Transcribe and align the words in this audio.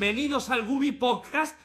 Bienvenidos 0.00 0.48
al 0.48 0.66
Gubi 0.66 0.92
Podcast. 0.92 1.60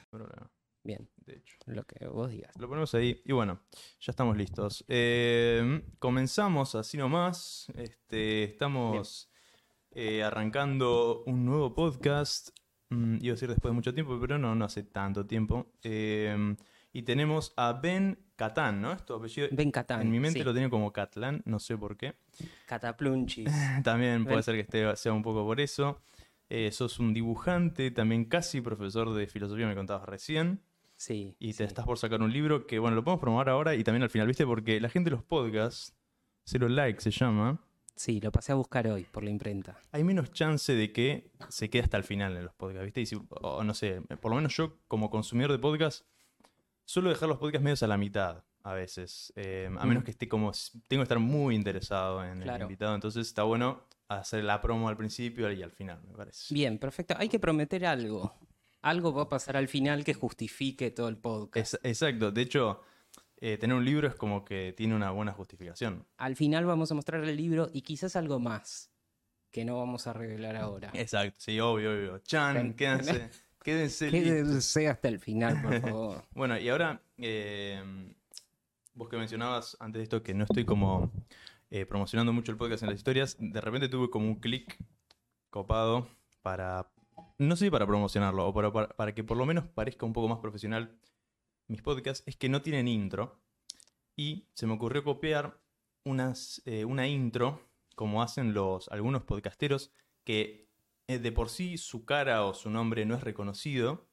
Bien, 0.84 1.10
de 1.26 1.36
hecho. 1.36 1.56
lo 1.68 1.86
que 1.86 2.06
vos 2.06 2.30
digas. 2.30 2.52
Lo 2.60 2.68
ponemos 2.68 2.94
ahí 2.94 3.22
y 3.24 3.32
bueno, 3.32 3.62
ya 4.02 4.12
estamos 4.12 4.36
listos. 4.36 4.84
Eh, 4.90 5.82
comenzamos 6.00 6.76
así 6.76 6.98
nomás. 6.98 7.72
Este, 7.77 8.44
estamos 8.44 9.32
eh, 9.92 10.22
arrancando 10.22 11.24
un 11.26 11.46
nuevo 11.46 11.74
podcast. 11.74 12.50
Mm, 12.90 13.20
iba 13.22 13.32
a 13.32 13.36
decir 13.36 13.48
después 13.48 13.72
de 13.72 13.76
mucho 13.76 13.94
tiempo, 13.94 14.18
pero 14.20 14.38
no, 14.38 14.54
no 14.54 14.66
hace 14.66 14.84
tanto 14.84 15.26
tiempo. 15.26 15.72
Eh, 15.82 16.58
y 16.92 17.04
tenemos 17.04 17.54
a 17.55 17.72
Ben 17.72 18.20
Catán, 18.36 18.82
¿no? 18.82 18.92
Esto 18.92 19.16
apellido. 19.16 19.48
Ben 19.54 19.72
Catán. 19.72 20.02
en 20.02 20.12
mi 20.12 20.20
mente 20.20 20.40
sí. 20.40 20.46
lo 20.46 20.54
tenía 20.54 20.70
como 20.70 20.92
Catlan, 20.92 21.42
no 21.46 21.60
sé 21.60 21.77
por 21.77 21.96
qué. 21.96 22.16
Cataplunchis. 22.66 23.49
También 23.86 24.26
puede 24.26 24.36
Ben. 24.36 24.44
ser 24.44 24.55
que 24.55 24.62
esté, 24.62 24.96
sea 24.98 25.14
un 25.14 25.24
poco 25.24 25.46
por 25.46 25.62
eso. 25.62 26.02
Eh, 26.49 26.71
sos 26.71 26.99
un 26.99 27.13
dibujante, 27.13 27.90
también 27.91 28.26
casi 28.26 28.62
profesor 28.62 29.13
de 29.13 29.27
filosofía, 29.27 29.68
me 29.68 29.76
contabas 29.76 30.07
recién. 30.07 30.62
Sí. 30.96 31.35
Y 31.40 31.48
te 31.54 31.57
sí. 31.57 31.63
estás 31.63 31.85
por 31.85 31.98
sacar 31.98 32.21
un 32.21 32.32
libro 32.32 32.68
que, 32.68 32.79
bueno, 32.79 32.96
lo 32.96 33.04
podemos 33.04 33.21
promover 33.21 33.49
ahora 33.49 33.76
y 33.76 33.84
también 33.84 34.04
al 34.04 34.10
final, 34.10 34.27
¿viste? 34.27 34.46
Porque 34.46 34.79
la 34.79 34.90
gente 34.90 35.10
de 35.10 35.15
los 35.15 35.24
podcasts, 35.26 35.93
Zero 36.48 36.70
Like 36.70 37.02
se 37.02 37.12
llama, 37.12 37.60
Sí, 37.98 38.20
lo 38.20 38.29
pasé 38.32 38.52
a 38.52 38.55
buscar 38.55 38.87
hoy 38.87 39.05
por 39.10 39.24
la 39.24 39.29
imprenta. 39.29 39.79
hay 39.93 40.04
menos 40.04 40.32
chance 40.34 40.74
de 40.74 40.91
que 40.91 41.32
se 41.48 41.70
quede 41.70 41.84
hasta 41.84 41.96
el 41.98 42.04
final 42.04 42.35
en 42.35 42.43
los 42.46 42.54
podcasts, 42.54 42.84
¿viste? 42.85 43.02
Y 43.02 43.05
si- 43.05 43.18
o 43.30 43.63
no 43.63 43.74
sé, 43.74 44.02
por 44.21 44.32
lo 44.32 44.35
menos 44.35 44.55
yo 44.55 44.77
como 44.90 45.09
consumidor 45.09 45.52
de 45.54 45.59
podcasts, 45.59 46.05
suelo 46.84 47.09
dejar 47.09 47.30
los 47.30 47.37
podcasts 47.40 47.63
medios 47.63 47.84
a 47.84 47.87
la 47.87 47.98
mitad 47.98 48.43
a 48.63 48.74
veces. 48.74 49.32
eh, 49.37 49.70
a 49.80 49.85
menos 49.85 50.04
que 50.04 50.12
esté 50.12 50.27
como, 50.27 50.52
tengo 50.87 51.02
que 51.02 51.04
estar 51.05 51.20
muy 51.20 51.55
interesado 51.55 52.24
en 52.26 52.43
el 52.43 52.62
invitado, 52.62 52.96
entonces 52.96 53.27
está 53.27 53.43
bueno 53.43 53.82
hacer 54.08 54.44
la 54.44 54.62
promo 54.62 54.90
al 54.90 54.98
principio 54.98 55.52
y 55.52 55.62
al 55.64 55.72
final, 55.72 56.02
me 56.08 56.14
parece. 56.16 56.54
Bien, 56.54 56.78
perfecto. 56.78 57.16
Hay 57.18 57.30
que 57.30 57.40
prometer 57.40 57.86
algo. 57.86 58.34
Algo 58.82 59.14
va 59.14 59.24
a 59.24 59.30
pasar 59.30 59.58
al 59.58 59.68
final 59.68 60.04
que 60.04 60.14
justifique 60.14 60.92
todo 60.92 61.08
el 61.10 61.18
podcast. 61.18 61.74
Es- 61.74 61.80
exacto, 61.84 62.32
de 62.32 62.42
hecho, 62.42 62.82
eh, 63.38 63.58
tener 63.58 63.76
un 63.76 63.84
libro 63.84 64.08
es 64.08 64.16
como 64.16 64.46
que 64.46 64.74
tiene 64.78 64.96
una 64.96 65.12
buena 65.12 65.31
justificación. 65.34 66.06
Al 66.18 66.36
final 66.36 66.66
vamos 66.66 66.92
a 66.92 66.96
mostrar 66.96 67.24
el 67.24 67.36
libro 67.36 67.70
y 67.74 67.82
quizás 67.82 68.16
algo 68.16 68.40
más 68.40 68.92
que 69.52 69.66
no 69.66 69.78
vamos 69.78 70.06
a 70.06 70.14
revelar 70.14 70.56
ahora. 70.56 70.92
Exacto, 70.94 71.36
sí, 71.40 71.60
obvio, 71.60 71.92
obvio. 71.94 72.20
Chan, 72.20 72.74
quédense, 72.76 73.30
quédense. 73.64 74.12
Quédense 74.12 74.88
hasta 74.88 75.08
el 75.08 75.20
final, 75.20 75.62
por 75.62 75.82
favor. 75.82 76.24
Bueno, 76.36 76.60
y 76.60 76.70
ahora, 76.70 77.02
eh, 77.18 77.82
vos 78.94 79.10
que 79.10 79.18
mencionabas 79.18 79.76
antes 79.80 80.00
de 80.00 80.04
esto 80.04 80.22
que 80.22 80.34
no 80.36 80.44
estoy 80.44 80.64
como 80.66 81.10
eh, 81.70 81.86
promocionando 81.86 82.31
mucho 82.34 82.52
el 82.52 82.58
podcast 82.58 82.84
en 82.84 82.90
las 82.90 82.98
historias, 82.98 83.38
de 83.40 83.62
repente 83.62 83.90
tuve 83.90 84.09
como 84.09 84.28
un 84.28 84.36
clic 84.40 84.78
copado 85.50 86.08
para, 86.42 86.92
no 87.38 87.56
sé 87.56 87.72
para 87.72 87.88
promocionarlo, 87.88 88.48
o 88.48 88.53
para, 88.53 88.72
para- 88.72 88.90
para 88.90 89.14
que 89.16 89.24
por 89.24 89.38
lo 89.38 89.46
menos 89.46 89.68
parezca 89.68 90.06
un 90.06 90.14
poco 90.14 90.28
más 90.28 90.40
profesional 90.40 91.00
mis 91.68 91.81
podcasts, 91.81 92.24
es 92.28 92.36
que 92.36 92.50
no 92.50 92.62
tienen 92.62 92.88
intro. 92.88 93.42
Y 94.16 94.48
se 94.53 94.68
me 94.68 94.74
ocurrió 94.74 95.03
copiar 95.03 95.59
unas, 96.06 96.62
eh, 96.66 96.86
una 96.86 97.08
intro, 97.08 97.59
como 97.96 98.22
hacen 98.22 98.53
los, 98.53 98.88
algunos 98.90 99.24
podcasteros, 99.24 99.92
que 100.24 100.70
eh, 101.08 101.20
de 101.20 101.32
por 101.32 101.50
sí 101.50 101.78
su 101.78 102.06
cara 102.06 102.46
o 102.46 102.53
su 102.53 102.70
nombre 102.70 103.06
no 103.06 103.16
es 103.16 103.24
reconocido. 103.24 104.08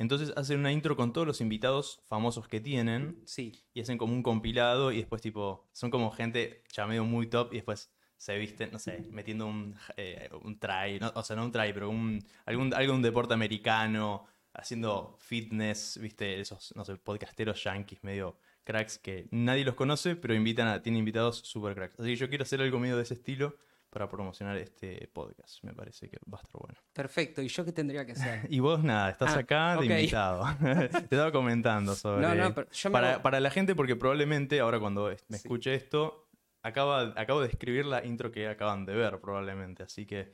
Entonces 0.00 0.32
hacen 0.34 0.58
una 0.60 0.72
intro 0.72 0.96
con 0.96 1.12
todos 1.12 1.26
los 1.26 1.42
invitados 1.42 2.00
famosos 2.08 2.48
que 2.48 2.58
tienen 2.58 3.20
Sí, 3.26 3.52
y 3.74 3.82
hacen 3.82 3.98
como 3.98 4.14
un 4.14 4.22
compilado 4.22 4.92
y 4.92 4.96
después 4.96 5.20
tipo, 5.20 5.68
son 5.72 5.90
como 5.90 6.10
gente 6.10 6.64
ya 6.72 6.86
medio 6.86 7.04
muy 7.04 7.26
top 7.26 7.52
y 7.52 7.56
después 7.56 7.92
se 8.16 8.38
visten, 8.38 8.70
no 8.72 8.78
sé, 8.78 9.06
metiendo 9.10 9.46
un, 9.46 9.76
eh, 9.98 10.30
un 10.42 10.58
try, 10.58 10.98
no, 10.98 11.12
o 11.14 11.22
sea, 11.22 11.36
no 11.36 11.44
un 11.44 11.52
try, 11.52 11.74
pero 11.74 11.90
un, 11.90 12.18
algún, 12.46 12.72
algo 12.72 12.92
de 12.92 12.96
un 12.96 13.02
deporte 13.02 13.34
americano, 13.34 14.24
haciendo 14.54 15.18
fitness, 15.20 15.98
viste, 16.00 16.40
esos, 16.40 16.72
no 16.76 16.84
sé, 16.86 16.96
podcasteros 16.96 17.62
yankees 17.62 18.02
medio 18.02 18.38
cracks 18.64 18.98
que 18.98 19.28
nadie 19.30 19.66
los 19.66 19.74
conoce, 19.74 20.16
pero 20.16 20.34
invitan 20.34 20.66
a, 20.66 20.80
tienen 20.80 21.00
invitados 21.00 21.40
super 21.40 21.74
cracks. 21.74 22.00
Así 22.00 22.08
que 22.08 22.16
yo 22.16 22.28
quiero 22.30 22.44
hacer 22.44 22.62
algo 22.62 22.78
medio 22.78 22.96
de 22.96 23.02
ese 23.02 23.14
estilo 23.14 23.54
para 23.90 24.08
promocionar 24.08 24.56
este 24.56 25.08
podcast, 25.12 25.62
me 25.64 25.74
parece 25.74 26.08
que 26.08 26.16
va 26.32 26.38
a 26.38 26.42
estar 26.42 26.60
bueno. 26.60 26.78
perfecto. 26.92 27.42
¿Y 27.42 27.48
yo 27.48 27.64
qué 27.64 27.72
tendría 27.72 28.06
que 28.06 28.12
hacer? 28.12 28.46
Y 28.50 28.60
vos 28.60 28.82
nada, 28.82 29.10
estás 29.10 29.36
Ah, 29.36 29.40
acá 29.40 29.76
de 29.76 29.86
invitado. 29.86 30.44
Te 30.90 30.96
estaba 30.98 31.32
comentando 31.32 31.94
sobre... 31.94 32.22
No, 32.26 32.34
no, 32.34 32.54
pero 32.54 32.70
yo 32.70 32.90
me 32.90 32.92
para, 32.92 33.12
voy- 33.14 33.22
para 33.22 33.40
la 33.40 33.50
gente, 33.50 33.74
porque 33.74 33.96
probablemente 33.96 34.60
ahora 34.60 34.78
cuando 34.78 35.06
me 35.28 35.38
Sí. 35.38 35.42
escuche 35.44 35.74
esto, 35.74 36.28
acaba, 36.62 37.12
acabo 37.16 37.40
de 37.42 37.48
escribir 37.48 37.84
la 37.86 38.04
intro 38.04 38.30
que 38.30 38.46
acaban 38.48 38.86
de 38.86 38.94
ver 38.94 39.20
probablemente. 39.20 39.82
Así 39.82 40.06
que 40.06 40.30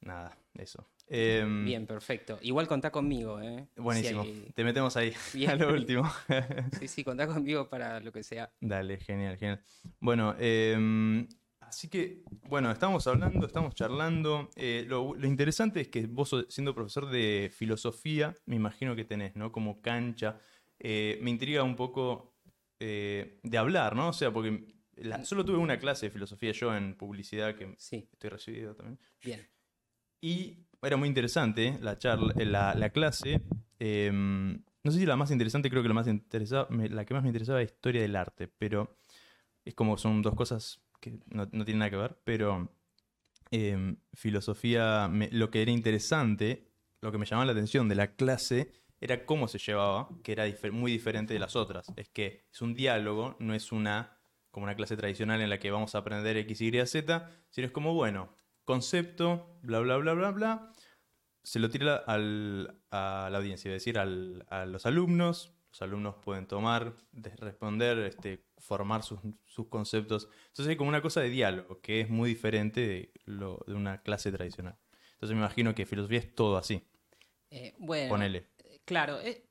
nada, 0.00 0.36
eso. 0.54 0.86
Em, 1.10 1.64
Bien, 1.64 1.86
perfecto. 1.86 2.38
Igual 2.42 2.68
contá 2.68 2.90
conmigo, 2.90 3.40
¿eh? 3.40 3.66
Buenísimo. 3.76 4.24
Si 4.24 4.28
hay- 4.28 4.52
Te 4.54 4.62
metemos 4.62 4.94
ahí 4.98 5.14
Bien. 5.32 5.52
a 5.52 5.54
lo 5.56 5.72
último. 5.72 6.04
Sí, 6.78 6.86
sí, 6.86 7.02
contá 7.02 7.26
conmigo 7.26 7.66
para 7.70 7.98
lo 8.00 8.12
que 8.12 8.22
sea. 8.22 8.52
Dale, 8.60 8.98
genial, 8.98 9.38
genial. 9.38 9.62
Bueno, 10.00 10.34
em, 10.38 11.26
así 11.68 11.88
que, 11.88 12.24
bueno, 12.48 12.70
estamos 12.70 13.06
hablando, 13.06 13.46
estamos 13.46 13.74
charlando. 13.74 14.50
Eh, 14.56 14.84
lo, 14.88 15.14
lo 15.14 15.26
interesante 15.26 15.80
es 15.80 15.88
que 15.88 16.06
vos, 16.06 16.34
siendo 16.48 16.74
profesor 16.74 17.08
de 17.10 17.50
filosofía, 17.54 18.34
me 18.46 18.56
imagino 18.56 18.96
que 18.96 19.04
tenés, 19.04 19.36
¿no? 19.36 19.52
Como 19.52 19.80
cancha. 19.80 20.38
Eh, 20.78 21.18
me 21.22 21.30
intriga 21.30 21.62
un 21.62 21.76
poco 21.76 22.34
eh, 22.80 23.38
de 23.42 23.58
hablar, 23.58 23.96
¿no? 23.96 24.08
O 24.08 24.12
sea, 24.12 24.32
porque 24.32 24.66
la- 24.96 25.24
solo 25.24 25.44
tuve 25.44 25.58
una 25.58 25.78
clase 25.78 26.06
de 26.06 26.10
filosofía 26.10 26.52
yo 26.52 26.74
en 26.74 26.96
publicidad, 26.96 27.54
que 27.54 27.74
Sí, 27.78 28.08
estoy 28.12 28.30
recibido 28.30 28.74
también. 28.74 28.98
bien. 29.22 29.48
Y 30.20 30.66
era 30.82 30.96
muy 30.96 31.08
interesante 31.08 31.78
la 31.80 31.98
charla, 31.98 32.34
eh, 32.38 32.44
la, 32.44 32.74
la 32.74 32.90
clase. 32.90 33.40
eh, 33.78 34.10
no 34.12 34.92
sé 34.92 34.98
si 35.00 35.06
la 35.06 35.16
más 35.16 35.30
interesante, 35.30 35.68
creo 35.70 35.82
que 35.82 35.88
la 35.88 35.94
más 35.94 36.06
la 36.06 37.04
que 37.04 37.14
más 37.14 37.22
me 37.22 37.28
interesaba 37.28 37.60
es 37.62 37.70
historia 37.72 38.00
del 38.02 38.16
arte, 38.16 38.48
pero 38.48 38.96
es 39.64 39.74
como 39.74 39.98
son 39.98 40.22
dos 40.22 40.34
cosas 40.34 40.80
que 41.00 41.18
no, 41.26 41.48
no 41.52 41.64
tienen 41.64 41.78
nada 41.80 41.90
que 41.90 41.96
ver, 41.96 42.18
pero 42.24 42.70
eh, 43.50 43.96
filosofía, 44.14 45.10
lo 45.32 45.50
que 45.50 45.62
era 45.62 45.70
interesante, 45.70 46.68
lo 47.00 47.12
que 47.12 47.18
me 47.18 47.26
llamaba 47.26 47.46
la 47.46 47.52
atención 47.52 47.88
de 47.88 47.94
la 47.94 48.14
clase 48.14 48.72
era 49.00 49.24
cómo 49.24 49.48
se 49.48 49.58
llevaba, 49.58 50.08
que 50.24 50.32
era 50.32 50.44
muy 50.72 50.90
diferente 50.92 51.32
de 51.34 51.40
las 51.40 51.56
otras. 51.56 51.92
Es 51.96 52.08
que 52.08 52.46
es 52.52 52.62
un 52.62 52.74
diálogo, 52.74 53.36
no 53.38 53.54
es 53.54 53.72
una 53.72 54.14
como 54.50 54.64
una 54.64 54.74
clase 54.76 54.96
tradicional 54.96 55.40
en 55.40 55.50
la 55.50 55.58
que 55.60 55.70
vamos 55.70 55.94
a 55.94 55.98
aprender 55.98 56.36
X, 56.38 56.60
Y, 56.62 56.86
Z, 56.86 57.30
sino 57.50 57.66
es 57.66 57.72
como, 57.72 57.94
bueno, 57.94 58.34
concepto, 58.64 59.58
bla, 59.62 59.78
bla, 59.80 59.96
bla, 59.98 60.14
bla, 60.14 60.30
bla, 60.32 60.72
se 61.42 61.58
lo 61.58 61.70
tira 61.70 61.96
al- 61.96 62.80
a 62.90 63.28
la 63.30 63.38
audiencia, 63.38 63.70
es 63.70 63.76
decir, 63.82 63.98
al- 63.98 64.46
a 64.50 64.66
los 64.66 64.86
alumnos. 64.86 65.54
Los 65.70 65.82
alumnos 65.82 66.16
pueden 66.24 66.46
tomar, 66.46 66.96
de- 67.12 67.36
responder, 67.36 67.98
este, 67.98 68.46
formar 68.58 69.02
sus, 69.02 69.20
sus 69.44 69.68
conceptos. 69.68 70.28
Entonces 70.48 70.68
hay 70.68 70.76
como 70.76 70.88
una 70.88 71.02
cosa 71.02 71.20
de 71.20 71.28
diálogo 71.30 71.80
que 71.80 72.00
es 72.00 72.08
muy 72.08 72.30
diferente 72.30 72.80
de, 72.86 73.12
lo, 73.24 73.62
de 73.66 73.74
una 73.74 74.02
clase 74.02 74.32
tradicional. 74.32 74.78
Entonces 75.14 75.34
me 75.36 75.42
imagino 75.42 75.74
que 75.74 75.84
filosofía 75.86 76.18
es 76.20 76.34
todo 76.34 76.56
así. 76.56 76.88
Eh, 77.50 77.74
bueno, 77.78 78.10
Ponele. 78.10 78.46
eh, 78.58 78.80
claro, 78.84 79.20
eh, 79.20 79.44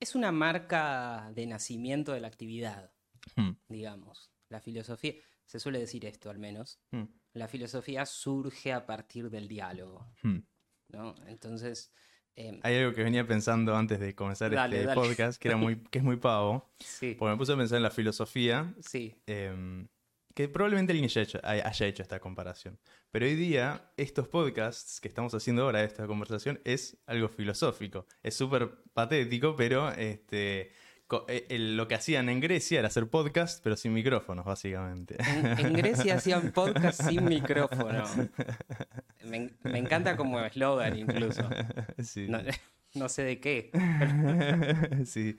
es 0.00 0.14
una 0.14 0.32
marca 0.32 1.30
de 1.34 1.46
nacimiento 1.46 2.12
de 2.12 2.20
la 2.20 2.28
actividad, 2.28 2.92
Hmm, 3.36 3.52
digamos. 3.68 4.32
La 4.48 4.60
filosofía, 4.60 5.14
se 5.46 5.60
suele 5.60 5.78
decir 5.78 6.04
esto 6.06 6.28
al 6.28 6.38
menos, 6.40 6.80
hmm, 6.90 7.04
la 7.34 7.46
filosofía 7.46 8.04
surge 8.04 8.72
a 8.72 8.84
partir 8.84 9.30
del 9.30 9.46
diálogo, 9.46 10.12
hmm. 10.24 10.38
¿no? 10.88 11.14
Entonces, 11.28 11.94
eh, 12.36 12.58
Hay 12.62 12.76
algo 12.76 12.92
que 12.92 13.02
venía 13.02 13.26
pensando 13.26 13.74
antes 13.76 14.00
de 14.00 14.14
comenzar 14.14 14.50
Dale, 14.52 14.76
este 14.76 14.86
dale. 14.88 15.00
podcast, 15.00 15.40
que, 15.40 15.48
era 15.48 15.56
muy, 15.56 15.76
que 15.90 15.98
es 15.98 16.04
muy 16.04 16.16
pavo, 16.16 16.70
sí, 16.80 17.14
porque 17.18 17.32
me 17.32 17.36
puse 17.36 17.52
a 17.52 17.56
pensar 17.56 17.76
en 17.76 17.82
la 17.82 17.90
filosofía 17.90 18.74
sí, 18.80 19.14
Em, 19.26 19.86
que 20.34 20.48
probablemente 20.48 20.92
alguien 20.92 21.04
haya 21.10 21.20
hecho, 21.22 21.38
haya- 21.42 21.86
hecho 21.86 22.02
esta 22.02 22.18
comparación. 22.18 22.78
Pero 23.10 23.26
hoy 23.26 23.34
día, 23.34 23.92
estos 23.98 24.28
podcasts 24.28 24.98
que 24.98 25.08
estamos 25.08 25.34
haciendo 25.34 25.64
ahora, 25.64 25.84
esta 25.84 26.06
conversación, 26.06 26.58
es 26.64 26.96
algo 27.06 27.28
filosófico. 27.28 28.06
Es 28.22 28.34
súper 28.34 28.70
patético, 28.94 29.54
pero 29.56 29.90
este, 29.92 30.60
eh, 30.62 30.72
lo 31.48 31.88
que 31.88 31.94
hacían 31.94 32.28
en 32.28 32.40
Grecia 32.40 32.78
era 32.78 32.88
hacer 32.88 33.08
podcast, 33.08 33.62
pero 33.62 33.76
sin 33.76 33.92
micrófonos, 33.92 34.44
básicamente. 34.44 35.16
En, 35.20 35.66
en 35.66 35.72
Grecia 35.74 36.16
hacían 36.16 36.52
podcast 36.52 37.02
sin 37.08 37.24
micrófono. 37.28 38.04
Me, 39.24 39.50
me 39.62 39.78
encanta 39.78 40.16
como 40.16 40.40
eslogan 40.40 40.98
incluso. 40.98 41.48
sí. 42.02 42.26
No, 42.28 42.40
no 42.94 43.08
sé 43.08 43.22
de 43.22 43.40
qué. 43.40 43.70
sí. 45.06 45.36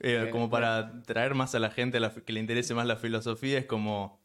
Eh, 0.00 0.26
Eh, 0.26 0.30
como 0.30 0.50
para 0.50 1.02
traer 1.02 1.34
más 1.34 1.54
a 1.54 1.58
la 1.58 1.70
gente 1.70 2.00
la 2.00 2.12
que 2.14 2.32
le 2.32 2.40
interese 2.40 2.74
más 2.74 2.86
la 2.86 2.96
filosofía, 2.96 3.58
es 3.58 3.66
como 3.66 4.20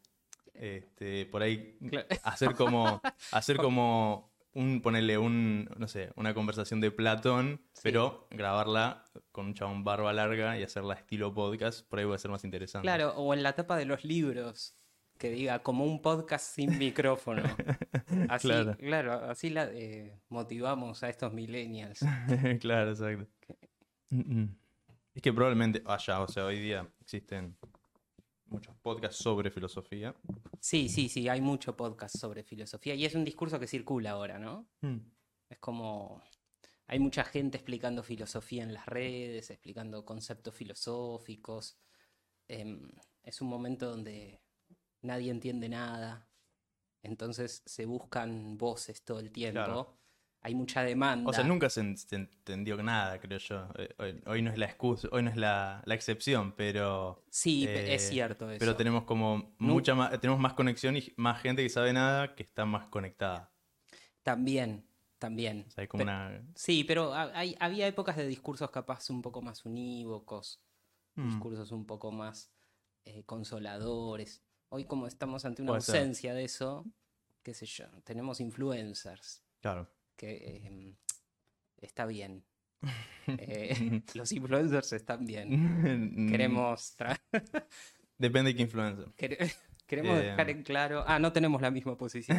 este, 0.54 1.26
por 1.26 1.42
ahí 1.42 1.78
hacer 2.22 2.54
como 2.54 3.00
hacer 3.32 3.56
como 3.58 4.30
un 4.56 4.80
ponerle 4.80 5.18
un 5.18 5.68
no 5.76 5.86
sé 5.86 6.10
una 6.16 6.32
conversación 6.34 6.80
de 6.80 6.90
Platón 6.90 7.60
Sí. 7.74 7.80
pero 7.82 8.26
grabarla 8.30 9.04
con 9.32 9.46
un 9.46 9.54
chabón 9.54 9.84
barba 9.84 10.12
larga 10.12 10.58
y 10.58 10.62
hacerla 10.62 10.94
estilo 10.94 11.32
podcast 11.34 11.86
por 11.88 11.98
ahí 11.98 12.04
va 12.04 12.14
a 12.14 12.18
ser 12.18 12.30
más 12.30 12.42
interesante 12.44 12.84
Claro, 12.86 13.14
o 13.16 13.34
en 13.34 13.42
la 13.42 13.52
tapa 13.54 13.76
de 13.76 13.84
los 13.84 14.04
libros. 14.04 14.74
que 15.18 15.30
diga 15.30 15.60
como 15.62 15.84
un 15.84 16.02
podcast 16.02 16.44
sin 16.54 16.76
micrófono. 16.78 17.42
Así, 18.28 18.48
Claro. 18.48 18.76
claro, 18.76 19.12
así 19.30 19.48
la, 19.50 19.64
eh, 19.72 20.20
motivamos 20.28 21.02
a 21.02 21.08
estos 21.08 21.32
millennials. 21.32 22.00
claro, 22.60 22.90
exacto. 22.90 23.26
Mm, 24.10 24.40
mm. 24.42 24.56
Es 25.14 25.22
que 25.22 25.32
probablemente 25.32 25.82
allá, 25.86 26.20
o 26.20 26.28
sea, 26.28 26.44
hoy 26.44 26.60
día 26.60 26.86
existen 27.00 27.56
muchos 28.46 28.74
podcasts 28.76 29.22
sobre 29.22 29.50
filosofía. 29.50 30.14
Sí, 30.60 30.88
sí, 30.88 31.08
sí, 31.08 31.28
hay 31.28 31.40
mucho 31.40 31.76
podcast 31.76 32.16
sobre 32.16 32.42
filosofía 32.42 32.94
y 32.94 33.04
es 33.04 33.14
un 33.14 33.24
discurso 33.24 33.58
que 33.58 33.66
circula 33.66 34.12
ahora, 34.12 34.38
¿no? 34.38 34.68
Mm. 34.80 34.98
Es 35.48 35.58
como 35.58 36.22
hay 36.88 36.98
mucha 36.98 37.24
gente 37.24 37.56
explicando 37.56 38.02
filosofía 38.02 38.62
en 38.62 38.72
las 38.72 38.86
redes, 38.86 39.50
explicando 39.50 40.04
conceptos 40.04 40.54
filosóficos. 40.54 41.78
Em, 42.48 42.88
es 43.24 43.40
un 43.40 43.48
momento 43.48 43.90
donde 43.90 44.40
nadie 45.02 45.32
entiende 45.32 45.68
nada. 45.68 46.28
Entonces 47.02 47.62
se 47.66 47.86
buscan 47.86 48.56
voces 48.56 49.04
todo 49.04 49.18
el 49.18 49.32
tiempo. 49.32 49.64
Claro. 49.64 49.98
Hay 50.42 50.54
mucha 50.54 50.82
demanda. 50.82 51.28
O 51.28 51.32
sea, 51.32 51.42
nunca 51.42 51.68
se, 51.68 51.80
en- 51.80 51.96
se 51.96 52.14
entendió 52.16 52.80
nada, 52.82 53.18
creo 53.20 53.38
yo. 53.38 53.68
Eh, 53.78 53.94
Hoy, 53.98 54.22
hoy 54.26 54.42
no 54.42 54.50
es 54.52 54.58
la 54.58 54.66
excusa, 54.66 55.08
hoy 55.10 55.22
no 55.24 55.30
es 55.30 55.36
la, 55.36 55.82
la 55.84 55.94
excepción, 55.94 56.52
pero, 56.52 57.24
Sí, 57.30 57.66
es 57.66 58.04
eh, 58.04 58.08
cierto 58.10 58.48
eso. 58.50 58.58
pero 58.60 58.76
tenemos 58.76 59.04
como 59.04 59.54
mucha 59.58 59.94
más, 59.96 60.20
tenemos 60.20 60.38
más 60.40 60.52
conexión 60.54 60.96
y 60.96 61.12
más 61.16 61.40
gente 61.42 61.62
que 61.62 61.68
sabe 61.68 61.92
nada 61.92 62.34
que 62.36 62.44
está 62.44 62.64
más 62.64 62.86
conectada. 62.88 63.52
También, 64.22 64.88
también. 65.18 65.64
O 65.66 65.70
sea, 65.70 65.82
hay 65.82 65.88
como 65.88 66.00
Pe- 66.00 66.10
una... 66.10 66.42
Sí, 66.54 66.84
pero 66.84 67.12
hay- 67.14 67.56
había 67.58 67.86
épocas 67.88 68.16
de 68.16 68.26
discursos 68.26 68.70
capaz 68.70 69.10
un 69.10 69.22
poco 69.22 69.42
más 69.42 69.64
unívocos, 69.64 70.62
Mm. 71.16 71.28
discursos 71.30 71.72
un 71.72 71.86
poco 71.86 72.12
más 72.12 72.52
eh, 73.04 73.24
consoladores. 73.24 74.44
Hoy 74.68 74.84
como 74.84 75.06
estamos 75.06 75.44
ante 75.44 75.62
una 75.62 75.72
ausencia 75.74 76.34
de 76.34 76.44
eso, 76.44 76.84
qué 77.42 77.54
sé 77.54 77.66
yo, 77.66 77.86
tenemos 78.04 78.40
influencers, 78.40 79.42
Claro. 79.60 79.88
Que 80.16 80.62
em, 80.66 80.94
está 81.80 82.06
bien. 82.06 82.44
Eh, 83.28 84.02
los 84.14 84.30
influencers 84.30 84.92
están 84.92 85.26
bien. 85.26 86.26
Mm. 86.26 86.30
Queremos, 86.30 86.96
Depende 88.18 88.50
de 88.52 88.56
qué 88.56 88.62
influencer. 88.62 89.06
quere- 89.16 89.52
queremos 89.84 90.18
Eh. 90.20 90.26
dejar 90.26 90.48
en 90.50 90.62
claro... 90.62 91.02
Ah, 91.08 91.18
no 91.18 91.32
tenemos 91.32 91.60
la 91.60 91.72
misma 91.72 91.96
posición. 91.98 92.38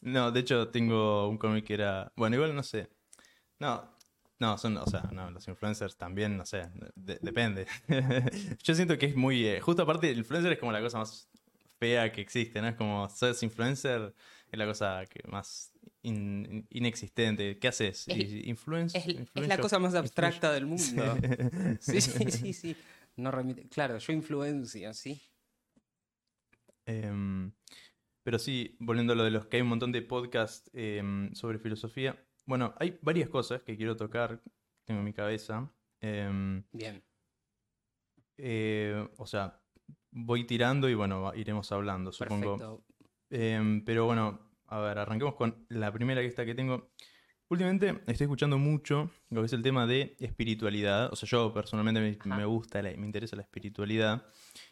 no, 0.00 0.30
de 0.32 0.40
hecho 0.40 0.68
tengo 0.68 1.28
un 1.28 1.38
cómic 1.38 1.64
que 1.66 1.74
era. 1.74 2.12
Bueno, 2.16 2.36
igual 2.36 2.54
no 2.54 2.62
sé. 2.62 2.88
No, 3.58 3.86
no, 4.38 4.56
son, 4.58 4.76
o 4.78 4.86
sea, 4.86 5.02
no, 5.12 5.30
los 5.30 5.46
influencers 5.48 5.96
también, 5.96 6.36
no 6.36 6.44
sé, 6.46 6.62
de- 6.94 7.18
depende. 7.22 7.66
Yo 8.62 8.74
siento 8.74 8.96
que 8.98 9.06
es 9.06 9.16
muy. 9.16 9.46
eh, 9.46 9.60
justo 9.60 9.82
aparte, 9.82 10.10
el 10.10 10.18
influencer 10.18 10.52
es 10.52 10.58
como 10.58 10.72
la 10.72 10.80
cosa 10.80 10.98
más 10.98 11.28
fea 11.78 12.10
que 12.12 12.20
existe, 12.22 12.60
¿no? 12.60 12.68
Es 12.68 12.76
como, 12.76 13.08
sos 13.10 13.42
influencer, 13.42 14.14
es 14.50 14.58
la 14.58 14.66
cosa 14.66 15.04
que 15.06 15.20
más 15.28 15.72
in- 16.02 16.66
inexistente. 16.70 17.58
¿Qué 17.58 17.68
haces? 17.68 18.06
Influence- 18.08 18.96
Es, 18.96 19.06
es 19.34 19.48
la 19.48 19.58
cosa 19.58 19.78
más 19.78 19.94
abstracta 19.94 20.52
del 20.52 20.66
mundo. 20.66 21.16
Sí, 21.80 22.00
sí, 22.00 22.30
sí, 22.30 22.52
sí. 22.52 22.76
No 23.16 23.30
remite- 23.30 23.68
Claro, 23.68 23.98
yo 23.98 24.12
influencio, 24.12 24.92
¿sí? 24.94 25.20
Em, 26.86 27.52
pero 28.22 28.38
sí, 28.38 28.76
volviendo 28.80 29.12
a 29.12 29.16
lo 29.16 29.24
de 29.24 29.30
los 29.30 29.46
que 29.46 29.56
hay 29.56 29.62
un 29.62 29.68
montón 29.68 29.92
de 29.92 30.02
podcasts 30.02 30.70
em, 30.74 31.32
sobre 31.34 31.58
filosofía. 31.58 32.22
Bueno, 32.44 32.74
hay 32.78 32.98
varias 33.02 33.28
cosas 33.28 33.62
que 33.62 33.76
quiero 33.76 33.96
tocar, 33.96 34.42
tengo 34.84 35.00
en 35.00 35.04
mi 35.04 35.12
cabeza. 35.12 35.72
Em, 36.00 36.62
Bien. 36.72 37.02
eh, 38.36 39.08
o 39.16 39.26
sea, 39.26 39.60
voy 40.10 40.44
tirando 40.44 40.88
y 40.88 40.94
bueno, 40.94 41.32
iremos 41.34 41.72
hablando, 41.72 42.12
supongo. 42.12 42.56
Perfecto. 42.56 42.84
Em, 43.30 43.84
pero 43.84 44.06
bueno, 44.06 44.40
a 44.66 44.80
ver, 44.80 44.98
arranquemos 44.98 45.34
con 45.34 45.66
la 45.68 45.92
primera 45.92 46.20
que 46.20 46.26
está 46.26 46.44
que 46.44 46.54
tengo. 46.54 46.90
Últimamente 47.48 48.00
estoy 48.08 48.24
escuchando 48.24 48.58
mucho 48.58 49.10
lo 49.30 49.40
que 49.42 49.46
es 49.46 49.52
el 49.52 49.62
tema 49.62 49.86
de 49.86 50.16
espiritualidad. 50.18 51.12
O 51.12 51.16
sea, 51.16 51.28
yo 51.28 51.52
personalmente 51.52 52.18
me, 52.24 52.44
gusta, 52.44 52.82
la- 52.82 52.90
me 52.96 53.06
interesa 53.06 53.36
la 53.36 53.42
espiritualidad. 53.42 54.26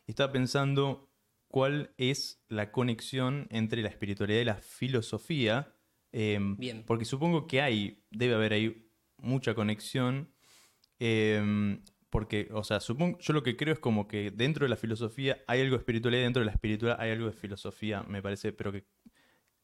Y 0.06 0.10
estaba 0.10 0.32
pensando 0.32 1.10
cuál 1.48 1.94
es 1.98 2.44
la 2.48 2.72
conexión 2.72 3.46
entre 3.50 3.80
la 3.82 3.88
espiritualidad 3.90 4.40
y 4.40 4.44
la 4.44 4.56
filosofía. 4.56 5.72
em, 6.12 6.56
Bien. 6.56 6.84
Porque 6.86 7.04
supongo 7.04 7.46
que 7.46 7.60
hay, 7.60 8.04
debe 8.10 8.34
haber 8.34 8.52
ahí 8.52 8.88
mucha 9.18 9.54
conexión. 9.54 10.30
em, 11.00 11.80
porque, 12.14 12.48
o 12.52 12.62
sea, 12.62 12.78
supongo, 12.78 13.18
yo 13.18 13.32
lo 13.32 13.42
que 13.42 13.56
creo 13.56 13.74
es 13.74 13.80
como 13.80 14.06
que 14.06 14.30
dentro 14.30 14.64
de 14.64 14.68
la 14.68 14.76
filosofía 14.76 15.42
hay 15.48 15.62
algo 15.62 15.74
de 15.74 15.80
espiritualidad 15.80 16.20
y 16.20 16.22
dentro 16.22 16.42
de 16.42 16.46
la 16.46 16.52
espiritualidad 16.52 17.00
hay 17.00 17.10
algo 17.10 17.26
de 17.26 17.32
filosofía, 17.32 18.04
me 18.04 18.22
parece, 18.22 18.52
pero 18.52 18.70
que 18.70 18.86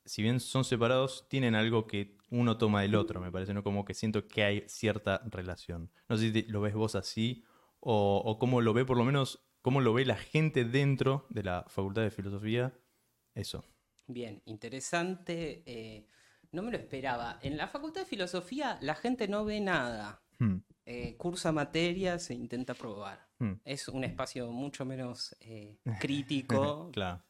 si 0.04 0.20
bien 0.20 0.40
son 0.40 0.64
separados, 0.64 1.28
tienen 1.28 1.54
algo 1.54 1.86
que 1.86 2.16
uno 2.28 2.58
toma 2.58 2.82
del 2.82 2.96
otro, 2.96 3.20
me 3.20 3.30
parece, 3.30 3.54
¿no? 3.54 3.62
Como 3.62 3.84
que 3.84 3.94
siento 3.94 4.26
que 4.26 4.42
hay 4.42 4.64
cierta 4.66 5.22
relación. 5.30 5.92
No 6.08 6.16
sé 6.16 6.32
si 6.32 6.42
lo 6.42 6.60
ves 6.60 6.74
vos 6.74 6.96
así 6.96 7.44
o, 7.78 8.20
o 8.24 8.36
cómo 8.40 8.60
lo 8.62 8.72
ve, 8.72 8.84
por 8.84 8.96
lo 8.96 9.04
menos, 9.04 9.46
cómo 9.62 9.80
lo 9.80 9.94
ve 9.94 10.04
la 10.04 10.16
gente 10.16 10.64
dentro 10.64 11.28
de 11.30 11.44
la 11.44 11.66
Facultad 11.68 12.02
de 12.02 12.10
Filosofía. 12.10 12.76
Eso. 13.32 13.64
Bien, 14.08 14.42
interesante. 14.46 15.62
eh, 15.66 16.08
no 16.50 16.62
me 16.62 16.72
lo 16.72 16.78
esperaba. 16.78 17.38
En 17.42 17.56
la 17.56 17.68
Facultad 17.68 18.00
de 18.00 18.06
Filosofía 18.08 18.76
la 18.80 18.96
gente 18.96 19.28
no 19.28 19.44
ve 19.44 19.60
nada. 19.60 20.24
Hmm, 20.40 20.56
Eh, 20.92 21.14
cursa 21.16 21.52
materias 21.52 22.30
e 22.30 22.34
intenta 22.34 22.74
probar. 22.74 23.28
hmm. 23.38 23.60
Es 23.64 23.86
un 23.86 24.02
espacio 24.02 24.50
mucho 24.50 24.84
menos 24.84 25.36
eh, 25.40 25.78
crítico 26.00 26.90
Claro. 26.92 27.22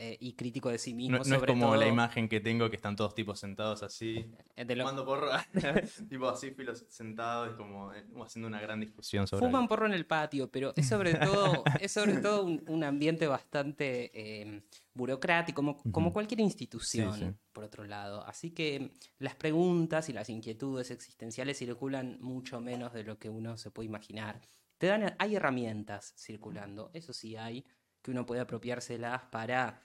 Eh, 0.00 0.16
y 0.20 0.34
crítico 0.34 0.68
de 0.70 0.78
sí 0.78 0.94
mismo. 0.94 1.18
No, 1.18 1.18
no 1.18 1.22
es 1.22 1.28
sobre 1.40 1.52
como 1.52 1.74
la 1.76 1.86
imagen 1.88 2.28
que 2.28 2.40
tengo 2.40 2.70
que 2.70 2.76
están 2.76 2.94
todos 2.94 3.14
tipos 3.14 3.38
sentados 3.40 3.82
así. 3.82 4.30
eh, 4.56 4.64
lo- 4.64 4.84
Fumando 4.84 5.04
porro. 5.04 5.28
tipo 6.08 6.28
así, 6.28 6.50
filos 6.52 6.84
sentados, 6.88 7.56
como, 7.56 7.92
eh, 7.92 8.04
como 8.12 8.24
haciendo 8.24 8.46
una 8.48 8.60
gran 8.60 8.80
discusión 8.80 9.26
sobre 9.26 9.40
Fuman 9.46 9.62
algo. 9.62 9.68
porro 9.68 9.86
en 9.86 9.92
el 9.94 10.06
patio, 10.06 10.50
pero 10.50 10.72
es 10.76 10.88
sobre 10.88 11.14
todo, 11.14 11.64
es 11.80 11.90
sobre 11.92 12.16
todo 12.18 12.44
un, 12.44 12.62
un 12.68 12.84
ambiente 12.84 13.26
bastante 13.26 14.10
eh, 14.14 14.62
burocrático, 14.94 15.56
como, 15.56 15.82
como 15.92 16.12
cualquier 16.12 16.40
institución, 16.40 17.12
Sí, 17.14 17.24
sí. 17.26 17.32
por 17.52 17.64
otro 17.64 17.84
lado. 17.84 18.24
Así 18.26 18.50
que 18.50 18.92
las 19.18 19.34
preguntas 19.34 20.08
y 20.08 20.12
las 20.12 20.28
inquietudes 20.28 20.90
existenciales 20.90 21.58
circulan 21.58 22.18
mucho 22.20 22.60
menos 22.60 22.92
de 22.92 23.04
lo 23.04 23.18
que 23.18 23.28
uno 23.28 23.56
se 23.58 23.70
puede 23.70 23.86
imaginar. 23.88 24.40
Te 24.78 24.86
dan, 24.86 25.14
hay 25.18 25.34
herramientas 25.34 26.14
circulando, 26.16 26.90
eso 26.94 27.12
sí 27.12 27.36
hay, 27.36 27.64
que 28.02 28.12
uno 28.12 28.24
puede 28.26 28.40
apropiárselas 28.40 29.22
para, 29.24 29.82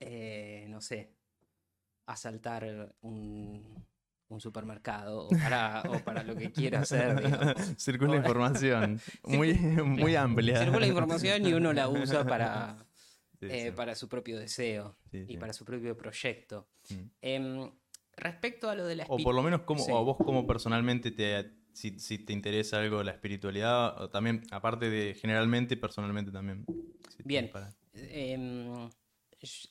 eh, 0.00 0.66
no 0.68 0.80
sé, 0.80 1.12
asaltar 2.06 2.94
un, 3.02 3.84
un 4.28 4.40
supermercado 4.40 5.26
o 5.26 5.28
para, 5.28 5.82
o 5.88 5.98
para 6.04 6.22
lo 6.22 6.36
que 6.36 6.52
quiera 6.52 6.80
hacer, 6.80 7.22
digamos. 7.22 7.54
Circula 7.78 8.16
información 8.16 9.00
muy, 9.24 9.54
muy 9.54 10.16
amplia. 10.16 10.62
Circula 10.64 10.86
información 10.86 11.46
y 11.46 11.52
uno 11.52 11.72
la 11.72 11.88
usa 11.88 12.26
para, 12.26 12.84
Sí, 13.40 13.46
eh, 13.46 13.66
sí. 13.66 13.70
para 13.70 13.94
su 13.94 14.08
propio 14.08 14.36
deseo 14.36 14.96
Sí, 15.12 15.24
y 15.28 15.36
para 15.36 15.52
su 15.52 15.64
propio 15.64 15.96
proyecto. 15.96 16.68
Mm. 16.90 16.94
Em, 17.20 17.70
respecto 18.16 18.68
a 18.68 18.74
lo 18.74 18.84
de 18.84 18.96
la 18.96 19.06
O 19.08 19.16
por 19.18 19.32
lo 19.34 19.42
menos, 19.44 19.62
como, 19.62 19.84
o 19.84 20.04
vos 20.04 20.16
como 20.16 20.44
personalmente 20.44 21.12
te, 21.12 21.52
si, 21.72 22.00
si 22.00 22.18
te 22.18 22.32
interesa 22.32 22.80
algo 22.80 22.98
de 22.98 23.04
la 23.04 23.12
espiritualidad, 23.12 24.00
o 24.02 24.10
también, 24.10 24.42
aparte 24.50 24.90
de 24.90 25.14
generalmente, 25.14 25.76
personalmente 25.76 26.32
también. 26.32 26.64
si 27.16 27.22
Bien. 27.22 27.50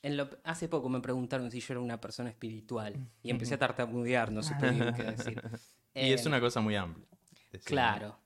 En 0.02 0.16
lo- 0.16 0.30
hace 0.44 0.68
poco 0.68 0.88
me 0.88 1.00
preguntaron 1.00 1.50
si 1.50 1.60
yo 1.60 1.74
era 1.74 1.80
una 1.80 2.00
persona 2.00 2.30
espiritual 2.30 2.98
y 3.22 3.30
empecé 3.30 3.54
a 3.54 3.58
tartamudear, 3.58 4.32
no 4.32 4.42
bien 4.70 4.92
qué 4.94 5.02
decir. 5.04 5.42
Y 5.94 6.12
es 6.12 6.20
Em, 6.24 6.28
una 6.28 6.40
cosa 6.40 6.60
muy 6.60 6.76
amplia. 6.76 7.06
decir, 7.50 7.66
Claro. 7.66 8.20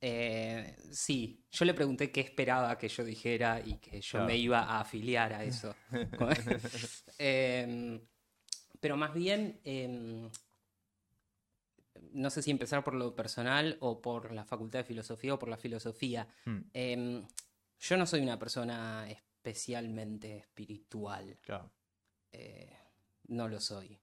Eh, 0.00 0.76
sí, 0.92 1.42
yo 1.50 1.64
le 1.64 1.74
pregunté 1.74 2.12
qué 2.12 2.20
esperaba 2.20 2.76
que 2.78 2.88
yo 2.88 3.02
dijera 3.04 3.60
y 3.64 3.78
que 3.78 4.00
yo 4.00 4.10
Claro. 4.18 4.26
me 4.26 4.36
iba 4.36 4.60
a 4.60 4.80
afiliar 4.80 5.32
a 5.32 5.42
eso. 5.42 5.74
Em, 7.18 8.00
pero 8.80 8.96
más 8.96 9.12
bien, 9.14 9.60
em, 9.64 10.30
no 12.12 12.30
sé 12.30 12.42
si 12.42 12.50
empezar 12.50 12.84
por 12.84 12.94
lo 12.94 13.14
personal 13.16 13.76
o 13.80 14.00
por 14.00 14.32
la 14.32 14.44
Facultad 14.44 14.80
de 14.80 14.84
Filosofía 14.84 15.34
o 15.34 15.38
por 15.38 15.48
la 15.48 15.56
filosofía. 15.56 16.28
Mm, 16.44 16.58
Em, 16.72 17.26
yo 17.80 17.96
no 17.96 18.06
soy 18.06 18.20
una 18.20 18.38
persona 18.38 19.06
especialmente 19.50 20.36
espiritual. 20.38 21.38
claro. 21.42 21.70
Eh, 22.32 22.70
no 23.28 23.48
lo 23.48 23.60
soy. 23.60 23.98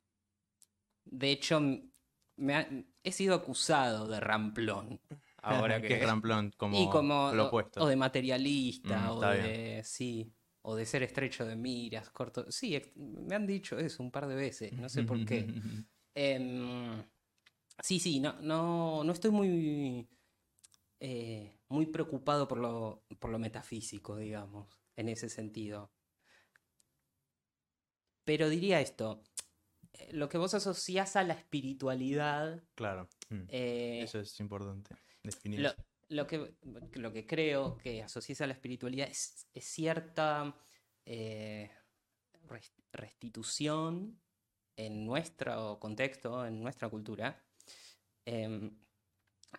De 1.06 1.32
hecho, 1.32 1.60
me 2.38 2.56
ha- 2.56 2.70
he 3.04 3.12
sido 3.12 3.36
acusado 3.36 4.08
de 4.08 4.20
ramplón. 4.20 5.00
Ahora 5.44 5.82
que, 5.82 5.90
que 5.90 5.96
es 5.96 6.04
ramplón, 6.04 6.52
como, 6.58 6.82
y 6.82 6.90
como 6.90 7.32
lo 7.34 7.48
opuesto. 7.48 7.84
o 7.84 7.88
de 7.88 7.96
materialista 7.98 9.12
Mm, 9.12 9.18
o 9.18 9.22
de 9.22 9.82
sí 9.84 10.34
o 10.66 10.76
de 10.76 10.86
ser 10.86 11.04
estrecho 11.04 11.46
de 11.46 11.58
miras 11.58 12.10
corto 12.12 12.50
sí 12.50 12.80
me 12.96 13.36
han 13.36 13.46
dicho 13.46 13.78
eso 13.78 14.02
un 14.02 14.12
par 14.12 14.28
de 14.28 14.36
veces 14.36 14.72
no 14.72 14.88
sé 14.88 15.04
por 15.04 15.18
qué 15.26 15.46
Em, 16.16 17.04
sí 17.82 18.00
sí 18.00 18.22
no 18.22 18.34
no 18.42 19.04
no 19.04 19.12
estoy 19.12 19.32
muy 19.32 20.08
eh, 21.02 21.60
muy 21.68 21.88
preocupado 21.88 22.48
por 22.48 22.60
lo 22.60 23.04
por 23.20 23.30
lo 23.30 23.40
metafísico 23.40 24.16
digamos 24.16 24.80
en 24.96 25.10
ese 25.10 25.30
sentido. 25.30 25.92
Pero 28.26 28.50
diría 28.50 28.80
esto, 28.80 29.24
eh, 29.94 30.10
lo 30.14 30.30
que 30.30 30.38
vos 30.38 30.54
asociás 30.54 31.16
a 31.16 31.24
la 31.24 31.34
espiritualidad, 31.34 32.64
Claro. 32.76 33.10
mm, 33.30 33.44
eh, 33.50 34.02
Eso 34.04 34.20
es 34.20 34.40
importante. 34.40 34.96
Definir. 35.24 35.74
lo, 36.10 36.28
que, 36.28 36.56
lo 36.94 37.12
que 37.14 37.26
creo 37.26 37.78
que 37.78 38.04
asocias 38.04 38.42
a 38.42 38.48
la 38.48 38.54
espiritualidad 38.54 39.08
es, 39.10 39.48
es 39.54 39.66
cierta 39.66 40.56
eh, 41.06 41.70
res- 42.48 42.74
restitución 42.92 44.20
en 44.76 45.06
nuestro 45.06 45.80
contexto, 45.80 46.46
en 46.46 46.62
nuestra 46.62 46.90
cultura, 46.90 47.44
em, 48.26 48.78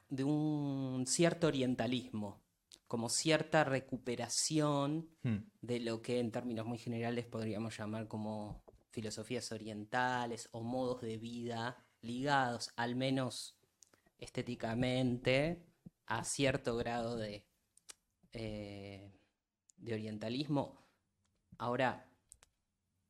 de 0.08 0.24
un 0.24 1.06
cierto 1.06 1.46
orientalismo, 1.48 2.43
como 2.86 3.08
cierta 3.08 3.64
recuperación 3.64 5.08
Mm, 5.22 5.38
de 5.62 5.80
lo 5.80 6.02
que 6.02 6.20
en 6.20 6.30
términos 6.30 6.66
muy 6.66 6.78
generales 6.78 7.26
podríamos 7.26 7.76
llamar 7.76 8.06
como 8.08 8.62
filosofías 8.90 9.50
orientales 9.52 10.48
o 10.52 10.62
modos 10.62 11.00
de 11.00 11.18
vida 11.18 11.84
ligados, 12.02 12.70
al 12.76 12.96
menos 12.96 13.56
estéticamente, 14.18 15.64
a 16.06 16.22
cierto 16.24 16.76
grado 16.76 17.16
de, 17.16 17.46
eh, 18.32 19.10
de 19.78 19.94
orientalismo. 19.94 20.78
Ahora, 21.58 22.08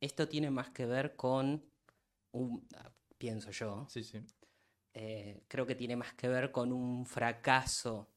esto 0.00 0.28
tiene 0.28 0.50
más 0.50 0.71
que 0.71 0.87
ver 0.87 1.16
con 1.16 1.64
un, 2.33 2.66
pienso 3.19 3.50
yo, 3.50 3.87
Sí, 3.88 4.02
sí. 4.04 4.21
eh, 4.95 5.45
creo 5.49 5.66
que 5.66 5.75
tiene 5.75 5.97
más 5.97 6.14
que 6.14 6.28
ver 6.28 6.52
con 6.52 6.73
un 6.73 7.04
fracaso 7.07 8.13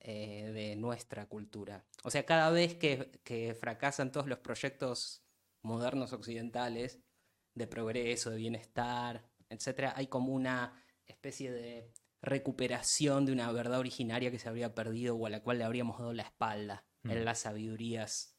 eh, 0.00 0.50
de 0.52 0.76
nuestra 0.76 1.26
cultura. 1.26 1.84
O 2.04 2.10
sea, 2.10 2.24
cada 2.24 2.50
vez 2.50 2.74
que, 2.74 3.20
que 3.24 3.54
fracasan 3.54 4.12
todos 4.12 4.26
los 4.26 4.38
proyectos 4.38 5.22
modernos 5.62 6.12
occidentales 6.12 7.00
de 7.54 7.66
progreso, 7.66 8.30
de 8.30 8.36
bienestar, 8.36 9.28
etcétera, 9.48 9.92
hay 9.96 10.06
como 10.06 10.32
una 10.32 10.82
especie 11.06 11.50
de 11.50 11.92
recuperación 12.20 13.26
de 13.26 13.32
una 13.32 13.50
verdad 13.52 13.78
originaria 13.78 14.30
que 14.30 14.38
se 14.38 14.48
habría 14.48 14.74
perdido 14.74 15.16
o 15.16 15.26
a 15.26 15.30
la 15.30 15.42
cual 15.42 15.58
le 15.58 15.64
habríamos 15.64 15.98
dado 15.98 16.12
la 16.12 16.24
espalda 16.24 16.84
Mm. 17.02 17.10
en 17.10 17.24
las 17.24 17.38
sabidurías 17.40 18.34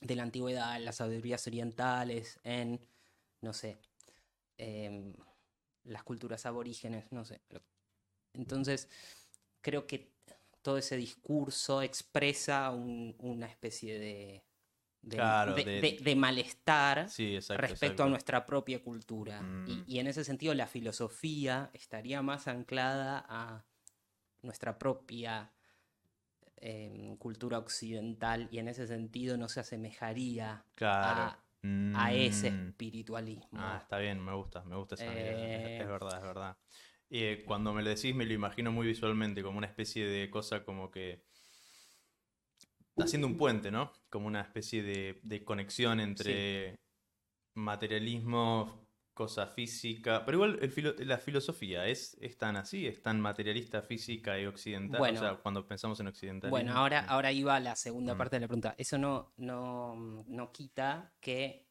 de 0.00 0.14
la 0.14 0.22
antigüedad, 0.22 0.76
en 0.76 0.84
las 0.84 0.96
sabidurías 0.96 1.46
orientales, 1.46 2.38
en, 2.44 2.86
no 3.40 3.52
sé, 3.52 3.80
em, 4.56 5.14
las 5.84 6.04
culturas 6.04 6.46
aborígenes, 6.46 7.10
no 7.12 7.24
sé. 7.24 7.40
Entonces, 8.32 8.88
creo 9.60 9.86
que 9.86 10.12
todo 10.68 10.76
ese 10.76 10.98
discurso 10.98 11.80
expresa 11.80 12.70
un- 12.72 13.16
una 13.20 13.46
especie 13.46 13.98
de, 13.98 14.44
de, 15.00 15.16
Claro, 15.16 15.54
de- 15.54 15.64
de- 15.64 15.80
de- 15.80 15.98
de 16.02 16.14
malestar 16.14 17.08
Sí, 17.08 17.36
exacto. 17.36 17.62
respecto 17.62 17.86
exacto. 17.86 18.02
a 18.02 18.08
nuestra 18.10 18.44
propia 18.44 18.82
cultura. 18.82 19.38
Y- 19.66 19.76
Mm. 19.76 19.84
Y, 19.86 19.98
en 19.98 20.08
ese 20.08 20.24
sentido 20.24 20.52
la 20.52 20.66
filosofía 20.66 21.70
estaría 21.72 22.20
más 22.20 22.48
anclada 22.48 23.24
a 23.30 23.64
nuestra 24.42 24.78
propia 24.78 25.50
em, 26.60 27.16
cultura 27.16 27.56
occidental 27.58 28.48
y 28.50 28.58
en 28.58 28.66
ese 28.68 28.86
sentido 28.88 29.36
no 29.38 29.48
se 29.48 29.60
asemejaría 29.60 30.64
Claro. 30.74 31.22
a, 31.22 31.38
a 31.94 32.12
ese 32.12 32.50
Mm. 32.50 32.68
espiritualismo. 32.70 33.48
Ah, 33.60 33.78
está 33.80 33.96
bien, 33.98 34.22
me 34.22 34.34
gusta, 34.34 34.64
me 34.64 34.74
gusta 34.76 34.96
esa 34.96 35.04
idea. 35.06 35.30
Es, 35.32 35.38
Eh. 35.38 35.78
es 35.82 35.86
verdad, 35.88 36.16
es 36.18 36.22
verdad. 36.22 36.56
Eh, 37.10 37.42
cuando 37.46 37.72
me 37.72 37.82
lo 37.82 37.88
decís 37.88 38.14
me 38.14 38.26
lo 38.26 38.32
imagino 38.34 38.70
muy 38.70 38.86
visualmente, 38.86 39.42
como 39.42 39.58
una 39.58 39.66
especie 39.66 40.06
de 40.06 40.30
cosa 40.30 40.64
como 40.64 40.90
que... 40.90 41.24
Haciendo 42.96 43.28
un 43.28 43.36
puente, 43.38 43.70
¿no? 43.70 43.92
Como 44.10 44.26
una 44.26 44.40
especie 44.40 44.82
de, 44.82 45.20
de 45.22 45.44
conexión 45.44 46.00
entre 46.00 46.80
materialismo, 47.54 48.88
cosa 49.14 49.46
física. 49.46 50.24
Pero 50.24 50.38
igual 50.38 50.58
el 50.60 50.72
filo- 50.72 50.94
la 50.98 51.18
filosofía 51.18 51.86
es, 51.86 52.16
es 52.20 52.36
tan 52.36 52.56
así, 52.56 52.86
es 52.88 53.00
tan 53.02 53.20
materialista, 53.20 53.82
física 53.82 54.38
y 54.40 54.46
occidental. 54.46 54.98
Bueno. 54.98 55.20
o 55.20 55.22
sea, 55.22 55.34
cuando 55.36 55.66
pensamos 55.66 56.00
en 56.00 56.08
occidentalismo. 56.08 56.50
Bueno, 56.50 56.72
ahora, 56.76 57.04
ahora 57.06 57.30
iba 57.30 57.58
la 57.60 57.76
segunda 57.76 58.14
Mm. 58.14 58.18
parte 58.18 58.36
de 58.36 58.40
la 58.40 58.48
pregunta. 58.48 58.74
Eso 58.78 58.98
no, 58.98 59.32
no, 59.36 60.24
no 60.26 60.52
quita 60.52 61.14
que 61.20 61.68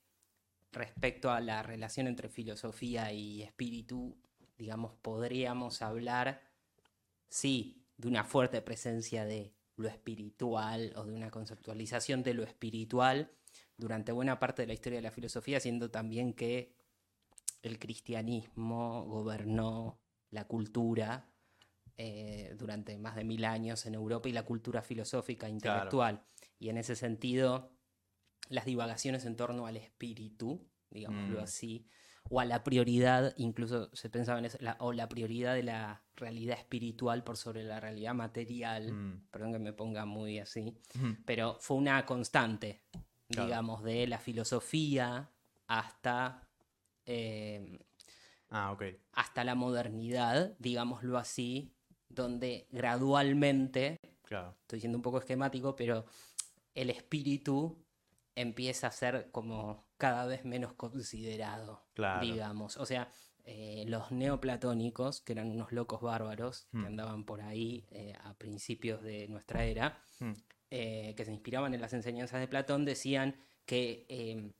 respecto 0.71 1.29
a 1.29 1.41
la 1.41 1.61
relación 1.61 2.07
entre 2.07 2.29
filosofía 2.29 3.11
y 3.11 3.43
espíritu, 3.43 4.17
digamos, 4.57 4.93
podríamos 5.01 5.81
hablar, 5.81 6.41
sí, 7.29 7.85
de 7.97 8.07
una 8.07 8.23
fuerte 8.23 8.61
presencia 8.61 9.25
de 9.25 9.53
lo 9.75 9.87
espiritual 9.87 10.93
o 10.95 11.05
de 11.05 11.13
una 11.13 11.29
conceptualización 11.31 12.23
de 12.23 12.33
lo 12.33 12.43
espiritual 12.43 13.31
durante 13.77 14.11
buena 14.11 14.39
parte 14.39 14.63
de 14.63 14.67
la 14.67 14.73
historia 14.73 14.97
de 14.97 15.03
la 15.03 15.11
filosofía, 15.11 15.59
siendo 15.59 15.91
también 15.91 16.33
que 16.33 16.75
el 17.61 17.79
cristianismo 17.79 19.05
gobernó 19.05 19.99
la 20.31 20.45
cultura 20.47 21.29
eh, 21.95 22.55
durante 22.57 22.97
más 22.97 23.15
de 23.15 23.23
mil 23.23 23.45
años 23.45 23.85
en 23.85 23.95
Europa 23.95 24.29
y 24.29 24.31
la 24.31 24.45
cultura 24.45 24.81
filosófica 24.81 25.49
intelectual. 25.49 26.23
Y 26.59 26.69
en 26.69 26.77
ese 26.77 26.95
sentido, 26.95 27.71
las 28.49 28.65
divagaciones 28.65 29.25
en 29.25 29.35
torno 29.35 29.65
al 29.65 29.77
espíritu, 29.77 30.67
digámoslo 30.89 31.39
Mm. 31.39 31.43
así, 31.43 31.87
o 32.29 32.39
a 32.39 32.45
la 32.45 32.63
prioridad, 32.63 33.33
incluso 33.37 33.89
se 33.95 34.09
pensaba 34.09 34.39
en 34.39 34.45
eso, 34.45 34.57
la- 34.61 34.77
o 34.79 34.93
la 34.93 35.07
prioridad 35.09 35.53
de 35.53 35.63
la 35.63 36.03
realidad 36.15 36.57
espiritual 36.57 37.23
por 37.23 37.37
sobre 37.37 37.63
la 37.63 37.79
realidad 37.79 38.13
material, 38.13 38.91
Mm. 38.93 39.27
perdón 39.31 39.53
que 39.53 39.59
me 39.59 39.73
ponga 39.73 40.05
muy 40.05 40.39
así, 40.39 40.77
pero 41.25 41.57
fue 41.59 41.77
una 41.77 42.05
constante, 42.05 42.81
Claro. 43.29 43.47
digamos, 43.47 43.83
de 43.83 44.07
la 44.07 44.19
filosofía 44.19 45.29
hasta, 45.67 46.47
eh, 47.05 47.79
Ah, 48.49 48.71
ok. 48.71 48.83
hasta 49.13 49.43
la 49.43 49.55
modernidad, 49.55 50.55
digámoslo 50.59 51.17
así, 51.17 51.73
donde 52.09 52.67
gradualmente, 52.71 53.97
Claro. 54.23 54.55
estoy 54.61 54.79
siendo 54.79 54.97
un 54.97 55.01
poco 55.01 55.19
esquemático, 55.19 55.75
pero 55.75 56.05
el 56.73 56.89
espíritu 56.89 57.83
empieza 58.37 58.87
a 58.87 58.91
ser 58.91 59.29
como 59.31 59.85
cada 59.97 60.25
vez 60.25 60.45
menos 60.45 60.73
considerado, 60.73 61.83
Claro. 61.93 62.25
digamos. 62.25 62.77
O 62.77 62.85
sea, 62.85 63.09
eh, 63.43 63.85
los 63.87 64.11
neoplatónicos, 64.11 65.21
que 65.21 65.33
eran 65.33 65.49
unos 65.51 65.71
locos 65.71 66.01
bárbaros 66.01 66.67
Hmm. 66.71 66.81
que 66.81 66.87
andaban 66.87 67.23
por 67.25 67.41
ahí 67.41 67.85
eh, 67.91 68.13
a 68.23 68.33
principios 68.35 69.01
de 69.01 69.27
nuestra 69.27 69.63
era, 69.65 70.01
Mm. 70.19 70.31
eh, 70.69 71.13
que 71.15 71.25
se 71.25 71.31
inspiraban 71.31 71.73
en 71.73 71.81
las 71.81 71.93
enseñanzas 71.93 72.39
de 72.41 72.47
Platón, 72.47 72.85
decían 72.85 73.35
que 73.65 74.05
eh, 74.09 74.51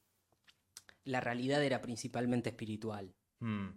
la 1.04 1.20
realidad 1.22 1.64
era 1.64 1.82
principalmente 1.82 2.50
espiritual, 2.50 3.14
Mm. 3.40 3.68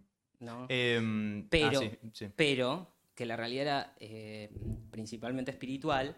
¿no? 0.41 0.67
Em, 0.69 1.43
ah, 1.43 1.47
Pero- 1.51 1.81
sí, 1.81 1.91
sí. 2.13 2.27
Pero 2.35 2.95
que 3.15 3.27
la 3.27 3.37
realidad 3.37 3.93
era 3.99 4.49
principalmente 4.91 5.51
espiritual 5.51 6.17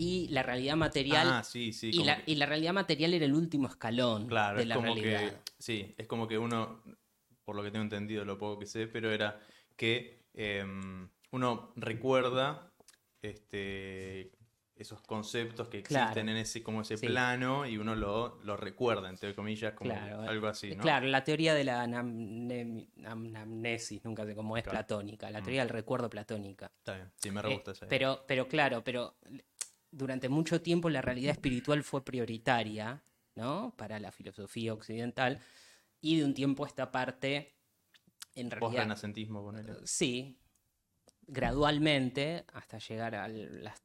y 0.00 0.28
la 0.28 0.44
realidad 0.44 0.76
material 0.76 1.26
Ah, 1.28 1.42
sí, 1.42 1.72
sí. 1.72 1.90
y, 1.92 2.04
la, 2.04 2.16
que- 2.24 2.30
y 2.30 2.36
la 2.36 2.46
realidad 2.46 2.72
material 2.72 3.14
era 3.14 3.24
el 3.24 3.34
último 3.34 3.66
escalón 3.66 4.28
Claro, 4.28 4.58
de 4.58 4.62
es 4.62 4.68
la 4.68 4.74
como 4.76 4.94
realidad. 4.94 5.42
que, 5.44 5.52
sí, 5.58 5.92
es 5.98 6.06
como 6.06 6.28
que 6.28 6.38
uno, 6.38 6.84
por 7.44 7.56
lo 7.56 7.64
que 7.64 7.72
tengo 7.72 7.82
entendido, 7.82 8.24
lo 8.24 8.38
poco 8.38 8.60
que 8.60 8.66
sé, 8.66 8.86
pero 8.86 9.10
era 9.10 9.40
que 9.76 10.22
em, 10.34 11.08
uno 11.32 11.72
recuerda 11.74 12.72
este, 13.22 14.30
esos 14.76 15.02
conceptos 15.02 15.66
que 15.66 15.78
existen 15.78 16.12
Claro. 16.12 16.30
en 16.30 16.36
ese, 16.36 16.62
como 16.62 16.82
ese 16.82 16.96
Sí. 16.96 17.06
plano 17.06 17.66
y 17.66 17.76
uno 17.78 17.96
lo, 17.96 18.38
lo 18.44 18.56
recuerda, 18.56 19.08
entre 19.08 19.34
comillas, 19.34 19.72
como 19.74 19.90
Claro, 19.90 20.20
algo 20.22 20.46
así, 20.46 20.76
¿no? 20.76 20.82
Claro, 20.82 21.08
la 21.08 21.24
teoría 21.24 21.54
de 21.54 21.64
la 21.64 21.82
anamne- 21.84 22.88
anamnesis, 23.04 24.04
nunca 24.04 24.24
sé 24.24 24.36
cómo 24.36 24.56
es 24.56 24.62
Claro. 24.62 24.76
platónica, 24.78 25.28
la 25.30 25.40
Mm. 25.40 25.42
teoría 25.42 25.60
del 25.62 25.70
recuerdo 25.70 26.08
platónica. 26.08 26.70
Está 26.78 26.94
bien, 26.94 27.10
sí, 27.16 27.30
me 27.32 27.42
re 27.42 27.50
Eh, 27.50 27.54
gusta 27.54 27.70
esa 27.72 27.86
idea. 27.86 27.90
pero, 27.98 28.24
pero 28.28 28.46
claro, 28.46 28.84
pero 28.84 29.16
durante 29.98 30.28
mucho 30.28 30.62
tiempo 30.62 30.88
la 30.88 31.02
realidad 31.02 31.32
espiritual 31.32 31.82
fue 31.82 32.04
prioritaria, 32.04 33.02
¿no? 33.34 33.74
Para 33.76 33.98
la 33.98 34.12
filosofía 34.12 34.72
occidental. 34.72 35.40
Y 36.00 36.18
de 36.18 36.24
un 36.24 36.32
tiempo 36.32 36.64
a 36.64 36.68
esta 36.68 36.90
parte, 36.90 37.56
en 38.34 38.50
realidad. 38.50 38.70
Post-renacentismo, 38.70 39.42
ponele. 39.42 39.74
Sí, 39.84 40.38
gradualmente, 41.26 42.44
hasta 42.52 42.78
llegar 42.78 43.14
a 43.16 43.28
las 43.28 43.82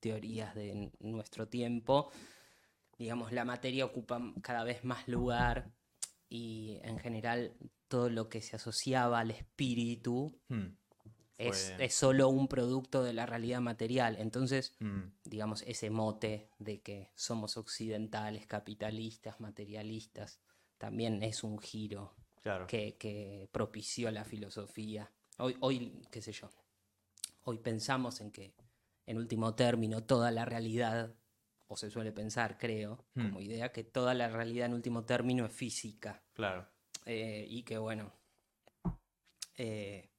teorías 0.00 0.54
de 0.54 0.92
nuestro 1.00 1.48
tiempo, 1.48 2.10
digamos, 2.96 3.32
la 3.32 3.44
materia 3.44 3.84
ocupa 3.84 4.20
cada 4.42 4.62
vez 4.62 4.84
más 4.84 5.08
lugar 5.08 5.72
y 6.28 6.78
en 6.82 6.98
general 6.98 7.56
todo 7.88 8.10
lo 8.10 8.28
que 8.28 8.40
se 8.40 8.56
asociaba 8.56 9.20
al 9.20 9.30
espíritu 9.30 10.40
Hmm, 10.48 10.76
Fue- 11.36 11.84
es 11.84 11.94
solo 11.94 12.28
un 12.28 12.46
producto 12.48 13.02
de 13.02 13.12
la 13.12 13.26
realidad 13.26 13.60
material. 13.60 14.16
Entonces, 14.18 14.74
hmm, 14.80 15.00
digamos, 15.24 15.62
ese 15.62 15.90
mote 15.90 16.48
de 16.58 16.80
que 16.80 17.10
somos 17.14 17.56
occidentales, 17.56 18.46
capitalistas, 18.46 19.40
materialistas, 19.40 20.40
también 20.78 21.22
es 21.22 21.42
un 21.44 21.58
giro 21.58 22.14
claro. 22.42 22.66
que, 22.66 22.96
que 22.96 23.48
propició 23.52 24.10
la 24.10 24.24
filosofía. 24.24 25.10
Hoy, 25.38 25.56
hoy, 25.60 26.02
qué 26.10 26.22
sé 26.22 26.32
yo, 26.32 26.50
hoy 27.42 27.58
pensamos 27.58 28.20
en 28.20 28.30
que, 28.30 28.54
en 29.06 29.16
último 29.18 29.54
término, 29.54 30.04
toda 30.04 30.30
la 30.30 30.44
realidad 30.44 31.14
o 31.66 31.76
se 31.76 31.90
suele 31.90 32.12
pensar, 32.12 32.58
creo, 32.58 33.04
Hmm. 33.14 33.22
como 33.22 33.40
idea, 33.40 33.72
que 33.72 33.82
toda 33.84 34.14
la 34.14 34.28
realidad 34.28 34.66
en 34.66 34.74
último 34.74 35.04
término 35.04 35.44
es 35.46 35.52
física. 35.52 36.22
Claro. 36.34 36.68
eh, 37.06 37.44
y 37.48 37.64
que 37.64 37.76
bueno. 37.78 38.12
eh, 39.56 40.10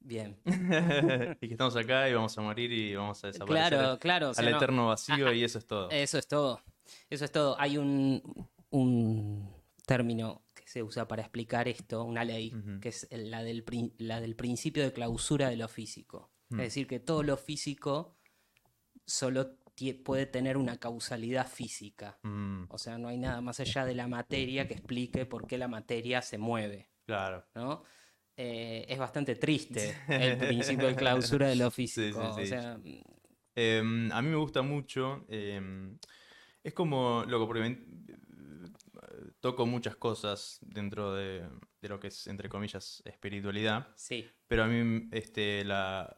bien. 0.00 0.38
y 1.40 1.46
que 1.48 1.52
estamos 1.54 1.76
acá 1.76 2.08
y 2.08 2.14
vamos 2.14 2.36
a 2.36 2.40
morir 2.42 2.72
y 2.72 2.94
vamos 2.94 3.22
a 3.24 3.28
desaparecer 3.28 3.68
Claro, 3.78 3.98
claro. 3.98 4.30
o 4.30 4.34
sea, 4.34 4.44
al 4.44 4.50
no- 4.50 4.56
eterno 4.56 4.86
vacío 4.88 5.26
Ah, 5.26 5.30
ah, 5.30 5.34
y 5.34 5.44
eso 5.44 5.58
es 5.58 5.66
todo. 5.66 5.90
Eso 5.90 6.18
es 6.18 6.26
todo. 6.26 6.60
Eso 7.08 7.24
es 7.24 7.32
todo. 7.32 7.56
Hay 7.60 7.78
un, 7.78 8.48
un 8.70 9.54
término 9.86 10.44
que 10.54 10.66
se 10.66 10.82
usa 10.82 11.06
para 11.06 11.22
explicar 11.22 11.68
esto, 11.68 12.04
una 12.04 12.24
ley, 12.24 12.52
que 12.80 12.88
es 12.88 13.06
la 13.10 13.42
del, 13.42 13.64
la 13.98 14.20
del 14.20 14.34
principio 14.36 14.82
de 14.82 14.92
clausura 14.92 15.48
de 15.50 15.56
lo 15.56 15.68
físico. 15.68 16.30
Mm. 16.48 16.60
Es 16.60 16.66
decir, 16.66 16.86
que 16.86 16.98
todo 17.00 17.22
lo 17.22 17.36
físico 17.36 18.16
solo 19.06 19.56
puede 20.04 20.26
tener 20.26 20.56
una 20.58 20.78
causalidad 20.78 21.46
física. 21.48 22.18
Mm, 22.22 22.64
O 22.68 22.76
sea, 22.76 22.98
no 22.98 23.08
hay 23.08 23.16
nada 23.16 23.40
más 23.40 23.60
allá 23.60 23.84
de 23.86 23.94
la 23.94 24.06
materia 24.08 24.68
que 24.68 24.74
explique 24.74 25.24
por 25.26 25.46
qué 25.46 25.56
la 25.58 25.68
materia 25.68 26.20
se 26.22 26.36
mueve. 26.38 26.90
claro. 27.06 27.44
¿no? 27.54 27.82
Eh, 28.42 28.86
es 28.88 28.98
bastante 28.98 29.34
triste 29.36 29.94
el 30.08 30.38
principio 30.38 30.86
de 30.86 30.94
clausura 30.94 31.48
de 31.48 31.56
lo 31.56 31.70
sí, 31.70 31.86
físico. 31.86 32.32
sí. 32.32 32.40
O 32.42 32.46
sea, 32.46 32.80
Em, 33.54 34.10
a 34.12 34.22
mí 34.22 34.28
me 34.30 34.36
gusta 34.36 34.62
mucho. 34.62 35.26
em, 35.28 35.98
es 36.64 36.72
como, 36.72 37.24
loco, 37.28 37.46
porque 37.46 37.60
me- 37.60 37.78
toco 39.40 39.66
muchas 39.66 39.96
cosas 39.96 40.58
dentro 40.62 41.14
de, 41.14 41.48
de 41.82 41.88
lo 41.88 42.00
que 42.00 42.08
es, 42.08 42.26
entre 42.26 42.48
comillas, 42.48 43.02
espiritualidad. 43.04 43.88
sí, 43.96 44.26
Pero 44.46 44.64
a 44.64 44.66
mí, 44.66 45.08
este, 45.12 45.64
la. 45.64 46.14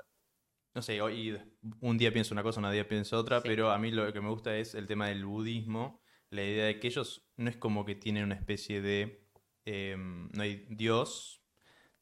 No 0.75 0.81
sé, 0.81 1.03
hoy 1.03 1.37
un 1.81 1.99
día 1.99 2.13
pienso 2.13 2.33
una 2.35 2.43
cosa, 2.43 2.61
un 2.61 2.71
día 2.73 2.89
pienso 2.89 3.19
otra, 3.19 3.43
pero 3.43 3.71
a 3.73 3.79
mí 3.79 3.91
lo 3.91 4.11
que 4.13 4.21
me 4.21 4.31
gusta 4.31 4.57
es 4.57 4.75
el 4.75 4.87
tema 4.87 5.09
del 5.09 5.27
budismo. 5.27 6.01
La 6.31 6.43
idea 6.43 6.65
de 6.67 6.81
que 6.81 6.87
ellos 6.87 7.29
no 7.37 7.51
es 7.51 7.57
como 7.59 7.85
que 7.85 7.95
tienen 7.95 8.25
una 8.25 8.37
especie 8.37 8.81
de. 8.81 9.27
em, 9.67 10.29
no 10.33 10.43
hay 10.43 10.67
Dios. 10.71 11.42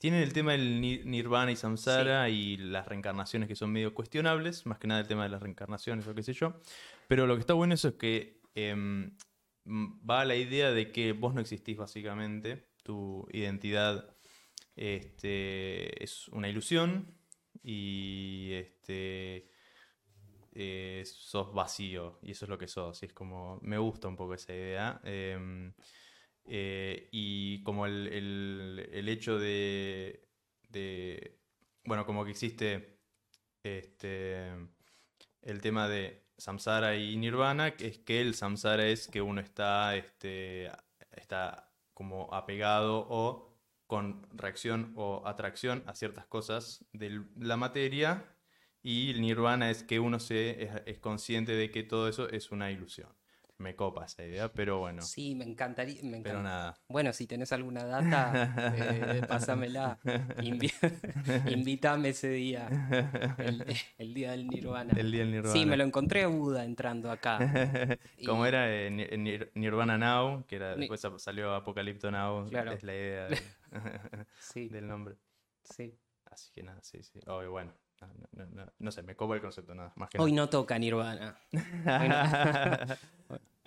Tienen 0.00 0.22
el 0.22 0.32
tema 0.32 0.52
del 0.52 0.80
ni- 0.80 1.04
nirvana 1.04 1.52
y 1.52 1.56
samsara 1.56 2.30
y 2.30 2.56
las 2.56 2.88
reencarnaciones 2.88 3.46
que 3.48 3.54
son 3.54 3.70
medio 3.70 3.92
cuestionables, 3.92 4.64
más 4.64 4.78
que 4.78 4.86
nada 4.86 5.02
el 5.02 5.06
tema 5.06 5.24
de 5.24 5.28
las 5.28 5.42
reencarnaciones 5.42 6.06
o 6.06 6.14
qué 6.14 6.22
sé 6.22 6.32
yo. 6.32 6.58
Pero 7.06 7.26
lo 7.26 7.34
que 7.34 7.40
está 7.40 7.52
bueno 7.52 7.74
eso 7.74 7.88
es 7.88 7.94
que 7.94 8.40
em, 8.54 9.14
va 9.68 10.22
a 10.22 10.24
la 10.24 10.36
idea 10.36 10.70
de 10.72 10.90
que 10.90 11.12
vos 11.12 11.34
no 11.34 11.42
existís 11.42 11.76
básicamente, 11.76 12.70
tu 12.82 13.28
identidad 13.30 14.16
este, 14.74 16.02
es 16.02 16.28
una 16.28 16.48
ilusión 16.48 17.14
y 17.62 18.52
este, 18.54 19.50
eh, 20.54 21.02
sos 21.04 21.52
vacío 21.52 22.18
y 22.22 22.30
eso 22.30 22.46
es 22.46 22.48
lo 22.48 22.56
que 22.56 22.68
sos. 22.68 23.02
Y 23.02 23.06
es 23.06 23.12
como, 23.12 23.58
me 23.60 23.76
gusta 23.76 24.08
un 24.08 24.16
poco 24.16 24.32
esa 24.32 24.54
idea. 24.54 24.98
em, 25.04 25.74
eh, 26.50 27.08
y 27.12 27.62
como 27.64 27.86
el, 27.86 28.08
el- 28.08 28.90
el 28.92 29.08
hecho 29.08 29.38
de, 29.38 30.28
de, 30.70 31.40
bueno, 31.84 32.06
como 32.06 32.24
que 32.24 32.32
existe 32.32 33.00
este, 33.64 34.50
el 35.42 35.60
tema 35.60 35.88
de 35.88 36.24
samsara 36.38 36.96
y 36.96 37.16
nirvana, 37.16 37.76
que 37.76 37.86
es 37.88 37.98
que 37.98 38.20
el 38.20 38.34
samsara 38.34 38.86
es 38.86 39.08
que 39.08 39.22
uno 39.22 39.40
está, 39.40 39.96
este, 39.96 40.70
está 41.12 41.72
como 41.94 42.32
apegado 42.34 43.06
o 43.08 43.56
con 43.86 44.26
reacción 44.36 44.92
o 44.96 45.22
atracción 45.26 45.82
a 45.86 45.94
ciertas 45.94 46.26
cosas 46.26 46.84
de 46.92 47.22
la 47.36 47.56
materia 47.56 48.24
y 48.82 49.10
el 49.10 49.20
nirvana 49.20 49.70
es 49.70 49.82
que 49.82 50.00
uno 50.00 50.20
se, 50.20 50.62
es, 50.64 50.70
es 50.86 50.98
consciente 50.98 51.52
de 51.52 51.70
que 51.70 51.82
todo 51.82 52.08
eso 52.08 52.28
es 52.30 52.50
una 52.52 52.70
ilusión. 52.70 53.10
Me 53.60 53.76
copa 53.76 54.06
esa 54.06 54.24
idea, 54.24 54.50
pero 54.50 54.78
bueno, 54.78 55.02
sí, 55.02 55.34
me 55.34 55.44
encantaría. 55.44 56.02
me 56.02 56.22
pero 56.22 56.42
nada. 56.42 56.78
Bueno, 56.88 57.12
si 57.12 57.26
tenés 57.26 57.52
alguna 57.52 57.84
data, 57.84 58.72
eh, 58.74 59.20
pásamela. 59.28 59.98
Invi- 60.38 60.72
invítame 61.52 62.08
ese 62.08 62.30
día, 62.30 62.68
el, 63.36 63.62
el 63.98 64.14
día 64.14 64.30
del 64.30 64.46
Nirvana. 64.46 64.94
El 64.96 65.12
día 65.12 65.20
del 65.20 65.32
nirvana. 65.32 65.52
Sí, 65.52 65.66
me 65.66 65.76
lo 65.76 65.84
encontré 65.84 66.22
a 66.22 66.28
Buda 66.28 66.64
entrando 66.64 67.10
acá. 67.10 67.38
Como 68.26 68.46
Y- 68.46 68.48
era 68.48 68.70
eh, 68.74 68.90
Nir- 68.90 69.50
Nirvana 69.54 69.98
Now, 69.98 70.46
que 70.46 70.56
era, 70.56 70.74
después 70.74 71.06
salió 71.18 71.54
Apocalipto 71.54 72.10
Now, 72.10 72.48
Claro. 72.48 72.72
es 72.72 72.82
la 72.82 72.94
idea 72.94 73.26
de- 73.28 73.38
Sí, 74.38 74.68
del 74.70 74.86
nombre. 74.88 75.16
sí. 75.64 75.94
Así 76.30 76.50
que 76.52 76.62
nada, 76.62 76.80
sí, 76.82 77.02
sí. 77.02 77.20
Oh, 77.26 77.42
y 77.42 77.46
bueno, 77.48 77.74
no, 78.32 78.66
no, 78.78 78.90
sé, 78.90 79.02
me 79.02 79.14
copa 79.14 79.34
el 79.34 79.40
concepto 79.40 79.74
nada 79.74 79.92
más 79.96 80.08
que 80.10 80.18
Hoy 80.18 80.32
no 80.32 80.48
toca 80.48 80.78
Nirvana. 80.78 81.36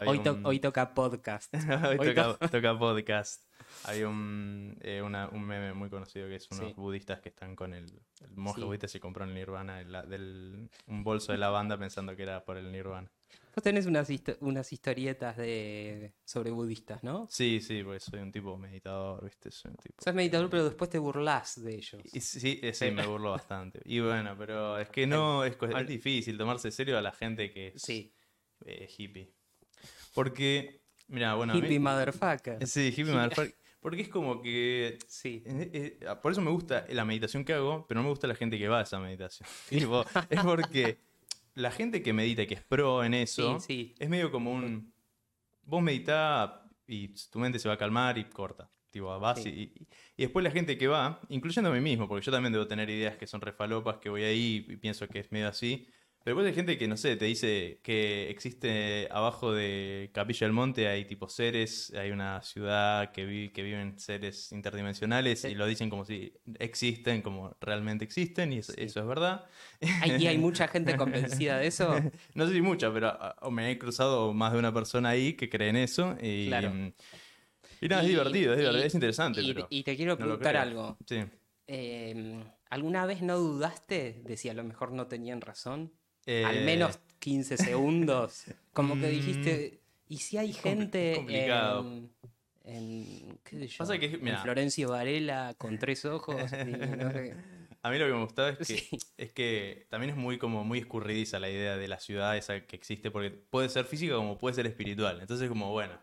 Hoy, 0.06 0.20
to- 0.20 0.34
un- 0.34 0.46
hoy 0.46 0.60
toca 0.60 0.94
podcast. 0.94 1.54
Hoy 1.90 1.98
hoy 2.00 2.14
toca, 2.16 2.48
toca 2.52 2.78
podcast. 2.78 3.44
Hay 3.86 4.04
un, 4.04 4.76
eh, 4.82 5.02
una- 5.02 5.30
un 5.30 5.46
meme 5.46 5.74
muy 5.74 5.90
conocido 5.90 6.28
que 6.28 6.36
es 6.36 6.50
unos 6.52 6.68
Sí. 6.68 6.74
budistas 6.76 7.22
que 7.22 7.30
están 7.30 7.56
con 7.56 7.74
el, 7.74 7.86
el 8.22 8.36
monje 8.36 8.60
Sí. 8.62 8.66
budista 8.66 8.88
se 8.88 9.00
compró 9.00 9.24
el 9.24 9.34
Nirvana, 9.34 9.80
el- 9.82 9.92
la- 9.92 10.04
del, 10.04 10.70
un 10.88 11.04
bolso 11.04 11.32
de 11.32 11.38
lavanda 11.38 11.78
pensando 11.78 12.16
que 12.16 12.24
era 12.24 12.44
por 12.44 12.58
el 12.58 12.72
Nirvana. 12.72 13.10
Vos 13.56 13.64
tenés 13.64 13.86
unas, 13.86 14.10
unas 14.40 14.74
historietas 14.74 15.38
de 15.38 16.14
sobre 16.26 16.50
budistas, 16.52 17.04
¿no? 17.04 17.28
Sí, 17.30 17.60
sí, 17.62 17.84
porque 17.84 18.00
soy 18.00 18.20
un 18.20 18.32
tipo 18.32 18.58
meditador, 18.58 19.24
¿viste? 19.24 19.52
Soy 19.52 19.72
un 19.72 19.78
tipo... 19.78 20.04
Sos 20.04 20.14
meditador, 20.16 20.50
pero 20.50 20.64
después 20.66 20.90
te 20.90 20.98
burlás 20.98 21.64
de 21.64 21.76
ellos. 21.76 22.02
Y 22.12 22.20
sí, 22.20 22.60
eh, 22.64 22.74
sí, 22.74 22.90
me 22.90 23.06
burlo 23.06 23.30
bastante. 23.32 23.80
Y 23.86 24.00
bueno, 24.00 24.36
pero 24.38 24.80
es 24.80 24.90
que 24.90 25.06
no, 25.06 25.44
es, 25.46 25.56
es 25.62 25.88
difícil 25.88 26.38
tomarse 26.38 26.72
serio 26.72 26.98
a 26.98 27.02
la 27.02 27.12
gente 27.12 27.52
que 27.52 27.68
es 27.76 27.82
Sí. 27.82 28.12
eh, 28.66 28.88
hippie. 28.98 29.32
Porque, 30.14 30.82
mira, 31.08 31.36
bueno, 31.36 31.54
a 31.54 31.56
mí- 31.56 31.62
Hippie 31.62 31.80
motherfucker. 31.80 32.66
Sí, 32.68 32.88
hippie 32.90 33.06
motherfucker. 33.14 33.56
Porque 33.80 34.02
es 34.02 34.10
como 34.10 34.42
que 34.42 34.98
Sí. 35.08 35.44
Eh, 35.46 35.98
eh, 36.02 36.16
por 36.22 36.32
eso 36.32 36.42
me 36.42 36.52
gusta 36.52 36.86
la 36.90 37.04
meditación 37.04 37.44
que 37.44 37.54
hago, 37.54 37.86
pero 37.86 38.00
no 38.00 38.04
me 38.06 38.10
gusta 38.10 38.28
la 38.28 38.36
gente 38.36 38.58
que 38.58 38.68
va 38.70 38.80
a 38.80 38.84
esa 38.84 38.98
meditación. 39.00 39.48
Tipo, 39.70 40.06
es 40.30 40.42
porque 40.42 40.98
la 41.56 41.72
gente 41.72 42.02
que 42.02 42.14
medita 42.14 42.42
y 42.44 42.48
que 42.48 42.56
es 42.56 42.64
pro 42.64 43.04
en 43.04 43.14
eso, 43.14 43.60
Sí, 43.60 43.66
sí. 43.68 43.96
es 44.00 44.10
medio 44.10 44.32
como 44.32 44.52
un... 44.52 44.94
Vos 45.64 45.82
meditá 45.82 46.70
y 46.88 47.10
tu 47.30 47.40
mente 47.40 47.60
se 47.60 47.68
va 47.70 47.76
a 47.76 47.78
calmar 47.78 48.18
y 48.18 48.26
corta. 48.26 48.70
Tipo, 48.90 49.18
vas 49.20 49.42
Sí. 49.42 49.50
y, 49.50 49.62
y- 49.62 49.88
y 50.18 50.22
después 50.24 50.44
la 50.44 50.52
gente 50.52 50.78
que 50.78 50.88
va, 50.88 51.22
incluyendo 51.30 51.70
a 51.72 51.74
mí 51.74 51.80
mismo, 51.80 52.08
porque 52.08 52.26
yo 52.26 52.32
también 52.32 52.54
debo 52.54 52.68
tener 52.68 52.90
ideas 52.90 53.18
que 53.18 53.26
son 53.28 53.42
refalopas, 53.42 53.98
que 53.98 54.10
voy 54.10 54.24
ahí 54.24 54.66
y 54.68 54.78
pienso 54.78 55.08
que 55.08 55.20
es 55.20 55.32
medio 55.32 55.48
así. 55.48 55.88
Pero 56.24 56.38
después 56.38 56.48
hay 56.48 56.56
gente 56.56 56.78
que, 56.78 56.88
no 56.88 56.96
sé, 56.96 57.18
te 57.18 57.26
dice 57.26 57.80
que 57.84 58.30
existe 58.30 59.10
abajo 59.12 59.52
de 59.52 60.10
Capilla 60.14 60.48
del 60.48 60.54
Monte, 60.54 60.88
hay 60.88 61.04
tipo 61.04 61.28
seres, 61.28 61.92
hay 61.98 62.12
una 62.12 62.42
ciudad 62.42 63.12
que, 63.12 63.26
vi- 63.26 63.50
que 63.50 63.62
viven 63.62 64.00
seres 64.00 64.52
interdimensionales 64.54 65.42
Sí. 65.42 65.50
y 65.50 65.56
lo 65.56 65.66
dicen 65.68 65.90
como 65.90 66.06
si 66.06 66.32
existen, 66.60 67.22
como 67.22 67.58
realmente 67.60 68.06
existen, 68.06 68.54
y 68.54 68.60
eso, 68.60 68.72
Sí. 68.72 68.84
eso 68.84 69.02
es 69.02 69.06
verdad. 69.06 69.46
Y 70.18 70.28
hay 70.28 70.38
mucha 70.38 70.70
gente 70.70 70.96
convencida 71.44 71.58
de 71.58 71.68
eso. 71.68 71.94
No 72.36 72.48
sé 72.48 72.54
si 72.54 72.62
mucha, 72.62 72.94
pero 72.94 73.10
ah, 73.10 73.36
me 73.52 73.70
he 73.70 73.78
cruzado 73.78 74.34
más 74.34 74.54
de 74.54 74.60
una 74.60 74.74
persona 74.74 75.10
ahí 75.10 75.34
que 75.34 75.50
cree 75.50 75.70
en 75.70 75.76
eso. 75.76 76.16
Y, 76.22 76.48
Claro. 76.48 76.72
y 77.82 77.88
nada, 77.90 78.02
es 78.02 78.08
divertido, 78.08 78.54
es, 78.54 78.60
divertido, 78.60 78.82
y- 78.84 78.88
es 78.88 78.94
interesante. 78.94 79.42
Y, 79.42 79.54
pero 79.54 79.68
y 79.70 79.84
te 79.84 79.98
quiero 79.98 80.18
preguntar 80.18 80.56
algo. 80.56 80.98
Sí. 81.06 81.18
Eh, 81.68 82.44
¿Alguna 82.70 83.06
vez 83.06 83.22
no 83.22 83.38
dudaste 83.38 84.22
de 84.24 84.38
si 84.38 84.48
a 84.50 84.54
lo 84.54 84.64
mejor 84.64 84.94
no 84.94 85.08
tenían 85.08 85.42
razón? 85.42 85.92
Al 86.26 86.58
Eh, 86.58 86.64
menos 86.66 87.00
15 87.20 87.58
segundos. 87.58 88.46
Como 88.74 88.96
que 89.00 89.08
mm, 89.08 89.12
dijiste, 89.12 89.80
¿y 90.10 90.18
si 90.18 90.38
hay 90.38 90.54
gente 90.54 91.14
complicado. 91.16 91.82
en, 91.82 92.10
en, 92.64 93.40
qué 93.44 93.60
sé 93.60 93.68
yo, 93.68 93.78
Pasa 93.80 93.98
que, 94.00 94.18
en. 94.22 94.38
Florencio 94.38 94.90
Varela 94.90 95.54
con 95.58 95.78
tres 95.78 96.06
ojos? 96.06 96.36
y 96.68 96.72
no 96.72 97.12
sé- 97.12 97.36
A 97.82 97.90
mí 97.90 97.98
lo 97.98 98.06
que 98.08 98.14
me 98.14 98.24
gustaba 98.24 98.50
es 98.50 98.58
que, 98.60 98.66
Sí. 98.66 98.90
es 99.18 99.32
que 99.34 99.88
también 99.90 100.12
es 100.12 100.16
muy 100.16 100.38
como 100.38 100.64
muy 100.64 100.80
escurridiza 100.80 101.40
la 101.40 101.50
idea 101.50 101.76
de 101.76 101.88
la 101.90 102.00
ciudad 102.00 102.38
esa 102.38 102.66
que 102.66 102.76
existe, 102.78 103.12
porque 103.12 103.30
puede 103.32 103.68
ser 103.70 103.86
física 103.86 104.16
como 104.16 104.38
puede 104.38 104.56
ser 104.56 104.66
espiritual. 104.68 105.20
Entonces 105.20 105.50
como, 105.50 105.72
bueno, 105.72 106.00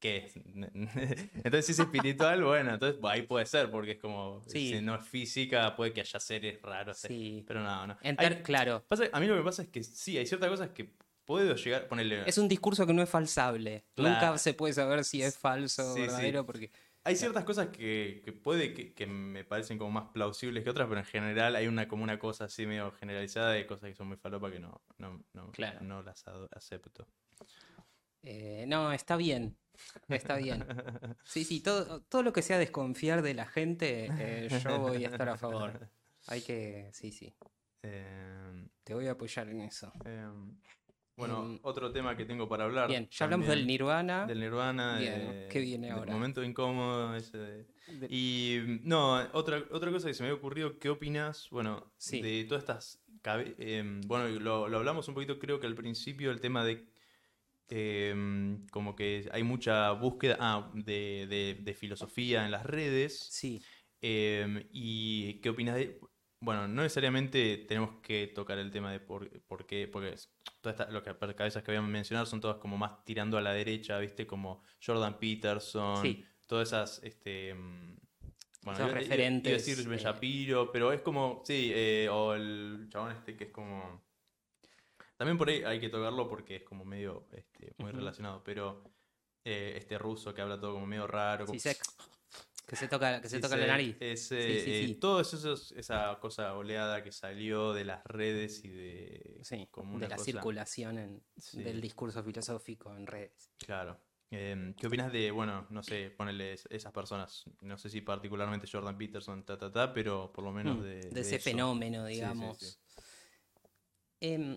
¿qué 0.00 0.18
es? 0.18 0.36
Entonces 1.44 1.66
si 1.66 1.72
es 1.72 1.78
espiritual, 1.78 2.42
bueno, 2.44 2.74
entonces 2.74 3.00
ahí 3.04 3.22
puede 3.22 3.46
ser, 3.46 3.70
porque 3.70 3.92
es 3.92 3.98
como, 3.98 4.42
Sí. 4.46 4.70
si 4.74 4.80
no 4.80 4.94
es 4.96 5.06
física, 5.06 5.74
puede 5.76 5.92
que 5.92 6.00
haya 6.00 6.20
seres 6.20 6.60
raros. 6.62 6.98
Sí. 6.98 7.44
Pero 7.46 7.60
no, 7.62 7.86
no. 7.86 7.96
Hay- 8.02 8.42
claro, 8.42 8.84
pasa- 8.88 9.08
a 9.12 9.20
mí 9.20 9.26
lo 9.26 9.36
que 9.36 9.42
pasa 9.42 9.62
es 9.62 9.68
que 9.68 9.82
sí, 9.82 10.16
hay 10.18 10.26
ciertas 10.26 10.48
cosas 10.50 10.70
que 10.70 10.90
puedo 11.24 11.54
llegar, 11.54 11.88
ponerle... 11.88 12.22
es 12.26 12.38
un 12.38 12.48
discurso 12.48 12.86
que 12.86 12.94
no 12.94 13.02
es 13.02 13.10
falsable. 13.10 13.84
Claro. 13.94 14.14
Nunca 14.14 14.38
se 14.38 14.54
puede 14.54 14.72
saber 14.72 15.04
si 15.04 15.22
es 15.22 15.36
falso 15.38 15.82
o 15.92 15.94
Sí, 15.94 16.00
sí. 16.00 16.06
verdadero 16.06 16.46
porque... 16.46 16.70
Hay 17.04 17.16
ciertas 17.16 17.44
cosas 17.44 17.68
que, 17.68 18.20
que 18.24 18.32
puede 18.32 18.74
que, 18.74 18.92
que 18.92 19.06
me 19.06 19.42
parecen 19.44 19.78
como 19.78 19.90
más 19.90 20.10
plausibles 20.12 20.62
que 20.64 20.68
otras, 20.70 20.88
pero 20.88 21.00
en 21.00 21.06
general 21.06 21.56
hay 21.56 21.66
una 21.66 21.88
como 21.88 22.02
una 22.02 22.18
cosa 22.18 22.44
así 22.46 22.66
medio 22.66 22.90
generalizada 22.92 23.52
de 23.52 23.66
cosas 23.66 23.88
que 23.90 23.94
son 23.94 24.08
muy 24.08 24.16
falopa 24.18 24.50
que 24.50 24.58
no, 24.58 24.82
no, 24.98 25.22
no, 25.32 25.50
Claro. 25.52 25.80
no 25.80 26.02
las 26.02 26.24
acepto. 26.52 27.06
Eh, 28.22 28.64
no, 28.68 28.92
está 28.92 29.16
bien. 29.16 29.56
Está 30.08 30.36
bien. 30.36 30.64
Sí, 31.24 31.44
sí, 31.44 31.60
todo, 31.60 32.00
todo 32.02 32.22
lo 32.22 32.32
que 32.32 32.42
sea 32.42 32.58
desconfiar 32.58 33.22
de 33.22 33.34
la 33.34 33.46
gente, 33.46 34.08
eh, 34.18 34.48
yo 34.64 34.78
voy 34.80 35.04
a 35.04 35.08
estar 35.08 35.28
a 35.28 35.36
favor. 35.36 35.88
Hay 36.26 36.40
que, 36.42 36.90
sí, 36.92 37.12
sí, 37.12 37.32
Eh, 37.82 38.68
te 38.82 38.94
voy 38.94 39.06
a 39.06 39.12
apoyar 39.12 39.48
en 39.48 39.60
eso. 39.60 39.92
eh, 40.04 40.26
Bueno, 41.16 41.42
Em, 41.44 41.58
otro 41.62 41.90
tema 41.92 42.16
que 42.16 42.24
tengo 42.24 42.48
para 42.48 42.64
hablar. 42.64 42.88
Bien, 42.88 43.08
ya 43.10 43.24
hablamos 43.24 43.46
también, 43.46 43.58
del 43.60 43.66
Nirvana. 43.66 44.26
Del 44.26 44.40
Nirvana. 44.40 44.98
Bien, 44.98 45.30
de- 45.32 45.48
¿qué 45.48 45.60
viene 45.60 45.88
del 45.88 45.96
ahora? 45.96 46.12
momento 46.12 46.42
incómodo 46.44 47.14
ese 47.16 47.38
de- 47.38 47.66
de- 47.88 48.06
Y 48.08 48.80
no, 48.84 49.14
otra, 49.32 49.62
otra 49.70 49.90
cosa 49.90 50.06
que 50.08 50.14
se 50.14 50.22
me 50.22 50.28
había 50.28 50.38
ocurrido, 50.38 50.78
¿qué 50.78 50.88
opinas? 50.90 51.48
Bueno, 51.50 51.92
Sí. 51.98 52.20
de 52.22 52.44
todas 52.44 52.62
estas... 52.62 53.00
cabe- 53.22 53.54
em, 53.58 54.00
bueno, 54.02 54.28
lo, 54.40 54.68
lo 54.68 54.78
hablamos 54.78 55.08
un 55.08 55.14
poquito 55.14 55.38
creo 55.40 55.58
que 55.60 55.66
al 55.66 55.74
principio, 55.74 56.30
el 56.30 56.40
tema 56.40 56.64
de... 56.64 56.86
em, 57.68 58.66
como 58.68 58.94
que 58.96 59.28
hay 59.32 59.42
mucha 59.42 59.90
búsqueda 59.92 60.36
ah, 60.40 60.70
de, 60.74 61.26
de- 61.28 61.58
de 61.60 61.74
filosofía 61.74 62.44
en 62.44 62.50
las 62.50 62.64
redes. 62.64 63.18
Sí, 63.30 63.60
Em, 64.00 64.64
¿y 64.72 65.34
qué 65.40 65.50
opinas 65.50 65.74
de...? 65.74 65.98
Bueno, 66.40 66.68
no 66.68 66.82
necesariamente 66.82 67.64
tenemos 67.68 67.96
que 68.00 68.28
tocar 68.28 68.58
el 68.58 68.70
tema 68.70 68.92
de 68.92 69.00
por, 69.00 69.28
por 69.42 69.66
qué, 69.66 69.88
porque 69.88 70.14
todas 70.60 70.78
estas, 70.78 70.92
lo 70.92 71.02
que, 71.02 71.10
las 71.20 71.34
cabezas 71.34 71.64
que 71.64 71.72
habíamos 71.72 71.90
mencionado 71.90 72.24
son 72.26 72.40
todas 72.40 72.58
como 72.58 72.78
más 72.78 73.04
tirando 73.04 73.36
a 73.38 73.40
la 73.40 73.52
derecha, 73.52 73.98
¿viste? 73.98 74.24
Como 74.24 74.62
Jordan 74.80 75.18
Peterson, 75.18 76.00
Sí. 76.02 76.24
todas 76.46 76.68
esas, 76.68 77.02
este... 77.02 77.54
mm, 77.54 77.96
Bueno, 78.62 78.78
Esos 78.78 78.78
iba- 78.78 78.78
iba- 78.78 78.88
iba 78.88 78.92
a 78.92 79.00
referentes, 79.00 79.66
decir 79.66 79.92
eh. 79.92 79.98
Shapiro, 79.98 80.70
pero 80.70 80.92
es 80.92 81.00
como, 81.00 81.42
sí, 81.44 81.72
eh, 81.74 82.08
o 82.08 82.34
el 82.34 82.86
chabón 82.88 83.12
este 83.12 83.36
que 83.36 83.44
es 83.44 83.50
como... 83.50 84.07
También 85.18 85.36
por 85.36 85.48
ahí 85.50 85.64
hay 85.64 85.80
que 85.80 85.88
tocarlo 85.88 86.28
porque 86.28 86.56
es 86.56 86.62
como 86.62 86.84
medio, 86.84 87.26
este, 87.32 87.74
muy 87.78 87.90
relacionado, 87.90 88.40
pero 88.44 88.84
eh, 89.44 89.74
este 89.76 89.98
ruso 89.98 90.32
que 90.32 90.40
habla 90.40 90.60
todo 90.60 90.74
como 90.74 90.86
medio 90.86 91.08
raro, 91.08 91.44
como... 91.44 91.58
sí. 91.58 91.68
Que 92.66 92.76
se 92.76 92.86
toca, 92.86 93.20
que 93.20 93.28
se 93.30 93.36
Sí, 93.36 93.42
toca 93.42 93.56
la 93.56 93.66
nariz. 93.66 93.96
ese, 93.98 94.42
Sí, 94.42 94.64
sí, 94.64 94.70
eh, 94.70 94.86
sí. 94.88 94.94
todo 94.96 95.20
eso, 95.22 95.36
esos- 95.38 95.72
esa 95.72 96.18
cosa 96.20 96.54
oleada 96.54 97.02
que 97.02 97.10
salió 97.12 97.72
de 97.72 97.84
las 97.86 98.04
redes 98.04 98.62
y 98.62 98.68
de 98.68 99.40
Sí, 99.42 99.66
como 99.70 99.98
de 99.98 100.06
la 100.06 100.16
cosa- 100.16 100.30
circulación 100.32 100.98
en- 100.98 101.22
del 101.54 101.80
discurso 101.80 102.22
filosófico 102.22 102.94
en 102.94 103.06
redes. 103.06 103.50
Claro. 103.56 103.98
Em, 104.30 104.74
¿qué 104.74 104.86
opinas 104.86 105.10
de, 105.10 105.30
bueno, 105.30 105.66
no 105.70 105.82
sé, 105.82 106.10
ponerle 106.10 106.52
esas 106.52 106.92
personas, 106.92 107.44
no 107.62 107.78
sé 107.78 107.88
si 107.88 108.02
particularmente 108.02 108.68
Jordan 108.70 108.98
Peterson, 108.98 109.42
ta, 109.44 109.56
ta, 109.56 109.72
ta, 109.72 109.92
pero 109.94 110.30
por 110.30 110.44
lo 110.44 110.52
menos 110.52 110.76
Mm, 110.78 110.82
de, 110.82 110.94
de, 111.00 111.10
de 111.10 111.20
ese 111.22 111.36
eso? 111.36 111.44
fenómeno, 111.50 112.04
digamos. 112.04 112.58
sí. 114.20 114.52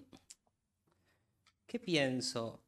¿Qué 1.71 1.79
pienso? 1.79 2.65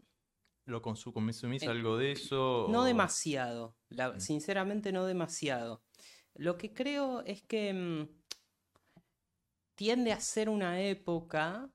¿Lo 0.64 0.82
consu- 0.82 1.12
consumís 1.12 1.62
Eh, 1.64 1.68
algo 1.68 1.98
de 1.98 2.14
eso? 2.14 2.68
No 2.70 2.84
o- 2.84 2.86
demasiado, 2.86 3.76
la- 3.90 4.14
Mm. 4.14 4.20
sinceramente 4.22 4.94
no 4.94 5.06
demasiado. 5.06 5.84
Lo 6.36 6.58
que 6.58 6.74
creo 6.74 7.22
es 7.26 7.44
que 7.44 7.74
mm, 7.74 8.08
tiende 9.76 10.14
a 10.14 10.22
ser 10.22 10.48
una 10.48 10.82
época 10.82 11.70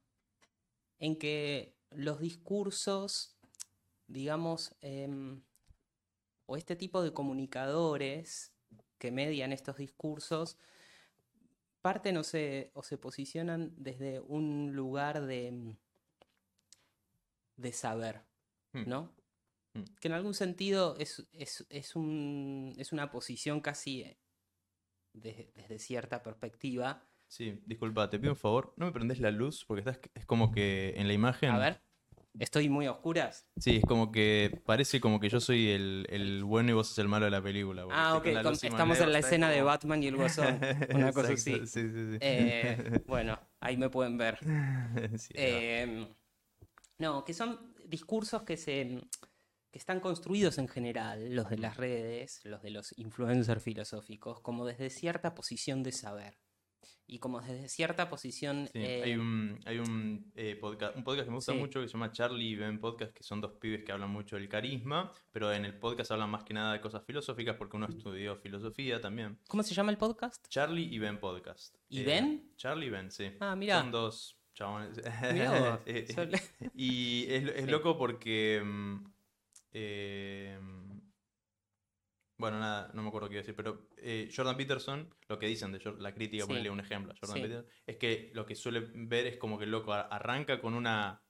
en 0.99 1.19
que 1.19 1.77
los 1.91 2.19
discursos, 2.19 3.37
digamos, 4.07 4.75
em, 4.81 5.43
o 6.47 6.57
este 6.57 6.77
tipo 6.77 7.03
de 7.03 7.13
comunicadores 7.13 8.55
que 8.97 9.11
median 9.13 9.53
estos 9.53 9.77
discursos, 9.77 10.57
parten 11.83 12.17
o 12.17 12.25
se, 12.25 12.71
o 12.73 12.83
se 12.83 12.97
posicionan 12.97 13.75
desde 13.77 14.19
un 14.21 14.73
lugar 14.75 15.27
de, 15.27 15.53
mm, 15.53 15.77
de 17.59 17.73
saber, 17.73 18.23
Mm. 18.73 18.89
¿no? 18.89 19.15
Mm. 19.75 19.83
Que 20.01 20.09
en 20.09 20.15
algún 20.15 20.33
sentido 20.35 20.97
es, 20.99 21.27
es, 21.33 21.67
es 21.69 21.95
un- 21.97 22.75
es 22.79 22.93
una 22.93 23.11
posición 23.11 23.61
casi 23.61 24.03
eh, 24.03 24.19
de- 25.13 25.53
desde 25.55 25.79
cierta 25.79 26.23
perspectiva. 26.23 27.05
Sí, 27.27 27.61
disculpa, 27.67 28.09
te 28.09 28.19
pido 28.19 28.33
un 28.33 28.39
favor, 28.39 28.73
no 28.77 28.87
me 28.87 28.93
prendés 28.93 29.21
la 29.21 29.31
luz 29.31 29.65
porque 29.67 29.81
estás, 29.81 30.01
es 30.15 30.25
como 30.25 30.51
que 30.53 30.95
en 30.97 31.07
la 31.09 31.13
imagen... 31.13 31.51
A 31.51 31.59
ver, 31.59 31.83
estoy 32.39 32.69
muy 32.71 32.87
a 32.87 32.93
oscuras. 32.93 33.47
Sí, 33.59 33.77
es 33.77 33.85
como 33.85 34.11
que 34.13 34.63
parece 34.65 35.01
como 35.01 35.21
que 35.21 35.29
yo 35.29 35.41
soy 35.41 35.69
el, 35.71 36.07
el 36.09 36.45
bueno 36.45 36.71
y 36.71 36.73
vos 36.75 36.89
sos 36.89 36.99
el 37.01 37.09
malo 37.09 37.27
de 37.27 37.31
la 37.33 37.43
película. 37.43 37.85
Ah, 37.91 38.17
ok, 38.17 38.23
con 38.43 38.55
estamos 38.55 39.01
en 39.01 39.13
la 39.13 39.19
escena 39.19 39.51
de 39.51 39.61
Batman 39.63 40.03
y 40.03 40.07
el 40.07 40.17
Guasón, 40.17 40.59
una 40.95 41.13
cosa 41.13 41.33
así. 41.33 41.53
Sí, 41.67 41.67
sí, 41.67 41.91
sí. 42.13 42.19
Eh, 42.21 43.03
bueno, 43.07 43.39
ahí 43.61 43.77
me 43.77 43.91
pueden 43.91 44.17
ver. 44.17 44.39
Eh, 45.35 45.87
no, 45.87 46.09
que 47.25 47.33
son 47.35 47.75
discursos 47.87 48.43
que 48.43 48.57
se 48.57 49.01
que 49.71 49.79
están 49.79 50.01
construidos 50.01 50.57
en 50.57 50.67
general, 50.67 51.35
los 51.35 51.51
de 51.51 51.59
las 51.59 51.77
redes, 51.77 52.41
los 52.45 52.63
de 52.63 52.71
los 52.71 52.95
influencers 52.99 53.63
filosóficos, 53.63 54.41
como 54.41 54.65
desde 54.65 54.89
cierta 54.89 55.35
posición 55.35 55.83
de 55.83 55.93
saber. 55.93 56.39
Y 57.07 57.19
como 57.19 57.41
desde 57.43 57.69
cierta 57.69 58.09
posición. 58.09 58.69
Sí, 58.73 58.79
eh, 58.81 59.03
hay 59.05 59.15
un, 59.17 59.59
hay 59.67 59.79
un, 59.79 60.33
eh, 60.35 60.57
podcast, 60.57 60.97
un 60.97 61.05
podcast 61.05 61.25
que 61.27 61.31
me 61.31 61.37
gusta 61.37 61.53
Sí. 61.53 61.59
mucho 61.59 61.81
que 61.83 61.87
se 61.89 61.93
llama 61.93 62.13
Charlie 62.13 62.49
y 62.51 62.57
Ben 62.57 62.81
Podcast, 62.81 63.13
que 63.13 63.23
son 63.23 63.41
dos 63.43 63.53
pibes 63.61 63.85
que 63.85 63.93
hablan 63.93 64.11
mucho 64.11 64.37
del 64.37 64.49
carisma, 64.49 65.13
pero 65.33 65.53
en 65.53 65.67
el 65.67 65.79
podcast 65.79 66.11
hablan 66.13 66.31
más 66.31 66.45
que 66.45 66.55
nada 66.55 66.73
de 66.73 66.81
cosas 66.81 67.05
filosóficas 67.05 67.57
porque 67.57 67.77
uno 67.77 67.87
estudió 67.89 68.37
filosofía 68.37 69.01
también. 69.03 69.39
¿Cómo 69.49 69.63
se 69.63 69.75
llama 69.75 69.91
el 69.91 69.99
podcast? 69.99 70.47
Charlie 70.49 70.89
y 70.95 70.99
Ben 70.99 71.21
Podcast. 71.21 71.77
¿Y 71.91 72.01
Eh, 72.01 72.05
Ben? 72.05 72.53
Charlie 72.57 72.87
y 72.87 72.91
Ben, 72.91 73.11
sí. 73.11 73.33
Ah, 73.41 73.55
mira. 73.55 73.81
Son 73.81 73.91
dos 73.91 74.38
Eh, 75.87 76.07
Y 76.75 77.27
es, 77.31 77.45
es 77.49 77.65
Sí. 77.65 77.71
loco 77.71 77.97
porque. 77.97 78.61
mm, 78.65 79.05
eh, 79.73 80.59
bueno, 82.41 82.61
nada, 82.61 82.91
no 82.95 83.03
me 83.03 83.09
acuerdo 83.09 83.29
qué 83.29 83.35
iba 83.35 83.41
a 83.41 83.43
decir, 83.43 83.57
pero 83.57 83.89
eh, 83.97 84.31
Jordan 84.35 84.57
Peterson, 84.57 85.13
lo 85.29 85.39
que 85.41 85.47
dicen 85.47 85.73
de 85.73 85.81
la 85.99 86.15
crítica, 86.15 86.45
Sí. 86.45 86.49
ponerle 86.49 86.71
un 86.71 86.79
ejemplo 86.81 87.13
a 87.13 87.17
Jordan 87.19 87.37
Sí. 87.37 87.43
Peterson, 87.43 87.67
es 87.87 87.97
que 87.97 88.31
lo 88.33 88.47
que 88.47 88.55
suele 88.55 88.81
ver 88.95 89.27
es 89.27 89.37
como 89.39 89.59
que 89.59 89.65
el 89.65 89.73
loco 89.73 89.93
arranca 89.93 90.61
con 90.61 90.75
una 90.75 91.25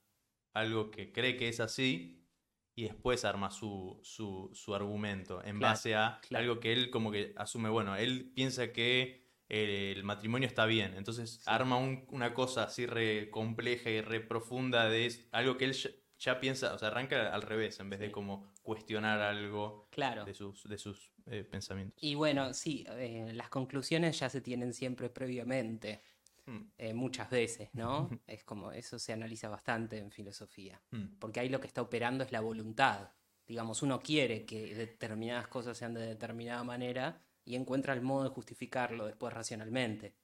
algo 0.54 0.90
que 0.90 1.10
cree 1.12 1.36
que 1.36 1.48
es 1.48 1.60
así 1.60 2.26
y 2.74 2.84
después 2.84 3.24
arma 3.24 3.50
su, 3.50 3.98
su, 4.02 4.50
su 4.52 4.74
argumento 4.74 5.42
en 5.42 5.58
Claro, 5.58 5.72
base 5.72 5.94
a 5.94 6.20
claro. 6.28 6.42
algo 6.44 6.60
que 6.60 6.72
él 6.72 6.90
como 6.90 7.10
que 7.10 7.32
asume, 7.36 7.70
bueno, 7.70 7.96
él 7.96 8.30
piensa 8.34 8.72
que 8.72 9.27
el 9.48 10.04
matrimonio 10.04 10.46
está 10.46 10.66
bien, 10.66 10.94
entonces 10.94 11.42
arma 11.46 11.76
un- 11.76 12.04
una 12.08 12.34
cosa 12.34 12.64
así 12.64 12.86
re 12.86 13.30
compleja 13.30 13.88
y 13.90 14.00
re 14.00 14.20
profunda 14.20 14.88
de 14.88 15.06
es- 15.06 15.26
algo 15.32 15.56
que 15.56 15.64
él 15.64 15.72
ya, 15.72 15.90
ya 16.18 16.40
piensa, 16.40 16.74
o 16.74 16.78
sea, 16.78 16.88
arranca 16.88 17.32
al 17.32 17.42
revés, 17.42 17.80
en 17.80 17.88
vez 17.90 18.00
de 18.00 18.10
como 18.10 18.52
cuestionar 18.62 19.20
algo 19.20 19.88
Claro. 19.90 20.24
de 20.24 20.34
sus, 20.34 20.68
de 20.68 20.76
sus 20.78 21.12
eh, 21.26 21.44
pensamientos. 21.44 22.02
Y 22.02 22.14
bueno, 22.14 22.52
sí, 22.54 22.84
eh, 22.90 23.30
las 23.34 23.48
conclusiones 23.48 24.18
ya 24.18 24.28
se 24.28 24.40
tienen 24.40 24.72
siempre 24.74 25.08
previamente, 25.10 26.02
Mm, 26.46 26.70
eh, 26.78 26.94
muchas 26.94 27.28
veces, 27.28 27.68
¿no? 27.74 28.08
Es 28.26 28.42
como, 28.42 28.72
eso 28.72 28.98
se 28.98 29.12
analiza 29.12 29.50
bastante 29.50 29.98
en 29.98 30.10
filosofía, 30.10 30.80
mm, 30.90 31.18
porque 31.18 31.40
ahí 31.40 31.50
lo 31.50 31.60
que 31.60 31.66
está 31.66 31.82
operando 31.82 32.24
es 32.24 32.32
la 32.32 32.40
voluntad. 32.40 33.10
Digamos, 33.46 33.82
uno 33.82 34.00
quiere 34.00 34.46
que 34.46 34.74
determinadas 34.74 35.46
cosas 35.48 35.76
sean 35.76 35.92
de 35.92 36.00
determinada 36.06 36.64
manera 36.64 37.20
y 37.48 37.56
encuentra 37.56 37.94
el 37.94 38.02
modo 38.02 38.24
de 38.24 38.30
justificarlo 38.30 39.06
después 39.06 39.32
racionalmente, 39.32 40.14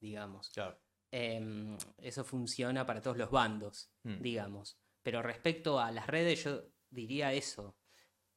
digamos. 0.00 0.48
claro. 0.50 0.78
Em, 1.10 1.76
eso 1.98 2.24
funciona 2.24 2.84
para 2.86 3.00
todos 3.00 3.16
los 3.16 3.30
bandos, 3.30 3.88
Mm. 4.02 4.20
digamos. 4.20 4.76
Pero 5.02 5.22
respecto 5.22 5.78
a 5.78 5.92
las 5.92 6.06
redes, 6.08 6.42
yo 6.42 6.62
diría 6.90 7.32
eso. 7.32 7.76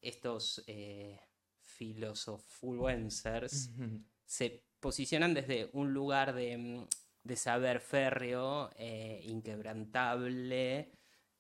Estos 0.02 0.64
eh, 0.68 1.20
filosofluencers 1.62 3.72
se 4.26 4.64
posicionan 4.80 5.34
desde 5.34 5.70
un 5.74 5.94
lugar 5.94 6.36
de, 6.36 6.58
mm, 6.58 6.88
de 7.24 7.36
saber 7.36 7.80
férreo, 7.80 8.70
eh, 8.76 9.22
inquebrantable, 9.24 10.92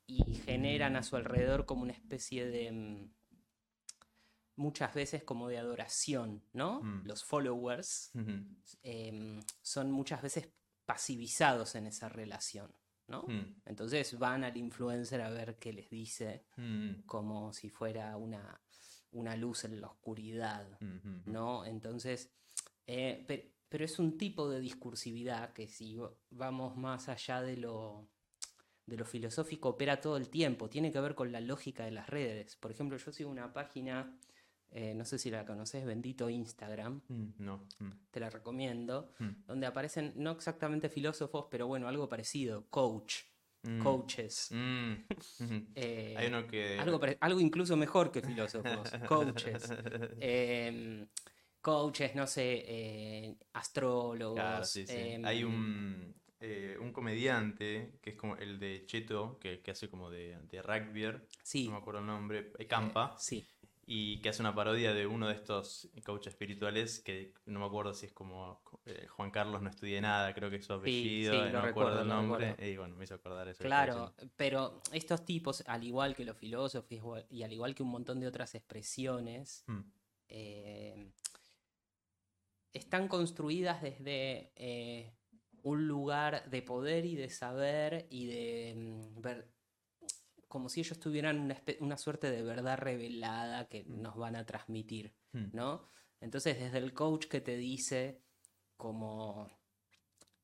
y 0.08 0.23
generan 0.45 0.95
a 0.95 1.04
su 1.04 1.15
alrededor 1.17 1.65
como 1.65 1.84
una 1.84 1.93
especie 1.93 2.47
de... 2.47 3.10
muchas 4.58 4.93
veces 4.93 5.24
como 5.24 5.48
de 5.48 5.58
adoración, 5.58 6.43
¿no? 6.54 6.82
Mm. 6.84 7.06
Los 7.08 7.24
followers 7.24 8.12
em, 8.84 9.41
son 9.62 9.91
muchas 9.91 10.22
veces 10.22 10.50
pasivizados 10.86 11.76
en 11.76 11.88
esa 11.88 12.10
relación, 12.10 12.72
¿no? 13.08 13.24
mm, 13.24 13.62
Entonces 13.65 14.17
van 14.20 14.43
al 14.43 14.58
influencer 14.58 15.22
a 15.22 15.30
ver 15.30 15.58
qué 15.58 15.72
les 15.74 15.89
dice, 15.89 16.46
mm, 16.58 17.04
como 17.06 17.54
si 17.54 17.70
fuera 17.70 18.15
una, 18.17 18.60
una 19.12 19.36
luz 19.36 19.63
en 19.65 19.80
la 19.80 19.88
oscuridad, 19.88 20.67
¿no? 21.26 21.65
Entonces, 21.65 22.32
eh, 22.86 23.24
pe- 23.28 23.54
pero 23.70 23.86
es 23.86 24.00
un 24.00 24.17
tipo 24.17 24.50
de 24.50 24.60
discursividad 24.62 25.54
que 25.54 25.67
si 25.67 25.96
va- 25.98 26.12
vamos 26.32 26.76
más 26.78 27.10
allá 27.10 27.41
de 27.41 27.58
lo, 27.58 28.08
de 28.86 28.96
lo 28.98 29.06
filosófico, 29.06 29.70
opera 29.70 30.00
todo 30.00 30.15
el 30.17 30.30
tiempo, 30.30 30.70
tiene 30.70 30.91
que 30.91 31.00
ver 31.02 31.13
con 31.15 31.32
la 31.34 31.41
lógica 31.41 31.84
de 31.84 31.91
las 31.91 32.10
redes. 32.10 32.56
Por 32.56 32.72
ejemplo, 32.72 32.98
yo 32.98 33.12
sigo 33.12 33.30
una 33.30 33.52
página, 33.52 34.17
eh, 34.71 34.93
no 34.93 35.06
sé 35.06 35.17
si 35.17 35.30
la 35.32 35.45
conoces, 35.45 35.86
Bendito 35.86 36.30
Instagram, 36.30 37.01
mm, 37.08 37.25
No. 37.39 37.67
mm, 37.80 37.91
te 38.12 38.19
la 38.19 38.30
recomiendo, 38.30 39.13
mm, 39.19 39.30
donde 39.47 39.65
aparecen 39.67 40.13
no 40.15 40.32
exactamente 40.32 40.89
filósofos, 40.89 41.45
pero 41.49 41.67
bueno, 41.67 41.88
algo 41.88 42.08
parecido, 42.10 42.67
coach, 42.69 43.23
coaches. 43.82 44.49
eh, 45.75 46.15
Hay 46.17 46.27
uno 46.27 46.47
que. 46.47 46.77
algo, 46.80 46.99
algo 47.19 47.39
incluso 47.39 47.75
mejor 47.75 48.12
que 48.12 48.21
filósofos, 48.21 48.91
coaches. 49.08 49.69
Em, 50.19 51.08
coaches, 51.62 52.15
no 52.15 52.27
sé, 52.27 52.63
eh, 52.67 53.36
astrólogos. 53.53 54.69
Sí, 54.69 54.86
sí. 54.88 54.93
em, 54.95 55.25
Hay 55.25 55.43
un. 55.43 56.15
eh, 56.39 56.77
un 56.80 56.93
comediante 56.93 57.97
que 58.01 58.12
es 58.12 58.15
como 58.15 58.36
el 58.38 58.60
de 58.60 58.86
Cheto, 58.86 59.39
que, 59.39 59.60
que 59.62 59.71
hace 59.71 59.89
como 59.89 60.10
de, 60.10 60.38
de 60.49 60.62
rugby, 60.62 61.06
Sí. 61.43 61.65
no 61.65 61.71
me 61.71 61.77
acuerdo 61.77 61.99
el 62.01 62.06
nombre, 62.06 62.51
eh, 62.60 62.67
Campa, 62.67 63.15
Sí. 63.17 63.45
Y 63.89 64.19
que 64.19 64.28
hace 64.28 64.41
una 64.41 64.54
parodia 64.54 64.93
de 64.93 65.08
uno 65.08 65.30
de 65.30 65.34
estos 65.34 65.89
coaches 66.06 66.34
espirituales 66.34 67.00
que 67.00 67.34
no 67.45 67.62
me 67.62 67.65
acuerdo 67.65 67.93
si 67.93 68.08
es 68.08 68.12
como 68.12 68.62
eh, 68.86 69.08
Juan 69.08 69.32
Carlos 69.32 69.62
no 69.62 69.69
estudié 69.69 70.02
nada, 70.02 70.34
creo 70.34 70.50
que 70.50 70.58
es 70.58 70.65
su 70.65 70.73
apellido, 70.73 71.32
sí, 71.32 71.39
eh, 71.39 71.52
no 71.54 71.62
recuerdo, 71.62 71.91
acuerdo 71.93 72.02
el 72.02 72.08
nombre, 72.10 72.56
y 72.69 72.76
bueno, 72.76 72.97
me 72.97 73.06
hizo 73.06 73.15
acordar 73.15 73.47
eso. 73.47 73.63
Claro, 73.63 74.13
pero 74.36 74.82
estos 74.91 75.23
tipos, 75.23 75.63
al 75.67 75.86
igual 75.86 76.17
que 76.17 76.26
los 76.26 76.36
filósofos 76.36 77.23
y 77.30 77.43
al 77.43 77.54
igual 77.54 77.73
que 77.73 77.84
un 77.84 77.89
montón 77.89 78.19
de 78.19 78.28
otras 78.28 78.56
expresiones, 78.56 79.63
diciendo. 79.65 79.86
eh, 80.28 81.13
están 82.73 83.08
construidas 83.08 83.82
desde 83.82 84.52
eh, 84.58 85.13
un 85.63 85.88
lugar 85.88 86.50
de 86.50 86.62
poder 86.62 87.06
y 87.06 87.15
de 87.15 87.30
saber 87.30 88.06
y 88.10 88.26
de 88.28 88.73
mm, 88.76 89.21
ver, 89.21 89.47
como 90.48 90.70
si 90.70 90.82
ellos 90.82 91.00
tuvieran 91.00 91.40
una, 91.40 91.62
una 91.80 91.98
suerte 91.98 92.32
de 92.32 92.42
verdad 92.42 92.78
revelada 92.78 93.68
que 93.68 93.84
nos 93.86 94.16
van 94.16 94.36
a 94.36 94.46
transmitir, 94.46 95.14
Mm, 95.34 95.40
mm, 95.40 95.50
¿no? 95.54 95.90
Entonces, 96.20 96.60
desde 96.60 96.78
el 96.80 96.94
coach 96.94 97.26
que 97.28 97.42
te 97.42 97.58
dice 97.58 98.22
como 98.76 99.50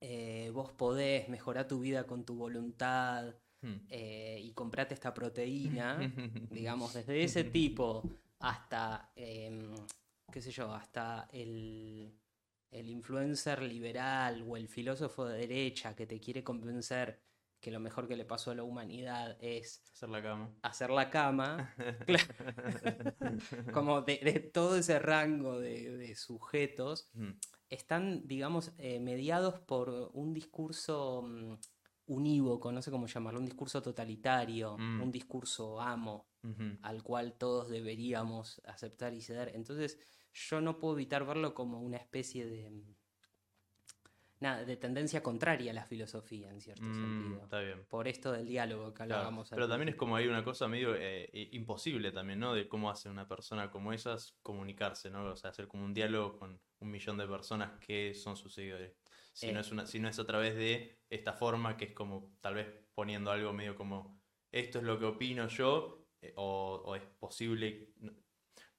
eh, 0.02 0.52
vos 0.54 0.72
podés 0.72 1.30
mejorar 1.30 1.68
tu 1.68 1.80
vida 1.80 2.06
con 2.06 2.26
tu 2.26 2.36
voluntad 2.36 3.36
mm. 3.62 3.76
eh, 3.90 4.40
y 4.44 4.52
comprate 4.54 4.94
esta 4.94 5.14
proteína, 5.14 5.98
digamos, 6.52 6.94
desde 6.94 7.24
ese 7.24 7.44
tipo 7.46 8.04
hasta, 8.40 9.12
em, 9.16 9.74
qué 10.32 10.42
sé 10.42 10.52
yo, 10.52 10.74
hasta 10.74 11.28
el, 11.32 12.14
el 12.72 12.90
influencer 12.90 13.62
liberal 13.62 14.44
o 14.48 14.58
el 14.58 14.68
filósofo 14.68 15.26
de 15.26 15.40
derecha 15.40 15.96
que 15.96 16.06
te 16.06 16.20
quiere 16.20 16.44
convencer 16.44 17.22
que 17.64 17.72
lo 17.72 17.80
mejor 17.80 18.10
que 18.10 18.18
le 18.18 18.26
pasó 18.26 18.52
a 18.52 18.56
la 18.56 18.64
humanidad 18.64 19.38
es 19.40 19.82
Hacer 19.94 20.10
la 20.10 20.22
cama. 20.22 20.54
hacer 20.64 20.90
la 20.90 21.10
cama, 21.10 21.74
como 23.74 24.02
de, 24.02 24.18
de 24.24 24.40
todo 24.42 24.76
ese 24.76 25.00
rango 25.00 25.60
de, 25.60 25.96
de 25.98 26.16
sujetos, 26.16 27.10
Mm, 27.14 27.32
están, 27.70 28.28
digamos, 28.28 28.72
eh, 28.78 29.00
mediados 29.00 29.60
por 29.62 30.12
un 30.14 30.34
discurso 30.34 31.24
mm, 31.24 31.54
unívoco, 32.08 32.72
no 32.72 32.82
sé 32.82 32.92
cómo 32.92 33.08
llamarlo, 33.08 33.40
un 33.40 33.46
discurso 33.46 33.82
totalitario, 33.82 34.78
Mm. 34.78 35.02
un 35.02 35.12
discurso 35.12 35.80
amo 35.82 36.28
al 36.82 37.02
cual 37.02 37.36
todos 37.38 37.70
deberíamos 37.70 38.62
aceptar 38.66 39.14
y 39.14 39.22
ceder. 39.22 39.54
Entonces, 39.56 39.98
yo 40.34 40.60
no 40.60 40.78
puedo 40.78 40.96
evitar 40.96 41.26
verlo 41.26 41.54
como 41.54 41.80
una 41.80 41.96
especie 41.96 42.46
de 42.46 42.70
mm, 42.70 42.96
nada, 44.44 44.64
de 44.64 44.78
tendencia 44.78 45.24
contraria 45.24 45.72
a 45.72 45.74
la 45.74 45.86
filosofía, 45.86 46.50
en 46.52 46.62
cierto 46.62 46.84
Mm, 46.84 46.94
sentido. 46.94 47.44
está 47.44 47.60
bien. 47.62 47.86
Por 47.90 48.08
esto 48.08 48.32
del 48.32 48.46
diálogo 48.48 48.94
que 48.94 49.04
hablábamos 49.04 49.50
Pero 49.50 49.68
también 49.68 49.90
es 49.90 49.96
como 49.96 50.16
hay 50.16 50.28
una 50.28 50.44
cosa 50.44 50.68
medio 50.68 50.94
eh, 50.96 51.30
imposible 51.54 52.12
también, 52.12 52.40
¿no? 52.40 52.54
De 52.54 52.68
cómo 52.68 52.90
hace 52.92 53.10
una 53.10 53.28
persona 53.28 53.72
como 53.72 53.92
esas 53.92 54.38
comunicarse, 54.44 55.10
¿no? 55.10 55.26
O 55.32 55.36
sea, 55.36 55.50
hacer 55.50 55.68
como 55.68 55.84
un 55.84 55.94
diálogo 55.94 56.38
con 56.38 56.62
un 56.80 56.92
millón 56.92 57.18
de 57.18 57.28
personas 57.28 57.80
que 57.80 58.14
son 58.14 58.36
sus 58.38 58.54
seguidores. 58.54 58.96
Si 59.34 59.52
no 59.52 59.58
Eh. 59.60 59.62
es 59.62 59.72
una, 59.72 59.86
si 59.88 60.00
no 60.00 60.08
es 60.10 60.20
a 60.20 60.26
través 60.26 60.56
de 60.56 61.00
esta 61.10 61.34
forma 61.34 61.76
que 61.76 61.86
es 61.86 61.94
como 61.94 62.36
tal 62.40 62.54
vez 62.56 62.68
poniendo 62.94 63.32
algo 63.32 63.52
medio 63.54 63.76
como 63.76 64.22
esto 64.52 64.78
es 64.78 64.84
lo 64.84 65.00
que 65.00 65.06
opino 65.06 65.48
yo, 65.48 66.06
eh, 66.22 66.34
o, 66.36 66.84
o 66.86 66.96
es 66.96 67.04
posible. 67.20 67.94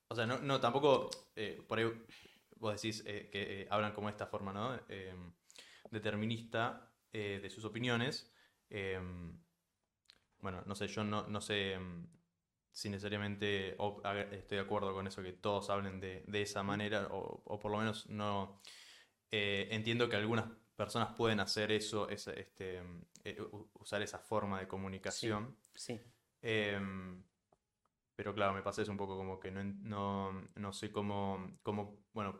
o 0.09 0.15
sea, 0.15 0.27
no, 0.27 0.39
no 0.39 0.61
tampoco 0.61 1.11
por 1.67 1.79
ahí 1.79 1.87
vos 2.57 2.81
decís 2.81 3.03
eh, 3.07 3.29
que 3.33 3.67
hablan 3.69 3.93
como 3.93 4.07
de 4.07 4.13
esta 4.13 4.27
forma, 4.29 4.53
¿no? 4.53 4.79
Determinista 5.95 6.93
eh, 7.13 7.41
de 7.43 7.51
sus 7.51 7.65
opiniones. 7.65 8.33
Em, 8.71 9.39
bueno, 10.41 10.63
no 10.67 10.75
sé, 10.75 10.89
yo 10.89 11.05
no, 11.05 11.27
no 11.29 11.41
sé 11.41 11.73
em, 11.75 12.07
si 12.71 12.89
necesariamente 12.91 13.77
estoy 14.33 14.59
de 14.59 14.61
acuerdo 14.65 14.93
con 14.93 15.07
eso, 15.07 15.23
que 15.23 15.33
todos 15.33 15.71
hablen 15.71 16.01
de, 16.01 16.25
de 16.27 16.43
esa 16.43 16.63
manera, 16.63 17.09
o, 17.11 17.43
o 17.45 17.59
por 17.59 17.71
lo 17.73 17.79
menos 17.79 18.09
no 18.11 18.61
eh, 19.31 19.69
entiendo 19.71 20.09
que 20.09 20.17
algunas 20.17 20.47
personas 20.77 21.15
pueden 21.17 21.41
hacer 21.41 21.73
eso, 21.73 22.09
esa- 22.09 22.33
este, 22.35 22.79
em, 22.79 23.05
eh, 23.25 23.39
usar 23.75 24.03
esa 24.03 24.19
forma 24.19 24.61
de 24.61 24.69
comunicación. 24.69 25.57
Sí. 25.75 26.01
Pero 28.17 28.33
claro, 28.35 28.55
me 28.55 28.63
pasa 28.63 28.83
eso 28.83 28.93
un 28.93 28.97
poco 28.97 29.17
como 29.17 29.41
que 29.41 29.51
no, 29.51 29.65
no, 29.65 30.49
no 30.55 30.73
sé 30.73 30.93
cómo, 30.93 31.59
cómo, 31.63 32.05
bueno, 32.13 32.39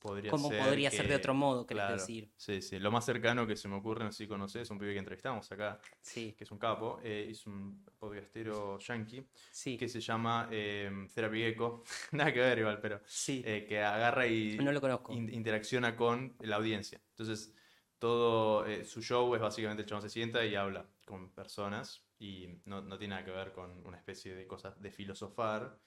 podría 0.00 0.30
¿Cómo 0.30 0.48
ser 0.50 0.58
podría 0.62 0.90
ser 0.90 1.02
de 1.02 1.08
que- 1.08 1.14
otro 1.16 1.34
modo, 1.34 1.66
querés 1.66 1.82
claro, 1.82 1.96
decir? 1.96 2.30
Sí, 2.36 2.60
sí. 2.62 2.78
Lo 2.78 2.90
más 2.90 3.04
cercano 3.04 3.46
que 3.46 3.56
se 3.56 3.68
me 3.68 3.76
ocurre, 3.76 4.04
no 4.04 4.12
sé 4.12 4.24
si 4.24 4.28
conoces, 4.28 4.62
es 4.62 4.70
un 4.70 4.78
pibe 4.78 4.92
que 4.92 4.98
entrevistamos 4.98 5.50
acá, 5.52 5.80
Sí, 6.00 6.34
que 6.36 6.44
es 6.44 6.50
un 6.50 6.58
capo, 6.58 7.00
eh, 7.02 7.28
es 7.30 7.46
un 7.46 7.84
podcastero 7.98 8.78
yankee, 8.78 9.26
sí, 9.50 9.76
que 9.76 9.88
se 9.88 10.00
llama 10.00 10.48
eh, 10.50 10.90
Therapy 11.14 11.38
Gecko. 11.40 11.82
Nada 12.12 12.32
que 12.32 12.40
ver 12.40 12.58
igual, 12.58 12.80
pero 12.80 13.00
sí. 13.06 13.42
eh, 13.44 13.64
que 13.68 13.80
agarra 13.82 14.26
y 14.26 14.56
No 14.58 14.72
lo 14.72 14.80
conozco. 14.80 15.12
in- 15.12 15.32
interacciona 15.32 15.96
con 15.96 16.36
la 16.40 16.56
audiencia. 16.56 17.00
Entonces, 17.10 17.54
todo 17.98 18.66
eh, 18.66 18.84
su 18.84 19.02
show 19.02 19.34
es 19.34 19.40
básicamente 19.40 19.82
el 19.82 19.88
chabón 19.88 20.02
se 20.02 20.10
sienta 20.10 20.44
y 20.44 20.54
habla 20.54 20.86
con 21.06 21.30
personas 21.32 22.04
y 22.18 22.48
no, 22.66 22.82
no 22.82 22.98
tiene 22.98 23.14
nada 23.14 23.24
que 23.24 23.30
ver 23.30 23.52
con 23.52 23.86
una 23.86 23.96
especie 23.96 24.34
de 24.34 24.46
cosas 24.46 24.80
de 24.80 24.90
filosofar, 24.90 25.78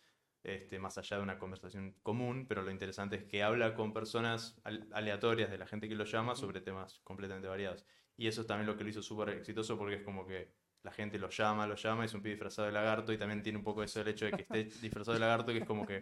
este, 0.43 0.79
más 0.79 0.97
allá 0.97 1.17
de 1.17 1.23
una 1.23 1.37
conversación 1.39 1.95
común, 2.03 2.45
pero 2.47 2.61
lo 2.63 2.71
interesante 2.71 3.17
es 3.17 3.23
que 3.25 3.43
habla 3.43 3.75
con 3.75 3.93
personas 3.93 4.59
al- 4.63 4.87
aleatorias 4.93 5.49
de 5.51 5.57
la 5.57 5.67
gente 5.67 5.87
que 5.89 5.95
lo 5.95 6.05
llama 6.05 6.35
sobre 6.35 6.61
temas 6.61 6.99
completamente 7.03 7.47
variados. 7.47 7.85
Y 8.17 8.27
eso 8.27 8.41
es 8.41 8.47
también 8.47 8.67
lo 8.67 8.75
que 8.77 8.83
lo 8.83 8.89
hizo 8.89 9.01
súper 9.01 9.29
exitoso 9.29 9.77
porque 9.77 9.95
es 9.95 10.03
como 10.03 10.25
que 10.25 10.53
la 10.83 10.91
gente 10.91 11.19
lo 11.19 11.29
llama, 11.29 11.67
lo 11.67 11.75
llama, 11.75 12.05
es 12.05 12.13
un 12.13 12.21
pibe 12.21 12.35
disfrazado 12.35 12.65
de 12.67 12.71
lagarto 12.73 13.11
y 13.11 13.17
también 13.17 13.41
tiene 13.43 13.57
un 13.57 13.63
poco 13.63 13.83
eso 13.83 13.99
el 14.01 14.07
hecho 14.07 14.25
de 14.25 14.33
que 14.33 14.43
esté 14.43 14.63
disfrazado 14.81 15.13
de 15.13 15.19
lagarto, 15.19 15.51
que 15.51 15.59
es 15.59 15.65
como 15.65 15.85
que 15.85 15.99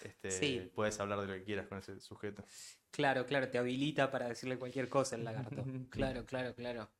este, 0.00 0.28
Sí. 0.30 0.70
puedes 0.74 0.98
hablar 1.00 1.20
de 1.20 1.26
lo 1.26 1.34
que 1.34 1.44
quieras 1.44 1.66
con 1.66 1.78
ese 1.78 1.98
sujeto. 2.00 2.44
Claro, 2.90 3.24
claro, 3.26 3.48
te 3.50 3.58
habilita 3.58 4.10
para 4.10 4.28
decirle 4.28 4.58
cualquier 4.58 4.88
cosa 4.88 5.16
el 5.16 5.24
lagarto. 5.24 5.64
Claro, 5.90 6.24
claro, 6.26 6.54
claro. 6.54 6.90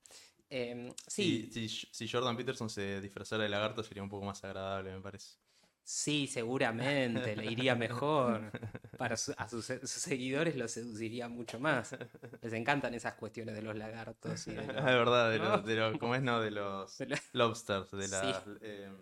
Em, 0.48 0.90
sí, 1.06 1.48
Si, 1.50 1.68
si, 1.68 1.68
si 1.92 2.08
Jordan 2.08 2.36
Peterson 2.36 2.68
se 2.70 3.00
disfrazara 3.00 3.42
de 3.44 3.48
lagarto 3.50 3.82
sería 3.82 4.02
un 4.02 4.08
poco 4.08 4.24
más 4.26 4.42
agradable, 4.44 4.92
me 4.94 5.00
parece. 5.00 5.41
Sí, 5.82 6.26
seguramente, 6.26 7.34
le 7.36 7.46
iría 7.50 7.74
mejor. 7.74 8.50
Para 8.98 9.16
su- 9.16 9.34
a 9.36 9.48
sus, 9.48 9.66
sus 9.66 9.90
seguidores 9.90 10.56
los 10.56 10.70
seduciría 10.70 11.28
mucho 11.28 11.58
más. 11.60 11.96
Les 12.40 12.52
encantan 12.52 12.94
esas 12.94 13.14
cuestiones 13.14 13.54
de 13.54 13.62
los 13.62 13.76
lagartos 13.76 14.46
y 14.46 14.52
de 14.52 14.60
Es 14.62 14.66
los- 14.68 14.84
verdad, 14.84 15.30
de 15.30 15.38
¿no? 15.38 15.44
los, 15.56 15.64
de 15.66 15.76
los- 15.76 15.98
¿cómo 15.98 16.14
es? 16.14 16.22
No, 16.22 16.40
de 16.40 16.50
los 16.52 16.98
de 16.98 17.18
lobsters, 17.32 17.90
de 17.90 18.08
Sí. 18.08 18.16
em, 18.60 18.96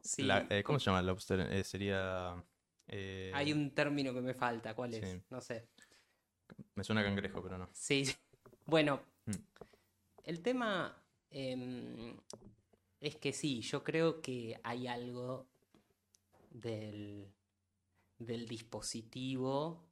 sí. 0.00 0.22
la- 0.22 0.46
eh, 0.50 0.62
¿cómo 0.62 0.78
se 0.78 0.86
llama 0.86 1.00
el 1.00 1.06
lobster? 1.06 1.40
Eh, 1.40 1.64
sería... 1.64 2.34
eh, 2.88 3.32
Hay 3.34 3.52
un 3.52 3.74
término 3.74 4.12
que 4.14 4.20
me 4.20 4.34
falta, 4.34 4.74
¿cuál 4.74 4.94
es? 4.94 5.08
Sí. 5.10 5.22
No 5.30 5.40
sé. 5.40 5.68
Me 6.74 6.84
suena 6.84 7.00
a 7.00 7.04
cangrejo, 7.04 7.42
pero 7.42 7.58
no. 7.58 7.68
Sí, 7.72 8.04
sí. 8.04 8.14
bueno, 8.66 9.00
Mm. 9.26 9.32
el 10.24 10.40
tema 10.40 10.96
em, 11.30 12.16
es 13.00 13.16
que 13.16 13.32
sí, 13.32 13.60
yo 13.60 13.82
creo 13.84 14.20
que 14.22 14.58
hay 14.64 14.86
algo 14.86 15.46
del, 16.50 17.28
del 18.18 18.46
dispositivo. 18.48 19.84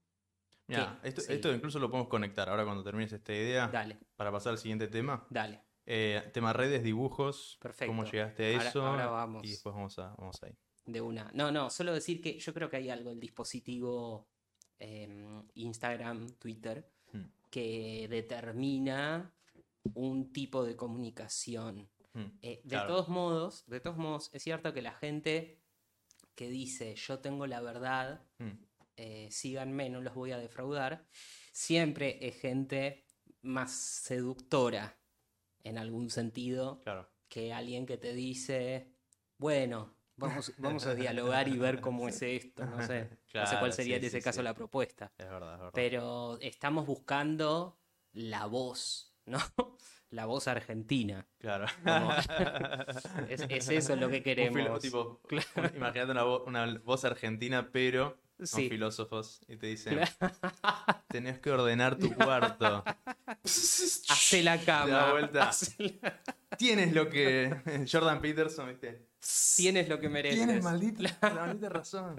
Esto, 1.02 1.20
Sí. 1.20 1.34
esto 1.34 1.52
incluso 1.52 1.78
lo 1.78 1.90
podemos 1.90 2.08
conectar 2.08 2.48
ahora 2.48 2.64
cuando 2.64 2.82
termines 2.82 3.12
esta 3.12 3.34
idea 3.34 3.68
Dale, 3.68 3.98
para 4.16 4.32
pasar 4.32 4.52
al 4.52 4.58
siguiente 4.58 4.88
tema. 4.88 5.26
dale. 5.28 5.60
Eh, 5.86 6.30
tema 6.32 6.54
redes, 6.54 6.82
dibujos, 6.82 7.58
Perfecto. 7.60 7.90
cómo 7.92 8.04
llegaste 8.04 8.54
a 8.54 8.56
Ahora- 8.56 8.68
eso 8.70 8.86
ahora 8.86 9.06
vamos. 9.08 9.44
y 9.44 9.50
después 9.50 9.74
vamos, 9.74 9.98
a, 9.98 10.14
vamos 10.16 10.42
ahí. 10.42 10.56
De 10.86 11.02
una. 11.02 11.30
No, 11.34 11.52
no, 11.52 11.68
solo 11.68 11.92
decir 11.92 12.22
que 12.22 12.38
yo 12.38 12.54
creo 12.54 12.70
que 12.70 12.78
hay 12.78 12.88
algo 12.88 13.10
del 13.10 13.20
dispositivo 13.20 14.26
em, 14.78 15.42
Instagram, 15.54 16.26
Twitter, 16.38 16.90
Mm. 17.12 17.24
que 17.50 18.06
determina 18.08 19.32
un 19.94 20.32
tipo 20.32 20.64
de 20.64 20.74
comunicación. 20.76 21.88
Mm, 22.14 22.38
Eh, 22.42 22.60
de 22.64 22.68
claro. 22.70 22.86
todos 22.88 23.08
modos, 23.08 23.64
de 23.66 23.80
todos 23.80 23.96
modos, 23.96 24.30
es 24.32 24.42
cierto 24.42 24.72
que 24.72 24.82
la 24.82 24.92
gente 24.92 25.60
que 26.34 26.48
dice 26.48 26.94
yo 26.96 27.18
tengo 27.20 27.46
la 27.46 27.60
verdad, 27.60 28.20
mm, 28.38 28.50
eh, 28.96 29.28
síganme, 29.30 29.88
no 29.90 30.00
los 30.00 30.14
voy 30.14 30.32
a 30.32 30.38
defraudar, 30.38 31.06
siempre 31.52 32.18
es 32.26 32.40
gente 32.40 33.04
más 33.42 33.72
seductora 33.72 34.96
en 35.64 35.78
algún 35.78 36.10
sentido 36.10 36.80
Claro. 36.80 37.08
que 37.28 37.52
alguien 37.52 37.86
que 37.86 37.96
te 37.98 38.14
dice, 38.14 38.92
bueno, 39.38 39.94
vamos, 40.16 40.52
vamos 40.58 40.86
a 40.86 40.94
dialogar 40.94 41.48
y 41.48 41.58
ver 41.58 41.80
cómo 41.80 42.08
es 42.08 42.22
esto, 42.22 42.64
no 42.64 42.80
sé, 42.86 43.10
no 43.34 43.46
sé 43.46 43.58
cuál 43.58 43.72
sería 43.72 43.96
sí, 43.96 44.00
en 44.00 44.04
ese 44.04 44.18
sí, 44.20 44.24
caso 44.24 44.40
sí. 44.40 44.44
la 44.44 44.54
propuesta, 44.54 45.12
Es 45.18 45.28
verdad, 45.28 45.54
es 45.54 45.58
verdad. 45.58 45.72
pero 45.74 46.38
estamos 46.40 46.86
buscando 46.86 47.80
la 48.12 48.46
voz, 48.46 49.16
¿no? 49.26 49.38
La 50.14 50.26
voz 50.26 50.46
argentina. 50.48 51.26
Claro. 51.38 51.66
Como- 51.82 52.12
Es, 53.28 53.40
es 53.48 53.68
eso 53.68 53.96
lo 53.96 54.08
que 54.08 54.18
Un 54.18 54.22
queremos. 54.22 54.80
tipo, 54.80 55.20
una- 55.56 55.72
imagínate 55.74 56.12
una, 56.12 56.22
vo- 56.24 56.44
una 56.46 56.78
voz 56.84 57.04
argentina, 57.04 57.68
pero 57.72 58.16
con 58.36 58.46
Sí. 58.46 58.68
filósofos 58.68 59.40
y 59.48 59.56
te 59.56 59.66
dicen, 59.68 59.94
Claro. 60.18 61.00
tenés 61.08 61.38
que 61.40 61.50
ordenar 61.50 61.96
tu 61.98 62.12
cuarto. 62.14 62.84
Hace 63.44 64.42
la 64.42 64.58
cama. 64.60 64.86
Da 64.90 65.10
vuelta. 65.12 65.48
Hacé 65.48 65.98
la- 66.00 66.20
Tienes 66.56 66.92
lo 66.92 67.08
que. 67.08 67.86
Jordan 67.90 68.20
Peterson, 68.20 68.68
¿viste? 68.68 69.08
Tienes 69.56 69.88
lo 69.88 69.98
que 69.98 70.08
mereces. 70.08 70.38
Tienes 70.44 70.62
maldita, 70.62 71.02
la 71.22 71.30
maldita 71.34 71.68
razón. 71.70 72.16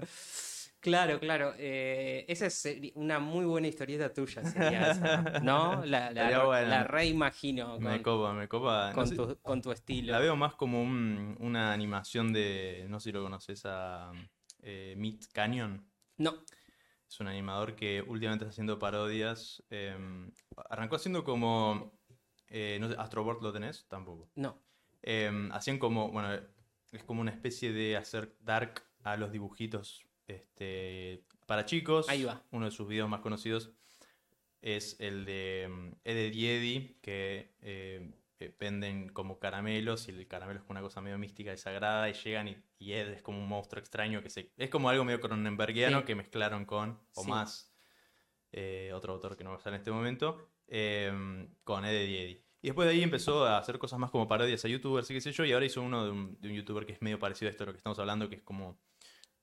Claro, 0.86 1.18
claro. 1.18 1.52
eh, 1.58 2.24
esa 2.28 2.46
es 2.46 2.64
una 2.94 3.18
muy 3.18 3.44
buena 3.44 3.66
historieta 3.66 4.14
tuya, 4.14 4.44
sería 4.44 4.90
esa, 4.92 5.40
¿no? 5.40 5.84
La, 5.84 6.84
reimagino 6.84 7.78
Me 7.80 8.00
con, 8.00 8.02
copa, 8.04 8.32
me 8.32 8.46
copa. 8.48 8.90
No 8.90 8.94
con 8.94 9.06
sé, 9.08 9.16
tu, 9.16 9.36
con 9.42 9.60
tu 9.60 9.72
estilo. 9.72 10.12
la 10.12 10.20
veo 10.20 10.36
más 10.36 10.54
como 10.54 10.80
un- 10.80 11.36
una 11.40 11.72
animación 11.72 12.32
de. 12.32 12.86
No 12.88 13.00
sé 13.00 13.10
si 13.10 13.12
lo 13.12 13.22
conoces, 13.24 13.62
a. 13.66 14.12
Eh, 14.62 14.94
Meat 14.96 15.24
Canyon. 15.32 15.84
No, 16.18 16.34
Es 17.08 17.18
un 17.20 17.26
animador 17.26 17.74
que 17.74 18.00
últimamente 18.06 18.44
está 18.44 18.50
haciendo 18.52 18.78
parodias. 18.78 19.62
eh, 19.70 19.96
arrancó 20.70 20.94
haciendo 20.96 21.24
como. 21.24 21.98
eh, 22.48 22.78
no 22.80 22.88
sé, 22.88 22.94
Astrobot 22.96 23.42
lo 23.42 23.52
tenés, 23.52 23.86
tampoco. 23.88 24.30
no. 24.36 24.62
Eh, 25.02 25.48
hacían 25.52 25.78
como, 25.78 26.10
bueno, 26.12 26.32
es 26.92 27.02
como 27.04 27.20
una 27.20 27.32
especie 27.32 27.72
de 27.72 27.96
hacer 27.96 28.36
dark 28.40 28.82
a 29.04 29.16
los 29.16 29.30
dibujitos 29.32 30.05
este, 30.26 31.24
para 31.46 31.64
chicos. 31.64 32.08
Ahí 32.08 32.24
va. 32.24 32.42
Uno 32.50 32.66
de 32.66 32.70
sus 32.72 32.88
videos 32.88 33.08
más 33.08 33.20
conocidos 33.20 33.70
es 34.62 34.96
el 35.00 35.24
de 35.24 35.68
mm, 35.70 35.92
Ed 36.04 36.32
y 36.32 36.46
Eddie, 36.48 36.98
que 37.00 37.54
eh, 37.60 38.10
eh, 38.40 38.54
venden 38.58 39.08
como 39.10 39.38
caramelos 39.38 40.08
y 40.08 40.10
el 40.10 40.26
caramelo 40.26 40.60
es 40.60 40.66
una 40.68 40.80
cosa 40.80 41.00
medio 41.00 41.18
mística 41.18 41.52
y 41.52 41.56
sagrada 41.56 42.08
y 42.10 42.14
llegan 42.14 42.48
y, 42.48 42.56
y 42.78 42.92
Ed 42.92 43.08
es 43.10 43.22
como 43.22 43.38
un 43.38 43.48
monstruo 43.48 43.80
extraño 43.80 44.22
que 44.22 44.30
se... 44.30 44.52
Es 44.56 44.70
como 44.70 44.88
algo 44.90 45.04
medio 45.04 45.20
cronenbergiano 45.20 46.00
Sí. 46.00 46.04
que 46.06 46.14
mezclaron 46.14 46.64
con, 46.64 46.98
o 47.14 47.22
Sí. 47.22 47.30
más, 47.30 47.72
eh, 48.52 48.90
otro 48.94 49.12
autor 49.14 49.36
que 49.36 49.44
no 49.44 49.52
me 49.52 49.60
sale 49.60 49.76
en 49.76 49.80
este 49.80 49.90
momento, 49.92 50.50
eh, 50.66 51.48
con 51.64 51.84
Ed 51.84 52.08
y 52.08 52.16
Eddie. 52.16 52.46
Y 52.62 52.68
después 52.68 52.88
de 52.88 52.94
ahí 52.94 53.02
empezó 53.02 53.44
a 53.44 53.58
hacer 53.58 53.78
cosas 53.78 53.98
más 54.00 54.10
como 54.10 54.26
parodias 54.26 54.64
a 54.64 54.68
youtubers 54.68 55.08
y 55.10 55.14
qué 55.14 55.20
sé 55.20 55.30
yo, 55.30 55.44
y 55.44 55.52
ahora 55.52 55.66
hizo 55.66 55.80
uno 55.82 56.04
de 56.04 56.10
un, 56.10 56.40
de 56.40 56.48
un 56.48 56.54
youtuber 56.56 56.84
que 56.84 56.94
es 56.94 57.02
medio 57.02 57.18
parecido 57.18 57.48
a 57.48 57.50
esto 57.50 57.62
de 57.62 57.66
lo 57.66 57.72
que 57.72 57.78
estamos 57.78 57.98
hablando, 58.00 58.28
que 58.28 58.36
es 58.36 58.42
como 58.42 58.80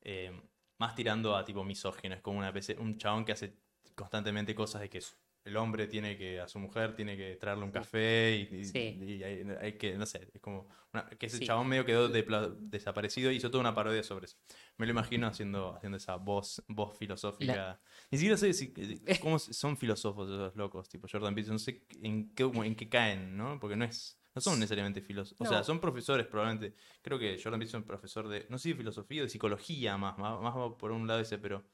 eh, 0.02 0.30
más 0.78 0.94
tirando 0.94 1.36
a 1.36 1.44
tipo 1.44 1.64
misógino, 1.64 2.14
es 2.14 2.20
como 2.20 2.38
una 2.38 2.48
especie- 2.48 2.76
un 2.78 2.98
chabón 2.98 3.24
que 3.24 3.32
hace 3.32 3.56
constantemente 3.94 4.54
cosas 4.54 4.80
de 4.82 4.90
que 4.90 5.00
el 5.44 5.56
hombre 5.58 5.86
tiene 5.86 6.16
que, 6.16 6.40
a 6.40 6.48
su 6.48 6.58
mujer 6.58 6.96
tiene 6.96 7.18
que 7.18 7.36
traerle 7.36 7.64
un 7.64 7.70
café 7.70 8.48
y, 8.50 8.56
y- 8.56 8.64
Sí. 8.64 8.78
y 9.00 9.22
hay, 9.22 9.44
hay 9.60 9.72
que, 9.76 9.94
no 9.98 10.06
sé, 10.06 10.30
es 10.32 10.40
como 10.40 10.66
una- 10.92 11.06
que 11.06 11.26
ese 11.26 11.36
Sí. 11.38 11.44
chabón 11.46 11.68
medio 11.68 11.84
quedó 11.84 12.08
desaparecido 12.08 13.30
y 13.30 13.36
hizo 13.36 13.50
toda 13.50 13.60
una 13.60 13.74
parodia 13.74 14.02
sobre 14.02 14.24
eso. 14.26 14.36
Me 14.78 14.86
lo 14.86 14.92
imagino 14.92 15.26
haciendo, 15.26 15.74
haciendo 15.76 15.98
esa 15.98 16.16
voz, 16.16 16.62
voz 16.68 16.96
filosófica. 16.98 17.78
Ni 18.10 18.18
siquiera 18.18 18.36
sé 18.38 18.52
si, 18.54 18.72
cómo 19.22 19.38
son 19.38 19.76
filósofos 19.76 20.28
esos 20.30 20.56
locos, 20.56 20.88
tipo 20.88 21.06
Jordan 21.10 21.34
Peterson, 21.34 21.54
no 21.56 21.58
sé 21.58 21.84
en 22.02 22.34
qué, 22.34 22.44
en 22.44 22.74
qué 22.74 22.88
caen, 22.88 23.36
¿no? 23.36 23.58
Porque 23.60 23.76
no 23.76 23.84
es... 23.84 24.18
No 24.34 24.40
son 24.40 24.58
necesariamente 24.58 25.00
filósofos, 25.00 25.46
o 25.46 25.48
sea, 25.50 25.62
son 25.62 25.80
profesores 25.80 26.26
probablemente. 26.26 26.74
Creo 27.02 27.18
que 27.18 27.40
Jordan 27.40 27.60
Peterson 27.60 27.82
es 27.82 27.86
profesor 27.86 28.26
de, 28.28 28.46
no 28.50 28.58
sé 28.58 28.70
de 28.70 28.74
filosofía 28.74 29.22
o 29.22 29.24
de 29.24 29.30
psicología 29.30 29.96
más, 29.96 30.18
más, 30.18 30.40
más 30.40 30.56
va 30.56 30.76
por 30.76 30.90
un 30.90 31.06
lado 31.06 31.20
ese, 31.20 31.38
pero 31.38 31.64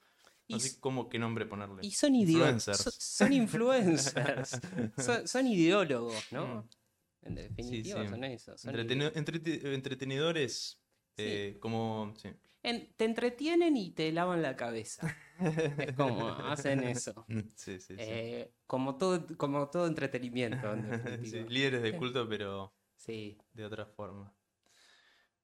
no 0.47 0.59
sé 0.59 0.79
cómo, 0.79 1.09
qué 1.09 1.17
nombre 1.17 1.45
ponerle. 1.47 1.79
Y 1.83 1.91
son 1.91 2.13
ideólogos. 2.13 2.67
Influencers. 2.67 2.95
Son, 3.03 3.33
influencers. 3.33 4.59
son, 4.97 5.27
son 5.27 5.47
ideólogos, 5.47 6.31
¿no? 6.31 6.67
En 7.23 7.35
definitiva 7.35 7.99
Mm. 8.01 8.03
sí. 8.03 8.09
son 8.09 8.23
eso. 8.25 8.57
son 8.57 8.75
Entreteni- 8.75 9.11
entrete- 9.13 9.73
entretenedores, 9.73 10.79
Sí. 11.17 11.23
eh, 11.25 11.57
como, 11.59 12.13
sí. 12.17 12.29
En- 12.63 12.93
te 12.95 13.05
entretienen 13.05 13.75
y 13.75 13.91
te 13.91 14.11
lavan 14.11 14.41
la 14.41 14.55
cabeza. 14.55 15.07
Es 15.39 15.39
como 15.97 16.27
hacen 16.29 16.83
eso. 16.83 17.25
Sí, 17.55 17.79
sí, 17.79 17.95
sí. 17.95 17.95
Eh, 17.97 18.53
como, 18.67 18.97
todo, 18.97 19.25
como 19.37 19.69
todo 19.69 19.87
entretenimiento, 19.87 20.71
en 20.73 20.81
Sí, 21.25 21.43
líderes 21.49 21.81
de 21.81 21.97
culto, 21.97 22.27
pero 22.29 22.73
Sí. 22.95 23.37
de 23.53 23.65
otra 23.65 23.85
forma. 23.85 24.31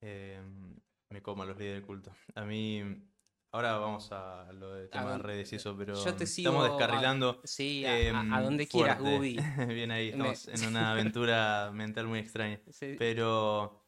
Eh, 0.02 0.42
me 1.10 1.22
como 1.22 1.44
a 1.44 1.46
los 1.46 1.58
líderes 1.58 1.82
de 1.82 1.88
culto. 1.88 2.16
A 2.36 2.46
mí, 2.46 2.84
ahora 3.52 3.78
vamos 3.80 4.12
a 4.12 4.52
lo 4.54 4.74
de 4.76 4.88
tema 4.88 5.14
de 5.14 5.18
redes 5.18 5.52
y 5.54 5.56
eso, 5.56 5.76
pero 5.76 5.96
yo 6.04 6.14
te 6.16 6.28
sigo 6.28 6.50
estamos 6.52 6.68
a- 6.68 6.72
descarrilando. 6.74 7.42
Sí, 7.44 7.84
a, 7.86 7.92
a- 7.94 8.00
em, 8.00 8.34
a 8.34 8.42
donde 8.42 8.68
quieras, 8.68 9.00
fuerte. 9.00 9.18
Gubi. 9.18 9.38
Bien 9.74 9.90
ahí, 9.92 10.14
Me- 10.16 10.32
estamos 10.34 10.48
en 10.50 10.68
una 10.70 10.92
aventura 10.92 11.72
mental 11.74 12.06
muy 12.08 12.20
extraña. 12.20 12.62
Sí. 12.70 12.96
Pero. 13.00 13.84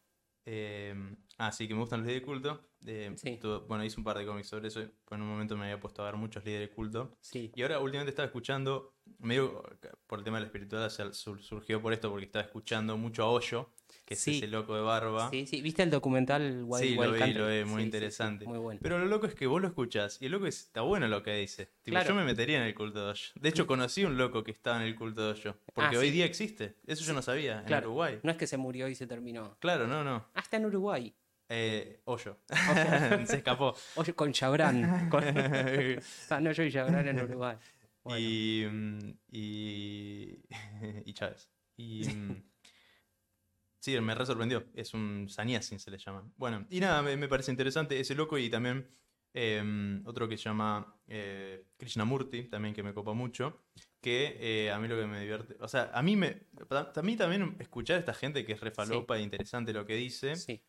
Eh, 0.45 0.95
ah, 1.37 1.51
sí, 1.51 1.67
que 1.67 1.75
me 1.75 1.81
gustan 1.81 1.99
los 1.99 2.07
líderes 2.07 2.23
de 2.23 2.25
culto. 2.25 2.68
Eh, 2.85 3.11
Sí. 3.17 3.39
bueno, 3.67 3.83
hice 3.83 3.97
un 3.99 4.03
par 4.05 4.17
de 4.17 4.25
cómics 4.25 4.47
sobre 4.47 4.69
eso. 4.69 4.79
en 4.81 5.21
un 5.21 5.27
momento 5.27 5.57
me 5.57 5.63
había 5.65 5.79
puesto 5.79 6.01
a 6.01 6.05
ver 6.05 6.15
muchos 6.15 6.45
líderes 6.45 6.69
de 6.69 6.75
culto. 6.75 7.17
Sí. 7.19 7.51
Y 7.55 7.61
ahora 7.63 7.79
últimamente 7.79 8.11
estaba 8.11 8.27
escuchando, 8.27 8.93
medio 9.17 9.63
por 10.07 10.19
el 10.19 10.23
tema 10.23 10.37
de 10.37 10.41
la 10.41 10.47
espiritualidad, 10.47 10.89
surgió 11.13 11.81
por 11.81 11.93
esto, 11.93 12.09
porque 12.11 12.25
estaba 12.25 12.45
escuchando 12.45 12.95
mucho 12.95 13.23
a 13.23 13.29
Hoyo, 13.31 13.71
que 14.05 14.13
es 14.13 14.19
Sí. 14.19 14.37
ese 14.37 14.47
loco 14.47 14.75
de 14.75 14.81
barba. 14.81 15.29
Sí, 15.31 15.45
sí. 15.47 15.61
¿Viste 15.61 15.81
el 15.83 15.89
documental 15.89 16.63
Wild 16.65 16.83
Sí, 16.83 16.93
lo 16.95 17.01
Wild 17.01 17.13
vi, 17.13 17.19
Country? 17.19 17.39
lo 17.39 17.47
vi, 17.49 17.65
muy 17.65 17.81
Sí, 17.81 17.85
interesante. 17.85 18.45
Muy 18.45 18.59
bueno. 18.59 18.79
Pero 18.83 18.99
lo 18.99 19.05
loco 19.05 19.25
es 19.25 19.33
que 19.35 19.47
vos 19.47 19.61
lo 19.61 19.67
escuchás 19.67 20.21
y 20.21 20.27
el 20.27 20.31
loco 20.31 20.45
es- 20.45 20.59
está 20.65 20.81
bueno 20.81 21.07
lo 21.07 21.21
que 21.23 21.33
dice. 21.35 21.65
Tipo, 21.83 21.95
Claro. 21.95 22.09
Yo 22.09 22.15
me 22.15 22.23
metería 22.23 22.57
en 22.57 22.63
el 22.63 22.75
culto 22.75 23.03
de 23.03 23.11
Hoyo. 23.11 23.31
De 23.35 23.49
hecho, 23.49 23.65
conocí 23.67 24.05
un 24.05 24.15
loco 24.17 24.43
que 24.43 24.51
estaba 24.51 24.77
en 24.77 24.83
el 24.83 24.95
culto 24.95 25.25
de 25.25 25.31
Hoyo. 25.31 25.55
Porque 25.73 25.95
Ah, 25.95 25.99
hoy 25.99 26.11
día 26.11 26.25
existe. 26.25 26.75
Eso 26.85 27.03
yo 27.03 27.13
no 27.13 27.21
sabía, 27.23 27.59
en 27.59 27.65
Claro. 27.65 27.87
Uruguay. 27.87 28.19
No 28.23 28.31
es 28.31 28.37
que 28.37 28.47
se 28.47 28.57
murió 28.57 28.87
y 28.87 28.95
se 28.95 29.07
terminó. 29.07 29.57
Claro, 29.59 29.87
no, 29.87 30.03
no. 30.03 30.27
Ah, 30.35 30.39
está 30.39 30.57
en 30.57 30.65
Uruguay. 30.67 31.13
Eh, 31.49 32.01
Hoyo. 32.05 32.37
Se 33.25 33.37
escapó. 33.37 33.75
Oye, 33.95 34.13
con 34.13 34.31
Chabrán. 34.31 35.09
Con... 35.09 35.23
Ah, 36.29 36.39
no, 36.39 36.51
yo 36.51 36.63
y 36.63 36.71
Chabrán 36.71 37.07
en 37.07 37.19
Uruguay. 37.19 37.57
Bueno. 38.03 38.19
Y, 38.19 38.65
mm, 38.69 39.13
y, 39.31 40.39
y 41.05 41.13
Chávez. 41.13 41.49
Y, 41.75 42.07
mm, 42.07 42.43
sí, 43.79 43.99
me 43.99 44.13
re 44.13 44.25
sorprendió. 44.27 44.67
Es 44.75 44.93
un 44.93 45.27
Sannyasin, 45.27 45.79
se 45.79 45.89
le 45.89 45.97
llama. 45.97 46.31
Bueno, 46.37 46.67
y 46.69 46.79
nada, 46.79 47.01
me, 47.01 47.17
me 47.17 47.27
parece 47.27 47.51
interesante 47.51 47.99
ese 47.99 48.13
loco 48.13 48.37
y 48.37 48.49
también 48.49 48.87
eh, 49.33 50.01
otro 50.05 50.27
que 50.27 50.37
se 50.37 50.43
llama 50.43 50.95
eh, 51.07 51.65
Krishnamurti, 51.77 52.43
también 52.43 52.73
que 52.73 52.83
me 52.83 52.93
copa 52.93 53.13
mucho. 53.13 53.61
Que 54.01 54.37
eh, 54.39 54.71
a 54.71 54.79
mí 54.79 54.87
lo 54.87 54.95
que 54.95 55.05
me 55.05 55.19
divierte. 55.19 55.57
O 55.59 55.67
sea, 55.67 55.91
a 55.93 56.01
mí, 56.01 56.15
me, 56.15 56.47
a 56.69 57.01
mí 57.01 57.15
también 57.15 57.57
escuchar 57.59 57.97
a 57.97 57.99
esta 57.99 58.13
gente 58.13 58.45
que 58.45 58.53
es 58.53 58.61
refalopa 58.61 59.17
e 59.17 59.21
interesante 59.21 59.73
lo 59.73 59.85
que 59.85 59.95
dice. 59.95 60.35
Sí, 60.35 60.61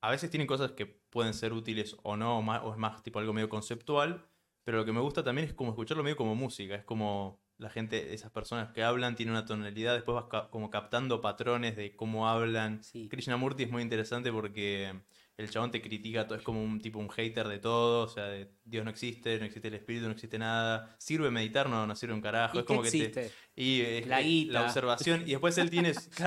A 0.00 0.10
veces 0.10 0.30
tienen 0.30 0.46
cosas 0.46 0.72
que 0.72 0.86
pueden 0.86 1.34
ser 1.34 1.52
útiles 1.52 1.96
o 2.02 2.16
no, 2.16 2.38
o, 2.38 2.42
más- 2.42 2.62
o 2.64 2.72
es 2.72 2.78
más 2.78 3.02
tipo 3.02 3.18
algo 3.18 3.32
medio 3.32 3.48
conceptual, 3.48 4.26
pero 4.64 4.78
lo 4.78 4.84
que 4.84 4.92
me 4.92 5.00
gusta 5.00 5.22
también 5.24 5.48
es 5.48 5.54
como 5.54 5.70
escucharlo 5.70 6.02
medio 6.02 6.16
como 6.16 6.34
música, 6.34 6.74
es 6.74 6.84
como 6.84 7.40
la 7.58 7.68
gente, 7.68 8.14
esas 8.14 8.30
personas 8.30 8.70
que 8.72 8.82
hablan 8.82 9.14
tienen 9.16 9.32
una 9.34 9.44
tonalidad, 9.44 9.94
después 9.94 10.14
vas 10.14 10.24
ca- 10.30 10.48
como 10.50 10.70
captando 10.70 11.20
patrones 11.20 11.76
de 11.76 11.94
cómo 11.94 12.28
hablan. 12.28 12.82
sí. 12.82 13.08
Krishnamurti 13.08 13.64
es 13.64 13.70
muy 13.70 13.82
interesante 13.82 14.32
porque 14.32 15.02
el 15.40 15.50
chabón 15.50 15.70
te 15.70 15.80
critica, 15.82 16.26
todo, 16.26 16.38
es 16.38 16.44
como 16.44 16.62
un 16.62 16.80
tipo 16.80 16.98
un 16.98 17.08
hater 17.08 17.48
de 17.48 17.58
todo, 17.58 18.04
o 18.04 18.08
sea, 18.08 18.24
de 18.26 18.50
Dios 18.64 18.84
no 18.84 18.90
existe, 18.90 19.38
no 19.38 19.44
existe 19.44 19.68
el 19.68 19.74
espíritu, 19.74 20.06
no 20.06 20.12
existe 20.12 20.38
nada. 20.38 20.94
¿Sirve 20.98 21.30
meditar? 21.30 21.68
No, 21.68 21.86
no 21.86 21.96
sirve 21.96 22.14
un 22.14 22.20
carajo. 22.20 22.56
¿Y 22.56 22.60
es 22.60 22.64
como 22.66 22.82
que 22.82 22.90
te, 22.90 23.30
y 23.56 23.80
es 23.80 24.06
La 24.06 24.18
que 24.18 24.24
guita. 24.24 24.62
observación, 24.64 25.22
y 25.26 25.30
después 25.32 25.56
él 25.58 25.70
tiene. 25.70 25.92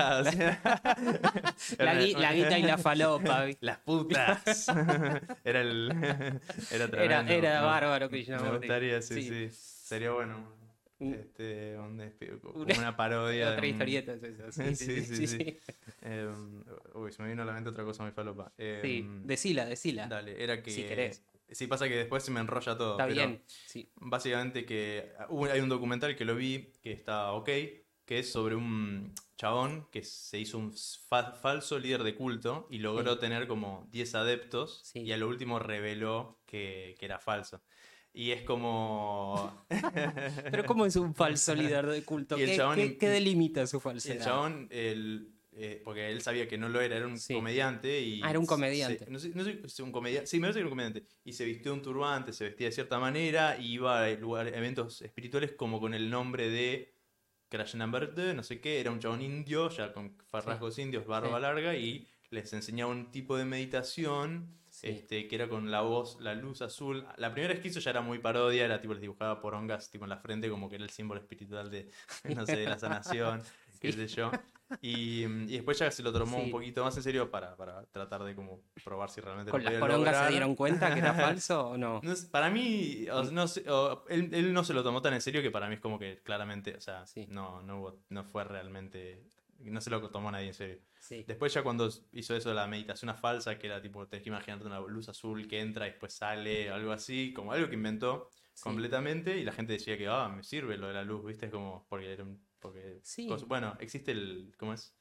La, 1.78 1.94
gui- 2.00 2.16
la 2.16 2.32
guita 2.32 2.58
y 2.58 2.62
la 2.62 2.78
falopa. 2.78 3.46
las 3.60 3.78
putas. 3.78 4.68
era 5.44 5.60
el. 5.60 5.90
Era 5.90 6.40
Era, 6.70 6.88
tremendo. 6.90 7.32
era 7.32 7.60
Me- 7.60 7.66
bárbaro 7.66 8.06
Me 8.06 8.10
Krishnamurti. 8.10 8.56
gustaría, 8.58 9.02
sí, 9.02 9.14
Sí. 9.22 9.28
sí. 9.28 9.48
Sería 9.52 10.10
bueno. 10.12 10.63
Este, 11.12 11.76
un 11.78 12.00
Una- 12.54 12.78
una 12.78 12.96
parodia. 12.96 13.46
de 13.50 13.52
Otra 13.52 13.62
un- 13.66 13.70
historieta 13.70 14.12
es 14.14 14.22
eso. 14.22 14.42
Sí, 14.52 14.74
sí, 14.76 15.02
sí. 15.02 15.16
sí, 15.16 15.26
sí. 15.26 15.58
Eh, 16.02 16.28
uy, 16.94 17.12
se 17.12 17.22
me 17.22 17.28
vino 17.28 17.42
a 17.42 17.44
la 17.44 17.52
mente 17.52 17.70
otra 17.70 17.84
cosa 17.84 18.02
muy 18.02 18.12
falopa. 18.12 18.52
Eh, 18.58 18.80
Sí, 18.82 19.06
decila, 19.24 19.64
decila. 19.66 20.06
Dale, 20.06 20.42
era 20.42 20.62
que. 20.62 20.70
Si 20.70 20.82
querés. 20.84 21.22
Sí, 21.50 21.66
pasa 21.66 21.88
que 21.88 21.96
después 21.96 22.22
se 22.22 22.30
me 22.30 22.40
enrolla 22.40 22.76
todo. 22.76 22.92
Está 22.92 23.04
pero 23.06 23.14
bien. 23.16 23.42
Sí. 23.66 23.90
Básicamente 23.96 24.64
que 24.64 25.12
hubo- 25.28 25.46
hay 25.50 25.60
un 25.60 25.68
documental 25.68 26.16
que 26.16 26.24
lo 26.24 26.34
vi 26.34 26.72
que 26.82 26.92
está 26.92 27.32
ok, 27.32 27.46
que 28.06 28.18
es 28.18 28.30
sobre 28.32 28.54
un 28.54 29.12
chabón 29.36 29.86
que 29.90 30.02
se 30.04 30.38
hizo 30.38 30.58
un 30.58 30.72
fa- 31.08 31.32
falso 31.32 31.78
líder 31.78 32.02
de 32.02 32.14
culto 32.14 32.66
y 32.70 32.78
logró 32.78 33.14
Sí. 33.14 33.20
tener 33.20 33.46
como 33.46 33.86
10 33.90 34.14
adeptos 34.14 34.80
Sí. 34.84 35.00
y 35.00 35.12
a 35.12 35.16
lo 35.16 35.28
último 35.28 35.58
reveló 35.58 36.40
que, 36.46 36.94
que 36.98 37.04
era 37.04 37.18
falso. 37.18 37.62
Y 38.16 38.30
es 38.30 38.42
como... 38.42 39.66
Pero 40.50 40.64
¿cómo 40.66 40.86
es 40.86 40.94
un 40.96 41.14
falso 41.14 41.52
líder 41.54 41.86
de 41.86 42.02
culto? 42.04 42.36
¿Qué, 42.36 42.56
chabón- 42.56 42.76
qué- 42.76 42.96
qué 42.96 43.08
delimita 43.08 43.66
su 43.66 43.76
Y 43.76 43.78
el 43.78 43.82
falsedad? 43.82 44.24
chabón, 44.24 44.68
el- 44.70 45.30
eh, 45.56 45.80
porque 45.84 46.10
él 46.10 46.20
sabía 46.22 46.46
que 46.48 46.56
no 46.56 46.68
lo 46.68 46.80
era, 46.80 46.96
era 46.96 47.06
un 47.08 47.18
Sí. 47.18 47.34
comediante 47.34 48.00
y... 48.00 48.20
Ah, 48.22 48.30
era 48.30 48.38
un 48.38 48.44
se- 48.44 48.48
comediante. 48.48 49.06
no 49.08 49.18
sé, 49.18 49.30
no 49.34 49.42
sé 49.68 49.82
un 49.82 49.90
comediante, 49.92 50.26
sí, 50.28 50.38
me 50.38 50.42
parece 50.46 50.58
que 50.58 50.60
era 50.60 50.66
un 50.66 50.70
comediante. 50.70 51.04
Y 51.24 51.32
se 51.32 51.44
vistió 51.44 51.72
un 51.74 51.82
turbante, 51.82 52.32
se 52.32 52.44
vestía 52.44 52.68
de 52.68 52.72
cierta 52.72 52.98
manera, 53.00 53.56
y 53.58 53.72
iba 53.74 54.04
a 54.04 54.08
lugar, 54.10 54.46
eventos 54.48 55.02
espirituales 55.02 55.52
como 55.52 55.80
con 55.80 55.92
el 55.94 56.08
nombre 56.08 56.48
de 56.48 56.94
Krishnamurti, 57.48 58.32
no 58.34 58.42
sé 58.42 58.60
qué, 58.60 58.80
era 58.80 58.90
un 58.90 58.98
chabón 59.00 59.22
indio, 59.22 59.68
ya 59.70 59.92
con 59.92 60.16
rasgos 60.32 60.78
indios, 60.78 61.06
barba 61.06 61.36
Sí. 61.36 61.42
larga, 61.42 61.76
y 61.76 62.06
les 62.30 62.52
enseñaba 62.52 62.90
un 62.90 63.10
tipo 63.12 63.36
de 63.36 63.44
meditación 63.44 64.56
Este, 64.84 65.26
que 65.28 65.34
era 65.36 65.48
con 65.48 65.70
la 65.70 65.80
voz, 65.80 66.18
la 66.20 66.34
luz 66.34 66.60
azul. 66.60 67.06
La 67.16 67.32
primera 67.32 67.54
vez 67.54 67.62
que 67.62 67.68
hizo 67.68 67.80
ya 67.80 67.90
era 67.90 68.02
muy 68.02 68.18
parodia, 68.18 68.66
era 68.66 68.80
tipo, 68.82 68.92
les 68.92 69.00
dibujaba 69.00 69.40
por 69.40 69.54
ongas 69.54 69.90
tipo 69.90 70.04
en 70.04 70.10
la 70.10 70.18
frente, 70.18 70.50
como 70.50 70.68
que 70.68 70.74
era 70.74 70.84
el 70.84 70.90
símbolo 70.90 71.20
espiritual 71.20 71.70
de, 71.70 71.88
no 72.36 72.44
sé, 72.44 72.56
de 72.58 72.66
la 72.68 72.78
sanación, 72.78 73.42
qué 73.80 73.92
sé 73.92 74.06
yo. 74.08 74.30
Y, 74.82 75.24
y 75.24 75.46
después 75.56 75.78
ya 75.78 75.90
se 75.90 76.02
lo 76.02 76.12
tomó 76.12 76.36
Sí. 76.38 76.44
un 76.44 76.50
poquito 76.50 76.82
más 76.84 76.94
en 76.96 77.02
serio 77.02 77.30
para, 77.30 77.56
para 77.56 77.84
tratar 77.86 78.24
de 78.24 78.34
como 78.34 78.60
probar 78.82 79.08
si 79.10 79.20
realmente 79.20 79.50
¿Con 79.50 79.62
lo 79.64 79.70
las 79.70 79.78
porongas 79.80 80.26
se 80.26 80.30
dieron 80.32 80.54
cuenta 80.54 80.92
que 80.92 81.00
era 81.00 81.14
falso 81.38 81.68
o 81.70 81.76
no? 81.78 82.00
Para 82.30 82.50
mí, 82.50 83.06
o- 83.10 83.22
no 83.24 83.44
o- 83.68 84.04
él, 84.08 84.30
él 84.32 84.52
no 84.52 84.64
se 84.64 84.74
lo 84.74 84.82
tomó 84.82 85.00
tan 85.00 85.14
en 85.14 85.20
serio 85.22 85.40
que 85.42 85.50
para 85.50 85.68
mí 85.68 85.74
es 85.76 85.80
como 85.80 85.98
que 85.98 86.18
claramente, 86.22 86.74
o 86.76 86.80
sea, 86.80 87.04
no, 87.28 87.62
no, 87.62 87.80
hubo- 87.80 87.98
no 88.10 88.24
fue 88.24 88.44
realmente, 88.44 89.22
no 89.70 89.80
se 89.80 89.90
lo 89.90 90.08
tomó 90.10 90.30
nadie 90.30 90.48
en 90.48 90.54
serio. 90.54 90.78
Sí. 91.00 91.24
Después 91.26 91.52
ya 91.52 91.62
cuando 91.62 91.88
hizo 92.12 92.34
eso 92.36 92.48
de 92.48 92.54
la 92.54 92.66
meditación 92.66 93.08
a 93.10 93.14
falsa, 93.14 93.58
que 93.58 93.66
era 93.66 93.80
tipo, 93.80 94.06
tenés 94.08 94.22
que 94.22 94.28
imaginarte 94.30 94.66
una 94.66 94.80
luz 94.80 95.08
azul 95.08 95.46
que 95.48 95.60
entra 95.60 95.86
y 95.86 95.90
después 95.90 96.12
sale, 96.14 96.70
algo 96.70 96.92
así, 96.92 97.32
como 97.34 97.52
algo 97.52 97.68
que 97.68 97.74
inventó 97.74 98.28
Sí. 98.54 98.62
completamente 98.62 99.36
y 99.38 99.44
la 99.44 99.52
gente 99.52 99.72
decía 99.72 99.98
que, 99.98 100.06
ah, 100.08 100.28
me 100.28 100.42
sirve 100.44 100.76
lo 100.78 100.86
de 100.88 100.94
la 100.94 101.02
luz, 101.02 101.24
viste, 101.26 101.46
es 101.46 101.52
como, 101.52 101.86
porque, 101.88 102.12
era 102.12 102.22
un- 102.22 102.40
porque 102.60 103.00
Sí. 103.02 103.28
bueno, 103.46 103.76
existe 103.80 104.12
el, 104.12 104.54
¿cómo 104.56 104.72
es? 104.74 104.94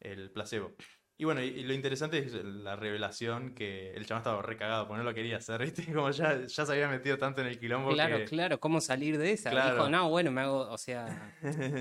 El 0.00 0.30
placebo. 0.30 0.74
Y 1.20 1.24
bueno, 1.24 1.42
y, 1.42 1.46
y 1.48 1.64
lo 1.64 1.74
interesante 1.74 2.18
es 2.18 2.32
la 2.44 2.76
revelación 2.76 3.52
que 3.52 3.90
el 3.92 4.06
chaval 4.06 4.20
estaba 4.20 4.40
recagado, 4.40 4.86
porque 4.86 4.98
no 4.98 5.04
lo 5.04 5.12
quería 5.14 5.38
hacer, 5.38 5.60
¿viste? 5.64 5.84
Como 5.92 6.10
ya, 6.12 6.46
ya 6.46 6.64
se 6.64 6.72
había 6.72 6.86
metido 6.88 7.18
tanto 7.18 7.40
en 7.40 7.48
el 7.48 7.58
quilombo 7.58 7.90
Claro, 7.92 8.18
que... 8.18 8.24
claro, 8.26 8.60
¿cómo 8.60 8.80
salir 8.80 9.18
de 9.18 9.32
esa? 9.32 9.50
Claro. 9.50 9.74
Dijo, 9.74 9.88
no, 9.90 10.08
bueno, 10.10 10.30
me 10.30 10.42
hago, 10.42 10.70
o 10.70 10.78
sea, 10.78 11.34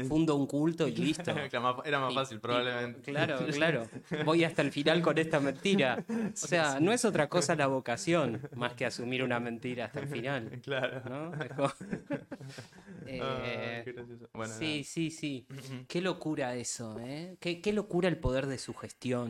fundo 0.07 0.35
un 0.35 0.47
culto 0.47 0.87
y 0.87 0.95
listo. 0.95 1.31
Era 1.85 1.99
más- 1.99 2.11
Y- 2.11 2.15
fácil, 2.15 2.37
y- 2.37 2.39
probablemente. 2.39 3.11
claro, 3.11 3.37
claro. 3.53 3.87
Voy 4.25 4.43
hasta 4.43 4.63
el 4.63 4.71
final 4.71 5.03
con 5.03 5.17
esta 5.19 5.39
mentira. 5.39 6.03
O 6.09 6.35
sea, 6.47 6.79
no 6.79 6.91
es 6.91 7.05
otra 7.05 7.29
cosa 7.29 7.55
la 7.55 7.67
vocación 7.67 8.41
más 8.55 8.73
que 8.73 8.87
asumir 8.87 9.23
una 9.23 9.39
mentira 9.39 9.85
hasta 9.85 9.99
el 9.99 10.07
final. 10.07 10.59
Claro. 10.63 11.01
¿No? 11.07 11.31
Como- 11.55 11.71
Ah, 13.21 13.39
Eh. 13.45 13.85
Bueno, 14.33 14.53
sí, 14.53 14.83
sí, 14.83 15.11
sí. 15.11 15.47
Qué 15.87 16.01
locura 16.01 16.55
eso, 16.55 16.99
¿eh? 16.99 17.37
Qué, 17.39 17.61
qué 17.61 17.71
locura 17.71 18.09
el 18.09 18.17
poder 18.17 18.47
de 18.47 18.57
sugestión. 18.57 19.26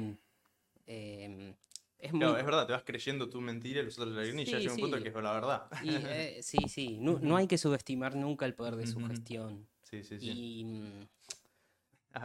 Eh, 0.86 1.54
es 2.00 2.14
muy... 2.14 2.22
Claro, 2.22 2.38
es 2.38 2.46
verdad, 2.46 2.68
te 2.68 2.74
vas 2.74 2.84
creyendo 2.84 3.30
tu 3.30 3.42
mentira 3.42 3.82
y 3.82 3.84
los 3.86 3.98
otros 4.00 4.16
la 4.16 4.24
ya 4.26 4.32
Sí, 4.32 4.46
llega 4.46 4.74
un 4.74 4.80
punto 4.80 5.02
que 5.04 5.10
es 5.10 5.16
la 5.16 5.32
verdad. 5.34 5.68
y, 5.84 5.96
eh, 5.96 6.40
sí, 6.44 6.68
sí. 6.70 6.98
No, 7.00 7.20
no 7.20 7.36
hay 7.38 7.48
que 7.48 7.58
subestimar 7.58 8.16
nunca 8.16 8.46
el 8.46 8.54
poder 8.54 8.76
de 8.76 8.88
sugestión. 8.88 9.68
Sí, 9.84 10.04
sí, 10.04 10.20
sí. 10.20 10.32
Y 10.32 10.64
mm, 10.66 11.08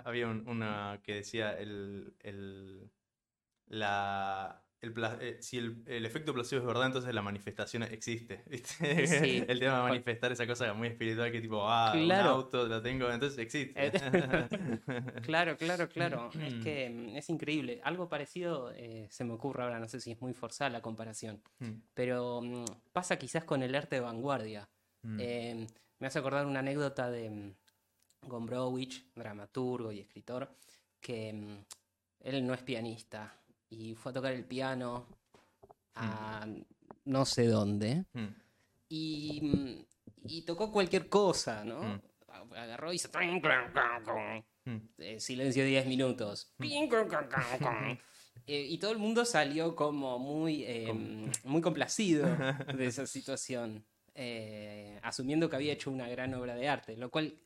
Había 0.05 0.27
un- 0.29 0.49
una 0.49 1.01
que 1.03 1.16
decía 1.16 1.59
el, 1.59 2.14
el, 2.20 2.91
la, 3.66 4.62
el 4.83 4.93
eh, 5.20 5.37
si 5.41 5.59
el, 5.59 5.83
el 5.87 6.05
efecto 6.05 6.35
placebo 6.35 6.61
es 6.62 6.66
verdad, 6.66 6.87
entonces 6.87 7.14
la 7.14 7.22
manifestación 7.22 7.85
existe. 7.85 8.43
¿viste? 8.51 9.07
Sí. 9.07 9.45
El 9.47 9.61
tema 9.61 9.76
de 9.76 9.83
manifestar 9.85 10.33
esa 10.33 10.47
cosa 10.47 10.74
muy 10.74 10.89
espiritual 10.89 11.30
que 11.30 11.41
tipo, 11.41 11.62
ah, 11.68 11.93
Claro. 11.95 12.30
un 12.30 12.35
auto 12.43 12.66
lo 12.66 12.83
tengo, 12.83 13.11
entonces 13.11 13.39
existe. 13.39 13.93
Claro, 15.22 15.57
claro, 15.57 15.89
claro. 15.89 16.30
Es 16.41 16.55
que 16.64 16.91
mm, 16.91 17.16
es 17.16 17.30
increíble. 17.30 17.80
Algo 17.85 18.09
parecido 18.09 18.72
eh, 18.72 19.07
se 19.11 19.24
me 19.24 19.33
ocurre 19.35 19.62
ahora, 19.62 19.78
no 19.78 19.89
sé 19.89 20.01
si 20.01 20.11
es 20.12 20.20
muy 20.20 20.35
forzada 20.35 20.70
la 20.70 20.83
comparación, 20.83 21.41
Mm, 21.61 21.70
pero 21.95 22.41
mm, 22.43 22.64
pasa 22.93 23.16
quizás 23.18 23.45
con 23.45 23.62
el 23.62 23.74
arte 23.74 23.97
de 23.97 24.01
vanguardia. 24.01 24.68
mm. 25.03 25.18
Eh, 25.20 25.66
me 26.01 26.07
hace 26.09 26.18
acordar 26.18 26.45
una 26.47 26.59
anécdota 26.59 27.09
de 27.11 27.30
mm, 27.30 27.55
Gombrowicz, 28.26 29.05
dramaturgo 29.14 29.93
y 29.93 30.01
escritor, 30.01 30.57
que 31.01 31.33
mm, 31.33 31.64
él 32.20 32.47
no 32.47 32.55
es 32.55 32.62
pianista 32.62 33.37
y 33.73 33.95
fue 33.95 34.11
a 34.11 34.12
tocar 34.12 34.33
el 34.33 34.45
piano 34.45 35.07
a 35.95 36.47
no 37.05 37.25
sé 37.25 37.47
dónde 37.47 38.05
Mm. 38.12 38.27
y, 38.89 39.41
mm, 39.43 39.85
y 40.25 40.43
tocó 40.43 40.70
cualquier 40.70 41.09
cosa, 41.09 41.64
¿no? 41.64 41.83
Mm. 41.83 42.01
Agarró 42.55 42.93
y 42.93 42.97
hizo... 42.97 43.09
Mm. 44.64 44.77
Eh, 44.99 45.20
silencio 45.20 45.64
10 45.64 45.87
minutos. 45.87 46.53
Eh, 48.47 48.66
y 48.68 48.79
todo 48.79 48.91
el 48.91 48.99
mundo 48.99 49.25
salió 49.25 49.77
como 49.77 50.18
muy, 50.18 50.64
eh, 50.64 50.93
muy 51.45 51.61
complacido 51.61 52.27
de 52.77 52.87
esa 52.87 53.07
situación, 53.07 53.85
eh, 54.14 54.99
asumiendo 55.03 55.49
que 55.49 55.55
había 55.57 55.75
hecho 55.75 55.93
una 55.93 56.09
gran 56.09 56.35
obra 56.35 56.57
de 56.57 56.66
arte, 56.68 56.97
lo 56.97 57.09
cual, 57.09 57.39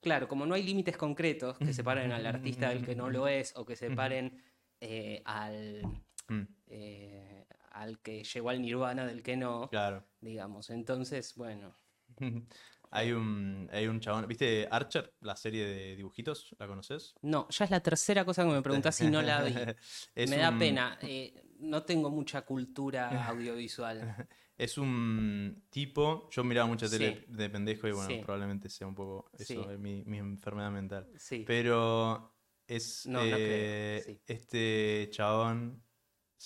claro, 0.00 0.26
como 0.26 0.44
no 0.44 0.54
hay 0.56 0.64
límites 0.64 0.96
concretos 0.96 1.58
que 1.58 1.72
separen 1.72 2.10
al 2.10 2.26
artista 2.26 2.70
del 2.70 2.84
que 2.84 2.96
no 2.96 3.08
lo 3.08 3.28
es 3.28 3.52
o 3.56 3.64
que 3.64 3.76
separen 3.76 4.42
eh, 4.80 5.22
al, 5.24 5.82
Mm, 6.28 6.42
eh, 6.68 7.46
al 7.70 8.00
que 8.00 8.24
llegó 8.24 8.50
al 8.50 8.60
nirvana 8.60 9.06
del 9.06 9.22
que 9.22 9.36
no, 9.36 9.68
Claro. 9.70 10.04
digamos. 10.20 10.70
Entonces, 10.70 11.34
bueno, 11.36 11.74
Hay 12.92 13.10
un, 13.12 13.68
hay 13.72 13.88
un 13.88 13.98
chabón, 14.00 14.26
¿viste 14.28 14.68
Archer, 14.70 15.12
la 15.20 15.34
serie 15.36 15.66
de 15.66 15.96
dibujitos? 15.96 16.54
¿La 16.58 16.66
conoces? 16.68 17.14
no, 17.22 17.48
ya 17.50 17.64
es 17.64 17.70
la 17.70 17.80
tercera 17.80 18.24
cosa 18.24 18.44
que 18.44 18.50
me 18.50 18.62
preguntás 18.62 18.94
si 18.94 19.10
no 19.10 19.20
la 19.22 19.42
vi. 19.42 19.54
Me 20.30 20.36
da 20.36 20.50
un- 20.50 20.58
pena, 20.58 20.96
eh, 21.02 21.34
no 21.58 21.82
tengo 21.82 22.10
mucha 22.10 22.42
cultura 22.42 23.08
audiovisual. 23.28 24.28
Es 24.56 24.78
un 24.78 25.64
tipo, 25.68 26.30
yo 26.30 26.44
miraba 26.44 26.66
mucha 26.68 26.88
tele 26.88 27.24
Sí. 27.26 27.32
de 27.34 27.50
pendejo 27.50 27.88
y 27.88 27.92
bueno, 27.92 28.08
Sí. 28.08 28.20
probablemente 28.24 28.68
sea 28.70 28.86
un 28.86 28.94
poco 28.94 29.30
eso, 29.36 29.68
Sí. 29.70 29.78
mi, 29.78 30.04
mi 30.04 30.18
enfermedad 30.18 30.70
mental. 30.70 31.08
Sí. 31.18 31.44
Pero 31.46 32.35
es 32.66 33.06
No, 33.06 33.20
no 33.20 33.24
creo, 33.24 33.38
eh, 33.40 34.02
sí. 34.04 34.20
este 34.26 35.08
chabón, 35.10 35.82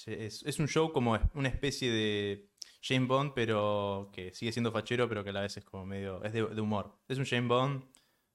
es, 0.06 0.42
es 0.44 0.58
un 0.58 0.68
show 0.68 0.92
como 0.92 1.18
una 1.34 1.48
especie 1.48 1.90
de 1.90 2.50
James 2.82 3.08
Bond, 3.08 3.32
pero 3.34 4.10
que 4.12 4.32
sigue 4.34 4.52
siendo 4.52 4.72
fachero, 4.72 5.08
pero 5.08 5.22
que 5.24 5.30
a 5.30 5.32
la 5.32 5.40
vez 5.42 5.56
es 5.56 5.64
como 5.64 5.84
medio, 5.86 6.22
es 6.24 6.32
de, 6.32 6.46
de 6.46 6.60
humor. 6.60 6.98
Es 7.08 7.18
un 7.18 7.24
James 7.26 7.48
Bond, 7.48 7.84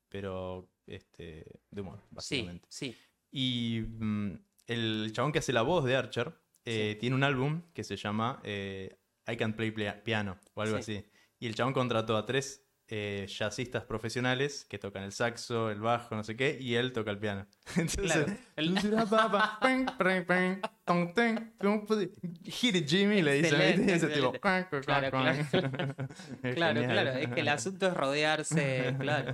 pero 0.10 0.70
este, 0.86 1.46
de 1.72 1.82
humor, 1.82 2.00
Sí, 2.02 2.08
básicamente. 2.16 2.68
sí. 2.70 2.96
Y 3.32 3.82
mm, 3.88 4.34
el 4.68 5.12
chabón 5.14 5.32
que 5.32 5.40
hace 5.40 5.52
la 5.54 5.62
voz 5.64 5.84
de 5.86 5.96
Archer 5.96 6.34
eh, 6.64 6.98
tiene 7.00 7.16
un 7.16 7.24
álbum 7.24 7.62
que 7.74 7.84
se 7.84 7.96
llama 7.98 8.40
eh, 8.44 8.98
I 9.28 9.36
Can 9.38 9.56
Play 9.56 9.72
Pia- 9.72 10.04
Piano 10.04 10.40
o 10.54 10.62
algo 10.62 10.82
Sí. 10.82 10.98
así. 10.98 11.06
Y 11.40 11.48
el 11.48 11.56
chabón 11.56 11.74
contrató 11.74 12.16
a 12.18 12.26
tres 12.26 12.65
eh, 12.88 13.26
jazzistas 13.28 13.84
profesionales 13.84 14.66
que 14.70 14.78
tocan 14.78 15.04
el 15.04 15.12
saxo, 15.12 15.72
el 15.72 15.80
bajo, 15.80 16.16
no 16.16 16.24
sé 16.24 16.36
qué, 16.36 16.58
y 16.60 16.76
él 16.76 16.94
toca 16.94 17.12
el 17.12 17.18
piano. 17.20 17.48
Entonces, 17.76 18.28
Hit 22.44 22.76
it, 22.76 22.88
Jimmy, 22.88 23.22
le 23.22 23.34
dice. 23.42 24.10
Tipo. 24.14 24.32
Claro, 24.40 24.68
claro. 25.12 25.32
Es 26.44 26.56
Claro, 26.56 26.82
genial. 26.82 26.92
claro, 27.04 27.10
es 27.20 27.28
que 27.30 27.40
el 27.42 27.48
asunto 27.50 27.88
es 27.88 27.94
rodearse, 27.96 28.96
claro. 29.00 29.34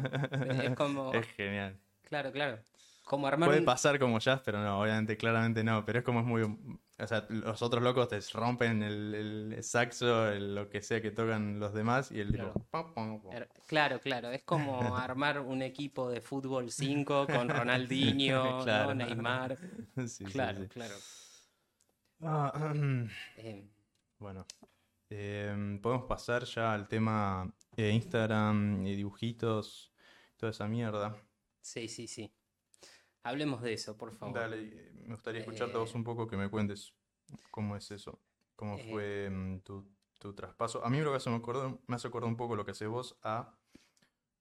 Es 0.63 0.75
como, 0.75 1.13
Es 1.13 1.27
genial. 1.35 1.77
claro, 2.03 2.31
claro. 2.31 2.59
Como 3.03 3.27
armar 3.27 3.47
Puede 3.49 3.59
un- 3.59 3.65
pasar 3.65 3.99
como 3.99 4.19
jazz, 4.19 4.41
pero 4.45 4.63
no, 4.63 4.79
obviamente, 4.79 5.17
claramente 5.17 5.63
no. 5.65 5.83
Pero 5.83 5.99
es 5.99 6.05
como 6.05 6.21
es 6.21 6.25
muy. 6.25 6.43
O 7.01 7.07
sea, 7.07 7.25
los 7.29 7.61
otros 7.61 7.83
locos 7.83 8.07
te 8.09 8.19
rompen 8.33 8.83
el, 8.83 9.53
el 9.53 9.63
saxo, 9.63 10.27
el- 10.29 10.55
lo 10.55 10.69
que 10.69 10.81
sea 10.81 11.01
que 11.01 11.11
tocan 11.11 11.59
los 11.59 11.73
demás, 11.73 12.11
y 12.11 12.19
el 12.19 12.31
Claro. 12.31 12.53
tipo. 12.53 13.31
er- 13.31 13.49
Claro, 13.67 13.99
claro, 13.99 14.29
es 14.31 14.43
como 14.43 14.95
armar 14.97 15.39
un 15.39 15.61
equipo 15.61 16.09
de 16.09 16.21
fútbol 16.21 16.69
5 16.71 17.25
con 17.25 17.49
Ronaldinho, 17.49 18.43
¿no? 18.59 18.63
Claro. 18.63 18.93
Neymar. 18.95 19.57
Sí, 20.07 20.25
Claro, 20.25 20.61
sí. 20.61 20.67
claro. 20.67 20.95
Ah, 22.21 22.73
Eh, 23.37 23.67
bueno, 24.19 24.45
em, 25.09 25.81
podemos 25.81 26.05
pasar 26.07 26.45
ya 26.45 26.73
al 26.73 26.87
tema 26.87 27.53
eh, 27.77 27.91
Instagram 27.91 28.85
y 28.85 28.95
dibujitos, 28.95 29.93
toda 30.37 30.51
esa 30.51 30.67
mierda. 30.67 31.15
sí, 31.61 31.87
sí, 31.87 32.07
sí. 32.07 32.31
Hablemos 33.23 33.61
de 33.61 33.73
eso, 33.73 33.97
por 33.97 34.11
favor. 34.11 34.35
Dale, 34.35 34.57
eh, 34.61 34.91
me 35.05 35.13
gustaría 35.13 35.41
escucharte 35.41 35.75
a 35.75 35.79
vos 35.79 35.93
Eh, 35.93 35.97
un 35.97 36.03
poco 36.03 36.27
que 36.27 36.37
me 36.37 36.49
cuentes 36.49 36.93
cómo 37.51 37.75
es 37.75 37.91
eso, 37.91 38.19
cómo 38.55 38.77
eh, 38.77 38.87
fue 38.89 39.29
mm, 39.29 39.59
tu, 39.59 39.87
tu 40.19 40.33
traspaso. 40.33 40.83
A 40.83 40.89
mí 40.89 40.99
lo 41.01 41.11
que 41.11 41.17
hace 41.17 41.29
me, 41.29 41.35
acordó, 41.35 41.81
me 41.87 41.95
hace 41.95 42.07
acordar 42.07 42.29
un 42.29 42.37
poco 42.37 42.55
lo 42.55 42.65
que 42.65 42.71
haces 42.71 42.87
vos 42.87 43.17
a, 43.21 43.55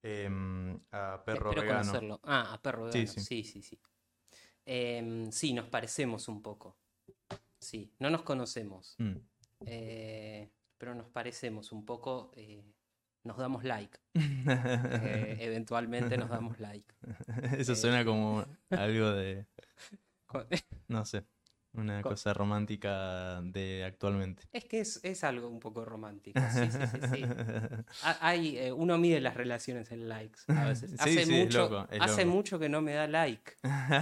em, 0.02 0.78
a 0.92 1.22
Perro 1.24 1.50
Espero 1.50 1.62
Vegano. 1.62 1.80
conocerlo. 1.80 2.20
Ah, 2.24 2.54
a 2.54 2.62
perro 2.62 2.90
Sí, 2.90 2.98
vegano. 3.00 3.12
sí. 3.12 3.20
Sí, 3.20 3.44
sí, 3.44 3.62
sí. 3.62 3.80
Em, 4.64 5.30
sí, 5.30 5.52
nos 5.52 5.68
parecemos 5.68 6.28
un 6.28 6.42
poco. 6.42 6.78
Sí, 7.58 7.92
no 7.98 8.08
nos 8.10 8.22
conocemos. 8.22 8.96
Mm. 8.98 9.16
pero 10.78 10.94
nos 10.94 11.08
parecemos 11.08 11.72
un 11.72 11.84
poco. 11.84 12.32
Nos 13.24 13.36
damos 13.36 13.64
like. 13.64 13.98
eh, 14.14 15.36
eventualmente 15.40 16.16
nos 16.16 16.30
damos 16.30 16.58
like. 16.60 16.94
Eso 17.58 17.72
eh, 17.72 17.76
suena 17.76 18.04
como 18.04 18.44
algo 18.70 19.10
de, 19.12 19.46
no 20.88 21.04
sé. 21.04 21.24
Una 21.72 22.02
Co- 22.02 22.10
cosa 22.10 22.34
romántica 22.34 23.40
de 23.42 23.84
actualmente. 23.84 24.42
Es 24.52 24.64
que 24.64 24.80
es, 24.80 24.98
es 25.04 25.22
algo 25.22 25.48
un 25.48 25.60
poco 25.60 25.84
romántico. 25.84 26.40
Sí, 26.52 26.68
sí, 26.70 26.78
sí, 26.90 26.98
sí. 27.14 27.24
Ha- 28.02 28.18
Hay, 28.20 28.58
eh, 28.58 28.72
uno 28.72 28.98
mide 28.98 29.20
las 29.20 29.34
relaciones 29.36 29.92
en 29.92 30.08
likes 30.08 30.40
a 30.48 30.64
veces. 30.66 30.90
Sí, 30.90 30.96
Hace, 30.98 31.12
sí, 31.26 31.34
es 31.34 31.44
mucho, 31.44 31.58
loco, 31.70 31.86
es 31.92 32.00
hace 32.00 32.24
loco. 32.24 32.36
mucho 32.36 32.58
que 32.58 32.68
no 32.68 32.80
me 32.80 32.94
da 32.94 33.06
like. 33.06 33.52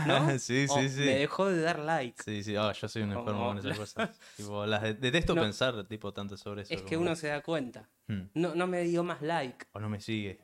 ¿no? 0.06 0.30
sí, 0.38 0.64
O 0.70 0.78
sí, 0.80 0.88
sí. 0.88 1.00
Me 1.00 1.16
dejó 1.16 1.46
de 1.46 1.60
dar 1.60 1.78
like. 1.80 2.22
Sí, 2.22 2.42
sí, 2.42 2.56
ah, 2.56 2.72
yo 2.72 2.88
soy 2.88 3.02
un 3.02 3.12
enfermo 3.12 3.48
con 3.48 3.58
esas 3.58 3.70
la- 3.72 3.76
cosas. 3.76 4.18
Tipo, 4.38 4.64
las 4.64 4.82
de- 4.82 4.94
detesto 4.94 5.34
No. 5.34 5.42
pensar 5.42 5.84
tipo 5.86 6.12
tanto 6.14 6.38
sobre 6.38 6.62
eso. 6.62 6.72
Es 6.72 6.80
que 6.82 6.96
uno 6.96 7.14
se 7.16 7.28
da 7.28 7.42
cuenta. 7.42 7.88
hmm, 8.06 8.22
No, 8.32 8.54
no 8.54 8.66
me 8.66 8.82
dio 8.84 9.04
más 9.04 9.20
like. 9.20 9.66
O 9.72 9.78
no 9.80 9.90
me 9.90 10.00
sigue, 10.00 10.40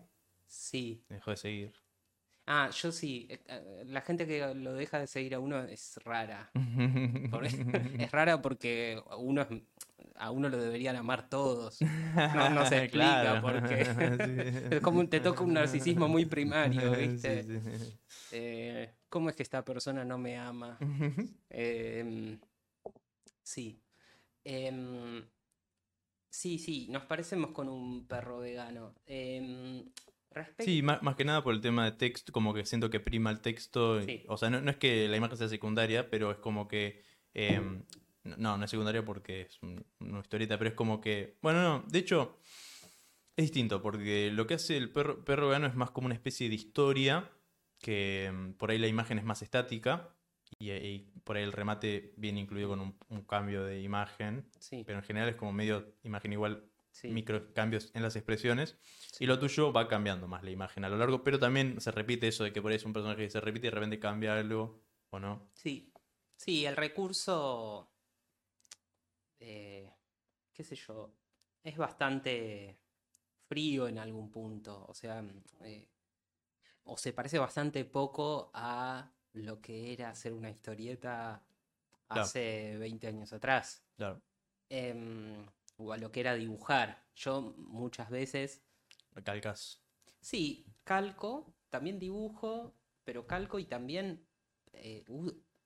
Sí. 0.46 1.02
dejó 1.08 1.30
de 1.30 1.36
seguir. 1.38 1.72
Ah, 2.47 2.68
yo 2.70 2.92
sí. 2.92 3.26
Eh, 3.30 3.40
eh, 3.49 3.84
La 3.86 4.01
gente 4.03 4.26
que 4.26 4.55
lo 4.55 4.74
deja 4.74 4.99
de 4.99 5.07
seguir 5.07 5.34
a 5.34 5.40
uno 5.40 5.62
es 5.64 5.99
rara. 6.05 6.51
Es 8.09 8.11
rara 8.12 8.40
porque 8.42 9.01
uno 9.18 9.42
es- 9.42 9.49
a 10.16 10.30
uno 10.30 10.49
lo 10.49 10.59
deberían 10.59 10.97
amar 10.97 11.28
todos. 11.28 11.80
No, 11.80 12.51
no 12.51 12.66
se 12.66 12.78
explica 12.84 13.40
Claro. 13.40 13.42
porque 13.42 13.84
Sí. 13.84 14.74
es 14.76 14.80
como 14.80 15.07
te 15.09 15.20
toca 15.20 15.42
un 15.42 15.55
narcisismo 15.55 16.07
muy 16.09 16.24
primario, 16.26 16.92
¿viste? 16.92 17.42
Sí, 17.42 17.61
sí. 17.78 17.99
Eh, 18.32 18.95
¿Cómo 19.09 19.30
es 19.30 19.36
que 19.36 19.42
esta 19.42 19.64
persona 19.64 20.05
no 20.05 20.18
me 20.18 20.36
ama? 20.36 20.78
Em, 21.51 22.38
sí. 23.42 23.80
Em, 24.45 25.24
sí, 26.30 26.59
sí, 26.59 26.88
nos 26.90 27.05
parecemos 27.07 27.51
con 27.53 27.68
un 27.68 28.07
perro 28.07 28.38
vegano. 28.38 28.95
Respecto... 30.35 30.64
Sí, 30.64 30.82
más, 30.82 31.03
más 31.03 31.14
que 31.16 31.24
nada 31.24 31.43
por 31.43 31.55
el 31.55 31.61
tema 31.61 31.85
de 31.85 31.93
texto, 31.93 32.32
como 32.32 32.53
que 32.53 32.64
siento 32.66 32.91
que 32.91 33.01
prima 33.01 33.30
el 33.30 33.41
texto. 33.41 34.01
y- 34.01 34.05
Sí. 34.05 34.24
O 34.28 34.37
sea, 34.37 34.51
no, 34.51 34.61
no 34.61 34.70
es 34.70 34.76
que 34.76 35.09
la 35.09 35.16
imagen 35.16 35.37
sea 35.39 35.49
secundaria, 35.49 36.11
pero 36.11 36.30
es 36.30 36.39
como 36.39 36.68
que. 36.68 37.03
em, 37.35 37.82
no, 38.24 38.57
no 38.57 38.64
es 38.64 38.70
secundaria 38.70 39.05
porque 39.05 39.43
es 39.43 39.59
un- 39.62 39.85
una 40.01 40.20
historieta, 40.20 40.59
pero 40.59 40.70
es 40.70 40.74
como 40.76 41.01
que. 41.01 41.37
Bueno, 41.43 41.62
no, 41.62 41.85
de 41.89 41.99
hecho, 41.99 42.39
es 43.37 43.45
distinto, 43.47 43.82
porque 43.82 44.30
lo 44.30 44.47
que 44.47 44.55
hace 44.55 44.76
el 44.76 44.91
perro, 44.91 45.24
perro 45.24 45.49
vegano 45.49 45.66
es 45.66 45.74
más 45.74 45.91
como 45.91 46.07
una 46.07 46.14
especie 46.14 46.49
de 46.49 46.55
historia, 46.55 47.30
que 47.80 48.26
em, 48.26 48.55
por 48.55 48.70
ahí 48.70 48.78
la 48.78 48.87
imagen 48.87 49.18
es 49.18 49.24
más 49.24 49.43
estática, 49.43 50.11
y, 50.59 50.70
y 50.70 51.11
por 51.24 51.37
ahí 51.37 51.43
el 51.43 51.53
remate 51.53 52.14
viene 52.16 52.41
incluido 52.41 52.68
con 52.68 52.80
un, 52.80 52.97
un 53.09 53.22
cambio 53.24 53.64
de 53.64 53.80
imagen, 53.82 54.47
Sí, 54.61 54.85
pero 54.87 54.99
en 54.99 55.05
general 55.05 55.28
es 55.28 55.35
como 55.37 55.53
medio 55.53 55.95
imagen 56.05 56.32
igual 56.32 56.64
sí, 56.95 57.12
micro 57.12 57.53
cambios 57.55 57.90
en 57.95 58.03
las 58.03 58.16
expresiones. 58.16 58.78
sí. 59.12 59.24
Y 59.24 59.26
lo 59.26 59.38
tuyo 59.38 59.72
va 59.72 59.88
cambiando 59.88 60.28
más 60.28 60.42
la 60.42 60.51
imagen 60.51 60.84
a 60.84 60.88
lo 60.88 60.97
largo, 60.97 61.22
pero 61.24 61.38
también 61.38 61.80
se 61.80 61.90
repite 61.90 62.28
eso 62.28 62.45
de 62.45 62.53
que 62.53 62.62
por 62.62 62.70
ahí 62.70 62.76
es 62.76 62.84
un 62.84 62.92
personaje 62.92 63.22
que 63.22 63.30
se 63.30 63.40
repite 63.40 63.66
y 63.68 63.70
de 63.70 63.74
repente 63.74 63.99
cambia 64.01 64.34
algo, 64.38 64.82
¿o 65.11 65.18
no? 65.20 65.51
Sí, 65.55 65.92
sí, 66.36 66.64
el 66.66 66.76
recurso, 66.76 67.90
eh, 69.38 69.90
qué 70.53 70.64
sé 70.64 70.76
yo, 70.76 71.14
es 71.62 71.76
bastante 71.76 72.78
frío 73.49 73.88
en 73.88 73.99
algún 73.99 74.30
punto, 74.30 74.86
o 74.88 74.95
sea, 74.95 75.24
eh, 75.62 75.88
o 76.84 76.97
se 76.97 77.12
parece 77.12 77.38
bastante 77.38 77.84
poco 77.84 78.51
a 78.55 79.11
lo 79.34 79.61
que 79.61 79.92
era 79.92 80.11
hacer 80.11 80.32
una 80.32 80.51
historieta 80.51 81.42
Claro. 82.12 82.28
hace 82.28 82.76
20 82.78 83.07
años 83.09 83.32
atrás, 83.32 83.84
Claro, 83.97 84.20
em, 84.68 85.47
o 85.76 85.92
a 85.92 85.96
lo 85.96 86.10
que 86.12 86.20
era 86.20 86.34
dibujar. 86.34 87.04
Yo 87.14 87.54
muchas 87.56 88.10
veces 88.10 88.62
calcas. 89.24 89.80
Sí, 90.20 90.66
calco, 90.84 91.54
también 91.70 91.98
dibujo, 91.98 92.74
pero 93.04 93.26
calco 93.26 93.58
y 93.58 93.66
también 93.66 94.26
eh, 94.72 95.04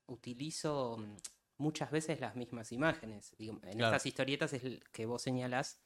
utilizo 0.07 0.97
mm, 0.99 1.17
muchas 1.59 1.91
veces 1.91 2.21
las 2.21 2.37
mismas 2.37 2.73
imágenes. 2.73 3.35
En 3.39 3.59
Claro. 3.59 3.79
estas 3.87 4.07
historietas 4.07 4.53
es 4.53 4.65
el 4.65 4.83
que 4.93 5.07
vos 5.07 5.23
señalás, 5.23 5.81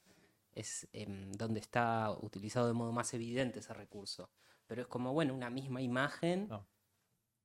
es 0.53 0.87
em, 0.93 1.31
donde 1.31 1.59
está 1.59 2.11
utilizado 2.21 2.67
de 2.67 2.73
modo 2.73 2.91
más 2.91 3.13
evidente 3.13 3.59
ese 3.59 3.73
recurso. 3.73 4.29
Pero 4.67 4.81
es 4.81 4.87
como, 4.87 5.13
bueno, 5.13 5.33
una 5.33 5.49
misma 5.49 5.81
imagen 5.81 6.47
Ah. 6.51 6.65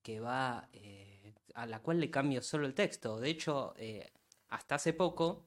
que 0.02 0.20
va, 0.20 0.68
eh, 0.72 1.34
a 1.54 1.66
la 1.66 1.80
cual 1.82 2.00
le 2.00 2.10
cambio 2.10 2.42
solo 2.42 2.66
el 2.66 2.74
texto. 2.74 3.18
De 3.18 3.28
hecho, 3.30 3.74
eh, 3.76 4.10
hasta 4.48 4.76
hace 4.76 4.92
poco 4.92 5.46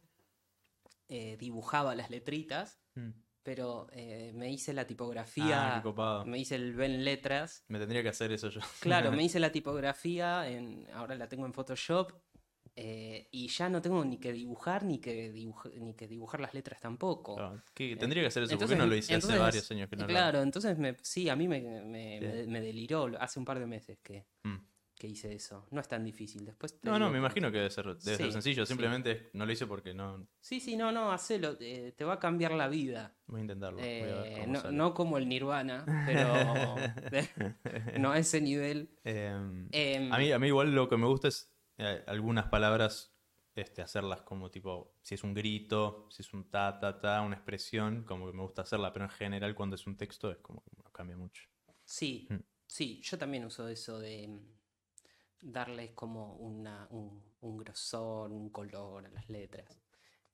eh, 1.12 1.38
dibujaba 1.38 1.94
las 1.94 2.10
letritas 2.10 2.80
Mm. 2.96 3.12
pero 3.44 3.88
eh, 3.92 4.32
me 4.36 4.52
hice 4.52 4.74
la 4.74 4.82
Ah, 4.82 4.88
tipografía, 4.88 5.74
qué 5.78 5.82
copado. 5.84 6.26
me 6.26 6.38
hice 6.40 6.56
el 6.56 6.74
Ben 6.76 7.04
Letras. 7.04 7.64
Me 7.70 7.80
tendría 7.80 8.02
que 8.04 8.10
hacer 8.10 8.32
eso 8.32 8.50
yo. 8.50 8.62
Claro, 8.80 9.12
me 9.12 9.24
hice 9.24 9.40
la 9.40 9.52
tipografía, 9.52 10.48
en, 10.50 10.88
ahora 10.94 11.16
la 11.16 11.28
tengo 11.28 11.46
en 11.46 11.54
Photoshop, 11.54 12.12
eh, 12.76 13.28
y 13.32 13.48
ya 13.50 13.68
no 13.70 13.82
tengo 13.82 14.04
ni 14.06 14.18
que 14.18 14.32
dibujar 14.32 14.84
ni 14.86 15.00
que, 15.00 15.34
dibuj- 15.34 15.74
ni 15.80 15.94
que 15.94 16.08
dibujar 16.08 16.40
las 16.40 16.54
letras 16.54 16.80
tampoco. 16.80 17.36
Claro, 17.36 17.62
¿qué- 17.74 17.96
tendría 17.98 18.24
que 18.24 18.28
hacer 18.28 18.44
eso, 18.44 18.52
¿por 18.52 18.60
qué 18.60 18.64
Entonces- 18.74 18.78
no 18.78 18.88
lo 18.88 18.96
hice 18.96 19.14
entonces- 19.14 19.32
hace 19.36 19.40
varios 19.44 19.72
años 19.72 19.90
que 19.90 19.96
no 19.98 20.02
lo? 20.04 20.08
Claro, 20.08 20.42
entonces 20.42 20.78
me, 20.78 20.96
sí, 21.02 21.28
a 21.30 21.36
mí 21.36 21.48
me, 21.48 21.60
me- 21.62 22.20
Sí. 22.20 22.26
me- 22.26 22.48
me 22.48 22.62
deliró 22.62 23.10
hace 23.20 23.40
un 23.40 23.46
par 23.46 23.60
de 23.60 23.66
meses 23.68 24.00
que, 24.02 24.26
Mm. 24.44 24.58
Que 25.02 25.08
hice 25.08 25.34
eso. 25.34 25.66
No 25.72 25.82
es 25.82 25.88
tan 25.88 26.04
difícil. 26.04 26.46
Después 26.46 26.80
te 26.80 26.88
No, 26.88 27.00
no, 27.00 27.10
me 27.10 27.18
imagino 27.18 27.52
que 27.52 27.58
debe 27.58 27.72
ser, 27.72 27.86
debe 27.98 28.18
ser 28.18 28.32
sencillo, 28.32 28.66
sí. 28.66 28.70
simplemente 28.70 29.32
no 29.34 29.48
lo 29.48 29.52
hice 29.52 29.66
porque 29.66 29.96
no... 29.96 30.28
Sí, 30.40 30.60
sí, 30.60 30.76
no, 30.78 30.92
no, 30.92 31.12
hacelo, 31.12 31.58
eh, 31.60 31.94
te 31.98 32.04
va 32.06 32.14
a 32.14 32.20
cambiar 32.20 32.52
la 32.52 32.68
vida. 32.68 33.16
Voy 33.26 33.40
a 33.40 33.42
intentarlo. 33.42 33.80
voy 33.80 33.88
a 33.88 33.90
ver 34.22 34.28
Eh, 34.28 34.38
cómo 34.42 34.54
no, 34.54 34.60
sale. 34.62 34.78
no 34.78 34.94
como 34.94 35.18
el 35.18 35.28
Nirvana, 35.28 35.86
pero 36.06 36.76
no 38.00 38.12
a 38.12 38.18
ese 38.20 38.42
nivel. 38.42 38.90
Em, 39.04 39.68
Em, 39.72 40.14
A 40.14 40.18
mí, 40.20 40.32
a 40.32 40.38
mí 40.40 40.48
igual 40.48 40.74
lo 40.76 40.88
que 40.88 40.98
me 40.98 41.08
gusta 41.08 41.30
es 41.30 41.52
eh, 41.80 42.04
algunas 42.06 42.46
palabras 42.50 43.16
este, 43.56 43.82
hacerlas 43.82 44.22
como 44.22 44.52
tipo, 44.52 44.94
si 45.02 45.16
es 45.16 45.24
un 45.24 45.34
grito, 45.34 46.08
si 46.12 46.22
es 46.22 46.32
un 46.34 46.50
ta, 46.50 46.80
ta, 46.80 47.00
ta, 47.00 47.22
una 47.22 47.36
expresión, 47.36 48.04
como 48.04 48.28
que 48.30 48.34
me 48.38 48.44
gusta 48.44 48.62
hacerla, 48.62 48.94
pero 48.94 49.06
en 49.06 49.12
general 49.12 49.56
cuando 49.56 49.76
es 49.76 49.88
un 49.88 49.98
texto 49.98 50.32
es 50.32 50.38
como 50.38 50.62
que 50.64 50.70
no 50.78 50.84
cambia 50.92 51.18
mucho. 51.18 51.44
Sí, 51.84 52.28
Mm. 52.30 52.36
sí, 52.68 53.02
yo 53.04 53.18
también 53.18 53.44
uso 53.46 53.68
eso 53.68 54.00
de 54.00 54.40
darles 55.42 55.92
como 55.94 56.36
una, 56.38 56.88
un, 56.92 57.22
un 57.42 57.58
grosor, 57.58 58.32
un 58.32 58.50
color 58.50 59.06
a 59.06 59.10
las 59.10 59.30
letras. 59.30 59.82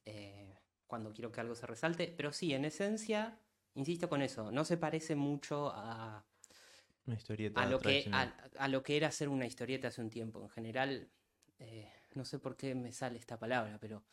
eh, 0.06 0.56
cuando 0.88 1.12
quiero 1.14 1.32
que 1.32 1.42
algo 1.42 1.56
se 1.56 1.68
resalte, 1.68 2.14
pero 2.16 2.32
sí, 2.32 2.54
en 2.54 2.66
esencia, 2.66 3.40
insisto 3.76 4.10
con 4.10 4.22
eso, 4.22 4.52
no 4.52 4.64
se 4.66 4.78
parece 4.78 5.16
mucho 5.16 5.72
a, 5.76 6.26
Una 7.08 7.16
historieta 7.16 7.62
a 7.62 7.66
lo 7.66 7.80
que, 7.80 8.10
a, 8.12 8.22
a 8.60 8.68
lo 8.68 8.84
que 8.84 8.98
era 8.98 9.08
hacer 9.08 9.30
una 9.30 9.46
historieta 9.46 9.88
hace 9.90 10.02
un 10.02 10.10
tiempo. 10.10 10.42
En 10.44 10.50
general, 10.50 11.10
eh, 11.60 11.92
no 12.16 12.26
sé 12.26 12.40
por 12.40 12.56
qué 12.56 12.76
me 12.76 12.92
sale 12.92 13.18
esta 13.20 13.38
palabra, 13.40 13.78
pero 13.80 14.04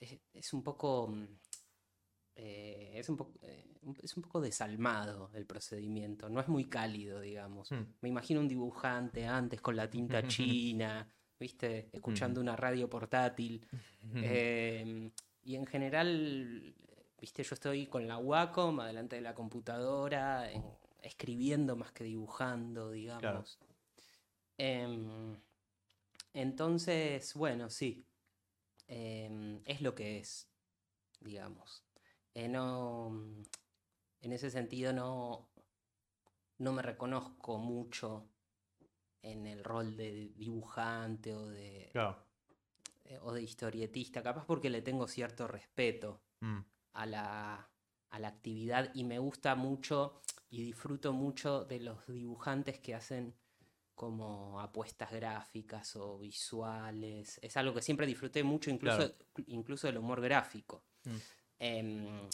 es, 0.00 0.18
es 0.32 0.52
un 0.52 0.62
poco. 0.62 1.14
Eh, 2.34 2.92
es, 2.94 3.08
un 3.08 3.16
poco 3.16 3.32
eh, 3.42 3.64
un- 3.82 3.96
es 4.02 4.16
un 4.16 4.22
poco 4.22 4.40
desalmado 4.40 5.30
el 5.34 5.44
procedimiento, 5.46 6.28
no 6.28 6.40
es 6.40 6.48
muy 6.48 6.64
cálido, 6.66 7.20
digamos. 7.20 7.70
Hmm. 7.70 7.84
Me 8.00 8.08
imagino 8.08 8.40
un 8.40 8.48
dibujante 8.48 9.26
antes 9.26 9.60
con 9.60 9.76
la 9.76 9.88
tinta 9.90 10.22
china, 10.28 11.06
¿viste? 11.38 11.88
Escuchando 11.92 12.40
una 12.40 12.56
radio 12.56 12.88
portátil. 12.88 13.66
Eh, 14.14 15.10
y 15.44 15.56
en 15.56 15.66
general, 15.66 16.74
viste, 17.20 17.42
yo 17.42 17.54
estoy 17.54 17.86
con 17.86 18.06
la 18.06 18.18
Wacom 18.18 18.80
adelante 18.80 19.16
de 19.16 19.22
la 19.22 19.34
computadora, 19.34 20.50
en- 20.50 20.64
escribiendo 21.02 21.76
más 21.76 21.92
que 21.92 22.04
dibujando, 22.04 22.90
digamos. 22.92 23.58
Em, 24.58 25.36
entonces, 26.32 27.34
bueno, 27.34 27.68
sí. 27.70 28.04
Em, 28.88 29.60
es 29.64 29.80
lo 29.80 29.94
que 29.94 30.18
es, 30.18 30.48
digamos. 31.20 31.82
Eh, 32.34 32.48
no, 32.48 33.08
en 34.20 34.32
ese 34.32 34.50
sentido 34.50 34.92
no, 34.92 35.50
no 36.58 36.72
me 36.72 36.82
reconozco 36.82 37.58
mucho 37.58 38.28
en 39.22 39.46
el 39.46 39.62
rol 39.62 39.96
de 39.96 40.32
dibujante 40.36 41.34
o 41.34 41.46
de, 41.48 41.90
Claro. 41.92 42.16
eh, 43.04 43.18
o 43.20 43.32
de 43.32 43.42
historietista, 43.42 44.22
capaz 44.22 44.46
porque 44.46 44.70
le 44.70 44.82
tengo 44.82 45.06
cierto 45.06 45.46
respeto 45.46 46.22
Mm. 46.40 46.60
a 46.94 47.06
la, 47.06 47.70
a 48.10 48.18
la 48.18 48.28
actividad 48.28 48.90
y 48.94 49.04
me 49.04 49.18
gusta 49.18 49.54
mucho 49.54 50.20
y 50.50 50.62
disfruto 50.64 51.12
mucho 51.12 51.64
de 51.64 51.80
los 51.80 52.04
dibujantes 52.08 52.80
que 52.80 52.94
hacen 52.94 53.36
como 53.94 54.60
apuestas 54.60 55.12
gráficas 55.12 55.94
o 55.96 56.18
visuales. 56.18 57.38
Es 57.42 57.56
algo 57.56 57.74
que 57.74 57.82
siempre 57.82 58.06
disfruté 58.06 58.42
mucho, 58.42 58.70
incluso, 58.70 58.96
Claro. 58.96 59.14
incluso 59.46 59.86
del 59.86 59.98
humor 59.98 60.20
gráfico. 60.20 60.84
Mm. 61.04 61.16
Em, 61.64 62.28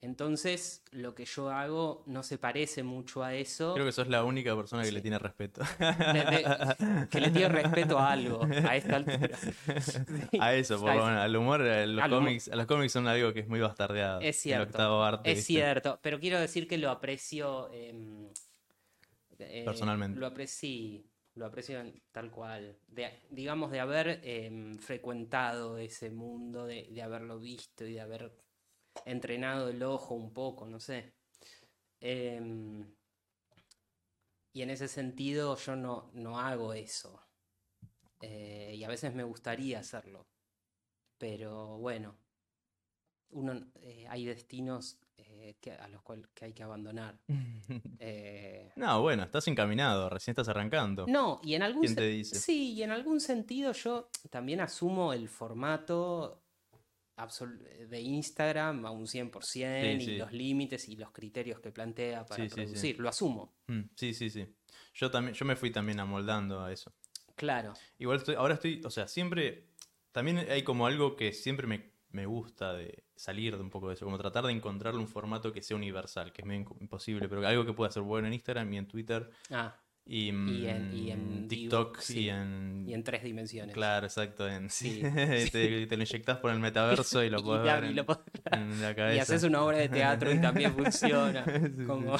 entonces, 0.00 0.82
lo 0.90 1.14
que 1.14 1.24
yo 1.24 1.50
hago 1.50 2.02
no 2.06 2.22
se 2.22 2.36
parece 2.36 2.82
mucho 2.82 3.22
a 3.24 3.34
eso. 3.34 3.74
Creo 3.74 3.86
que 3.86 3.92
sos 3.92 4.08
la 4.08 4.24
única 4.24 4.54
persona 4.56 4.82
que 4.82 4.92
le 4.92 5.00
tiene 5.00 5.18
respeto. 5.18 5.62
de- 5.78 5.86
de- 6.24 7.08
que 7.10 7.20
le 7.20 7.30
tiene 7.30 7.48
respeto 7.48 7.98
a 7.98 8.10
algo 8.12 8.40
a 8.44 8.76
esta 8.76 8.96
altura. 8.96 9.36
Sí, 10.30 10.38
A 10.40 10.54
eso, 10.54 10.80
por 10.80 10.90
a 10.90 10.94
eso. 10.96 11.06
menos, 11.06 11.20
al 11.22 11.36
humor, 11.36 11.62
a 11.62 11.86
los 11.86 12.02
Al 12.04 12.10
humor. 12.12 12.24
cómics, 12.24 12.48
a 12.48 12.56
los 12.56 12.66
cómics 12.66 12.92
son 12.92 13.06
algo 13.08 13.32
que 13.32 13.40
es 13.40 13.48
muy 13.48 13.60
bastardeado. 13.60 14.20
Es 14.20 14.36
cierto, 14.36 15.02
arte, 15.02 15.30
Es 15.30 15.38
¿viste? 15.38 15.52
cierto, 15.54 15.98
pero 16.02 16.18
quiero 16.20 16.38
decir 16.40 16.66
que 16.68 16.76
lo 16.78 16.90
aprecio. 16.90 17.72
em, 17.72 18.28
eh, 19.38 19.62
Personalmente. 19.64 20.18
Lo 20.20 20.26
aprecio. 20.26 21.02
lo 21.34 21.46
aprecio 21.46 21.82
tal 22.12 22.30
cual. 22.30 22.76
De, 22.88 23.20
digamos, 23.30 23.70
de 23.70 23.80
haber 23.80 24.20
em, 24.24 24.78
frecuentado 24.78 25.78
ese 25.78 26.10
mundo, 26.10 26.66
de, 26.66 26.88
de 26.90 27.02
haberlo 27.02 27.38
visto 27.38 27.84
y 27.86 27.92
de 27.94 28.00
haber 28.00 28.32
entrenado 29.04 29.68
el 29.68 29.82
ojo 29.82 30.14
un 30.14 30.32
poco, 30.32 30.66
no 30.66 30.80
sé. 30.80 31.12
Em, 32.00 32.94
y 34.52 34.62
en 34.62 34.70
ese 34.70 34.88
sentido 34.88 35.56
yo 35.56 35.76
no, 35.76 36.10
no 36.14 36.38
hago 36.40 36.72
eso. 36.72 37.22
Eh, 38.20 38.74
y 38.76 38.84
a 38.84 38.88
veces 38.88 39.14
me 39.14 39.22
gustaría 39.22 39.80
hacerlo. 39.80 40.26
Pero 41.18 41.78
bueno, 41.78 42.16
uno, 43.30 43.66
eh, 43.82 44.06
hay 44.08 44.24
destinos 44.24 44.98
eh, 45.16 45.56
que, 45.60 45.72
a 45.72 45.88
los 45.88 46.02
cuales 46.02 46.26
que 46.34 46.46
hay 46.46 46.52
que 46.52 46.62
abandonar. 46.62 47.18
Eh, 47.98 48.70
no, 48.76 49.02
bueno, 49.02 49.24
estás 49.24 49.48
encaminado, 49.48 50.08
recién 50.08 50.32
estás 50.32 50.48
arrancando. 50.48 51.06
no, 51.08 51.40
y 51.42 51.54
en 51.54 51.62
algún 51.62 51.82
¿Quién 51.82 51.96
te 51.96 52.06
dice? 52.06 52.38
Sí, 52.38 52.74
y 52.74 52.82
en 52.84 52.92
algún 52.92 53.20
sentido 53.20 53.72
yo 53.72 54.10
también 54.30 54.60
asumo 54.60 55.12
el 55.12 55.28
formato 55.28 56.45
de 57.88 58.00
Instagram 58.00 58.84
a 58.84 58.90
un 58.90 59.06
100% 59.06 59.40
Sí, 59.42 59.62
y 59.62 60.00
sí. 60.00 60.16
los 60.16 60.32
límites 60.32 60.88
y 60.88 60.96
los 60.96 61.10
criterios 61.12 61.60
que 61.60 61.70
plantea 61.72 62.26
para 62.26 62.44
Sí, 62.48 62.54
producir. 62.54 62.98
Lo 63.00 63.08
asumo, 63.08 63.54
Mm, 63.68 63.82
sí, 63.96 64.14
sí, 64.14 64.30
sí. 64.30 64.46
Yo 64.94 65.10
también, 65.10 65.34
yo 65.34 65.44
me 65.46 65.56
fui 65.56 65.70
también 65.70 65.98
amoldando 66.00 66.62
a 66.62 66.72
eso. 66.72 66.92
claro. 67.34 67.72
Igual 67.98 68.18
estoy, 68.18 68.34
ahora 68.34 68.54
estoy, 68.54 68.80
o 68.84 68.90
sea, 68.90 69.08
siempre, 69.08 69.68
también 70.12 70.38
hay 70.38 70.62
como 70.62 70.86
algo 70.86 71.16
que 71.16 71.32
siempre 71.32 71.66
me, 71.66 71.90
me 72.10 72.26
gusta 72.26 72.74
de 72.74 73.04
salir 73.16 73.56
de 73.56 73.62
un 73.62 73.70
poco 73.70 73.88
de 73.88 73.94
eso, 73.94 74.04
como 74.04 74.18
tratar 74.18 74.44
de 74.46 74.52
encontrarle 74.52 75.00
un 75.00 75.08
formato 75.08 75.52
que 75.52 75.62
sea 75.62 75.76
universal, 75.76 76.32
que 76.32 76.42
es 76.42 76.46
medio 76.46 76.64
imp- 76.66 76.80
imposible, 76.80 77.28
pero 77.28 77.46
algo 77.46 77.64
que 77.66 77.72
pueda 77.72 77.90
ser 77.90 78.02
bueno 78.02 78.28
en 78.28 78.34
Instagram 78.34 78.72
y 78.74 78.78
en 78.78 78.86
Twitter 78.88 79.30
Ah, 79.50 79.74
y, 80.08 80.28
Y 80.28 80.66
en- 80.68 80.92
y 80.94 81.10
en 81.10 81.44
mm, 81.44 81.48
TikTok 81.48 81.98
sí. 81.98 82.20
y 82.20 82.28
en... 82.30 82.84
y 82.88 82.94
en 82.94 83.02
tres 83.02 83.24
dimensiones. 83.24 83.74
Claro, 83.74 84.06
exacto. 84.06 84.48
En, 84.48 84.70
Sí, 84.70 85.00
te, 85.50 85.86
te 85.86 85.96
lo 85.96 86.02
inyectás 86.04 86.38
por 86.38 86.52
el 86.52 86.60
metaverso 86.60 87.24
y 87.24 87.30
lo 87.30 87.38
la- 87.64 87.80
ver 87.80 87.84
y 87.84 87.88
en, 87.88 87.96
lo 87.96 88.06
pod- 88.06 88.22
en 88.52 88.80
la 88.80 88.94
cabeza. 88.94 89.16
Y 89.16 89.18
haces 89.18 89.42
una 89.42 89.62
obra 89.62 89.78
de 89.78 89.88
teatro 89.88 90.32
y 90.32 90.40
también 90.40 90.72
funciona. 90.74 91.44
Como... 91.86 92.16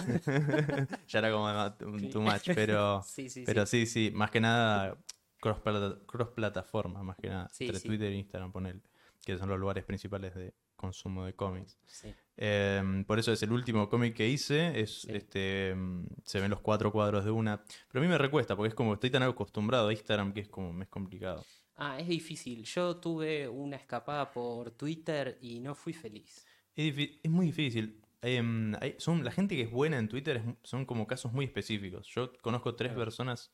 ya 1.09 1.18
era 1.20 1.30
como 1.30 1.72
too 2.11 2.20
much, 2.20 2.51
pero... 2.55 3.03
Sí, 3.05 3.28
sí, 3.28 3.45
Pero 3.47 3.64
sí. 3.66 3.87
sí, 3.87 4.11
más 4.12 4.30
que 4.32 4.41
nada 4.41 4.97
cross, 5.41 5.59
plata- 5.61 5.99
cross 6.07 6.28
plataforma, 6.34 7.03
más 7.05 7.16
que 7.18 7.28
nada. 7.28 7.49
Entre. 7.59 7.78
Twitter 7.80 8.11
e 8.11 8.16
Instagram, 8.16 8.51
ponele, 8.51 8.80
que 9.24 9.39
son 9.39 9.49
los 9.49 9.61
lugares 9.61 9.84
principales 9.84 10.34
de 10.34 10.53
consumo 10.74 11.24
de 11.24 11.34
cómics. 11.34 11.78
Sí. 11.87 12.12
Em, 12.39 13.05
por 13.05 13.18
eso 13.18 13.32
es 13.32 13.43
el 13.43 13.53
último 13.53 13.89
cómic 13.89 14.14
que 14.14 14.28
hice, 14.28 14.78
es 14.80 15.03
Sí. 15.03 15.09
este 15.12 15.70
em, 15.70 16.07
se 16.24 16.41
ven 16.41 16.51
los 16.51 16.61
cuatro 16.61 16.93
cuadros 16.93 17.24
de 17.24 17.30
una. 17.30 17.62
Pero 17.91 18.01
a 18.01 18.07
mí 18.07 18.09
me 18.11 18.18
recuesta, 18.18 18.55
porque 18.57 18.68
es 18.68 18.74
como 18.74 18.95
estoy 18.95 19.11
tan 19.11 19.22
acostumbrado 19.22 19.89
a 19.89 19.93
Instagram 19.93 20.32
que 20.34 20.41
es 20.41 20.49
como 20.49 20.72
me 20.72 20.84
es 20.84 20.91
complicado. 20.91 21.45
Ah, 21.76 21.99
es 21.99 22.09
difícil. 22.09 22.64
Yo 22.64 22.97
tuve 22.99 23.49
una 23.49 23.76
escapada 23.76 24.30
por 24.32 24.70
Twitter 24.72 25.39
y 25.41 25.61
no 25.61 25.74
fui 25.74 25.93
feliz. 25.93 26.47
Es, 26.74 26.95
es 27.22 27.30
muy 27.30 27.47
difícil. 27.47 28.03
Em, 28.22 28.74
hay- 28.80 28.97
son, 28.99 29.22
la 29.24 29.30
gente 29.30 29.55
que 29.57 29.62
es 29.62 29.70
buena 29.70 29.99
en 29.99 30.09
Twitter 30.09 30.37
es- 30.39 30.45
son 30.68 30.84
como 30.84 31.07
casos 31.07 31.32
muy 31.32 31.45
específicos. 31.45 32.07
Yo 32.09 32.32
conozco 32.43 32.74
tres 32.74 32.91
Claro. 32.93 33.05
personas 33.05 33.53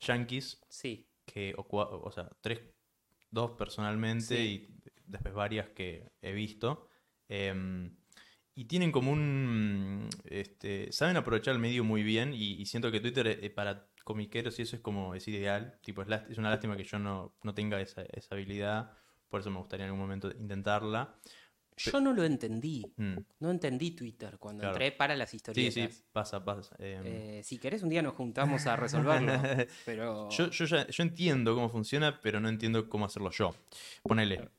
yankees 0.00 0.60
Sí, 0.68 1.08
que, 1.24 1.54
o, 1.56 2.10
sea, 2.12 2.28
tres, 2.40 2.60
dos 3.30 3.52
personalmente 3.52 4.36
Sí. 4.36 4.68
y 4.84 4.90
después 5.06 5.32
varias 5.34 5.68
que 5.70 6.10
he 6.20 6.32
visto. 6.32 6.88
Y 8.54 8.64
tienen 8.66 8.92
como 8.92 9.12
un, 9.12 10.08
este, 10.24 10.92
saben 10.92 11.16
aprovechar 11.16 11.54
el 11.54 11.60
medio 11.60 11.84
muy 11.84 12.02
bien 12.02 12.32
y, 12.34 12.52
y 12.60 12.66
siento 12.66 12.90
que 12.92 13.00
Twitter 13.00 13.26
eh, 13.26 13.50
para 13.50 13.86
comiqueros 14.04 14.58
y 14.58 14.62
eso 14.62 14.76
es 14.76 14.82
como, 14.82 15.14
es 15.14 15.26
ideal. 15.28 15.78
Tipo, 15.82 16.02
es, 16.02 16.38
una 16.38 16.50
lástima 16.50 16.76
que 16.76 16.84
yo 16.84 16.98
no, 16.98 17.34
no 17.42 17.54
tenga 17.54 17.80
esa, 17.80 18.02
esa 18.12 18.34
habilidad, 18.34 18.92
por 19.28 19.40
eso 19.40 19.50
me 19.50 19.58
gustaría 19.58 19.84
en 19.86 19.90
algún 19.90 20.00
momento 20.00 20.30
intentarla. 20.38 21.14
yo 21.76 22.00
no 22.00 22.12
lo 22.12 22.24
entendí. 22.24 22.92
Mm, 22.96 23.16
No 23.40 23.50
entendí 23.50 23.92
Twitter 23.92 24.36
cuando 24.38 24.60
Claro. 24.60 24.74
entré 24.74 24.92
para 24.92 25.16
las 25.16 25.30
Sí, 25.30 25.36
historietas. 25.36 25.94
sí, 25.94 26.04
pasa, 26.12 26.44
pasa. 26.44 26.76
em. 26.78 27.02
Eh, 27.06 27.40
si 27.42 27.56
querés 27.58 27.82
un 27.82 27.88
día 27.88 28.02
nos 28.02 28.14
juntamos 28.14 28.66
a 28.66 28.76
resolverlo. 28.76 29.32
pero 29.86 30.28
Yo, 30.30 30.50
yo, 30.50 30.64
ya, 30.66 30.86
yo 30.88 31.02
entiendo 31.02 31.54
cómo 31.54 31.70
funciona, 31.70 32.20
pero 32.20 32.40
no 32.40 32.48
entiendo 32.50 32.88
cómo 32.90 33.06
hacerlo 33.06 33.30
yo. 33.30 33.54
Ponele. 34.02 34.50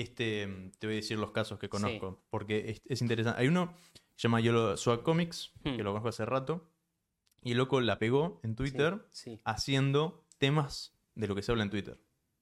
Este, 0.00 0.70
te 0.78 0.86
voy 0.86 0.94
a 0.94 0.96
decir 0.96 1.18
los 1.18 1.32
casos 1.32 1.58
que 1.58 1.68
conozco, 1.68 2.22
porque 2.30 2.70
es, 2.70 2.82
es 2.86 3.02
interesante. 3.02 3.40
Hay 3.40 3.48
uno 3.48 3.72
que 3.72 4.00
se 4.16 4.22
llama 4.28 4.40
Yolo 4.40 4.76
Swag 4.76 5.02
Comics, 5.02 5.52
Hmm. 5.64 5.76
que 5.76 5.82
lo 5.82 5.90
conozco 5.90 6.08
hace 6.08 6.24
rato, 6.24 6.70
y 7.42 7.52
el 7.52 7.58
loco 7.58 7.80
la 7.80 7.98
pegó 7.98 8.40
en 8.42 8.54
Twitter 8.56 9.04
sí, 9.10 9.40
haciendo 9.44 10.24
temas 10.38 10.92
de 11.14 11.26
lo 11.28 11.34
que 11.34 11.42
se 11.42 11.50
habla 11.52 11.64
en 11.64 11.70
Twitter. 11.70 11.98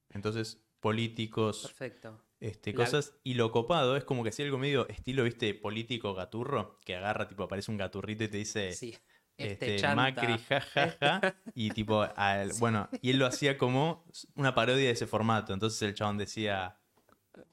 Entonces, 0.09 0.63
políticos, 0.79 1.63
perfecto. 1.63 2.21
este, 2.39 2.71
La- 2.73 2.77
cosas. 2.85 3.15
Y 3.23 3.33
lo 3.33 3.51
copado 3.51 3.95
es 3.97 4.03
como 4.03 4.23
que 4.23 4.29
hacía 4.29 4.45
algo 4.45 4.57
medio 4.57 4.87
estilo, 4.87 5.23
viste, 5.23 5.53
político 5.53 6.13
gaturro, 6.13 6.79
que 6.85 6.95
agarra, 6.95 7.27
tipo, 7.27 7.43
aparece 7.43 7.71
un 7.71 7.77
gaturrito 7.77 8.23
y 8.23 8.27
te 8.27 8.37
dice 8.37 8.71
Sí. 8.73 8.95
Este, 9.35 9.75
este. 9.75 9.95
Macri, 9.95 10.35
jajaja, 10.39 11.35
y 11.53 11.69
tipo, 11.69 12.01
al- 12.15 12.51
bueno, 12.59 12.89
y 13.03 13.11
él 13.11 13.17
lo 13.17 13.27
hacía 13.27 13.55
como 13.57 14.03
una 14.35 14.55
parodia 14.55 14.85
de 14.85 14.91
ese 14.91 15.05
formato, 15.05 15.53
entonces 15.53 15.79
el 15.83 15.93
chabón 15.93 16.17
decía 16.17 16.76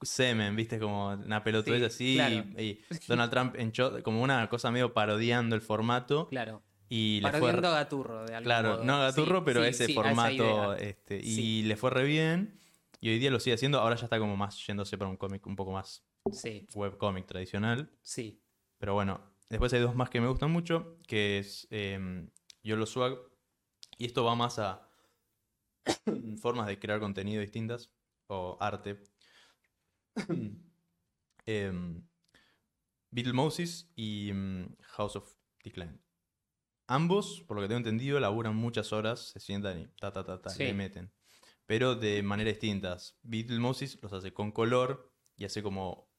semen, 0.03 0.55
viste, 0.57 0.79
como 0.79 1.09
una 1.09 1.43
pelotudez 1.43 1.81
Sí, 1.81 1.85
así, 1.87 2.15
claro. 2.17 2.61
y, 2.61 2.63
y 2.65 2.81
Donald 3.09 3.31
Trump 3.31 3.55
en 3.57 3.73
cho- 3.73 4.03
como 4.03 4.23
una 4.23 4.49
cosa 4.49 4.71
medio 4.71 4.93
parodiando 4.95 5.55
el 5.57 5.63
formato, 5.63 6.29
Claro. 6.29 6.63
y 6.89 7.21
le 7.21 7.31
fue... 7.31 7.41
Parodiando 7.41 7.69
a 7.69 7.73
Gaturro 7.73 8.25
de 8.27 8.35
algún 8.35 8.45
Claro, 8.45 8.69
modo. 8.75 8.85
no 8.85 8.99
Gaturro, 9.01 9.39
Sí, 9.39 9.45
pero 9.45 9.63
sí, 9.63 9.69
ese 9.69 9.95
formato, 9.95 10.75
este, 10.75 11.21
y 11.23 11.63
le 11.63 11.77
fue 11.77 11.91
re 11.91 12.05
bien, 12.05 12.59
y 13.01 13.11
hoy 13.11 13.19
día 13.19 13.31
lo 13.31 13.41
sigue 13.41 13.55
haciendo, 13.55 13.81
ahora 13.81 13.97
ya 13.97 14.05
está 14.05 14.19
como 14.19 14.37
más 14.37 14.67
yéndose 14.67 14.97
para 14.99 15.11
un 15.11 15.17
cómic 15.17 15.47
un 15.47 15.57
poco 15.57 15.73
más 15.73 16.05
Sí, 16.33 16.67
webcómic 16.75 17.27
tradicional, 17.27 17.91
sí. 18.01 18.41
pero 18.79 18.95
bueno, 18.95 19.21
después 19.51 19.73
hay 19.75 19.81
dos 19.81 19.95
más 19.95 20.09
que 20.11 20.21
me 20.23 20.29
gustan 20.29 20.51
mucho, 20.51 20.97
que 21.07 21.39
es 21.39 21.67
eh, 21.71 22.27
Yolo 22.63 22.87
Swag. 22.87 23.19
Y 23.99 24.07
esto 24.07 24.25
va 24.25 24.35
más 24.35 24.59
a 24.59 24.89
formas 26.41 26.67
de 26.67 26.79
crear 26.79 26.99
contenido 27.01 27.41
distintas 27.41 27.91
o 28.27 28.57
arte. 28.61 29.03
Em, 31.47 32.07
Beetlemosis 33.11 33.91
y 33.95 34.33
mm, 34.33 34.77
House 34.83 35.17
of 35.17 35.35
Decline. 35.63 35.99
Ambos, 36.87 37.43
por 37.47 37.57
lo 37.57 37.63
que 37.63 37.69
tengo 37.69 37.79
entendido, 37.79 38.21
laburan 38.21 38.55
muchas 38.57 38.93
horas, 38.93 39.31
se 39.31 39.41
sientan 39.41 39.81
y 39.81 39.87
ta 40.01 40.13
ta 40.13 40.25
ta 40.25 40.41
ta, 40.41 40.51
Sí. 40.51 40.65
le 40.65 40.75
meten. 40.75 41.13
Pero 41.67 41.95
de 41.95 42.23
maneras 42.23 42.55
distintas. 42.55 43.19
Beetlemosis 43.23 44.03
los 44.03 44.13
hace 44.13 44.33
con 44.35 44.53
color 44.53 45.13
y 45.37 45.45
hace 45.45 45.63
como 45.63 46.11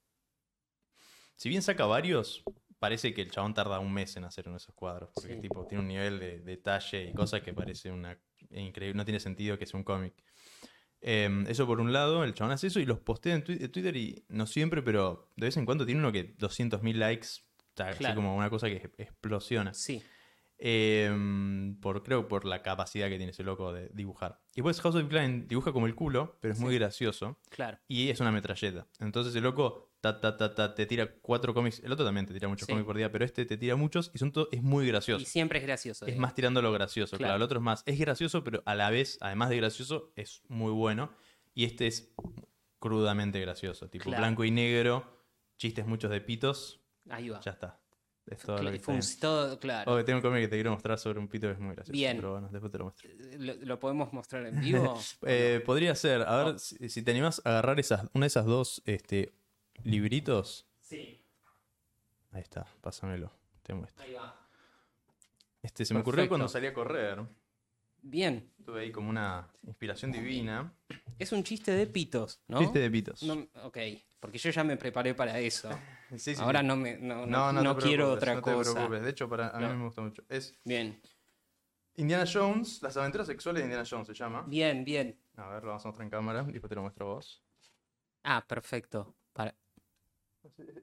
si 1.35 1.49
bien 1.49 1.61
saca 1.61 1.85
varios, 1.85 2.43
parece 2.79 3.13
que 3.13 3.21
el 3.21 3.29
chabón 3.31 3.53
tarda 3.53 3.79
un 3.79 3.93
mes 3.93 4.15
en 4.15 4.23
hacer 4.23 4.45
uno 4.47 4.55
de 4.55 4.63
esos 4.63 4.73
cuadros. 4.73 5.11
Porque 5.13 5.35
Sí. 5.35 5.41
tipo, 5.41 5.67
tiene 5.67 5.81
un 5.81 5.87
nivel 5.89 6.19
de 6.19 6.39
detalle 6.39 7.09
y 7.09 7.13
cosas 7.13 7.41
que 7.41 7.53
parece 7.53 7.91
una 7.91 8.19
increíble. 8.49 8.95
No 8.97 9.05
tiene 9.05 9.19
sentido 9.19 9.57
que 9.57 9.65
sea 9.65 9.77
un 9.77 9.83
cómic. 9.83 10.13
Em, 11.07 11.45
eso 11.47 11.67
por 11.67 11.79
un 11.81 11.93
lado, 11.93 12.23
el 12.23 12.33
chabón 12.33 12.51
hace 12.53 12.65
eso 12.67 12.79
y 12.79 12.85
los 12.85 12.97
postea 12.99 13.35
en 13.35 13.43
Twi- 13.43 13.61
en 13.61 13.71
Twitter 13.71 13.95
y 13.95 14.25
no 14.27 14.47
siempre, 14.47 14.81
pero 14.81 15.29
de 15.35 15.45
vez 15.45 15.55
en 15.57 15.65
cuando 15.65 15.85
tiene 15.85 15.99
uno 15.99 16.11
que 16.11 16.35
200.000 16.37 16.97
likes. 16.97 17.27
o 17.27 17.77
sea, 17.77 17.89
Así 17.89 17.99
Claro. 17.99 18.15
como 18.15 18.35
una 18.35 18.49
cosa 18.49 18.67
que 18.67 18.89
explosiona. 18.97 19.73
Sí, 19.73 20.01
Em, 20.57 21.75
por, 21.81 22.01
creo 22.03 22.27
por 22.27 22.45
la 22.45 22.61
capacidad 22.63 23.07
que 23.09 23.17
tiene 23.17 23.31
ese 23.31 23.43
loco 23.43 23.73
de 23.73 23.89
dibujar. 23.93 24.39
Y 24.53 24.61
después 24.61 24.79
House 24.81 24.95
of 24.95 25.07
Klein 25.09 25.47
dibuja 25.47 25.71
como 25.73 25.85
el 25.85 25.95
culo, 25.95 26.37
pero 26.41 26.53
es 26.53 26.59
muy 26.59 26.73
gracioso. 26.75 27.37
claro. 27.49 27.77
Y 27.87 28.09
es 28.09 28.19
una 28.21 28.31
metralleta. 28.31 28.87
Entonces 28.99 29.35
el 29.35 29.43
loco 29.43 29.91
ta, 30.01 30.19
ta, 30.21 30.37
ta, 30.37 30.53
ta, 30.53 30.75
te 30.75 30.85
tira 30.85 31.11
cuatro 31.21 31.53
cómics. 31.53 31.79
El 31.83 31.91
otro 31.91 32.05
también 32.05 32.25
te 32.25 32.33
tira 32.33 32.47
muchos 32.47 32.65
Sí. 32.67 32.71
cómics 32.73 32.85
por 32.85 32.95
día, 32.97 33.11
pero 33.11 33.25
este 33.25 33.45
te 33.45 33.57
tira 33.57 33.75
muchos 33.75 34.11
y 34.13 34.17
son 34.19 34.31
todo, 34.31 34.49
es 34.51 34.61
muy 34.61 34.85
Y 34.85 34.87
gracioso. 34.89 35.25
siempre 35.25 35.59
es 35.59 35.65
gracioso. 35.65 36.05
Es 36.05 36.15
eh. 36.15 36.19
más 36.19 36.33
tirando 36.35 36.61
lo 36.61 36.71
gracioso, 36.71 37.17
claro. 37.17 37.29
Claro. 37.31 37.35
El 37.37 37.41
otro 37.43 37.59
es 37.59 37.63
más. 37.63 37.83
Es 37.85 37.97
gracioso, 37.99 38.43
pero 38.43 38.61
a 38.65 38.75
la 38.75 38.89
vez, 38.89 39.17
además 39.21 39.49
de 39.49 39.57
gracioso, 39.57 40.11
es 40.15 40.41
muy 40.47 40.71
bueno. 40.71 41.11
Y 41.53 41.65
este 41.65 41.87
es 41.87 42.13
crudamente 42.79 43.39
gracioso. 43.39 43.89
Tipo 43.89 44.05
Claro. 44.05 44.21
blanco 44.21 44.43
y 44.43 44.51
negro, 44.51 45.23
chistes 45.57 45.85
muchos 45.87 46.11
de 46.11 46.21
pitos. 46.21 46.81
Ahí 47.09 47.29
va. 47.29 47.39
Ya 47.39 47.51
está. 47.51 47.79
Es 48.27 48.39
todo 48.41 48.61
lo 48.63 48.71
que 48.71 48.79
todo 49.21 49.59
claro. 49.59 49.93
Oh, 49.93 50.03
tengo 50.03 50.17
un 50.17 50.21
cómic 50.23 50.41
que 50.41 50.47
te 50.47 50.55
quiero 50.55 50.71
mostrar 50.71 50.97
sobre 50.97 51.19
un 51.19 51.27
pito 51.27 51.45
que 51.47 51.53
es 51.53 51.59
muy 51.59 51.75
gracioso. 51.75 51.91
Bien. 51.93 52.17
Pero 52.17 52.31
bueno, 52.31 52.49
después 52.51 52.71
te 52.71 52.77
lo 52.79 52.85
muestro. 52.85 53.09
¿Lo, 53.37 53.53
lo 53.53 53.79
podemos 53.79 54.11
mostrar 54.13 54.47
en 54.47 54.59
vivo? 54.61 54.99
Eh, 55.27 55.61
podría 55.63 55.93
ser, 55.93 56.23
a 56.23 56.37
ver 56.37 56.53
No. 56.53 56.59
si, 56.59 56.89
si 56.89 57.03
te 57.03 57.11
animás 57.11 57.39
a 57.45 57.49
agarrar 57.49 57.79
esas, 57.79 58.09
una 58.13 58.23
de 58.25 58.27
esas 58.27 58.45
dos 58.45 58.81
este, 58.85 59.35
libritos. 59.83 60.67
sí, 60.79 61.21
Ahí 62.31 62.41
está, 62.41 62.65
pásamelo. 62.81 63.31
Te 63.63 63.73
muestro. 63.73 64.03
ahí 64.03 64.13
va. 64.13 64.35
Este 65.61 65.85
se 65.85 65.93
me 65.93 66.01
ocurrió 66.01 66.17
Perfecto. 66.17 66.29
cuando 66.31 66.47
salí 66.49 66.67
a 66.67 66.73
correr. 66.73 67.23
Bien. 68.01 68.51
Tuve 68.65 68.81
ahí 68.81 68.91
como 68.91 69.09
una 69.09 69.49
inspiración 69.63 70.11
divina. 70.11 70.73
Es 71.17 71.31
un 71.31 71.43
chiste 71.43 71.71
de 71.71 71.87
pitos, 71.87 72.41
¿no? 72.49 72.59
Chiste 72.59 72.79
de 72.79 72.91
pitos. 72.91 73.23
No, 73.23 73.47
ok, 73.63 73.77
porque 74.19 74.37
yo 74.37 74.49
ya 74.49 74.63
me 74.65 74.75
preparé 74.77 75.13
para 75.15 75.39
eso. 75.39 75.69
Sí, 76.11 76.35
sí, 76.35 76.41
Ahora 76.41 76.59
sí. 76.59 76.67
no 76.67 76.75
me 76.75 76.97
no, 76.97 77.25
No, 77.25 77.51
no, 77.51 77.63
no, 77.63 77.75
te 77.77 77.83
quiero 77.87 78.11
otra 78.11 78.35
no 78.35 78.41
te 78.41 78.53
cosa. 78.53 78.73
preocupes. 78.73 79.01
De 79.03 79.09
hecho, 79.09 79.27
para, 79.27 79.49
a 79.49 79.59
mí 79.59 79.65
me 79.75 79.85
gusta 79.85 80.01
mucho. 80.01 80.23
Es 80.29 80.55
Bien. 80.63 81.01
Indiana 81.95 82.25
Jones, 82.31 82.79
las 82.83 82.95
aventuras 82.95 83.25
sexuales 83.25 83.61
de 83.61 83.65
Indiana 83.65 83.83
Jones 83.89 84.05
se 84.07 84.13
llama. 84.13 84.43
Bien, 84.47 84.85
bien. 84.85 85.19
A 85.37 85.47
ver, 85.47 85.63
lo 85.63 85.69
vamos 85.69 85.83
a 85.83 85.87
mostrar 85.87 86.03
en 86.05 86.11
cámara 86.11 86.45
y 86.47 86.51
después 86.51 86.69
te 86.69 86.75
lo 86.75 86.83
muestro 86.83 87.09
a 87.09 87.13
vos. 87.15 87.43
Ah, 88.23 88.45
perfecto. 88.47 89.15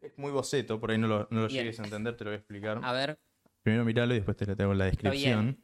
Es 0.03 0.17
muy 0.19 0.31
boceto, 0.31 0.79
por 0.81 0.91
ahí 0.91 0.99
no 0.99 1.07
lo, 1.09 1.29
no 1.31 1.41
lo 1.43 1.49
Bien. 1.49 1.61
llegues 1.65 1.81
a 1.81 1.85
entender, 1.85 2.17
te 2.17 2.25
lo 2.25 2.31
voy 2.31 2.37
a 2.37 2.39
explicar. 2.39 2.81
A 2.83 2.93
ver, 2.93 3.19
Primero 3.63 3.85
miralo 3.85 4.13
y 4.13 4.17
después 4.17 4.37
te 4.37 4.45
lo 4.47 4.57
tengo 4.57 4.73
en 4.73 4.79
la 4.79 4.85
descripción. 4.87 5.63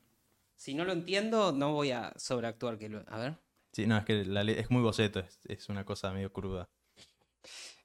si 0.57 0.75
no 0.75 0.85
lo 0.85 0.93
entiendo, 0.93 1.53
no 1.53 1.73
voy 1.73 1.91
a 1.91 2.13
sobreactuar 2.17 2.79
que 2.79 2.89
lo. 2.89 3.03
A 3.09 3.19
ver. 3.19 3.39
Sí, 3.73 3.87
no, 3.87 3.97
es 3.99 4.05
que 4.05 4.25
la 4.25 4.45
le- 4.45 4.59
es 4.61 4.71
muy 4.71 4.83
boceto, 4.83 5.21
es, 5.21 5.41
es 5.45 5.69
una 5.69 5.85
cosa 5.85 6.13
medio 6.13 6.33
cruda. 6.33 6.69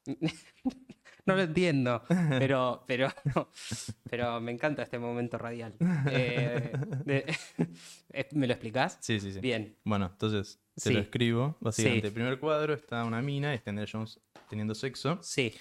No 1.25 1.35
lo 1.37 1.41
entiendo, 1.43 2.03
pero, 2.37 2.83
pero, 2.85 3.07
pero 4.09 4.41
me 4.41 4.51
encanta 4.51 4.83
este 4.83 4.99
momento 4.99 5.37
radial. 5.37 5.73
Eh, 6.11 6.73
de- 7.05 7.25
¿Me 8.33 8.45
lo 8.45 8.51
explicás? 8.53 8.97
Sí, 8.99 9.21
sí, 9.21 9.31
sí. 9.31 9.39
Bien, 9.39 9.77
Bueno, 9.85 10.07
entonces 10.11 10.59
te 10.75 10.81
Sí. 10.89 10.93
lo 10.93 10.99
escribo. 10.99 11.55
Básicamente, 11.61 12.01
Sí. 12.01 12.07
el 12.09 12.13
primer 12.13 12.39
cuadro 12.39 12.73
está 12.73 13.05
una 13.05 13.21
mina, 13.21 13.53
está 13.53 13.69
Indiana 13.69 13.89
Jones 13.89 14.19
teniendo 14.49 14.75
sexo. 14.75 15.17
sí, 15.21 15.53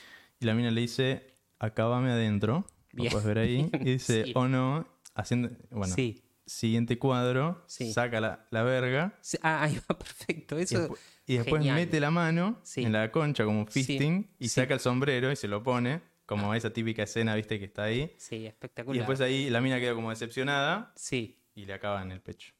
Y 0.43 0.45
la 0.47 0.55
mina 0.55 0.71
le 0.73 0.81
dice, 0.81 1.37
acábame 1.61 2.11
adentro. 2.11 2.67
Lo 2.91 3.05
puedes 3.05 3.25
ver 3.25 3.39
ahí. 3.39 3.71
Y 3.73 3.79
dice, 3.93 4.25
Sí. 4.27 4.33
o 4.35 4.49
no, 4.49 4.87
haciendo. 5.15 5.51
Bueno, 5.71 5.95
sí, 5.95 6.25
siguiente 6.45 6.99
cuadro, 6.99 7.63
Sí. 7.67 7.93
saca 7.93 8.21
la, 8.21 8.47
la 8.51 8.63
verga. 8.65 9.17
sí. 9.21 9.39
Ah, 9.43 9.63
ahí 9.63 9.79
va, 9.89 9.97
perfecto. 9.99 10.59
Y, 10.59 10.63
Eso, 10.65 10.89
despu- 10.91 10.99
y 11.27 11.37
después 11.37 11.61
genial. 11.61 11.77
mete 11.77 12.01
la 12.01 12.11
mano 12.11 12.61
en 12.77 12.93
la 12.93 13.11
concha 13.13 13.45
como 13.45 13.61
un 13.61 13.67
fisting 13.69 14.31
y. 14.41 14.47
Ah. 14.47 14.49
saca 14.49 14.75
el 14.75 14.81
sombrero 14.81 15.31
y 15.31 15.37
se 15.37 15.47
lo 15.47 15.63
pone, 15.63 16.03
como 16.27 16.53
esa 16.55 16.71
típica 16.73 17.05
escena, 17.05 17.35
viste, 17.37 17.59
que 17.61 17.67
está 17.67 17.85
ahí. 17.85 18.13
sí, 18.19 18.37
Y 18.39 18.47
espectacular. 18.47 18.99
después 18.99 19.21
ahí 19.21 19.49
la 19.49 19.61
mina 19.61 19.79
queda 19.79 19.95
como 19.95 20.11
decepcionada 20.11 20.93
Sí, 20.97 21.41
y 21.55 21.67
le 21.67 21.75
acaba 21.75 22.03
en 22.03 22.11
el 22.11 22.21
pecho. 22.21 22.53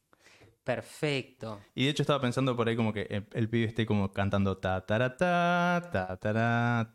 perfecto. 0.63 1.59
Y 1.75 1.83
de 1.85 1.89
hecho 1.91 2.03
estaba 2.03 2.21
pensando 2.21 2.55
por 2.55 2.67
ahí 2.69 2.75
como 2.75 2.93
que 2.93 3.01
el, 3.09 3.25
el 3.33 3.49
pibe 3.49 3.65
esté 3.65 3.85
como 3.85 4.11
cantando 4.13 4.57
ta 4.57 4.85
ta 4.85 5.17
ta 5.17 5.89
ta 5.91 6.17
ta 6.17 6.93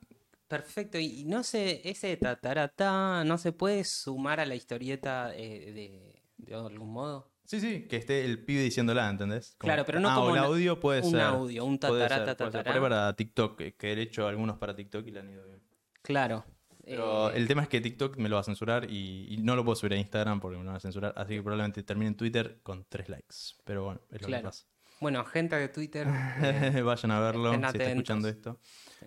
Perfecto. 0.49 0.99
Y 0.99 1.25
no 1.25 1.43
sé, 1.45 1.83
ese 1.89 2.17
tatarata 2.17 3.23
no 3.25 3.37
se 3.39 3.53
puede 3.53 3.85
sumar 3.85 4.41
a 4.41 4.47
la 4.47 4.55
historieta 4.55 5.33
eh, 5.37 5.73
de, 5.73 6.23
de 6.39 6.55
algún 6.55 6.91
modo. 6.91 7.31
Sí, 7.45 7.61
sí, 7.61 7.87
que 7.89 7.97
esté 7.97 8.25
el 8.25 8.45
pibe 8.45 8.63
diciéndola, 8.63 9.09
¿entendés? 9.09 9.55
Como- 9.59 9.69
Claro, 9.69 9.85
pero 9.87 10.01
no 10.01 10.11
ah, 10.11 10.15
como 10.17 10.31
una- 10.33 10.43
audio 10.43 10.81
puede 10.81 11.03
un 11.03 11.11
ser. 11.13 11.21
audio, 11.21 11.65
un 11.65 11.79
tatará. 11.79 12.35
Por 12.37 12.69
ahí 12.69 12.81
para 12.81 13.15
TikTok, 13.17 13.57
que 13.77 13.97
de 13.97 14.03
hecho 14.03 14.27
algunos 14.27 14.59
para 14.59 14.75
TikTok 14.75 15.07
y 15.07 15.11
le 15.13 15.21
han 15.21 15.31
ido 15.31 15.47
bien. 15.47 15.63
Claro. 16.03 16.45
Pero 16.85 17.31
eh, 17.31 17.37
el 17.37 17.47
tema 17.49 17.63
es 17.63 17.69
que 17.69 17.81
TikTok 17.83 18.17
me 18.17 18.29
lo 18.31 18.37
va 18.37 18.41
a 18.41 18.45
censurar 18.45 18.91
y, 18.91 19.27
y 19.33 19.37
no 19.39 19.55
lo 19.57 19.65
puedo 19.65 19.77
subir 19.77 19.93
a 19.95 19.97
Instagram 19.97 20.41
porque 20.41 20.57
me 20.59 20.65
lo 20.65 20.69
van 20.69 20.77
a 20.77 20.81
censurar. 20.81 21.13
Así 21.17 21.35
que 21.35 21.43
probablemente 21.43 21.83
termine 21.83 22.09
en 22.09 22.17
Twitter 22.17 22.61
con 22.63 22.85
tres 22.89 23.09
likes. 23.11 23.37
Pero 23.65 23.85
bueno, 23.85 24.01
es 24.11 24.23
lo 24.23 24.29
Claro. 24.29 24.43
que 24.43 24.49
pasa. 24.49 24.67
Bueno, 25.01 25.25
gente 25.25 25.57
de 25.57 25.69
Twitter. 25.69 26.07
Vayan 26.85 27.11
a 27.13 27.21
verlo 27.21 27.53
si 27.55 27.61
está 27.63 27.85
escuchando 27.91 28.29
esto. 28.29 28.59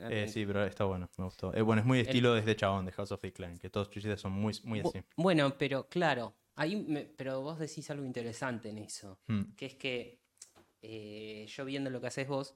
Eh, 0.09 0.27
sí, 0.27 0.45
pero 0.45 0.65
está 0.65 0.85
bueno, 0.85 1.09
me 1.17 1.25
gustó. 1.25 1.53
Eh, 1.53 1.61
bueno, 1.61 1.81
es 1.81 1.85
muy 1.85 1.99
estilo 1.99 2.33
desde 2.33 2.55
Chabón, 2.55 2.85
de 2.85 2.91
House 2.93 3.11
of 3.11 3.21
the 3.21 3.31
Clan, 3.31 3.57
que 3.57 3.69
todos 3.69 3.87
sus 3.87 3.93
chistes 3.95 4.19
son 4.21 4.31
muy, 4.31 4.53
muy 4.63 4.79
así. 4.79 5.01
Bueno, 5.17 5.55
pero 5.57 5.87
claro, 5.87 6.35
ahí 6.55 6.75
me- 6.75 7.05
pero 7.05 7.41
vos 7.41 7.59
decís 7.59 7.89
algo 7.91 8.05
interesante 8.05 8.69
en 8.69 8.79
eso, 8.79 9.19
Mm. 9.27 9.41
que 9.55 9.65
es 9.67 9.75
que 9.75 10.19
eh, 10.83 11.45
yo 11.47 11.63
viendo 11.65 11.89
lo 11.91 12.01
que 12.01 12.07
haces 12.07 12.27
vos, 12.27 12.55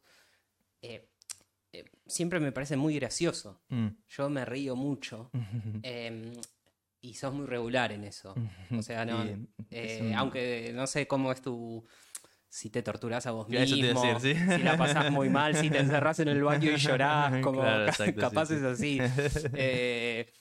siempre 2.05 2.39
me 2.39 2.51
parece 2.51 2.77
muy 2.77 2.95
gracioso. 2.95 3.61
Mm. 3.69 3.87
Yo 4.07 4.29
me 4.29 4.45
río 4.45 4.75
mucho 4.75 5.29
em, 5.83 6.33
y 7.01 7.13
sos 7.13 7.33
muy 7.33 7.45
regular 7.45 7.91
en 7.91 8.03
eso. 8.03 8.33
O 8.71 8.81
sea, 8.81 9.05
no, 9.05 9.23
Y, 9.25 9.47
es 9.69 10.01
un- 10.01 10.13
aunque 10.15 10.71
no 10.73 10.87
sé 10.87 11.07
cómo 11.07 11.31
es 11.31 11.41
tu... 11.41 11.85
Si 12.49 12.69
te 12.69 12.81
torturás 12.81 13.25
a 13.25 13.31
vos 13.31 13.47
Ya, 13.49 13.63
eso 13.63 13.75
te 13.75 13.81
iba 13.81 13.89
a 13.89 13.93
mismo, 14.03 14.19
decir, 14.19 14.37
sí. 14.37 14.55
si 14.57 14.63
la 14.63 14.77
pasás 14.77 15.11
muy 15.11 15.29
mal, 15.29 15.55
si 15.55 15.69
te 15.69 15.79
encerrás 15.79 16.19
en 16.19 16.29
el 16.29 16.41
baño 16.43 16.71
y 16.71 16.77
llorás, 16.77 17.41
como 17.43 17.61
Claro, 17.61 17.87
exacto, 17.87 18.21
capaz 18.21 18.45
sí, 18.47 18.53
es 18.55 18.77
sí. 18.77 18.99
así. 18.99 19.47
Eh, 19.57 20.31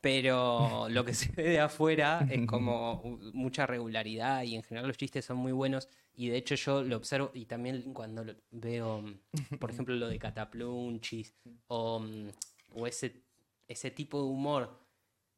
pero 0.00 0.86
lo 0.90 1.02
que 1.04 1.14
se 1.14 1.32
ve 1.32 1.44
de 1.44 1.60
afuera 1.60 2.26
es 2.30 2.44
como 2.46 3.18
mucha 3.32 3.66
regularidad 3.66 4.42
y 4.42 4.54
en 4.54 4.62
general 4.62 4.88
los 4.88 4.98
chistes 4.98 5.24
son 5.24 5.38
muy 5.38 5.52
buenos. 5.52 5.88
Y 6.14 6.28
de 6.28 6.36
hecho 6.36 6.54
yo 6.56 6.82
lo 6.82 6.96
observo 6.98 7.30
y 7.32 7.46
también 7.46 7.94
cuando 7.94 8.24
veo, 8.50 9.00
mm, 9.00 9.56
por 9.58 9.70
ejemplo, 9.70 9.94
lo 9.94 10.08
de 10.08 10.18
Cataplunchis 10.18 11.32
o, 11.68 12.00
mm, 12.00 12.28
o 12.74 12.86
ese, 12.86 13.22
ese 13.66 13.90
tipo 13.90 14.18
de 14.18 14.24
humor 14.28 14.78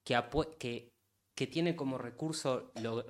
que, 0.02 0.20
que, 0.58 0.92
que 1.36 1.46
tiene 1.46 1.76
como 1.76 1.96
recurso 1.96 2.72
lo 2.82 3.04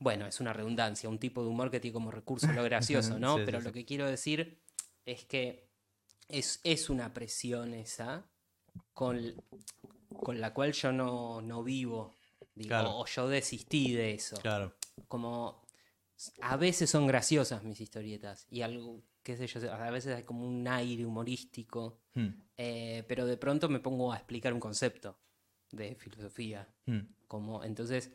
bueno, 0.00 0.26
es 0.26 0.40
una 0.40 0.52
redundancia, 0.52 1.08
un 1.08 1.18
tipo 1.18 1.42
de 1.42 1.48
humor 1.48 1.70
que 1.70 1.80
tiene 1.80 1.92
como 1.94 2.10
recurso 2.10 2.52
lo 2.52 2.62
gracioso, 2.62 3.18
¿no? 3.18 3.36
Sí, 3.38 3.42
Pero 3.46 3.60
sí. 3.60 3.64
lo 3.66 3.72
que 3.72 3.84
quiero 3.84 4.06
decir 4.06 4.58
es 5.04 5.24
que 5.24 5.68
es, 6.28 6.60
es 6.64 6.90
una 6.90 7.12
presión 7.14 7.72
esa 7.74 8.24
con, 8.92 9.34
con 10.08 10.40
la 10.40 10.52
cual 10.52 10.72
yo 10.72 10.92
no, 10.92 11.40
no 11.40 11.62
vivo. 11.62 12.14
digo, 12.54 12.68
Claro. 12.68 12.98
O 12.98 13.06
yo 13.06 13.28
desistí 13.28 13.92
de 13.94 14.14
eso. 14.14 14.36
Claro. 14.38 14.74
Como 15.08 15.62
a 16.40 16.56
veces 16.56 16.88
son 16.90 17.06
graciosas 17.06 17.62
mis 17.62 17.80
historietas 17.80 18.46
y 18.50 18.62
algo, 18.62 19.02
qué 19.22 19.36
sé 19.36 19.46
yo, 19.46 19.72
a 19.72 19.90
veces 19.90 20.14
hay 20.16 20.22
como 20.24 20.46
un 20.46 20.66
aire 20.68 21.04
humorístico, 21.06 22.00
Mm. 22.14 22.28
eh, 22.56 23.04
pero 23.06 23.26
de 23.26 23.36
pronto 23.36 23.68
me 23.68 23.78
pongo 23.80 24.10
a 24.12 24.16
explicar 24.16 24.54
un 24.54 24.60
concepto 24.60 25.18
de 25.70 25.94
filosofía. 25.96 26.66
Mm. 26.86 27.00
Como, 27.28 27.62
entonces 27.62 28.10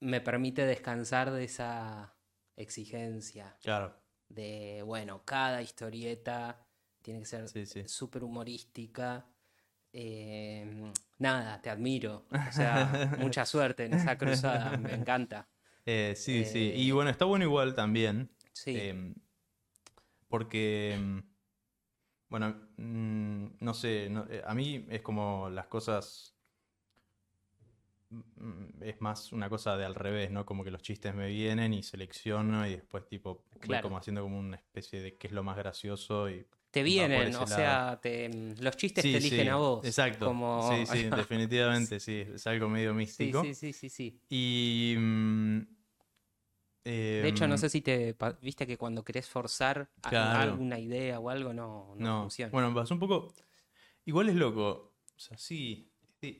me 0.00 0.20
permite 0.20 0.66
descansar 0.66 1.30
de 1.30 1.44
esa 1.44 2.14
exigencia 2.56 3.56
Claro. 3.62 3.94
de, 4.28 4.82
bueno, 4.84 5.24
cada 5.24 5.62
historieta 5.62 6.66
tiene 7.02 7.20
que 7.20 7.26
ser 7.26 7.48
Sí, 7.48 7.66
sí. 7.66 7.86
súper 7.86 8.24
humorística. 8.24 9.26
Eh, 9.92 10.92
nada, 11.18 11.60
te 11.62 11.70
admiro. 11.70 12.26
O 12.30 12.52
sea, 12.52 12.90
mucha 13.18 13.46
suerte 13.46 13.84
en 13.86 13.94
esa 13.94 14.18
cruzada, 14.18 14.76
me 14.76 14.92
encanta. 14.94 15.48
Eh, 15.86 16.14
sí, 16.16 16.44
sí. 16.44 16.70
Eh, 16.70 16.78
Y 16.78 16.90
bueno, 16.90 17.10
está 17.10 17.24
bueno 17.24 17.44
igual 17.44 17.74
también. 17.74 18.30
Sí, 18.52 18.76
em, 18.78 19.14
porque, 20.28 20.94
em, 20.94 21.22
bueno, 22.28 22.68
mm, 22.76 23.46
no 23.60 23.74
sé, 23.74 24.08
no- 24.10 24.26
eh, 24.28 24.42
a 24.44 24.54
mí 24.54 24.86
es 24.90 25.02
como 25.02 25.48
las 25.50 25.66
cosas... 25.68 26.35
mm, 28.36 28.82
Es 28.82 29.00
más 29.00 29.32
una 29.32 29.48
cosa 29.48 29.76
de 29.76 29.84
al 29.84 29.94
revés, 29.94 30.30
¿no? 30.30 30.44
Como 30.46 30.64
que 30.64 30.70
los 30.70 30.82
chistes 30.82 31.14
me 31.14 31.28
vienen 31.28 31.72
y 31.74 31.82
selecciono 31.82 32.66
y 32.66 32.70
después 32.76 33.06
tipo 33.06 33.44
voy 33.66 33.80
como 33.80 33.98
haciendo 33.98 34.22
como 34.22 34.38
una 34.38 34.56
especie 34.56 35.00
de 35.00 35.16
qué 35.16 35.26
es 35.28 35.32
lo 35.32 35.42
más 35.42 35.56
gracioso 35.56 36.28
y 36.30 36.46
te 36.70 36.82
vienen, 36.82 37.28
o 37.34 37.40
lado. 37.40 37.46
sea, 37.46 37.98
te, 38.02 38.28
los 38.60 38.76
chistes 38.76 39.02
Sí, 39.02 39.12
te 39.12 39.18
eligen 39.18 39.40
sí, 39.44 39.48
a 39.48 39.56
vos. 39.56 39.84
Exacto. 39.86 40.26
Como... 40.26 40.70
Sí, 40.70 40.84
sí, 40.86 41.04
definitivamente, 41.16 42.00
sí. 42.00 42.24
Es 42.34 42.46
algo 42.46 42.68
medio 42.68 42.92
místico. 42.92 43.42
sí, 43.42 43.54
sí, 43.54 43.72
sí, 43.72 43.88
sí. 43.88 44.20
Y. 44.28 44.94
mm, 44.98 45.60
De 46.84 47.28
hecho, 47.28 47.46
no 47.48 47.54
em, 47.54 47.58
sé 47.58 47.68
si 47.70 47.80
te 47.80 48.14
viste 48.42 48.66
que 48.66 48.76
cuando 48.76 49.02
querés 49.02 49.28
forzar 49.28 49.90
Claro. 50.02 50.52
alguna 50.52 50.78
idea 50.78 51.18
o 51.18 51.30
algo 51.30 51.52
no, 51.52 51.94
no, 51.96 52.04
No, 52.04 52.20
funciona. 52.22 52.52
bueno, 52.52 52.74
pasó 52.74 52.94
un 52.94 53.00
poco. 53.00 53.32
Igual 54.04 54.28
es 54.28 54.36
loco. 54.36 54.92
O 55.16 55.18
sea, 55.18 55.36
sí. 55.38 55.90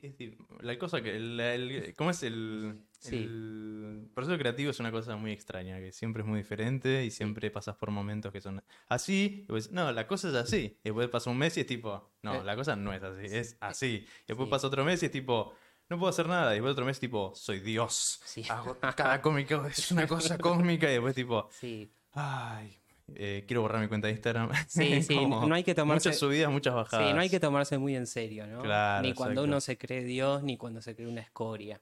Es 0.01 0.15
la 0.61 0.77
cosa 0.77 1.01
que. 1.01 1.19
la- 1.19 1.53
el- 1.55 1.93
¿Cómo 1.97 2.09
es 2.11 2.23
el, 2.23 2.83
Sí. 2.99 3.15
el 3.17 4.09
proceso 4.13 4.37
creativo? 4.37 4.71
Es 4.71 4.79
una 4.79 4.91
cosa 4.91 5.15
muy 5.17 5.31
extraña, 5.31 5.79
que 5.79 5.91
siempre 5.91 6.21
es 6.23 6.27
muy 6.27 6.39
diferente 6.39 7.05
y 7.05 7.11
siempre 7.11 7.51
pasas 7.51 7.75
por 7.75 7.91
momentos 7.91 8.31
que 8.31 8.41
son 8.41 8.63
así. 8.87 9.25
Y 9.33 9.37
después, 9.39 9.71
no, 9.71 9.91
la 9.91 10.07
cosa 10.07 10.29
es 10.29 10.35
así. 10.35 10.77
Y 10.83 10.89
después 10.89 11.07
pasa 11.09 11.29
un 11.29 11.37
mes 11.37 11.55
y 11.57 11.61
es 11.61 11.67
tipo, 11.67 12.11
no, 12.23 12.35
Eh, 12.35 12.43
la 12.43 12.55
cosa 12.55 12.75
no 12.75 12.93
es 12.93 13.03
así, 13.03 13.25
es 13.25 13.57
así. 13.61 14.05
Y 14.23 14.27
después 14.27 14.47
Sí. 14.47 14.51
pasa 14.51 14.67
otro 14.67 14.83
mes 14.85 15.01
y 15.03 15.05
es 15.07 15.11
tipo, 15.11 15.53
no 15.89 15.97
puedo 15.97 16.09
hacer 16.09 16.27
nada. 16.27 16.51
Y 16.51 16.55
después 16.55 16.73
otro 16.73 16.85
mes, 16.85 16.99
tipo, 16.99 17.33
soy 17.35 17.59
Dios. 17.59 18.19
Sí. 18.25 18.43
Hago 18.49 18.77
cada 18.79 19.21
cómico, 19.21 19.65
es 19.65 19.91
una 19.91 20.07
cosa 20.07 20.37
cósmica. 20.37 20.89
Y 20.89 20.93
después, 20.93 21.15
tipo, 21.15 21.47
Sí, 21.51 21.91
ay, 22.13 22.77
eh, 23.15 23.45
quiero 23.47 23.61
borrar 23.61 23.81
mi 23.81 23.87
cuenta 23.87 24.07
de 24.07 24.13
Instagram. 24.13 24.49
sí, 24.67 25.01
sí, 25.01 25.25
no 25.25 25.53
hay 25.53 25.63
que 25.63 25.75
tomarse... 25.75 26.09
Muchas 26.09 26.19
subidas, 26.19 26.51
muchas 26.51 26.73
bajadas. 26.73 27.07
Sí, 27.07 27.13
no 27.13 27.21
hay 27.21 27.29
que 27.29 27.39
tomarse 27.39 27.77
muy 27.77 27.95
en 27.95 28.07
serio, 28.07 28.47
¿no? 28.47 28.61
Claro, 28.61 29.07
ni 29.07 29.13
cuando 29.13 29.41
exacto. 29.41 29.49
uno 29.49 29.61
se 29.61 29.77
cree 29.77 30.03
Dios, 30.03 30.43
ni 30.43 30.57
cuando 30.57 30.81
se 30.81 30.95
cree 30.95 31.07
una 31.07 31.21
escoria. 31.21 31.81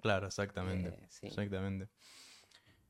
Claro, 0.00 0.26
exactamente. 0.26 0.88
Eh, 0.88 1.06
sí. 1.08 1.26
Exactamente. 1.26 1.88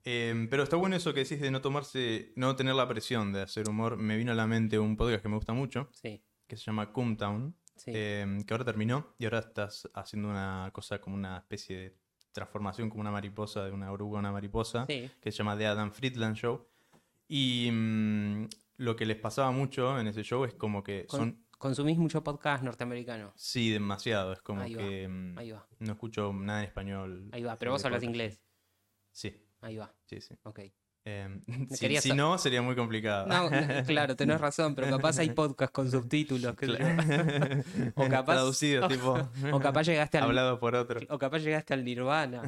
Em, 0.04 0.48
pero 0.48 0.62
está 0.62 0.76
bueno 0.76 0.96
eso 0.96 1.12
que 1.12 1.20
decís 1.20 1.40
de 1.40 1.50
no 1.50 1.60
tomarse, 1.60 2.32
no 2.36 2.56
tener 2.56 2.74
la 2.74 2.88
presión 2.88 3.32
de 3.32 3.42
hacer 3.42 3.68
humor. 3.68 3.96
Me 3.96 4.16
vino 4.16 4.32
a 4.32 4.34
la 4.34 4.46
mente 4.46 4.78
un 4.78 4.96
podcast 4.96 5.22
que 5.22 5.28
me 5.28 5.36
gusta 5.36 5.52
mucho, 5.52 5.90
Sí, 5.92 6.22
que 6.46 6.56
se 6.56 6.64
llama 6.64 6.92
Coomtown, 6.92 7.54
sí. 7.76 7.92
em, 7.94 8.42
que 8.42 8.54
ahora 8.54 8.64
terminó 8.64 9.14
y 9.18 9.24
ahora 9.24 9.40
estás 9.40 9.88
haciendo 9.94 10.28
una 10.28 10.70
cosa 10.72 11.00
como 11.00 11.16
una 11.16 11.38
especie 11.38 11.76
de 11.76 11.96
transformación 12.32 12.88
como 12.88 13.02
una 13.02 13.10
mariposa, 13.10 13.64
de 13.64 13.72
una 13.72 13.92
oruga 13.92 14.18
a 14.18 14.20
una 14.20 14.32
mariposa, 14.32 14.86
sí, 14.86 15.10
que 15.20 15.32
se 15.32 15.38
llama 15.38 15.56
The 15.58 15.66
Adam 15.66 15.92
Friedland 15.92 16.36
Show. 16.36 16.66
Y 17.32 17.70
mm, 17.70 18.48
lo 18.78 18.96
que 18.96 19.06
les 19.06 19.16
pasaba 19.16 19.52
mucho 19.52 20.00
en 20.00 20.08
ese 20.08 20.24
show 20.24 20.44
es 20.44 20.52
como 20.54 20.82
que 20.82 21.06
Con- 21.06 21.20
son... 21.20 21.46
Consumís 21.58 21.96
mucho 21.96 22.24
podcast 22.24 22.64
norteamericano. 22.64 23.32
Sí, 23.36 23.70
demasiado. 23.70 24.32
Es 24.32 24.40
como 24.40 24.62
Ahí 24.62 24.74
va, 24.74 24.80
que 24.82 25.06
mm, 25.06 25.38
Ahí 25.38 25.50
va, 25.52 25.68
no 25.78 25.92
escucho 25.92 26.32
nada 26.32 26.60
en 26.60 26.64
español. 26.66 27.28
ahí 27.32 27.44
va. 27.44 27.56
Pero 27.56 27.70
vos 27.70 27.84
hablas 27.84 28.02
inglés. 28.02 28.42
Sí. 29.12 29.46
Ahí 29.60 29.76
va. 29.76 29.94
Sí, 30.06 30.20
sí. 30.20 30.34
Ok. 30.42 30.60
Em, 31.10 31.42
si, 32.00 32.12
no, 32.12 32.38
sería 32.38 32.62
muy 32.62 32.76
complicado. 32.76 33.26
No, 33.26 33.50
claro, 33.84 34.14
tenés 34.16 34.40
razón, 34.40 34.74
pero 34.74 34.88
capaz 34.88 35.18
hay 35.18 35.30
podcast 35.30 35.72
con 35.72 35.90
subtítulos. 35.90 36.54
yo. 36.60 36.74
O 37.94 38.04
capaz- 38.08 38.34
Traducidos, 38.34 38.88
tipo. 38.88 39.18
O 39.52 39.60
capaz 39.60 39.82
llegaste 39.86 40.18
al, 40.18 40.24
Hablado 40.24 40.58
por 40.60 40.74
otro. 40.74 41.00
o 41.08 41.18
capaz 41.18 41.38
llegaste 41.40 41.74
al 41.74 41.84
Nirvana. 41.84 42.42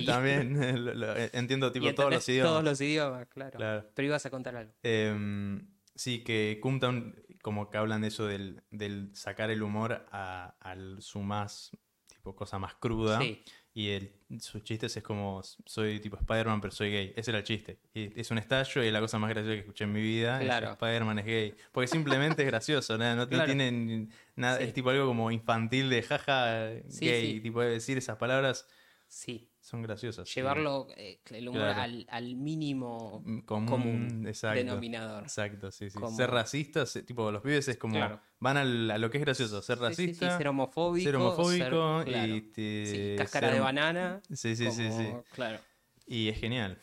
y- 0.00 0.06
También 0.06 0.84
lo- 0.84 0.94
lo- 0.94 1.14
entiendo 1.32 1.70
tipo 1.72 1.92
todos 1.94 2.12
los 2.12 2.28
idiomas. 2.28 2.50
Todos 2.50 2.64
los 2.64 2.80
idiomas, 2.80 3.26
claro. 3.28 3.56
Claro. 3.56 3.90
Pero 3.94 4.06
ibas 4.08 4.26
a 4.26 4.30
contar 4.30 4.56
algo. 4.56 4.72
Em, 4.82 5.68
sí, 5.94 6.24
que 6.24 6.58
Kumtown, 6.60 7.14
como 7.42 7.70
que 7.70 7.78
hablan 7.78 8.00
de 8.02 8.08
eso 8.08 8.26
del, 8.26 8.62
del 8.70 9.14
sacar 9.14 9.50
el 9.50 9.62
humor 9.62 10.06
a, 10.10 10.56
al 10.60 11.00
su 11.02 11.20
más, 11.20 11.70
tipo, 12.08 12.34
cosa 12.34 12.58
más 12.58 12.74
cruda. 12.74 13.18
Sí, 13.20 13.42
Y 13.74 13.90
el, 13.90 14.12
sus 14.40 14.64
chistes 14.64 14.96
es 14.96 15.02
como, 15.04 15.40
soy 15.42 16.00
tipo 16.00 16.16
Spider-Man, 16.16 16.60
pero 16.60 16.72
soy 16.72 16.90
gay. 16.90 17.12
Ese 17.14 17.30
era 17.30 17.38
el 17.38 17.44
chiste. 17.44 17.78
Y 17.94 18.18
es 18.20 18.28
un 18.32 18.38
estallo 18.38 18.82
y 18.82 18.86
es 18.88 18.92
la 18.92 19.00
cosa 19.00 19.18
más 19.20 19.30
graciosa 19.30 19.54
que 19.54 19.60
escuché 19.60 19.84
en 19.84 19.92
mi 19.92 20.00
vida. 20.00 20.40
Claro. 20.40 20.72
Spider-Man 20.72 21.20
es 21.20 21.24
gay. 21.26 21.54
Porque 21.70 21.86
simplemente 21.86 22.42
es 22.42 22.48
gracioso, 22.48 22.98
¿no? 22.98 23.14
No, 23.14 23.28
Claro. 23.28 23.44
tiene 23.46 23.70
ni- 23.70 24.08
nada, 24.34 24.58
Sí. 24.58 24.64
es 24.64 24.72
tipo 24.72 24.90
algo 24.90 25.06
como 25.06 25.30
infantil 25.30 25.90
de 25.90 26.02
jaja, 26.02 26.70
Sí, 26.88 27.06
gay. 27.06 27.34
sí. 27.34 27.40
Tipo, 27.40 27.60
decir 27.60 27.98
esas 27.98 28.16
palabras 28.16 28.66
sí. 29.06 29.48
Son 29.68 29.82
graciosas. 29.82 30.34
Llevarlo, 30.34 30.88
eh, 30.96 31.20
el 31.30 31.48
humor 31.48 31.60
Claro. 31.62 31.80
al, 31.82 32.06
al 32.08 32.36
mínimo 32.36 33.22
Y 33.26 33.42
común, 33.42 33.66
común 33.68 34.24
exacto. 34.26 34.56
denominador. 34.56 35.24
Exacto, 35.24 35.70
sí, 35.70 35.90
sí. 35.90 35.98
Ser 36.16 36.30
racistas, 36.30 36.96
eh, 36.96 37.02
tipo, 37.02 37.30
los 37.30 37.42
pibes 37.42 37.68
es 37.68 37.76
como. 37.76 37.94
Claro. 37.94 38.20
Van 38.40 38.56
al- 38.56 38.90
a 38.90 38.96
lo 38.98 39.10
que 39.10 39.18
es 39.18 39.24
gracioso. 39.24 39.60
Ser 39.60 39.76
Sí, 39.78 39.84
sí, 39.84 39.94
sí, 39.94 40.06
racista, 40.06 40.38
ser 40.38 40.48
homofóbico. 40.48 41.04
ser 41.04 41.16
homofóbico 41.16 42.02
ser- 42.02 42.12
claro. 42.12 42.34
y. 42.34 42.40
te- 42.40 42.86
Sí, 42.86 43.14
cáscara 43.18 43.48
ser- 43.48 43.54
de 43.56 43.60
banana. 43.60 44.22
Sí, 44.32 44.56
sí, 44.56 44.70
sí, 44.70 44.90
sí. 44.90 45.08
Claro, 45.32 45.58
Y 46.06 46.28
es 46.28 46.38
genial. 46.40 46.78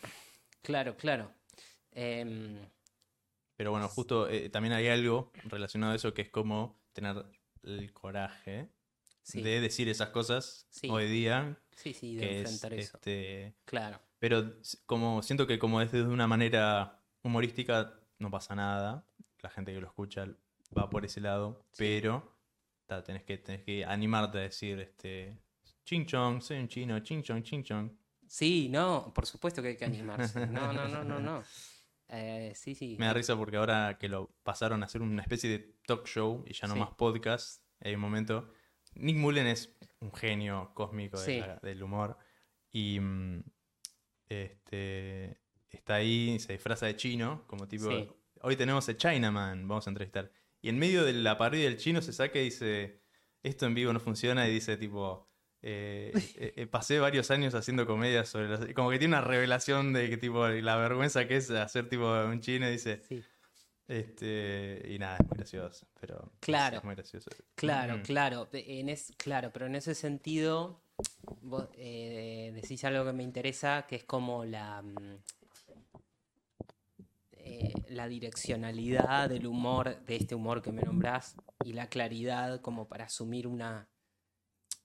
claro, 0.62 0.96
claro. 0.96 1.32
Em, 1.92 2.60
Pero 3.56 3.72
bueno, 3.72 3.88
justo 3.88 4.28
eh, 4.30 4.50
también 4.50 4.74
hay 4.74 4.90
algo 4.90 5.32
relacionado 5.46 5.94
a 5.94 5.96
eso 5.96 6.14
que 6.14 6.22
es 6.24 6.30
como 6.30 6.78
tener 6.94 7.26
el 7.64 7.92
coraje 7.94 8.70
de 9.34 9.60
decir 9.62 9.88
esas 9.90 10.10
cosas 10.10 10.68
hoy 10.90 11.08
día. 11.08 11.58
Sí, 11.76 11.94
sí, 11.94 12.16
de 12.16 12.42
es, 12.42 12.52
enfrentar 12.52 12.74
eso. 12.74 12.98
este, 12.98 13.56
Claro, 13.66 14.00
pero 14.20 14.54
como 14.86 15.22
siento 15.22 15.46
que 15.48 15.60
como 15.60 15.82
es 15.82 15.92
de 15.92 16.04
una 16.04 16.28
manera 16.28 17.00
humorística, 17.22 18.00
no 18.20 18.32
pasa 18.32 18.56
nada. 18.56 19.06
La 19.42 19.50
gente 19.50 19.74
que 19.74 19.80
lo 19.82 19.88
escucha 19.88 20.26
va 20.76 20.90
por 20.90 21.06
ese 21.06 21.22
lado. 21.22 21.64
Pero 21.78 22.36
ta, 22.88 23.04
tenés, 23.04 23.24
que, 23.24 23.38
tenés 23.38 23.62
que 23.64 23.86
animarte 23.86 24.38
a 24.40 24.42
decir 24.42 24.80
este. 24.80 25.38
Ching 25.84 26.06
chong, 26.08 26.42
soy 26.42 26.58
un 26.58 26.68
chino, 26.68 27.00
ching 27.02 27.22
chong, 27.22 27.44
ching 27.44 27.64
chong. 27.64 27.92
Sí, 28.28 28.70
no, 28.70 29.12
por 29.14 29.28
supuesto 29.28 29.62
que 29.62 29.68
hay 29.70 29.78
que 29.78 29.86
animarse. 29.86 30.48
No, 30.48 30.74
no, 30.74 30.88
no, 30.88 31.04
no, 31.04 31.20
no. 31.20 31.44
Eh, 32.08 32.54
sí, 32.56 32.74
sí. 32.74 32.96
Me 33.00 33.06
da 33.06 33.14
risa 33.14 33.36
porque 33.36 33.58
ahora 33.58 33.98
que 34.00 34.10
lo 34.10 34.32
pasaron 34.44 34.82
a 34.82 34.88
hacer 34.88 35.02
una 35.04 35.22
especie 35.22 35.50
de 35.50 35.76
talk 35.86 36.08
show 36.08 36.44
y 36.48 36.54
ya 36.54 36.68
no 36.68 36.74
Sí. 36.74 36.80
más 36.80 36.90
podcast, 36.96 37.64
hay 37.82 37.94
un 37.96 38.02
momento. 38.02 38.52
Nick 38.96 39.18
Mullen 39.18 39.48
es 39.48 39.74
un 40.00 40.12
genio 40.14 40.72
cósmico 40.74 41.20
de 41.20 41.26
Sí. 41.26 41.40
la- 41.40 41.58
del 41.62 41.84
humor 41.84 42.18
y 42.72 43.00
mm, 43.00 43.44
este 44.30 45.40
está 45.70 45.96
ahí, 45.96 46.40
se 46.40 46.54
disfraza 46.54 46.86
de 46.86 46.96
chino, 46.96 47.44
como 47.48 47.68
tipo, 47.68 47.90
Sí. 47.90 48.10
hoy 48.42 48.56
tenemos 48.56 48.88
a 48.90 48.96
Chinaman, 48.98 49.68
vamos 49.68 49.88
a 49.88 49.90
entrevistar. 49.90 50.32
Y 50.62 50.70
en 50.70 50.80
medio 50.80 51.04
de 51.04 51.14
la 51.14 51.38
parodia 51.38 51.66
del 51.66 51.78
chino 51.78 52.02
se 52.02 52.14
saca 52.14 52.40
y 52.40 52.46
dice, 52.46 53.02
esto 53.44 53.66
en 53.66 53.76
vivo 53.76 53.92
no 53.94 54.00
funciona 54.00 54.48
y 54.48 54.54
dice 54.54 54.78
tipo, 54.78 55.30
eh, 55.62 56.12
eh, 56.38 56.54
eh, 56.56 56.68
pasé 56.68 57.00
varios 57.00 57.30
años 57.32 57.54
haciendo 57.56 57.86
comedias 57.86 58.30
sobre 58.30 58.48
los... 58.48 58.60
Como 58.74 58.90
que 58.90 59.00
tiene 59.00 59.16
una 59.16 59.22
revelación 59.26 59.94
de 59.94 60.10
que 60.10 60.18
tipo 60.18 60.48
la 60.48 60.76
vergüenza 60.78 61.28
que 61.28 61.38
es 61.38 61.50
hacer 61.52 61.90
tipo 61.90 62.06
un 62.24 62.40
chino 62.40 62.68
y 62.68 62.72
dice, 62.72 63.02
Sí. 63.04 63.24
Este, 63.88 64.82
y 64.90 64.98
nada, 65.00 65.18
es 65.18 65.28
muy 65.28 65.38
gracioso, 65.38 65.88
pero 66.00 66.32
Claro. 66.40 66.78
es 66.78 66.84
muy 66.84 66.96
gracioso. 66.96 67.30
Claro, 67.56 67.98
Mm. 67.98 68.02
claro. 68.02 68.48
En 68.54 68.90
es, 68.90 69.14
claro, 69.18 69.52
pero 69.54 69.66
en 69.68 69.76
ese 69.76 69.94
sentido, 69.96 70.82
vos 71.42 71.68
eh, 71.78 72.52
decís 72.56 72.84
algo 72.86 73.06
que 73.06 73.14
me 73.14 73.24
interesa, 73.24 73.86
que 73.88 73.96
es 73.98 74.04
como 74.04 74.44
la, 74.46 74.82
mm, 74.82 75.18
eh, 77.34 77.74
la 77.90 78.08
direccionalidad 78.08 79.30
del 79.30 79.46
humor, 79.46 80.00
de 80.06 80.16
este 80.16 80.36
humor 80.36 80.62
que 80.62 80.72
me 80.72 80.82
nombrás, 80.82 81.36
y 81.64 81.74
la 81.74 81.88
claridad 81.90 82.62
como 82.62 82.88
para 82.88 83.06
asumir 83.06 83.46
una, 83.48 83.88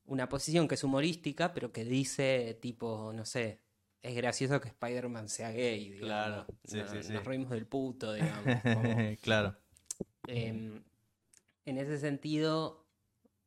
una 0.05 0.29
posición 0.29 0.69
que 0.69 0.75
es 0.75 0.85
humorística, 0.85 1.55
pero 1.55 1.73
que 1.73 1.85
dice 1.85 2.59
tipo, 2.61 3.13
no 3.15 3.25
sé, 3.25 3.61
es 4.03 4.15
gracioso 4.15 4.61
que 4.61 4.69
Spider-Man 4.69 5.29
sea 5.29 5.51
gay, 5.51 5.91
digamos. 5.91 6.01
Claro, 6.01 6.47
sí, 6.65 6.79
No- 6.79 6.89
sí, 6.89 7.03
sí. 7.03 7.13
Nos 7.13 7.25
reímos 7.25 7.51
del 7.51 7.67
puto, 7.67 8.13
digamos. 8.13 8.45
como- 8.75 9.17
claro. 9.23 9.57
Em, 10.27 10.83
en 11.67 11.79
ese 11.79 11.99
sentido, 11.99 12.87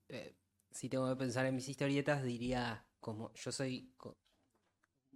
eh, 0.09 0.35
si 0.71 0.89
tengo 0.89 1.09
que 1.09 1.15
pensar 1.15 1.45
en 1.45 1.55
mis 1.55 1.67
historietas, 1.69 2.23
diría 2.23 2.85
como 2.99 3.33
yo 3.33 3.51
soy 3.51 3.93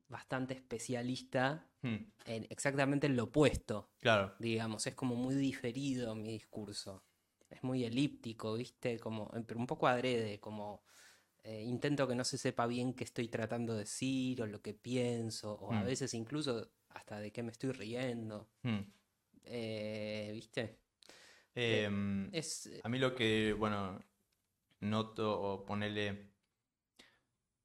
bastante 0.07 0.53
especialista 0.53 1.69
Hmm, 1.81 1.97
en 2.25 2.47
exactamente 2.49 3.05
en 3.07 3.15
lo 3.15 3.25
opuesto, 3.25 3.91
Claro. 3.99 4.33
digamos, 4.39 4.88
es 4.88 4.95
como 4.95 5.15
muy 5.15 5.35
diferido 5.35 6.15
mi 6.15 6.31
discurso. 6.31 7.03
Es 7.49 7.63
muy 7.63 7.83
elíptico, 7.85 8.55
¿viste? 8.55 8.99
Como, 8.99 9.29
pero 9.45 9.59
un 9.59 9.67
poco 9.67 9.88
adrede, 9.88 10.39
como 10.39 10.83
eh, 11.43 11.63
intento 11.63 12.07
que 12.07 12.15
no 12.15 12.23
se 12.23 12.38
sepa 12.38 12.67
bien 12.67 12.93
qué 12.93 13.03
estoy 13.03 13.27
tratando 13.27 13.73
de 13.73 13.79
decir 13.79 14.41
o 14.41 14.47
lo 14.47 14.61
que 14.61 14.73
pienso, 14.73 15.53
o 15.53 15.71
a 15.73 15.81
Mm. 15.81 15.85
veces 15.85 16.13
incluso 16.13 16.69
hasta 16.89 17.19
de 17.19 17.31
qué 17.31 17.43
me 17.43 17.51
estoy 17.51 17.71
riendo. 17.71 18.49
Hmm. 18.63 18.79
eh, 19.43 20.31
¿Viste? 20.33 20.79
Em, 21.55 22.29
Es, 22.33 22.69
A 22.83 22.89
mí 22.89 22.99
lo 22.99 23.15
que, 23.15 23.53
bueno, 23.53 23.99
noto 24.81 25.41
o 25.41 25.65
ponerle... 25.65 26.31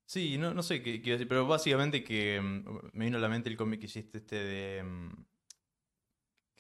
Sí, 0.07 0.37
no, 0.39 0.53
no 0.53 0.63
sé 0.63 0.83
qué 0.83 1.01
quiero 1.01 1.17
decir, 1.19 1.29
pero 1.29 1.47
básicamente 1.47 2.05
que 2.05 2.41
mm, 2.41 2.91
me 2.93 3.07
vino 3.07 3.17
a 3.19 3.21
la 3.21 3.29
mente 3.29 3.49
el 3.49 3.57
cómic 3.57 3.81
que 3.81 3.87
hiciste 3.87 4.19
este 4.19 4.37
de... 4.37 4.83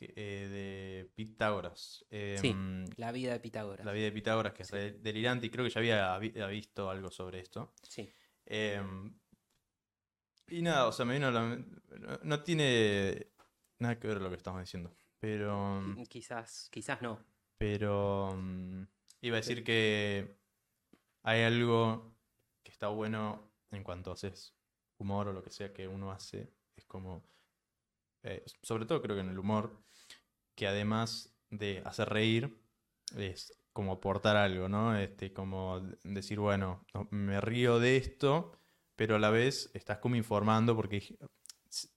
que, 0.06 0.12
eh, 0.16 0.48
de 0.48 1.10
Pitágoras. 1.14 2.04
Sí, 2.10 2.48
Em, 2.48 2.84
La 2.96 3.12
vida 3.12 3.32
de 3.32 3.40
Pitágoras. 3.40 3.84
La 3.86 3.92
vida 3.92 4.04
de 4.04 4.12
Pitágoras, 4.12 4.52
que 4.52 4.62
es 4.62 4.68
Sí. 4.68 4.76
delirante, 5.00 5.46
y 5.46 5.50
creo 5.50 5.64
que 5.64 5.70
ya 5.70 5.80
había, 5.80 6.14
había 6.14 6.46
visto 6.48 6.90
algo 6.90 7.10
sobre 7.10 7.40
esto. 7.40 7.72
Sí. 7.82 8.12
Em, 8.46 9.14
y 10.48 10.62
nada, 10.62 10.86
o 10.88 10.92
sea, 10.92 11.04
me 11.04 11.14
vino 11.14 11.30
la. 11.30 11.56
No, 11.56 12.18
no 12.22 12.42
tiene 12.42 13.28
nada 13.78 13.98
que 13.98 14.08
ver 14.08 14.20
lo 14.20 14.28
que 14.28 14.36
estamos 14.36 14.60
diciendo, 14.60 14.94
pero... 15.18 15.80
mm, 15.82 16.04
Quizás, 16.06 16.68
quizás 16.70 17.00
no. 17.02 17.24
Pero 17.58 18.36
iba 19.20 19.36
a 19.36 19.40
decir 19.40 19.62
que 19.64 20.36
hay 21.22 21.42
algo 21.42 22.16
que 22.64 22.72
está 22.72 22.88
bueno 22.88 23.52
en 23.70 23.82
cuanto 23.84 24.10
haces 24.12 24.54
humor 24.98 25.28
o 25.28 25.32
lo 25.32 25.42
que 25.42 25.50
sea 25.50 25.72
que 25.72 25.86
uno 25.88 26.10
hace. 26.12 26.52
Es 26.76 26.84
como, 26.86 27.24
eh, 28.24 28.44
sobre 28.62 28.84
todo 28.84 29.00
creo 29.00 29.14
que 29.16 29.22
en 29.22 29.30
el 29.30 29.38
humor, 29.38 29.84
que 30.54 30.66
además 30.66 31.34
de 31.50 31.82
hacer 31.84 32.08
reír, 32.08 32.58
es 33.16 33.52
como 33.72 33.92
aportar 33.92 34.36
algo, 34.36 34.68
¿no? 34.68 34.96
Este, 34.96 35.32
como 35.32 35.80
decir, 36.04 36.38
bueno, 36.38 36.84
no, 36.94 37.08
me 37.10 37.40
río 37.40 37.78
de 37.78 37.96
esto, 37.96 38.52
pero 38.96 39.16
a 39.16 39.18
la 39.18 39.30
vez 39.30 39.70
estás 39.74 39.98
como 39.98 40.16
informando 40.16 40.76
porque 40.76 41.16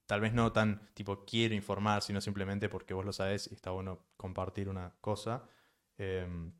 tal 0.05 0.21
vez 0.21 0.33
no 0.33 0.51
tan 0.53 0.89
tipo 0.93 1.25
quiero 1.25 1.53
informar, 1.53 2.01
sino 2.01 2.21
simplemente 2.21 2.69
porque 2.69 2.93
vos 2.93 3.05
lo 3.05 3.11
sabes 3.11 3.49
y 3.51 3.55
está 3.55 3.71
bueno 3.71 4.05
compartir 4.15 4.69
una 4.69 4.95
cosa 5.01 5.43
em, 5.97 6.51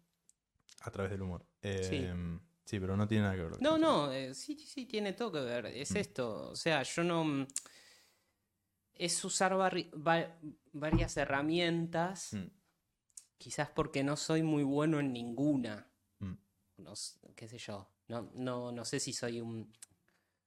a 0.82 0.92
través 0.92 1.12
del 1.12 1.22
humor. 1.22 1.46
Sí. 1.62 1.96
Em, 1.96 2.40
sí, 2.66 2.80
pero 2.80 2.98
no 2.98 3.08
tiene 3.08 3.24
nada 3.24 3.36
que 3.36 3.44
ver. 3.44 3.62
No, 3.62 3.78
no, 3.78 4.12
eh, 4.12 4.34
sí, 4.36 4.58
sí, 4.58 4.86
tiene 4.86 5.14
todo 5.14 5.32
que 5.32 5.40
ver. 5.40 5.68
Es 5.68 5.92
Mm. 5.92 5.98
esto. 5.98 6.50
O 6.52 6.56
sea, 6.56 6.84
yo 6.84 7.04
no. 7.04 7.48
Mm, 8.98 9.04
Es 9.04 9.24
usar 9.26 9.54
va- 9.56 10.38
varias 10.74 11.18
herramientas, 11.18 12.32
diciendo. 12.32 12.54
quizás 13.38 13.70
porque 13.70 14.04
no 14.04 14.16
soy 14.18 14.44
muy 14.44 14.64
bueno 14.64 15.00
en 15.00 15.14
ninguna. 15.14 15.88
Mm, 16.20 16.26
mm, 16.26 16.38
No 16.78 16.94
qué 17.36 17.48
sé 17.48 17.58
yo. 17.58 17.88
No, 18.08 18.30
no, 18.36 18.72
no 18.72 18.86
sé 18.86 19.00
si 19.00 19.14
soy 19.14 19.42
un. 19.42 19.72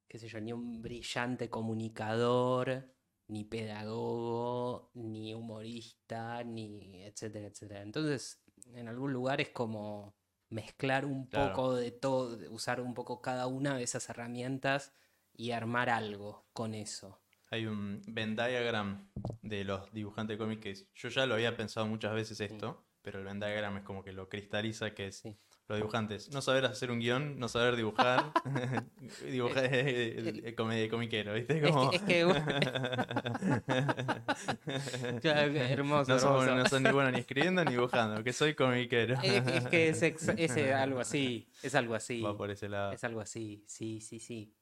qué 0.09 0.19
sé 0.19 0.29
yo, 0.29 0.41
ni 0.41 0.53
un 0.55 0.81
brillante 0.81 1.51
comunicador, 1.51 2.95
ni 3.29 3.45
pedagogo, 3.45 4.91
ni 4.95 5.35
humorista, 5.35 6.43
ni 6.45 7.03
etcétera, 7.05 7.49
etcétera. 7.49 7.83
Entonces, 7.83 8.41
en 8.73 8.89
algún 8.89 9.13
lugar 9.13 9.41
es 9.43 9.51
como 9.51 10.15
mezclar 10.51 11.05
un 11.05 11.27
Claro. 11.27 11.53
poco 11.53 11.75
de 11.75 11.91
todo, 11.91 12.39
usar 12.51 12.81
un 12.81 12.95
poco 12.95 13.21
cada 13.21 13.47
una 13.49 13.77
de 13.77 13.83
esas 13.85 14.09
herramientas 14.09 14.95
y 15.37 15.51
armar 15.51 15.91
algo 15.91 16.47
con 16.55 16.75
eso. 16.75 17.21
Hay 17.51 17.67
un 17.67 18.03
Venn 18.07 18.37
diagram 18.37 19.09
de 19.43 19.65
los 19.65 19.91
dibujantes 19.93 20.37
de 20.37 20.39
cómics 20.45 20.63
que 20.63 20.71
es- 20.73 20.87
yo 20.95 21.09
ya 21.09 21.25
lo 21.27 21.35
había 21.35 21.57
pensado 21.57 21.87
muchas 21.87 22.13
veces 22.15 22.41
esto, 22.41 22.85
pero 23.03 23.19
el 23.19 23.25
Venn 23.25 23.41
diagram 23.41 23.79
es 23.79 23.83
como 23.85 24.03
que 24.05 24.13
lo 24.13 24.29
cristaliza, 24.29 24.95
que 24.95 25.07
es 25.09 25.17
Sí. 25.19 25.37
Los 25.69 25.77
dibujantes. 25.81 26.31
No 26.31 26.41
saber 26.41 26.65
hacer 26.65 26.91
un 26.91 26.99
guion, 26.99 27.39
no 27.39 27.47
saber 27.47 27.77
dibujar. 27.77 28.33
dibujar 29.31 29.67
eh, 29.67 30.41
eh, 30.47 30.55
come- 30.55 30.89
comiquero, 30.89 31.35
¿viste? 31.35 31.59
Es 31.59 31.63
Como- 31.71 31.91
que, 31.91 31.97
es 31.97 32.03
que- 32.05 32.25
Claro, 35.21 35.53
hermoso, 35.55 36.13
no, 36.13 36.19
son, 36.19 36.49
hermoso. 36.49 36.55
no 36.57 36.67
son 36.69 36.83
ni 36.85 36.91
bueno 36.91 37.11
ni 37.11 37.19
escribiendo 37.19 37.63
ni 37.65 37.73
dibujando, 37.73 38.25
que 38.25 38.33
soy 38.33 38.55
comiquero. 38.55 39.17
Es, 39.23 39.47
es 39.47 39.67
que 39.69 39.89
es, 39.91 40.03
ex- 40.03 40.29
es, 40.37 40.57
eh, 40.57 40.73
algo 40.73 41.01
así, 41.01 41.49
es 41.63 41.75
algo 41.75 41.95
así, 41.95 42.23
Va 42.23 42.35
por 42.37 42.51
ese 42.51 42.69
lado. 42.71 42.93
es 42.93 43.05
algo 43.05 43.21
así, 43.21 43.63
sí, 43.67 44.01
sí, 44.01 44.21
sí. 44.21 44.55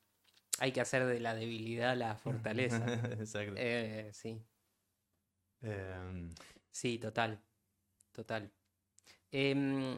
Hay 0.59 0.73
que 0.73 0.81
hacer 0.81 1.05
de 1.07 1.21
la 1.21 1.35
debilidad 1.35 1.97
la 1.97 2.17
fortaleza. 2.17 2.85
Exacto. 3.21 3.55
Eh, 3.57 4.11
sí, 4.13 4.41
Em, 5.63 6.31
sí, 6.71 6.99
total, 6.99 7.41
total. 8.13 8.53
Em, 9.31 9.97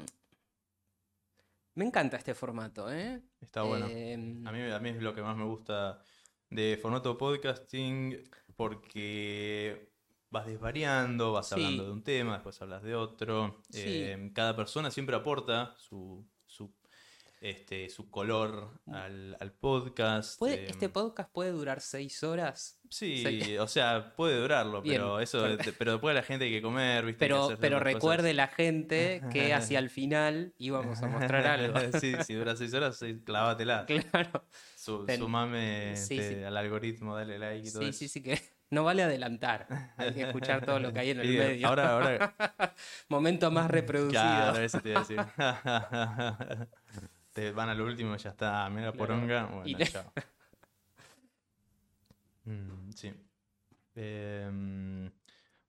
me 1.74 1.84
encanta 1.84 2.16
este 2.16 2.34
formato, 2.34 2.90
¿eh? 2.92 3.20
está 3.40 3.62
bueno. 3.62 3.86
Em, 3.88 4.46
A 4.46 4.52
mí, 4.52 4.60
a 4.70 4.78
mí 4.78 4.88
es 4.90 5.02
lo 5.02 5.14
que 5.14 5.22
más 5.22 5.36
me 5.36 5.44
gusta 5.44 6.00
de 6.50 6.78
formato 6.80 7.16
podcasting 7.18 8.28
porque 8.56 9.92
vas 10.30 10.46
desvariando, 10.46 11.32
vas 11.32 11.48
Sí. 11.48 11.54
hablando 11.54 11.84
de 11.84 11.90
un 11.92 12.02
tema, 12.02 12.34
después 12.34 12.60
hablas 12.62 12.82
de 12.82 12.94
otro. 12.94 13.62
Sí. 13.70 14.06
Cada 14.34 14.56
persona 14.56 14.90
siempre 14.90 15.16
aporta 15.16 15.74
su, 15.76 16.26
este, 17.40 17.88
su 17.88 18.10
color 18.10 18.80
al, 18.92 19.36
al 19.40 19.52
podcast. 19.52 20.38
¿puede- 20.38 20.64
eh, 20.64 20.66
¿Este 20.70 20.88
podcast 20.88 21.30
puede 21.32 21.50
durar 21.52 21.80
seis 21.80 22.22
horas? 22.22 22.74
Sí, 22.90 23.56
o 23.58 23.66
sea, 23.66 24.14
puede 24.16 24.40
durarlo, 24.40 24.80
Bien, 24.80 24.94
pero 24.96 25.20
eso, 25.20 25.44
pero 25.78 25.92
después 25.92 26.14
la 26.14 26.22
gente 26.22 26.46
hay 26.46 26.50
que 26.52 26.62
comer, 26.62 27.04
¿viste? 27.04 27.18
Pero, 27.18 27.50
pero 27.60 27.80
recuerde 27.80 28.30
cosas. 28.30 28.34
la 28.36 28.48
gente 28.48 29.22
que 29.30 29.52
hacia 29.72 29.78
el 29.78 29.90
final 29.90 30.54
íbamos 30.56 31.02
a 31.02 31.06
mostrar 31.06 31.46
algo. 31.46 31.78
sí, 32.00 32.14
si 32.24 32.34
dura 32.34 32.56
seis 32.56 32.72
horas, 32.74 32.98
clavatela. 33.24 33.84
Claro. 34.10 34.44
Su, 34.74 35.04
Ten- 35.04 35.20
sumame 35.20 35.96
Sí, 35.96 36.18
este, 36.18 36.38
sí. 36.38 36.44
al 36.44 36.56
algoritmo, 36.56 37.14
dale 37.14 37.38
like 37.38 37.68
y 37.68 37.72
todo 37.72 37.82
Sí, 37.82 37.88
eso. 37.90 37.98
sí, 37.98 38.08
sí, 38.08 38.22
que 38.22 38.40
no 38.70 38.84
vale 38.84 39.02
adelantar. 39.02 39.66
Hay 39.98 40.14
que 40.14 40.22
escuchar 40.22 40.64
todo 40.64 40.80
lo 40.80 40.90
que 40.92 41.00
hay 41.00 41.10
en 41.10 41.20
el 41.20 41.28
medio. 41.28 41.68
Ahora, 41.68 41.92
ahora, 41.92 42.34
Momento 43.10 43.50
más 43.50 43.70
reproducido. 43.70 44.22
claro, 44.22 44.58
eso 44.60 44.80
te 44.80 44.88
iba 44.90 45.00
a 45.00 45.04
decir. 45.04 45.20
Te 47.38 47.52
van 47.52 47.68
a 47.68 47.74
lo 47.74 47.84
último 47.84 48.16
y 48.16 48.18
ya 48.18 48.30
está, 48.30 48.68
mira 48.68 48.90
Claro. 48.90 48.96
poronga. 48.98 49.46
Bueno, 49.46 49.68
Y 49.68 49.76
chao. 49.84 50.12
Mm, 52.44 52.90
sí. 52.92 53.12
Em, 53.94 55.10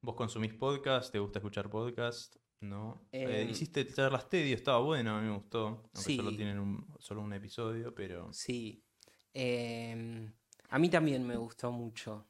¿vos 0.02 0.16
consumís 0.16 0.54
podcast? 0.54 1.12
¿Te 1.12 1.20
gusta 1.20 1.40
escuchar 1.40 1.70
podcast? 1.70 2.38
¿No? 2.62 3.02
Eh, 3.12 3.42
Em, 3.42 3.50
hiciste 3.50 3.86
charlas 3.86 4.30
Teddy, 4.30 4.54
estaba 4.54 4.80
bueno, 4.80 5.18
a 5.18 5.22
mí 5.22 5.28
me 5.28 5.36
gustó. 5.36 5.68
Aunque 5.68 6.00
Sí. 6.02 6.16
solo 6.16 6.30
tienen 6.36 6.58
un, 6.58 6.88
solo 7.00 7.22
un 7.22 7.34
episodio, 7.34 7.94
pero. 7.94 8.32
Sí. 8.32 8.82
Em, 9.34 10.32
a 10.70 10.80
mí 10.80 10.90
también 10.90 11.28
me 11.28 11.36
gustó 11.36 11.72
mucho. 11.72 12.26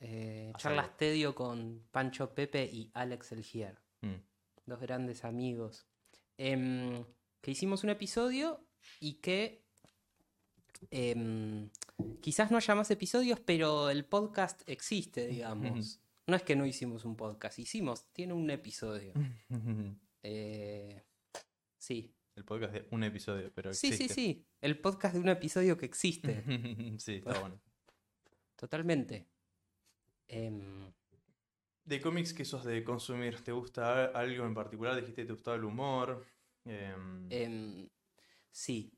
Eh, 0.00 0.52
charlas. 0.58 0.96
Tedio 0.96 1.34
con 1.34 1.86
Pancho 1.90 2.34
Pepe 2.34 2.64
y 2.70 2.90
Alex 2.94 3.32
Elgier. 3.32 3.80
mm, 4.02 4.14
dos 4.66 4.80
grandes 4.80 5.24
amigos, 5.24 5.86
que 6.36 7.50
hicimos 7.50 7.84
un 7.84 7.90
episodio 7.90 8.67
y 9.00 9.14
que 9.14 9.64
em, 10.90 11.68
quizás 12.20 12.50
no 12.50 12.56
haya 12.56 12.74
más 12.74 12.90
episodios, 12.90 13.40
pero 13.40 13.90
el 13.90 14.04
podcast 14.04 14.62
existe, 14.68 15.26
digamos. 15.26 16.00
No 16.26 16.36
es 16.36 16.42
que 16.42 16.56
no 16.56 16.66
hicimos 16.66 17.04
un 17.04 17.16
podcast, 17.16 17.58
hicimos, 17.58 18.06
tiene 18.12 18.32
un 18.34 18.50
episodio. 18.50 19.12
Eh, 20.24 21.00
sí, 21.78 22.12
El 22.34 22.44
podcast 22.44 22.74
de 22.74 22.88
un 22.90 23.04
episodio, 23.04 23.52
pero 23.54 23.72
sí, 23.72 23.86
sí, 23.88 23.94
existe. 24.04 24.14
sí, 24.14 24.44
el 24.60 24.78
podcast 24.80 25.14
de 25.14 25.20
un 25.20 25.28
episodio 25.28 25.78
que 25.78 25.86
existe, 25.86 26.42
sí, 26.98 27.14
está 27.14 27.38
bueno. 27.38 27.58
totalmente. 28.56 29.28
Em, 30.26 30.92
De 31.84 32.00
cómics, 32.00 32.34
¿qué 32.34 32.44
sos 32.44 32.64
de 32.64 32.82
consumir? 32.82 33.40
¿Te 33.42 33.52
gusta 33.52 34.06
algo 34.06 34.44
en 34.44 34.54
particular? 34.54 34.96
Dijiste 34.96 35.22
que 35.22 35.26
te 35.26 35.32
gustaba 35.32 35.56
el 35.56 35.64
humor. 35.64 36.26
Em, 36.64 37.88
sí, 38.50 38.92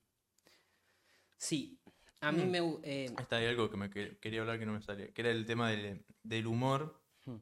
sí, 1.37 1.81
a 2.21 2.33
mí 2.33 2.45
Mm. 2.45 2.51
me... 2.51 2.59
em, 2.83 3.15
Está 3.19 3.37
hay 3.37 3.47
algo 3.47 3.71
que 3.71 3.77
me 3.77 3.91
que- 3.91 4.19
quería 4.19 4.41
hablar 4.43 4.59
que 4.59 4.67
no 4.67 4.73
me 4.73 4.83
salía, 4.83 5.13
que 5.13 5.21
era 5.23 5.31
el 5.31 5.47
tema 5.47 5.71
del, 5.71 6.05
del 6.23 6.47
humor. 6.47 7.03
Hmm. 7.25 7.37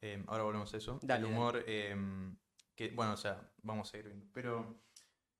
Em, 0.00 0.24
ahora 0.26 0.42
volvemos 0.44 0.72
a 0.74 0.76
eso. 0.78 0.98
Dale, 1.02 1.26
el 1.26 1.32
humor, 1.32 1.62
em, 1.66 2.36
que, 2.74 2.90
bueno, 2.90 3.12
o 3.12 3.16
sea, 3.16 3.52
vamos 3.62 3.92
a 3.94 3.98
ir 3.98 4.06
viendo. 4.06 4.26
Pero 4.32 4.82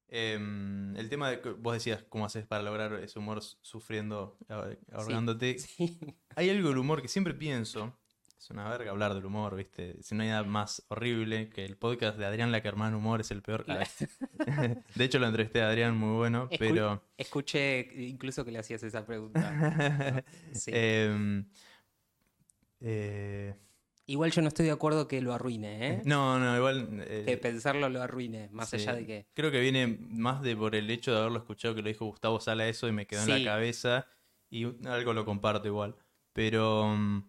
em, 0.08 0.94
el 0.96 1.08
tema 1.08 1.30
de 1.30 1.40
que 1.40 1.50
vos 1.50 1.72
decías 1.74 2.04
cómo 2.08 2.26
haces 2.26 2.46
para 2.46 2.62
lograr 2.62 2.92
ese 3.02 3.18
humor 3.18 3.42
sufriendo, 3.42 4.36
ah- 4.48 4.68
ahogándote. 4.92 5.58
sí. 5.58 5.98
Hay 6.36 6.50
algo 6.50 6.68
del 6.68 6.78
humor 6.78 7.00
que 7.02 7.08
siempre 7.08 7.34
pienso. 7.34 7.98
Es 8.42 8.50
una 8.50 8.68
verga 8.68 8.90
hablar 8.90 9.14
del 9.14 9.24
humor, 9.24 9.54
¿viste? 9.54 10.02
Si 10.02 10.16
no 10.16 10.24
hay 10.24 10.30
nada 10.30 10.42
más 10.42 10.84
horrible 10.88 11.48
que 11.48 11.64
el 11.64 11.76
podcast 11.76 12.18
de 12.18 12.26
Adrián 12.26 12.50
Lackerman 12.50 12.92
Humor 12.92 13.20
es 13.20 13.30
el 13.30 13.40
peor. 13.40 13.64
Claro. 13.64 13.84
De 14.96 15.04
hecho, 15.04 15.20
lo 15.20 15.28
entrevisté 15.28 15.62
a 15.62 15.68
Adrián, 15.68 15.96
muy 15.96 16.16
bueno, 16.16 16.48
Escu- 16.50 16.56
pero. 16.58 17.04
Escuché 17.16 17.88
incluso 18.02 18.44
que 18.44 18.50
le 18.50 18.58
hacías 18.58 18.82
esa 18.82 19.06
pregunta. 19.06 20.24
Sí. 20.54 20.72
Em, 20.74 21.44
eh, 22.80 23.54
Igual 24.06 24.32
yo 24.32 24.42
no 24.42 24.48
estoy 24.48 24.66
de 24.66 24.72
acuerdo 24.72 25.06
que 25.06 25.20
lo 25.22 25.32
arruine, 25.32 25.86
¿eh? 25.88 26.02
no, 26.04 26.40
no, 26.40 26.56
igual. 26.56 27.04
eh, 27.06 27.22
Que 27.24 27.36
pensarlo 27.36 27.88
lo 27.88 28.02
arruine, 28.02 28.48
más 28.50 28.70
sí. 28.70 28.76
allá 28.76 28.94
de 28.96 29.06
que... 29.06 29.26
Creo 29.34 29.52
que 29.52 29.60
viene 29.60 29.86
más 29.86 30.42
de 30.42 30.56
por 30.56 30.74
el 30.74 30.90
hecho 30.90 31.12
de 31.12 31.18
haberlo 31.20 31.38
escuchado 31.38 31.76
que 31.76 31.82
lo 31.82 31.88
dijo 31.88 32.06
Gustavo 32.06 32.40
Sala 32.40 32.66
eso 32.66 32.88
y 32.88 32.92
me 32.92 33.06
quedó 33.06 33.22
en 33.22 33.44
la 33.44 33.52
cabeza. 33.52 34.06
Y 34.50 34.64
algo 34.88 35.12
lo 35.14 35.24
comparto 35.24 35.68
igual. 35.68 35.94
Pero. 36.32 37.24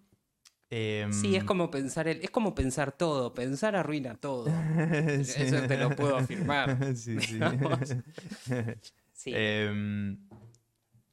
Em, 0.76 1.14
Sí, 1.14 1.36
es 1.36 1.44
como 1.44 1.70
pensar 1.70 2.08
el... 2.08 2.22
es 2.22 2.30
como 2.32 2.56
pensar 2.56 2.92
todo, 2.92 3.34
pensar 3.34 3.76
arruina 3.76 4.16
todo. 4.16 4.46
Sí. 5.24 5.44
Eso 5.44 5.68
te 5.68 5.78
lo 5.78 5.96
puedo 5.96 6.18
afirmar. 6.18 6.96
sí, 6.96 7.18
sí. 9.14 9.32
Em, 9.34 10.28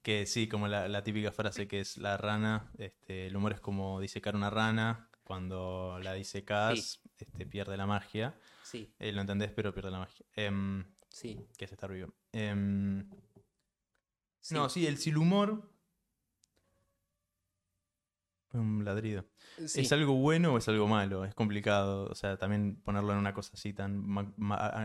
que 0.02 0.26
sí, 0.26 0.48
como 0.48 0.66
la, 0.68 0.88
la 0.88 1.02
típica 1.02 1.30
frase 1.32 1.68
que 1.68 1.80
es 1.80 1.98
la 1.98 2.16
rana, 2.16 2.70
este, 2.78 3.26
el 3.26 3.36
humor 3.36 3.52
es 3.52 3.60
como 3.60 4.00
disecar 4.00 4.34
una 4.34 4.48
rana, 4.50 5.08
cuando 5.22 6.00
la 6.02 6.14
disecas 6.14 7.00
este, 7.18 7.46
pierde 7.46 7.76
la 7.76 7.86
magia. 7.86 8.34
sí, 8.64 8.92
Eh, 8.98 9.12
lo 9.12 9.20
entendés, 9.20 9.52
pero 9.52 9.72
pierde 9.72 9.90
la 9.90 9.98
magia. 9.98 10.26
Em, 10.34 10.84
sí, 11.08 11.46
que 11.56 11.66
es 11.66 11.72
estar 11.72 11.92
vivo. 11.92 12.12
Em. 12.32 13.08
No, 14.50 14.68
sí, 14.68 14.86
el, 14.86 14.96
si 14.98 15.10
el 15.10 15.18
humor... 15.18 15.69
Un 18.52 18.84
ladrido. 18.84 19.26
Sí. 19.66 19.82
¿Es 19.82 19.92
algo 19.92 20.14
bueno 20.14 20.54
o 20.54 20.58
es 20.58 20.68
algo 20.68 20.88
malo? 20.88 21.24
Es 21.24 21.34
complicado, 21.34 22.06
o 22.10 22.14
sea, 22.14 22.36
también 22.36 22.80
ponerlo 22.82 23.12
en 23.12 23.18
una 23.18 23.32
cosa 23.32 23.52
así 23.54 23.72
tan 23.72 24.04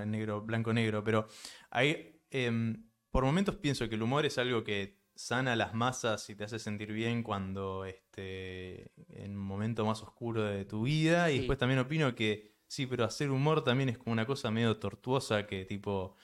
negro, 0.05 0.41
blanco-negro, 0.41 1.03
pero 1.03 1.28
hay, 1.72 2.22
em, 2.30 2.86
por 3.09 3.24
momentos 3.26 3.55
pienso 3.55 3.89
que 3.89 3.95
el 3.95 4.03
humor 4.03 4.26
es 4.26 4.38
algo 4.38 4.63
que 4.63 4.99
sana 5.16 5.55
las 5.55 5.74
masas 5.74 6.30
y 6.30 6.36
te 6.36 6.43
hace 6.43 6.59
sentir 6.59 6.91
bien 6.91 7.24
cuando, 7.24 7.86
este, 7.86 8.91
en 9.09 9.32
un 9.32 9.43
momento 9.43 9.86
más 9.86 10.03
oscuro 10.03 10.43
de 10.43 10.66
tu 10.66 10.84
vida, 10.84 11.32
y 11.32 11.39
después 11.39 11.57
también 11.57 11.80
opino 11.80 12.13
que 12.13 12.53
sí, 12.68 12.86
pero 12.86 13.05
hacer 13.05 13.32
humor 13.32 13.63
también 13.63 13.89
es 13.89 13.97
como 13.97 14.11
una 14.11 14.26
cosa 14.26 14.51
medio 14.51 14.78
tortuosa 14.78 15.47
que 15.47 15.66
tipo... 15.66 16.16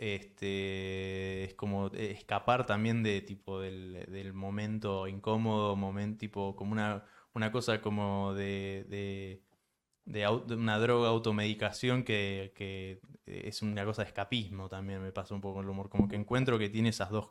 Este 0.00 1.44
es 1.44 1.54
como 1.54 1.88
eh, 1.88 2.12
escapar 2.12 2.64
también 2.66 3.02
de 3.02 3.20
tipo 3.22 3.60
del, 3.60 4.06
del 4.10 4.32
momento 4.32 5.06
incómodo, 5.08 5.76
momento 5.76 6.18
tipo 6.18 6.56
como 6.56 6.72
una, 6.72 7.04
una 7.34 7.52
cosa 7.52 7.82
como 7.82 8.32
de, 8.34 8.86
de, 8.88 9.44
de 10.06 10.26
au- 10.26 10.44
de 10.46 10.54
una 10.56 10.78
droga 10.78 11.08
automedicación 11.10 12.04
que, 12.04 12.52
que 12.56 13.00
es 13.26 13.62
una 13.62 13.84
cosa 13.84 14.02
de 14.02 14.08
escapismo 14.08 14.68
también 14.68 15.02
me 15.02 15.12
pasa 15.12 15.34
un 15.34 15.40
poco 15.42 15.60
el 15.60 15.68
humor, 15.68 15.90
como 15.90 16.08
que 16.08 16.16
encuentro 16.16 16.58
que 16.58 16.70
tiene 16.70 16.88
esas 16.90 17.10
dos 17.10 17.30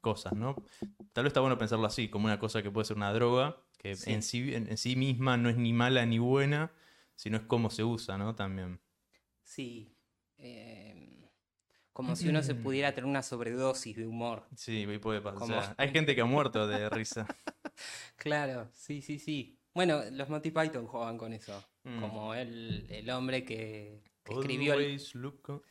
cosas, 0.00 0.34
¿no? 0.34 0.56
Tal 1.12 1.24
vez 1.24 1.30
está 1.30 1.40
bueno 1.40 1.58
pensarlo 1.58 1.86
así, 1.86 2.08
como 2.08 2.26
una 2.26 2.38
cosa 2.38 2.62
que 2.62 2.70
puede 2.70 2.86
ser 2.86 2.96
una 2.96 3.12
droga, 3.12 3.62
que 3.78 3.92
Sí. 3.92 4.12
en, 4.12 4.22
sí, 4.22 4.54
en, 4.54 4.68
en 4.68 4.76
sí 4.78 4.96
misma 4.96 5.36
no 5.36 5.48
es 5.50 5.56
ni 5.56 5.72
mala 5.72 6.06
ni 6.06 6.18
buena, 6.18 6.72
sino 7.16 7.36
es 7.38 7.44
cómo 7.44 7.70
se 7.70 7.84
usa, 7.84 8.18
¿no? 8.18 8.34
También. 8.34 8.80
Sí. 9.44 9.96
em, 10.38 10.99
como 11.92 12.16
si 12.16 12.28
uno 12.28 12.42
se 12.42 12.54
pudiera 12.54 12.92
tener 12.94 13.08
una 13.08 13.22
sobredosis 13.22 13.96
de 13.96 14.06
humor. 14.06 14.46
Sí, 14.56 14.86
y 14.88 14.98
puede 14.98 15.20
pasar. 15.20 15.38
Como- 15.38 15.56
O 15.58 15.62
sea, 15.62 15.74
hay 15.78 15.90
gente 15.90 16.14
que 16.14 16.20
ha 16.20 16.26
muerto 16.26 16.66
de 16.66 16.88
risa. 16.90 17.26
Claro, 18.16 18.68
sí, 18.72 19.00
sí, 19.00 19.18
sí. 19.18 19.58
Bueno, 19.74 20.02
los 20.12 20.28
Monty 20.28 20.50
Python 20.50 20.86
jugaban 20.86 21.16
con 21.16 21.32
eso. 21.32 21.64
Mm. 21.84 22.00
Como 22.00 22.34
el, 22.34 22.86
el 22.90 23.08
hombre 23.10 23.44
que 23.44 24.02
escribió 24.30 24.74
el, 24.74 25.00
look 25.14 25.62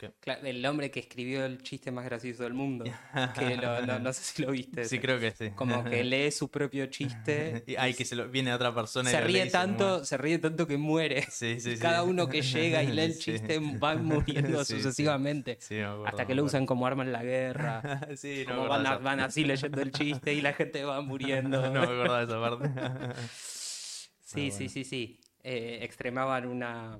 hombre 0.65 0.91
que 0.91 0.99
escribió 0.99 1.45
el 1.45 1.61
chiste 1.63 1.91
más 1.91 2.05
gracioso 2.05 2.43
del 2.43 2.53
mundo. 2.53 2.85
Que 3.37 3.55
lo- 3.57 3.81
lo- 3.81 3.99
no 3.99 4.13
sé 4.13 4.21
si 4.23 4.41
lo 4.43 4.51
viste. 4.51 4.85
Sí, 4.85 4.99
creo 4.99 5.19
que 5.19 5.31
sí. 5.31 5.49
Como 5.55 5.83
que 5.83 6.03
lee 6.03 6.31
su 6.31 6.49
propio 6.49 6.85
chiste. 6.87 7.63
Y, 7.67 7.75
ay, 7.75 7.93
que 7.93 8.05
se 8.05 8.15
lo 8.15 8.27
viene 8.29 8.51
a 8.51 8.55
otra 8.55 8.73
persona 8.73 9.09
y 9.09 9.13
se 9.13 9.21
ríe 9.21 9.45
tanto, 9.47 10.03
se 10.05 10.17
ríe 10.17 10.39
tanto 10.39 10.67
que 10.67 10.77
muere. 10.77 11.23
Sí, 11.31 11.59
sí, 11.59 11.75
sí. 11.75 11.81
Cada 11.81 12.03
uno 12.03 12.27
que 12.27 12.41
llega 12.41 12.83
y 12.83 12.87
lee 12.91 13.01
el 13.03 13.13
Sí. 13.13 13.19
chiste 13.33 13.59
va 13.59 13.95
muriendo 13.95 14.63
Sí, 14.65 14.75
sí. 14.75 14.81
sucesivamente. 14.81 15.57
Sí, 15.61 15.79
acuerdo, 15.81 16.05
hasta 16.07 16.25
que 16.27 16.35
lo 16.35 16.43
usan 16.43 16.65
como 16.65 16.85
arma 16.85 17.03
en 17.03 17.11
la 17.11 17.23
guerra. 17.23 18.07
sí, 18.15 18.43
como 18.47 18.67
van, 18.67 18.85
a- 18.85 18.97
van 18.97 19.19
así 19.21 19.43
leyendo 19.45 19.81
el 19.81 19.91
chiste 19.91 20.33
y 20.33 20.41
la 20.41 20.53
gente 20.53 20.83
va 20.83 21.01
muriendo. 21.01 21.61
no 21.61 21.71
me 21.71 21.79
acuerdo 21.79 22.17
de 22.17 22.23
esa 22.23 22.39
parte. 22.39 22.69
sí, 24.23 24.51
sí, 24.51 24.69
sí, 24.69 24.83
sí. 24.83 25.19
Eh, 25.41 25.79
extremaban 25.83 26.45
una, 26.45 26.99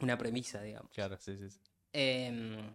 una 0.00 0.16
premisa, 0.18 0.62
digamos. 0.62 0.90
claro, 0.92 1.16
sí, 1.18 1.36
sí. 1.36 1.50
sí. 1.50 1.60
Em, 1.92 2.72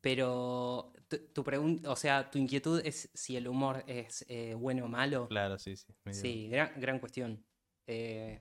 pero 0.00 0.92
tu, 1.08 1.18
tu 1.28 1.44
pregunta, 1.44 1.90
o 1.90 1.96
sea, 1.96 2.28
tu 2.30 2.38
inquietud 2.38 2.80
es 2.84 3.08
si 3.14 3.36
el 3.36 3.46
humor 3.46 3.84
es 3.86 4.24
eh, 4.28 4.54
bueno 4.54 4.86
o 4.86 4.88
malo. 4.88 5.28
Claro, 5.28 5.58
sí, 5.58 5.76
sí. 5.76 5.92
Sí, 6.10 6.48
gran, 6.48 6.72
gran 6.80 6.98
cuestión. 6.98 7.44
Eh, 7.86 8.40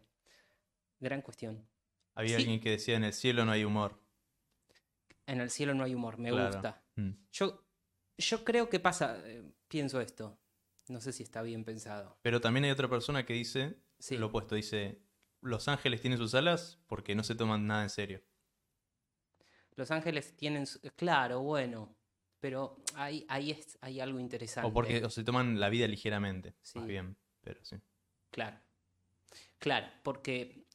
gran 0.99 1.21
cuestión. 1.21 1.63
Había 2.15 2.37
sí. 2.37 2.43
alguien 2.43 2.59
que 2.59 2.71
decía 2.71 2.95
en 2.97 3.03
el 3.03 3.13
cielo 3.13 3.45
no 3.45 3.51
hay 3.51 3.63
humor. 3.63 3.99
En 5.27 5.39
el 5.39 5.49
cielo 5.51 5.73
no 5.73 5.83
hay 5.83 5.93
humor, 5.93 6.17
me 6.17 6.29
Claro. 6.31 6.51
gusta. 6.51 6.83
Mm. 6.95 7.11
Yo, 7.31 7.63
yo 8.17 8.43
creo 8.43 8.69
que 8.69 8.79
pasa, 8.79 9.17
eh, 9.23 9.43
pienso 9.67 10.01
esto. 10.01 10.37
No 10.87 10.99
sé 10.99 11.13
si 11.13 11.23
está 11.23 11.41
bien 11.43 11.63
pensado. 11.63 12.17
Pero 12.23 12.41
también 12.41 12.65
hay 12.65 12.71
otra 12.71 12.89
persona 12.89 13.25
que 13.25 13.33
dice 13.33 13.77
Sí. 13.99 14.17
lo 14.17 14.27
opuesto. 14.27 14.55
Dice, 14.55 14.99
los 15.41 15.67
ángeles 15.67 16.01
tienen 16.01 16.17
sus 16.17 16.33
alas 16.35 16.79
porque 16.87 17.15
no 17.15 17.23
se 17.23 17.35
toman 17.35 17.67
nada 17.67 17.83
en 17.83 17.89
serio. 17.89 18.21
Los 19.75 19.91
ángeles 19.91 20.35
tienen, 20.35 20.65
claro, 20.95 21.41
bueno, 21.41 21.95
pero 22.39 22.77
ahí, 22.95 23.25
ahí 23.29 23.51
es, 23.51 23.77
hay 23.81 23.99
algo 23.99 24.19
interesante. 24.19 24.69
O 24.69 24.73
porque 24.73 25.03
o 25.03 25.09
se 25.09 25.23
toman 25.23 25.59
la 25.59 25.69
vida 25.69 25.87
ligeramente. 25.87 26.55
Sí. 26.61 26.79
Más 26.79 26.87
bien, 26.87 27.17
pero 27.41 27.63
sí. 27.63 27.77
Claro. 28.29 28.59
Claro, 29.59 29.87
porque 30.03 30.65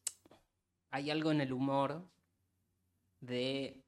hay 0.91 1.11
algo 1.11 1.31
en 1.31 1.41
el 1.41 1.53
humor 1.53 2.09
de 3.21 3.83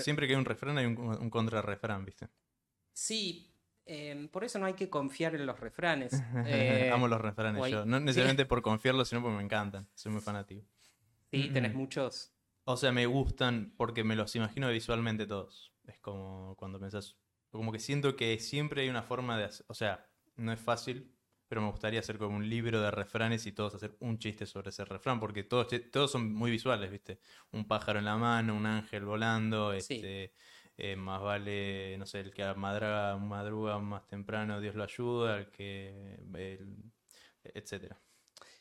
Siempre 0.00 0.26
que 0.26 0.32
hay 0.32 0.38
un 0.38 0.44
refrán 0.44 0.78
hay 0.78 0.86
un, 0.86 0.98
un 0.98 1.30
contrarrefrán, 1.30 2.04
¿viste? 2.04 2.28
Sí, 2.92 3.49
em, 3.92 4.28
por 4.28 4.44
eso 4.44 4.58
no 4.58 4.66
hay 4.66 4.74
que 4.74 4.88
confiar 4.88 5.34
en 5.34 5.46
los 5.46 5.58
refranes. 5.58 6.12
Eh, 6.46 6.90
Amo 6.92 7.08
los 7.08 7.20
refranes 7.20 7.58
guay. 7.58 7.72
yo. 7.72 7.84
No 7.86 7.98
necesariamente 8.00 8.46
por 8.46 8.62
confiarlos, 8.62 9.08
sino 9.08 9.20
porque 9.22 9.36
me 9.36 9.42
encantan. 9.42 9.88
Soy 9.94 10.12
muy 10.12 10.20
fanático. 10.20 10.62
Sí, 11.30 11.50
tenés 11.52 11.74
Mm. 11.74 11.76
muchos. 11.78 12.32
O 12.64 12.76
sea, 12.76 12.92
me 12.92 13.06
gustan 13.06 13.72
porque 13.76 14.04
me 14.04 14.14
los 14.16 14.34
imagino 14.36 14.68
visualmente 14.68 15.26
todos. 15.26 15.72
Es 15.86 15.98
como 15.98 16.54
cuando 16.56 16.78
pensás. 16.78 17.16
Como 17.50 17.72
que 17.72 17.80
siento 17.80 18.14
que 18.14 18.38
siempre 18.38 18.82
hay 18.82 18.88
una 18.88 19.02
forma 19.02 19.36
de 19.36 19.44
hacer. 19.44 19.66
O 19.68 19.74
sea, 19.74 20.06
no 20.36 20.52
es 20.52 20.60
fácil, 20.60 21.12
pero 21.48 21.60
me 21.62 21.70
gustaría 21.70 21.98
hacer 21.98 22.16
como 22.16 22.36
un 22.36 22.48
libro 22.48 22.80
de 22.80 22.92
refranes 22.92 23.44
y 23.46 23.50
todos 23.52 23.74
hacer 23.74 23.96
un 23.98 24.18
chiste 24.18 24.46
sobre 24.46 24.68
ese 24.70 24.84
refrán, 24.84 25.18
porque 25.18 25.42
todos, 25.42 25.66
todos 25.90 26.12
son 26.12 26.32
muy 26.32 26.50
visuales, 26.52 26.90
¿viste? 26.92 27.18
Un 27.50 27.66
pájaro 27.66 27.98
en 27.98 28.04
la 28.04 28.16
mano, 28.16 28.54
un 28.54 28.66
ángel 28.66 29.04
volando, 29.04 29.72
Sí. 29.80 30.00
Eh, 30.80 30.96
más 30.96 31.20
vale, 31.22 31.96
no 31.98 32.06
sé, 32.06 32.20
el 32.20 32.32
que 32.32 32.44
madruga, 32.54 33.16
madruga 33.16 33.78
más 33.78 34.06
temprano, 34.06 34.60
Dios 34.60 34.74
lo 34.74 34.84
ayuda, 34.84 35.38
el 35.38 35.50
que. 35.50 36.18
el- 36.34 36.76
etcétera. 37.42 37.98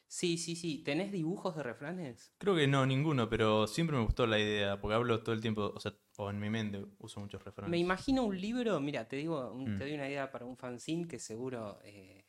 Sí, 0.07 0.37
sí, 0.37 0.55
sí. 0.55 0.81
¿Tenés 0.83 1.11
dibujos 1.11 1.55
de 1.55 1.61
refranes? 1.63 2.33
Creo 2.39 2.55
que 2.55 2.65
no, 2.67 2.85
ninguno, 2.85 3.29
pero 3.29 3.67
siempre 3.67 3.95
me 3.95 4.03
gustó 4.03 4.25
la 4.25 4.39
idea, 4.39 4.79
porque 4.81 4.95
hablo 4.95 5.21
todo 5.21 5.35
el 5.35 5.41
tiempo, 5.41 5.71
o 5.75 5.79
sea, 5.79 5.93
o 6.17 6.29
en 6.31 6.39
mi 6.39 6.49
mente 6.49 6.83
uso 6.97 7.19
muchos 7.19 7.43
refranes. 7.43 7.69
Me 7.69 7.77
imagino 7.77 8.23
un 8.23 8.39
libro, 8.39 8.79
mira, 8.79 9.07
te 9.07 9.17
digo, 9.17 9.51
un- 9.51 9.75
Mm. 9.75 9.77
te 9.77 9.83
doy 9.83 9.93
una 9.93 10.07
idea 10.09 10.31
para 10.31 10.45
un 10.45 10.57
fanzine 10.57 11.07
que 11.07 11.19
seguro 11.19 11.79
eh, 11.83 12.25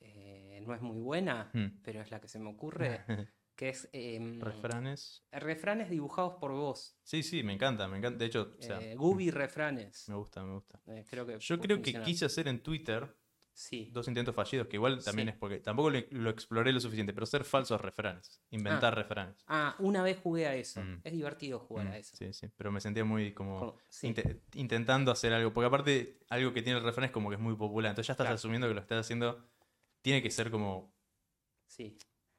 eh, 0.00 0.62
no 0.64 0.74
es 0.74 0.80
muy 0.80 1.00
buena, 1.00 1.50
Mm. 1.52 1.80
pero 1.82 2.00
es 2.02 2.10
la 2.10 2.20
que 2.20 2.28
se 2.28 2.38
me 2.38 2.50
ocurre, 2.50 3.04
que 3.58 3.70
es 3.70 3.88
em, 3.92 4.40
Refranes. 4.40 5.24
refranes 5.32 5.90
dibujados 5.90 6.34
por 6.38 6.52
vos. 6.52 6.96
Sí, 7.02 7.24
sí, 7.24 7.42
me 7.42 7.52
encanta, 7.52 7.88
me 7.88 7.98
encanta. 7.98 8.16
De 8.20 8.26
hecho, 8.26 8.54
o 8.56 8.62
sea, 8.62 8.78
Eh, 8.80 8.94
Gubi 8.94 9.30
refranes. 9.32 10.08
me 10.08 10.14
gusta, 10.14 10.44
me 10.44 10.52
gusta. 10.54 10.80
Eh, 10.86 11.04
creo 11.10 11.26
que 11.26 11.40
Yo 11.40 11.58
creo 11.58 11.82
que 11.82 12.00
quise 12.02 12.24
hacer 12.24 12.46
en 12.46 12.62
Twitter 12.62 13.12
Sí. 13.52 13.90
dos 13.92 14.06
intentos 14.06 14.32
fallidos, 14.36 14.68
que 14.68 14.76
igual 14.76 15.02
también 15.02 15.26
Sí. 15.26 15.32
es 15.32 15.36
porque 15.36 15.58
tampoco 15.58 15.90
lo, 15.90 15.98
lo 16.12 16.30
exploré 16.30 16.72
lo 16.72 16.78
suficiente, 16.78 17.12
pero 17.12 17.26
ser 17.26 17.42
falsos 17.42 17.80
refranes, 17.80 18.40
inventar 18.50 18.94
refranes. 18.94 19.42
Ah, 19.48 19.74
una 19.80 20.04
vez 20.04 20.20
jugué 20.22 20.46
a 20.46 20.54
eso. 20.54 20.80
Mm. 20.80 21.00
Es 21.02 21.12
divertido 21.12 21.58
jugar 21.58 21.86
Mm, 21.86 21.90
a 21.90 21.98
eso. 21.98 22.16
Sí, 22.16 22.32
sí, 22.32 22.46
pero 22.56 22.70
me 22.70 22.80
sentía 22.80 23.04
muy 23.04 23.34
como 23.34 23.58
Como- 23.58 23.78
sí. 23.88 24.06
inte- 24.06 24.40
intentando 24.54 25.10
hacer 25.10 25.32
algo, 25.32 25.52
porque 25.52 25.66
aparte 25.66 26.20
algo 26.30 26.52
que 26.52 26.62
tiene 26.62 26.78
el 26.78 26.84
refrán 26.84 27.06
es 27.06 27.10
como 27.10 27.28
que 27.30 27.34
es 27.34 27.40
muy 27.42 27.56
popular, 27.56 27.90
entonces 27.90 28.06
ya 28.06 28.12
estás 28.12 28.26
Claro. 28.26 28.36
asumiendo 28.36 28.68
que 28.68 28.74
lo 28.74 28.80
estás 28.80 29.00
haciendo, 29.00 29.44
tiene 30.00 30.22
que 30.22 30.30
ser 30.30 30.52
como, 30.52 30.94
Sí. 31.66 31.98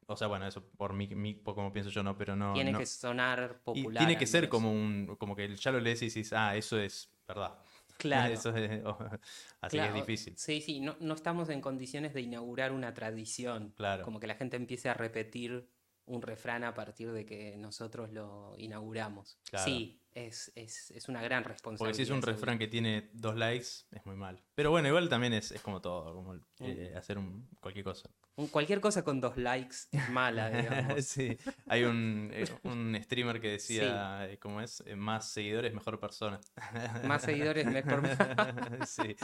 O 0.09 0.17
sea, 0.17 0.27
bueno, 0.27 0.45
eso 0.47 0.63
por 0.77 0.93
mí, 0.93 1.07
mí- 1.07 1.35
por 1.35 1.55
como 1.55 1.71
pienso 1.71 1.89
yo, 1.91 2.03
no, 2.03 2.17
pero 2.17 2.35
no. 2.35 2.53
tiene 2.53 2.71
no- 2.71 2.79
que 2.79 2.85
sonar 2.85 3.57
y 3.61 3.63
popular. 3.63 4.03
tiene 4.05 4.17
que 4.19 4.27
ser 4.27 4.41
menos. 4.43 4.51
como 4.51 4.71
un, 4.71 5.15
como 5.17 5.35
que 5.35 5.55
ya 5.55 5.71
lo 5.71 5.79
lees 5.79 6.01
y 6.01 6.05
dices, 6.05 6.33
ah, 6.33 6.55
eso 6.55 6.77
es 6.79 7.11
verdad. 7.27 7.57
Claro. 7.99 8.33
Eso 8.33 8.55
es- 8.55 8.81
así 9.61 9.75
Claro, 9.77 9.93
que 9.93 9.99
es 9.99 10.05
difícil. 10.07 10.37
Sí, 10.37 10.61
sí, 10.61 10.79
no, 10.79 10.95
no 11.01 11.13
estamos 11.15 11.49
en 11.49 11.59
condiciones 11.59 12.13
de 12.13 12.21
inaugurar 12.21 12.71
una 12.71 12.93
tradición. 12.93 13.73
Claro. 13.75 14.03
Como 14.03 14.19
que 14.21 14.27
la 14.27 14.35
gente 14.35 14.55
empiece 14.55 14.87
a 14.87 14.93
repetir 14.93 15.69
un 16.05 16.21
refrán 16.21 16.63
a 16.63 16.73
partir 16.73 17.11
de 17.11 17.25
que 17.25 17.55
nosotros 17.57 18.11
lo 18.11 18.55
inauguramos. 18.57 19.37
Claro. 19.49 19.65
Sí, 19.65 20.01
es, 20.13 20.51
es, 20.55 20.91
es 20.91 21.07
una 21.09 21.21
gran 21.21 21.43
Porque 21.43 21.53
responsabilidad. 21.55 21.95
si 21.97 22.01
es 22.03 22.09
un 22.09 22.21
refrán 22.21 22.57
que 22.57 22.67
tiene 22.67 23.09
dos 23.13 23.35
likes, 23.35 23.67
es 23.91 24.05
muy 24.05 24.15
mal. 24.15 24.41
Pero 24.55 24.71
bueno, 24.71 24.87
igual 24.87 25.07
también 25.09 25.33
es, 25.33 25.51
es 25.51 25.61
como 25.61 25.81
todo, 25.81 26.15
como 26.15 26.35
eh, 26.61 26.93
hacer 26.97 27.17
un, 27.17 27.49
cualquier 27.59 27.83
cosa. 27.83 28.09
Cualquier 28.47 28.79
cosa 28.79 29.03
con 29.03 29.19
dos 29.19 29.37
likes 29.37 29.75
es 29.91 30.09
mala, 30.09 30.49
digamos. 30.49 31.05
sí, 31.05 31.37
hay 31.67 31.83
un, 31.83 32.29
eh, 32.33 32.45
un 32.63 32.97
streamer 33.03 33.39
que 33.39 33.49
decía, 33.49 34.29
eh, 34.29 34.37
¿cómo 34.39 34.61
es? 34.61 34.83
Eh, 34.85 34.95
más 34.95 35.29
seguidores, 35.29 35.73
mejor 35.73 35.99
persona. 35.99 36.39
Más 37.05 37.21
seguidores, 37.21 37.65
mejor. 37.65 38.01
sí. 38.85 39.15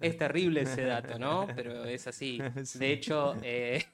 Es 0.00 0.16
terrible 0.16 0.62
ese 0.62 0.82
dato, 0.84 1.18
¿no? 1.18 1.46
Pero 1.54 1.84
es 1.84 2.06
así. 2.06 2.38
Sí. 2.64 2.78
De 2.78 2.92
hecho, 2.92 3.36
eh, 3.42 3.84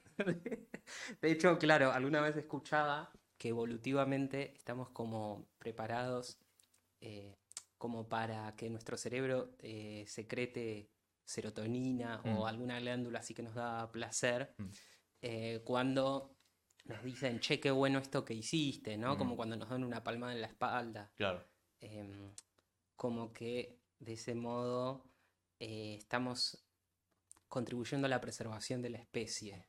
de 1.20 1.30
hecho, 1.30 1.58
claro, 1.58 1.92
alguna 1.92 2.20
vez 2.20 2.36
escuchaba 2.36 3.10
que 3.38 3.48
evolutivamente 3.48 4.54
estamos 4.56 4.88
como 4.90 5.46
preparados 5.58 6.38
eh, 7.00 7.36
como 7.78 8.08
para 8.08 8.54
que 8.56 8.70
nuestro 8.70 8.96
cerebro 8.96 9.50
eh, 9.58 10.04
secrete 10.06 10.88
serotonina 11.26 12.22
Mm. 12.24 12.36
o 12.38 12.46
alguna 12.46 12.78
glándula 12.80 13.18
así 13.18 13.34
que 13.34 13.42
nos 13.42 13.54
da 13.54 13.90
placer 13.92 14.54
Mm. 14.58 14.70
eh, 15.22 15.60
cuando 15.64 16.36
nos 16.84 17.02
dicen, 17.02 17.40
che, 17.40 17.58
qué 17.58 17.70
bueno 17.72 17.98
esto 17.98 18.24
que 18.24 18.32
hiciste, 18.34 18.96
¿no? 18.96 19.14
Mm. 19.14 19.18
Como 19.18 19.36
cuando 19.36 19.56
nos 19.56 19.68
dan 19.68 19.82
una 19.84 20.02
palmada 20.04 20.32
en 20.32 20.40
la 20.40 20.46
espalda 20.46 21.12
Claro. 21.16 21.44
em, 21.80 22.32
como 22.94 23.32
que 23.32 23.80
de 23.98 24.12
ese 24.14 24.34
modo 24.34 25.04
eh, 25.58 25.96
estamos 25.98 26.64
contribuyendo 27.48 28.06
a 28.06 28.10
la 28.10 28.20
preservación 28.20 28.82
de 28.82 28.90
la 28.90 28.98
especie, 28.98 29.68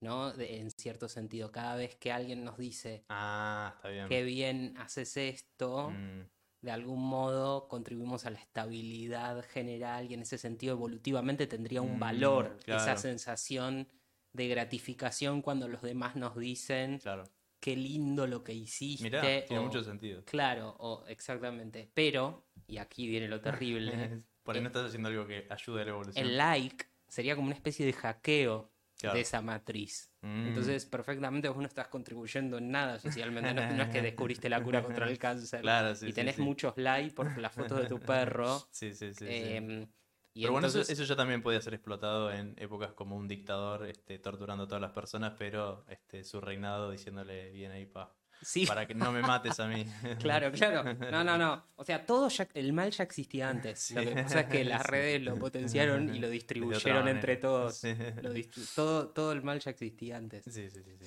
¿no? 0.00 0.32
De- 0.32 0.58
en 0.60 0.70
cierto 0.70 1.08
sentido, 1.08 1.50
cada 1.50 1.74
vez 1.76 1.96
que 1.96 2.12
alguien 2.12 2.44
nos 2.44 2.58
dice, 2.58 3.04
Ah, 3.08 3.72
está 3.76 3.88
bien. 3.88 4.08
qué 4.08 4.22
bien 4.24 4.74
haces 4.78 5.16
esto, 5.16 5.90
Mm, 5.90 6.28
de 6.62 6.70
algún 6.70 7.02
modo 7.04 7.68
contribuimos 7.68 8.24
a 8.24 8.30
la 8.30 8.38
estabilidad 8.38 9.44
general 9.44 10.10
y 10.10 10.14
en 10.14 10.22
ese 10.22 10.38
sentido 10.38 10.72
evolutivamente 10.74 11.46
tendría 11.46 11.82
un 11.82 11.96
Mm, 11.96 12.00
valor 12.00 12.58
esa 12.66 12.96
sensación 12.96 13.88
de 14.32 14.48
gratificación 14.48 15.42
cuando 15.42 15.68
los 15.68 15.82
demás 15.82 16.16
nos 16.16 16.36
dicen, 16.36 16.98
claro. 17.00 17.24
qué 17.60 17.76
lindo 17.76 18.26
lo 18.26 18.42
que 18.44 18.54
hiciste. 18.54 19.04
Mirá, 19.04 19.20
tiene 19.46 19.60
o- 19.60 19.66
mucho 19.66 19.82
sentido. 19.84 20.24
Claro, 20.24 20.74
o 20.78 21.04
exactamente. 21.06 21.90
Pero, 21.94 22.46
y 22.66 22.78
aquí 22.78 23.06
viene 23.08 23.28
lo 23.28 23.40
terrible, 23.40 23.92
Por 24.44 24.54
ahí 24.56 24.60
eh, 24.60 24.62
no 24.62 24.68
estás 24.68 24.86
haciendo 24.86 25.08
algo 25.08 25.26
que 25.26 25.46
ayude 25.50 25.82
a 25.82 25.84
la 25.84 25.90
evolución. 25.90 26.26
el 26.26 26.36
like 26.38 26.86
sería 27.08 27.34
como 27.36 27.46
una 27.46 27.54
especie 27.54 27.84
de 27.86 27.92
hackeo 27.92 28.72
Claro. 29.02 29.16
de 29.16 29.22
esa 29.22 29.42
matriz. 29.42 30.12
Mm, 30.20 30.46
Entonces, 30.46 30.86
perfectamente 30.86 31.48
vos 31.48 31.58
no 31.58 31.66
estás 31.66 31.88
contribuyendo 31.88 32.58
en 32.58 32.70
nada 32.70 33.00
socialmente. 33.00 33.52
No, 33.52 33.76
no 33.76 33.82
es 33.82 33.88
que 33.88 34.00
descubriste 34.00 34.48
la 34.48 34.62
cura 34.62 34.80
contra 34.82 35.08
el 35.08 35.18
cáncer 35.18 35.60
Claro, 35.60 35.94
sí, 35.96 36.06
y 36.08 36.12
tenés 36.12 36.36
sí. 36.36 36.42
muchos 36.42 36.74
likes 36.76 37.12
por 37.12 37.36
las 37.36 37.52
fotos 37.52 37.80
de 37.80 37.86
tu 37.88 37.98
perro. 38.00 38.60
Sí, 38.70 38.94
sí, 38.94 39.12
sí. 39.12 39.24
em, 39.28 39.88
y 40.34 40.42
Pero 40.42 40.52
bueno, 40.52 40.68
eso, 40.68 40.80
eso 40.80 41.02
ya 41.02 41.16
también 41.16 41.42
podía 41.42 41.60
ser 41.60 41.74
explotado 41.74 42.32
en 42.32 42.54
épocas 42.58 42.92
como 42.92 43.16
un 43.16 43.26
dictador 43.26 43.86
este, 43.86 44.20
torturando 44.20 44.64
a 44.64 44.66
todas 44.68 44.80
las 44.80 44.92
personas, 44.92 45.34
pero 45.36 45.84
este, 45.88 46.22
su 46.22 46.40
reinado 46.40 46.90
diciéndole 46.92 47.50
bien 47.50 47.72
ahí, 47.72 47.86
pa, 47.86 48.14
sí, 48.42 48.66
para 48.66 48.86
que 48.86 48.94
no 48.94 49.10
me 49.12 49.22
mates 49.22 49.58
a 49.60 49.66
mí. 49.68 49.84
claro, 50.20 50.52
claro. 50.52 50.94
No, 51.10 51.24
no, 51.24 51.38
no. 51.38 51.64
O 51.76 51.84
sea, 51.84 52.04
todo 52.04 52.28
ya, 52.28 52.48
el 52.54 52.72
mal 52.72 52.90
ya 52.90 53.04
existía 53.04 53.48
antes. 53.48 53.78
Sí. 53.78 53.94
Lo 53.94 54.02
que 54.02 54.10
pasa 54.22 54.40
es 54.40 54.46
que 54.48 54.64
las 54.64 54.84
redes 54.86 55.22
lo 55.22 55.36
potenciaron 55.36 56.14
y 56.14 56.18
lo 56.18 56.28
distribuyeron 56.28 57.08
entre 57.08 57.36
todos. 57.36 57.76
Sí. 57.78 57.94
Lo 58.22 58.34
distri- 58.34 58.74
todo, 58.74 59.08
todo 59.08 59.32
el 59.32 59.42
mal 59.42 59.60
ya 59.60 59.70
existía 59.70 60.16
antes. 60.16 60.44
Sí, 60.44 60.68
sí, 60.70 60.82
sí, 60.82 60.96
sí. 61.00 61.06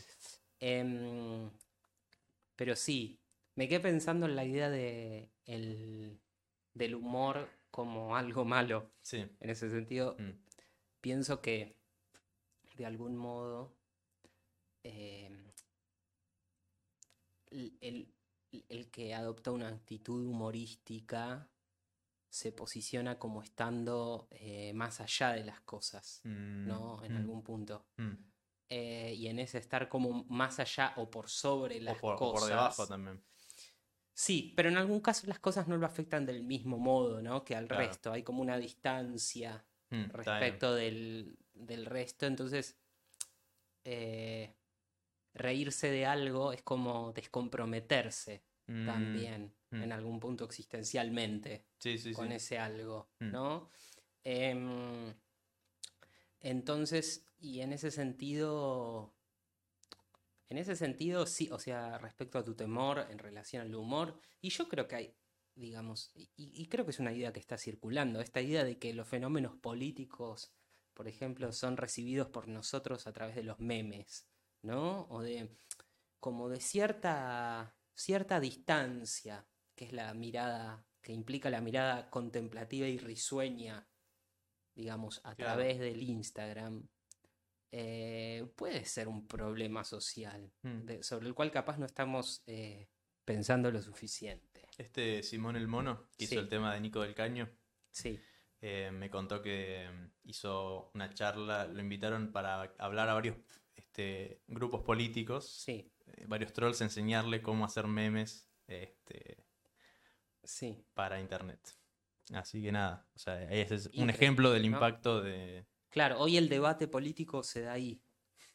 Em, 0.60 1.49
pero 2.56 2.76
sí, 2.76 3.20
Me 3.57 3.68
quedé 3.70 3.80
pensando 3.80 4.26
en 4.26 4.36
la 4.36 4.44
idea 4.44 4.70
de 4.70 5.30
el, 5.45 6.20
del 6.74 6.95
humor 6.95 7.48
como 7.72 8.16
algo 8.18 8.44
malo. 8.44 8.91
Sí. 9.02 9.26
En 9.40 9.49
ese 9.49 9.70
sentido, 9.70 10.16
Mm. 10.20 10.32
pienso 11.02 11.41
que 11.41 11.76
de 12.76 12.86
algún 12.86 13.16
modo 13.16 13.74
eh, 14.84 15.30
el, 17.82 18.14
el- 18.69 18.90
que 18.91 19.14
adopta 19.14 19.52
una 19.52 19.68
actitud 19.69 20.26
humorística 20.26 21.49
se 22.30 22.52
posiciona 22.52 23.18
como 23.19 23.41
estando 23.41 24.27
eh, 24.32 24.73
más 24.73 25.02
allá 25.02 25.32
de 25.34 25.44
las 25.45 25.61
cosas, 25.61 26.22
Mm, 26.23 26.68
¿no? 26.68 27.03
En 27.03 27.14
mm, 27.14 27.18
algún 27.18 27.44
punto. 27.44 27.86
mm. 27.98 28.14
Eh, 28.69 29.14
y 29.15 29.27
en 29.27 29.40
ese 29.40 29.60
estar 29.60 29.88
como 29.90 30.23
más 30.26 30.60
allá 30.60 30.94
o 30.98 31.10
por 31.10 31.30
sobre 31.30 31.80
las 31.82 31.98
O 31.98 32.02
por, 32.02 32.14
o 32.15 32.18
cosas. 32.18 32.41
por 32.41 32.49
debajo 32.49 32.88
también. 32.88 33.22
Sí, 34.14 34.53
pero 34.56 34.69
en 34.69 34.77
algún 34.77 35.02
caso 35.02 35.27
las 35.27 35.40
cosas 35.40 35.68
no 35.68 35.77
lo 35.77 35.86
afectan 35.86 36.26
del 36.26 36.44
mismo 36.44 36.77
modo, 36.77 37.22
¿no? 37.22 37.44
Que 37.44 37.56
al 37.56 37.68
Claro. 37.68 37.86
resto. 37.88 38.11
Hay 38.11 38.23
como 38.23 38.41
una 38.41 38.57
distancia 38.57 39.65
respecto 40.14 40.73
del, 40.73 41.38
del 41.53 41.86
resto. 41.86 42.26
Entonces, 42.26 42.77
eh, 43.84 44.53
reírse 45.36 45.91
de 45.91 46.06
algo 46.07 46.52
es 46.53 46.64
como 46.64 47.14
descomprometerse 47.14 48.44
Mm, 48.68 48.86
también, 48.88 49.53
mm. 49.70 49.84
en 49.84 49.91
algún 49.91 50.20
punto 50.20 50.44
existencialmente, 50.45 51.66
Sí, 51.78 51.99
sí, 51.99 52.14
con 52.14 52.30
sí. 52.30 52.34
ese 52.36 52.57
algo, 52.57 53.10
Mm. 53.20 53.32
¿no? 53.32 53.70
Em, 54.24 55.14
entonces, 56.40 57.26
y 57.40 57.62
en 57.62 57.74
ese 57.74 57.91
sentido, 57.91 59.14
en 60.49 60.57
ese 60.57 60.76
sentido, 60.76 61.26
sí, 61.28 61.49
o 61.52 61.60
sea, 61.60 61.98
respecto 61.99 62.38
a 62.40 62.44
tu 62.44 62.56
temor 62.56 63.06
en 63.10 63.20
relación 63.20 63.62
al 63.62 63.76
humor, 63.76 64.20
y 64.41 64.49
yo 64.49 64.68
creo 64.68 64.88
que 64.88 64.95
hay, 64.95 65.16
digamos, 65.56 66.12
y, 66.16 66.30
y 66.36 66.66
creo 66.68 66.86
que 66.86 66.91
es 66.91 66.99
una 66.99 67.14
idea 67.14 67.34
que 67.34 67.40
está 67.40 67.57
circulando, 67.57 68.22
esta 68.22 68.41
idea 68.41 68.64
de 68.64 68.78
que 68.80 68.94
los 68.94 69.07
fenómenos 69.07 69.56
políticos, 69.56 70.52
por 70.95 71.07
ejemplo, 71.07 71.52
son 71.52 71.78
recibidos 71.78 72.30
por 72.30 72.48
nosotros 72.48 73.06
a 73.06 73.14
través 73.14 73.36
de 73.36 73.44
los 73.44 73.60
memes, 73.60 74.26
¿no? 74.66 75.04
O 75.10 75.22
de, 75.22 75.50
como 76.20 76.50
de 76.50 76.60
cierta, 76.60 77.76
cierta 77.94 78.40
distancia, 78.40 79.46
que 79.76 79.86
es 79.86 79.94
la 79.94 80.14
mirada, 80.14 80.86
que 81.02 81.14
implica 81.14 81.50
la 81.50 81.62
mirada 81.62 82.10
contemplativa 82.10 82.88
y 82.88 82.98
risueña, 82.98 83.88
digamos, 84.74 85.20
a 85.24 85.36
Claro. 85.36 85.54
través 85.54 85.80
del 85.80 86.02
Instagram, 86.04 86.88
eh, 87.72 88.48
puede 88.56 88.86
ser 88.86 89.08
un 89.08 89.28
problema 89.28 89.84
social, 89.84 90.52
Mm. 90.62 90.86
de- 90.86 91.04
sobre 91.04 91.28
el 91.28 91.34
cual 91.36 91.52
capaz 91.52 91.78
no 91.78 91.86
estamos 91.86 92.42
eh, 92.48 92.88
pensando 93.26 93.72
lo 93.72 93.82
suficiente. 93.82 94.68
Este 94.78 95.24
Simón 95.24 95.56
el 95.56 95.68
Mono, 95.68 96.08
que 96.18 96.26
hizo 96.26 96.40
el 96.40 96.48
tema 96.50 96.74
de 96.74 96.80
Nico 96.82 97.02
del 97.02 97.16
Caño, 97.16 97.50
Sí, 97.92 98.20
eh, 98.62 98.92
me 98.92 99.10
contó 99.10 99.42
que 99.42 99.90
mm, 99.90 100.30
hizo 100.30 100.92
una 100.94 101.14
charla, 101.14 101.66
lo 101.66 101.80
invitaron 101.82 102.32
para 102.32 102.74
hablar 102.78 103.10
a 103.10 103.14
varios 103.14 103.38
este, 103.96 104.42
grupos 104.48 104.82
políticos, 104.84 105.48
sí, 105.50 105.90
eh, 106.08 106.26
varios 106.28 106.52
trolls, 106.52 106.82
enseñarle 106.82 107.42
cómo 107.42 107.64
hacer 107.64 107.88
memes 107.88 108.50
este, 108.68 109.46
sí. 110.44 110.84
para 110.94 111.20
internet. 111.22 111.60
Así 112.34 112.62
que 112.62 112.72
nada, 112.72 113.08
o 113.16 113.20
sea, 113.20 113.42
ese 113.52 113.76
es 113.76 113.88
un 113.96 114.10
ejemplo 114.10 114.52
del 114.52 114.64
¿no? 114.64 114.76
impacto 114.78 115.22
de 115.22 115.66
Claro, 115.90 116.20
hoy 116.20 116.36
el 116.36 116.50
debate 116.50 116.88
político 116.90 117.42
se 117.44 117.62
da 117.62 117.74
ahí. 117.74 118.02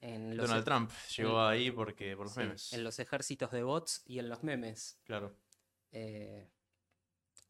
En 0.03 0.37
los, 0.37 0.47
Donald 0.47 0.63
e- 0.63 0.65
Trump. 0.65 0.91
Llegó 1.17 1.41
en- 1.47 1.53
ahí 1.53 1.71
porque 1.71 2.17
por 2.17 2.27
los 2.27 2.35
sí, 2.35 2.41
memes. 2.41 2.73
en 2.75 2.85
los 2.85 2.99
ejércitos 2.99 3.51
de 3.51 3.63
bots 3.63 4.03
y 4.07 4.19
en 4.19 4.29
los 4.29 4.43
memes. 4.43 4.99
Claro. 5.05 5.37
Eh, 5.93 6.51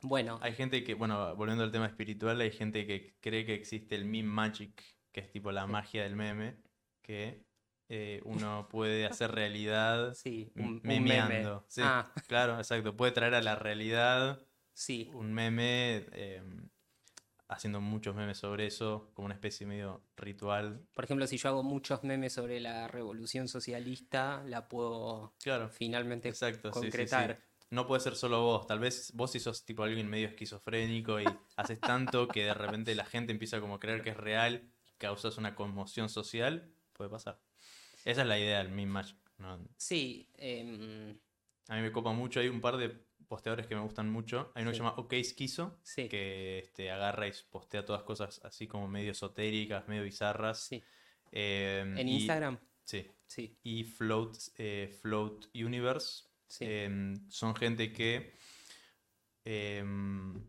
bueno, 0.02 0.38
Hay 0.42 0.54
gente 0.54 0.82
que, 0.84 0.94
bueno, 0.94 1.34
volviendo 1.36 1.64
al 1.64 1.72
tema 1.72 1.86
espiritual, 1.86 2.40
hay 2.40 2.50
gente 2.52 2.86
que 2.86 3.16
cree 3.20 3.44
que 3.44 3.54
existe 3.54 3.94
el 3.96 4.04
meme 4.04 4.28
magic, 4.28 4.80
que 5.12 5.20
es 5.20 5.30
tipo 5.30 5.50
la 5.52 5.64
Sí. 5.66 5.72
magia 5.72 6.02
del 6.04 6.14
meme, 6.16 6.56
que 7.02 7.44
eh, 7.92 8.20
uno 8.24 8.68
puede 8.70 9.04
hacer 9.04 9.32
realidad 9.32 10.14
sí, 10.14 10.52
un, 10.54 10.80
un 10.84 11.02
meme. 11.02 11.44
Sí, 11.66 11.82
Ah, 11.84 12.12
claro, 12.28 12.56
exacto. 12.56 12.96
Puede 12.96 13.10
traer 13.10 13.34
a 13.34 13.42
la 13.42 13.56
realidad 13.56 14.40
sí, 14.72 15.10
un 15.12 15.32
meme, 15.32 16.06
eh, 16.12 16.40
haciendo 17.48 17.80
muchos 17.80 18.14
memes 18.14 18.38
sobre 18.38 18.66
eso, 18.68 19.10
como 19.12 19.26
una 19.26 19.34
especie 19.34 19.66
medio 19.66 20.04
ritual. 20.16 20.86
por 20.94 21.04
ejemplo, 21.04 21.26
si 21.26 21.36
yo 21.36 21.48
hago 21.48 21.64
muchos 21.64 22.04
memes 22.04 22.32
sobre 22.32 22.60
la 22.60 22.86
revolución 22.86 23.48
socialista, 23.48 24.44
la 24.46 24.68
puedo 24.68 25.34
Claro, 25.42 25.68
finalmente 25.68 26.28
exacto. 26.28 26.72
sí, 26.72 26.78
concretar. 26.78 27.42
No 27.70 27.88
puede 27.88 28.00
ser 28.02 28.14
solo 28.14 28.40
vos, 28.42 28.66
tal 28.68 28.78
vez 28.78 29.10
vos 29.14 29.32
si 29.32 29.40
sos 29.40 29.64
tipo 29.64 29.82
alguien 29.82 30.08
medio 30.08 30.28
esquizofrénico 30.28 31.20
y 31.20 31.24
haces 31.56 31.80
tanto 31.80 32.28
que 32.28 32.44
de 32.44 32.54
repente 32.54 32.94
la 32.94 33.04
gente 33.04 33.32
empieza 33.32 33.60
como 33.60 33.74
a 33.74 33.80
creer 33.80 34.02
que 34.02 34.10
es 34.10 34.16
real, 34.16 34.70
causas 34.98 35.38
una 35.38 35.56
conmoción 35.56 36.08
social, 36.08 36.72
puede 36.92 37.10
pasar. 37.10 37.40
Esa 38.04 38.22
es 38.22 38.26
la 38.26 38.38
idea 38.38 38.58
del 38.62 38.70
magic. 38.86 39.16
¿no? 39.38 39.58
Sí, 39.76 40.28
em, 40.36 41.18
A 41.68 41.76
mí 41.76 41.82
me 41.82 41.92
copa 41.92 42.12
mucho, 42.12 42.40
hay 42.40 42.48
un 42.48 42.60
par 42.60 42.76
de 42.76 42.90
posteadores 43.28 43.66
que 43.66 43.74
me 43.76 43.80
gustan 43.82 44.10
mucho. 44.10 44.50
Hay 44.54 44.62
uno 44.62 44.70
que 44.72 44.74
Sí. 44.76 44.78
se 44.80 44.84
llama 44.84 44.96
OK 44.98 45.12
Esquizo, 45.14 45.78
sí, 45.82 46.08
que 46.08 46.58
este, 46.58 46.90
agarra 46.90 47.28
y 47.28 47.32
postea 47.48 47.84
todas 47.84 48.02
cosas 48.02 48.40
así 48.44 48.66
como 48.66 48.88
medio 48.88 49.12
esotéricas, 49.12 49.86
medio 49.88 50.02
bizarras. 50.02 50.64
sí. 50.64 50.82
Eh, 51.32 51.84
En 51.96 52.08
y- 52.08 52.16
Instagram, 52.16 52.58
Sí. 52.82 53.06
sí, 53.28 53.56
Y 53.62 53.84
Float, 53.84 54.36
eh, 54.58 54.88
Float 55.00 55.46
Universe, 55.54 56.24
sí. 56.48 56.64
Em, 56.66 57.30
son 57.30 57.54
gente 57.54 57.92
que, 57.92 58.34
em, 59.44 60.48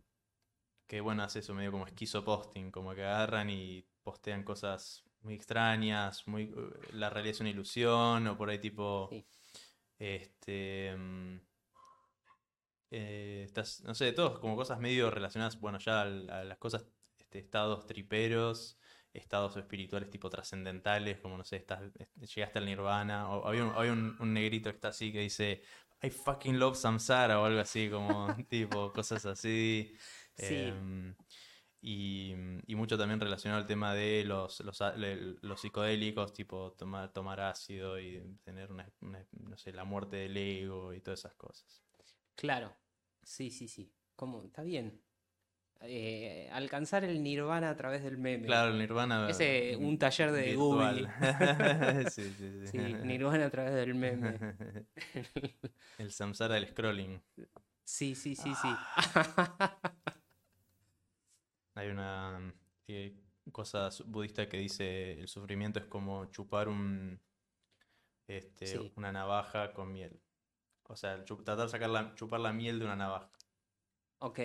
que 0.88 1.00
bueno, 1.00 1.22
hace 1.22 1.38
eso 1.38 1.54
medio 1.54 1.70
como 1.70 1.86
esquizo 1.86 2.24
posting, 2.24 2.70
como 2.72 2.94
que 2.94 3.02
agarran 3.04 3.48
y 3.48 3.86
postean 4.02 4.42
cosas 4.42 5.04
muy 5.24 5.34
extrañas, 5.34 6.26
muy, 6.28 6.44
eh, 6.44 6.88
la 6.92 7.10
realidad 7.10 7.34
es 7.34 7.40
una 7.40 7.50
ilusión, 7.50 8.26
o 8.26 8.36
por 8.36 8.50
ahí 8.50 8.58
tipo, 8.58 9.08
Sí. 9.10 9.24
este, 9.98 10.88
em, 10.88 11.40
eh, 12.90 13.42
estas- 13.46 13.82
no 13.82 13.94
sé, 13.94 14.12
todos 14.12 14.38
como 14.38 14.56
cosas 14.56 14.78
medio 14.78 15.10
relacionadas, 15.10 15.58
bueno, 15.60 15.78
ya 15.78 16.02
a, 16.02 16.04
las 16.06 16.58
cosas, 16.58 16.86
este, 17.18 17.38
estados 17.38 17.86
triperos, 17.86 18.78
estados 19.14 19.56
espirituales 19.56 20.10
tipo 20.10 20.28
trascendentales, 20.30 21.18
como 21.20 21.36
no 21.38 21.44
sé, 21.44 21.56
estás, 21.56 21.82
est- 21.98 22.16
llegaste 22.34 22.58
al 22.58 22.66
nirvana, 22.66 23.28
o 23.30 23.46
había, 23.46 23.64
un, 23.64 23.70
había 23.74 23.92
un- 23.92 24.16
un 24.20 24.32
negrito 24.34 24.70
que 24.70 24.76
está 24.76 24.88
así 24.88 25.12
que 25.12 25.20
dice, 25.20 25.62
I 26.02 26.10
fucking 26.10 26.58
love 26.58 26.76
Samsara 26.76 27.40
o 27.40 27.44
algo 27.44 27.60
así, 27.60 27.88
como 27.90 28.26
tipo 28.48 28.92
cosas 28.92 29.24
así. 29.26 29.94
Sí. 30.36 30.46
Em, 30.56 31.14
y, 31.84 32.32
y 32.66 32.74
mucho 32.76 32.96
también 32.96 33.18
relacionado 33.20 33.60
al 33.60 33.66
tema 33.66 33.92
de 33.92 34.24
los, 34.24 34.60
los, 34.60 34.80
los 35.42 35.60
psicodélicos, 35.60 36.32
tipo 36.32 36.72
tomar, 36.78 37.12
tomar 37.12 37.40
ácido 37.40 37.98
y 38.00 38.22
tener 38.44 38.70
una, 38.70 38.88
una- 39.00 39.26
no 39.32 39.56
sé, 39.58 39.72
la 39.72 39.84
muerte 39.84 40.16
del 40.16 40.36
ego 40.36 40.94
y 40.94 41.00
todas 41.00 41.20
esas 41.20 41.34
cosas. 41.34 41.82
Claro, 42.36 42.72
sí, 43.22 43.50
sí, 43.50 43.66
sí. 43.66 43.92
¿Cómo? 44.14 44.42
Está 44.44 44.62
bien. 44.62 45.02
Eh, 45.80 46.48
alcanzar 46.52 47.02
el 47.02 47.20
nirvana 47.24 47.70
a 47.70 47.76
través 47.76 48.04
del 48.04 48.16
meme. 48.16 48.46
Claro, 48.46 48.70
el 48.70 48.78
nirvana. 48.78 49.28
Ese, 49.28 49.76
mm, 49.76 49.84
un 49.84 49.98
taller 49.98 50.30
de 50.30 50.42
virtual. 50.54 51.10
Google. 51.10 52.06
sí, 52.10 52.22
sí, 52.38 52.50
sí. 52.60 52.66
Sí, 52.68 52.78
nirvana 53.02 53.46
a 53.46 53.50
través 53.50 53.74
del 53.74 53.94
meme. 53.96 54.38
El 55.98 56.12
samsara 56.12 56.54
del 56.54 56.68
scrolling. 56.68 57.20
Sí, 57.84 58.14
sí, 58.14 58.36
sí, 58.36 58.54
sí. 58.54 58.68
Hay 61.74 61.88
una 61.88 62.54
eh, 62.88 63.16
cosa 63.50 63.88
budista 64.06 64.48
que 64.48 64.58
dice 64.58 65.12
el 65.20 65.28
sufrimiento 65.28 65.78
es 65.78 65.86
como 65.86 66.26
chupar 66.26 66.68
un 66.68 67.20
este, 68.28 68.66
Sí. 68.66 68.92
una 68.96 69.12
navaja 69.12 69.72
con 69.72 69.92
miel. 69.92 70.20
O 70.84 70.96
sea, 70.96 71.24
tratar 71.24 71.56
de 71.58 71.68
sacar 71.68 71.90
la, 71.90 72.14
chupar 72.14 72.40
la 72.40 72.52
miel 72.52 72.78
de 72.78 72.84
una 72.84 72.96
navaja. 72.96 73.30
Ok, 74.18 74.40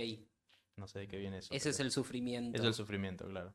No 0.78 0.88
sé 0.88 1.00
de 1.00 1.08
qué 1.08 1.18
viene 1.18 1.38
eso. 1.40 1.54
ese 1.54 1.70
es 1.70 1.80
el 1.80 1.92
sufrimiento. 1.92 2.56
eso 2.58 2.64
es 2.64 2.68
el 2.70 2.74
sufrimiento, 2.74 3.28
claro. 3.28 3.54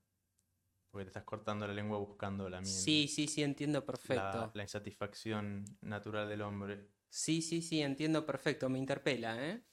Porque 0.91 1.05
te 1.07 1.09
estás 1.09 1.25
cortando 1.25 1.67
la 1.67 1.73
lengua 1.73 1.99
buscando 1.99 2.49
la 2.49 2.61
miel. 2.61 2.73
Sí, 2.73 3.09
sí, 3.09 3.27
sí, 3.27 3.43
entiendo 3.43 3.81
La, 3.81 3.87
perfecto. 3.87 4.51
la 4.55 4.63
insatisfacción 4.63 5.65
natural 5.81 6.29
del 6.29 6.43
hombre. 6.43 6.89
Sí, 7.09 7.41
sí, 7.43 7.63
sí, 7.63 7.81
entiendo 7.83 8.25
perfecto. 8.27 8.69
Me 8.69 8.79
interpela, 8.79 9.43
¿eh? 9.49 9.65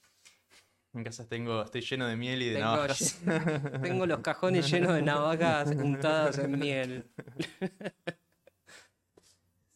En 0.92 1.04
casa 1.04 1.28
tengo, 1.28 1.62
estoy 1.62 1.82
lleno 1.82 2.06
de 2.08 2.16
miel 2.16 2.42
y 2.42 2.46
de 2.46 2.54
Tengo 2.54 2.66
navajas. 2.66 3.20
Tengo 3.82 4.06
los 4.06 4.20
cajones 4.20 4.68
llenos 4.70 4.92
de 4.94 5.02
navajas 5.02 5.70
untadas 5.70 6.38
en 6.38 6.58
miel. 6.58 7.10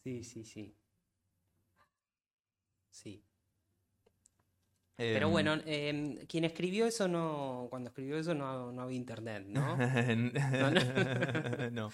Sí, 0.03 0.23
sí, 0.23 0.43
sí. 0.43 0.77
Sí. 2.91 3.25
Pero 4.95 5.25
Em, 5.25 5.31
bueno, 5.31 5.55
em, 5.65 6.17
quien 6.27 6.43
escribió 6.45 6.85
eso 6.85 7.07
no. 7.07 7.65
Cuando 7.71 7.89
escribió 7.89 8.17
eso 8.19 8.35
no, 8.35 8.71
no 8.71 8.83
había 8.83 8.97
internet, 8.97 9.45
¿no? 9.47 9.75
no. 11.71 11.89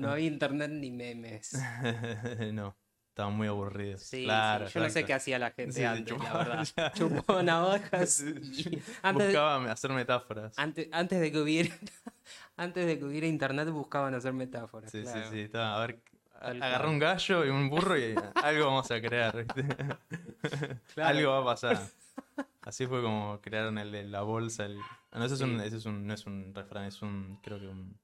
No 0.00 0.10
había 0.10 0.26
internet 0.26 0.70
ni 0.72 0.90
memes. 0.90 1.52
no. 2.52 2.76
Estaban 3.14 3.32
muy 3.36 3.46
aburridos. 3.46 4.02
Sí, 4.02 4.16
sí, 4.18 4.24
claro, 4.24 4.66
yo 4.66 4.80
no 4.80 4.90
sé 4.90 5.04
qué 5.04 5.14
hacía 5.14 5.38
la 5.38 5.52
gente 5.52 5.72
Sí, 5.72 5.78
sí, 5.78 5.84
antes, 5.84 6.10
la 6.12 6.18
chupaba- 6.18 6.38
verdad. 6.38 6.68
ya. 6.76 6.92
Chupaba 6.92 7.42
navajas 7.44 8.10
Sí. 8.10 8.26
y 8.26 8.82
antes, 9.02 9.26
de- 9.28 9.32
Buscaba 9.32 9.70
hacer 9.70 9.90
metáforas. 9.92 10.58
antes, 10.58 10.88
antes 10.90 11.20
de 11.20 11.30
que 11.30 11.38
hubiera 11.38 11.70
antes 12.56 12.86
de 12.86 12.98
que 12.98 13.04
hubiera 13.04 13.26
internet 13.28 13.68
buscaban 13.70 14.14
hacer 14.14 14.32
metáforas. 14.32 14.90
Sí, 14.90 15.02
claro. 15.02 15.22
sí, 15.22 15.28
sí. 15.30 15.40
Estaba, 15.42 15.76
a 15.76 15.86
ver, 15.86 16.00
cual. 16.40 16.86
un 16.86 16.98
gallo 16.98 17.44
y 17.44 17.48
un 17.50 17.70
burro 17.70 17.96
y 17.96 18.14
algo 18.42 18.66
vamos 18.66 18.90
a 18.90 19.00
crear. 19.00 19.46
Claro. 20.94 21.08
Algo 21.18 21.30
va 21.30 21.38
a 21.40 21.44
pasar. 21.44 21.80
Así 22.62 22.86
fue 22.88 23.00
como 23.00 23.40
crearon 23.40 23.78
el 23.78 23.92
de 23.92 24.04
la 24.04 24.22
bolsa. 24.22 24.64
El... 24.64 24.76
No, 25.12 25.24
ese 25.24 25.34
es 25.36 25.40
un, 25.40 25.60
Sí. 25.60 25.66
ese 25.66 25.76
es 25.76 25.86
un, 25.86 26.04
no 26.06 26.14
es 26.14 26.26
un 26.26 26.52
refrán, 26.52 26.84
es 26.86 27.00
un, 27.00 27.38
creo 27.44 27.60
que 27.60 27.68
un, 27.68 27.96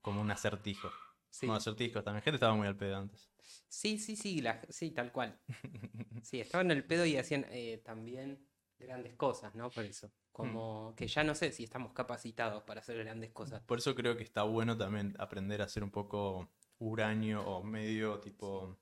como 0.00 0.20
un 0.20 0.30
acertijo. 0.30 0.90
Sí. 1.38 1.46
No, 1.46 1.54
acertijos 1.54 2.02
también. 2.02 2.22
Gente 2.22 2.36
estaba 2.36 2.54
muy 2.54 2.66
al 2.66 2.76
pedo 2.76 2.96
antes. 2.96 3.28
Sí, 3.68 3.98
sí, 3.98 4.16
sí, 4.16 4.40
la- 4.40 4.62
sí, 4.70 4.90
tal 4.92 5.12
cual. 5.12 5.38
Sí, 6.22 6.40
estaban 6.40 6.70
en 6.70 6.78
el 6.78 6.84
pedo 6.84 7.04
y 7.06 7.16
hacían 7.18 7.46
eh, 7.50 7.80
también 7.84 8.48
grandes 8.78 9.14
cosas, 9.14 9.54
¿no? 9.54 9.70
Por 9.70 9.84
eso. 9.84 10.10
Como 10.32 10.94
que 10.96 11.06
ya 11.06 11.22
no 11.22 11.34
sé 11.34 11.52
si 11.52 11.62
estamos 11.64 11.92
capacitados 11.92 12.62
para 12.64 12.80
hacer 12.80 12.98
grandes 12.98 13.30
cosas. 13.32 13.62
Por 13.62 13.78
eso 13.78 13.94
creo 13.94 14.16
que 14.16 14.24
está 14.24 14.42
bueno 14.42 14.76
también 14.76 15.14
aprender 15.18 15.62
a 15.62 15.68
ser 15.68 15.84
un 15.84 15.90
poco 15.90 16.50
huraño 16.78 17.42
o 17.46 17.62
medio 17.62 18.18
tipo 18.20 18.76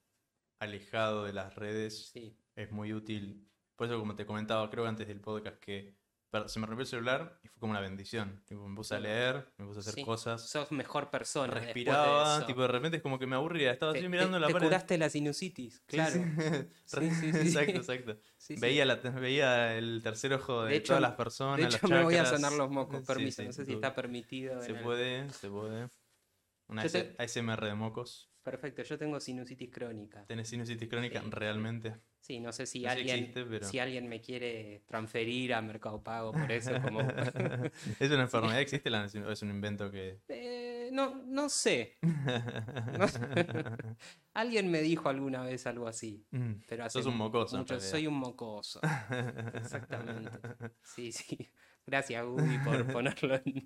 alejado 0.58 1.24
de 1.24 1.32
las 1.32 1.54
redes. 1.56 2.08
Sí, 2.12 2.38
Es 2.56 2.70
muy 2.70 2.92
útil. 2.92 3.46
Por 3.76 3.88
eso, 3.88 3.98
como 3.98 4.14
te 4.16 4.24
comentaba, 4.24 4.70
creo 4.70 4.86
antes 4.86 5.06
del 5.08 5.20
podcast 5.20 5.58
que 5.58 5.96
se 6.48 6.58
me 6.60 6.66
rompió 6.66 6.82
el 6.82 6.86
celular 6.88 7.38
y 7.42 7.48
fue 7.48 7.58
como 7.60 7.70
una 7.72 7.80
bendición. 7.80 8.42
Tipo, 8.46 8.66
me 8.68 8.74
puse 8.76 8.94
a 8.94 9.00
leer, 9.00 9.46
me 9.58 9.64
puse 9.66 9.78
a 9.78 9.82
hacer 9.82 9.94
Sí. 9.94 10.04
cosas. 10.04 10.48
sos 10.48 10.70
mejor 10.72 11.10
persona. 11.10 11.52
de 11.54 11.60
respiraba, 11.60 12.38
eso. 12.38 12.46
tipo 12.46 12.62
de 12.62 12.68
repente 12.68 12.96
es 12.98 13.02
como 13.02 13.18
que 13.18 13.26
me 13.26 13.36
aburría, 13.36 13.70
estaba 13.72 13.92
Te- 13.92 13.98
así 13.98 14.04
te- 14.04 14.08
mirando 14.10 14.38
la 14.38 14.46
te 14.48 14.52
pared. 14.52 14.66
curaste 14.66 14.98
la 14.98 15.08
sinusitis, 15.10 15.80
claro. 15.86 16.12
sí. 16.84 17.10
Sí, 17.10 17.26
exacto, 17.28 17.76
exacto. 17.78 18.18
Veía, 18.60 18.84
la, 18.84 18.96
veía 18.96 19.76
el 19.76 20.00
tercer 20.02 20.32
ojo 20.34 20.64
de, 20.64 20.70
De 20.70 20.76
hecho- 20.76 20.88
todas 20.88 21.02
las 21.02 21.12
personas. 21.12 21.56
De 21.58 21.64
los 21.64 21.74
hecho, 21.76 21.88
me 21.88 22.02
voy 22.02 22.16
a 22.16 22.26
sonar 22.26 22.52
los 22.52 22.70
mocos, 22.70 23.04
permiso. 23.06 23.42
no 23.42 23.52
sé 23.52 23.64
si 23.64 23.72
está 23.72 23.94
permitido. 23.94 24.60
Se 24.62 24.72
el- 24.72 24.80
puede, 24.82 25.30
se 25.30 25.48
puede. 25.48 25.88
Una 26.68 26.82
te- 26.86 27.14
ASMR 27.18 27.66
de 27.66 27.74
mocos. 27.74 28.30
Perfecto, 28.42 28.82
yo 28.82 28.98
tengo 28.98 29.20
sinusitis 29.20 29.70
crónica. 29.70 30.24
¿Tenés 30.26 30.48
sinusitis 30.48 30.88
crónica? 30.88 31.22
Realmente. 31.30 31.94
Sí, 32.24 32.40
no 32.40 32.52
sé 32.52 32.64
si 32.64 32.80
No 32.84 32.90
alguien, 32.90 33.18
existe, 33.18 33.44
pero- 33.44 33.68
si 33.68 33.78
alguien 33.78 34.08
me 34.08 34.18
quiere 34.22 34.82
transferir 34.86 35.52
a 35.52 35.60
Mercado 35.60 36.02
Pago 36.02 36.32
por 36.32 36.50
eso, 36.50 36.70
como... 36.80 37.00
¿Es 38.00 38.10
una 38.10 38.22
enfermedad? 38.22 38.60
¿Existe 38.60 38.88
la, 38.88 39.02
o 39.04 39.30
es 39.30 39.42
un 39.42 39.50
invento 39.50 39.90
que.? 39.90 40.20
Eh, 40.28 40.88
no, 40.90 41.16
no 41.26 41.50
sé. 41.50 41.98
No 42.98 43.08
sé. 43.08 43.20
Alguien 44.32 44.70
me 44.70 44.80
dijo 44.80 45.10
alguna 45.10 45.42
vez 45.42 45.66
algo 45.66 45.86
así. 45.86 46.24
Mm, 46.30 46.52
Pero 46.66 46.84
hace 46.86 46.98
Sos 46.98 47.06
un 47.12 47.18
mocoso. 47.18 47.58
mucho- 47.58 47.78
soy 47.78 48.06
un 48.06 48.14
mocoso. 48.14 48.80
Exactamente. 49.52 50.30
Sí, 50.82 51.12
sí. 51.12 51.36
Gracias, 51.86 52.24
Gubi, 52.24 52.58
por 52.64 52.86
ponerlo 52.92 53.34
en, 53.44 53.62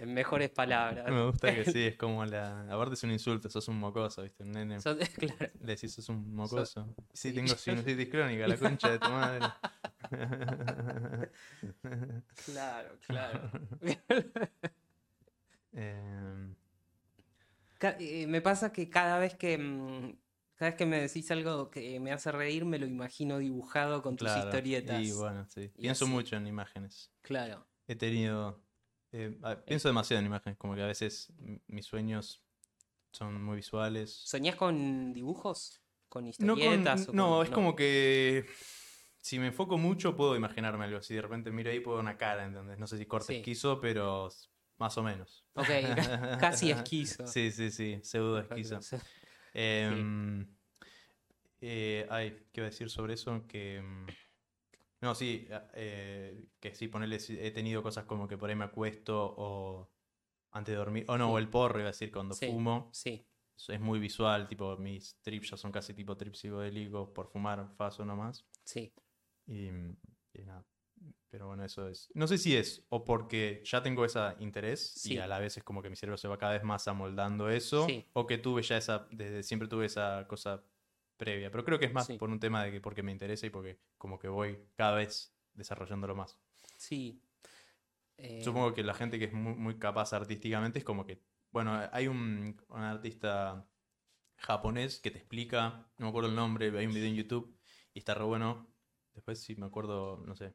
en 0.00 0.14
mejores 0.14 0.48
palabras. 0.50 1.10
Me 1.10 1.26
gusta 1.26 1.54
que 1.54 1.64
sí, 1.70 1.86
es 1.88 1.96
como 1.98 2.24
la. 2.24 2.62
Aparte 2.70 2.94
es 2.94 3.02
un 3.02 3.10
insulto, 3.10 3.50
sos 3.50 3.68
un 3.68 3.78
mocoso, 3.78 4.22
¿viste? 4.22 4.42
Un 4.44 4.52
nene. 4.52 4.80
Sos- 4.80 4.96
claro. 5.18 5.52
Le 5.60 5.74
decís, 5.74 5.92
sos 5.92 6.08
un 6.08 6.34
mocoso. 6.34 6.94
Sí, 7.12 7.28
sí. 7.30 7.34
tengo 7.34 7.54
sinusitis 7.54 8.08
crónica, 8.08 8.48
la 8.48 8.56
concha 8.56 8.90
de 8.92 8.98
tu 8.98 9.08
madre. 9.10 9.46
Claro, 12.46 12.88
claro. 13.06 13.50
Em, 15.72 16.54
eh, 18.00 18.26
me 18.26 18.40
pasa 18.40 18.72
que 18.72 18.88
cada 18.88 19.18
vez 19.18 19.34
que 19.36 19.58
mm, 19.58 20.12
cada 20.58 20.72
vez 20.72 20.78
que 20.78 20.86
me 20.86 21.00
decís 21.00 21.30
algo 21.30 21.70
que 21.70 21.98
me 22.00 22.12
hace 22.12 22.30
reír, 22.32 22.64
me 22.64 22.78
lo 22.78 22.86
imagino 22.86 23.38
dibujado 23.38 24.02
con 24.02 24.16
tus 24.16 24.26
claro, 24.28 24.44
historietas. 24.48 25.02
Y 25.02 25.12
bueno, 25.12 25.46
sí. 25.48 25.70
Y 25.76 25.82
Pienso 25.82 26.04
así. 26.04 26.12
mucho 26.12 26.36
en 26.36 26.46
imágenes. 26.46 27.10
Claro. 27.22 27.66
He 27.86 27.94
tenido. 27.96 28.60
eh, 29.12 29.38
a- 29.42 29.56
pienso 29.64 29.88
demasiado 29.88 30.20
en 30.20 30.26
imágenes, 30.26 30.58
como 30.58 30.74
que 30.74 30.82
a 30.82 30.86
veces 30.86 31.32
mis 31.66 31.86
sueños 31.86 32.44
son 33.12 33.42
muy 33.42 33.56
visuales. 33.56 34.12
¿Soñás 34.26 34.56
con 34.56 35.14
dibujos? 35.14 35.80
¿Con 36.10 36.24
No, 36.24 36.54
con- 36.54 36.58
historietas? 36.62 37.08
o 37.08 37.12
no, 37.14 37.28
con- 37.36 37.46
es 37.46 37.50
como 37.52 37.74
que 37.76 38.44
si 39.20 39.38
me 39.38 39.46
enfoco 39.46 39.78
mucho 39.78 40.14
puedo 40.16 40.36
imaginarme 40.36 40.84
algo. 40.84 41.00
Si 41.00 41.14
de 41.14 41.22
repente 41.22 41.50
miro 41.52 41.70
ahí 41.70 41.80
puedo 41.80 42.00
una 42.00 42.18
cara, 42.18 42.44
¿entendés? 42.44 42.78
No 42.78 42.86
sé 42.86 42.98
si 42.98 43.06
corte 43.06 43.32
Sí. 43.32 43.36
esquizo, 43.36 43.80
pero 43.80 44.28
más 44.76 44.98
o 44.98 45.02
menos. 45.02 45.44
Ok, 45.54 45.66
ca- 45.96 46.38
casi 46.38 46.70
esquizo. 46.70 47.26
Sí, 47.26 47.50
sí, 47.50 47.70
sí, 47.70 48.00
pseudo 48.02 48.40
esquizo. 48.40 48.78
Em, 49.60 50.46
eh, 51.60 52.06
ay, 52.10 52.30
¿qué 52.52 52.60
iba 52.60 52.66
a 52.66 52.70
decir 52.70 52.90
sobre 52.90 53.14
eso? 53.14 53.46
Que. 53.46 53.82
mm, 53.82 54.06
No, 55.00 55.14
sí, 55.14 55.46
a- 55.52 55.70
eh, 55.74 56.48
que 56.60 56.74
sí, 56.74 56.88
ponerle. 56.88 57.18
He 57.28 57.50
tenido 57.52 57.82
cosas 57.84 58.04
como 58.04 58.26
que 58.26 58.36
por 58.36 58.50
ahí 58.50 58.56
me 58.56 58.64
acuesto 58.64 59.34
o 59.38 59.88
antes 60.50 60.72
de 60.72 60.76
dormir. 60.76 61.04
O 61.08 61.16
no, 61.16 61.26
Sí. 61.28 61.32
o 61.34 61.38
el 61.38 61.48
porro, 61.48 61.78
iba 61.78 61.88
a 61.88 61.92
decir, 61.92 62.10
cuando 62.10 62.34
Sí. 62.34 62.46
fumo. 62.48 62.90
Sí, 62.92 63.24
Es 63.68 63.80
muy 63.80 63.98
visual, 63.98 64.46
tipo, 64.48 64.76
mis 64.76 65.20
trips 65.22 65.50
ya 65.50 65.56
son 65.56 65.72
casi 65.72 65.92
tipo 65.94 66.16
trips 66.16 66.38
psicodélicos 66.38 67.10
por 67.10 67.28
fumar, 67.28 67.68
faso 67.76 68.04
nomás. 68.04 68.44
sí. 68.64 68.92
Y, 69.46 69.66
y 69.68 70.42
nada. 70.44 70.64
Pero 71.30 71.46
bueno, 71.46 71.64
eso 71.64 71.88
es. 71.88 72.10
No 72.14 72.26
sé 72.26 72.38
si 72.38 72.56
es 72.56 72.86
o 72.88 73.04
porque 73.04 73.62
ya 73.64 73.82
tengo 73.82 74.04
ese 74.04 74.18
interés 74.38 75.04
y 75.06 75.18
a 75.18 75.26
la 75.26 75.38
vez 75.38 75.56
es 75.58 75.62
como 75.64 75.82
que 75.82 75.90
mi 75.90 75.96
cerebro 75.96 76.16
se 76.16 76.26
va 76.28 76.38
cada 76.38 76.54
vez 76.54 76.64
más 76.64 76.88
amoldando 76.88 77.50
eso. 77.50 77.86
Sí. 77.86 78.06
O 78.14 78.26
que 78.26 78.38
tuve 78.38 78.62
ya 78.62 78.78
esa. 78.78 79.06
Desde 79.10 79.42
siempre 79.42 79.68
tuve 79.68 79.86
esa 79.86 80.26
cosa 80.26 80.64
previa. 81.18 81.50
Pero 81.50 81.64
creo 81.64 81.78
que 81.78 81.84
es 81.86 81.92
más 81.92 82.06
Sí. 82.06 82.16
por 82.16 82.30
un 82.30 82.40
tema 82.40 82.64
de 82.64 82.70
que 82.72 82.80
porque 82.80 83.02
me 83.02 83.12
interesa 83.12 83.46
y 83.46 83.50
porque 83.50 83.78
como 83.98 84.18
que 84.18 84.28
voy 84.28 84.58
cada 84.74 84.94
vez 84.96 85.34
desarrollándolo 85.52 86.14
más. 86.16 86.38
Sí. 86.78 87.22
Eh, 88.16 88.40
Supongo 88.42 88.72
que 88.72 88.82
la 88.82 88.94
gente 88.94 89.18
que 89.18 89.26
es 89.26 89.32
muy, 89.32 89.54
muy 89.54 89.78
capaz 89.78 90.12
artísticamente 90.14 90.78
es 90.78 90.84
como 90.84 91.04
que. 91.04 91.22
Bueno, 91.50 91.78
hay 91.92 92.08
un, 92.08 92.56
un 92.68 92.80
artista 92.80 93.68
japonés 94.36 95.00
que 95.00 95.10
te 95.10 95.18
explica, 95.18 95.90
no 95.98 96.06
me 96.06 96.08
acuerdo 96.08 96.28
el 96.30 96.36
nombre, 96.36 96.66
hay 96.78 96.86
un 96.86 96.92
video 96.94 97.08
en 97.08 97.16
YouTube 97.16 97.58
y 97.92 97.98
está 97.98 98.14
re 98.14 98.24
bueno. 98.24 98.66
Después 99.14 99.40
si 99.40 99.56
me 99.56 99.66
acuerdo, 99.66 100.22
no 100.26 100.36
sé, 100.36 100.54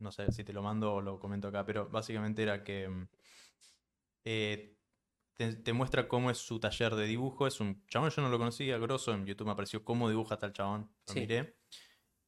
no 0.00 0.10
sé 0.12 0.30
si 0.32 0.44
te 0.44 0.52
lo 0.52 0.62
mando 0.62 0.94
o 0.94 1.00
lo 1.00 1.18
comento 1.18 1.48
acá, 1.48 1.64
pero 1.64 1.88
básicamente 1.88 2.42
era 2.42 2.62
que 2.64 2.88
mm, 2.88 3.08
eh, 4.24 4.76
te, 5.36 5.54
te 5.54 5.72
muestra 5.72 6.08
cómo 6.08 6.30
es 6.30 6.38
su 6.38 6.58
taller 6.60 6.94
de 6.94 7.06
dibujo. 7.06 7.46
Es 7.46 7.60
un 7.60 7.84
chabón, 7.86 8.10
yo 8.10 8.22
no 8.22 8.28
lo 8.28 8.38
conocía, 8.38 8.78
grosso, 8.78 9.12
en 9.14 9.26
YouTube 9.26 9.46
me 9.46 9.52
apareció 9.52 9.84
cómo 9.84 10.08
dibuja 10.08 10.38
tal 10.38 10.52
chabón. 10.52 10.90
Lo 11.06 11.12
Sí. 11.14 11.20
miré, 11.20 11.56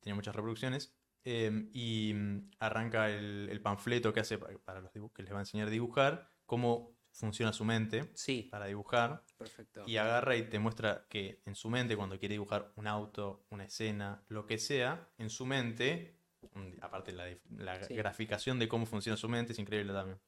tenía 0.01 0.15
muchas 0.15 0.35
reproducciones. 0.35 0.97
eh, 1.25 1.69
y 1.75 2.15
mm, 2.15 2.51
arranca 2.61 3.11
el, 3.11 3.49
el 3.51 3.61
panfleto 3.61 4.11
que 4.11 4.21
hace 4.21 4.39
pa- 4.39 4.49
para 4.65 4.81
los 4.81 4.91
dibujos, 4.95 5.15
que 5.15 5.23
les 5.23 5.33
va 5.35 5.37
a 5.37 5.43
enseñar 5.43 5.69
a 5.69 5.71
dibujar, 5.71 6.31
cómo 6.47 6.97
funciona 7.13 7.53
su 7.53 7.65
mente 7.67 8.11
Sí, 8.15 8.49
para 8.51 8.65
dibujar. 8.67 9.23
perfecto. 9.37 9.83
Y 9.87 9.99
agarra 9.99 10.37
y 10.37 10.49
te 10.49 10.59
muestra 10.59 11.07
que 11.11 11.43
en 11.45 11.55
su 11.55 11.69
mente, 11.69 11.95
cuando 11.95 12.19
quiere 12.19 12.35
dibujar 12.35 12.73
un 12.77 12.87
auto, 12.87 13.45
una 13.51 13.65
escena, 13.65 14.25
lo 14.29 14.47
que 14.47 14.57
sea, 14.57 15.11
en 15.19 15.29
su 15.29 15.45
mente, 15.45 16.20
aparte 16.81 17.13
la, 17.13 17.27
la 17.57 17.83
Sí. 17.85 17.95
graficación 17.95 18.59
de 18.59 18.69
cómo 18.69 18.87
funciona 18.87 19.17
su 19.17 19.29
mente 19.29 19.53
es 19.53 19.59
increíble 19.59 19.93
también. 19.93 20.19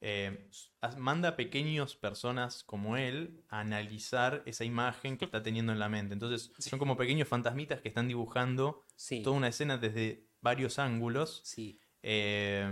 Eh, 0.00 0.50
manda 0.98 1.34
pequeños 1.34 1.96
personas 1.96 2.62
como 2.62 2.96
él 2.96 3.42
a 3.48 3.60
analizar 3.60 4.42
esa 4.44 4.64
imagen 4.64 5.16
que 5.16 5.24
está 5.24 5.42
teniendo 5.42 5.72
en 5.72 5.78
la 5.78 5.88
mente. 5.88 6.12
Entonces, 6.12 6.52
son 6.58 6.78
como 6.78 6.96
pequeños 6.96 7.26
fantasmitas 7.28 7.80
que 7.80 7.88
están 7.88 8.08
dibujando 8.08 8.84
Sí, 8.96 9.22
toda 9.22 9.36
una 9.36 9.48
escena 9.48 9.78
desde 9.78 10.26
varios 10.42 10.78
ángulos 10.78 11.40
eh, 12.02 12.68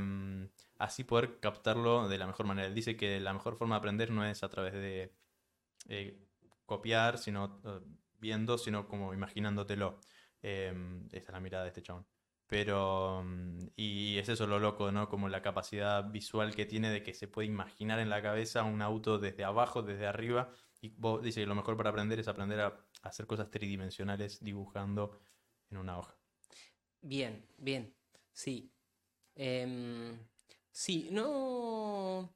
así 0.79 1.05
poder 1.05 1.39
captarlo 1.41 2.07
de 2.09 2.19
la 2.19 2.27
mejor 2.27 2.45
manera. 2.45 2.69
Él 2.69 2.75
dice 2.75 2.97
que 2.97 3.19
la 3.21 3.33
mejor 3.33 3.57
forma 3.57 3.77
de 3.77 3.79
aprender 3.79 4.11
no 4.11 4.27
es 4.27 4.43
a 4.43 4.51
través 4.51 4.75
de 4.75 5.15
eh, 5.89 6.19
copiar, 6.67 7.17
sino 7.17 7.63
eh, 7.65 7.81
viendo, 8.19 8.59
sino 8.59 8.87
como 8.89 9.15
imaginándotelo. 9.15 10.01
Eh, 10.43 10.75
esta 11.13 11.31
es 11.31 11.33
la 11.33 11.41
mirada 11.41 11.65
de 11.65 11.69
este 11.71 11.83
chabón. 11.83 12.05
Pero, 12.53 13.23
mm, 13.25 13.69
y 13.77 14.19
es 14.19 14.29
eso 14.29 14.47
lo 14.47 14.59
loco, 14.59 14.93
¿no? 14.93 15.09
Como 15.09 15.31
la 15.31 15.41
capacidad 15.41 16.11
visual 16.11 16.55
que 16.55 16.67
tiene 16.67 16.91
de 16.91 17.03
que 17.03 17.15
se 17.15 17.27
puede 17.27 17.49
imaginar 17.49 17.99
en 17.99 18.11
la 18.11 18.21
cabeza 18.21 18.63
un 18.63 18.83
auto 18.83 19.19
desde 19.19 19.43
abajo, 19.43 19.81
desde 19.81 20.07
arriba. 20.07 20.53
Y 20.83 20.91
vos, 20.91 21.23
dice 21.23 21.41
que 21.41 21.47
lo 21.47 21.55
mejor 21.55 21.79
para 21.79 21.89
aprender 21.89 22.21
es 22.21 22.29
aprender 22.29 22.61
a 22.61 22.87
hacer 23.05 23.27
cosas 23.27 23.51
tridimensionales 23.51 24.45
dibujando 24.45 25.19
en 25.71 25.79
una 25.79 25.99
hoja. 25.99 26.15
Bien, 27.01 27.43
bien. 27.57 27.97
Sí. 28.35 28.71
Em, 29.35 30.19
sí, 30.71 31.09
no. 31.11 32.35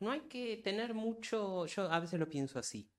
No 0.00 0.10
hay 0.10 0.22
que 0.22 0.56
tener 0.56 0.92
mucho. 0.92 1.66
Yo 1.66 1.88
a 1.88 2.00
veces 2.00 2.18
lo 2.18 2.28
pienso 2.28 2.58
así. 2.58 2.90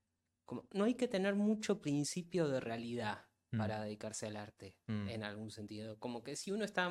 Como, 0.45 0.65
no 0.71 0.85
hay 0.85 0.93
que 0.93 1.09
tener 1.09 1.35
mucho 1.35 1.81
principio 1.81 2.47
de 2.47 2.61
realidad 2.61 3.24
Mm. 3.55 3.57
para 3.57 3.81
dedicarse 3.83 4.27
al 4.27 4.37
arte, 4.37 4.77
Mm. 4.87 5.09
en 5.09 5.23
algún 5.23 5.51
sentido. 5.51 5.97
Como 5.99 6.23
que 6.23 6.35
si 6.35 6.51
uno 6.51 6.63
está 6.65 6.89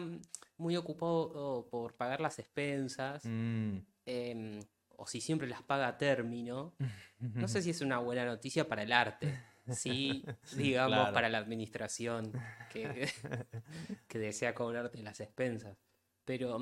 muy 0.57 0.77
ocupado 0.77 1.69
por 1.71 1.95
pagar 1.95 2.21
las 2.21 2.39
expensas, 2.39 3.25
Mm. 3.25 3.79
em, 4.07 4.61
o 4.97 5.07
si 5.07 5.21
siempre 5.21 5.47
las 5.49 5.63
paga 5.63 5.89
a 5.89 5.99
término, 5.99 6.75
no 7.19 7.49
sé 7.49 7.63
si 7.63 7.71
es 7.71 7.81
una 7.81 7.99
buena 7.99 8.25
noticia 8.25 8.69
para 8.69 8.83
el 8.83 8.93
arte. 8.93 9.27
Sí, 9.67 10.23
digamos, 10.57 10.99
Claro. 10.99 11.15
para 11.15 11.31
la 11.31 11.39
administración 11.39 12.31
que, 12.71 13.09
que 14.09 14.19
desea 14.19 14.55
cobrarte 14.55 15.03
las 15.03 15.21
expensas. 15.21 15.79
Pero 16.27 16.59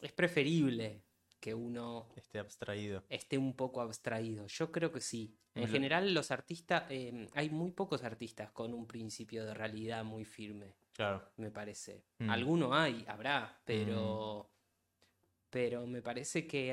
es 0.00 0.10
preferible 0.12 1.04
que 1.42 1.52
uno 1.54 2.06
Esté 2.14 2.38
abstraído. 2.38 3.02
esté 3.08 3.36
un 3.36 3.54
poco 3.54 3.80
abstraído. 3.80 4.46
Yo 4.46 4.70
creo 4.70 4.92
que 4.92 5.00
sí. 5.00 5.36
En 5.56 5.66
general, 5.68 6.14
los 6.14 6.30
artistas, 6.30 6.84
eh, 6.88 7.26
hay 7.34 7.50
muy 7.50 7.72
pocos 7.72 8.04
artistas 8.04 8.52
con 8.52 8.72
un 8.72 8.86
principio 8.86 9.44
de 9.44 9.52
realidad 9.52 10.04
muy 10.04 10.24
firme, 10.24 10.76
Claro. 10.94 11.28
me 11.36 11.50
parece. 11.50 12.04
Mm. 12.20 12.30
Alguno 12.30 12.74
hay, 12.74 13.04
habrá, 13.08 13.60
pero, 13.64 14.48
pero 15.50 15.84
me 15.86 16.00
parece 16.00 16.46
que, 16.46 16.70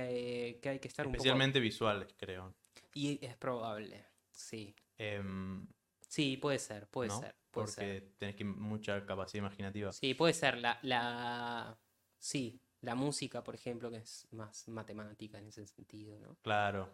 eh, 0.52 0.60
que 0.62 0.70
hay 0.70 0.80
que 0.80 0.88
estar 0.88 1.06
un 1.08 1.14
poco... 1.14 1.18
Especialmente 1.24 1.60
visuales, 1.60 2.14
creo. 2.16 2.54
Y 2.94 3.20
es 3.26 3.36
probable, 3.38 4.06
sí. 4.32 4.74
Em, 4.98 5.68
Sí, 6.08 6.38
puede 6.38 6.58
ser, 6.60 6.88
puede 6.88 7.10
¿no? 7.10 7.20
ser, 7.20 7.36
puede 7.52 7.66
Porque 7.68 7.72
ser. 8.00 8.12
tenés 8.18 8.36
que 8.36 8.44
mucha 8.46 9.06
capacidad 9.06 9.44
imaginativa. 9.44 9.92
Sí, 9.92 10.14
puede 10.14 10.34
ser. 10.34 10.58
La, 10.58 10.80
la... 10.84 11.78
Sí, 12.18 12.60
la 12.82 12.96
música, 12.96 13.44
por 13.44 13.56
ejemplo, 13.56 13.90
que 13.92 13.98
es 13.98 14.28
más 14.32 14.68
matemática 14.68 15.38
en 15.38 15.48
ese 15.48 15.66
sentido, 15.68 16.18
¿no? 16.20 16.38
Claro. 16.42 16.90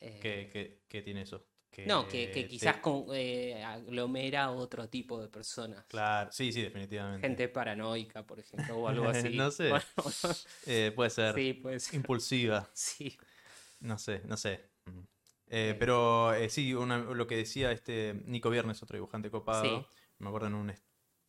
Eh, 0.00 0.18
¿Qué, 0.22 0.48
qué- 0.52 0.82
qué 0.88 1.02
tiene 1.02 1.22
eso? 1.22 1.44
No, 1.86 2.08
que, 2.08 2.30
que 2.30 2.42
te- 2.42 2.48
quizás 2.48 2.78
con, 2.78 3.06
eh, 3.12 3.62
aglomera 3.62 4.50
otro 4.50 4.88
tipo 4.88 5.20
de 5.20 5.28
personas. 5.28 5.84
Claro, 5.86 6.32
sí, 6.32 6.50
sí, 6.50 6.62
definitivamente. 6.62 7.26
Gente 7.26 7.48
paranoica, 7.48 8.26
por 8.26 8.40
ejemplo, 8.40 8.78
o 8.78 8.88
algo 8.88 9.08
así. 9.08 9.28
No 9.36 9.50
sé. 9.50 9.68
Bueno, 9.68 9.84
Eh, 10.66 10.92
puede 10.96 11.10
ser 11.10 11.34
sí, 11.34 11.52
puede 11.54 11.78
ser. 11.78 11.94
impulsiva. 11.94 12.68
Sí, 12.74 13.16
No 13.80 13.98
sé, 13.98 14.22
no 14.24 14.36
sé. 14.36 14.70
Mm. 14.86 15.00
Eh, 15.50 15.70
Ok. 15.74 15.78
pero 15.78 16.34
eh, 16.34 16.48
sí, 16.48 16.74
una- 16.74 16.98
lo 16.98 17.26
que 17.26 17.36
decía 17.36 17.70
este 17.70 18.14
Nico 18.24 18.50
Viernes, 18.50 18.82
otro 18.82 18.96
dibujante 18.96 19.30
copado, 19.30 19.62
Sí. 19.82 19.86
me 20.18 20.28
acuerdo 20.28 20.48
en 20.48 20.54
un 20.54 20.70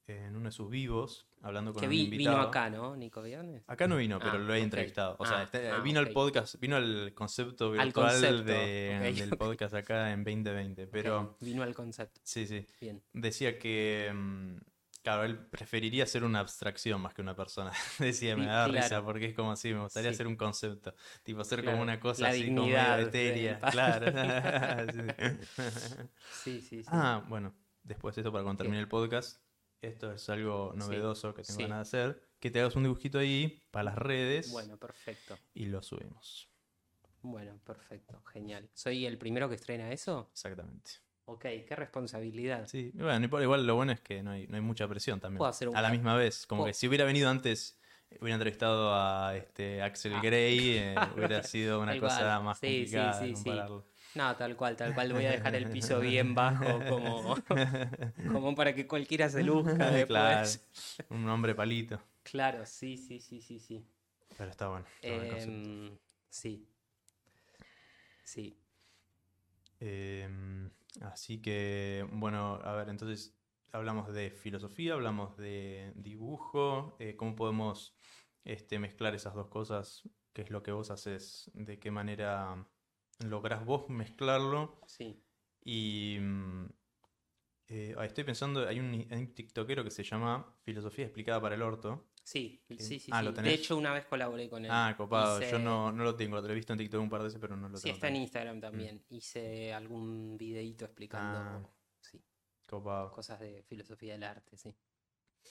en 0.10 0.36
uno 0.36 0.46
de 0.46 0.52
sus 0.52 0.70
vivos, 0.70 1.28
hablando 1.42 1.72
con 1.74 1.80
que 1.82 1.88
un 1.88 1.92
vi- 1.92 2.04
invitado. 2.06 2.38
vino 2.38 2.48
acá, 2.50 2.70
¿no? 2.70 2.96
Nico 2.96 3.22
Viernes. 3.22 3.64
Acá 3.68 3.88
no 3.88 3.98
vino, 3.98 4.20
pero 4.20 4.32
Ah, 4.34 4.38
lo 4.38 4.54
he 4.54 4.60
entrevistado. 4.62 5.16
O 5.20 5.26
sea, 5.26 5.40
Ah, 5.40 5.44
este- 5.44 5.70
ah, 5.70 5.80
vino 5.80 6.00
ok. 6.02 6.08
al 6.08 6.14
podcast, 6.14 6.60
vino 6.60 6.76
al 6.76 7.14
concepto 7.14 7.66
Al 7.74 7.86
virtual 7.86 8.12
concepto, 8.12 8.44
de- 8.44 9.14
del 9.16 9.30
podcast 9.38 9.74
acá 9.76 10.12
en 10.12 10.24
2020. 10.24 10.88
Pero 10.88 11.38
Vino 11.40 11.64
al 11.64 11.74
concepto. 11.74 12.20
sí, 12.24 12.46
sí. 12.48 12.66
Bien. 12.82 13.02
Decía 13.14 13.58
que, 13.60 14.12
mm, 14.14 14.58
claro, 15.02 15.24
él 15.24 15.38
preferiría 15.38 16.06
ser 16.06 16.24
una 16.24 16.40
abstracción 16.42 17.00
más 17.02 17.14
que 17.14 17.22
una 17.22 17.36
persona. 17.36 17.72
Decía, 18.00 18.36
me 18.36 18.46
da 18.48 18.66
claro. 18.66 18.74
risa 18.74 19.04
porque 19.04 19.26
es 19.28 19.34
como 19.36 19.52
así, 19.52 19.74
me 19.74 19.82
gustaría 19.82 20.12
Sí. 20.12 20.18
ser 20.18 20.28
un 20.28 20.36
concepto. 20.36 20.94
Tipo, 21.24 21.44
ser 21.44 21.62
Claro, 21.62 21.78
como 21.78 21.84
una 21.84 22.00
cosa 22.00 22.24
la 22.24 22.30
así 22.30 22.46
como 22.48 22.62
dignidad 22.64 22.98
del 22.98 23.08
etérea. 23.08 23.60
Claro. 23.72 24.06
Sí. 25.54 25.72
Sí, 26.44 26.62
sí, 26.62 26.84
sí. 26.84 26.90
Ah, 26.92 27.24
bueno, 27.28 27.54
después 27.84 28.16
de 28.16 28.22
esto, 28.22 28.32
para 28.32 28.44
cuando 28.44 28.64
termine 28.64 28.80
el 28.82 28.88
podcast, 28.88 29.40
esto 29.82 30.12
es 30.12 30.30
algo 30.30 30.74
novedoso 30.76 31.34
que 31.34 31.44
tengo 31.44 31.58
sí. 31.58 31.64
ganas 31.64 31.92
de 31.92 31.98
hacer. 32.02 32.30
Que 32.40 32.50
te 32.52 32.60
hagas 32.62 32.76
un 32.76 32.84
dibujito 32.84 33.20
ahí 33.20 33.62
para 33.72 33.84
las 33.84 33.96
redes 33.98 34.52
Bueno, 34.52 34.78
perfecto. 34.78 35.38
y 35.54 35.66
lo 35.66 35.82
subimos. 35.82 36.50
Bueno, 37.22 37.60
perfecto. 37.66 38.22
Genial. 38.32 38.70
¿Soy 38.74 39.06
el 39.06 39.18
primero 39.18 39.50
que 39.50 39.56
estrena 39.56 39.92
eso? 39.92 40.30
Exactamente. 40.32 40.92
Ok, 41.26 41.42
qué 41.68 41.76
responsabilidad. 41.76 42.66
Sí, 42.68 42.92
y 42.94 42.98
bueno, 43.02 43.26
igual, 43.42 43.68
lo 43.68 43.76
bueno 43.76 43.92
es 43.92 44.00
que 44.00 44.24
no 44.24 44.32
hay, 44.32 44.48
no 44.48 44.56
hay 44.56 44.62
mucha 44.62 44.88
presión 44.88 45.20
también. 45.20 45.38
Puedo 45.38 45.50
hacer 45.50 45.68
un 45.70 45.76
a 45.76 45.82
la 45.82 45.90
misma 45.92 46.16
vez, 46.16 46.48
como 46.48 46.62
puedo- 46.64 46.70
que 46.70 46.74
si 46.74 46.88
hubiera 46.88 47.04
venido 47.06 47.30
antes, 47.30 47.78
hubiera 48.22 48.36
entrevistado 48.36 48.94
a 48.96 49.36
este 49.36 49.82
Axel 49.82 50.14
Ah. 50.16 50.22
Gray, 50.24 50.78
eh, 50.78 50.96
hubiera 51.18 51.44
sido 51.44 51.82
una 51.82 52.00
cosa 52.00 52.40
más 52.40 52.58
Sí, 52.60 52.68
sí, 52.68 52.78
complicada 52.96 53.20
sí, 53.20 53.28
sí. 53.28 53.34
compararlo. 53.34 53.86
No, 54.16 54.36
tal 54.36 54.56
cual, 54.56 54.76
tal 54.76 54.94
cual. 54.94 55.14
Voy 55.14 55.26
a 55.26 55.32
dejar 55.32 55.56
el 55.56 55.70
piso 55.70 56.00
bien 56.00 56.34
bajo 56.34 56.80
como, 56.90 57.36
como 58.32 58.56
para 58.56 58.74
que 58.74 58.88
cualquiera 58.88 59.30
se 59.30 59.44
luzca 59.44 59.92
después. 59.92 60.08
claro, 60.08 60.50
un 61.10 61.30
hombre 61.30 61.54
palito. 61.56 62.02
Claro, 62.24 62.66
sí, 62.66 62.98
sí, 62.98 63.20
sí, 63.20 63.42
sí, 63.42 63.60
sí. 63.60 63.86
Pero 64.38 64.52
está 64.52 64.68
bueno. 64.68 64.86
está. 65.02 65.38
Em, 65.38 65.98
sí. 66.30 66.68
Sí. 68.24 68.58
Em, 69.80 70.70
así 71.02 71.42
que, 71.42 72.06
bueno, 72.12 72.60
a 72.64 72.74
ver, 72.74 72.90
entonces 72.90 73.36
hablamos 73.72 74.14
de 74.14 74.32
filosofía, 74.32 74.94
hablamos 74.94 75.38
de 75.38 75.94
dibujo, 75.96 76.96
eh, 77.00 77.16
cómo 77.16 77.36
podemos 77.36 77.96
este, 78.44 78.80
mezclar 78.80 79.16
esas 79.16 79.34
dos 79.36 79.48
cosas, 79.48 80.08
qué 80.34 80.42
es 80.42 80.50
lo 80.50 80.64
que 80.64 80.72
vos 80.72 80.92
haces, 80.92 81.50
de 81.54 81.80
qué 81.80 81.92
manera 81.92 82.68
lográs 83.26 83.66
vos 83.66 83.90
mezclarlo. 83.90 84.80
Sí. 84.88 85.22
Y 85.64 86.18
mm, 86.20 86.66
eh, 87.68 87.96
estoy 88.04 88.24
pensando, 88.24 88.68
hay 88.68 88.80
un, 88.80 88.94
hay 88.94 89.18
un 89.20 89.34
tiktokero 89.34 89.84
que 89.84 89.92
se 89.92 90.04
llama 90.04 90.56
Filosofía 90.64 91.06
explicada 91.06 91.42
para 91.42 91.56
el 91.56 91.62
orto. 91.62 92.08
Sí, 92.24 92.62
sí, 92.78 93.00
sí. 93.00 93.12
Ah, 93.12 93.20
sí. 93.20 93.26
¿lo 93.26 93.32
De 93.32 93.36
tenés? 93.38 93.60
hecho, 93.60 93.76
una 93.76 93.92
vez 93.92 94.06
colaboré 94.06 94.50
con 94.50 94.64
él. 94.64 94.72
Ah, 94.72 94.94
copado, 94.96 95.40
Hice- 95.40 95.52
yo 95.52 95.60
no, 95.60 95.92
no 95.92 96.04
lo 96.04 96.16
tengo, 96.16 96.40
lo 96.40 96.48
he 96.48 96.54
visto 96.54 96.74
en 96.74 96.80
TikTok 96.80 97.02
un 97.02 97.10
par 97.10 97.22
de 97.22 97.26
veces, 97.26 97.40
pero 97.42 97.58
no 97.58 97.70
lo 97.70 97.78
Sí, 97.78 97.84
tengo. 97.84 97.96
está 97.96 98.08
en. 98.08 98.16
Instagram 98.18 98.62
también. 98.62 99.04
Hice 99.10 99.74
algún 99.74 100.38
videíto 100.38 100.86
explicando 100.86 101.40
Ah. 101.40 101.70
sí, 102.02 102.24
Copado. 102.68 103.12
cosas 103.12 103.40
de 103.40 103.64
filosofía 103.64 104.14
del 104.14 104.24
arte, 104.24 104.58
sí. 104.58 104.76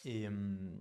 Y, 0.05 0.28
mm, 0.28 0.81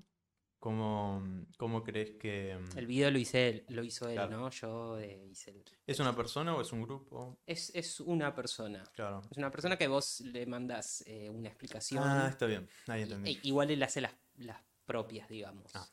¿cómo, 0.59 1.23
cómo 1.57 1.84
crees 1.84 2.11
que... 2.15 2.57
mm, 2.57 2.77
El 2.77 2.88
video 2.88 3.11
lo 3.11 3.17
hice 3.19 3.65
lo 3.69 3.84
hizo 3.84 4.07
él. 4.09 4.17
¿no? 4.29 4.49
Yo 4.49 4.99
eh, 4.99 5.27
hice 5.31 5.51
el... 5.51 5.63
¿Es 5.85 5.99
una 5.99 6.15
persona 6.15 6.55
o 6.55 6.61
es 6.61 6.71
un 6.71 6.84
grupo? 6.84 7.39
Es, 7.45 7.71
es 7.75 7.99
una 7.99 8.34
persona. 8.35 8.84
Claro. 8.93 9.21
Es 9.31 9.38
una 9.38 9.51
persona 9.51 9.77
que 9.77 9.88
vos 9.88 10.21
le 10.21 10.45
mandas 10.45 11.03
eh, 11.07 11.29
una 11.29 11.49
explicación. 11.49 12.03
Ah, 12.03 12.27
está 12.29 12.45
bien, 12.45 12.67
ahí 12.88 13.03
entendí. 13.03 13.31
e- 13.31 13.39
igual 13.43 13.71
él 13.71 13.81
hace 13.84 14.01
las, 14.01 14.13
las 14.38 14.61
propias, 14.85 15.29
digamos. 15.29 15.71
Ah. 15.75 15.88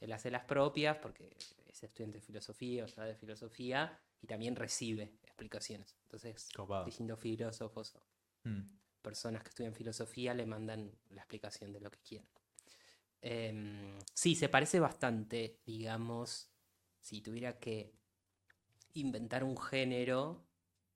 Él 0.00 0.12
hace 0.12 0.30
las 0.30 0.44
propias 0.44 0.96
porque 0.98 1.36
es 1.66 1.82
estudiante 1.82 2.18
de 2.18 2.22
filosofía 2.24 2.84
o 2.84 2.88
sabe 2.88 3.08
de 3.08 3.16
filosofía 3.16 3.98
y 4.22 4.26
también 4.26 4.56
recibe 4.56 5.18
explicaciones. 5.24 5.96
Entonces, 6.04 6.48
Copado. 6.54 6.84
distintos 6.84 7.18
filósofos 7.20 7.94
o 7.96 8.00
Mm, 8.42 8.62
personas 9.02 9.42
que 9.42 9.50
estudian 9.50 9.74
filosofía 9.74 10.32
le 10.32 10.46
mandan 10.46 10.90
la 11.10 11.20
explicación 11.20 11.74
de 11.74 11.80
lo 11.80 11.90
que 11.90 11.98
quieren. 12.00 12.26
Em, 13.22 13.98
sí, 14.14 14.34
se 14.34 14.48
parece 14.48 14.80
bastante, 14.80 15.58
digamos, 15.66 16.50
si 17.00 17.20
tuviera 17.20 17.58
que 17.58 17.92
inventar 18.94 19.44
un 19.44 19.56
género 19.56 20.44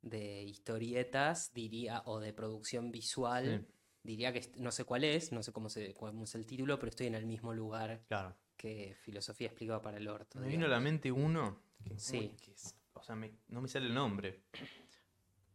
de 0.03 0.43
historietas, 0.43 1.53
diría, 1.55 2.03
o 2.07 2.21
de 2.21 2.33
producción 2.33 2.91
visual, 2.91 3.65
Sí. 3.67 3.75
diría 4.03 4.33
que 4.33 4.51
no 4.57 4.71
sé 4.71 4.85
cuál 4.85 5.05
es, 5.05 5.33
no 5.33 5.43
sé 5.43 5.53
cómo, 5.53 5.69
se, 5.69 5.95
cómo 5.95 6.25
es 6.25 6.35
el 6.35 6.47
título, 6.47 6.79
pero 6.79 6.91
estoy 6.91 7.07
en 7.07 7.15
el 7.15 7.27
mismo 7.27 7.53
lugar 7.55 8.03
claro. 8.09 8.35
que 8.57 8.95
filosofía 9.03 9.47
explicada 9.49 9.81
para 9.81 9.97
el 9.99 10.09
orto. 10.09 10.41
Me 10.41 10.49
vino 10.49 10.67
a 10.67 10.69
la 10.69 10.81
mente 10.81 11.11
uno. 11.13 11.63
Que, 11.85 11.99
Sí. 11.99 12.19
uy, 12.19 12.29
que 12.43 12.53
es- 12.53 12.75
o 12.95 13.03
sea, 13.03 13.15
me- 13.15 13.33
no 13.49 13.61
me 13.61 13.69
sale 13.69 13.87
el 13.87 13.95
nombre. 13.95 14.41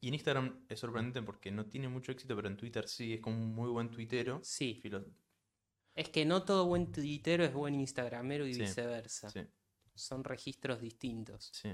Y 0.02 0.08
en 0.08 0.14
Instagram 0.14 0.66
es 0.70 0.80
sorprendente 0.80 1.22
porque 1.22 1.52
no 1.52 1.66
tiene 1.66 1.88
mucho 1.90 2.12
éxito, 2.12 2.36
pero 2.36 2.48
en 2.48 2.56
Twitter 2.56 2.88
sí, 2.88 3.16
es 3.16 3.20
como 3.22 3.38
un 3.38 3.54
muy 3.54 3.70
buen 3.70 3.90
tuitero. 3.90 4.40
Sí, 4.44 4.80
Filo- 4.82 5.06
es 6.00 6.10
que 6.10 6.26
no 6.26 6.44
todo 6.44 6.66
buen 6.66 6.92
tuitero 6.92 7.44
es 7.44 7.54
buen 7.54 7.76
instagramero 7.76 8.46
y 8.48 8.54
Sí, 8.54 8.62
viceversa. 8.62 9.30
sí, 9.30 9.42
Son 9.96 10.24
registros 10.24 10.80
distintos. 10.82 11.50
sí. 11.54 11.74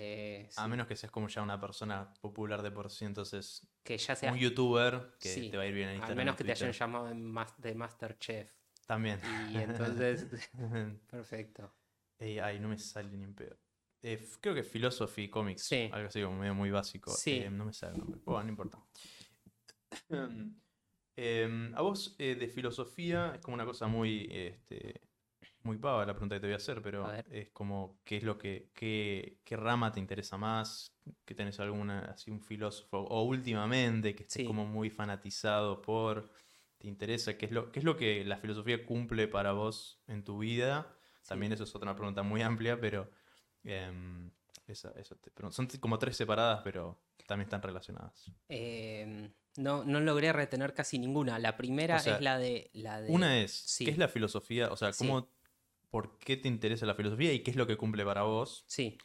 Eh, 0.00 0.48
A 0.56 0.64
sí. 0.64 0.70
menos 0.70 0.86
que 0.86 0.94
seas 0.96 1.10
como 1.10 1.28
ya 1.28 1.42
una 1.42 1.58
persona 1.60 2.12
popular 2.20 2.62
de 2.62 2.70
por 2.70 2.90
sí, 2.90 3.04
entonces 3.04 3.66
que 3.82 3.96
ya 3.98 4.14
sea 4.14 4.32
un 4.32 4.38
youtuber 4.38 5.12
que 5.18 5.28
Sí, 5.28 5.50
te 5.50 5.56
va 5.56 5.62
a 5.64 5.66
ir 5.66 5.74
bien 5.74 5.88
en 5.88 5.94
al 5.94 5.96
Instagram. 5.96 6.18
menos 6.18 6.34
y 6.34 6.38
que 6.38 6.44
te 6.44 6.52
hayan 6.52 6.72
llamado 6.72 7.06
de, 7.06 7.14
mas- 7.14 7.60
de 7.60 7.74
Masterchef 7.74 8.52
También. 8.86 9.18
y 9.50 9.56
entonces 9.58 10.26
perfecto 11.10 11.72
Eh, 12.20 12.40
ay, 12.40 12.58
no 12.60 12.68
me 12.68 12.78
sale 12.78 13.16
ni 13.16 13.24
en 13.24 13.34
pedo. 13.34 13.56
Eh, 14.02 14.28
creo 14.40 14.54
que 14.54 14.62
Philosophy 14.62 15.28
Comics. 15.30 15.62
Sí. 15.62 15.88
Algo 15.92 16.08
así 16.08 16.20
como 16.22 16.36
medio 16.38 16.54
muy 16.54 16.70
básico. 16.70 17.10
Sí. 17.12 17.38
Eh, 17.38 17.50
no 17.50 17.64
me 17.64 17.72
sale 17.72 17.94
el 17.94 17.98
nombre. 18.00 18.20
Bueno, 18.24 18.42
no 18.44 18.48
importa. 18.50 18.78
Em, 21.20 21.74
a 21.74 21.82
vos 21.82 22.14
eh, 22.20 22.36
de 22.36 22.46
filosofía 22.46 23.32
es 23.34 23.40
como 23.40 23.56
una 23.56 23.64
cosa 23.64 23.88
muy, 23.88 24.28
este, 24.30 25.00
muy 25.64 25.76
pava 25.76 26.06
la 26.06 26.12
pregunta 26.12 26.36
que 26.36 26.40
te 26.40 26.46
voy 26.46 26.54
a 26.54 26.58
hacer, 26.58 26.80
pero 26.80 27.06
A 27.06 27.18
es 27.18 27.50
como 27.50 27.98
qué 28.04 28.18
es 28.18 28.22
lo 28.22 28.38
que, 28.38 28.70
qué, 28.72 29.40
qué 29.44 29.56
rama 29.56 29.90
te 29.90 29.98
interesa 29.98 30.36
más, 30.38 30.96
que 31.24 31.34
tenés 31.34 31.58
alguna, 31.58 32.02
así 32.12 32.30
un 32.30 32.40
filósofo, 32.40 32.98
o 33.00 33.22
últimamente 33.24 34.14
que 34.14 34.22
estés 34.22 34.42
Sí. 34.42 34.44
como 34.46 34.64
muy 34.64 34.90
fanatizado 34.90 35.82
por, 35.82 36.30
te 36.78 36.86
interesa, 36.86 37.36
qué 37.36 37.46
es 37.46 37.52
lo, 37.52 37.72
qué 37.72 37.80
es 37.80 37.84
lo 37.84 37.96
que 37.96 38.24
la 38.24 38.36
filosofía 38.36 38.86
cumple 38.86 39.26
para 39.26 39.50
vos 39.50 40.00
en 40.06 40.22
tu 40.22 40.38
vida. 40.38 40.86
Sí. 41.22 41.30
También 41.30 41.52
eso 41.52 41.64
es 41.64 41.74
otra 41.74 41.96
pregunta 41.96 42.22
muy 42.22 42.42
amplia, 42.42 42.78
pero 42.80 43.10
em, 43.64 44.30
esa- 44.68 44.92
eso 44.92 45.16
te 45.16 45.32
pregunto. 45.32 45.56
son 45.56 45.66
como 45.80 45.98
tres 45.98 46.16
separadas, 46.16 46.60
pero 46.62 46.96
también 47.26 47.46
están 47.46 47.60
relacionadas. 47.60 48.30
Eh, 48.48 49.32
no, 49.58 49.84
no 49.84 50.00
logré 50.00 50.32
retener 50.32 50.72
casi 50.74 50.98
ninguna 50.98 51.38
la 51.38 51.56
primera 51.56 51.96
O 51.96 52.00
sea, 52.00 52.16
es 52.16 52.20
la 52.22 52.38
de 52.38 52.70
la 52.72 53.00
de 53.00 53.10
Una 53.12 53.40
es, 53.42 53.52
sí. 53.52 53.84
¿qué 53.84 53.90
es 53.90 53.98
la 53.98 54.08
filosofía? 54.08 54.70
O 54.72 54.76
sea, 54.76 54.92
Sí. 54.92 54.98
¿cómo, 55.06 55.28
¿por 55.90 56.18
qué 56.18 56.36
te 56.36 56.48
interesa 56.48 56.86
la 56.86 56.94
filosofía 56.94 57.32
y 57.32 57.42
qué 57.42 57.50
es 57.50 57.56
lo 57.56 57.66
que 57.66 57.76
cumple 57.76 58.04
para 58.04 58.22
vos? 58.22 58.64
sí 58.66 58.96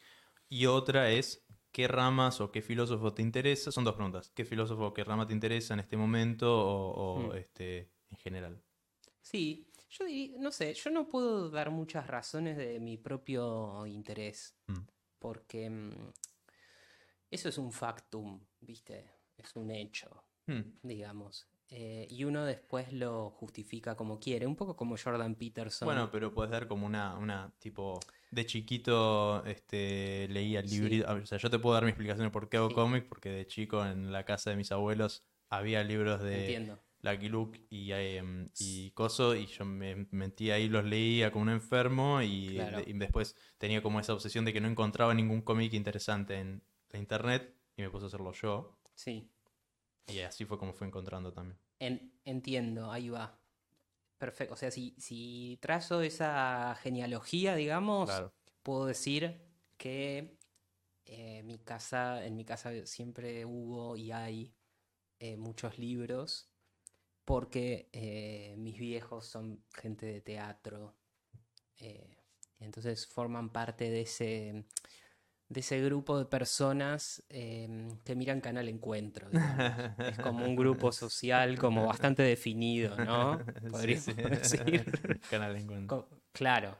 Y 0.48 0.66
otra 0.66 1.10
es, 1.10 1.44
qué 1.72 1.88
ramas 1.88 2.40
o 2.40 2.50
qué 2.52 2.62
filósofo 2.62 3.12
te 3.12 3.22
interesa. 3.22 3.72
Son 3.72 3.82
dos 3.84 3.94
preguntas. 3.94 4.30
¿Qué 4.34 4.44
filósofo 4.44 4.86
o 4.86 4.94
qué 4.94 5.02
rama 5.02 5.26
te 5.26 5.32
interesa 5.32 5.74
en 5.74 5.80
este 5.80 5.96
momento 5.96 6.46
o, 6.56 6.90
o, 6.92 7.18
Mm. 7.32 7.36
este, 7.36 7.90
en 8.10 8.16
general? 8.18 8.62
Sí, 9.20 9.66
yo 9.90 10.04
diría, 10.04 10.38
no 10.38 10.52
sé, 10.52 10.72
yo 10.74 10.90
no 10.90 11.08
puedo 11.08 11.50
dar 11.50 11.70
muchas 11.70 12.06
razones 12.06 12.56
de 12.56 12.78
mi 12.78 12.96
propio 12.98 13.86
interés, 13.86 14.54
Mm. 14.68 14.86
porque 15.18 15.70
mm, 15.70 16.12
eso 17.30 17.48
es 17.48 17.58
un 17.58 17.72
factum, 17.72 18.40
¿viste? 18.60 19.10
Es 19.36 19.56
un 19.56 19.70
hecho, 19.70 20.22
Hmm. 20.46 20.60
digamos. 20.82 21.46
Eh, 21.70 22.06
y 22.10 22.24
uno 22.24 22.44
después 22.44 22.92
lo 22.92 23.30
justifica 23.30 23.96
como 23.96 24.20
quiere, 24.20 24.46
un 24.46 24.54
poco 24.54 24.76
como 24.76 24.96
Jordan 25.02 25.34
Peterson. 25.34 25.86
Bueno, 25.86 26.10
pero 26.12 26.32
puedes 26.32 26.52
dar 26.52 26.68
como 26.68 26.86
una, 26.86 27.16
una 27.16 27.52
tipo, 27.58 27.98
de 28.30 28.44
chiquito 28.46 29.44
este, 29.46 30.28
leía 30.28 30.62
Sí. 30.66 30.80
libros, 30.80 31.10
o 31.22 31.26
sea, 31.26 31.38
yo 31.38 31.50
te 31.50 31.58
puedo 31.58 31.74
dar 31.74 31.84
mi 31.84 31.90
explicación 31.90 32.26
de 32.26 32.30
por 32.30 32.48
qué 32.48 32.58
hago 32.58 32.68
Sí. 32.68 32.74
cómics, 32.74 33.06
porque 33.08 33.30
de 33.30 33.46
chico 33.46 33.84
en 33.84 34.12
la 34.12 34.24
casa 34.24 34.50
de 34.50 34.56
mis 34.56 34.70
abuelos 34.72 35.24
había 35.48 35.82
libros 35.82 36.22
de 36.22 36.40
entiendo. 36.40 36.78
Lucky 37.00 37.28
Luke 37.28 37.66
y, 37.70 37.92
em, 37.92 38.50
y 38.60 38.90
Coso, 38.92 39.34
y 39.34 39.46
yo 39.46 39.64
me 39.64 40.06
metí 40.10 40.50
ahí, 40.50 40.68
los 40.68 40.84
leía 40.84 41.30
como 41.32 41.42
un 41.44 41.50
enfermo, 41.50 42.20
y, 42.22 42.54
Claro. 42.56 42.82
y 42.86 42.92
después 42.92 43.36
tenía 43.58 43.82
como 43.82 44.00
esa 44.00 44.12
obsesión 44.14 44.44
de 44.44 44.52
que 44.52 44.60
no 44.60 44.68
encontraba 44.68 45.12
ningún 45.14 45.42
cómic 45.42 45.72
interesante 45.74 46.38
en 46.38 46.62
la 46.90 46.98
internet, 46.98 47.54
y 47.76 47.82
me 47.82 47.90
puse 47.90 48.04
a 48.04 48.08
hacerlo 48.08 48.32
yo, 48.32 48.78
Sí, 48.94 49.28
y 50.08 50.20
así 50.20 50.44
fue 50.44 50.58
como 50.58 50.72
fui 50.72 50.86
encontrando 50.86 51.32
también. 51.32 51.58
en- 51.78 52.12
entiendo, 52.24 52.90
ahí 52.90 53.08
va. 53.08 53.38
Perfecto, 54.18 54.54
o 54.54 54.56
sea, 54.56 54.70
si, 54.70 54.94
si 54.98 55.58
trazo 55.60 56.00
esa 56.02 56.76
genealogía, 56.82 57.54
digamos, 57.56 58.08
Claro. 58.08 58.32
puedo 58.62 58.86
decir 58.86 59.40
que 59.76 60.38
eh, 61.06 61.42
mi 61.44 61.58
casa, 61.58 62.24
en 62.24 62.36
mi 62.36 62.44
casa 62.44 62.86
siempre 62.86 63.44
hubo 63.44 63.96
y 63.96 64.12
hay 64.12 64.54
eh, 65.18 65.36
muchos 65.36 65.78
libros 65.78 66.50
porque 67.24 67.88
eh, 67.92 68.54
mis 68.58 68.78
viejos 68.78 69.26
son 69.26 69.64
gente 69.74 70.06
de 70.06 70.20
teatro. 70.20 70.94
entonces 72.60 73.06
forman 73.06 73.50
parte 73.52 73.90
de 73.90 74.02
ese, 74.02 74.64
de 75.48 75.60
ese 75.60 75.80
grupo 75.82 76.18
de 76.18 76.24
personas 76.24 77.22
em, 77.28 77.88
que 78.04 78.14
miran 78.16 78.40
Canal 78.40 78.68
Encuentro. 78.68 79.28
digamos. 79.30 79.98
Es 80.10 80.18
como 80.18 80.44
un 80.44 80.56
grupo 80.56 80.90
social 80.90 81.58
como 81.58 81.86
bastante 81.86 82.22
definido, 82.22 82.96
¿no? 82.96 83.38
Podríamos 83.70 84.04
sí. 84.04 84.12
decir. 84.14 85.20
Canal 85.30 85.56
Encuentro. 85.56 86.08
Claro. 86.32 86.76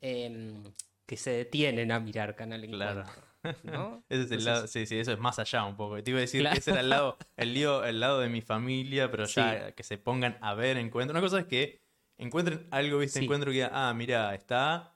Em, 0.00 0.62
que 1.06 1.16
se 1.16 1.30
detienen 1.30 1.92
a 1.92 2.00
mirar 2.00 2.34
Canal 2.36 2.66
Claro. 2.68 3.00
Encuentro. 3.00 3.24
¿no? 3.64 4.04
Ese 4.08 4.22
es 4.22 4.30
el 4.30 4.38
Entonces, 4.38 4.44
lado, 4.44 4.66
sí, 4.66 4.86
sí, 4.86 4.98
eso 4.98 5.12
es 5.12 5.18
más 5.18 5.38
allá 5.38 5.64
un 5.64 5.76
poco. 5.76 6.02
Te 6.02 6.10
iba 6.10 6.18
a 6.18 6.20
decir 6.22 6.40
Claro. 6.42 6.54
que 6.54 6.60
ese 6.60 6.70
era 6.70 6.80
el 6.80 6.88
lado, 6.90 7.18
el 7.36 7.52
lío, 7.54 7.84
el 7.84 8.00
lado 8.00 8.20
de 8.20 8.28
mi 8.28 8.40
familia, 8.42 9.10
pero 9.10 9.24
ya 9.26 9.72
que 9.72 9.82
se 9.82 9.98
pongan 9.98 10.38
a 10.40 10.54
ver 10.54 10.76
encuentro. 10.78 11.12
Una 11.12 11.20
cosa 11.20 11.40
es 11.40 11.46
que 11.46 11.82
encuentren 12.16 12.66
algo, 12.70 12.98
viste, 12.98 13.18
encuentro 13.20 13.50
que 13.50 13.54
digan, 13.56 13.70
ah, 13.74 13.92
mira, 13.94 14.34
está 14.34 14.93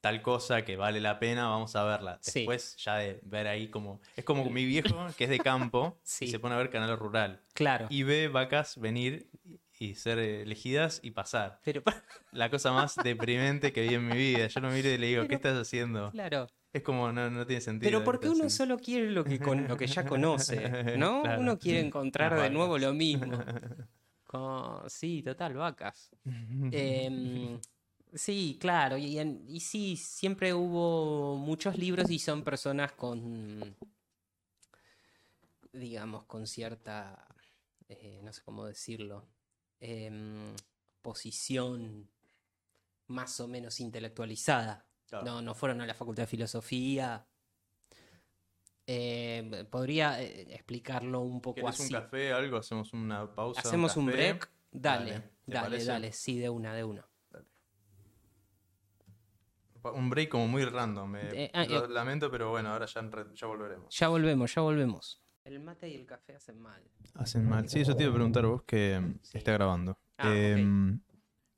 tal 0.00 0.22
cosa 0.22 0.64
que 0.64 0.76
vale 0.76 1.00
la 1.00 1.18
pena, 1.18 1.48
vamos 1.48 1.76
a 1.76 1.84
verla. 1.84 2.18
Sí. 2.22 2.40
Después 2.40 2.76
ya 2.76 2.96
de 2.96 3.20
ver 3.22 3.46
ahí 3.46 3.68
como. 3.68 4.00
Es 4.16 4.24
como 4.24 4.44
mi 4.50 4.64
viejo, 4.64 5.06
que 5.16 5.24
es 5.24 5.30
de 5.30 5.38
campo, 5.38 5.98
Sí. 6.02 6.26
y 6.26 6.28
se 6.28 6.38
pone 6.38 6.54
a 6.54 6.58
ver 6.58 6.70
canal 6.70 6.96
rural. 6.98 7.42
Claro. 7.54 7.86
Y 7.90 8.02
ve 8.02 8.28
vacas 8.28 8.78
venir 8.78 9.28
y 9.78 9.94
ser 9.94 10.18
elegidas 10.18 11.00
y 11.02 11.10
pasar. 11.12 11.60
Pero, 11.64 11.82
La 12.32 12.50
cosa 12.50 12.72
más 12.72 12.96
deprimente 12.96 13.72
que 13.72 13.82
vi 13.82 13.94
en 13.94 14.06
mi 14.06 14.16
vida. 14.16 14.46
Yo 14.46 14.60
lo 14.60 14.70
miro 14.70 14.88
y 14.88 14.98
le 14.98 15.06
digo, 15.06 15.26
¿qué 15.26 15.34
estás 15.34 15.56
haciendo? 15.56 16.10
claro. 16.10 16.46
Es 16.72 16.82
como, 16.82 17.10
no, 17.10 17.28
no 17.30 17.44
tiene 17.48 17.60
sentido. 17.60 17.90
Pero 17.90 18.04
porque 18.04 18.28
uno 18.28 18.48
solo 18.48 18.78
quiere 18.78 19.10
lo 19.10 19.24
que, 19.24 19.40
con, 19.40 19.66
lo 19.66 19.76
que 19.76 19.88
ya 19.88 20.04
conoce, 20.06 20.96
¿no? 20.96 21.22
Claro. 21.24 21.40
Uno 21.40 21.58
quiere 21.58 21.80
encontrar 21.80 22.30
Las 22.30 22.42
de 22.42 22.50
nuevo 22.50 22.78
lo 22.78 22.94
mismo. 22.94 23.36
Como- 24.24 24.84
sí, 24.88 25.20
total, 25.24 25.54
vacas. 25.54 26.10
Em, 26.70 27.58
sí, 28.14 28.58
claro, 28.60 28.96
y, 28.96 29.18
en- 29.18 29.44
y 29.48 29.60
sí, 29.60 29.96
siempre 29.96 30.52
hubo 30.54 31.36
muchos 31.36 31.76
libros 31.78 32.10
y 32.10 32.18
son 32.18 32.42
personas 32.42 32.92
con, 32.92 33.76
digamos, 35.72 36.24
con 36.24 36.46
cierta, 36.46 37.26
eh, 37.88 38.20
no 38.22 38.32
sé 38.32 38.42
cómo 38.42 38.66
decirlo, 38.66 39.26
em, 39.80 40.54
posición 41.02 42.08
más 43.06 43.40
o 43.40 43.48
menos 43.48 43.80
intelectualizada. 43.80 44.86
Claro. 45.08 45.24
No, 45.26 45.42
no 45.42 45.54
fueron 45.54 45.80
a 45.80 45.86
la 45.86 45.94
Facultad 45.94 46.22
de 46.24 46.26
Filosofía. 46.28 47.26
Eh, 48.86 49.66
podría 49.70 50.20
eh, 50.22 50.52
explicarlo 50.54 51.20
un 51.20 51.40
poco 51.40 51.56
¿Querés 51.60 51.80
un 51.80 51.86
así. 51.86 51.94
café, 51.94 52.32
algo? 52.32 52.56
¿Hacemos 52.56 52.92
una 52.92 53.32
pausa? 53.34 53.60
Hacemos 53.60 53.96
un 53.96 54.06
break. 54.06 54.50
Dale, 54.72 55.22
Dale, 55.46 55.84
dale, 55.84 56.12
sí, 56.12 56.38
de 56.38 56.48
una, 56.48 56.74
de 56.74 56.84
una. 56.84 57.09
Un 59.82 60.10
break 60.10 60.28
como 60.28 60.46
muy 60.48 60.64
random. 60.64 61.16
eh. 61.16 61.28
Eh, 61.32 61.50
ah, 61.54 61.64
Lo 61.64 61.84
eh. 61.84 61.88
lamento, 61.88 62.30
pero 62.30 62.50
bueno, 62.50 62.70
ahora 62.70 62.86
ya, 62.86 63.02
ya 63.34 63.46
volveremos. 63.46 63.94
Ya 63.96 64.08
volvemos, 64.08 64.54
ya 64.54 64.62
volvemos. 64.62 65.22
El 65.44 65.60
mate 65.60 65.88
y 65.88 65.94
el 65.94 66.06
café 66.06 66.34
hacen 66.36 66.60
mal. 66.60 66.82
Hacen 67.14 67.48
mal. 67.48 67.68
Sí, 67.68 67.80
eso 67.80 67.96
te 67.96 68.02
iba 68.04 68.12
a 68.12 68.14
preguntar 68.14 68.44
vos 68.46 68.62
que 68.64 69.00
mm, 69.00 69.18
Sí. 69.22 69.38
está 69.38 69.52
grabando. 69.52 69.98
Ah. 70.18 70.32
Em, 70.34 71.00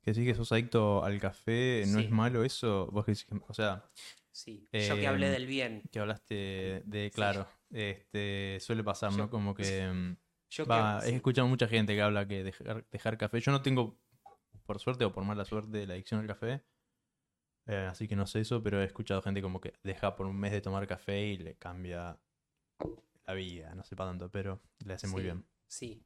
Que 0.01 0.13
sí 0.13 0.25
que 0.25 0.35
sos 0.35 0.51
adicto 0.51 1.01
al 1.03 1.17
café, 1.19 1.85
¿no 1.87 1.99
Sí. 1.99 2.05
es 2.05 2.11
malo 2.11 2.43
eso? 2.43 2.87
Vos 2.91 3.05
que 3.05 3.11
decís 3.11 3.25
que- 3.25 3.39
o 3.47 3.53
sea, 3.53 3.85
Sí, 4.31 4.67
yo 4.71 4.95
que 4.95 5.03
Em, 5.03 5.07
hablé 5.09 5.29
del 5.29 5.45
bien. 5.47 5.83
que 5.91 5.99
hablaste 5.99 6.81
de, 6.85 7.11
claro, 7.13 7.47
este, 7.71 8.57
suele 8.59 8.83
pasar, 8.83 9.13
¿no? 9.13 9.29
Como 9.29 9.53
que... 9.53 10.15
Yo 10.49 10.65
Va, 10.65 10.99
que, 11.01 11.09
he 11.09 11.15
escuchado 11.15 11.47
mucha 11.47 11.67
gente 11.67 11.93
que 11.95 12.01
habla 12.01 12.27
que 12.27 12.43
dejar, 12.43 12.85
dejar 12.91 13.17
café. 13.17 13.39
Yo 13.39 13.51
no 13.51 13.61
tengo, 13.61 13.97
por 14.65 14.79
suerte 14.79 15.05
o 15.05 15.11
por 15.13 15.23
mala 15.23 15.45
suerte, 15.45 15.87
la 15.87 15.93
adicción 15.93 16.19
al 16.19 16.27
café. 16.27 16.61
Eh, 17.65 17.87
así 17.89 18.07
que 18.07 18.15
no 18.15 18.27
sé 18.27 18.41
eso, 18.41 18.61
pero 18.61 18.81
he 18.81 18.85
escuchado 18.85 19.21
gente 19.21 19.41
como 19.41 19.61
que 19.61 19.73
deja 19.83 20.15
por 20.15 20.25
un 20.25 20.37
mes 20.37 20.51
de 20.51 20.61
tomar 20.61 20.85
café 20.87 21.21
y 21.25 21.37
le 21.37 21.55
cambia 21.55 22.17
la 23.25 23.33
vida. 23.33 23.73
No 23.75 23.83
sé 23.83 23.95
para 23.95 24.09
tanto, 24.11 24.29
pero 24.29 24.61
le 24.85 24.93
hace 24.93 25.07
muy 25.07 25.23
bien. 25.23 25.45
Sí, 25.67 26.05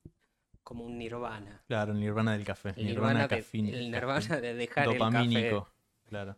como 0.64 0.86
un 0.86 0.98
nirvana. 0.98 1.64
Claro, 1.68 1.94
el 1.94 2.00
nirvana 2.00 2.34
del 2.34 2.46
café. 2.46 2.70
El 2.76 2.86
nirvana, 2.86 3.22
nirvana, 3.22 3.28
de, 3.28 3.42
cafín- 3.42 3.68
el 3.74 3.92
cafín- 3.92 3.92
nirvana 3.92 4.42
de 4.42 4.54
dejar 4.54 4.84
el 4.88 4.90
café. 5.00 5.00
Dopamínico. 5.00 5.72
Claro. 6.06 6.38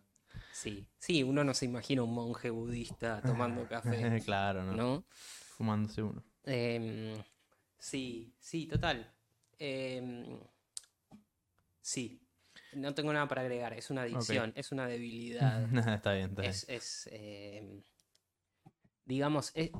Sí, 0.52 0.88
sí, 0.98 1.24
uno 1.24 1.44
no 1.44 1.54
se 1.54 1.66
imagina 1.66 2.04
un 2.04 2.14
monje 2.14 2.50
budista 2.50 3.22
tomando 3.22 3.68
café, 3.70 4.22
claro, 4.24 4.64
¿no? 4.64 4.74
¿no? 4.74 5.06
Fumándose 5.10 6.02
uno. 6.02 6.24
Em, 6.44 7.22
sí, 7.78 8.34
sí, 8.40 8.66
total. 8.68 9.12
Em, 9.58 10.40
sí, 11.82 12.22
no 12.74 12.94
tengo 12.94 13.12
nada 13.14 13.28
para 13.28 13.42
agregar. 13.42 13.74
Es 13.74 13.90
una 13.90 14.02
adicción, 14.04 14.52
es 14.56 14.72
una 14.72 14.88
debilidad. 14.88 15.64
está 15.96 16.14
bien, 16.14 16.30
está 16.30 16.42
bien. 16.42 16.52
es, 16.52 16.66
es, 16.70 17.10
em, 17.12 17.82
digamos, 19.06 19.52
es, 19.56 19.72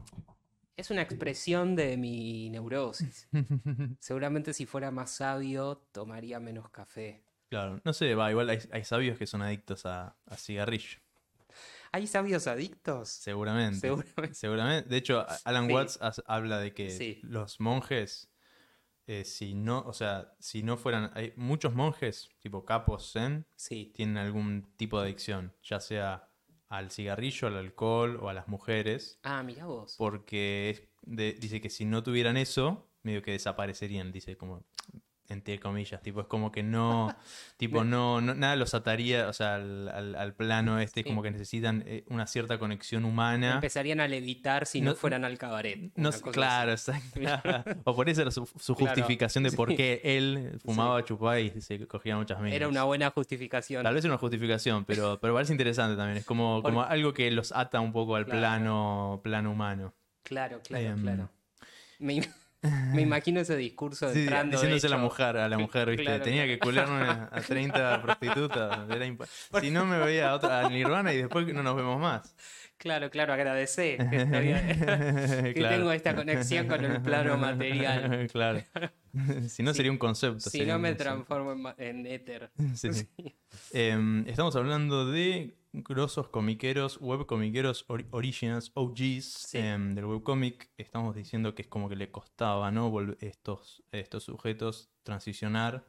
es 0.76 0.90
una 0.92 1.02
expresión 1.02 1.76
de 1.76 1.98
mi 1.98 2.50
neurosis. 2.50 3.28
Seguramente 4.00 4.54
si 4.54 4.66
fuera 4.66 4.92
más 4.92 5.12
sabio, 5.12 5.86
tomaría 5.92 6.40
menos 6.40 6.70
café. 6.70 7.24
claro, 7.50 7.80
no 7.84 7.94
sé, 7.94 8.16
va, 8.16 8.32
igual 8.32 8.50
hay, 8.50 8.60
hay 8.72 8.84
sabios 8.84 9.18
que 9.18 9.28
son 9.28 9.42
adictos 9.42 9.86
a, 9.86 10.16
a 10.26 10.38
cigarrillo. 10.38 11.00
¿Hay 11.92 12.06
sabios 12.06 12.46
adictos? 12.46 13.10
Seguramente. 13.10 13.80
Seguramente. 13.80 14.34
Seguramente. 14.36 14.90
De 14.90 14.98
hecho, 14.98 15.26
Alan 15.44 15.66
Sí. 15.66 15.74
Watts 15.74 16.00
habla 16.28 16.60
de 16.60 16.72
que 16.72 16.92
Sí. 16.92 17.20
los 17.24 17.60
monjes, 17.60 18.29
eh, 19.12 19.26
si 19.26 19.56
no, 19.56 19.80
o 19.88 19.94
sea, 19.94 20.34
si 20.40 20.62
no 20.62 20.78
fueran, 20.78 21.10
hay 21.16 21.34
muchos 21.36 21.74
monjes, 21.74 22.30
tipo 22.40 22.64
capos 22.64 23.12
zen, 23.14 23.48
Sí, 23.56 23.92
tienen 23.96 24.18
algún 24.18 24.72
tipo 24.78 25.00
de 25.00 25.06
adicción, 25.06 25.56
ya 25.64 25.80
sea 25.80 26.30
al 26.68 26.92
cigarrillo, 26.92 27.48
al 27.48 27.58
alcohol 27.58 28.20
o 28.22 28.30
a 28.30 28.34
las 28.34 28.48
mujeres, 28.48 29.20
Ah, 29.24 29.42
mira 29.42 29.66
vos. 29.66 29.96
porque 29.98 30.70
es 30.70 30.84
de- 31.02 31.34
dice 31.34 31.60
que 31.60 31.72
si 31.72 31.86
no 31.86 32.04
tuvieran 32.04 32.38
eso, 32.38 32.92
medio 33.02 33.24
que 33.24 33.32
desaparecerían, 33.32 34.12
dice 34.12 34.38
como 34.38 34.64
entre 35.30 35.60
comillas, 35.60 36.02
tipo, 36.02 36.22
es 36.22 36.28
como 36.28 36.52
que 36.52 36.64
no, 36.64 37.16
tipo, 37.58 37.84
no, 37.84 38.20
no- 38.22 38.34
nada 38.36 38.56
los 38.56 38.74
ataría, 38.74 39.28
o 39.28 39.34
sea, 39.34 39.56
al, 39.56 39.88
al- 39.90 40.16
al 40.16 40.34
plano 40.34 40.80
este, 40.80 41.02
Sí. 41.04 41.10
como 41.10 41.22
que 41.22 41.32
necesitan 41.32 41.84
eh, 41.86 42.04
una 42.10 42.26
cierta 42.28 42.58
conexión 42.58 43.06
humana. 43.06 43.54
Empezarían 43.56 44.00
a 44.00 44.08
levitar 44.08 44.66
si 44.66 44.82
no, 44.82 44.92
No- 44.92 44.96
fueran 44.96 45.26
al 45.26 45.38
cabaret. 45.38 45.92
No, 45.96 46.12
claro, 46.12 46.72
exacto. 46.72 47.20
o 47.86 47.96
por 47.96 48.10
eso 48.10 48.22
era 48.24 48.32
su, 48.32 48.46
su 48.58 48.76
Claro, 48.76 48.94
justificación 48.96 49.44
de 49.44 49.52
por 49.52 49.70
sí. 49.70 49.76
qué 49.76 50.02
él 50.04 50.60
fumaba, 50.66 51.04
chupaba 51.04 51.40
y 51.40 51.62
se 51.62 51.88
cogía 51.88 52.18
muchas 52.18 52.40
minas. 52.40 52.56
Era 52.56 52.68
una 52.68 52.84
buena 52.84 53.10
justificación. 53.12 53.84
Tal 53.84 53.94
vez 53.94 54.04
era 54.04 54.14
una 54.14 54.20
justificación, 54.20 54.86
pero, 54.86 55.20
pero 55.22 55.34
parece 55.34 55.54
interesante 55.54 55.96
también. 55.96 56.18
Es 56.18 56.26
como, 56.26 56.62
como 56.64 56.82
algo 56.84 57.14
que 57.14 57.30
los 57.32 57.52
ata 57.52 57.80
un 57.80 57.92
poco 57.94 58.16
al 58.16 58.26
Claro. 58.26 58.40
plano, 58.40 59.20
plano 59.24 59.52
humano. 59.52 59.94
Claro, 60.24 60.60
claro, 60.64 60.86
Em, 60.86 61.02
claro. 61.02 61.30
Me, 62.00 62.22
Me 62.62 63.02
imagino 63.04 63.40
ese 63.40 63.56
discurso 63.56 64.12
Sí, 64.12 64.20
entrando. 64.20 64.52
de 64.52 64.58
diciéndose 64.58 64.88
a 64.88 64.90
la 64.90 64.98
mujer, 64.98 65.38
a 65.38 65.48
la 65.48 65.58
mujer, 65.58 65.90
¿viste? 65.90 66.04
Claro, 66.04 66.24
Tenía 66.24 66.44
claro. 66.44 66.54
que 66.54 66.60
culearme 66.60 67.02
a, 67.10 67.30
a 67.32 67.42
30 67.42 68.02
prostitutas. 68.02 68.90
era 68.90 69.06
si 69.62 69.72
no, 69.72 69.86
me 69.86 69.98
veía 70.00 70.32
a 70.32 70.36
otra 70.36 70.66
a 70.66 70.70
Nirvana 70.70 71.14
y 71.14 71.18
después 71.18 71.48
no 71.54 71.64
nos 71.64 71.76
vemos 71.76 72.00
más. 72.00 72.36
Claro, 72.78 73.10
claro, 73.10 73.34
agradecer 73.34 73.98
que, 74.10 74.18
estoy- 74.22 74.54
que 75.44 75.54
Claro. 75.54 75.76
tengo 75.76 75.92
esta 75.92 76.16
conexión 76.16 76.68
con 76.68 76.84
el 76.84 77.02
plano 77.02 77.38
material. 77.38 78.28
claro. 78.32 78.62
Si 79.48 79.64
no, 79.64 79.72
Sí. 79.72 79.78
sería 79.78 79.92
un 79.92 79.98
concepto. 79.98 80.50
Si 80.50 80.66
no 80.66 80.80
me 80.80 80.94
transformo 80.96 81.74
en, 81.78 81.98
en 82.00 82.08
éter. 82.08 82.52
Sí. 82.76 82.90
Em, 83.74 84.28
estamos 84.28 84.56
hablando 84.56 85.10
de 85.12 85.56
grosos 85.72 86.30
comiqueros, 86.30 86.98
webcomiqueros 87.02 87.88
ori- 87.88 88.08
originals, 88.12 88.72
OGs 88.74 89.54
em, 89.56 89.96
del 89.96 90.06
webcomic. 90.06 90.70
Estamos 90.78 91.16
diciendo 91.16 91.54
que 91.56 91.62
es 91.64 91.68
como 91.68 91.90
que 91.90 91.96
le 91.96 92.12
costaba, 92.12 92.72
¿no? 92.72 92.92
Estos, 93.20 93.84
estos 93.92 94.24
sujetos 94.24 94.90
transicionar. 95.04 95.88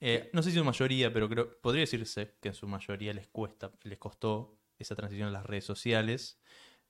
Eh, 0.00 0.30
no 0.32 0.42
sé 0.42 0.50
si 0.50 0.58
su 0.58 0.64
mayoría, 0.64 1.12
pero 1.12 1.28
creo, 1.28 1.60
podría 1.60 1.82
decirse 1.82 2.34
que 2.40 2.48
en 2.48 2.54
su 2.54 2.66
mayoría 2.66 3.14
les 3.14 3.28
cuesta, 3.28 3.72
les 3.84 3.98
costó 3.98 4.58
esa 4.78 4.96
transición 4.96 5.28
a 5.28 5.30
las 5.30 5.46
redes 5.46 5.64
sociales. 5.64 6.40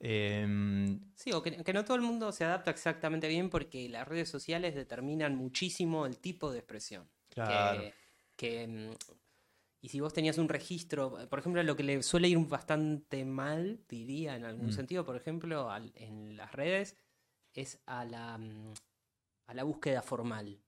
Em, 0.01 0.99
Sí, 1.15 1.31
o 1.33 1.43
que, 1.43 1.63
que 1.63 1.73
no 1.73 1.85
todo 1.85 1.97
el 1.97 2.03
mundo 2.03 2.33
se 2.33 2.45
adapta 2.45 2.71
exactamente 2.71 3.29
bien 3.29 3.51
porque 3.51 3.89
las 3.89 4.09
redes 4.09 4.29
sociales 4.29 4.75
determinan 4.75 5.37
muchísimo 5.37 6.07
el 6.07 6.19
tipo 6.19 6.51
de 6.51 6.59
expresión. 6.59 7.09
Claro. 7.29 7.83
Que, 7.83 7.95
que, 8.37 8.67
mm, 8.67 8.91
y 9.85 9.89
si 9.89 10.01
vos 10.01 10.13
tenías 10.13 10.39
un 10.39 10.49
registro, 10.49 11.19
por 11.29 11.39
ejemplo, 11.41 11.63
lo 11.63 11.77
que 11.77 11.83
le 11.83 12.03
suele 12.05 12.29
ir 12.29 12.39
bastante 12.39 13.25
mal, 13.25 13.85
diría 13.89 14.37
en 14.37 14.45
algún 14.45 14.69
Mm. 14.69 14.73
sentido, 14.73 15.05
por 15.05 15.17
ejemplo, 15.17 15.71
al- 15.71 15.93
en 15.97 16.37
las 16.37 16.53
redes, 16.53 16.97
es 17.53 17.83
a 17.87 18.05
la, 18.05 18.39
mm, 18.39 18.75
a 19.49 19.55
la 19.55 19.65
búsqueda 19.65 20.01
formal. 20.03 20.63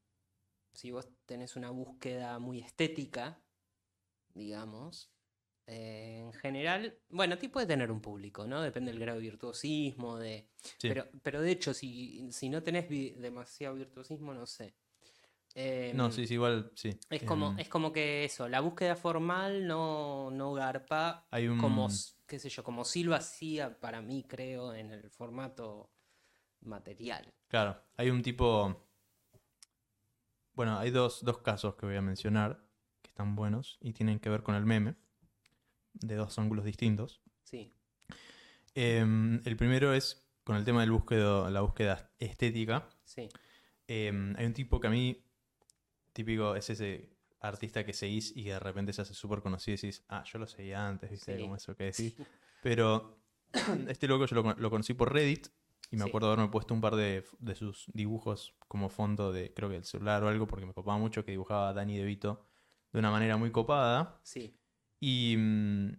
Si 0.72 0.90
vos 0.90 1.08
tenés 1.26 1.54
una 1.56 1.70
búsqueda 1.70 2.40
muy 2.40 2.58
estética, 2.60 3.40
digamos, 4.34 5.10
eh, 5.66 6.20
en 6.26 6.32
general, 6.32 6.98
bueno, 7.08 7.38
ti 7.38 7.48
puede 7.48 7.66
tener 7.68 7.90
un 7.90 8.00
público, 8.00 8.46
¿no? 8.46 8.60
Depende 8.62 8.90
del 8.90 9.00
grado 9.00 9.18
de 9.18 9.24
virtuosismo, 9.24 10.18
de... 10.18 10.48
sí. 10.78 10.88
Pero, 10.88 11.08
pero 11.22 11.40
de 11.40 11.52
hecho, 11.52 11.72
si, 11.72 12.30
si 12.32 12.48
no 12.48 12.62
tenés 12.62 12.88
vi- 12.88 13.12
demasiado 13.12 13.76
virtuosismo, 13.76 14.34
no 14.34 14.46
sé. 14.46 14.74
No, 15.94 16.06
Em, 16.06 16.12
sí, 16.12 16.26
sí, 16.26 16.34
igual, 16.34 16.70
sí. 16.74 16.98
es 17.10 17.22
como, 17.22 17.50
Em, 17.50 17.58
es 17.60 17.68
como 17.68 17.92
que 17.92 18.24
eso, 18.24 18.48
la 18.48 18.60
búsqueda 18.60 18.96
formal 18.96 19.66
no, 19.66 20.30
no 20.30 20.52
garpa 20.52 21.26
hay 21.30 21.46
un... 21.48 21.58
como, 21.58 21.88
qué 22.26 22.38
sé 22.38 22.48
yo, 22.48 22.64
como 22.64 22.84
Silva 22.84 23.16
hacía 23.16 23.78
para 23.78 24.02
mí, 24.02 24.24
creo, 24.28 24.74
en 24.74 24.90
el 24.90 25.10
formato 25.10 25.90
material. 26.60 27.32
Claro, 27.48 27.80
hay 27.96 28.10
un 28.10 28.22
tipo. 28.22 28.84
Bueno, 30.54 30.78
hay 30.78 30.90
dos, 30.90 31.24
dos 31.24 31.38
casos 31.38 31.74
que 31.76 31.86
voy 31.86 31.96
a 31.96 32.02
mencionar 32.02 32.64
que 33.02 33.08
están 33.10 33.34
buenos 33.36 33.78
y 33.80 33.92
tienen 33.92 34.18
que 34.20 34.30
ver 34.30 34.42
con 34.42 34.54
el 34.54 34.64
meme, 34.64 34.94
de 35.92 36.14
dos 36.16 36.38
ángulos 36.38 36.64
distintos. 36.64 37.20
Sí, 37.44 37.72
Em, 38.76 39.40
el 39.44 39.56
primero 39.56 39.92
es 39.94 40.28
con 40.42 40.56
el 40.56 40.64
tema 40.64 40.80
del 40.80 40.90
búsquedo, 40.90 41.48
la 41.48 41.60
búsqueda 41.60 42.10
estética. 42.18 42.88
sí, 43.04 43.28
hay 43.86 44.08
un 44.46 44.52
tipo 44.52 44.80
que 44.80 44.88
a 44.88 44.90
mí, 44.90 45.24
típico, 46.14 46.56
es 46.56 46.70
ese 46.70 47.10
artista 47.40 47.84
que 47.84 47.92
seguís 47.92 48.34
y 48.34 48.44
de 48.44 48.58
repente 48.58 48.94
se 48.94 49.02
hace 49.02 49.12
súper 49.12 49.42
conocido 49.42 49.74
y 49.74 49.76
decís, 49.76 50.02
ah, 50.08 50.24
yo 50.24 50.38
lo 50.38 50.46
seguía 50.46 50.88
antes, 50.88 51.10
¿viste? 51.10 51.36
Sí. 51.36 51.42
Como 51.42 51.56
eso 51.56 51.76
que 51.76 51.84
decís. 51.84 52.14
Pero 52.62 53.18
este 53.88 54.08
loco 54.08 54.24
yo 54.24 54.36
lo, 54.36 54.42
con- 54.42 54.56
lo 54.58 54.70
conocí 54.70 54.94
por 54.94 55.12
Reddit 55.12 55.48
y 55.90 55.96
me 55.96 56.04
Sí. 56.04 56.08
acuerdo 56.08 56.28
haberme 56.28 56.48
puesto 56.48 56.72
un 56.72 56.80
par 56.80 56.96
de, 56.96 57.22
de 57.40 57.54
sus 57.54 57.84
dibujos 57.92 58.54
como 58.68 58.88
fondo 58.88 59.30
de, 59.32 59.52
creo 59.52 59.68
que 59.68 59.76
el 59.76 59.84
celular 59.84 60.24
o 60.24 60.28
algo, 60.28 60.46
porque 60.46 60.64
me 60.64 60.72
copaba 60.72 60.96
mucho 60.96 61.24
que 61.24 61.32
dibujaba 61.32 61.68
a 61.68 61.72
Danny 61.74 61.98
DeVito 61.98 62.46
de 62.92 62.98
una 63.00 63.10
manera 63.10 63.36
muy 63.36 63.50
copada. 63.50 64.18
sí, 64.22 64.56
Y, 65.00 65.36
mm, 65.36 65.92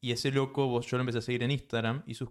y 0.00 0.12
ese 0.12 0.30
loco, 0.30 0.66
vos- 0.68 0.86
yo 0.86 0.96
lo 0.96 1.02
empecé 1.02 1.18
a 1.18 1.22
seguir 1.22 1.42
en 1.42 1.50
Instagram 1.50 2.02
y 2.06 2.14
sus 2.14 2.30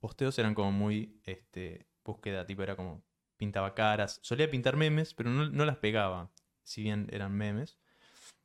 posteos 0.00 0.38
eran 0.38 0.54
como 0.54 0.72
muy 0.72 1.20
este, 1.24 1.88
búsqueda, 2.04 2.44
tipo 2.46 2.62
era 2.62 2.76
como 2.76 3.02
pintaba 3.38 3.74
caras. 3.74 4.18
Solía 4.22 4.50
pintar 4.50 4.76
memes, 4.76 5.14
pero 5.14 5.30
no, 5.30 5.48
no 5.48 5.64
las 5.64 5.78
pegaba, 5.78 6.30
si 6.64 6.82
bien 6.82 7.08
eran 7.10 7.32
memes. 7.32 7.78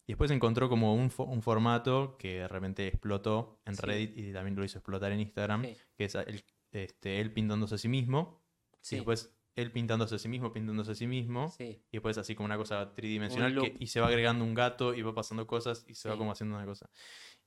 Y 0.06 0.14
después 0.14 0.32
encontró 0.32 0.70
como 0.70 0.94
un, 0.96 1.10
fo- 1.12 1.28
un 1.28 1.42
formato 1.42 2.18
que 2.18 2.40
de 2.40 2.48
repente 2.48 2.88
explotó 2.88 3.60
en 3.66 3.76
Sí. 3.76 3.82
Reddit 3.86 4.18
y 4.18 4.34
también 4.34 4.56
lo 4.56 4.64
hizo 4.64 4.78
explotar 4.78 5.12
en 5.12 5.20
Instagram, 5.22 5.64
sí, 5.66 5.78
que 5.98 6.06
es 6.06 6.16
el- 6.16 6.44
este, 6.72 7.20
él 7.22 7.32
pintándose 7.34 7.76
a 7.76 7.78
sí 7.78 7.88
mismo. 7.90 8.42
sí, 8.82 8.96
Y 8.96 8.98
después 9.00 9.34
él 9.56 9.72
pintándose 9.72 10.16
a 10.16 10.20
sí 10.20 10.28
mismo, 10.28 10.52
pintándose 10.52 10.92
a 10.92 10.96
sí 10.96 11.08
mismo. 11.08 11.50
sí, 11.50 11.82
Y 11.90 11.98
después 11.98 12.18
así 12.18 12.36
como 12.36 12.46
una 12.48 12.58
cosa 12.58 12.94
tridimensional 12.96 13.58
Un 13.58 13.64
que- 13.64 13.70
loop. 13.72 13.82
y 13.82 13.88
se 13.88 14.00
va 14.02 14.08
agregando 14.08 14.44
un 14.44 14.54
gato 14.54 14.94
y 14.94 15.02
va 15.04 15.14
pasando 15.16 15.48
cosas 15.48 15.86
y 15.88 15.96
se 15.96 16.10
va 16.10 16.18
como 16.18 16.32
haciendo 16.32 16.56
una 16.58 16.66
cosa. 16.66 16.90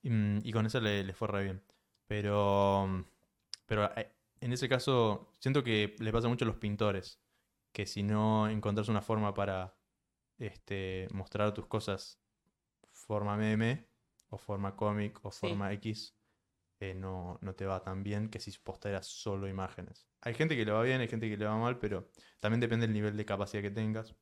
Y, 0.02 0.08
y 0.48 0.52
con 0.52 0.64
eso 0.66 0.80
le, 0.80 1.02
le 1.04 1.12
fue 1.12 1.28
re 1.28 1.42
bien. 1.44 1.62
Pero, 2.06 3.04
pero 3.66 3.90
eh, 3.96 4.12
en 4.40 4.52
ese 4.52 4.68
caso 4.68 5.28
siento 5.40 5.62
que 5.64 5.96
le 5.98 6.12
pasa 6.12 6.28
mucho 6.28 6.44
a 6.44 6.48
los 6.48 6.56
pintores, 6.56 7.20
que 7.76 7.84
si 7.84 8.02
no 8.02 8.48
encontrás 8.48 8.88
una 8.88 9.02
forma 9.02 9.34
para 9.34 9.76
este, 10.38 11.08
mostrar 11.12 11.52
tus 11.52 11.66
cosas 11.66 12.18
forma 12.90 13.36
meme 13.36 13.86
o 14.30 14.38
forma 14.38 14.74
cómic 14.74 15.22
o 15.22 15.30
Sí. 15.30 15.40
forma 15.40 15.70
X, 15.74 16.16
eh, 16.80 16.94
no, 16.94 17.38
no 17.42 17.54
te 17.54 17.66
va 17.66 17.82
tan 17.82 18.02
bien 18.02 18.30
que 18.30 18.40
si 18.40 18.50
posteas 18.60 19.06
solo 19.06 19.46
imágenes. 19.46 20.08
Hay 20.22 20.32
gente 20.32 20.56
que 20.56 20.64
le 20.64 20.72
va 20.72 20.82
bien, 20.84 21.02
hay 21.02 21.08
gente 21.08 21.28
que 21.28 21.36
le 21.36 21.44
va 21.44 21.54
mal, 21.58 21.78
pero 21.78 22.10
también 22.40 22.60
depende 22.60 22.86
del 22.86 22.94
nivel 22.94 23.14
de 23.14 23.26
capacidad 23.26 23.60
que 23.62 23.70
tengas. 23.70 24.14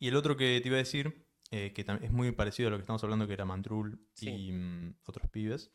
Y 0.00 0.08
el 0.08 0.16
otro 0.16 0.36
que 0.36 0.60
te 0.60 0.66
iba 0.66 0.78
a 0.78 0.78
decir, 0.78 1.28
eh, 1.52 1.72
que 1.72 1.82
es 2.02 2.10
muy 2.10 2.32
parecido 2.32 2.66
a 2.66 2.70
lo 2.72 2.76
que 2.76 2.80
estamos 2.82 3.04
hablando, 3.04 3.28
que 3.28 3.34
era 3.34 3.44
Mantrul 3.44 4.04
Sí. 4.14 4.30
y 4.30 4.50
mm, 4.52 4.96
otros 5.04 5.30
pibes, 5.30 5.70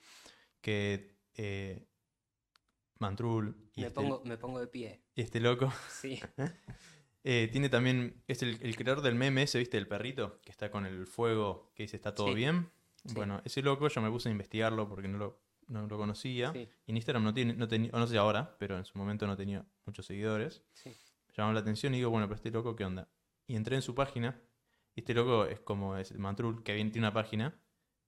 que 0.59 1.17
eh, 1.35 1.87
Mantrul 3.01 3.55
y 3.75 3.81
me, 3.81 3.87
este, 3.87 3.95
pongo, 3.99 4.21
me 4.25 4.37
pongo 4.37 4.59
de 4.59 4.67
pie. 4.67 5.03
y 5.15 5.21
este 5.21 5.39
loco 5.39 5.71
Sí, 5.89 6.19
eh, 7.23 7.49
tiene 7.51 7.69
también, 7.69 8.23
es 8.27 8.41
el, 8.43 8.57
el 8.61 8.75
creador 8.75 9.01
del 9.03 9.15
meme 9.15 9.43
ese, 9.43 9.59
¿viste? 9.59 9.77
El 9.77 9.87
perrito, 9.87 10.39
que 10.43 10.51
está 10.51 10.71
con 10.71 10.85
el 10.85 11.05
fuego, 11.07 11.71
que 11.75 11.83
dice 11.83 11.95
está 11.97 12.13
todo 12.15 12.27
Sí. 12.29 12.33
bien. 12.35 12.69
Sí. 13.05 13.13
Bueno, 13.15 13.41
ese 13.45 13.61
loco 13.61 13.87
yo 13.87 14.01
me 14.01 14.09
puse 14.09 14.29
a 14.29 14.31
investigarlo 14.31 14.87
porque 14.87 15.07
no 15.07 15.17
lo, 15.17 15.41
no 15.67 15.87
lo 15.87 15.97
conocía. 15.97 16.51
sí, 16.53 16.69
Y 16.85 16.91
en 16.91 16.97
Instagram 16.97 17.23
no 17.23 17.33
tiene, 17.33 17.53
no 17.55 17.67
tenía, 17.67 17.89
o 17.93 17.99
no 17.99 18.05
sé 18.07 18.17
ahora, 18.17 18.55
pero 18.59 18.77
en 18.77 18.85
su 18.85 18.97
momento 18.97 19.25
no 19.27 19.35
tenía 19.35 19.65
muchos 19.85 20.05
seguidores. 20.05 20.63
sí. 20.73 20.91
Llamó 21.37 21.53
la 21.53 21.61
atención 21.61 21.93
y 21.93 21.97
digo, 21.97 22.09
bueno, 22.09 22.27
pero 22.27 22.35
este 22.35 22.51
loco, 22.51 22.75
¿qué 22.75 22.83
onda? 22.83 23.07
Y 23.47 23.55
entré 23.55 23.77
en 23.77 23.81
su 23.81 23.95
página. 23.95 24.37
Y 24.93 24.99
este 24.99 25.13
loco 25.13 25.45
es 25.45 25.61
como 25.61 25.95
es 25.95 26.13
Mantrul, 26.13 26.61
que 26.61 26.73
bien 26.73 26.91
tiene 26.91 27.07
una 27.07 27.13
página. 27.13 27.57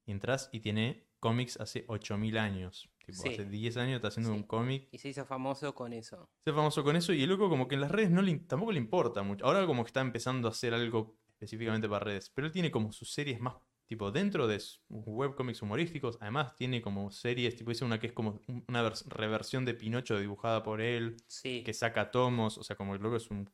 Y 0.06 0.12
entras 0.12 0.50
y 0.52 0.60
tiene 0.60 1.08
cómics 1.24 1.58
hace 1.60 1.86
8000 1.88 2.38
años. 2.38 2.90
Tipo, 3.06 3.18
Sí. 3.22 3.30
hace 3.30 3.46
10 3.46 3.78
años 3.78 3.96
está 3.96 4.10
haciendo 4.10 4.32
Sí. 4.32 4.38
un 4.38 4.44
cómic. 4.44 4.88
Y 4.92 4.98
se 4.98 5.08
hizo 5.10 5.26
famoso 5.26 5.74
con 5.74 5.94
eso. 5.94 6.30
Se 6.44 6.50
hace 6.50 6.56
famoso 6.58 6.84
con 6.84 6.96
eso. 6.98 7.14
Y 7.14 7.24
el 7.24 7.30
loco, 7.30 7.50
como 7.50 7.68
que 7.68 7.76
en 7.76 7.82
las 7.82 7.92
redes 7.92 8.12
no 8.12 8.22
le, 8.22 8.36
tampoco 8.40 8.72
le 8.74 8.80
importa 8.80 9.24
mucho. 9.24 9.46
Ahora, 9.46 9.66
como 9.66 9.84
que 9.84 9.88
está 9.88 10.02
empezando 10.02 10.48
a 10.48 10.52
hacer 10.52 10.74
algo 10.74 11.16
específicamente 11.30 11.88
para 11.88 12.04
redes. 12.06 12.30
Pero 12.30 12.48
él 12.48 12.52
tiene 12.54 12.72
como 12.72 12.92
sus 12.92 13.12
series 13.14 13.40
más. 13.40 13.56
Tipo, 13.86 14.12
dentro 14.12 14.48
de 14.48 14.62
webcomics 14.90 15.62
humorísticos, 15.62 16.18
además 16.22 16.56
tiene 16.56 16.82
como 16.82 17.12
series, 17.12 17.56
tipo, 17.56 17.72
hizo 17.72 17.86
una 17.86 18.00
que 18.00 18.08
es 18.08 18.14
como 18.14 18.40
un- 18.48 18.64
una 18.68 18.82
vers- 18.84 19.06
reversión 19.08 19.66
de 19.66 19.74
Pinocho 19.74 20.18
dibujada 20.20 20.64
por 20.64 20.80
él, 20.82 21.18
Sí, 21.28 21.64
que 21.64 21.74
saca 21.74 22.10
tomos, 22.12 22.58
o 22.58 22.64
sea, 22.64 22.76
como 22.76 22.96
el 22.96 23.02
loco 23.02 23.18
es 23.18 23.30
un 23.30 23.50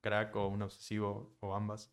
crack 0.00 0.34
o 0.36 0.48
un 0.48 0.62
obsesivo 0.62 1.36
o 1.40 1.54
ambas. 1.54 1.90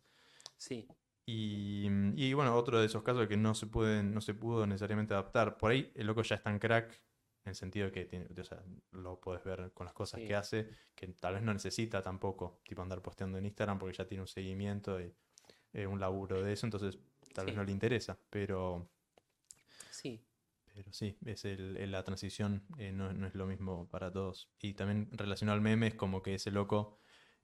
sí, 0.56 0.88
Y, 1.28 1.88
y, 2.14 2.32
bueno, 2.34 2.54
otro 2.54 2.78
de 2.78 2.86
esos 2.86 3.02
casos 3.02 3.26
que 3.26 3.36
no 3.36 3.54
se 3.54 3.66
pueden, 3.66 4.14
no 4.14 4.20
se 4.20 4.32
pudo 4.32 4.64
necesariamente 4.66 5.12
adaptar. 5.12 5.58
Por 5.58 5.72
ahí 5.72 5.90
el 5.96 6.06
loco 6.06 6.22
ya 6.22 6.36
es 6.36 6.42
tan 6.42 6.60
crack, 6.60 6.88
en 7.44 7.50
el 7.50 7.54
sentido 7.54 7.90
que 7.92 8.04
tiene, 8.04 8.26
o 8.40 8.44
sea, 8.44 8.62
lo 8.92 9.20
puedes 9.20 9.42
ver 9.44 9.70
con 9.72 9.86
las 9.86 9.94
cosas 9.94 10.20
Sí. 10.20 10.26
que 10.26 10.34
hace, 10.34 10.68
que 10.94 11.08
tal 11.08 11.34
vez 11.34 11.42
no 11.42 11.52
necesita 11.52 12.02
tampoco, 12.02 12.60
tipo 12.64 12.82
andar 12.82 13.02
posteando 13.02 13.38
en 13.38 13.46
Instagram 13.46 13.78
porque 13.78 13.96
ya 13.96 14.06
tiene 14.06 14.22
un 14.22 14.28
seguimiento 14.28 15.00
y 15.00 15.14
eh, 15.72 15.86
un 15.86 16.00
laburo 16.00 16.42
de 16.42 16.52
eso, 16.52 16.66
entonces 16.66 16.98
tal 17.32 17.46
vez 17.46 17.54
no 17.54 17.62
le 17.62 17.70
interesa, 17.70 18.18
pero, 18.30 18.88
sí, 19.90 20.24
pero 20.74 20.92
sí, 20.92 21.16
es 21.24 21.44
el, 21.44 21.90
la 21.90 22.02
transición 22.02 22.64
eh, 22.78 22.90
no, 22.92 23.12
no 23.12 23.26
es 23.26 23.34
lo 23.34 23.46
mismo 23.46 23.88
para 23.88 24.10
todos. 24.10 24.50
Y 24.60 24.74
también 24.74 25.08
relacionado 25.12 25.54
al 25.54 25.62
meme 25.62 25.88
es 25.88 25.94
como 25.94 26.22
que 26.22 26.34
ese 26.34 26.50
loco 26.50 26.98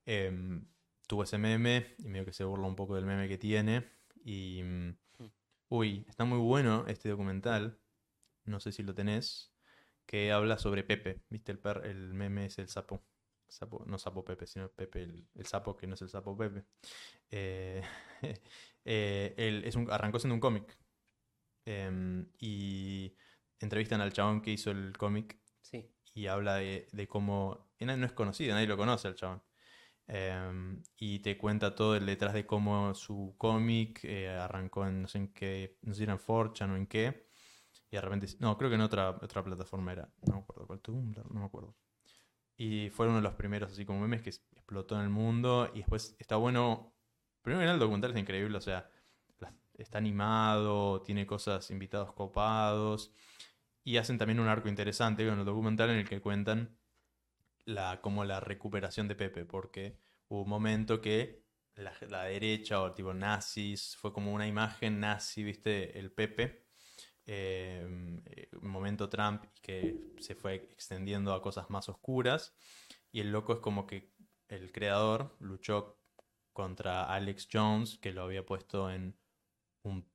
em, 0.04 0.66
tuvo 1.12 1.24
ese 1.24 1.36
meme 1.36 1.94
y 1.98 2.08
medio 2.08 2.24
que 2.24 2.32
se 2.32 2.42
burla 2.42 2.66
un 2.66 2.74
poco 2.74 2.94
del 2.94 3.04
meme 3.04 3.28
que 3.28 3.36
tiene. 3.36 3.86
Y... 4.24 4.62
mm, 4.62 4.96
Uy, 5.68 6.06
está 6.08 6.24
muy 6.24 6.38
bueno 6.38 6.86
este 6.88 7.10
documental, 7.10 7.78
no 8.46 8.60
sé 8.60 8.72
si 8.72 8.82
lo 8.82 8.94
tenés, 8.94 9.52
que 10.06 10.32
habla 10.32 10.58
sobre 10.58 10.84
Pepe. 10.84 11.20
¿Viste? 11.30 11.52
El, 11.52 11.58
per- 11.58 11.82
el 11.86 12.14
meme 12.14 12.46
es 12.46 12.58
el 12.58 12.68
sapo. 12.68 13.02
Sapo, 13.48 13.84
no 13.86 13.98
sapo 13.98 14.24
Pepe, 14.24 14.46
sino 14.46 14.70
Pepe, 14.70 15.02
el, 15.02 15.28
el 15.34 15.46
sapo 15.46 15.76
que 15.76 15.86
no 15.86 15.96
es 15.96 16.02
el 16.02 16.08
sapo 16.10 16.36
Pepe. 16.38 16.64
Eh, 17.30 17.82
eh, 18.86 19.34
él 19.36 19.64
es 19.66 19.76
un, 19.76 19.90
arrancó 19.92 20.18
siendo 20.18 20.34
un 20.36 20.40
cómic. 20.40 20.78
Em, 21.66 22.26
y 22.40 23.14
entrevistan 23.60 24.00
al 24.00 24.12
chabón 24.14 24.42
que 24.42 24.52
hizo 24.52 24.70
el 24.70 24.96
cómic 24.96 25.38
sí, 25.62 25.90
y 26.14 26.26
habla 26.28 26.56
de, 26.56 26.88
de 26.92 27.08
cómo. 27.08 27.68
no 27.80 28.06
es 28.06 28.12
conocido, 28.12 28.54
nadie 28.54 28.66
lo 28.68 28.78
conoce 28.78 29.08
al 29.08 29.16
chabón. 29.16 29.42
Em, 30.14 30.82
y 30.98 31.20
te 31.20 31.38
cuenta 31.38 31.74
todo 31.74 31.96
el 31.96 32.04
detrás 32.04 32.34
de 32.34 32.44
cómo 32.44 32.94
su 32.94 33.34
cómic 33.38 34.00
eh, 34.04 34.28
arrancó 34.28 34.86
en 34.86 35.00
no 35.00 35.08
sé 35.08 35.30
qué, 35.34 35.78
no 35.80 35.94
sé 35.94 35.98
si 35.98 36.02
era 36.04 36.12
en 36.12 36.18
4chan 36.18 36.70
o 36.70 36.76
en 36.76 36.86
qué. 36.86 37.28
Y 37.90 37.96
de 37.96 38.02
repente, 38.02 38.26
no, 38.38 38.58
creo 38.58 38.68
que 38.68 38.74
en 38.74 38.82
otra, 38.82 39.10
otra 39.22 39.42
plataforma 39.42 39.92
era, 39.92 40.12
no 40.26 40.34
me 40.34 40.40
acuerdo 40.42 40.66
cuál, 40.66 40.80
Tumblr, 40.80 41.32
no 41.32 41.40
me 41.40 41.46
acuerdo. 41.46 41.74
Y 42.58 42.90
fue 42.90 43.06
uno 43.06 43.16
de 43.16 43.22
los 43.22 43.34
primeros 43.34 43.72
así 43.72 43.86
como 43.86 44.00
memes 44.00 44.20
que 44.20 44.28
explotó 44.30 44.96
en 44.96 45.02
el 45.02 45.08
mundo. 45.08 45.70
Y 45.74 45.78
después 45.78 46.14
está 46.18 46.36
bueno, 46.36 46.94
primero 47.40 47.72
el 47.72 47.78
documental 47.78 48.10
es 48.12 48.18
increíble, 48.18 48.58
o 48.58 48.60
sea, 48.60 48.90
está 49.78 49.96
animado, 49.96 51.00
tiene 51.02 51.26
cosas, 51.26 51.70
invitados 51.70 52.12
copados. 52.12 53.14
Y 53.82 53.96
hacen 53.96 54.18
también 54.18 54.40
un 54.40 54.48
arco 54.48 54.68
interesante 54.68 55.26
con 55.26 55.38
el 55.38 55.44
documental 55.46 55.88
en 55.90 55.98
el 56.00 56.08
que 56.08 56.20
cuentan 56.20 56.76
la, 57.64 58.00
como 58.00 58.24
la 58.24 58.40
recuperación 58.40 59.08
de 59.08 59.14
Pepe, 59.14 59.44
porque 59.44 59.98
hubo 60.28 60.42
un 60.42 60.48
momento 60.48 61.00
que 61.00 61.44
la, 61.74 61.92
la 62.08 62.24
derecha 62.24 62.82
o 62.82 62.92
tipo 62.92 63.14
nazis, 63.14 63.96
fue 63.96 64.12
como 64.12 64.32
una 64.32 64.46
imagen 64.46 65.00
nazi, 65.00 65.42
viste, 65.42 65.98
el 65.98 66.12
Pepe, 66.12 66.66
eh, 67.26 67.82
un 68.60 68.70
momento 68.70 69.08
Trump 69.08 69.44
que 69.60 69.96
se 70.18 70.34
fue 70.34 70.54
extendiendo 70.56 71.32
a 71.32 71.42
cosas 71.42 71.70
más 71.70 71.88
oscuras, 71.88 72.54
y 73.10 73.20
el 73.20 73.30
loco 73.30 73.54
es 73.54 73.60
como 73.60 73.86
que 73.86 74.12
el 74.48 74.72
creador 74.72 75.36
luchó 75.40 75.98
contra 76.52 77.04
Alex 77.04 77.48
Jones, 77.50 77.98
que 77.98 78.12
lo 78.12 78.22
había 78.22 78.44
puesto 78.44 78.90
en 78.90 79.16
un, 79.82 80.06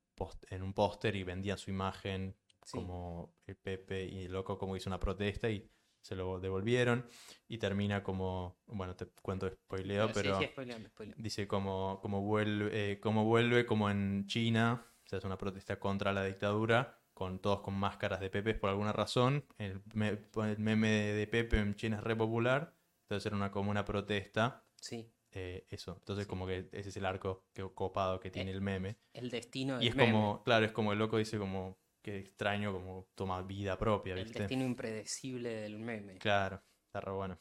en 0.49 0.64
un 0.64 0.74
póster 0.74 1.15
y 1.15 1.24
vendía 1.24 1.57
su 1.57 1.72
imagen 1.72 2.36
Sí. 2.68 2.78
como 2.78 3.34
el 3.45 3.56
Pepe 3.56 4.06
y 4.06 4.26
el 4.26 4.34
loco 4.34 4.57
como 4.57 4.76
hizo 4.76 4.90
una 4.90 4.99
protesta 4.99 5.49
y 5.49 5.72
se 6.07 6.15
lo 6.15 6.39
devolvieron 6.39 7.05
y 7.47 7.57
termina 7.57 8.03
como, 8.03 8.57
bueno, 8.67 8.95
te 8.95 9.07
cuento 9.21 9.49
spoileo, 9.49 10.11
pero 10.13 10.39
Sí, 10.39 10.45
sí, 10.45 10.51
spoileame, 10.51 10.88
spoileame. 10.89 11.21
dice 11.21 11.47
como, 11.47 11.99
como 12.01 12.21
vuelve, 12.21 12.91
eh, 12.93 12.99
como 12.99 13.25
vuelve 13.25 13.65
como 13.65 13.89
en 13.89 14.25
China, 14.27 14.85
sea, 15.05 15.19
es 15.19 15.25
una 15.25 15.38
protesta 15.38 15.79
contra 15.79 16.13
la 16.13 16.23
dictadura, 16.25 16.99
con 17.13 17.39
todos 17.39 17.61
con 17.61 17.73
máscaras 17.75 18.19
de 18.19 18.29
Pepe 18.29 18.53
por 18.55 18.69
alguna 18.69 18.93
razón, 18.93 19.45
el, 19.57 19.81
me- 19.93 20.09
el 20.09 20.59
meme 20.59 20.89
de 20.89 21.27
Pepe 21.27 21.57
en 21.59 21.75
China 21.75 21.97
es 21.97 22.03
re 22.03 22.15
popular, 22.15 22.73
entonces 23.03 23.25
era 23.25 23.35
una, 23.35 23.51
como 23.51 23.71
una 23.71 23.85
protesta, 23.85 24.63
Sí, 24.81 25.11
eh, 25.31 25.65
eso, 25.69 25.95
entonces 25.99 26.25
Sí. 26.25 26.29
como 26.29 26.47
que 26.47 26.69
ese 26.71 26.89
es 26.89 26.97
el 26.97 27.05
arco 27.05 27.45
que, 27.53 27.63
copado 27.73 28.19
que 28.19 28.31
tiene 28.31 28.51
Eh, 28.51 28.55
el 28.55 28.61
meme. 28.61 28.97
el 29.13 29.29
destino 29.29 29.81
Y 29.81 29.88
es 29.88 29.95
meme, 29.95 30.11
como, 30.11 30.43
claro, 30.43 30.65
es 30.65 30.71
como 30.71 30.93
el 30.93 30.99
loco 30.99 31.17
dice 31.17 31.38
como 31.39 31.77
que 32.07 32.19
extraño, 32.19 32.71
como 32.71 33.09
toma 33.15 33.41
vida 33.41 33.77
propia, 33.77 34.13
el 34.13 34.23
¿viste? 34.23 34.39
destino 34.39 34.63
impredecible 34.63 35.49
del 35.53 35.77
meme. 35.77 36.17
Claro, 36.19 36.63
está 36.85 37.01
re 37.01 37.11
bueno. 37.11 37.38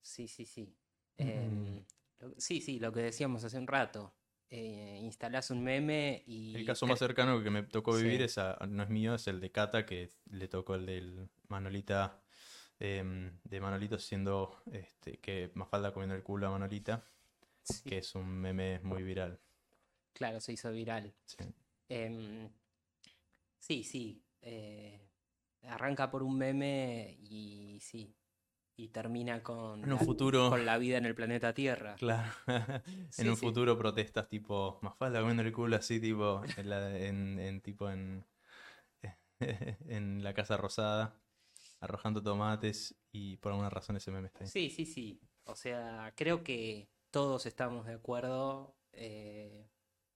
Sí, 0.00 0.26
sí, 0.26 0.44
sí. 0.44 0.74
Mm. 1.18 1.22
Em, 1.28 1.84
lo- 2.18 2.34
sí, 2.36 2.60
sí, 2.60 2.80
lo 2.80 2.92
que 2.92 2.98
decíamos 3.00 3.44
hace 3.44 3.58
un 3.58 3.68
rato. 3.68 4.12
Eh, 4.50 4.98
instalás 5.02 5.50
un 5.52 5.62
meme 5.62 6.24
y... 6.26 6.52
El 6.56 6.66
caso 6.66 6.84
más 6.88 6.98
cercano 6.98 7.40
que 7.44 7.50
me 7.50 7.62
tocó 7.62 7.96
Sí. 7.96 8.02
vivir 8.02 8.22
es 8.22 8.38
a- 8.38 8.58
no 8.68 8.82
es 8.82 8.88
mío, 8.90 9.14
es 9.14 9.28
el 9.28 9.40
de 9.40 9.52
Cata, 9.52 9.86
que 9.86 10.10
le 10.30 10.48
tocó 10.48 10.74
el 10.74 10.84
del 10.86 11.28
Manolita, 11.46 12.20
em, 12.80 13.38
de 13.44 13.60
Manolito 13.60 14.00
siendo, 14.00 14.60
este, 14.72 15.18
que 15.20 15.52
Mafalda 15.54 15.92
comiendo 15.92 16.16
el 16.16 16.24
culo 16.24 16.48
a 16.48 16.50
Manolita, 16.50 17.08
sí, 17.62 17.88
que 17.88 17.98
es 17.98 18.16
un 18.16 18.26
meme 18.28 18.80
muy 18.80 19.04
viral. 19.04 19.38
Claro, 20.12 20.40
se 20.40 20.52
hizo 20.54 20.72
viral. 20.72 21.14
Sí. 21.24 21.36
Em, 21.88 22.50
sí, 23.62 23.84
sí. 23.84 24.22
eh, 24.42 25.08
arranca 25.62 26.10
por 26.10 26.22
un 26.22 26.36
meme 26.38 27.16
y 27.20 27.78
sí. 27.80 28.14
Y 28.76 28.88
termina 28.88 29.42
con, 29.42 29.82
En 29.82 29.92
un 29.92 29.98
la, 29.98 30.06
futuro, 30.06 30.50
con 30.50 30.66
la 30.66 30.78
vida 30.78 30.98
en 30.98 31.06
el 31.06 31.14
planeta 31.14 31.54
Tierra. 31.54 31.96
claro, 31.98 32.30
Sí, 33.10 33.22
en 33.22 33.28
un 33.30 33.36
sí. 33.36 33.46
futuro 33.46 33.78
protestas 33.78 34.28
tipo 34.28 34.78
Mafalda 34.82 35.20
comiendo 35.20 35.42
el 35.42 35.52
culo 35.52 35.76
así, 35.76 36.00
tipo, 36.00 36.42
en, 36.56 36.68
la- 36.68 36.98
en- 36.98 37.38
en 37.38 37.60
tipo 37.60 37.90
en, 37.90 38.24
en 39.88 40.22
la 40.22 40.34
Casa 40.34 40.56
Rosada, 40.56 41.20
arrojando 41.80 42.22
tomates 42.22 42.96
y 43.12 43.36
por 43.38 43.52
alguna 43.52 43.70
razón 43.70 43.96
ese 43.96 44.10
meme 44.10 44.28
está 44.28 44.44
ahí. 44.44 44.52
Sí, 44.52 44.70
sí, 44.70 44.86
sí. 44.86 45.20
O 45.44 45.54
sea, 45.56 46.12
creo 46.16 46.42
que 46.44 46.88
todos 47.10 47.46
estamos 47.46 47.86
de 47.86 47.94
acuerdo 47.94 48.76
eh, 48.92 49.68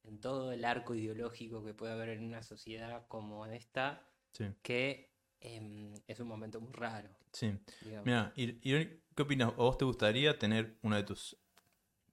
en 0.07 0.21
todo 0.21 0.53
el 0.53 0.65
arco 0.65 0.95
ideológico 0.95 1.65
que 1.65 1.75
puede 1.75 1.93
haber 1.93 2.11
en 2.11 2.25
una 2.25 2.43
sociedad 2.43 3.07
como 3.09 3.47
esta, 3.47 4.03
Sí, 4.33 4.45
que 4.63 5.11
em, 5.41 5.95
es 6.07 6.21
un 6.21 6.29
momento 6.29 6.61
muy 6.61 6.73
raro. 6.73 7.09
sí. 7.33 7.53
Mira, 8.05 8.33
ir- 8.37 8.59
ir- 8.63 9.03
¿qué 9.15 9.23
opinas? 9.23 9.49
¿A 9.53 9.57
vos 9.57 9.79
te 9.79 9.85
gustaría 9.85 10.39
tener 10.39 10.77
uno 10.83 10.97
de 10.97 11.03
tus 11.05 11.37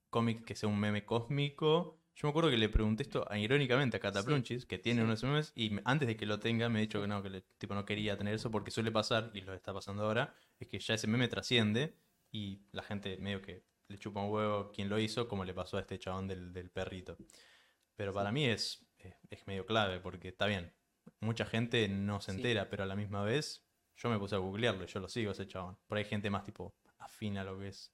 cómics 0.09 0.43
que 0.43 0.55
sea 0.55 0.69
un 0.69 0.79
meme 0.79 1.05
cósmico? 1.05 1.99
Yo 2.15 2.27
me 2.27 2.29
acuerdo 2.29 2.51
que 2.51 2.57
le 2.57 2.69
pregunté 2.69 3.03
esto 3.03 3.25
irónicamente 3.35 3.97
a 3.97 3.99
Cataplunchis, 3.99 4.65
que 4.65 4.77
tiene 4.77 4.99
sí. 4.99 5.01
uno 5.01 5.09
de 5.09 5.15
esos 5.15 5.29
memes, 5.29 5.51
y 5.55 5.71
antes 5.83 6.07
de 6.07 6.15
que 6.15 6.25
lo 6.27 6.39
tenga 6.39 6.69
me 6.69 6.79
ha 6.79 6.81
dicho 6.81 7.01
que 7.01 7.07
no, 7.07 7.23
que 7.23 7.29
le- 7.29 7.41
tipo 7.57 7.73
no 7.73 7.85
quería 7.85 8.17
tener 8.17 8.35
eso 8.35 8.51
porque 8.51 8.69
suele 8.71 8.91
pasar, 8.91 9.31
y 9.33 9.41
lo 9.41 9.53
está 9.53 9.73
pasando 9.73 10.03
ahora, 10.03 10.35
es 10.59 10.67
que 10.67 10.79
ya 10.79 10.93
ese 10.93 11.07
meme 11.07 11.27
trasciende 11.27 11.95
y 12.31 12.61
la 12.71 12.83
gente 12.83 13.17
medio 13.17 13.41
que 13.41 13.63
le 13.87 13.97
chupa 13.97 14.21
un 14.21 14.31
huevo 14.31 14.71
quien 14.71 14.89
lo 14.89 14.99
hizo, 14.99 15.27
como 15.27 15.43
le 15.43 15.53
pasó 15.53 15.77
a 15.77 15.81
este 15.81 15.97
chabón 15.97 16.27
del, 16.27 16.53
del 16.53 16.69
perrito. 16.69 17.17
Pero 17.95 18.13
para 18.13 18.31
mí 18.31 18.45
es, 18.45 18.85
es, 18.97 19.15
es 19.29 19.47
medio 19.47 19.65
clave, 19.65 19.99
porque 19.99 20.29
está 20.29 20.45
bien, 20.47 20.73
mucha 21.19 21.45
gente 21.45 21.87
no 21.87 22.21
se 22.21 22.31
Sí. 22.31 22.37
entera, 22.37 22.69
pero 22.69 22.83
a 22.83 22.85
la 22.85 22.95
misma 22.95 23.23
vez 23.23 23.65
yo 23.95 24.09
me 24.09 24.17
puse 24.19 24.35
a 24.35 24.39
googlearlo 24.39 24.83
y 24.83 24.87
yo 24.87 24.99
lo 24.99 25.07
sigo 25.07 25.31
ese 25.31 25.47
chabón. 25.47 25.77
Por 25.87 25.97
ahí 25.97 26.03
hay 26.03 26.09
gente 26.09 26.29
más 26.29 26.43
tipo 26.43 26.73
afín 26.99 27.37
a 27.37 27.43
lo 27.43 27.59
que 27.59 27.67
es. 27.69 27.93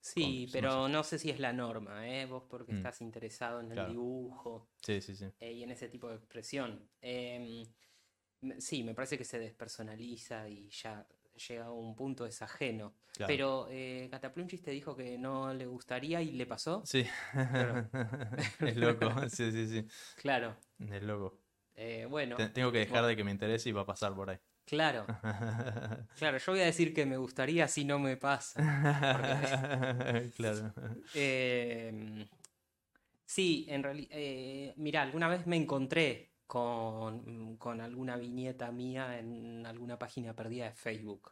Sí, 0.00 0.46
con- 0.46 0.52
pero 0.52 0.88
no 0.88 1.04
sé 1.04 1.18
si 1.18 1.30
es 1.30 1.38
la 1.38 1.52
norma, 1.52 2.08
¿eh? 2.08 2.26
Vos 2.26 2.44
porque 2.48 2.72
Mm. 2.72 2.76
estás 2.76 3.00
interesado 3.00 3.60
en 3.60 3.72
el 3.72 3.88
dibujo 3.88 4.68
Sí, 4.82 5.00
sí, 5.00 5.14
sí. 5.14 5.26
eh, 5.40 5.52
y 5.52 5.62
en 5.62 5.70
ese 5.70 5.88
tipo 5.88 6.08
de 6.08 6.16
expresión. 6.16 6.88
Em, 7.00 7.64
sí, 8.58 8.82
me 8.82 8.94
parece 8.94 9.18
que 9.18 9.24
se 9.24 9.38
despersonaliza 9.38 10.48
y 10.48 10.68
ya 10.70 11.06
llega 11.38 11.66
a 11.66 11.70
un 11.72 11.94
punto 11.96 12.26
es 12.26 12.42
ajeno. 12.42 12.94
Claro. 13.14 13.28
Pero 13.32 13.66
eh, 13.70 14.08
Cataplunchis 14.10 14.62
te 14.62 14.70
dijo 14.70 14.94
que 14.96 15.18
no 15.18 15.52
le 15.54 15.66
gustaría 15.66 16.20
y 16.22 16.32
le 16.32 16.46
pasó. 16.46 16.82
Sí. 16.84 17.06
Claro. 17.32 17.88
es 18.60 18.76
loco. 18.76 19.10
Sí, 19.28 19.50
sí, 19.52 19.66
sí. 19.68 19.86
Claro. 20.16 20.56
Es 20.78 21.02
loco. 21.02 21.38
eh, 21.74 22.06
bueno, 22.08 22.36
Te- 22.36 22.48
Tengo 22.48 22.70
que 22.72 22.78
dejar 22.78 23.04
de 23.06 23.16
que 23.16 23.24
me 23.24 23.30
interese 23.30 23.68
y 23.68 23.72
va 23.72 23.82
a 23.82 23.86
pasar 23.86 24.14
por 24.14 24.30
ahí. 24.30 24.38
claro. 24.66 25.06
Claro, 26.18 26.38
yo 26.38 26.52
voy 26.52 26.60
a 26.60 26.64
decir 26.64 26.92
que 26.94 27.06
me 27.06 27.16
gustaría 27.16 27.68
si 27.68 27.84
no 27.84 27.98
me 27.98 28.16
pasa. 28.16 28.60
claro. 30.36 30.72
Em, 31.14 32.26
sí, 33.24 33.66
en 33.68 33.82
realidad, 33.82 34.74
mira, 34.76 35.02
alguna 35.02 35.28
vez 35.28 35.46
me 35.46 35.56
encontré 35.56 36.32
con, 36.48 37.56
con 37.58 37.80
alguna 37.80 38.16
viñeta 38.16 38.72
mía 38.72 39.18
en 39.18 39.64
alguna 39.66 39.98
página 39.98 40.34
perdida 40.34 40.64
de 40.64 40.72
Facebook, 40.72 41.30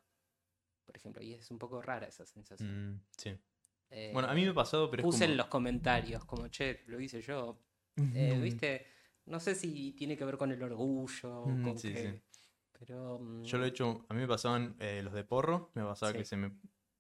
por 0.85 0.97
ejemplo, 0.97 1.23
y 1.23 1.33
es 1.35 1.51
un 1.51 1.59
poco 1.59 1.83
rara 1.83 2.07
esa 2.07 2.25
sensación. 2.25 2.93
Mm, 2.95 3.01
sí. 3.17 3.37
Eh, 3.91 4.11
Bueno, 4.13 4.29
a 4.29 4.35
mí 4.35 4.45
me 4.45 4.51
ha 4.51 4.55
pasado, 4.55 4.91
pero 4.91 5.01
es 5.03 5.07
puse 5.07 5.25
en 5.25 5.37
los 5.37 5.47
comentarios, 5.47 6.25
como, 6.25 6.47
che, 6.49 6.83
lo 6.87 7.01
hice 7.01 7.21
yo. 7.23 7.59
Eh, 8.15 8.39
¿viste? 8.43 8.87
No 9.25 9.41
sé 9.41 9.55
si 9.55 9.93
tiene 9.93 10.17
que 10.17 10.25
ver 10.25 10.37
con 10.37 10.53
el 10.53 10.63
orgullo, 10.63 11.43
o 11.43 11.47
Mm, 11.49 11.63
con 11.65 11.79
sí, 11.79 11.93
qué, 11.93 12.13
sí. 12.13 12.21
pero... 12.79 13.19
mm, 13.19 13.43
Yo 13.43 13.59
lo 13.59 13.65
he 13.65 13.69
hecho, 13.69 14.05
a 14.09 14.15
mí 14.15 14.21
me 14.21 14.29
pasaban 14.29 14.77
eh, 14.81 15.01
los 15.03 15.15
de 15.15 15.25
porro, 15.25 15.71
me 15.75 15.83
pasaba 15.83 16.13
Sí. 16.13 16.19
que 16.19 16.25
se 16.27 16.37
me 16.37 16.53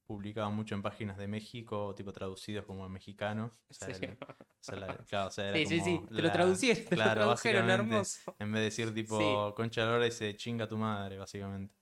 publicaban 0.06 0.54
mucho 0.54 0.74
en 0.74 0.82
páginas 0.82 1.16
de 1.18 1.26
México, 1.26 1.94
tipo 1.96 2.12
traducidos 2.12 2.64
como 2.64 2.86
en 2.86 2.92
mexicano. 2.92 3.52
O 3.68 3.74
sea, 3.74 3.92
Sí. 3.94 4.04
el- 4.04 4.16
o 4.20 4.26
sea, 4.60 4.76
la- 4.76 4.96
claro, 4.98 5.28
o 5.28 5.30
sea, 5.30 5.48
era 5.48 5.68
Sí, 5.68 5.80
sí, 5.80 6.00
te 6.14 6.22
lo 6.22 6.30
traducieron, 6.32 6.84
te 6.88 6.96
lo 6.96 7.02
claro, 7.02 7.20
tradujeron 7.22 7.66
básicamente, 7.66 7.94
hermoso. 7.96 8.36
En 8.38 8.52
vez 8.52 8.60
de 8.60 8.64
decir 8.64 8.94
tipo 8.94 9.18
Sí. 9.18 9.54
concha 9.56 9.84
de 9.86 10.04
dice 10.04 10.36
chinga 10.36 10.68
tu 10.68 10.76
madre, 10.78 11.18
básicamente. 11.18 11.74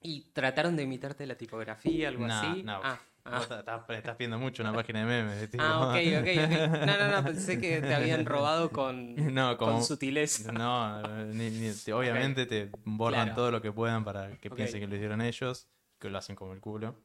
¿Y 0.00 0.32
trataron 0.32 0.76
de 0.76 0.82
imitarte 0.82 1.26
la 1.26 1.36
tipografía, 1.36 2.08
algo 2.08 2.26
así? 2.26 2.62
no. 2.62 2.80
Ah, 2.82 3.00
ah. 3.24 3.40
Estás, 3.48 3.82
estás 3.88 4.18
viendo 4.18 4.36
mucho 4.36 4.64
una 4.64 4.72
página 4.72 4.98
de 5.00 5.06
memes. 5.06 5.40
de 5.40 5.48
tipo- 5.48 5.62
Ah, 5.64 5.88
ok, 5.90 5.96
ok, 6.20 6.28
ok. 6.44 6.50
No, 6.86 6.98
no, 6.98 7.08
no, 7.16 7.24
pensé 7.24 7.60
que 7.60 7.80
te 7.80 7.94
habían 7.94 8.26
robado 8.26 8.70
con, 8.70 9.14
No, 9.32 9.56
como- 9.56 9.72
con 9.74 9.84
sutileza. 9.84 10.50
No, 10.52 11.00
ni- 11.26 11.50
ni- 11.50 11.72
te- 11.72 11.92
obviamente 11.92 12.46
te 12.46 12.70
borran 12.84 13.26
Claro. 13.26 13.34
todo 13.36 13.50
lo 13.52 13.62
que 13.62 13.70
puedan 13.72 14.04
para 14.04 14.36
que 14.38 14.48
Ok. 14.48 14.56
piensen 14.56 14.80
que 14.80 14.86
lo 14.88 14.96
hicieron 14.96 15.20
ellos, 15.22 15.68
que 16.00 16.10
lo 16.10 16.18
hacen 16.18 16.34
como 16.34 16.52
el 16.52 16.60
culo. 16.60 16.96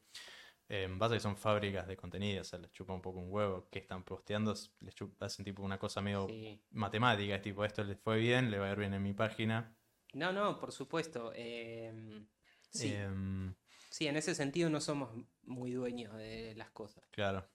Eh, 0.69 0.93
pasa 0.99 1.13
que 1.15 1.21
son 1.21 1.37
fábricas 1.37 1.87
de 1.87 1.95
contenido, 1.95 2.41
o 2.41 2.43
sea, 2.43 2.59
les 2.59 2.71
chupa 2.73 2.93
un 2.93 3.01
poco 3.01 3.19
un 3.19 3.31
huevo. 3.31 3.67
que 3.69 3.79
están 3.79 4.03
posteando? 4.03 4.53
Les 4.81 4.95
chup- 4.95 5.15
hacen 5.21 5.45
tipo 5.45 5.61
una 5.63 5.77
cosa 5.79 6.01
medio 6.01 6.27
Sí. 6.27 6.61
matemática, 6.71 7.35
es 7.35 7.41
tipo, 7.41 7.63
esto 7.63 7.83
les 7.83 7.97
fue 7.99 8.17
bien, 8.17 8.51
le 8.51 8.59
va 8.59 8.67
a 8.67 8.71
ir 8.73 8.77
bien 8.79 8.93
en 8.93 9.01
mi 9.03 9.13
página. 9.13 9.73
No, 10.13 10.31
no, 10.33 10.59
por 10.59 10.71
supuesto. 10.73 11.31
em, 11.35 12.27
sí, 12.69 12.93
Em, 12.93 13.53
sí, 13.89 14.07
en 14.07 14.17
ese 14.17 14.35
sentido 14.35 14.69
no 14.69 14.81
somos 14.81 15.09
muy 15.43 15.71
dueños 15.71 16.13
de 16.15 16.53
las 16.55 16.69
cosas. 16.71 17.03
claro. 17.11 17.47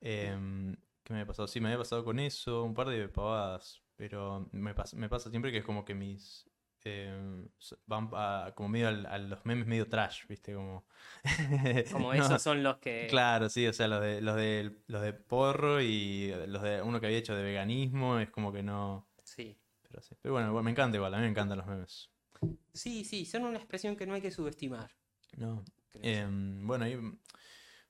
Em, 0.00 0.76
¿qué 1.02 1.12
me 1.14 1.20
había 1.20 1.26
pasado? 1.26 1.48
Sí, 1.48 1.60
me 1.60 1.68
había 1.68 1.78
pasado 1.78 2.04
con 2.04 2.18
eso, 2.18 2.62
un 2.64 2.74
par 2.74 2.88
de 2.88 3.08
pavadas, 3.08 3.82
pero 3.96 4.48
me 4.52 4.74
pasa, 4.74 4.96
me 4.96 5.08
pasa 5.08 5.30
siempre 5.30 5.50
que 5.50 5.58
es 5.58 5.64
como 5.64 5.84
que 5.84 5.94
mis 5.94 6.48
eh, 6.84 7.46
so- 7.58 7.78
van 7.86 8.10
a- 8.12 8.52
como 8.54 8.68
medio 8.68 8.88
al- 8.88 9.06
a 9.06 9.18
los 9.18 9.44
memes 9.46 9.66
medio 9.66 9.88
trash, 9.88 10.26
¿viste? 10.28 10.54
Como, 10.54 10.84
Como 11.92 12.12
No, 12.14 12.22
esos 12.24 12.42
son 12.42 12.62
los 12.62 12.78
que... 12.78 13.06
Claro, 13.08 13.48
sí, 13.48 13.66
o 13.66 13.72
sea, 13.72 13.88
los 13.88 14.00
de, 14.02 14.20
los 14.20 14.36
de, 14.36 14.70
los 14.86 15.02
de 15.02 15.12
porro 15.14 15.80
y 15.80 16.32
los 16.46 16.62
de 16.62 16.82
uno 16.82 17.00
que 17.00 17.06
había 17.06 17.18
hecho 17.18 17.34
de 17.34 17.42
veganismo, 17.42 18.18
es 18.18 18.30
como 18.30 18.52
que 18.52 18.62
no. 18.62 19.08
Sí. 19.22 19.56
Pero, 19.82 20.02
sí. 20.02 20.14
Pero 20.20 20.34
bueno, 20.34 20.62
me 20.62 20.70
encanta 20.70 20.96
igual, 20.96 21.14
a 21.14 21.16
mí 21.18 21.22
me 21.24 21.30
encantan 21.30 21.58
los 21.58 21.66
memes. 21.66 22.10
Sí, 22.72 23.04
sí, 23.04 23.24
son 23.24 23.44
una 23.44 23.56
expresión 23.58 23.96
que 23.96 24.06
no 24.06 24.14
hay 24.14 24.20
que 24.20 24.30
subestimar. 24.30 24.90
No. 25.36 25.64
Em, 26.02 26.66
bueno, 26.66 26.84
hay 26.84 26.98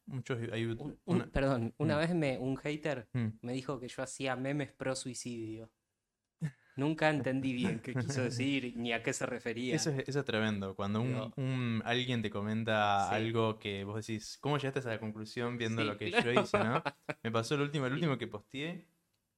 muchos. 0.06 0.38
Hay 0.52 0.66
Un- 0.66 0.78
un- 0.80 0.98
una- 1.06 1.26
perdón, 1.26 1.74
una 1.78 1.96
Mm. 1.96 1.98
vez 1.98 2.14
me, 2.14 2.38
un 2.38 2.56
hater 2.56 3.08
Mm. 3.12 3.28
me 3.40 3.52
dijo 3.54 3.80
que 3.80 3.88
yo 3.88 4.02
hacía 4.02 4.36
memes 4.36 4.70
pro 4.72 4.94
suicidio. 4.94 5.70
Nunca 6.76 7.08
entendí 7.08 7.52
bien 7.52 7.78
qué 7.80 7.94
quiso 7.94 8.22
decir 8.22 8.72
ni 8.76 8.92
a 8.92 9.02
qué 9.02 9.12
se 9.12 9.26
refería. 9.26 9.76
Eso 9.76 9.90
es, 9.90 10.08
eso 10.08 10.18
es 10.20 10.24
tremendo. 10.24 10.74
Cuando 10.74 11.00
un, 11.00 11.82
alguien 11.84 12.20
te 12.22 12.30
comenta 12.30 13.08
Sí. 13.08 13.14
algo 13.14 13.58
que 13.58 13.84
vos 13.84 14.04
decís, 14.04 14.38
¿cómo 14.40 14.58
llegaste 14.58 14.80
a 14.80 14.82
esa 14.82 14.98
conclusión 14.98 15.56
viendo 15.56 15.82
Sí, 15.82 15.88
lo 15.88 15.96
que 15.96 16.10
claro. 16.10 16.32
yo 16.32 16.40
hice, 16.42 16.58
no? 16.58 16.82
Me 17.22 17.30
pasó 17.30 17.54
el 17.54 17.60
último, 17.60 17.86
el 17.86 17.92
último 17.92 18.18
que 18.18 18.26
posteé, 18.26 18.88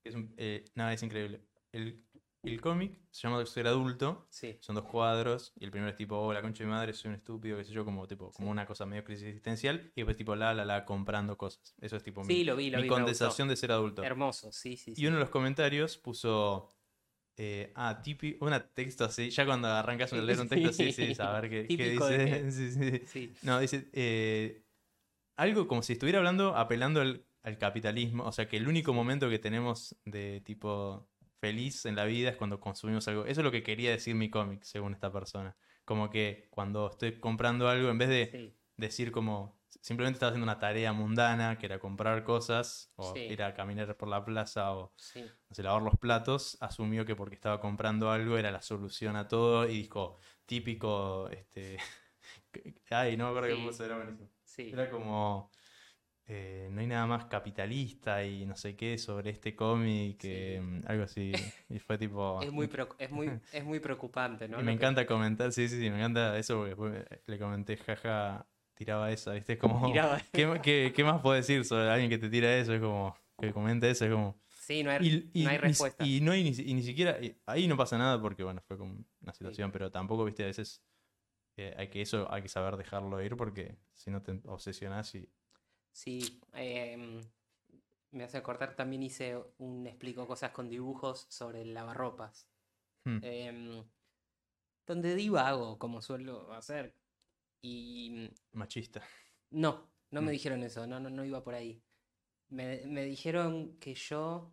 que 0.03 0.09
es 0.09 0.15
un, 0.15 0.33
eh, 0.39 0.65
nada, 0.75 0.93
es 0.95 1.03
increíble. 1.03 1.43
El, 1.73 2.03
el 2.43 2.61
cómic 2.61 3.01
se 3.11 3.27
llama 3.29 3.45
Ser 3.45 3.67
adulto, 3.67 4.29
Sí, 4.31 4.57
son 4.61 4.77
dos 4.77 4.85
cuadros, 4.85 5.53
y 5.59 5.65
el 5.65 5.71
primero 5.73 5.91
es 5.91 5.97
tipo, 5.97 6.17
oh, 6.17 6.33
la 6.33 6.41
concha 6.41 6.63
de 6.63 6.69
mi 6.69 6.73
madre, 6.75 6.93
soy 6.93 7.09
un 7.09 7.17
estúpido, 7.17 7.59
qué 7.59 7.65
sé 7.65 7.73
yo, 7.73 7.85
como 7.85 8.07
tipo, 8.07 8.31
como 8.31 8.51
una 8.51 8.65
cosa 8.67 8.87
medio 8.87 9.03
crisis 9.05 9.27
existencial, 9.27 9.91
y 9.97 10.01
después 10.03 10.17
tipo, 10.17 10.37
la, 10.37 10.55
la, 10.55 10.65
la, 10.65 10.85
comprando 10.85 11.37
cosas. 11.37 11.75
Eso 11.81 11.97
es 11.97 12.03
tipo 12.05 12.23
mi, 12.23 12.33
sí, 12.33 12.45
lo 12.45 12.55
vi, 12.57 12.71
lo 12.71 12.77
mi 12.79 12.85
vi. 12.85 12.89
condensación 12.89 13.49
de 13.49 13.57
ser 13.57 13.73
adulto. 13.73 14.03
Hermoso, 14.05 14.53
sí. 14.53 14.77
sí. 14.77 14.95
Y 14.97 15.07
uno 15.07 15.17
de 15.17 15.21
los 15.21 15.31
comentarios 15.31 15.99
puso. 15.99 16.69
Eh, 17.37 17.73
ah, 17.75 18.01
típico. 18.03 18.45
Un 18.47 18.53
texto 18.75 19.05
así. 19.05 19.31
Ya 19.31 19.45
cuando 19.47 19.69
arrancas 19.69 20.13
a 20.13 20.17
leer 20.17 20.41
un 20.41 20.49
texto 20.49 20.69
así, 20.71 20.93
sí, 20.93 21.15
saber 21.15 21.51
qué, 21.51 21.67
qué 21.77 21.91
dice. 21.91 22.25
que- 22.43 22.51
Sí, 22.53 23.01
sí. 23.07 23.33
No, 23.43 23.61
dice. 23.61 23.89
eh, 23.93 24.63
algo 25.37 25.69
como 25.69 25.83
si 25.83 25.93
estuviera 25.95 26.19
hablando, 26.19 26.57
apelando 26.57 27.01
al, 27.01 27.27
al 27.43 27.59
capitalismo. 27.59 28.25
O 28.25 28.33
sea, 28.33 28.49
que 28.49 28.57
el 28.57 28.69
único 28.69 28.93
momento 28.95 29.29
que 29.29 29.39
tenemos 29.39 29.97
de 30.05 30.41
tipo 30.41 31.09
feliz 31.41 31.85
en 31.87 31.97
la 31.97 32.05
vida 32.07 32.31
es 32.31 32.37
cuando 32.37 32.59
consumimos 32.61 33.07
algo. 33.09 33.27
Eso 33.27 33.41
es 33.41 33.45
lo 33.45 33.53
que 33.53 33.63
quería 33.63 33.91
decir 33.91 34.15
mi 34.15 34.31
cómic, 34.31 34.63
según 34.63 34.95
esta 34.95 35.13
persona. 35.13 35.55
Como 35.85 36.09
que 36.11 36.49
cuando 36.51 36.89
estoy 36.91 37.21
comprando 37.21 37.69
algo, 37.69 37.91
en 37.91 37.99
vez 37.99 38.09
de 38.09 38.55
decir 38.77 39.13
como 39.13 39.56
simplemente 39.87 40.17
estaba 40.17 40.31
haciendo 40.31 40.43
una 40.51 40.59
tarea 40.59 40.93
mundana, 40.93 41.57
que 41.59 41.67
era 41.67 41.79
comprar 41.79 42.25
cosas, 42.25 42.91
o 42.97 43.15
Sí. 43.15 43.21
ir 43.21 43.41
a 43.45 43.55
caminar 43.55 43.97
por 43.97 44.09
la 44.09 44.25
plaza, 44.25 44.73
o 44.75 44.93
sí. 44.97 45.23
no 45.49 45.55
sé, 45.55 45.63
lavar 45.63 45.81
los 45.83 45.97
platos, 45.97 46.59
asumió 46.61 47.05
que 47.07 47.15
porque 47.15 47.37
estaba 47.37 47.61
comprando 47.61 48.11
algo 48.11 48.37
era 48.37 48.51
la 48.51 48.63
solución 48.63 49.15
a 49.15 49.29
todo 49.29 49.65
y 49.69 49.83
dijo, 49.83 50.19
típico, 50.45 51.29
este... 51.31 51.77
Ay, 52.91 53.17
no 53.17 53.25
me 53.25 53.31
acuerdo 53.31 53.49
qué 53.49 53.55
Sí. 53.63 53.67
puso, 53.69 53.85
era 53.85 53.97
buenísimo. 53.97 54.29
Era 54.73 54.91
como, 54.91 55.51
eh, 56.27 56.69
no 56.73 56.81
hay 56.81 56.89
nada 56.89 57.07
más 57.07 57.27
capitalista 57.27 58.25
y 58.25 58.45
no 58.45 58.57
sé 58.57 58.75
qué 58.75 58.99
sobre 58.99 59.31
este 59.31 59.55
cómic, 59.55 60.19
que 60.19 60.61
mm, 60.61 60.81
algo 60.89 61.05
así. 61.05 61.31
Y 61.69 61.79
fue 61.79 61.97
tipo... 61.97 62.43
Es 62.43 62.51
muy, 62.51 62.69
es 62.99 63.11
muy, 63.13 63.31
es 63.53 63.65
muy 63.65 63.79
preocupante, 63.79 64.49
¿no? 64.49 64.61
Y 64.61 64.65
me 64.65 64.73
que- 64.73 64.79
encanta 64.79 65.07
comentar, 65.07 65.53
sí, 65.53 65.69
sí, 65.69 65.79
sí, 65.79 65.91
me 65.91 65.99
encanta 65.99 66.37
eso 66.37 66.57
porque 66.59 66.73
después 66.73 67.23
le 67.27 67.39
comenté, 67.39 67.77
jaja, 67.77 68.47
tiraba 68.77 69.11
esa, 69.11 69.33
¿viste? 69.33 69.55
Es 69.55 69.59
como, 69.59 69.85
Tiraba- 69.87 70.21
¿qué, 70.33 70.61
qué, 70.63 70.93
qué 70.95 71.05
más 71.05 71.21
puedo 71.21 71.35
decir 71.35 71.65
sobre 71.65 71.91
alguien 71.91 72.09
que 72.11 72.19
te 72.19 72.29
tira 72.29 72.55
eso? 72.57 72.73
Es 72.75 72.81
como, 72.81 73.17
que 73.41 73.53
comenta 73.53 73.89
eso, 73.89 74.05
es 74.05 74.13
como... 74.13 74.39
Sí, 74.49 74.83
no 74.83 74.91
hay, 74.91 75.31
Y, 75.33 75.41
y 75.43 75.45
no 75.45 75.51
hay 75.51 75.59
respuesta. 75.59 76.05
y 76.05 76.21
no 76.21 76.33
hay 76.33 76.43
ni, 76.45 76.51
y 76.51 76.75
ni 76.75 76.83
siquiera, 76.83 77.21
y 77.21 77.37
ahí 77.47 77.67
no 77.69 77.77
pasa 77.77 77.97
nada 77.99 78.21
porque, 78.21 78.43
bueno, 78.43 78.61
fue 78.67 78.77
como 78.77 78.99
una 79.21 79.33
situación, 79.33 79.71
pero 79.73 79.91
tampoco, 79.91 80.25
viste, 80.25 80.43
a 80.43 80.47
veces 80.47 80.83
eh, 81.57 81.75
hay 81.79 81.89
que 81.89 82.03
eso, 82.03 82.31
hay 82.33 82.43
que 82.43 82.49
saber 82.49 82.77
dejarlo 82.77 83.23
ir 83.23 83.37
porque 83.37 83.77
si 83.95 84.11
no 84.11 84.23
te 84.23 84.41
obsesionas 84.47 85.15
y... 85.15 85.29
Sí, 85.93 86.41
em, 86.53 87.21
me 88.11 88.25
hace 88.25 88.37
acordar, 88.39 88.75
también 88.77 89.03
hice 89.03 89.39
un 89.59 89.87
explico 89.87 90.27
cosas 90.27 90.51
con 90.51 90.69
dibujos 90.69 91.27
sobre 91.31 91.63
el 91.63 91.73
lavarropas. 91.73 92.49
Hmm. 93.05 93.19
em, 93.23 93.85
donde 94.87 95.15
divago, 95.15 95.79
como 95.79 96.01
suelo 96.03 96.53
hacer. 96.53 96.95
Y 97.69 98.31
Machista. 98.53 99.03
no, 99.51 99.91
no 100.13 100.23
me 100.23 100.29
Mm. 100.31 100.33
dijeron 100.33 100.63
eso, 100.63 100.87
no, 100.87 101.01
no, 101.01 101.11
no 101.11 101.25
iba 101.25 101.43
por 101.43 101.55
ahí. 101.55 101.83
Me, 102.49 102.87
me 102.87 103.03
dijeron 103.05 103.77
que 103.81 103.95
yo, 103.97 104.53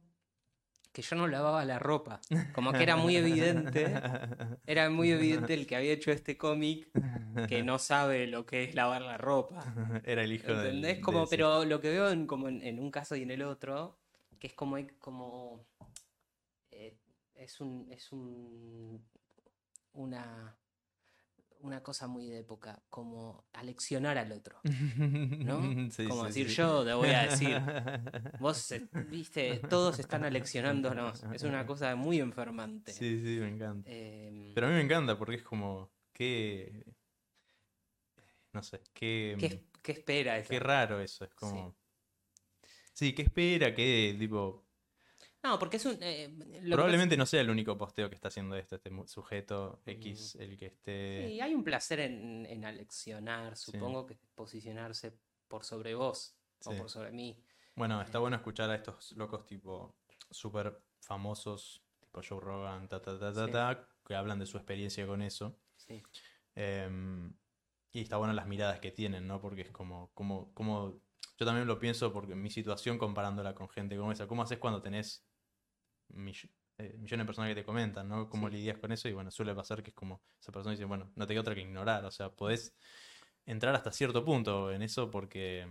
que 0.91 1.03
yo 1.03 1.15
no 1.15 1.27
lavaba 1.27 1.63
la 1.63 1.77
ropa. 1.77 2.19
Como 2.53 2.71
que 2.71 2.81
era 2.81 2.95
muy 2.95 3.15
evidente, 3.15 3.85
era 4.65 4.89
muy 4.89 5.11
evidente 5.11 5.53
el 5.53 5.67
que 5.67 5.75
había 5.75 5.91
hecho 5.93 6.11
este 6.11 6.37
cómic 6.37 6.89
que 7.47 7.61
no 7.61 7.77
sabe 7.77 8.25
lo 8.25 8.47
que 8.47 8.63
es 8.63 8.73
lavar 8.73 9.03
la 9.03 9.17
ropa. 9.19 9.63
Era 10.03 10.23
el 10.23 10.33
hijo 10.33 10.47
del- 10.47 10.65
¿Entendés? 10.67 10.95
de 10.97 11.01
Como, 11.01 11.23
ese- 11.25 11.37
pero 11.37 11.65
lo 11.65 11.79
que 11.79 11.89
veo 11.91 12.09
en, 12.09 12.25
como 12.25 12.47
en, 12.47 12.61
en 12.63 12.79
un 12.79 12.89
caso 12.89 13.15
y 13.15 13.21
en 13.21 13.29
el 13.31 13.43
otro, 13.43 13.99
que 14.39 14.47
es 14.47 14.53
como, 14.53 14.77
como 14.97 15.63
eh, 16.71 16.97
es 17.35 17.61
un, 17.61 17.87
es 17.91 18.11
un 18.11 19.05
una, 19.93 20.57
una 21.63 21.81
cosa 21.81 22.07
muy 22.07 22.27
de 22.27 22.39
época, 22.39 22.83
como 22.89 23.45
aleccionar 23.53 24.17
al 24.17 24.31
otro. 24.31 24.59
¿no? 24.63 25.61
Sí, 25.91 26.05
Como 26.05 26.21
sí, 26.23 26.27
decir, 26.27 26.49
sí. 26.49 26.55
yo 26.55 26.85
te 26.85 26.93
voy 26.93 27.09
a 27.09 27.23
decir, 27.23 27.59
Vos, 28.39 28.71
eh, 28.71 28.87
viste, 29.09 29.59
todos 29.69 29.99
están 29.99 30.23
aleccionándonos. 30.25 31.23
Es 31.33 31.43
una 31.43 31.65
cosa 31.65 31.95
muy 31.95 32.19
enfermante. 32.19 32.91
Sí, 32.91 33.19
sí, 33.19 33.39
me 33.39 33.49
encanta. 33.49 33.89
Em, 33.89 34.53
Pero 34.53 34.67
a 34.67 34.69
mí 34.69 34.75
me 34.75 34.81
encanta 34.81 35.17
porque 35.17 35.35
es 35.35 35.43
como, 35.43 35.91
qué... 36.11 36.85
No 38.51 38.61
sé, 38.61 38.81
qué... 38.93 39.35
¿qué, 39.39 39.63
qué 39.81 39.91
espera 39.93 40.37
eso? 40.37 40.49
Qué 40.49 40.59
raro 40.59 40.99
eso, 40.99 41.25
es 41.25 41.33
como... 41.33 41.75
Sí, 42.93 43.13
¿qué 43.13 43.23
espera? 43.23 43.73
¿Qué 43.73 44.15
tipo...? 44.19 44.62
No, 45.43 45.59
porque 45.59 45.77
es 45.77 45.85
un... 45.85 45.97
eh, 46.01 46.29
lo 46.29 46.45
que 46.45 46.59
pasa- 46.61 46.69
Probablemente 46.71 47.17
no 47.17 47.25
sea 47.25 47.41
el 47.41 47.49
único 47.49 47.77
posteo 47.77 48.09
que 48.09 48.15
está 48.15 48.29
haciendo 48.29 48.55
esto, 48.55 48.75
este 48.77 48.89
sujeto 49.07 49.81
X, 49.85 50.35
el 50.35 50.57
que 50.57 50.67
esté... 50.67 51.27
Sí, 51.27 51.41
hay 51.41 51.53
un 51.53 51.63
placer 51.63 51.99
en, 51.99 52.45
en 52.45 52.63
aleccionar, 52.65 53.57
supongo 53.57 54.05
que 54.05 54.17
posicionarse 54.35 55.17
por 55.49 55.65
sobre 55.65 55.95
vos 55.95 56.35
o 56.65 56.71
por 56.75 56.89
sobre 56.89 57.11
mí. 57.11 57.37
Bueno, 57.75 58.01
está 58.01 58.19
bueno 58.19 58.37
escuchar 58.37 58.69
a 58.69 58.75
estos 58.75 59.11
locos 59.13 59.45
tipo 59.45 59.97
súper 60.31 60.79
famosos, 61.01 61.83
tipo 61.99 62.21
Joe 62.27 62.39
Rogan, 62.39 62.87
ta, 62.87 63.01
ta, 63.01 63.19
ta, 63.19 63.33
ta, 63.33 63.45
Sí. 63.45 63.51
ta, 63.51 63.87
que 64.07 64.15
hablan 64.15 64.39
de 64.39 64.45
su 64.45 64.57
experiencia 64.57 65.05
con 65.05 65.21
eso. 65.21 65.59
Sí, 65.75 66.01
Em, 66.55 67.33
y 67.91 68.01
está 68.01 68.17
bueno 68.17 68.33
las 68.33 68.47
miradas 68.47 68.79
que 68.79 68.91
tienen, 68.91 69.27
¿no? 69.27 69.41
Porque 69.41 69.61
es 69.61 69.71
como, 69.71 70.11
como, 70.13 70.53
como, 70.53 71.01
yo 71.37 71.45
también 71.45 71.67
lo 71.67 71.79
pienso 71.79 72.13
porque 72.13 72.35
mi 72.35 72.49
situación 72.49 72.97
comparándola 72.97 73.55
con 73.55 73.67
gente 73.69 73.97
como 73.97 74.11
esa, 74.11 74.27
¿cómo 74.27 74.43
haces 74.43 74.59
cuando 74.59 74.81
tenés 74.81 75.25
mill- 76.13 76.49
eh, 76.77 76.95
millones 76.97 77.23
de 77.23 77.25
personas 77.25 77.49
que 77.49 77.55
te 77.55 77.65
comentan, 77.65 78.07
¿no? 78.09 78.29
¿Cómo 78.29 78.49
Sí. 78.49 78.55
lidias 78.55 78.77
con 78.79 78.91
eso? 78.91 79.07
Y 79.09 79.13
bueno, 79.13 79.31
suele 79.31 79.53
pasar 79.55 79.83
que 79.83 79.91
es 79.91 79.95
como, 79.95 80.21
esa 80.39 80.51
persona 80.51 80.71
dice, 80.71 80.85
bueno, 80.85 81.11
no 81.15 81.27
te 81.27 81.33
queda 81.33 81.41
otra 81.41 81.55
que 81.55 81.61
ignorar, 81.61 82.05
o 82.05 82.11
sea, 82.11 82.29
podés 82.31 82.75
entrar 83.45 83.75
hasta 83.75 83.91
cierto 83.91 84.23
punto 84.25 84.71
en 84.71 84.81
eso 84.83 85.09
porque 85.11 85.67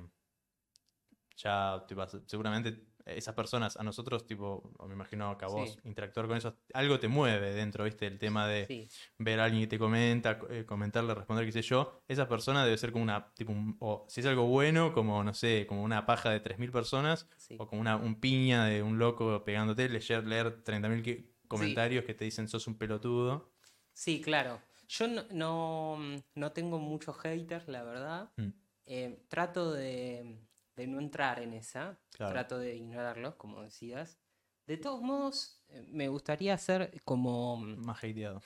ya 1.36 1.84
te 1.86 1.94
vas- 1.94 2.16
seguramente 2.26 2.86
esas 3.06 3.34
personas, 3.34 3.76
a 3.76 3.82
nosotros, 3.82 4.26
tipo, 4.26 4.72
o 4.78 4.86
me 4.88 4.94
imagino 4.94 5.36
que 5.38 5.44
a 5.44 5.48
vos, 5.48 5.70
Sí. 5.70 5.78
interactuar 5.84 6.26
con 6.26 6.36
eso, 6.36 6.56
algo 6.74 6.98
te 6.98 7.08
mueve 7.08 7.52
dentro, 7.54 7.84
¿viste? 7.84 8.06
El 8.06 8.18
tema 8.18 8.46
de 8.46 8.66
sí, 8.66 8.88
ver 9.18 9.40
a 9.40 9.44
alguien 9.44 9.62
que 9.62 9.66
te 9.68 9.78
comenta, 9.78 10.38
co- 10.38 10.48
eh, 10.50 10.64
comentarle, 10.66 11.14
responder, 11.14 11.44
qué 11.46 11.52
sé 11.52 11.62
yo, 11.62 12.02
esa 12.08 12.28
persona 12.28 12.64
debe 12.64 12.78
ser 12.78 12.92
como 12.92 13.02
una, 13.04 13.32
tipo, 13.34 13.52
un- 13.52 13.76
o 13.80 14.06
si 14.08 14.20
es 14.20 14.26
algo 14.26 14.44
bueno, 14.46 14.92
como, 14.92 15.22
no 15.24 15.34
sé, 15.34 15.66
como 15.66 15.82
una 15.82 16.06
paja 16.06 16.30
de 16.30 16.40
3.000 16.40 16.70
personas, 16.70 17.28
sí. 17.36 17.56
o 17.58 17.66
como 17.66 17.80
una 17.80 17.96
un 17.96 18.20
piña 18.20 18.66
de 18.66 18.82
un 18.82 18.98
loco 18.98 19.44
pegándote, 19.44 19.88
leer, 19.88 20.26
leer 20.26 20.62
30.000 20.62 21.02
que- 21.02 21.32
comentarios 21.48 22.04
que 22.04 22.14
te 22.14 22.24
dicen 22.24 22.48
sos 22.48 22.66
un 22.66 22.78
pelotudo. 22.78 23.52
Sí, 23.92 24.20
claro. 24.22 24.60
Yo 24.88 25.06
no, 25.08 25.22
no, 25.30 25.98
no 26.34 26.52
tengo 26.52 26.78
muchos 26.78 27.16
haters, 27.18 27.68
la 27.68 27.82
verdad. 27.82 28.30
Mm. 28.36 28.48
Eh, 28.86 29.24
trato 29.28 29.72
de, 29.72 30.38
de 30.76 30.86
no 30.86 30.98
entrar 31.00 31.40
en 31.40 31.52
esa. 31.54 31.98
Claro. 32.16 32.32
Trato 32.32 32.58
de 32.58 32.74
ignorarlos, 32.76 33.34
como 33.36 33.62
decías. 33.62 34.18
De 34.66 34.76
todos 34.76 35.02
modos, 35.02 35.62
eh, 35.68 35.84
me 35.90 36.08
gustaría 36.08 36.54
hacer 36.54 37.00
como... 37.04 37.56
Más 37.58 37.98
hateado. 38.02 38.40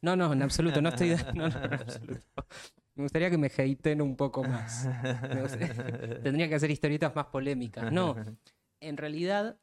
No, 0.00 0.14
no, 0.14 0.32
en 0.32 0.42
absoluto, 0.42 0.80
no 0.80 0.90
estoy... 0.90 1.16
No, 1.34 1.48
no, 1.48 1.64
en 1.64 1.74
absoluto. 1.74 2.26
Me 2.94 3.02
gustaría 3.02 3.30
que 3.30 3.38
me 3.38 3.48
hateen 3.48 4.00
un 4.00 4.16
poco 4.16 4.42
más. 4.44 4.86
Gustaría- 5.40 5.74
Tendría 6.22 6.48
que 6.48 6.54
hacer 6.54 6.70
historietas 6.70 7.14
más 7.16 7.26
polémicas. 7.26 7.92
No, 7.92 8.14
en 8.80 8.96
realidad, 8.96 9.58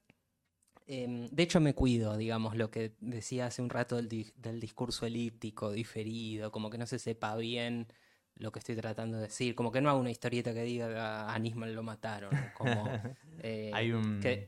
em, 0.85 1.27
de 1.29 1.43
hecho 1.43 1.59
me 1.59 1.73
cuido, 1.73 2.17
digamos, 2.17 2.55
lo 2.57 2.69
que 2.69 2.95
decía 2.99 3.45
hace 3.47 3.61
un 3.61 3.69
rato 3.69 3.95
del, 3.95 4.09
di- 4.09 4.31
del 4.35 4.59
discurso 4.59 5.05
elíptico, 5.05 5.71
diferido, 5.71 6.51
como 6.51 6.69
que 6.69 6.77
no 6.77 6.85
se 6.85 6.99
sepa 6.99 7.35
bien 7.37 7.87
lo 8.35 8.51
que 8.51 8.59
estoy 8.59 8.75
tratando 8.75 9.17
de 9.17 9.23
decir, 9.23 9.55
como 9.55 9.71
que 9.71 9.81
no 9.81 9.89
hago 9.89 9.99
una 9.99 10.11
historieta 10.11 10.53
que 10.53 10.63
diga 10.63 11.31
a 11.31 11.39
Nisman 11.39 11.73
lo 11.75 11.83
mataron, 11.83 12.31
como... 12.55 12.83
eh, 13.43 13.71
Hay 13.73 13.91
un... 13.91 14.19
que- 14.19 14.47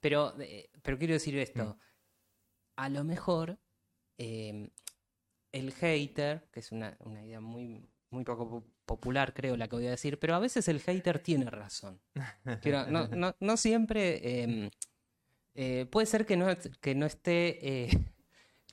pero, 0.00 0.34
eh, 0.40 0.70
pero 0.82 0.98
quiero 0.98 1.14
decir 1.14 1.36
esto, 1.38 1.64
Mm. 1.64 1.78
a 2.76 2.88
lo 2.90 3.04
mejor 3.04 3.58
em, 4.18 4.68
el 5.52 5.72
hater, 5.72 6.48
que 6.52 6.60
es 6.60 6.72
una, 6.72 6.96
una 7.00 7.24
idea 7.24 7.40
muy, 7.40 7.88
muy 8.10 8.24
poco 8.24 8.48
po- 8.48 8.64
popular, 8.84 9.32
creo, 9.34 9.56
la 9.56 9.66
que 9.68 9.76
voy 9.76 9.86
a 9.86 9.90
decir, 9.92 10.18
pero 10.18 10.34
a 10.34 10.38
veces 10.40 10.68
el 10.68 10.80
hater 10.80 11.18
tiene 11.20 11.50
razón. 11.50 12.00
Quiero- 12.60 12.86
no, 12.86 13.08
no- 13.08 13.34
no 13.40 13.56
siempre. 13.56 14.42
em, 14.42 14.70
eh, 15.54 15.86
puede 15.90 16.06
ser 16.06 16.26
que 16.26 16.36
no, 16.36 16.46
que 16.80 16.94
no 16.94 17.06
esté. 17.06 17.88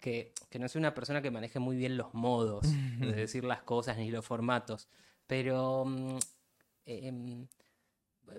Que, 0.01 0.33
que 0.49 0.59
no 0.59 0.67
sea 0.67 0.79
una 0.79 0.93
persona 0.93 1.21
que 1.21 1.31
maneje 1.31 1.59
muy 1.59 1.77
bien 1.77 1.95
los 1.95 2.13
modos 2.13 2.61
de 2.99 3.13
decir 3.13 3.45
las 3.45 3.61
cosas 3.63 3.97
ni 3.97 4.11
los 4.11 4.25
formatos. 4.25 4.89
Pero. 5.27 5.85
mm, 5.85 6.17
em, 6.85 7.47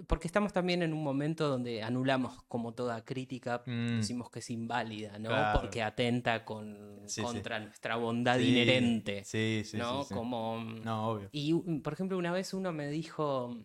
porque 0.06 0.26
estamos 0.26 0.54
también 0.54 0.82
en 0.82 0.92
un 0.94 1.02
momento 1.02 1.48
donde 1.48 1.82
anulamos 1.82 2.42
como 2.48 2.72
toda 2.72 3.04
crítica, 3.04 3.62
Mm. 3.66 3.98
decimos 3.98 4.30
que 4.30 4.38
es 4.38 4.48
inválida, 4.48 5.18
¿no? 5.18 5.28
Claro. 5.28 5.60
Porque 5.60 5.82
atenta 5.82 6.44
con, 6.46 7.00
Sí, 7.06 7.20
sí. 7.20 7.22
contra 7.22 7.60
nuestra 7.60 7.96
bondad 7.96 8.38
Sí, 8.38 8.48
inherente. 8.50 9.22
Sí, 9.24 9.62
sí, 9.66 9.76
¿no? 9.76 10.04
Como. 10.06 10.62
No, 10.82 11.08
obvio. 11.08 11.28
Y, 11.32 11.52
u- 11.52 11.82
por 11.82 11.92
ejemplo, 11.92 12.16
una 12.16 12.32
vez 12.32 12.54
uno 12.54 12.72
me 12.72 12.88
dijo. 12.88 13.56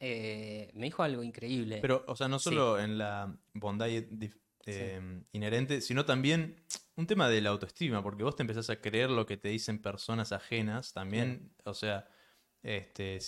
eh, 0.00 0.70
me 0.74 0.86
dijo 0.86 1.02
algo 1.02 1.22
increíble. 1.22 1.78
Pero, 1.80 2.04
o 2.06 2.16
sea, 2.16 2.28
no 2.28 2.38
solo 2.38 2.78
en 2.78 2.96
la 2.98 3.34
bondad 3.54 3.86
eh, 4.66 5.22
inherente, 5.32 5.80
sino 5.80 6.04
también 6.04 6.56
un 6.96 7.06
tema 7.06 7.28
de 7.28 7.40
la 7.40 7.50
autoestima, 7.50 8.02
porque 8.02 8.22
vos 8.24 8.36
te 8.36 8.42
empezás 8.42 8.68
a 8.70 8.80
creer 8.80 9.10
lo 9.10 9.26
que 9.26 9.36
te 9.36 9.48
dicen 9.48 9.80
personas 9.80 10.32
ajenas 10.32 10.92
también, 10.92 11.52
o 11.64 11.74
sea, 11.74 12.06
este, 12.62 13.18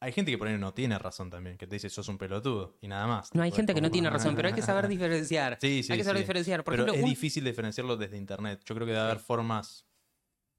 hay 0.00 0.10
gente 0.12 0.32
que 0.32 0.38
por 0.38 0.48
ahí 0.48 0.58
no 0.58 0.74
tiene 0.74 0.98
razón 0.98 1.30
también, 1.30 1.56
que 1.56 1.68
te 1.68 1.76
dice 1.76 1.88
sos 1.88 2.08
un 2.08 2.18
pelotudo 2.18 2.76
y 2.80 2.88
nada 2.88 3.06
más. 3.06 3.32
no 3.32 3.42
hay 3.42 3.52
gente 3.52 3.74
que 3.74 3.80
no 3.80 3.92
tiene 3.92 4.10
razón, 4.10 4.34
pero 4.34 4.48
hay 4.48 4.54
que 4.54 4.62
saber 4.62 4.88
diferenciar. 4.88 5.56
Sí, 5.60 5.84
sí, 5.84 5.92
hay 5.92 5.98
que 5.98 6.04
saber 6.04 6.18
sí. 6.18 6.22
diferenciar. 6.24 6.64
Por 6.64 6.72
Pero 6.72 6.82
ejemplo, 6.82 6.98
es 6.98 7.04
un- 7.04 7.10
difícil 7.10 7.44
diferenciarlo 7.44 7.96
desde 7.96 8.16
internet. 8.16 8.62
Yo 8.64 8.74
creo 8.74 8.86
que 8.86 8.92
debe 8.92 9.04
haber 9.04 9.20
formas, 9.20 9.86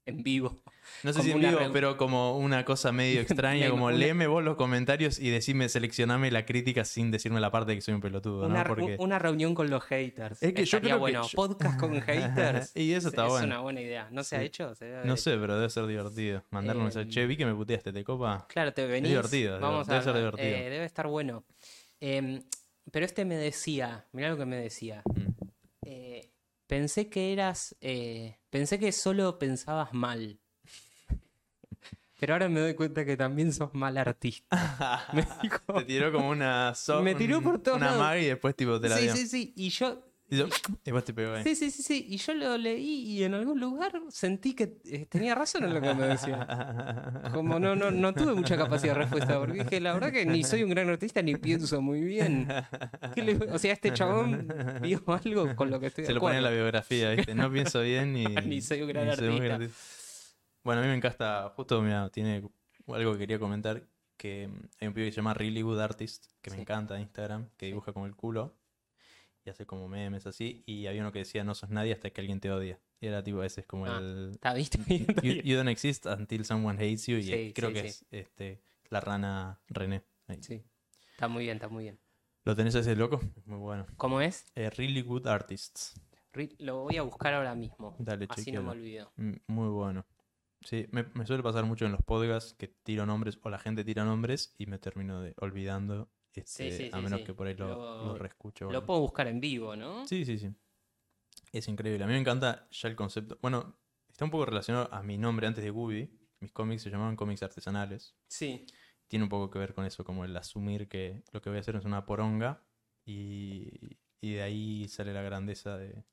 en 0.08 0.24
vivo. 0.24 0.58
no 1.04 1.14
sé 1.14 1.22
si 1.22 1.32
en 1.32 1.40
vivo, 1.42 1.60
pero 1.74 1.98
como 1.98 2.38
una 2.38 2.66
cosa 2.66 2.92
medio 2.92 3.22
extraña, 3.22 3.70
como 3.70 3.86
una- 3.86 3.96
léeme 3.98 4.26
vos 4.28 4.44
los 4.44 4.56
comentarios 4.56 5.20
y 5.20 5.30
decime, 5.30 5.70
seleccioname 5.70 6.32
la 6.32 6.46
crítica 6.46 6.86
sin 6.86 7.12
decirme 7.12 7.40
la 7.40 7.52
parte 7.52 7.72
de 7.72 7.76
que 7.78 7.82
soy 7.82 7.94
un 7.94 8.02
pelotudo, 8.02 8.48
Una, 8.48 8.64
¿no? 8.64 8.68
Porque... 8.70 8.96
una 9.00 9.20
reunión 9.20 9.54
con 9.54 9.70
los 9.70 9.84
haters. 9.84 10.42
Es 10.42 10.54
que 10.54 10.66
yo 10.66 10.80
creo 10.80 10.96
que 10.96 11.00
bueno. 11.00 11.22
yo- 11.24 11.36
Podcast 11.36 11.80
con 11.80 12.02
haters. 12.02 12.72
Y 12.76 12.94
eso 12.94 13.10
está 13.10 13.24
es 13.26 13.30
bueno. 13.30 13.46
una 13.46 13.60
buena 13.60 13.82
idea. 13.82 14.08
¿No 14.12 14.24
se 14.24 14.38
ha 14.38 14.42
hecho? 14.42 14.74
Se 14.76 14.90
No 15.06 15.18
sé, 15.18 15.38
pero 15.38 15.56
debe 15.56 15.70
ser 15.70 15.86
divertido. 15.86 16.44
Mandar 16.52 16.78
un 16.78 16.84
mensaje, 16.84 17.06
Em, 17.06 17.12
che, 17.12 17.26
vi 17.28 17.38
que 17.38 17.46
me 17.46 17.54
puteaste, 17.54 17.92
¿te 17.94 18.04
copa? 18.04 18.46
Claro, 18.50 18.74
te 18.74 18.86
venís. 18.88 19.10
divertido, 19.10 19.60
Vamos 19.60 19.88
debe 19.88 20.00
a, 20.00 20.04
ser 20.04 20.14
divertido. 20.16 20.48
eh, 20.48 20.70
debe 20.70 20.86
estar 20.86 21.08
bueno. 21.08 21.44
Em, 22.00 22.42
pero 22.92 23.06
este 23.06 23.26
me 23.26 23.36
decía, 23.36 24.06
mirá 24.14 24.30
lo 24.30 24.38
que 24.38 24.46
me 24.46 24.56
decía. 24.56 25.02
Mm. 25.06 25.32
eh, 25.86 26.32
pensé 26.68 27.10
que 27.10 27.34
eras. 27.34 27.76
eh, 27.82 28.38
pensé 28.50 28.78
que 28.80 28.92
solo 28.92 29.40
pensabas 29.40 29.94
mal. 29.94 30.40
Pero 32.20 32.34
ahora 32.34 32.50
me 32.50 32.60
doy 32.60 32.74
cuenta 32.74 33.06
que 33.06 33.16
también 33.16 33.54
sos 33.54 33.74
mal 33.76 33.96
artista. 33.98 35.06
Me 35.14 35.26
dijo. 35.42 35.60
Te 35.80 35.86
tiró 35.86 36.12
como 36.12 36.30
una 36.30 36.74
so- 36.74 37.02
Me 37.04 37.14
tiró 37.14 37.42
por 37.42 37.60
todos 37.62 37.78
Una 37.78 37.96
lados. 37.96 38.22
y 38.24 38.26
después 38.26 38.56
tipo 38.56 38.80
te 38.80 38.90
la 38.90 38.98
Sí, 38.98 39.04
dio. 39.04 39.16
sí, 39.16 39.28
sí. 39.28 39.54
Y 39.56 39.70
yo. 39.70 40.04
Y, 40.30 40.38
yo- 40.38 40.48
y 40.84 40.86
después 40.86 41.06
te 41.06 41.14
pegó 41.14 41.34
ahí. 41.36 41.44
Sí, 41.44 41.56
sí, 41.56 41.72
sí, 41.72 41.84
sí. 41.84 42.06
Y 42.10 42.18
yo 42.18 42.34
lo 42.34 42.58
leí 42.58 43.04
y 43.12 43.24
en 43.24 43.34
algún 43.34 43.60
lugar 43.60 43.94
sentí 44.10 44.54
que 44.54 44.78
eh, 44.86 45.06
tenía 45.10 45.34
razón 45.36 45.64
en 45.64 45.74
lo 45.74 45.82
que 45.82 45.94
me 45.94 46.06
decía. 46.08 47.22
Como 47.34 47.60
no, 47.60 47.76
no, 47.76 47.92
no 47.92 48.14
tuve 48.14 48.34
mucha 48.34 48.58
capacidad 48.58 48.94
de 48.94 49.00
respuesta, 49.00 49.40
porque 49.40 49.64
dije, 49.64 49.80
la 49.80 49.94
verdad 49.94 50.12
que 50.12 50.26
ni 50.26 50.44
soy 50.44 50.64
un 50.64 50.70
gran 50.70 50.90
artista 50.90 51.22
ni 51.22 51.36
pienso 51.38 51.82
muy 51.82 52.02
bien. 52.02 52.48
¿Qué 53.16 53.22
le- 53.24 53.36
o 53.52 53.58
sea, 53.58 53.72
este 53.74 53.94
chabón 53.94 54.48
vio 54.82 55.02
algo 55.08 55.56
con 55.56 55.70
lo 55.70 55.80
que 55.80 55.88
estoy 55.88 56.04
de 56.04 56.08
Se 56.08 56.14
lo 56.14 56.20
pone 56.20 56.38
en 56.38 56.44
la 56.44 56.52
biografía, 56.52 57.12
¿viste? 57.12 57.34
No 57.34 57.52
pienso 57.52 57.82
bien 57.82 58.14
ni... 58.14 58.26
Ni 58.46 58.62
soy 58.62 58.82
un 58.82 58.90
gran 58.90 59.08
ni 59.08 59.16
soy 59.16 59.28
un 59.28 59.34
artista. 59.36 59.56
artista. 59.56 59.78
Bueno, 60.64 60.82
a 60.82 60.84
mí 60.84 60.90
me 60.90 60.96
encanta, 60.98 61.54
justo, 61.56 61.82
mira, 61.82 62.10
tiene 62.10 62.44
algo 62.88 63.14
que 63.14 63.20
quería 63.20 63.40
comentar, 63.40 63.82
que 64.18 64.50
hay 64.82 64.88
un 64.88 64.94
pibe 64.94 65.06
que 65.06 65.12
se 65.12 65.18
llama 65.18 65.34
Really 65.34 65.62
Good 65.62 65.80
Artist, 65.80 66.26
que 66.42 66.52
me 66.52 66.60
encanta 66.60 66.96
de 66.96 67.02
Instagram, 67.02 67.48
que 67.56 67.68
dibuja 67.68 67.94
como 67.94 68.06
el 68.06 68.16
culo 68.16 68.54
y 69.48 69.50
hace 69.50 69.66
como 69.66 69.88
memes 69.88 70.28
así, 70.28 70.62
y 70.66 70.88
había 70.88 71.02
uno 71.02 71.12
que 71.14 71.20
decía 71.20 71.44
no 71.46 71.56
sos 71.56 71.70
nadie 71.70 71.94
hasta 71.94 72.10
que 72.10 72.20
alguien 72.22 72.40
te 72.42 72.52
odia. 72.52 72.80
Y 73.00 73.08
era 73.08 73.24
tipo, 73.24 73.42
ese 73.44 73.62
es 73.62 73.68
como 73.68 73.86
Ah, 73.86 73.98
el... 74.00 74.32
Está 74.34 74.54
visto 74.54 74.78
You, 75.24 75.56
don't 75.56 75.70
exist 75.70 76.06
until 76.06 76.44
someone 76.46 76.78
hates 76.78 77.08
you, 77.08 77.18
y 77.18 77.24
Sí, 77.24 77.54
creo 77.56 77.70
sí, 77.70 77.74
que 77.76 77.82
sí. 77.82 77.88
es 77.88 78.06
este, 78.12 78.62
la 78.90 79.00
rana 79.00 79.62
René. 79.70 80.04
ahí. 80.28 80.44
Sí. 80.44 80.64
Está 81.12 81.28
muy 81.28 81.44
bien, 81.46 81.56
está 81.58 81.70
muy 81.70 81.86
bien. 81.86 82.00
¿Lo 82.44 82.56
tenés 82.56 82.76
ese 82.76 82.96
loco? 82.96 83.20
Muy 83.46 83.58
bueno. 83.60 83.86
¿Cómo 83.98 84.22
es? 84.22 84.46
Eh, 84.56 84.70
really 84.72 85.02
Good 85.02 85.28
Artists. 85.28 86.00
Lo 86.60 86.84
voy 86.84 86.98
a 86.98 87.02
buscar 87.02 87.34
ahora 87.34 87.56
mismo. 87.56 87.96
Dale, 88.00 88.28
Así 88.30 88.52
no 88.52 88.62
me 88.64 88.70
olvido. 88.72 89.12
Mm, 89.16 89.34
Muy 89.48 89.70
bueno. 89.70 90.06
Sí, 90.62 90.88
me, 90.92 91.04
me 91.14 91.26
suele 91.26 91.42
pasar 91.44 91.66
mucho 91.66 91.86
en 91.86 91.92
los 91.94 92.02
podcasts 92.04 92.54
que 92.54 92.68
tiro 92.68 93.06
nombres 93.06 93.40
o 93.44 93.50
la 93.50 93.60
gente 93.60 93.84
tira 93.84 94.04
nombres 94.06 94.54
y 94.58 94.66
me 94.68 94.78
termino 94.80 95.22
de, 95.22 95.34
olvidando, 95.40 96.10
este, 96.42 96.72
sí, 96.72 96.90
a 96.92 96.98
sí, 96.98 97.04
menos 97.04 97.20
sí. 97.20 97.26
que 97.26 97.34
por 97.34 97.48
ahí 97.48 97.56
lo, 97.56 97.68
Lo- 97.68 98.18
lo 98.18 98.72
Lo 98.72 98.86
puedo 98.86 99.00
buscar 99.02 99.28
en 99.28 99.40
vivo, 99.40 99.76
¿no? 99.76 100.08
Sí, 100.08 100.26
sí, 100.26 100.38
sí. 100.38 100.50
Es 101.52 101.68
increíble. 101.68 102.04
A 102.04 102.08
mí 102.08 102.14
me 102.14 102.20
encanta 102.20 102.68
ya 102.72 102.90
el 102.90 102.96
concepto. 102.96 103.38
Bueno, 103.42 103.78
está 104.10 104.26
un 104.26 104.32
poco 104.32 104.46
relacionado 104.46 104.94
a 104.94 105.02
mi 105.04 105.18
nombre 105.18 105.48
antes 105.48 105.64
de 105.64 105.70
Gubi. 105.70 106.10
Mis 106.40 106.52
cómics 106.52 106.84
se 106.84 106.90
llamaban 106.90 107.16
cómics 107.16 107.42
artesanales. 107.44 108.16
Sí. 108.28 108.66
Tiene 109.08 109.24
un 109.24 109.30
poco 109.30 109.50
que 109.50 109.58
ver 109.60 109.74
con 109.74 109.86
eso, 109.86 110.04
como 110.04 110.26
el 110.26 110.36
asumir 110.36 110.88
que 110.88 111.24
lo 111.32 111.42
que 111.42 111.50
voy 111.50 111.58
a 111.58 111.62
hacer 111.62 111.76
es 111.78 111.86
una 111.86 112.06
poronga 112.06 112.64
y, 113.06 113.98
y 114.22 114.34
de 114.34 114.42
ahí 114.42 114.88
sale 114.90 115.14
la 115.14 115.22
grandeza 115.22 115.78
de, 115.78 116.04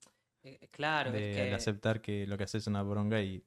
Eh, 0.45 0.69
claro, 0.71 1.11
de- 1.11 1.31
es 1.33 1.37
que. 1.49 1.55
aceptar 1.55 2.01
que 2.01 2.27
lo 2.27 2.39
que 2.39 2.45
haces 2.45 2.63
es 2.63 2.67
una 2.69 2.85
poronga 2.85 3.21
y 3.21 3.45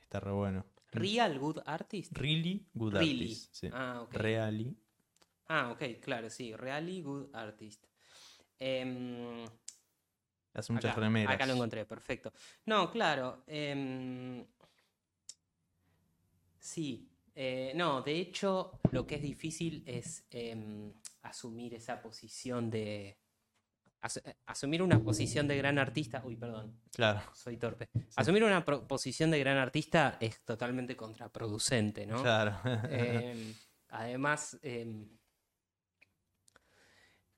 está 0.00 0.20
re 0.20 0.32
bueno. 0.32 0.64
Real 0.92 1.38
Good 1.38 1.58
Artist. 1.66 2.12
Really 2.16 2.66
good 2.72 2.94
Really. 2.94 3.24
artist. 3.24 3.54
Sí. 3.54 3.68
Ah, 3.72 4.00
ok. 4.02 4.14
Really. 4.14 4.74
Ah, 5.48 5.70
ok, 5.72 6.00
claro, 6.00 6.28
sí. 6.30 6.54
Really 6.54 7.02
Good 7.02 7.34
Artist. 7.34 7.84
Em, 8.58 9.44
Hace 10.54 10.72
muchas 10.72 10.92
acá, 10.92 11.00
remeras. 11.00 11.34
acá 11.34 11.46
lo 11.46 11.52
encontré, 11.54 11.84
perfecto. 11.84 12.32
No, 12.64 12.90
claro. 12.90 13.44
em, 13.46 14.44
sí. 16.58 17.08
eh, 17.34 17.72
no, 17.74 18.00
de 18.02 18.18
hecho, 18.18 18.72
lo 18.92 19.06
que 19.06 19.16
es 19.16 19.22
difícil 19.22 19.82
es 19.86 20.24
em, 20.30 20.92
asumir 21.22 21.74
esa 21.74 22.00
posición 22.00 22.70
de. 22.70 23.18
as- 24.00 24.16
eh, 24.24 24.36
asumir 24.46 24.82
una 24.82 24.98
posición 25.02 25.46
de 25.46 25.56
gran 25.58 25.78
artista. 25.78 26.22
Uy, 26.24 26.36
perdón, 26.36 26.80
Claro. 26.92 27.20
soy 27.34 27.56
torpe. 27.58 27.88
Asumir 28.16 28.42
una 28.44 28.64
pro- 28.64 28.86
posición 28.88 29.30
de 29.30 29.38
gran 29.38 29.58
artista 29.58 30.16
es 30.20 30.40
totalmente 30.44 30.96
contraproducente, 30.96 32.06
¿no? 32.06 32.22
Claro. 32.22 32.56
Em, 32.90 33.54
además, 33.90 34.58
em, 34.62 35.06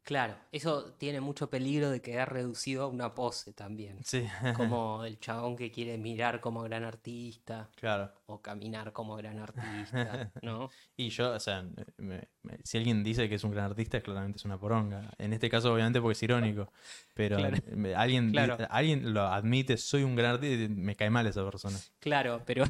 claro, 0.09 0.35
eso 0.53 0.95
tiene 0.97 1.21
mucho 1.21 1.51
peligro 1.51 1.91
de 1.91 2.01
quedar 2.01 2.33
reducido 2.33 2.85
a 2.85 2.87
una 2.87 3.15
pose 3.15 3.53
también. 3.53 3.99
sí. 4.03 4.27
Como 4.57 5.05
el 5.05 5.21
chabón 5.21 5.55
que 5.55 5.71
quiere 5.71 5.99
mirar 5.99 6.41
como 6.41 6.63
gran 6.63 6.83
artista 6.83 7.69
claro. 7.77 8.11
o 8.25 8.41
caminar 8.41 8.95
como 8.95 9.17
gran 9.17 9.39
artista, 9.39 10.31
¿no? 10.43 10.71
Y 10.97 11.11
yo, 11.11 11.33
o 11.33 11.39
sea, 11.41 11.63
me- 11.99 12.27
me- 12.43 12.59
si 12.65 12.79
alguien 12.79 13.05
dice 13.05 13.29
que 13.29 13.35
es 13.35 13.45
un 13.45 13.51
gran 13.51 13.67
artista, 13.67 14.01
claramente 14.01 14.39
es 14.39 14.47
una 14.47 14.59
poronga. 14.59 15.11
En 15.19 15.35
este 15.35 15.51
caso, 15.51 15.75
obviamente, 15.75 16.01
porque 16.01 16.13
es 16.15 16.23
irónico. 16.23 16.73
Pero 17.13 17.37
Claro. 17.37 17.59
me- 17.77 17.95
alguien, 17.95 18.33
di- 18.33 18.39
alguien 18.71 19.13
lo 19.13 19.25
admite, 19.27 19.77
soy 19.77 20.05
un 20.05 20.17
gran 20.17 20.37
artista, 20.37 20.73
me 20.75 20.97
cae 20.97 21.11
mal 21.11 21.27
esa 21.27 21.45
persona. 21.45 21.79
Claro, 22.01 22.41
pero 22.47 22.65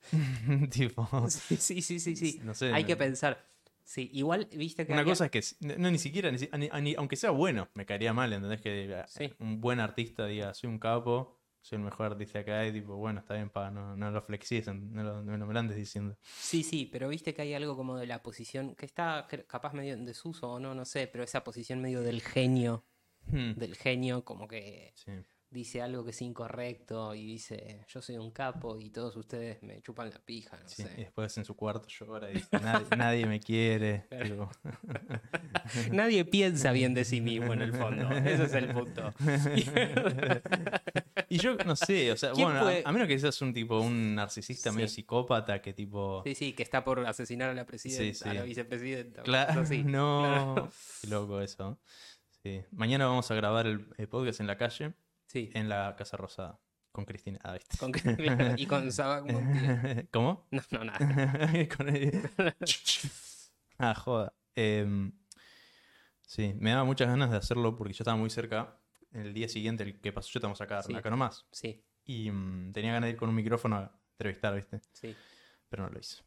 tipo, 0.70 1.06
sí, 1.28 1.56
sí, 1.58 1.82
sí, 1.82 2.00
sí, 2.00 2.16
sí. 2.16 2.40
no 2.42 2.54
sé. 2.54 2.72
Hay 2.72 2.84
que 2.84 2.96
pensar. 2.96 3.51
Sí, 3.84 4.08
igual, 4.12 4.48
viste 4.52 4.86
que 4.86 4.92
Una 4.92 5.02
había- 5.02 5.12
cosa 5.12 5.26
es 5.32 5.56
que, 5.60 5.76
no, 5.78 5.90
ni 5.90 5.98
siquiera, 5.98 6.30
ni 6.30 6.94
aunque 6.94 7.16
sea 7.16 7.30
bueno, 7.30 7.68
me 7.74 7.84
caería 7.84 8.12
mal, 8.12 8.32
¿entendés? 8.32 8.60
Que 8.60 9.04
Sí. 9.08 9.32
un 9.38 9.60
buen 9.60 9.80
artista 9.80 10.26
diga, 10.26 10.54
soy 10.54 10.70
un 10.70 10.78
capo, 10.78 11.40
soy 11.60 11.76
el 11.76 11.84
mejor 11.84 12.12
artista 12.12 12.44
que 12.44 12.52
hay, 12.52 12.72
tipo, 12.72 12.96
bueno, 12.96 13.20
está 13.20 13.34
bien, 13.34 13.50
pa, 13.50 13.70
no, 13.70 13.96
no 13.96 14.10
lo 14.10 14.22
flexís, 14.22 14.66
no 14.68 15.02
lo, 15.02 15.22
no 15.22 15.46
me 15.46 15.52
lo 15.54 15.60
andes 15.60 15.76
diciendo. 15.76 16.16
Sí, 16.22 16.62
sí, 16.62 16.86
pero 16.90 17.08
viste 17.08 17.34
que 17.34 17.42
hay 17.42 17.54
algo 17.54 17.76
como 17.76 17.96
de 17.96 18.06
la 18.06 18.22
posición 18.22 18.74
que 18.76 18.86
está 18.86 19.26
capaz 19.46 19.72
medio 19.72 19.94
en 19.94 20.04
desuso 20.04 20.52
o 20.52 20.60
no, 20.60 20.74
no 20.74 20.84
sé, 20.84 21.06
pero 21.08 21.24
esa 21.24 21.42
posición 21.44 21.80
medio 21.80 22.02
del 22.02 22.20
genio, 22.22 22.84
Hmm, 23.26 23.52
del 23.54 23.76
genio 23.76 24.24
como 24.24 24.48
que 24.48 24.92
sí. 24.96 25.12
Dice 25.52 25.82
algo 25.82 26.02
que 26.04 26.10
es 26.10 26.22
incorrecto 26.22 27.14
y 27.14 27.26
dice 27.26 27.84
yo 27.88 28.00
soy 28.02 28.16
un 28.16 28.30
capo 28.30 28.78
y 28.80 28.90
todos 28.90 29.16
ustedes 29.16 29.62
me 29.62 29.80
chupan 29.82 30.10
la 30.10 30.18
pija, 30.18 30.56
no 30.58 30.68
Sí, 30.68 30.82
y 30.82 30.86
sé. 30.86 30.94
después 30.96 31.36
en 31.38 31.44
su 31.44 31.54
cuarto 31.54 31.86
llora 31.88 32.30
y 32.30 32.34
dice, 32.34 32.48
nadie, 32.60 32.86
nadie 32.96 33.26
me 33.26 33.38
quiere. 33.40 34.06
Nadie 35.90 36.24
piensa 36.24 36.72
bien 36.72 36.92
de 36.94 37.04
sí 37.04 37.20
mismo 37.20 37.52
en 37.52 37.62
el 37.62 37.72
fondo, 37.72 38.10
ese 38.10 38.44
es 38.44 38.54
el 38.54 38.68
punto. 38.72 39.12
Y 41.28 41.38
yo 41.38 41.54
no 41.64 41.76
sé, 41.76 42.12
o 42.12 42.16
sea, 42.16 42.32
¿Quién 42.32 42.46
bueno, 42.48 42.60
a- 42.60 42.62
puede- 42.64 42.82
a, 42.84 42.92
menos 42.92 43.08
que 43.08 43.18
seas 43.18 43.40
un 43.40 43.54
tipo, 43.54 43.80
un 43.80 44.14
narcisista 44.14 44.70
medio 44.70 44.86
psicópata 44.88 45.62
que 45.62 45.72
tipo... 45.72 46.22
Sí, 46.26 46.34
sí, 46.34 46.52
que 46.52 46.62
está 46.62 46.84
por 46.84 47.06
asesinar 47.06 47.48
a 47.48 47.54
la 47.54 47.64
presidenta, 47.64 48.30
a 48.30 48.34
la 48.34 48.42
vicepresidenta. 48.42 49.22
Claro, 49.22 49.62
así. 49.62 49.82
no. 49.82 50.22
Claro. 50.54 50.70
Qué 51.00 51.06
loco 51.08 51.40
eso. 51.40 51.78
Sí. 52.42 52.60
Mañana 52.72 53.06
vamos 53.06 53.30
a 53.30 53.34
grabar 53.34 53.66
el, 53.66 53.86
el 53.96 54.08
podcast 54.08 54.40
en 54.40 54.46
la 54.46 54.58
calle, 54.58 54.92
Sí, 55.32 55.48
en 55.54 55.70
la 55.70 55.96
Casa 55.96 56.18
Rosada. 56.18 56.60
Con 56.92 57.06
Cristina, 57.06 57.38
ah, 57.42 57.54
¿viste? 57.54 57.78
Con- 57.78 57.90
y 58.58 58.66
con 58.66 58.84
Montiel. 59.32 60.08
¿Cómo? 60.12 60.46
No, 60.50 60.60
no, 60.72 60.84
nada. 60.84 60.98
Con 61.74 61.86
ah, 63.78 63.94
joda. 63.94 64.34
Em, 64.54 65.10
sí, 66.26 66.52
me 66.58 66.68
daba 66.72 66.84
muchas 66.84 67.08
ganas 67.08 67.30
de 67.30 67.38
hacerlo 67.38 67.74
porque 67.76 67.94
yo 67.94 68.02
estaba 68.02 68.18
muy 68.18 68.28
cerca. 68.28 68.78
El 69.10 69.32
día 69.32 69.48
siguiente, 69.48 69.84
el 69.84 70.02
que 70.02 70.12
pasó, 70.12 70.28
yo 70.32 70.40
te 70.40 70.46
vamos 70.46 70.60
a 70.60 70.64
sacar 70.64 70.82
Sí. 70.82 70.94
acá 70.94 71.08
nomás. 71.08 71.46
Sí, 71.50 71.82
Y 72.04 72.30
mm, 72.30 72.72
tenía 72.72 72.92
ganas 72.92 73.06
de 73.08 73.12
ir 73.12 73.16
con 73.16 73.30
un 73.30 73.34
micrófono 73.36 73.76
a 73.76 73.98
entrevistar, 74.12 74.54
¿viste? 74.54 74.82
sí. 74.92 75.16
Pero 75.70 75.84
no 75.84 75.88
lo 75.88 75.98
hice. 75.98 76.22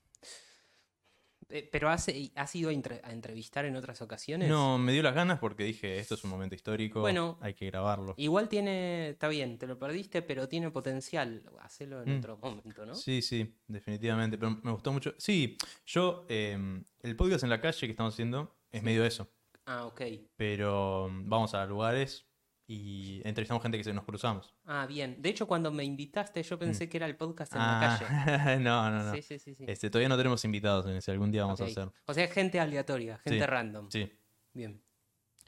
Eh, 1.49 1.69
¿Pero 1.72 1.89
has, 1.89 2.07
has 2.35 2.55
ido 2.55 2.69
a, 2.69 2.73
entre- 2.73 3.01
a 3.03 3.11
entrevistar 3.11 3.65
en 3.65 3.76
otras 3.76 4.01
ocasiones? 4.01 4.49
No, 4.49 4.77
me 4.80 4.91
dio 4.93 5.03
las 5.03 5.13
ganas 5.13 5.38
porque 5.39 5.63
dije, 5.63 5.99
esto 5.99 6.15
es 6.15 6.23
un 6.23 6.31
momento 6.31 6.55
histórico, 6.55 7.01
Bueno. 7.01 7.38
hay 7.41 7.53
que 7.53 7.67
grabarlo. 7.67 8.15
Igual 8.17 8.49
tiene, 8.49 9.09
está 9.09 9.27
bien, 9.27 9.57
te 9.59 9.67
lo 9.67 9.77
perdiste, 9.77 10.22
pero 10.23 10.47
tiene 10.49 10.72
potencial. 10.72 11.43
Hacelo 11.61 12.01
en 12.01 12.15
Mm. 12.15 12.17
otro 12.19 12.38
momento, 12.38 12.85
¿no? 12.85 12.95
Sí, 12.95 13.22
sí, 13.22 13.55
definitivamente. 13.67 14.38
Pero 14.38 14.59
me 14.63 14.72
gustó 14.72 14.91
mucho. 14.91 15.13
Sí, 15.17 15.57
yo, 15.85 16.26
em, 16.30 16.84
el 17.03 17.15
podcast 17.15 17.43
en 17.43 17.49
la 17.51 17.61
calle 17.61 17.80
que 17.88 17.91
estamos 17.91 18.13
haciendo 18.13 18.55
es 18.72 18.80
Sí. 18.80 18.85
medio 18.85 19.05
eso. 19.05 19.27
Ah, 19.67 19.85
ok. 19.85 20.01
Pero 20.35 21.09
mm, 21.11 21.30
vamos 21.30 21.53
a 21.53 21.65
lugares 21.65 22.26
y 22.68 23.22
entrevistamos 23.26 23.62
gente 23.62 23.78
que 23.78 23.84
se 23.84 23.94
nos 23.94 24.06
cruzamos. 24.06 24.54
Ah, 24.66 24.86
bien. 24.88 25.22
De 25.22 25.30
hecho, 25.30 25.48
cuando 25.48 25.72
me 25.72 25.84
invitaste, 25.84 26.42
yo 26.42 26.58
pensé 26.58 26.90
que 26.90 26.98
era 26.98 27.06
el 27.06 27.16
podcast 27.16 27.54
en 27.54 27.60
Mm. 27.60 27.64
Ah, 27.64 28.00
la 28.02 28.08
calle. 28.08 28.60
no, 28.64 28.90
no, 28.92 29.04
no. 29.04 29.14
Sí, 29.14 29.22
sí, 29.22 29.38
sí, 29.40 29.54
sí. 29.56 29.66
Este, 29.68 29.90
todavía 29.90 30.10
no 30.10 30.18
tenemos 30.18 30.44
invitados 30.46 30.86
en 30.88 30.96
ese, 30.96 31.12
algún 31.12 31.32
día 31.32 31.44
vamos 31.44 31.62
a 31.62 31.66
hacer. 31.66 31.90
O 32.08 32.14
sea, 32.14 32.28
gente 32.28 32.60
aleatoria, 32.60 33.18
gente 33.20 33.40
Sí. 33.40 33.46
random. 33.46 33.90
Sí. 33.92 34.12
Bien. 34.54 34.82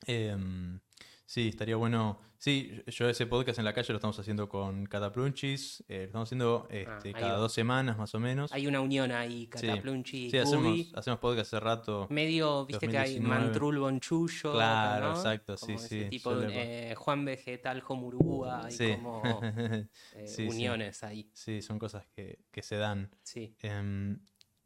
Em, 0.05 0.79
sí, 1.27 1.49
estaría 1.49 1.75
bueno. 1.75 2.19
Sí, 2.39 2.83
yo 2.85 3.09
ese 3.09 3.25
podcast 3.25 3.57
en 3.59 3.65
la 3.65 3.73
calle 3.73 3.91
lo 3.93 3.97
estamos 3.97 4.17
haciendo 4.19 4.47
con 4.47 4.85
Cataplunchis. 4.85 5.83
eh, 5.87 5.97
lo 5.97 6.03
estamos 6.05 6.27
haciendo 6.29 6.67
este, 6.69 6.87
Ah, 6.89 7.01
ahí 7.03 7.13
cada 7.13 7.37
dos 7.37 7.51
semanas 7.51 7.97
más 7.97 8.13
o 8.15 8.19
menos. 8.19 8.51
Hay 8.53 8.67
una 8.67 8.79
unión 8.79 9.11
ahí, 9.11 9.47
Cataplunchi, 9.47 10.29
Sí, 10.29 10.37
hacemos, 10.37 10.93
hacemos 10.95 11.19
podcast 11.19 11.51
hace 11.53 11.59
rato. 11.59 12.07
Medio, 12.11 12.65
viste 12.67 12.87
que 12.87 12.97
hay 12.97 13.15
2019. 13.15 13.43
Mantrul 13.45 13.79
Bonchullo. 13.79 14.53
Claro, 14.53 15.09
¿no? 15.09 15.15
exacto, 15.15 15.57
sí, 15.57 15.65
Como 15.65 15.77
ese 15.79 16.03
sí, 16.03 16.09
Tipo, 16.11 16.33
eh, 16.41 16.93
Juan 16.95 17.25
Vegetal 17.25 17.83
Homurúa, 17.87 18.65
hay 18.65 18.71
Sí. 18.71 18.93
como 18.95 19.21
eh, 19.43 19.87
Sí, 20.27 20.35
sí. 20.35 20.47
uniones 20.47 21.03
ahí. 21.03 21.29
sí, 21.33 21.61
son 21.63 21.79
cosas 21.79 22.05
que, 22.15 22.39
que 22.51 22.61
se 22.61 22.77
dan. 22.77 23.09
Sí. 23.23 23.55
Em, 23.61 24.19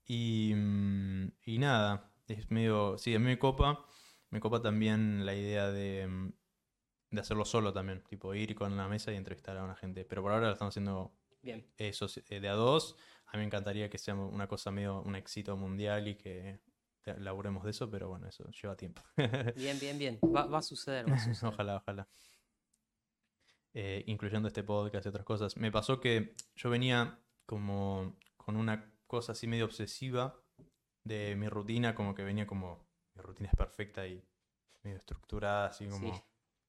y, 0.06 0.52
mm, 0.56 1.32
y 1.46 1.58
nada, 1.58 2.12
es 2.28 2.52
medio. 2.52 2.98
Sí, 2.98 3.16
a 3.16 3.20
mí 3.20 3.26
me 3.26 3.40
copa. 3.40 3.86
Me 4.30 4.40
copa 4.42 4.62
también 4.62 5.26
la 5.26 5.36
idea 5.36 5.72
de, 5.72 6.08
mm, 6.08 6.34
de 7.12 7.22
hacerlo 7.22 7.46
solo 7.46 7.72
también. 7.74 8.02
Tipo, 8.10 8.34
ir 8.34 8.56
con 8.56 8.76
la 8.76 8.88
mesa 8.88 9.12
y 9.12 9.16
entrevistar 9.16 9.58
a 9.58 9.64
una 9.64 9.76
gente. 9.76 10.06
Pero 10.06 10.22
por 10.22 10.32
ahora 10.32 10.48
lo 10.48 10.54
estamos 10.54 10.72
haciendo 10.72 11.14
Bien. 11.42 11.66
eso 11.78 12.08
eh, 12.30 12.40
de 12.40 12.50
a 12.50 12.54
dos. 12.54 12.96
A 13.28 13.34
mí 13.34 13.40
me 13.40 13.46
encantaría 13.46 13.90
que 13.90 13.98
sea 13.98 14.16
una 14.16 14.48
cosa 14.48 14.72
medio 14.72 15.02
un 15.02 15.16
éxito 15.16 15.56
mundial 15.56 16.08
y 16.08 16.16
que 16.16 16.60
laburemos 17.06 17.64
de 17.64 17.72
eso, 17.72 17.90
pero 17.90 18.10
bueno, 18.10 18.28
eso 18.28 18.50
lleva 18.52 18.76
tiempo. 18.76 19.02
Bien, 19.56 19.80
bien, 19.80 19.98
bien. 19.98 20.20
Va, 20.24 20.46
va 20.46 20.60
a 20.60 20.62
suceder, 20.62 21.10
va 21.10 21.16
a 21.16 21.20
suceder. 21.20 21.54
Ojalá, 21.54 21.78
ojalá. 21.78 22.08
Eh, 23.74 24.04
incluyendo 24.08 24.48
este 24.48 24.64
podcast 24.64 25.06
y 25.06 25.10
otras 25.10 25.26
cosas. 25.26 25.56
Me 25.58 25.72
pasó 25.72 26.00
que 26.00 26.36
yo 26.56 26.70
venía 26.70 27.20
como 27.46 28.18
con 28.38 28.58
una 28.58 28.94
cosa 29.08 29.32
así 29.32 29.48
medio 29.48 29.66
obsesiva 29.66 30.38
de 31.04 31.36
mi 31.36 31.48
rutina, 31.48 31.96
como 31.96 32.14
que 32.14 32.24
venía 32.24 32.46
como, 32.46 32.86
mi 33.16 33.22
rutina 33.22 33.50
es 33.50 33.56
perfecta 33.56 34.06
y 34.06 34.24
medio 34.84 34.98
estructurada, 34.98 35.68
así 35.68 35.88
como 35.88 36.14
Sí. 36.14 36.22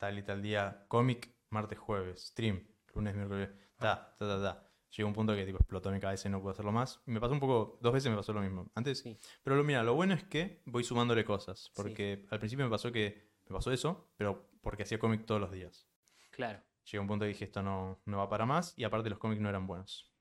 Tal 0.02 0.18
y 0.18 0.22
tal 0.24 0.42
día, 0.42 0.84
cómic, 0.88 1.32
martes, 1.50 1.78
jueves, 1.78 2.26
stream, 2.26 2.66
lunes, 2.92 3.14
miércoles, 3.14 3.50
ta, 3.78 4.16
ta, 4.18 4.26
ta, 4.26 4.42
ta. 4.42 4.68
Llegó 4.96 5.06
un 5.08 5.14
punto 5.14 5.32
que 5.32 5.46
tipo 5.46 5.58
explotó 5.58 5.92
mi 5.92 6.00
cabeza 6.00 6.26
y 6.26 6.32
no 6.32 6.40
puedo 6.40 6.50
hacerlo 6.50 6.72
más. 6.72 7.00
Me 7.06 7.20
pasó 7.20 7.34
un 7.34 7.38
poco, 7.38 7.78
dos 7.80 7.92
veces 7.92 8.10
me 8.10 8.16
pasó 8.16 8.32
lo 8.32 8.40
mismo. 8.40 8.68
Antes, 8.74 8.98
Sí. 8.98 9.16
pero 9.44 9.54
lo, 9.54 9.62
mira, 9.62 9.84
lo 9.84 9.94
bueno 9.94 10.12
es 10.14 10.24
que 10.24 10.60
voy 10.66 10.82
sumándole 10.82 11.24
cosas. 11.24 11.70
Porque 11.76 12.26
al 12.30 12.40
principio 12.40 12.64
me 12.64 12.70
pasó 12.72 12.90
que 12.90 13.30
me 13.48 13.54
pasó 13.54 13.70
eso, 13.70 14.10
pero 14.16 14.50
porque 14.60 14.82
hacía 14.82 14.98
cómic 14.98 15.24
todos 15.24 15.40
los 15.40 15.52
días. 15.52 15.88
Claro. 16.32 16.60
Llegó 16.90 17.02
un 17.02 17.06
punto 17.08 17.22
que 17.22 17.28
dije 17.28 17.44
esto 17.44 17.62
no, 17.62 18.02
no 18.04 18.18
va 18.18 18.28
para 18.28 18.44
más. 18.44 18.74
Y 18.76 18.82
aparte 18.82 19.08
los 19.08 19.20
cómics 19.20 19.40
no 19.40 19.48
eran 19.50 19.68
buenos. 19.68 20.12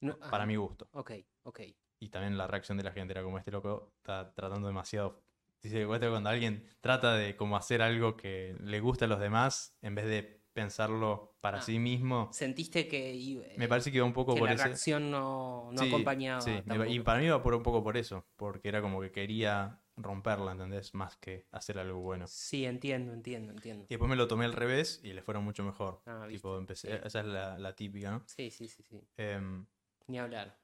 No- 0.00 0.16
Para 0.16 0.44
ah, 0.44 0.46
mi 0.46 0.54
gusto. 0.54 0.86
Ok, 0.92 1.10
ok. 1.42 1.60
Y 1.98 2.08
también 2.10 2.38
la 2.38 2.46
reacción 2.46 2.78
de 2.78 2.84
la 2.84 2.92
gente 2.92 3.12
era 3.14 3.24
como 3.24 3.36
este 3.38 3.50
loco 3.50 3.94
está 3.96 4.32
tratando 4.32 4.68
demasiado. 4.68 5.23
Dice 5.64 5.78
que 5.78 5.86
cuando 5.86 6.28
alguien 6.28 6.68
trata 6.82 7.14
de 7.14 7.36
como 7.36 7.56
hacer 7.56 7.80
algo 7.80 8.18
que 8.18 8.54
le 8.60 8.80
gusta 8.80 9.06
a 9.06 9.08
los 9.08 9.18
demás, 9.18 9.78
en 9.80 9.94
vez 9.94 10.04
de 10.04 10.44
pensarlo 10.52 11.38
para 11.40 11.58
Ah. 11.58 11.62
sí 11.62 11.78
mismo, 11.78 12.28
¿Sentiste 12.32 12.86
que, 12.86 13.14
i- 13.14 13.42
me 13.56 13.66
parece 13.66 13.90
que 13.90 13.96
iba 13.96 14.06
un 14.06 14.12
poco 14.12 14.34
que 14.34 14.40
por 14.40 14.48
la 14.50 14.54
ese. 14.56 14.64
reacción 14.64 15.10
no, 15.10 15.70
no 15.72 15.80
Sí, 15.80 15.88
acompañaba? 15.88 16.42
sí, 16.42 16.62
iba- 16.66 16.86
y 16.86 17.00
para 17.00 17.18
mí 17.20 17.24
iba 17.26 17.42
por 17.42 17.54
un 17.54 17.62
poco 17.62 17.82
por 17.82 17.96
eso, 17.96 18.26
porque 18.36 18.68
era 18.68 18.82
como 18.82 19.00
que 19.00 19.10
quería 19.10 19.80
romperla, 19.96 20.52
¿entendés? 20.52 20.92
Más 20.92 21.16
que 21.16 21.46
hacer 21.50 21.78
algo 21.78 22.00
bueno. 22.00 22.26
Sí, 22.26 22.66
entiendo, 22.66 23.14
entiendo, 23.14 23.52
entiendo. 23.52 23.84
Y 23.88 23.94
después 23.94 24.10
me 24.10 24.16
lo 24.16 24.28
tomé 24.28 24.44
al 24.44 24.52
revés 24.52 25.00
y 25.02 25.14
le 25.14 25.22
fueron 25.22 25.44
mucho 25.44 25.64
mejor. 25.64 26.02
Ah, 26.04 26.26
tipo, 26.28 26.58
empecé, 26.58 26.88
sí. 26.98 27.00
esa 27.04 27.20
es 27.20 27.26
la, 27.26 27.58
la 27.58 27.74
típica, 27.74 28.10
¿no? 28.10 28.22
Sí, 28.26 28.50
sí, 28.50 28.68
sí, 28.68 28.82
sí. 28.82 29.00
Em, 29.16 29.64
Ni 30.08 30.18
hablar. 30.18 30.58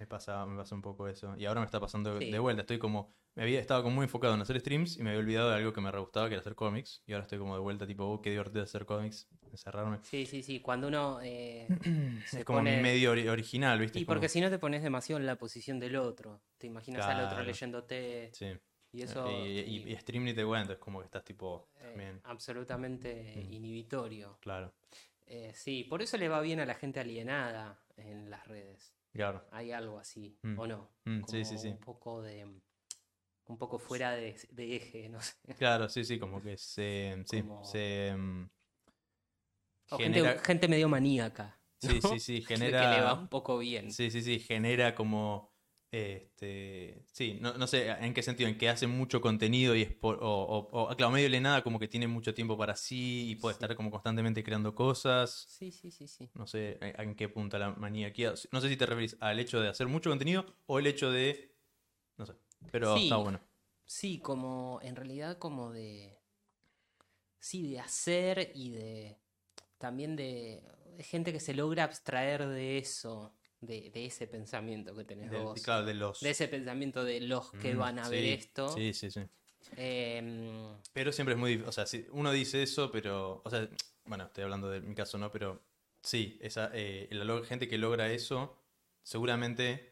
me 0.00 0.06
pasa, 0.06 0.44
me 0.46 0.56
pasa 0.56 0.74
un 0.74 0.82
poco 0.82 1.06
eso. 1.06 1.36
Y 1.36 1.44
ahora 1.46 1.60
me 1.60 1.66
está 1.66 1.78
pasando 1.78 2.18
Sí. 2.18 2.30
de 2.30 2.38
vuelta. 2.38 2.62
Estoy 2.62 2.78
como, 2.78 3.14
me 3.34 3.42
había 3.44 3.60
estado 3.60 3.82
como 3.82 3.96
muy 3.96 4.04
enfocado 4.04 4.34
en 4.34 4.40
hacer 4.42 4.58
streams 4.60 4.96
y 4.98 5.02
me 5.02 5.10
había 5.10 5.20
olvidado 5.20 5.50
de 5.50 5.56
algo 5.56 5.72
que 5.72 5.80
me 5.80 5.90
re 5.90 6.00
gustaba, 6.00 6.28
que 6.28 6.34
era 6.34 6.40
hacer 6.40 6.54
cómics. 6.54 7.02
Y 7.06 7.12
ahora 7.12 7.24
estoy 7.24 7.38
como 7.38 7.54
de 7.54 7.60
vuelta, 7.60 7.86
tipo, 7.86 8.04
oh, 8.04 8.20
qué 8.20 8.30
divertido 8.30 8.62
hacer 8.64 8.84
cómics, 8.86 9.28
encerrarme. 9.50 9.98
Sí, 10.02 10.26
sí, 10.26 10.42
sí. 10.42 10.60
Cuando 10.60 10.88
uno 10.88 11.20
eh, 11.22 11.66
se 12.26 12.40
es 12.40 12.44
como 12.44 12.58
pone- 12.58 12.80
medio 12.82 13.14
ori- 13.14 13.28
original, 13.28 13.78
¿viste? 13.78 13.98
Y 14.00 14.04
como- 14.04 14.14
porque 14.16 14.28
si 14.28 14.40
no 14.40 14.50
te 14.50 14.58
pones 14.58 14.82
demasiado 14.82 15.20
en 15.20 15.26
la 15.26 15.36
posición 15.36 15.78
del 15.78 15.96
otro. 15.96 16.40
Te 16.58 16.66
imaginas 16.66 17.06
al 17.06 17.24
otro 17.24 17.42
leyéndote 17.42 18.30
Sí. 18.34 18.52
y 18.92 19.02
eso... 19.02 19.30
y, 19.30 19.60
y- 19.60 19.92
y 19.92 19.96
stream 19.96 20.24
ni 20.24 20.34
te 20.34 20.44
cuento, 20.44 20.72
es 20.72 20.78
como 20.78 20.98
que 20.98 21.06
estás 21.06 21.24
tipo, 21.24 21.68
eh, 21.78 22.18
absolutamente 22.24 23.34
Mm. 23.48 23.52
inhibitorio. 23.52 24.38
claro, 24.40 24.72
Eh, 25.26 25.52
sí, 25.54 25.84
por 25.84 26.02
eso 26.02 26.16
le 26.16 26.28
va 26.28 26.40
bien 26.40 26.58
a 26.58 26.66
la 26.66 26.74
gente 26.74 26.98
alienada 26.98 27.78
en 27.96 28.28
las 28.30 28.46
redes. 28.48 28.92
claro. 29.12 29.44
Hay 29.52 29.70
algo 29.70 29.98
así, 30.00 30.36
Mm. 30.42 30.58
¿o 30.58 30.66
no? 30.66 30.90
Mm, 31.04 31.22
sí, 31.28 31.44
sí, 31.44 31.50
Como 31.54 31.60
sí. 31.62 31.68
Un 31.68 31.78
poco 31.78 32.22
de... 32.22 32.46
Un 33.50 33.58
poco 33.58 33.78
fuera 33.78 34.12
de, 34.12 34.36
de 34.50 34.76
eje, 34.76 35.08
no 35.08 35.20
sé. 35.20 35.34
Claro, 35.58 35.88
sí, 35.88 36.04
sí, 36.04 36.18
como 36.18 36.40
que 36.40 36.56
se, 36.56 37.22
sí, 37.26 37.42
Como- 37.42 37.64
se 37.64 38.14
mm, 38.16 38.44
O 39.90 39.98
genera, 39.98 40.30
gente, 40.30 40.44
gente 40.44 40.68
medio 40.68 40.88
maníaca. 40.88 41.58
sí, 41.80 42.00
¿no? 42.00 42.08
sí, 42.08 42.20
sí, 42.20 42.40
Que- 42.46 42.54
Que 42.54 42.58
le 42.58 42.70
va 42.70 42.78
genera, 42.78 43.14
un 43.14 43.28
poco 43.28 43.58
bien. 43.58 43.90
sí, 43.90 44.10
sí, 44.10 44.22
sí, 44.22 44.38
genera 44.38 44.94
como, 44.94 45.50
este, 45.90 47.02
sí, 47.12 47.38
no, 47.40 47.54
no 47.58 47.66
sé 47.66 47.88
en 47.90 48.14
qué 48.14 48.22
sentido, 48.22 48.48
en 48.48 48.56
que 48.56 48.68
hace 48.68 48.86
mucho 48.86 49.20
contenido 49.20 49.74
y 49.74 49.82
es 49.82 49.92
por, 49.92 50.22
o, 50.22 50.28
o, 50.30 50.58
o, 50.92 50.96
claro, 50.96 51.10
medio 51.12 51.28
de 51.28 51.40
nada, 51.40 51.62
como 51.64 51.80
que 51.80 51.88
tiene 51.88 52.06
mucho 52.06 52.32
tiempo 52.32 52.56
para 52.56 52.76
sí 52.76 53.30
y 53.30 53.34
puede 53.36 53.54
Sí. 53.54 53.64
estar 53.64 53.74
como 53.76 53.90
constantemente 53.90 54.44
creando 54.44 54.72
cosas. 54.76 55.46
Sí, 55.48 55.72
sí, 55.72 55.90
sí, 55.90 56.06
sí. 56.06 56.30
No 56.34 56.46
sé 56.46 56.78
en 56.80 57.00
en 57.10 57.14
qué 57.16 57.28
punta 57.28 57.58
la 57.58 57.70
maníaca. 57.70 58.34
No 58.52 58.60
sé 58.60 58.68
si 58.68 58.76
te 58.76 58.86
referís 58.86 59.16
al 59.20 59.40
hecho 59.40 59.60
de 59.60 59.68
hacer 59.68 59.88
mucho 59.88 60.08
contenido 60.10 60.46
o 60.66 60.78
el 60.78 60.86
hecho 60.86 61.10
de, 61.10 61.49
pero 62.70 62.96
Sí. 62.96 63.02
está 63.02 63.16
bueno. 63.16 63.40
Sí, 63.86 64.20
como 64.20 64.80
en 64.82 64.96
realidad 64.96 65.38
como 65.38 65.72
de... 65.72 66.18
Sí, 67.38 67.70
de 67.72 67.80
hacer 67.80 68.52
y 68.54 68.72
de... 68.72 69.18
También 69.78 70.16
de, 70.16 70.62
de 70.96 71.04
gente 71.04 71.32
que 71.32 71.40
se 71.40 71.54
logra 71.54 71.84
abstraer 71.84 72.46
de 72.48 72.78
eso, 72.78 73.34
de, 73.60 73.90
de 73.90 74.06
ese 74.06 74.26
pensamiento 74.26 74.94
que 74.96 75.04
tenés 75.04 75.30
Del- 75.30 75.42
vos. 75.42 75.62
claro, 75.62 75.86
de 75.86 75.94
los... 75.94 76.20
De 76.22 76.30
ese 76.30 76.48
pensamiento 76.48 77.04
de 77.04 77.20
los 77.20 77.52
que 77.54 77.74
Mm, 77.74 77.78
van 77.78 77.98
a 77.98 78.08
ver 78.08 78.24
esto. 78.24 78.74
Sí, 78.74 78.92
sí, 78.94 79.10
sí. 79.10 79.20
Em, 79.76 80.76
Pero 80.92 81.12
siempre 81.12 81.34
es 81.34 81.40
muy 81.40 81.50
difícil. 81.52 81.68
O 81.68 81.72
sea, 81.72 81.86
si 81.86 82.06
uno 82.10 82.32
dice 82.32 82.62
eso, 82.62 82.90
pero. 82.90 83.42
O 83.44 83.50
sea, 83.50 83.68
bueno, 84.04 84.24
estoy 84.24 84.44
hablando 84.44 84.68
de 84.70 84.80
mi 84.80 84.94
caso, 84.94 85.18
¿no? 85.18 85.30
Pero 85.30 85.62
sí, 86.02 86.38
esa, 86.40 86.70
eh, 86.74 87.08
la 87.12 87.44
gente 87.44 87.68
que 87.68 87.78
logra 87.78 88.10
eso, 88.12 88.56
seguramente 89.02 89.89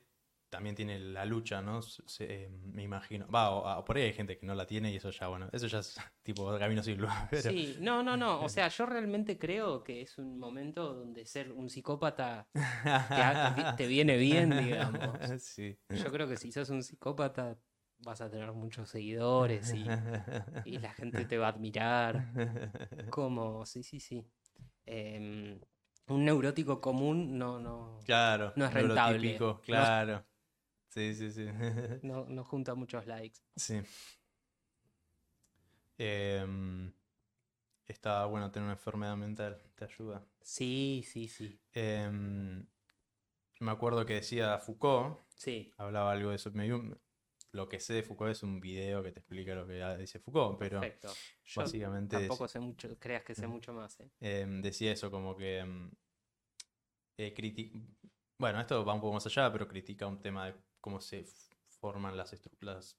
también 0.49 0.75
tiene 0.75 0.99
la 0.99 1.25
lucha, 1.25 1.61
¿no? 1.63 1.83
Se- 1.83 2.03
eh, 2.45 2.49
me 2.51 2.83
imagino. 2.83 3.27
Va, 3.29 3.51
o, 3.51 3.79
o 3.81 3.85
por 3.85 3.97
ahí 3.97 4.05
hay 4.05 4.13
gente 4.13 4.39
que 4.39 4.47
no 4.47 4.55
la 4.55 4.67
tiene 4.67 4.93
y 4.93 4.97
eso 4.97 5.11
ya, 5.11 5.29
bueno, 5.29 5.49
eso 5.53 5.67
ya 5.67 5.79
es 5.81 5.97
tipo 6.23 6.59
camino 6.59 6.83
sin 6.83 6.99
luz. 6.99 7.11
Pero, 7.31 7.43
Sí, 7.51 7.77
no, 7.81 8.03
no, 8.03 8.17
no. 8.17 8.41
O 8.43 8.49
sea, 8.49 8.69
yo 8.69 8.87
realmente 8.87 9.39
creo 9.39 9.83
que 9.85 10.01
es 10.03 10.19
un 10.19 10.39
momento 10.39 10.95
donde 10.95 11.27
ser 11.27 11.53
un 11.53 11.69
psicópata 11.71 12.49
te, 12.53 12.61
ha- 12.61 13.75
te 13.77 13.87
viene 13.87 14.17
bien, 14.17 14.51
digamos. 14.51 15.19
sí. 15.43 15.79
Yo 15.91 16.11
creo 16.11 16.29
que 16.29 16.37
si 16.37 16.53
sos 16.53 16.71
un 16.71 16.83
psicópata 16.83 17.59
vas 18.01 18.21
a 18.21 18.31
tener 18.31 18.53
muchos 18.53 18.89
seguidores 18.91 19.75
y, 19.75 19.85
y 20.65 20.79
la 20.79 20.93
gente 20.95 21.25
te 21.25 21.37
va 21.39 21.47
a 21.47 21.51
admirar. 21.51 22.33
Como, 23.11 23.67
sí, 23.67 23.83
sí, 23.83 24.01
sí. 24.01 24.25
Em, 24.87 25.61
un 26.07 26.25
neurótico 26.25 26.81
común 26.81 27.37
no, 27.39 27.59
no, 27.61 28.01
Claro, 28.05 28.53
No 28.57 28.65
es 28.67 28.73
rentable. 28.73 29.39
No- 29.39 29.61
claro. 29.61 30.25
Sí, 30.89 31.15
sí, 31.15 31.31
sí. 31.31 31.47
no, 32.03 32.25
no 32.27 32.45
junta 32.45 32.75
muchos 32.75 33.07
likes. 33.07 33.41
Sí. 33.57 33.81
Em, 35.99 36.93
está 37.87 38.25
bueno 38.27 38.51
tener 38.51 38.65
una 38.65 38.75
enfermedad 38.75 39.17
mental, 39.17 39.61
te 39.75 39.85
ayuda. 39.85 40.25
Sí, 40.41 41.05
sí, 41.07 41.29
sí. 41.29 41.61
Em, 41.73 42.67
me 43.61 43.71
acuerdo 43.71 44.07
que 44.07 44.15
decía 44.15 44.59
Foucault, 44.59 45.19
Sí. 45.35 45.73
hablaba 45.77 46.13
algo 46.13 46.31
de 46.31 46.37
eso. 46.37 46.53
lo 47.53 47.69
que 47.69 47.81
sé 47.81 47.95
de 47.95 48.03
Foucault 48.03 48.31
es 48.31 48.43
un 48.43 48.61
video 48.61 49.03
que 49.03 49.11
te 49.13 49.21
explica 49.21 49.55
lo 49.55 49.67
que 49.67 49.83
dice 49.99 50.21
Foucault, 50.21 50.59
pero 50.59 50.81
Perfecto. 50.81 51.09
Yo 51.45 51.63
básicamente 51.63 52.17
tampoco 52.19 52.47
sé 52.47 52.61
mucho, 52.61 52.99
creas 52.99 53.25
que 53.25 53.35
sé 53.35 53.47
mucho 53.47 53.73
más, 53.73 53.99
¿eh? 54.01 54.11
em, 54.21 54.61
decía 54.63 54.93
eso, 54.93 55.11
como 55.11 55.37
que 55.37 55.65
eh, 57.17 57.35
criti- 57.35 57.73
Bueno, 58.39 58.61
esto 58.61 58.85
va 58.85 58.95
un 58.95 59.01
poco 59.01 59.15
más 59.15 59.27
allá, 59.27 59.51
pero 59.51 59.67
critica 59.67 60.07
un 60.07 60.21
tema 60.23 60.47
de 60.47 60.55
cómo 60.81 61.01
se 61.01 61.25
forman 61.81 62.17
las 62.17 62.33
estructuras. 62.33 62.99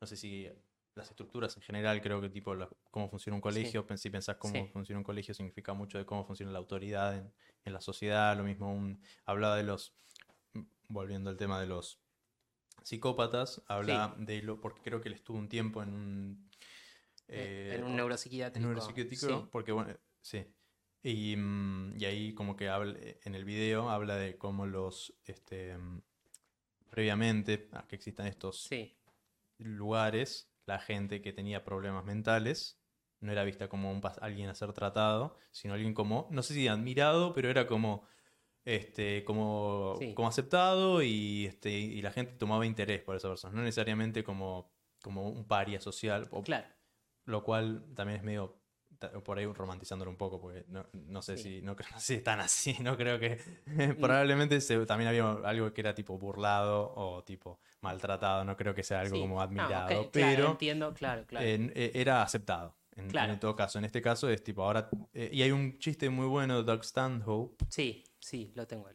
No 0.00 0.06
sé 0.06 0.16
si 0.16 0.48
las 0.94 1.10
estructuras 1.10 1.56
en 1.56 1.62
general, 1.62 2.00
creo 2.00 2.20
que 2.20 2.28
tipo 2.28 2.54
la- 2.54 2.68
cómo 2.90 3.08
funciona 3.08 3.36
un 3.36 3.40
colegio, 3.40 3.86
pen- 3.86 3.98
si 3.98 4.10
pensás 4.10 4.36
cómo 4.36 4.54
Sí. 4.54 4.70
funciona 4.72 4.98
un 4.98 5.04
colegio, 5.04 5.32
significa 5.34 5.72
mucho 5.72 5.98
de 5.98 6.04
cómo 6.06 6.24
funciona 6.24 6.50
la 6.52 6.58
autoridad 6.58 7.16
en, 7.16 7.32
en 7.64 7.72
la 7.72 7.80
sociedad. 7.80 8.36
Lo 8.36 8.42
mismo 8.44 8.72
un, 8.72 9.00
hablaba 9.24 9.56
de 9.56 9.62
los, 9.62 9.94
volviendo 10.88 11.30
al 11.30 11.36
tema 11.36 11.60
de 11.60 11.66
los 11.68 12.00
psicópatas, 12.82 13.62
habla 13.66 14.14
de 14.18 14.42
lo, 14.42 14.60
porque 14.60 14.82
creo 14.82 15.00
que 15.00 15.08
él 15.08 15.14
estuvo 15.14 15.38
un 15.38 15.48
tiempo 15.48 15.82
en 15.82 15.90
un... 15.94 16.50
Eh, 17.28 17.68
eh, 17.72 17.74
en 17.76 17.84
un 17.84 17.90
en 17.90 17.96
neuropsiquiátrico. 17.96 18.66
un 18.66 18.72
neuropsiquiátrico, 18.74 19.26
Sí. 19.42 19.48
porque 19.52 19.72
bueno, 19.72 19.94
sí. 20.22 20.46
Y, 21.02 21.36
mm, 21.36 21.96
y 22.00 22.04
ahí 22.06 22.34
como 22.34 22.56
que 22.56 22.68
habla, 22.68 22.98
en 23.24 23.34
el 23.34 23.44
video 23.44 23.90
habla 23.90 24.16
de 24.16 24.36
cómo 24.38 24.66
los, 24.66 25.14
este, 25.24 25.76
mm, 25.76 26.02
previamente 26.90 27.68
a 27.72 27.86
que 27.86 27.96
existan 27.96 28.26
estos 28.26 28.62
Sí, 28.62 28.96
lugares, 29.58 30.52
la 30.66 30.78
gente 30.78 31.20
que 31.22 31.32
tenía 31.32 31.64
problemas 31.64 32.04
mentales 32.04 32.80
no 33.20 33.32
era 33.32 33.42
vista 33.44 33.68
como 33.68 33.90
un, 33.90 34.00
alguien 34.20 34.48
a 34.48 34.54
ser 34.54 34.72
tratado, 34.72 35.36
sino 35.50 35.74
alguien 35.74 35.92
como, 35.94 36.28
no 36.30 36.42
sé 36.42 36.54
si 36.54 36.68
admirado, 36.68 37.32
pero 37.34 37.50
era 37.50 37.66
como, 37.66 38.06
este, 38.64 39.24
como, 39.24 39.96
Sí. 39.98 40.14
como 40.14 40.28
aceptado 40.28 41.02
y, 41.02 41.46
este, 41.46 41.70
y 41.70 42.00
la 42.02 42.12
gente 42.12 42.34
tomaba 42.34 42.66
interés 42.66 43.02
por 43.02 43.16
esa 43.16 43.28
persona, 43.28 43.54
no 43.56 43.62
necesariamente 43.62 44.22
como, 44.22 44.72
como 45.02 45.28
un 45.30 45.46
paria 45.48 45.80
social, 45.80 46.28
o- 46.30 46.42
claro. 46.42 46.68
lo 47.24 47.42
cual 47.44 47.92
también 47.94 48.18
es 48.18 48.24
medio 48.24 48.57
por 49.24 49.38
ahí 49.38 49.46
romantizándolo 49.46 50.10
un 50.10 50.16
poco, 50.16 50.40
porque 50.40 50.64
no, 50.68 50.86
no 50.92 51.22
sé 51.22 51.36
Sí. 51.36 51.42
si 51.42 51.62
no, 51.62 51.76
creo- 51.76 51.88
no 51.94 52.00
sé 52.00 52.16
si 52.16 52.22
tan 52.22 52.40
así, 52.40 52.76
no 52.80 52.96
creo 52.96 53.18
que 53.18 53.38
probablemente 54.00 54.60
se- 54.60 54.84
también 54.86 55.08
había 55.08 55.30
algo 55.30 55.72
que 55.72 55.80
era 55.80 55.94
tipo 55.94 56.18
burlado 56.18 56.92
o 56.96 57.22
tipo 57.24 57.60
maltratado, 57.80 58.44
no 58.44 58.56
creo 58.56 58.74
que 58.74 58.82
sea 58.82 59.00
algo 59.00 59.16
Sí. 59.16 59.20
como 59.22 59.40
Ah, 59.40 59.44
admirado, 59.44 59.84
ok, 59.86 59.88
claro, 59.88 60.10
pero 60.12 60.50
entiendo, 60.52 60.94
claro, 60.94 61.24
claro. 61.26 61.46
e- 61.46 61.92
era 61.94 62.22
aceptado. 62.22 62.76
En, 62.96 63.04
en 63.04 63.10
Claro. 63.10 63.38
todo 63.38 63.54
caso, 63.54 63.78
en 63.78 63.84
este 63.84 64.02
caso 64.02 64.28
es 64.28 64.42
tipo 64.42 64.62
ahora. 64.64 64.88
eh, 65.14 65.30
y 65.32 65.42
hay 65.42 65.52
un 65.52 65.78
chiste 65.78 66.10
muy 66.10 66.26
bueno 66.26 66.56
de 66.56 66.64
Doug 66.64 66.82
Stanhope, 66.84 67.64
Sí, 67.68 68.02
sí, 68.18 68.50
lo 68.56 68.66
tengo. 68.66 68.90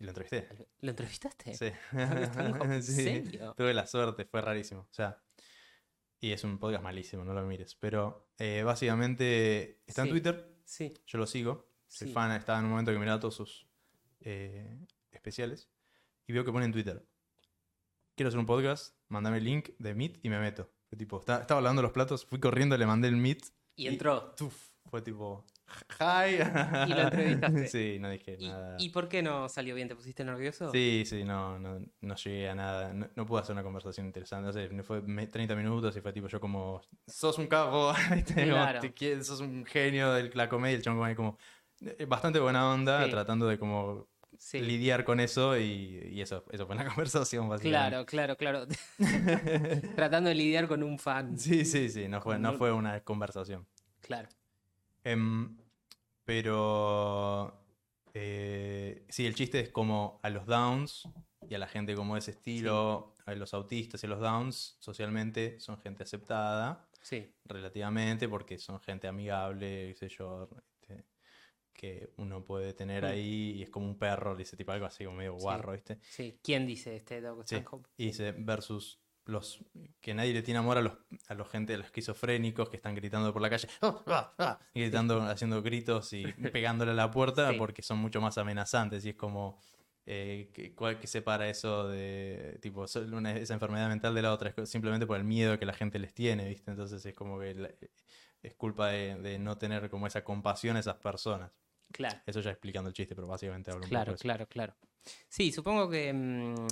y 0.00 0.04
lo 0.04 0.10
entrevisté. 0.10 0.48
¿Lo 0.80 0.90
entrevistaste? 0.90 1.54
Sí. 1.54 1.70
¿En 1.96 2.82
Sí? 2.82 3.22
Tuve 3.56 3.72
la 3.72 3.86
suerte, 3.86 4.24
fue 4.24 4.40
rarísimo. 4.40 4.80
O 4.80 4.92
sea, 4.92 5.16
y 6.20 6.32
es 6.32 6.42
un 6.44 6.58
podcast 6.58 6.82
malísimo, 6.82 7.24
no 7.24 7.34
lo 7.34 7.42
mires. 7.46 7.74
Pero 7.74 8.30
eh, 8.38 8.62
básicamente 8.64 9.82
está 9.86 10.02
en. 10.02 10.10
Twitter, 10.10 10.50
Sí, 10.64 10.94
yo 11.06 11.18
lo 11.18 11.26
sigo. 11.26 11.68
Soy 11.86 12.08
Sí. 12.08 12.14
fan, 12.14 12.32
estaba 12.32 12.58
en 12.58 12.64
un 12.64 12.70
momento 12.70 12.90
que 12.92 12.98
miraba 12.98 13.20
todos 13.20 13.34
sus 13.34 13.68
eh, 14.20 14.78
especiales. 15.12 15.68
Y 16.26 16.32
veo 16.32 16.44
que 16.44 16.50
pone 16.52 16.64
en 16.64 16.72
Twitter: 16.72 17.06
Quiero 18.16 18.28
hacer 18.28 18.38
un 18.40 18.46
podcast, 18.46 18.96
mandame 19.08 19.38
el 19.38 19.44
link 19.44 19.70
de 19.78 19.94
Meet 19.94 20.20
y 20.24 20.28
me 20.30 20.38
meto. 20.40 20.70
Fue 20.88 20.96
tipo, 20.96 21.18
está- 21.20 21.40
estaba 21.42 21.60
lavando 21.60 21.82
los 21.82 21.92
platos, 21.92 22.24
fui 22.24 22.40
corriendo, 22.40 22.76
le 22.78 22.86
mandé 22.86 23.08
el 23.08 23.16
Meet. 23.16 23.42
y 23.76 23.88
entró. 23.88 24.32
Tuf, 24.36 24.70
fue 24.88 25.02
tipo, 25.02 25.44
hi. 26.00 26.36
Y 26.86 26.94
lo 26.94 27.00
entrevistaste. 27.02 27.68
sí, 27.68 27.98
no 28.00 28.10
dije 28.10 28.36
¿Y, 28.38 28.48
nada. 28.48 28.76
y 28.78 28.88
por 28.90 29.08
qué 29.08 29.22
no 29.22 29.48
salió 29.48 29.74
bien? 29.74 29.88
¿Te 29.88 29.96
pusiste 29.96 30.24
nervioso? 30.24 30.70
Sí, 30.70 31.04
sí, 31.06 31.24
no, 31.24 31.58
no, 31.58 31.80
no 32.00 32.14
llegué 32.16 32.48
a 32.48 32.54
nada. 32.54 32.92
No, 32.92 33.08
no 33.14 33.26
pude 33.26 33.40
hacer 33.40 33.52
una 33.54 33.62
conversación 33.62 34.06
interesante. 34.06 34.46
No 34.46 34.52
sé, 34.52 34.82
fue 34.82 35.02
me- 35.02 35.26
30 35.26 35.54
minutos 35.56 35.96
y 35.96 36.00
fue 36.00 36.12
tipo 36.12 36.28
yo 36.28 36.40
como, 36.40 36.82
sos 37.06 37.38
un 37.38 37.46
capo, 37.46 37.92
Claro. 38.34 38.80
te 38.80 39.24
sos 39.24 39.40
un 39.40 39.64
genio 39.64 40.12
de 40.12 40.30
la 40.34 40.48
comedia. 40.48 40.76
El 40.76 40.82
chabón 40.82 40.98
como, 40.98 41.04
ahí 41.06 41.14
como 41.14 41.38
eh, 41.80 42.04
bastante 42.06 42.38
buena 42.40 42.70
onda, 42.70 43.04
Sí. 43.04 43.10
tratando 43.10 43.46
de 43.46 43.58
como 43.58 44.08
Sí. 44.36 44.58
lidiar 44.60 45.04
con 45.04 45.20
eso 45.20 45.56
y, 45.56 46.08
y 46.12 46.20
eso, 46.20 46.44
eso 46.50 46.66
fue 46.66 46.74
una 46.74 46.84
conversación 46.94 47.48
básicamente. 47.48 48.04
Claro, 48.06 48.36
claro, 48.36 48.36
claro. 48.36 48.66
Tratando 49.94 50.28
de 50.28 50.34
lidiar 50.34 50.66
con 50.68 50.82
un 50.82 50.98
fan. 50.98 51.38
Sí, 51.38 51.64
sí, 51.64 51.88
sí, 51.88 52.08
no 52.08 52.20
fue, 52.20 52.38
No- 52.38 52.54
fue 52.54 52.72
una 52.72 53.00
conversación. 53.00 53.66
Claro. 54.00 54.28
Em, 55.04 55.56
pero 56.24 57.52
eh, 58.14 59.04
sí, 59.08 59.26
el 59.26 59.34
chiste 59.34 59.60
es 59.60 59.68
como 59.70 60.18
a 60.22 60.30
los 60.30 60.46
downs 60.46 61.08
y 61.48 61.54
a 61.54 61.58
la 61.58 61.68
gente 61.68 61.94
como 61.94 62.14
de 62.14 62.20
ese 62.20 62.30
estilo, 62.32 63.14
a 63.26 63.34
los 63.34 63.52
autistas 63.54 64.02
y 64.02 64.06
a 64.06 64.10
los 64.10 64.20
downs, 64.20 64.76
socialmente 64.80 65.60
son 65.60 65.78
gente 65.78 66.02
aceptada 66.02 66.88
Sí, 67.02 67.30
relativamente 67.44 68.28
porque 68.28 68.58
son 68.58 68.80
gente 68.80 69.06
amigable, 69.08 69.88
qué 69.90 69.94
sé 69.94 70.08
yo, 70.08 70.48
este, 70.80 71.04
que 71.74 72.08
uno 72.16 72.42
puede 72.42 72.72
tener 72.72 73.02
Mm. 73.02 73.06
ahí 73.06 73.52
y 73.56 73.62
es 73.62 73.68
como 73.70 73.86
un 73.86 73.98
perro, 73.98 74.34
dice 74.34 74.56
tipo 74.56 74.72
algo 74.72 74.86
así 74.86 75.04
como 75.04 75.18
medio 75.18 75.34
Sí. 75.36 75.42
guarro, 75.42 75.72
¿viste? 75.72 75.98
sí. 76.00 76.38
¿Quién 76.42 76.66
dice 76.66 76.96
este 76.96 77.20
Sí. 77.44 77.62
Y 77.98 78.06
dice 78.06 78.32
versus 78.32 79.03
los 79.26 79.60
que 80.00 80.14
nadie 80.14 80.32
le 80.34 80.42
tiene 80.42 80.58
amor 80.58 80.78
a 80.78 80.82
los 80.82 80.92
a 81.28 81.34
los 81.34 81.48
gente, 81.50 81.74
a 81.74 81.78
los 81.78 81.86
esquizofrénicos 81.86 82.68
que 82.68 82.76
están 82.76 82.94
gritando 82.94 83.32
por 83.32 83.40
la 83.42 83.50
calle, 83.50 83.68
"Ah, 83.82 84.02
ah, 84.06 84.34
ah", 84.38 84.58
y 84.74 84.82
gritando, 84.82 85.22
haciendo 85.22 85.62
gritos 85.62 86.12
y 86.12 86.24
pegándole 86.52 86.90
a 86.92 86.94
la 86.94 87.10
puerta 87.10 87.50
Sí. 87.52 87.58
porque 87.58 87.82
son 87.82 87.98
mucho 87.98 88.20
más 88.20 88.36
amenazantes 88.38 89.04
y 89.06 89.10
es 89.10 89.16
como 89.16 89.58
eh, 90.06 90.50
que, 90.52 90.74
¿cuál 90.74 90.98
que 91.00 91.06
separa 91.06 91.48
eso 91.48 91.88
de 91.88 92.58
tipo 92.60 92.84
una- 93.12 93.36
esa 93.36 93.54
enfermedad 93.54 93.88
mental 93.88 94.14
de 94.14 94.20
la 94.22 94.32
otra? 94.34 94.52
Es 94.56 94.68
simplemente 94.68 95.06
por 95.06 95.16
el 95.16 95.24
miedo 95.24 95.58
que 95.58 95.64
la 95.66 95.72
gente 95.72 95.98
les 95.98 96.12
tiene, 96.12 96.46
¿viste? 96.48 96.70
Entonces 96.70 97.04
es 97.06 97.14
como 97.14 97.40
que 97.40 97.54
la- 97.54 97.70
es 98.42 98.54
culpa 98.54 98.88
de, 98.88 99.16
de 99.16 99.38
no 99.38 99.56
tener 99.56 99.88
como 99.88 100.06
esa 100.06 100.22
compasión 100.22 100.76
a 100.76 100.80
esas 100.80 100.96
personas. 100.96 101.50
Claro, 101.92 102.20
Eso 102.26 102.40
ya 102.40 102.50
explicando 102.50 102.88
el 102.88 102.94
chiste, 102.94 103.14
pero 103.14 103.26
básicamente 103.28 103.70
hablo 103.70 103.84
un 103.84 103.88
claro, 103.90 104.04
poco 104.04 104.12
de 104.12 104.14
eso. 104.16 104.22
claro, 104.22 104.46
claro. 104.48 104.74
Sí, 105.28 105.52
supongo 105.52 105.88
que 105.88 106.12
mm, 106.12 106.66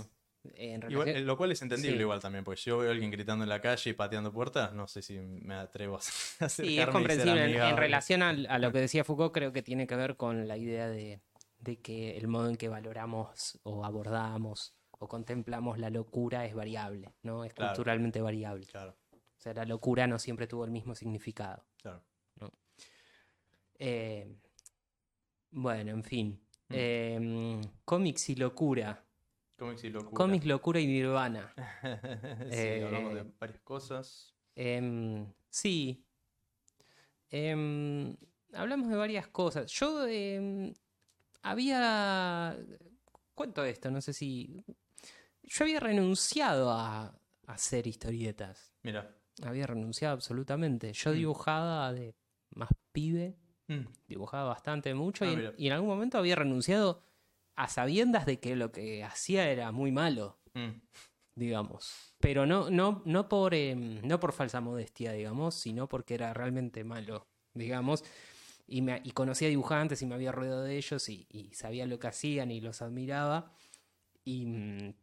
en 0.54 0.82
Igual, 0.90 0.90
relación... 1.06 1.16
eh, 1.16 1.20
lo 1.20 1.36
cual 1.36 1.52
es 1.52 1.62
entendible 1.62 1.96
Sí. 1.96 2.02
igual 2.02 2.20
también, 2.20 2.44
porque 2.44 2.60
yo 2.62 2.78
veo 2.78 2.88
a 2.88 2.92
alguien 2.92 3.10
gritando 3.10 3.44
en 3.44 3.48
la 3.48 3.60
calle 3.60 3.90
y 3.90 3.92
pateando 3.94 4.32
puertas, 4.32 4.72
no 4.72 4.88
sé 4.88 5.02
si 5.02 5.18
me 5.18 5.54
atrevo 5.54 5.96
a 5.96 5.98
acercarme 5.98 6.48
Sí, 6.72 6.78
es 6.80 6.86
comprensible. 6.88 7.68
En- 7.68 7.76
relación 7.76 8.22
a, 8.22 8.58
lo 8.58 8.72
que 8.72 8.78
decía 8.80 9.04
Foucault, 9.04 9.32
creo 9.32 9.52
que 9.52 9.62
tiene 9.62 9.86
que 9.86 9.94
ver 9.96 10.16
con 10.16 10.48
la 10.48 10.56
idea 10.56 10.88
de, 10.88 11.20
de 11.60 11.80
que 11.80 12.16
el 12.16 12.28
modo 12.28 12.48
en 12.48 12.56
que 12.56 12.68
valoramos 12.68 13.58
o 13.62 13.84
abordamos 13.84 14.74
o 14.90 15.08
contemplamos 15.08 15.78
la 15.78 15.90
locura 15.90 16.44
es 16.46 16.54
variable, 16.54 17.12
¿no? 17.22 17.44
Es 17.44 17.52
Claro. 17.54 17.72
culturalmente 17.72 18.20
variable. 18.20 18.66
Claro, 18.66 18.96
O 19.12 19.40
sea, 19.40 19.52
la 19.54 19.64
locura 19.64 20.06
no 20.06 20.18
siempre 20.18 20.46
tuvo 20.46 20.64
el 20.64 20.70
mismo 20.70 20.94
significado. 20.94 21.64
claro. 21.80 22.02
Eh, 23.78 24.28
bueno, 25.50 25.90
en 25.90 26.04
fin. 26.04 26.40
Mm. 26.68 26.74
Eh, 26.76 27.60
cómics 27.84 28.30
y 28.30 28.36
locura. 28.36 29.04
Cómics 29.62 29.84
y 29.84 29.90
locura. 29.90 30.12
Cómics, 30.14 30.46
locura 30.46 30.80
y 30.80 30.86
nirvana. 30.86 31.52
sí, 32.50 32.80
hablamos 32.82 33.14
de 33.14 33.20
Eh, 33.20 33.32
varias 33.38 33.60
cosas. 33.60 34.34
Em, 34.56 35.26
sí. 35.48 36.04
Em, 37.30 38.16
hablamos 38.52 38.88
de 38.88 38.96
varias 38.96 39.28
cosas. 39.28 39.70
Yo 39.72 40.06
em, 40.06 40.72
había... 41.42 42.56
Cuento 43.34 43.64
esto, 43.64 43.90
no 43.90 44.00
sé 44.00 44.12
si... 44.12 44.64
Yo 45.44 45.64
había 45.64 45.80
renunciado 45.80 46.70
a, 46.70 47.04
a 47.06 47.14
hacer 47.46 47.86
historietas. 47.86 48.72
Mira. 48.82 49.16
Había 49.42 49.66
renunciado 49.66 50.14
absolutamente. 50.14 50.92
Yo 50.92 51.10
Mm. 51.10 51.14
dibujaba 51.14 51.92
de 51.92 52.14
más 52.50 52.68
pibe, 52.92 53.36
Mm, 53.68 53.86
dibujaba 54.08 54.48
bastante 54.48 54.92
mucho 54.92 55.24
Ah, 55.24 55.52
y 55.56 55.68
en 55.68 55.72
algún 55.72 55.88
momento 55.88 56.18
había 56.18 56.34
renunciado 56.34 57.00
a 57.56 57.68
sabiendas 57.68 58.26
de 58.26 58.40
que 58.40 58.56
lo 58.56 58.72
que 58.72 59.04
hacía 59.04 59.50
era 59.50 59.72
muy 59.72 59.92
malo 59.92 60.38
mm, 60.54 60.80
digamos. 61.34 62.14
Pero 62.20 62.46
no, 62.46 62.70
no, 62.70 63.02
no 63.04 63.28
por 63.28 63.54
em, 63.54 64.00
no 64.06 64.20
por 64.20 64.32
falsa 64.32 64.60
modestia, 64.60 65.12
digamos, 65.12 65.54
sino 65.54 65.88
porque 65.88 66.14
era 66.14 66.32
realmente 66.34 66.84
malo, 66.84 67.26
digamos. 67.54 68.04
Y, 68.66 68.80
me, 68.80 69.00
y 69.04 69.10
conocía 69.10 69.48
dibujantes 69.48 70.00
y 70.02 70.06
me 70.06 70.14
había 70.14 70.32
rodeado 70.32 70.62
de 70.62 70.76
ellos 70.76 71.08
y, 71.08 71.26
y 71.30 71.52
sabía 71.54 71.86
lo 71.86 71.98
que 71.98 72.06
hacían 72.06 72.50
y 72.50 72.60
los 72.60 72.80
admiraba. 72.80 73.52
Y, 74.24 74.46
mm, 74.46 74.94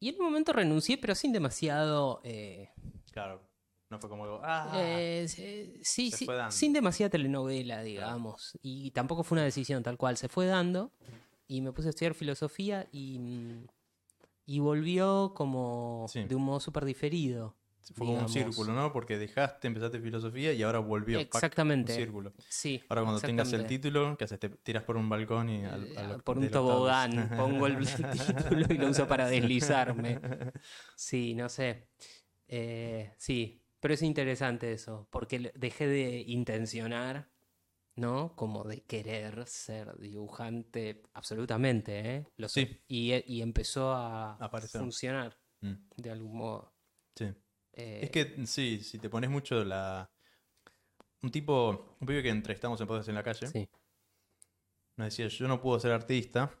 y 0.00 0.08
en 0.10 0.16
un 0.20 0.26
momento 0.26 0.52
renuncié, 0.52 0.98
pero 0.98 1.14
sin 1.14 1.32
demasiado. 1.32 2.20
eh, 2.24 2.70
Claro. 3.10 3.42
No 3.90 3.98
fue 4.00 4.08
como. 4.10 4.40
Ah, 4.42 4.72
eh, 4.74 5.26
sí, 5.28 6.10
sí, 6.10 6.24
fue 6.24 6.34
dando. 6.34 6.52
sin 6.52 6.72
demasiada 6.72 7.10
telenovela, 7.10 7.82
digamos. 7.82 8.58
Y 8.62 8.90
tampoco 8.92 9.22
fue 9.22 9.36
una 9.36 9.44
decisión 9.44 9.82
tal 9.82 9.96
cual, 9.96 10.16
se 10.16 10.28
fue 10.28 10.46
dando. 10.46 10.92
Y 11.46 11.60
me 11.60 11.72
puse 11.72 11.88
a 11.88 11.90
estudiar 11.90 12.14
filosofía 12.14 12.88
y, 12.92 13.18
mm, 13.18 13.66
y 14.46 14.58
volvió 14.60 15.32
como 15.34 16.06
Sí. 16.08 16.24
de 16.24 16.34
un 16.34 16.42
modo 16.44 16.60
súper 16.60 16.84
diferido. 16.84 17.56
fue 17.94 18.06
como 18.06 18.20
un 18.20 18.28
círculo, 18.30 18.72
¿no? 18.72 18.94
Porque 18.94 19.18
dejaste, 19.18 19.66
empezaste 19.68 20.00
filosofía 20.00 20.54
y 20.54 20.62
ahora 20.62 20.78
volvió. 20.78 21.18
Exactamente. 21.20 21.92
un 21.92 21.98
círculo. 21.98 22.32
Sí. 22.48 22.82
Ahora 22.88 23.02
cuando 23.02 23.20
tengas 23.20 23.52
el 23.52 23.66
título, 23.66 24.16
¿qué 24.16 24.24
haces? 24.24 24.40
Te 24.40 24.48
tiras 24.48 24.84
por 24.84 24.96
un 24.96 25.06
balcón 25.10 25.50
y 25.50 25.66
al, 25.66 25.94
a 25.98 26.02
lo- 26.04 26.18
por 26.22 26.38
un 26.38 26.48
tobogán, 26.50 27.10
pongo 27.36 27.66
el, 27.66 27.76
título 27.86 28.66
y 28.70 28.78
lo 28.78 28.88
uso 28.88 29.06
para 29.06 29.26
deslizarme. 29.26 30.18
Sí, 30.96 31.34
no 31.34 31.50
sé. 31.50 31.88
Eh, 32.48 33.12
sí, 33.18 33.60
pero 33.80 33.92
es 33.92 34.00
interesante 34.02 34.72
eso, 34.72 35.06
porque 35.10 35.52
dejé 35.54 35.86
de 35.86 36.20
intencionar, 36.26 37.28
¿no? 37.96 38.34
Como 38.36 38.64
de 38.64 38.82
querer 38.82 39.46
ser 39.46 39.96
dibujante, 39.98 41.02
absolutamente, 41.14 42.16
¿eh? 42.16 42.26
Lo 42.36 42.48
sé. 42.48 42.66
Sí. 42.66 42.80
Y, 42.88 43.12
e- 43.12 43.24
y 43.26 43.42
empezó 43.42 43.92
a 43.92 44.34
Aparecer. 44.36 44.80
funcionar 44.80 45.38
Mm, 45.60 45.74
de 45.96 46.10
algún 46.10 46.36
modo. 46.36 46.74
sí. 47.16 47.26
Eh, 47.76 48.00
Es 48.04 48.10
que 48.10 48.46
sí, 48.46 48.80
si 48.80 48.98
te 48.98 49.08
pones 49.10 49.30
mucho 49.30 49.64
la. 49.64 50.08
Un 51.22 51.30
tipo, 51.30 51.96
un 52.00 52.06
pibe 52.06 52.22
que 52.22 52.28
entrevistamos 52.28 52.80
en 52.80 52.86
Podcast 52.86 53.08
en 53.08 53.14
la 53.16 53.22
calle, 53.22 53.46
sí, 53.48 53.68
nos 54.96 55.06
decía: 55.06 55.26
Yo 55.28 55.48
no 55.48 55.60
puedo 55.60 55.80
ser 55.80 55.90
artista 55.92 56.52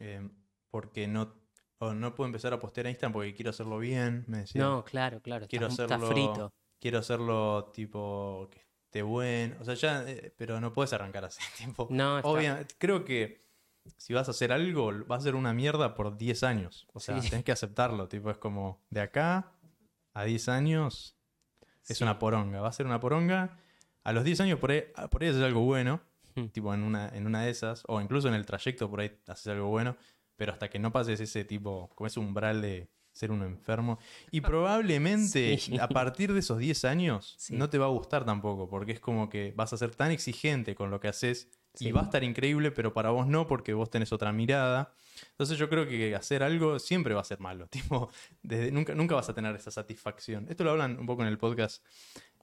eh, 0.00 0.28
porque 0.70 1.06
no, 1.06 1.34
o 1.78 1.94
no 1.94 2.14
puedo 2.14 2.26
empezar 2.26 2.52
a 2.52 2.58
postear 2.58 2.86
a 2.86 2.90
Instagram 2.90 3.12
porque 3.12 3.34
quiero 3.34 3.50
hacerlo 3.50 3.78
bien. 3.78 4.24
Me 4.26 4.38
decía: 4.38 4.60
no, 4.62 4.84
claro, 4.84 5.20
claro, 5.22 5.46
quiero 5.48 5.68
está, 5.68 5.84
está 5.84 5.94
hacerlo. 5.96 6.12
frito. 6.14 6.54
Quiero 6.80 6.98
hacerlo 6.98 7.70
tipo 7.72 8.48
que 8.50 8.63
esté 8.94 9.02
bueno. 9.02 9.56
O 9.60 9.64
sea, 9.64 9.74
ya, 9.74 10.04
eh, 10.08 10.32
pero 10.36 10.60
no 10.60 10.72
puedes 10.72 10.92
arrancar 10.92 11.24
así. 11.24 11.40
Tipo, 11.58 11.88
No, 11.90 12.18
está- 12.18 12.28
Obviamente, 12.28 12.74
creo 12.78 13.04
que 13.04 13.40
si 13.96 14.14
vas 14.14 14.28
a 14.28 14.30
hacer 14.30 14.52
algo, 14.52 14.92
va 15.06 15.16
a 15.16 15.20
ser 15.20 15.34
una 15.34 15.52
mierda 15.52 15.94
por 15.94 16.16
10 16.16 16.44
años. 16.44 16.86
O 16.92 17.00
sea, 17.00 17.20
Sí. 17.20 17.28
tenés 17.30 17.44
que 17.44 17.52
aceptarlo. 17.52 18.08
Tipo, 18.08 18.30
es 18.30 18.38
como 18.38 18.84
de 18.90 19.00
acá 19.00 19.52
a 20.14 20.24
10 20.24 20.48
años 20.48 21.16
es 21.88 21.98
Sí. 21.98 22.04
una 22.04 22.18
poronga. 22.20 22.60
Va 22.60 22.68
a 22.68 22.72
ser 22.72 22.86
una 22.86 23.00
poronga. 23.00 23.58
A 24.04 24.12
los 24.12 24.22
10 24.24 24.40
años 24.40 24.58
por 24.60 24.70
ahí, 24.70 24.84
ah, 24.94 25.08
por 25.10 25.22
ahí 25.22 25.28
haces 25.30 25.42
algo 25.42 25.60
bueno. 25.62 26.00
Hmm. 26.36 26.46
Tipo 26.48 26.72
en 26.72 26.82
una, 26.84 27.08
en 27.08 27.26
una 27.26 27.42
de 27.42 27.50
esas. 27.50 27.82
O 27.88 28.00
incluso 28.00 28.28
en 28.28 28.34
el 28.34 28.46
trayecto 28.46 28.88
por 28.88 29.00
ahí 29.00 29.18
haces 29.26 29.48
algo 29.48 29.68
bueno. 29.68 29.96
Pero 30.36 30.52
hasta 30.52 30.68
que 30.70 30.78
no 30.78 30.92
pases 30.92 31.20
ese 31.20 31.44
tipo, 31.44 31.90
como 31.94 32.06
ese 32.06 32.20
umbral 32.20 32.62
de 32.62 32.88
ser 33.14 33.30
un 33.30 33.42
enfermo. 33.42 33.98
Y 34.30 34.40
probablemente 34.42 35.56
Sí. 35.58 35.78
a 35.78 35.88
partir 35.88 36.32
de 36.34 36.40
esos 36.40 36.58
10 36.58 36.84
años 36.84 37.34
Sí. 37.38 37.56
no 37.56 37.70
te 37.70 37.78
va 37.78 37.86
a 37.86 37.88
gustar 37.88 38.26
tampoco. 38.26 38.68
Porque 38.68 38.92
es 38.92 39.00
como 39.00 39.30
que 39.30 39.54
vas 39.56 39.72
a 39.72 39.78
ser 39.78 39.94
tan 39.94 40.10
exigente 40.10 40.74
con 40.74 40.90
lo 40.90 41.00
que 41.00 41.08
haces. 41.08 41.48
Sí. 41.72 41.88
Y 41.88 41.92
va 41.92 42.02
a 42.02 42.04
estar 42.04 42.22
increíble, 42.22 42.70
pero 42.70 42.92
para 42.92 43.10
vos 43.10 43.26
no, 43.26 43.46
porque 43.48 43.72
vos 43.72 43.90
tenés 43.90 44.12
otra 44.12 44.32
mirada. 44.32 44.92
Entonces 45.30 45.58
yo 45.58 45.68
creo 45.68 45.88
que 45.88 46.14
hacer 46.14 46.42
algo 46.42 46.78
siempre 46.78 47.14
va 47.14 47.20
a 47.22 47.24
ser 47.24 47.40
malo. 47.40 47.66
Tipo, 47.70 48.10
desde, 48.42 48.70
nunca, 48.70 48.94
nunca 48.94 49.14
vas 49.14 49.28
a 49.28 49.34
tener 49.34 49.56
esa 49.56 49.70
satisfacción. 49.70 50.46
Esto 50.50 50.62
lo 50.64 50.70
hablan 50.72 50.98
un 50.98 51.06
poco 51.06 51.22
en 51.22 51.28
el 51.28 51.38
podcast 51.38 51.84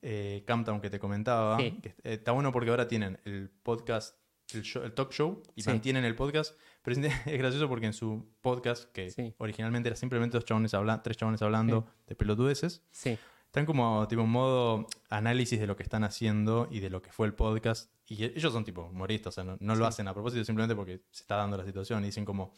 eh, 0.02 0.43
Camptown 0.48 0.81
que 0.81 0.89
te 0.89 0.99
comentaba. 0.99 1.57
Que, 1.57 1.68
eh, 1.68 1.93
está 2.03 2.31
bueno 2.31 2.52
porque 2.52 2.72
ahora 2.72 2.88
tienen 2.88 3.19
el 3.23 3.49
podcast, 3.64 4.15
el, 4.56 4.64
show- 4.64 4.84
el 4.84 4.94
talk 4.94 5.11
show, 5.11 5.41
y 5.56 5.61
Sí. 5.64 5.69
mantienen 5.69 6.03
el 6.06 6.15
podcast. 6.15 6.57
Pero 6.84 6.99
es, 7.28 7.38
gracioso 7.40 7.68
porque 7.69 7.86
en 7.88 7.94
su 7.94 8.26
podcast, 8.41 8.91
que 8.91 9.10
Sí. 9.11 9.34
originalmente 9.38 9.90
era 9.90 9.95
simplemente 9.95 10.38
dos 10.38 10.45
chabones 10.45 10.73
tres 11.03 11.18
chabones 11.18 11.41
hablando 11.41 11.86
de 12.07 12.15
pelotudeces, 12.15 12.84
Sí, 12.91 13.18
están 13.45 13.65
como 13.65 14.07
tipo 14.07 14.22
en 14.22 14.30
modo 14.30 14.88
análisis 15.10 15.60
de 15.60 15.68
lo 15.68 15.76
que 15.76 15.84
están 15.84 16.03
haciendo 16.03 16.68
y 16.72 16.80
de 16.80 16.90
lo 16.90 17.02
que 17.02 17.11
fue 17.11 17.28
el 17.28 17.34
podcast. 17.34 17.91
Y 18.07 18.23
e- 18.23 18.34
ellos 18.36 18.52
son 18.53 18.64
tipo 18.65 18.84
humoristas, 18.86 19.34
o 19.34 19.36
sea, 19.36 19.44
no, 19.44 19.57
no 19.60 19.76
lo 19.76 19.86
Sí. 19.86 19.90
hacen 19.90 20.07
a 20.07 20.14
propósito, 20.14 20.44
simplemente 20.44 20.76
porque 20.76 21.02
se 21.11 21.23
está 21.23 21.36
dando 21.36 21.57
la 21.57 21.65
situación. 21.65 22.03
Y 22.03 22.07
dicen 22.07 22.26
como, 22.26 22.53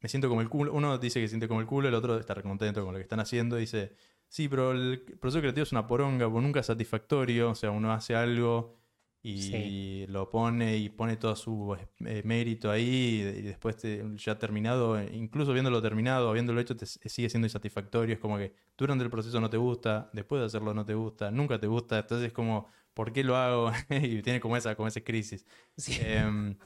me 0.00 0.08
siento 0.08 0.28
como 0.28 0.40
el 0.40 0.48
culo. 0.48 0.72
Uno 0.72 0.96
dice 0.98 1.20
que 1.20 1.26
se 1.26 1.30
siente 1.30 1.48
como 1.48 1.60
el 1.60 1.66
culo, 1.66 1.88
el 1.88 1.94
otro 1.94 2.18
está 2.18 2.32
recontento 2.34 2.84
con 2.84 2.92
lo 2.94 2.98
que 2.98 3.02
están 3.02 3.20
haciendo. 3.20 3.56
Dice, 3.56 3.96
sí, 4.28 4.48
pero 4.48 4.70
el 4.72 5.00
proceso 5.20 5.40
creativo 5.40 5.64
es 5.64 5.72
una 5.72 5.86
poronga, 5.88 6.30
porque 6.30 6.46
nunca 6.46 6.60
es 6.60 6.66
satisfactorio. 6.66 7.50
O 7.50 7.54
sea, 7.56 7.70
uno 7.72 7.92
hace 7.92 8.14
algo 8.14 8.77
y 9.22 10.04
Sí. 10.06 10.06
lo 10.08 10.30
pone 10.30 10.76
y 10.78 10.88
pone 10.88 11.16
todo 11.16 11.34
su 11.36 11.76
eh, 12.06 12.22
mérito 12.24 12.70
ahí. 12.70 13.20
Y, 13.38 13.42
después 13.42 13.76
te- 13.76 14.04
ya 14.16 14.38
terminado, 14.38 14.98
eh, 14.98 15.10
incluso 15.14 15.52
viéndolo 15.52 15.82
terminado, 15.82 16.30
habiéndolo 16.30 16.60
hecho, 16.60 16.76
te 16.76 16.84
s- 16.84 17.00
sigue 17.08 17.28
siendo 17.28 17.46
insatisfactorio. 17.46 18.14
Es 18.14 18.20
como 18.20 18.38
que 18.38 18.54
durante 18.76 19.04
el 19.04 19.10
proceso 19.10 19.40
no 19.40 19.50
te 19.50 19.56
gusta, 19.56 20.10
después 20.12 20.40
de 20.40 20.46
hacerlo 20.46 20.72
no 20.74 20.84
te 20.84 20.94
gusta, 20.94 21.30
nunca 21.30 21.58
te 21.60 21.66
gusta. 21.66 21.98
Entonces 21.98 22.28
es 22.28 22.32
como, 22.32 22.66
¿por 22.94 23.12
qué 23.12 23.24
lo 23.24 23.36
hago? 23.36 23.70
y 23.90 24.22
tiene 24.22 24.40
como 24.40 24.56
esa, 24.56 24.74
como 24.76 24.88
esa 24.88 25.00
crisis. 25.00 25.46
sí. 25.76 25.98
Em, 26.00 26.56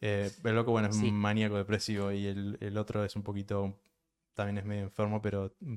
eh, 0.00 0.30
el 0.44 0.54
loco, 0.54 0.72
bueno, 0.72 0.88
es 0.88 0.96
Sí. 0.96 1.08
un 1.08 1.14
maníaco 1.18 1.56
depresivo 1.56 2.12
y 2.12 2.26
el, 2.26 2.58
el 2.60 2.76
otro 2.78 3.04
es 3.04 3.16
un 3.16 3.22
poquito, 3.22 3.78
también 4.34 4.58
es 4.58 4.64
medio 4.64 4.82
enfermo, 4.84 5.22
pero 5.22 5.54
mm, 5.60 5.74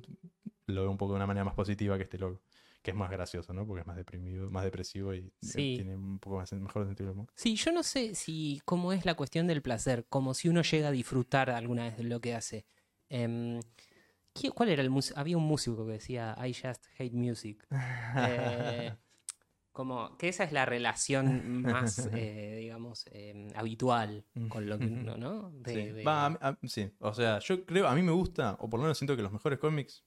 lo 0.67 0.81
veo 0.81 0.91
un 0.91 0.97
poco 0.97 1.13
de 1.13 1.17
una 1.17 1.27
manera 1.27 1.45
más 1.45 1.53
positiva 1.55 1.97
que 1.97 2.03
este 2.03 2.17
loco, 2.17 2.41
que 2.87 2.91
es 2.91 2.97
más 2.97 3.11
gracioso, 3.11 3.53
¿no? 3.53 3.67
Porque 3.67 3.81
es 3.81 3.87
más 3.87 3.97
deprimido, 3.97 4.49
más 4.49 4.63
depresivo 4.63 5.13
y 5.13 5.17
eh, 5.27 5.31
Sí. 5.41 5.73
tiene 5.75 5.93
un 5.97 6.19
poco 6.19 6.37
más, 6.37 6.53
mejor 6.53 6.85
sentido 6.85 7.09
del 7.09 7.17
humor. 7.17 7.27
Sí, 7.35 7.57
yo 7.57 7.73
no 7.73 7.83
sé 7.83 8.15
si 8.15 8.61
cómo 8.63 8.93
es 8.93 9.05
la 9.05 9.15
cuestión 9.15 9.45
del 9.45 9.61
placer, 9.61 10.05
como 10.09 10.33
si 10.33 10.47
uno 10.47 10.61
llega 10.61 10.87
a 10.87 10.91
disfrutar 10.91 11.49
alguna 11.49 11.83
vez 11.83 11.97
de 11.97 12.03
lo 12.05 12.21
que 12.21 12.33
hace. 12.33 12.65
Em, 13.09 13.59
¿qui- 14.33 14.53
¿Cuál 14.53 14.69
era 14.69 14.81
el 14.81 14.89
músico? 14.89 15.19
Había 15.19 15.35
un 15.35 15.43
músico 15.43 15.85
que 15.85 15.91
decía 15.93 16.33
I 16.41 16.53
just 16.53 16.85
hate 16.97 17.13
music. 17.13 17.67
Eh, 18.15 18.95
como 19.73 20.17
que 20.17 20.29
esa 20.29 20.43
es 20.45 20.51
la 20.53 20.65
relación 20.65 21.61
más, 21.61 21.97
eh, 22.13 22.55
digamos, 22.61 23.05
em, 23.11 23.49
habitual 23.53 24.25
con 24.47 24.67
lo 24.67 24.79
que 24.79 24.85
uno, 24.85 25.17
¿no? 25.17 25.51
De- 25.51 25.73
Sí. 25.73 25.91
de- 25.91 26.03
Va, 26.03 26.25
a 26.25 26.29
mí- 26.29 26.37
a- 26.39 26.57
sí, 26.63 26.89
o 26.99 27.13
sea, 27.13 27.39
yo 27.39 27.65
creo, 27.65 27.85
a 27.87 27.93
mí 27.95 28.01
me 28.01 28.13
gusta, 28.13 28.53
o 28.61 28.69
por 28.69 28.79
lo 28.79 28.83
menos 28.85 28.97
siento 28.97 29.15
que 29.17 29.21
los 29.23 29.31
mejores 29.33 29.59
cómics 29.59 30.05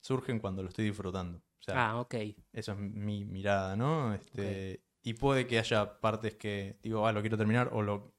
surgen 0.00 0.38
cuando 0.38 0.62
lo 0.62 0.68
estoy 0.68 0.84
disfrutando. 0.86 1.42
O 1.62 1.64
sea, 1.64 1.90
Ah, 1.90 2.00
ok. 2.00 2.14
Eso 2.52 2.72
es 2.72 2.78
mi 2.78 3.24
mirada, 3.24 3.76
¿no? 3.76 4.14
Este, 4.14 4.82
Y 5.02 5.14
puede 5.14 5.46
que 5.46 5.58
haya 5.58 6.00
partes 6.00 6.34
que 6.34 6.76
digo, 6.82 7.06
ah, 7.06 7.12
lo 7.12 7.20
quiero 7.20 7.38
terminar 7.38 7.70
o 7.72 7.82
lo... 7.82 8.14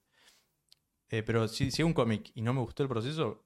Eh, 1.09 1.23
pero 1.23 1.47
si, 1.47 1.69
si 1.69 1.81
es 1.81 1.85
un 1.85 1.93
cómic 1.93 2.31
y 2.33 2.41
no 2.41 2.53
me 2.53 2.61
gustó 2.61 2.83
el 2.83 2.89
proceso, 2.89 3.42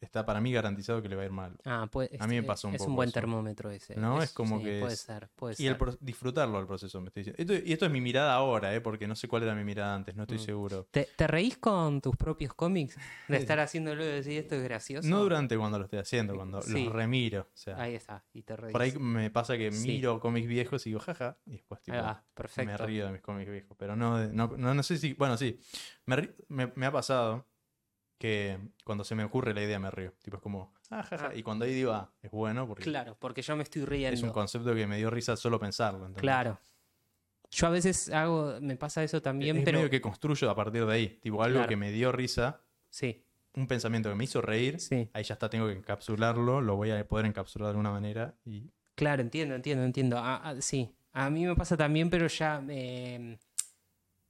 está 0.00 0.24
para 0.24 0.40
mí 0.40 0.52
garantizado 0.52 1.02
que 1.02 1.08
le 1.08 1.16
va 1.16 1.22
a 1.22 1.24
ir 1.26 1.30
mal. 1.32 1.56
Ah, 1.64 1.88
puede, 1.90 2.10
A 2.18 2.26
mí 2.26 2.34
me 2.34 2.38
este, 2.38 2.46
pasó 2.46 2.68
un 2.68 2.74
es 2.74 2.80
un 2.80 2.86
poco 2.86 2.96
buen 2.96 3.08
eso. 3.10 3.14
termómetro 3.14 3.70
ese. 3.70 3.94
No, 3.96 4.22
es 4.22 4.32
como 4.32 4.58
sí, 4.58 4.64
que 4.64 4.80
Puede 4.80 4.94
es- 4.94 5.00
ser, 5.00 5.28
puede 5.36 5.54
Y 5.58 5.66
el 5.66 5.72
ser. 5.72 5.78
pro- 5.78 5.96
disfrutarlo 6.00 6.58
el 6.60 6.66
proceso, 6.66 7.00
me 7.00 7.08
estoy 7.08 7.24
diciendo. 7.24 7.42
Esto- 7.54 7.66
y 7.68 7.72
esto 7.72 7.86
es 7.86 7.92
mi 7.92 8.00
mirada 8.00 8.32
ahora, 8.34 8.74
¿eh? 8.74 8.80
Porque 8.80 9.06
no 9.06 9.14
sé 9.14 9.28
cuál 9.28 9.42
era 9.42 9.54
mi 9.54 9.64
mirada 9.64 9.94
antes, 9.94 10.14
no 10.16 10.22
estoy 10.22 10.38
Mm. 10.38 10.40
seguro. 10.40 10.86
¿Te, 10.90 11.08
te 11.16 11.26
reís 11.26 11.58
con 11.58 12.00
tus 12.00 12.16
propios 12.16 12.54
cómics? 12.54 12.96
De 13.28 13.36
estar 13.56 13.60
haciéndolo 13.60 14.02
y 14.02 14.06
decir 14.08 14.38
esto 14.38 14.54
es 14.54 14.62
gracioso. 14.62 15.08
No 15.08 15.20
durante 15.22 15.56
cuando 15.58 15.78
lo 15.78 15.84
estoy 15.84 15.98
haciendo, 15.98 16.34
cuando 16.34 16.62
Sí. 16.62 16.84
los 16.84 16.92
remiro. 16.92 17.42
O 17.42 17.56
sea, 17.56 17.80
Ahí 17.80 17.94
está, 17.94 18.24
y 18.32 18.42
te 18.42 18.56
reís. 18.56 18.72
por 18.72 18.82
ahí 18.82 18.92
me 18.98 19.30
pasa 19.30 19.56
que 19.58 19.70
Sí. 19.72 19.86
miro 19.88 20.20
cómics 20.20 20.46
viejos 20.48 20.86
y 20.86 20.90
digo, 20.90 21.00
jaja, 21.00 21.38
y 21.46 21.52
después 21.52 21.82
tipo, 21.82 21.96
va, 21.98 22.24
me 22.56 22.76
río 22.76 23.06
de 23.06 23.12
mis 23.12 23.20
cómics 23.22 23.50
viejos. 23.50 23.76
Pero 23.78 23.96
no, 23.96 24.26
no, 24.28 24.54
no, 24.56 24.74
no 24.74 24.82
sé 24.82 24.96
si. 24.96 25.12
Bueno, 25.14 25.36
sí. 25.36 25.58
Me, 26.06 26.16
ri- 26.16 26.34
me, 26.48 26.72
me 26.74 26.86
ha 26.86 26.92
pasado 26.92 27.46
que 28.20 28.58
cuando 28.84 29.02
se 29.02 29.14
me 29.14 29.24
ocurre 29.24 29.54
la 29.54 29.62
idea 29.62 29.78
me 29.78 29.90
río. 29.90 30.12
Tipo, 30.22 30.36
es 30.36 30.42
como, 30.42 30.74
ah, 30.90 31.02
jaja. 31.02 31.28
Ah. 31.28 31.34
Y 31.34 31.42
cuando 31.42 31.64
ahí 31.64 31.72
digo, 31.72 31.92
ah, 31.92 32.12
es 32.22 32.30
bueno 32.30 32.66
porque 32.68 32.82
Claro, 32.84 33.16
porque 33.18 33.40
yo 33.40 33.56
me 33.56 33.62
estoy 33.62 33.80
es 33.80 33.88
un 33.88 33.90
riendo. 33.90 34.32
concepto 34.34 34.74
que 34.74 34.86
me 34.86 34.98
dio 34.98 35.08
risa 35.08 35.36
solo 35.38 35.58
pensarlo. 35.58 36.00
¿entendés? 36.00 36.20
Claro. 36.20 36.60
Yo 37.50 37.66
a 37.66 37.70
veces 37.70 38.10
hago, 38.10 38.58
me 38.60 38.76
pasa 38.76 39.02
eso 39.02 39.22
también, 39.22 39.56
es 39.56 39.64
pero 39.64 39.78
medio 39.78 39.90
que 39.90 40.02
construyo 40.02 40.50
a 40.50 40.54
partir 40.54 40.84
de 40.84 40.92
ahí. 40.92 41.08
Tipo, 41.22 41.42
algo 41.42 41.56
Claro. 41.56 41.68
que 41.70 41.76
me 41.76 41.90
dio 41.90 42.12
risa, 42.12 42.60
sí, 42.90 43.24
un 43.54 43.66
pensamiento 43.66 44.10
que 44.10 44.14
me 44.14 44.24
hizo 44.24 44.42
reír. 44.42 44.78
sí. 44.80 45.08
Ahí 45.14 45.24
ya 45.24 45.32
está, 45.32 45.48
tengo 45.48 45.66
que 45.66 45.72
encapsularlo, 45.72 46.60
lo 46.60 46.76
voy 46.76 46.90
a 46.90 47.08
poder 47.08 47.24
encapsular 47.24 47.68
de 47.68 47.70
alguna 47.70 47.90
manera. 47.90 48.34
Y 48.44 48.70
Claro, 48.96 49.22
entiendo, 49.22 49.54
entiendo, 49.54 49.82
entiendo. 49.82 50.18
Ah, 50.18 50.42
ah, 50.44 50.54
sí, 50.60 50.94
a 51.14 51.30
mí 51.30 51.46
me 51.46 51.56
pasa 51.56 51.74
también, 51.74 52.10
pero 52.10 52.26
ya 52.26 52.60
me, 52.60 53.38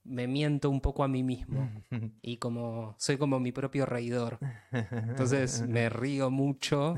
me 0.03 0.27
miento 0.27 0.69
un 0.69 0.81
poco 0.81 1.03
a 1.03 1.07
mí 1.07 1.23
mismo. 1.23 1.69
Y 2.23 2.37
como 2.37 2.95
soy 2.99 3.17
como 3.17 3.39
mi 3.39 3.51
propio 3.51 3.85
reidor. 3.85 4.39
Entonces 4.71 5.61
me 5.67 5.89
río 5.89 6.29
mucho 6.29 6.95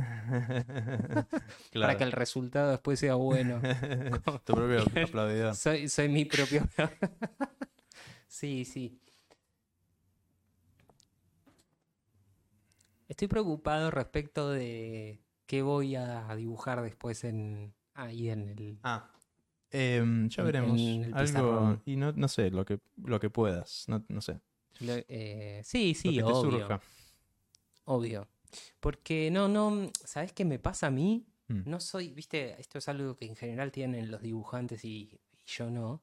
para 1.74 1.98
que 1.98 2.04
el 2.04 2.12
resultado 2.12 2.72
después 2.72 3.00
sea 3.00 3.16
bueno. 3.16 3.62
tu 4.46 4.54
propio 4.54 4.82
aplaudidor. 4.82 5.56
Soy, 5.56 5.88
soy 5.88 6.10
mi 6.10 6.26
propio. 6.26 6.68
sí, 8.28 8.66
sí. 8.66 9.00
Estoy 13.08 13.28
preocupado 13.28 13.92
respecto 13.92 14.50
de 14.50 15.22
qué 15.46 15.62
voy 15.62 15.96
a 15.96 16.36
dibujar 16.36 16.82
después 16.82 17.24
en 17.24 17.74
ahí 17.94 18.30
en 18.30 18.50
el. 18.50 18.80
Ah, 18.84 19.10
em, 19.74 20.30
ya 20.30 20.44
veremos. 20.44 20.80
el 20.80 21.14
Algo, 21.14 21.82
y 21.86 21.96
no, 21.98 22.12
no 22.14 22.28
sé, 22.30 22.50
lo 22.52 22.64
que, 22.64 22.80
lo 23.04 23.20
que 23.20 23.30
puedas. 23.30 23.86
No, 23.88 24.04
no 24.08 24.22
sé. 24.22 24.40
lo- 24.80 24.94
eh, 25.10 25.62
sí, 25.66 25.94
sí, 25.94 26.12
lo 26.14 26.28
que 26.28 26.32
te 26.34 26.38
obvio. 26.40 26.52
surja. 26.60 26.82
Obvio. 27.86 28.28
Porque 28.80 29.30
no, 29.32 29.48
no, 29.48 29.92
¿sabes 30.06 30.32
qué 30.34 30.46
me 30.46 30.60
pasa 30.60 30.88
a 30.88 30.92
mí? 30.92 31.26
Mm. 31.48 31.62
No 31.70 31.80
soy, 31.80 32.14
viste, 32.14 32.56
esto 32.62 32.78
es 32.78 32.88
algo 32.88 33.16
que 33.18 33.26
en 33.26 33.36
general 33.36 33.72
tienen 33.72 34.10
los 34.12 34.22
dibujantes 34.22 34.86
y, 34.86 35.20
y 35.32 35.38
yo 35.46 35.70
no. 35.70 36.02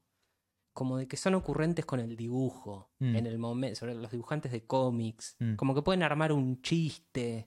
Como 0.72 0.98
de 0.98 1.08
que 1.08 1.16
son 1.16 1.34
ocurrentes 1.34 1.84
con 1.84 2.00
el 2.00 2.16
dibujo 2.16 2.90
Mm. 2.98 3.16
en 3.16 3.26
el 3.26 3.38
momento, 3.38 3.80
sobre 3.80 3.94
los 3.94 4.10
dibujantes 4.10 4.52
de 4.52 4.64
cómics. 4.66 5.36
Mm. 5.38 5.54
Como 5.54 5.74
que 5.74 5.82
pueden 5.82 6.02
armar 6.02 6.32
un 6.32 6.60
chiste. 6.62 7.46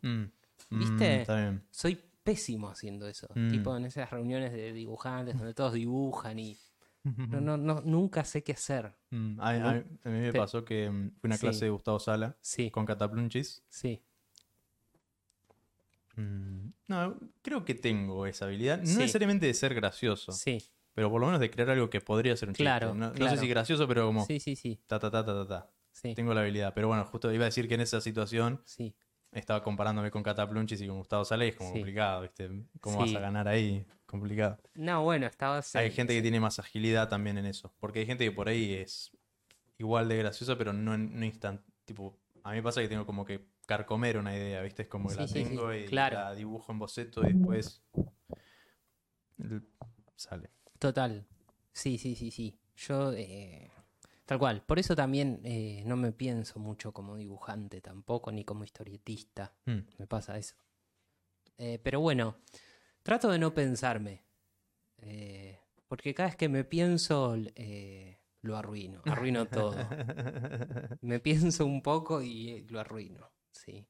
¿Viste? 0.69 1.21
está 1.21 1.35
bien. 1.39 1.63
Soy 1.69 1.99
pésimo 2.23 2.69
haciendo 2.69 3.07
eso. 3.07 3.27
Mm. 3.35 3.49
Tipo 3.49 3.75
en 3.75 3.85
esas 3.85 4.09
reuniones 4.09 4.51
de 4.53 4.71
dibujantes 4.73 5.37
donde 5.37 5.53
todos 5.53 5.73
dibujan 5.73 6.39
y 6.39 6.57
no, 7.03 7.41
no, 7.41 7.57
no, 7.57 7.81
nunca 7.81 8.23
sé 8.23 8.43
qué 8.43 8.53
hacer. 8.53 8.93
Mm, 9.09 9.39
a, 9.41 9.49
a- 9.49 9.59
¿no? 9.59 9.69
a 9.69 9.73
mí 10.09 10.19
me 10.19 10.33
pasó 10.33 10.63
que 10.63 10.89
mm, 10.89 11.09
fui 11.19 11.19
a 11.23 11.27
una 11.27 11.35
Sí. 11.35 11.41
clase 11.41 11.65
de 11.65 11.71
Gustavo 11.71 11.99
Sala 11.99 12.37
Sí, 12.41 12.71
con 12.71 12.85
Cataplunchis. 12.85 13.63
sí, 13.69 14.01
Mm, 16.15 16.69
No, 16.87 17.17
creo 17.41 17.65
que 17.65 17.73
tengo 17.73 18.27
esa 18.27 18.45
habilidad. 18.45 18.77
No 18.79 18.85
Sí. 18.85 18.97
necesariamente 18.99 19.45
de 19.47 19.53
ser 19.55 19.73
gracioso, 19.73 20.31
sí, 20.31 20.59
pero 20.93 21.09
por 21.09 21.19
lo 21.19 21.25
menos 21.27 21.41
de 21.41 21.49
crear 21.49 21.71
algo 21.71 21.89
que 21.89 22.01
podría 22.01 22.35
ser 22.37 22.49
un. 22.49 22.55
Claro, 22.55 22.93
No, 22.93 23.07
no 23.07 23.13
claro. 23.13 23.35
sé 23.35 23.41
si 23.41 23.47
gracioso, 23.47 23.87
pero 23.87 24.05
como 24.05 24.23
sí, 24.25 24.39
sí, 24.39 24.55
sí, 24.55 24.79
ta 24.85 24.99
ta 24.99 25.09
ta 25.09 25.25
ta 25.25 25.33
ta 25.33 25.47
ta. 25.47 25.71
sí, 25.91 26.13
Tengo 26.13 26.33
la 26.35 26.41
habilidad. 26.41 26.73
Pero 26.75 26.87
bueno, 26.87 27.03
justo 27.05 27.31
iba 27.33 27.45
a 27.45 27.47
decir 27.47 27.67
que 27.67 27.73
en 27.75 27.81
esa 27.81 27.99
situación 27.99 28.61
sí. 28.65 28.95
Estaba 29.33 29.63
comparándome 29.63 30.11
con 30.11 30.23
Cataplunchis 30.23 30.81
y 30.81 30.87
con 30.87 30.97
Gustavo 30.97 31.25
Sala 31.25 31.45
es 31.45 31.55
como 31.55 31.69
Sí. 31.69 31.73
complicado, 31.75 32.21
¿viste? 32.21 32.49
¿Cómo 32.79 32.97
Sí. 33.05 33.13
vas 33.13 33.15
a 33.15 33.19
ganar 33.25 33.47
ahí? 33.47 33.85
Complicado. 34.05 34.57
No, 34.75 35.03
bueno, 35.03 35.25
estabas... 35.27 35.75
Hay 35.75 35.91
gente 35.91 36.13
que 36.13 36.21
tiene 36.21 36.39
más 36.39 36.59
agilidad 36.59 37.09
también 37.09 37.37
en 37.37 37.45
eso. 37.45 37.73
Porque 37.79 37.99
hay 37.99 38.05
gente 38.05 38.23
que 38.25 38.31
por 38.31 38.47
ahí 38.47 38.73
es 38.73 39.11
igual 39.77 40.07
de 40.07 40.17
graciosa, 40.17 40.57
pero 40.57 40.71
no, 40.73 40.97
no 40.97 41.25
instant. 41.25 41.61
Tipo, 41.85 42.17
a 42.43 42.51
mí 42.51 42.57
me 42.57 42.63
pasa 42.63 42.81
que 42.81 42.87
tengo 42.87 43.05
como 43.05 43.25
que 43.25 43.45
carcomer 43.65 44.17
una 44.17 44.35
idea, 44.35 44.61
¿viste? 44.61 44.83
Es 44.83 44.87
como 44.87 45.09
que 45.09 45.15
Sí, 45.15 45.19
la 45.21 45.27
tengo 45.27 45.73
y 45.73 45.85
claro. 45.85 46.17
la 46.19 46.35
dibujo 46.35 46.71
en 46.71 46.79
boceto 46.79 47.23
y 47.27 47.33
después 47.33 47.81
sale. 50.15 50.49
Total. 50.79 51.25
Sí, 51.71 51.97
sí, 51.97 52.15
sí, 52.15 52.31
sí. 52.31 52.57
Yo, 52.75 53.13
eh, 53.13 53.71
tal 54.25 54.39
cual. 54.39 54.63
Por 54.63 54.79
eso 54.79 54.95
también 54.95 55.41
eh, 55.43 55.83
no 55.85 55.95
me 55.97 56.11
pienso 56.11 56.59
mucho 56.59 56.91
como 56.93 57.15
dibujante 57.17 57.81
tampoco, 57.81 58.31
ni 58.31 58.43
como 58.43 58.63
historietista. 58.63 59.53
Mm. 59.65 59.79
Me 59.97 60.07
pasa 60.07 60.37
eso. 60.37 60.55
Eh, 61.57 61.79
pero 61.83 61.99
bueno, 61.99 62.37
trato 63.03 63.29
de 63.29 63.39
no 63.39 63.53
pensarme. 63.53 64.23
eh, 64.97 65.59
porque 65.87 66.13
cada 66.15 66.29
vez 66.29 66.35
que 66.35 66.49
me 66.49 66.63
pienso, 66.63 67.35
lo 68.41 68.57
arruino. 68.57 69.01
Arruino 69.05 69.45
todo. 69.47 69.75
me 71.01 71.19
pienso 71.19 71.65
un 71.65 71.81
poco 71.83 72.21
y 72.23 72.65
lo 72.69 72.79
arruino. 72.79 73.29
Sí. 73.51 73.85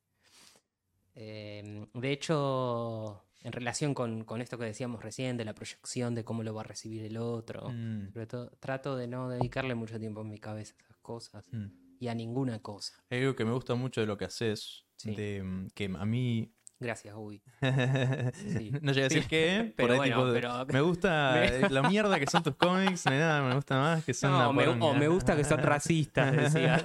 De 1.15 2.11
hecho, 2.11 3.23
en 3.44 3.52
relación 3.52 3.94
con, 3.94 4.24
con 4.24 4.41
esto 4.41 4.57
que 4.57 4.65
decíamos 4.65 5.03
recién, 5.03 5.38
de 5.38 5.45
la 5.45 5.53
proyección 5.53 6.15
de 6.15 6.24
cómo 6.24 6.44
lo 6.44 6.53
va 6.53 6.61
a 6.61 6.65
recibir 6.65 7.03
el 7.03 7.18
otro, 7.18 7.70
Mm, 7.70 8.11
sobre 8.14 8.28
todo, 8.28 8.49
trato 8.60 8.95
de 8.95 9.07
no 9.07 9.30
dedicarle 9.30 9.76
mucho 9.76 9.99
tiempo 9.99 10.22
en 10.22 10.30
mi 10.30 10.38
cabeza 10.40 10.74
a 10.80 10.84
esas 10.84 10.98
cosas 10.98 11.49
mm. 11.52 11.65
y 11.99 12.07
a 12.07 12.15
ninguna 12.15 12.60
cosa. 12.60 13.03
Hay 13.10 13.20
algo 13.22 13.36
que 13.36 13.45
me 13.45 13.52
gusta 13.52 13.76
mucho 13.76 14.02
de 14.02 14.07
lo 14.07 14.18
que 14.18 14.26
haces, 14.26 14.86
Sí. 14.95 15.15
de 15.15 15.68
que 15.74 15.86
a 15.86 16.06
mí 16.06 16.53
Gracias, 16.80 17.16
Uy. 17.18 17.41
no 17.62 18.91
llegué 18.91 19.06
a 19.06 19.10
decir 19.10 19.26
qué, 19.28 19.74
por 19.78 19.88
Pero 19.88 19.94
ahí 19.94 19.98
bueno, 20.12 20.16
tipo 20.16 20.32
de- 20.32 20.41
pero- 20.41 20.66
me 20.66 20.82
gusta 20.82 21.34
me- 21.40 21.45
eh, 21.66 21.70
la 21.70 21.88
mierda 21.88 22.20
que 22.20 22.28
son 22.28 22.44
tus 22.44 22.56
cómics, 22.56 23.08
hay 23.08 23.20
nada, 23.20 23.41
me 23.48 23.56
gusta 23.56 23.80
más 23.80 24.04
que 24.04 24.14
son 24.14 24.32
No, 24.32 24.52
me, 24.52 24.68
o 24.68 24.94
me 24.94 25.08
gusta 25.08 25.36
que 25.36 25.44
son 25.45 25.60
racistas, 25.60 26.36
decía. 26.36 26.82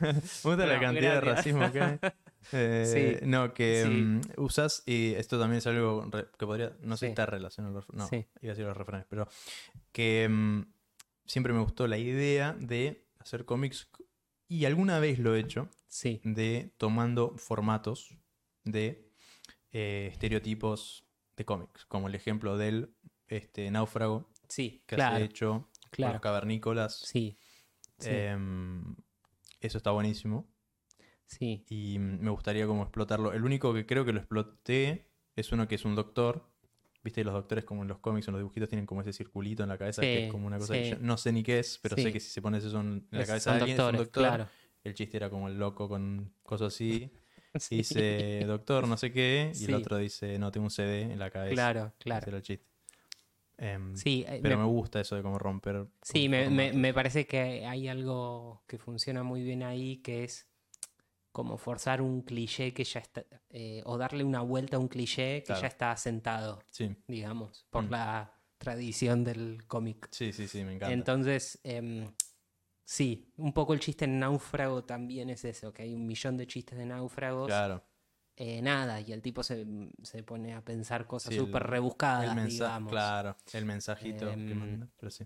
Me 0.00 0.12
gusta 0.42 0.66
la 0.66 0.80
cantidad 0.80 1.14
de 1.14 1.20
racismo 1.20 1.70
que 1.72 1.80
hay. 1.82 1.98
Eh, 2.52 3.18
Sí. 3.20 3.26
No, 3.26 3.52
que 3.54 3.82
Sí. 3.84 3.88
mm, 3.90 4.20
usas, 4.38 4.82
y 4.86 5.14
esto 5.14 5.38
también 5.38 5.58
es 5.58 5.66
algo 5.66 6.08
que 6.38 6.46
podría, 6.46 6.72
no 6.82 6.96
sé 6.96 7.06
Sí. 7.06 7.06
si 7.06 7.10
está 7.10 7.26
relacionado, 7.26 7.84
no, 7.92 8.08
Sí. 8.08 8.26
iba 8.40 8.50
a 8.52 8.54
decir 8.54 8.64
los 8.64 8.76
refranes, 8.76 9.06
pero 9.08 9.28
que 9.92 10.26
mm, 10.30 10.62
siempre 11.26 11.52
me 11.52 11.60
gustó 11.60 11.86
la 11.86 11.98
idea 11.98 12.56
de 12.58 13.06
hacer 13.20 13.44
cómics, 13.44 13.88
y 14.48 14.64
alguna 14.64 14.98
vez 14.98 15.18
lo 15.18 15.34
he 15.36 15.40
hecho, 15.40 15.68
Sí, 15.86 16.20
de 16.24 16.72
tomando 16.78 17.34
formatos 17.36 18.16
de 18.64 19.10
eh, 19.72 20.08
estereotipos 20.12 21.04
de 21.36 21.44
cómics, 21.44 21.86
como 21.86 22.08
el 22.08 22.14
ejemplo 22.14 22.56
del 22.56 22.94
este, 23.28 23.70
náufrago 23.70 24.30
sí, 24.48 24.82
que 24.86 24.96
claro, 24.96 25.16
has 25.16 25.22
hecho 25.22 25.68
con 25.82 25.90
claro. 25.90 26.12
los 26.14 26.22
cavernícolas. 26.22 26.98
Sí, 26.98 27.38
sí, 27.98 28.08
Em, 28.10 28.96
eso 29.60 29.78
está 29.78 29.90
buenísimo. 29.90 30.48
sí, 31.26 31.64
Y 31.68 31.98
me 31.98 32.30
gustaría 32.30 32.66
como 32.66 32.82
explotarlo. 32.82 33.32
El 33.32 33.44
único 33.44 33.72
que 33.72 33.86
creo 33.86 34.04
que 34.04 34.12
lo 34.12 34.18
exploté 34.18 35.08
es 35.36 35.52
uno 35.52 35.66
que 35.68 35.76
es 35.76 35.84
un 35.84 35.94
doctor. 35.94 36.50
Viste, 37.04 37.24
los 37.24 37.34
doctores 37.34 37.64
como 37.64 37.82
en 37.82 37.88
los 37.88 37.98
cómics, 37.98 38.28
en 38.28 38.32
los 38.32 38.40
dibujitos, 38.40 38.68
tienen 38.68 38.86
como 38.86 39.00
ese 39.00 39.12
circulito 39.12 39.62
en 39.64 39.68
la 39.68 39.78
cabeza 39.78 40.02
que 40.02 40.26
es 40.26 40.30
como 40.30 40.46
una 40.46 40.58
cosa 40.58 40.74
que 40.74 40.90
yo 40.90 40.98
no 41.00 41.16
sé 41.16 41.32
ni 41.32 41.42
qué 41.42 41.58
es, 41.58 41.78
pero 41.82 41.96
sé 41.96 42.12
que 42.12 42.20
si 42.20 42.30
se 42.30 42.40
pones 42.40 42.62
eso 42.64 42.80
en 42.80 43.08
la 43.10 43.26
cabeza 43.26 43.54
de 43.54 43.60
alguien 43.60 43.80
es 43.80 43.84
un 43.84 43.96
doctor. 43.96 44.22
claro. 44.22 44.48
El 44.84 44.94
chiste 44.94 45.16
era 45.16 45.30
como 45.30 45.48
el 45.48 45.58
loco 45.58 45.88
con 45.88 46.32
cosas 46.42 46.74
así. 46.74 47.10
Sí, 47.54 47.76
Dice, 47.78 48.44
doctor, 48.46 48.86
no 48.88 48.96
sé 48.96 49.12
qué. 49.12 49.52
Y 49.54 49.64
el 49.66 49.74
otro 49.74 49.98
dice, 49.98 50.38
no, 50.38 50.50
tengo 50.50 50.64
un 50.64 50.70
CD 50.70 51.02
en 51.02 51.18
la 51.18 51.30
cabeza. 51.30 51.54
Claro, 51.54 51.92
claro. 51.98 52.26
era 52.28 52.36
el 52.38 52.42
chiste. 52.42 52.64
Em, 53.58 53.94
Sí, 53.96 54.24
eh, 54.26 54.40
pero 54.42 54.56
me- 54.56 54.64
me 54.64 54.68
gusta 54.70 55.00
eso 55.00 55.14
de 55.14 55.22
como 55.22 55.38
romper. 55.38 55.86
Sí, 56.02 56.28
me, 56.28 56.48
me- 56.50 56.72
me 56.72 56.92
parece 56.94 57.26
que 57.26 57.64
hay 57.66 57.86
algo 57.88 58.62
que 58.66 58.78
funciona 58.78 59.22
muy 59.22 59.42
bien 59.42 59.62
ahí, 59.62 59.98
que 59.98 60.24
es 60.24 60.48
como 61.30 61.56
forzar 61.58 62.02
un 62.02 62.22
cliché 62.22 62.74
que 62.74 62.84
ya 62.84 63.00
está, 63.00 63.24
eh, 63.50 63.82
o 63.86 63.96
darle 63.98 64.24
una 64.24 64.40
vuelta 64.42 64.76
a 64.76 64.80
un 64.80 64.88
cliché 64.88 65.38
que 65.40 65.46
Claro. 65.46 65.62
ya 65.62 65.68
está 65.68 65.92
asentado, 65.92 66.62
Sí, 66.70 66.94
digamos, 67.06 67.66
por 67.70 67.84
Mm. 67.84 67.90
la 67.90 68.34
tradición 68.58 69.24
del 69.24 69.64
cómic. 69.66 70.08
sí, 70.10 70.32
sí, 70.32 70.46
sí, 70.48 70.64
me 70.64 70.74
encanta. 70.74 70.92
Entonces, 70.92 71.58
em, 71.64 72.06
sí, 72.92 73.32
un 73.38 73.52
poco 73.52 73.72
el 73.74 73.80
chiste 73.80 74.04
en 74.04 74.18
náufrago 74.18 74.84
también 74.84 75.30
es 75.30 75.44
eso, 75.44 75.72
que 75.72 75.82
hay 75.82 75.94
un 75.94 76.06
millón 76.06 76.36
de 76.36 76.46
chistes 76.46 76.76
de 76.78 76.86
náufragos. 76.86 77.46
claro. 77.48 77.82
eh, 78.36 78.60
nada, 78.62 79.00
y 79.00 79.12
el 79.12 79.22
tipo 79.22 79.42
se, 79.42 79.66
se 80.02 80.22
pone 80.22 80.54
a 80.54 80.62
pensar 80.64 81.06
cosas 81.06 81.32
Sí, 81.34 81.40
súper 81.40 81.62
rebuscadas, 81.64 82.36
el 82.36 82.48
digamos. 82.48 82.90
claro, 82.90 83.36
el 83.52 83.64
mensajito 83.66 84.26
que 84.26 84.54
Em, 84.54 84.58
manda, 84.58 84.88
pero 84.98 85.10
sí. 85.10 85.24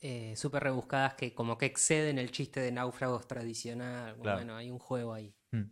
eh, 0.00 0.34
súper 0.36 0.62
rebuscadas 0.64 1.14
que 1.14 1.34
como 1.34 1.56
que 1.58 1.66
exceden 1.66 2.18
el 2.18 2.30
chiste 2.30 2.60
de 2.60 2.72
náufragos 2.72 3.26
tradicional. 3.26 4.16
Claro. 4.20 4.38
Bueno, 4.38 4.56
hay 4.56 4.70
un 4.70 4.78
juego 4.78 5.12
ahí, 5.14 5.34
Mm. 5.52 5.64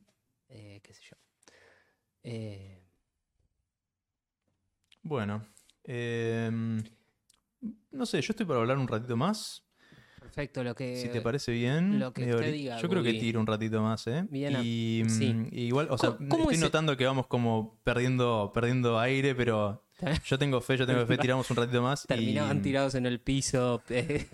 eh, 0.51 0.81
qué 0.83 0.95
sé 0.95 1.03
yo. 1.11 1.17
Eh, 2.23 2.85
Bueno, 5.03 5.43
em, 5.85 6.83
no 7.91 8.07
sé, 8.07 8.21
yo 8.21 8.33
estoy 8.33 8.47
para 8.47 8.61
hablar 8.61 8.79
un 8.79 8.89
ratito 8.89 9.17
más. 9.17 9.65
Perfecto, 10.29 10.63
lo 10.65 10.75
que... 10.75 10.97
si 10.97 11.09
te 11.09 11.21
parece 11.21 11.53
bien. 11.53 11.99
lo 11.99 12.13
que 12.13 12.23
usted 12.23 12.39
hori- 12.49 12.53
diga, 12.53 12.79
Yo 12.81 12.89
creo 12.89 13.03
que 13.03 13.15
tiro 13.15 13.41
un 13.41 13.47
ratito 13.47 13.83
más, 13.83 14.07
¿eh? 14.07 14.27
Bien, 14.31 14.61
y, 14.63 15.03
mm, 15.05 15.09
sí. 15.11 15.37
y 15.51 15.63
igual, 15.65 15.89
o 15.91 15.99
sea, 15.99 16.11
¿Cómo- 16.17 16.29
cómo 16.29 16.43
estoy 16.43 16.55
es 16.57 16.61
el- 16.61 16.67
notando 16.67 16.97
que 16.97 17.07
vamos 17.07 17.27
como 17.27 17.79
perdiendo, 17.85 18.51
perdiendo 18.55 18.99
aire, 18.99 19.35
pero 19.35 19.85
yo 20.27 20.39
tengo 20.39 20.61
fe, 20.61 20.77
yo 20.77 20.87
tengo 20.87 21.05
fe, 21.07 21.19
tiramos 21.19 21.51
un 21.51 21.57
ratito 21.57 21.83
más. 21.83 22.05
y- 22.05 22.09
Terminaban 22.09 22.63
tirados 22.63 22.95
en 22.95 23.07
el 23.07 23.21
piso 23.21 23.83
eh, 23.89 24.27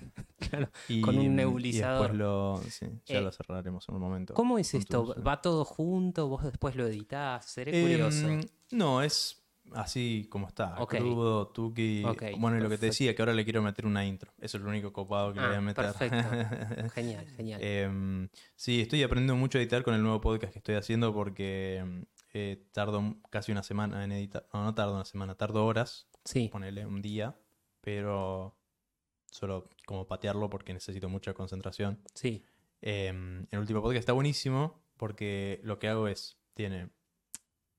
claro, 0.51 0.69
y- 0.89 1.01
con 1.01 1.17
un 1.19 1.25
y 1.25 1.29
nebulizador. 1.29 2.09
después 2.11 2.19
lo, 2.19 2.61
sí, 2.69 2.87
ya 3.07 3.19
Eh, 3.19 3.23
lo 3.23 3.33
cerraremos 3.33 3.89
en 3.89 3.95
un 3.95 4.01
momento. 4.03 4.35
¿Cómo 4.35 4.59
es 4.59 4.75
esto? 4.75 5.15
¿Va 5.27 5.41
todo 5.41 5.65
junto? 5.65 6.29
¿Vos 6.29 6.45
después 6.45 6.77
lo 6.77 6.87
editás? 6.87 7.47
Seré 7.47 7.79
Em, 7.79 7.83
curioso. 7.83 8.29
no, 8.73 9.01
es 9.03 9.44
así 9.75 10.27
como 10.31 10.49
está, 10.49 10.81
Ok. 10.81 10.97
crudo, 10.97 11.49
tuki. 11.49 12.03
Bueno, 12.39 12.59
y 12.59 12.61
lo 12.61 12.69
que 12.69 12.79
te 12.79 12.87
decía, 12.87 13.15
que 13.15 13.23
ahora 13.23 13.33
le 13.35 13.45
quiero 13.45 13.63
meter 13.63 13.87
una 13.87 14.05
intro. 14.07 14.33
Eso 14.41 14.57
es 14.59 14.63
lo 14.63 14.71
único 14.71 14.93
copado 14.93 15.33
que 15.33 15.41
le 15.41 15.47
voy 15.47 15.55
a 15.57 15.59
Ah, 15.59 15.61
meter. 15.61 15.85
perfecto. 15.85 16.17
Genial, 16.95 17.27
genial. 17.37 17.61
Em, 17.63 18.29
sí, 18.57 18.81
estoy 18.81 19.03
aprendiendo 19.03 19.37
mucho 19.37 19.59
a 19.59 19.61
editar 19.61 19.83
con 19.83 19.95
el 19.95 20.03
nuevo 20.03 20.21
podcast 20.21 20.53
que 20.53 20.59
estoy 20.59 20.75
haciendo 20.77 21.13
porque 21.13 22.05
eh, 22.33 22.65
tardo 22.73 23.17
casi 23.31 23.53
una 23.53 23.63
semana 23.63 24.03
en 24.05 24.13
editar. 24.13 24.47
No, 24.53 24.65
no 24.65 24.75
tardo 24.75 24.95
una 24.95 25.05
semana, 25.05 25.35
tardo 25.35 25.65
horas, 25.67 26.09
sí, 26.25 26.49
ponele 26.49 26.85
un 26.87 27.01
día, 27.03 27.37
pero 27.81 28.57
solo 29.31 29.69
como 29.87 30.07
patearlo 30.07 30.49
porque 30.51 30.73
necesito 30.73 31.09
mucha 31.09 31.35
concentración. 31.35 32.01
sí, 32.15 32.45
Em, 32.87 33.47
el 33.51 33.59
último 33.61 33.81
podcast 33.81 34.01
está 34.01 34.13
buenísimo 34.13 34.83
porque 34.99 35.59
lo 35.63 35.79
que 35.79 35.89
hago 35.89 36.07
es, 36.07 36.37
tiene 36.53 36.91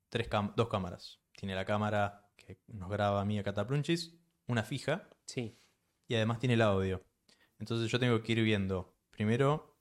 tres 0.10 0.28
cam- 0.30 0.54
dos 0.56 0.68
cámaras. 0.68 1.20
Tiene 1.46 1.58
la 1.58 1.66
cámara 1.66 2.28
que 2.36 2.58
nos 2.70 2.90
graba 2.90 3.22
a 3.22 3.26
mí 3.26 3.38
a 3.38 3.44
Cataplunchis, 3.44 4.16
una 4.48 4.64
fija, 4.64 5.08
sí, 5.28 5.56
y 6.08 6.16
además 6.16 6.40
tiene 6.40 6.56
el 6.56 6.64
audio. 6.64 7.06
Entonces 7.60 7.92
yo 7.92 8.00
tengo 8.00 8.20
que 8.24 8.32
ir 8.32 8.42
viendo. 8.42 8.96
Primero, 9.12 9.78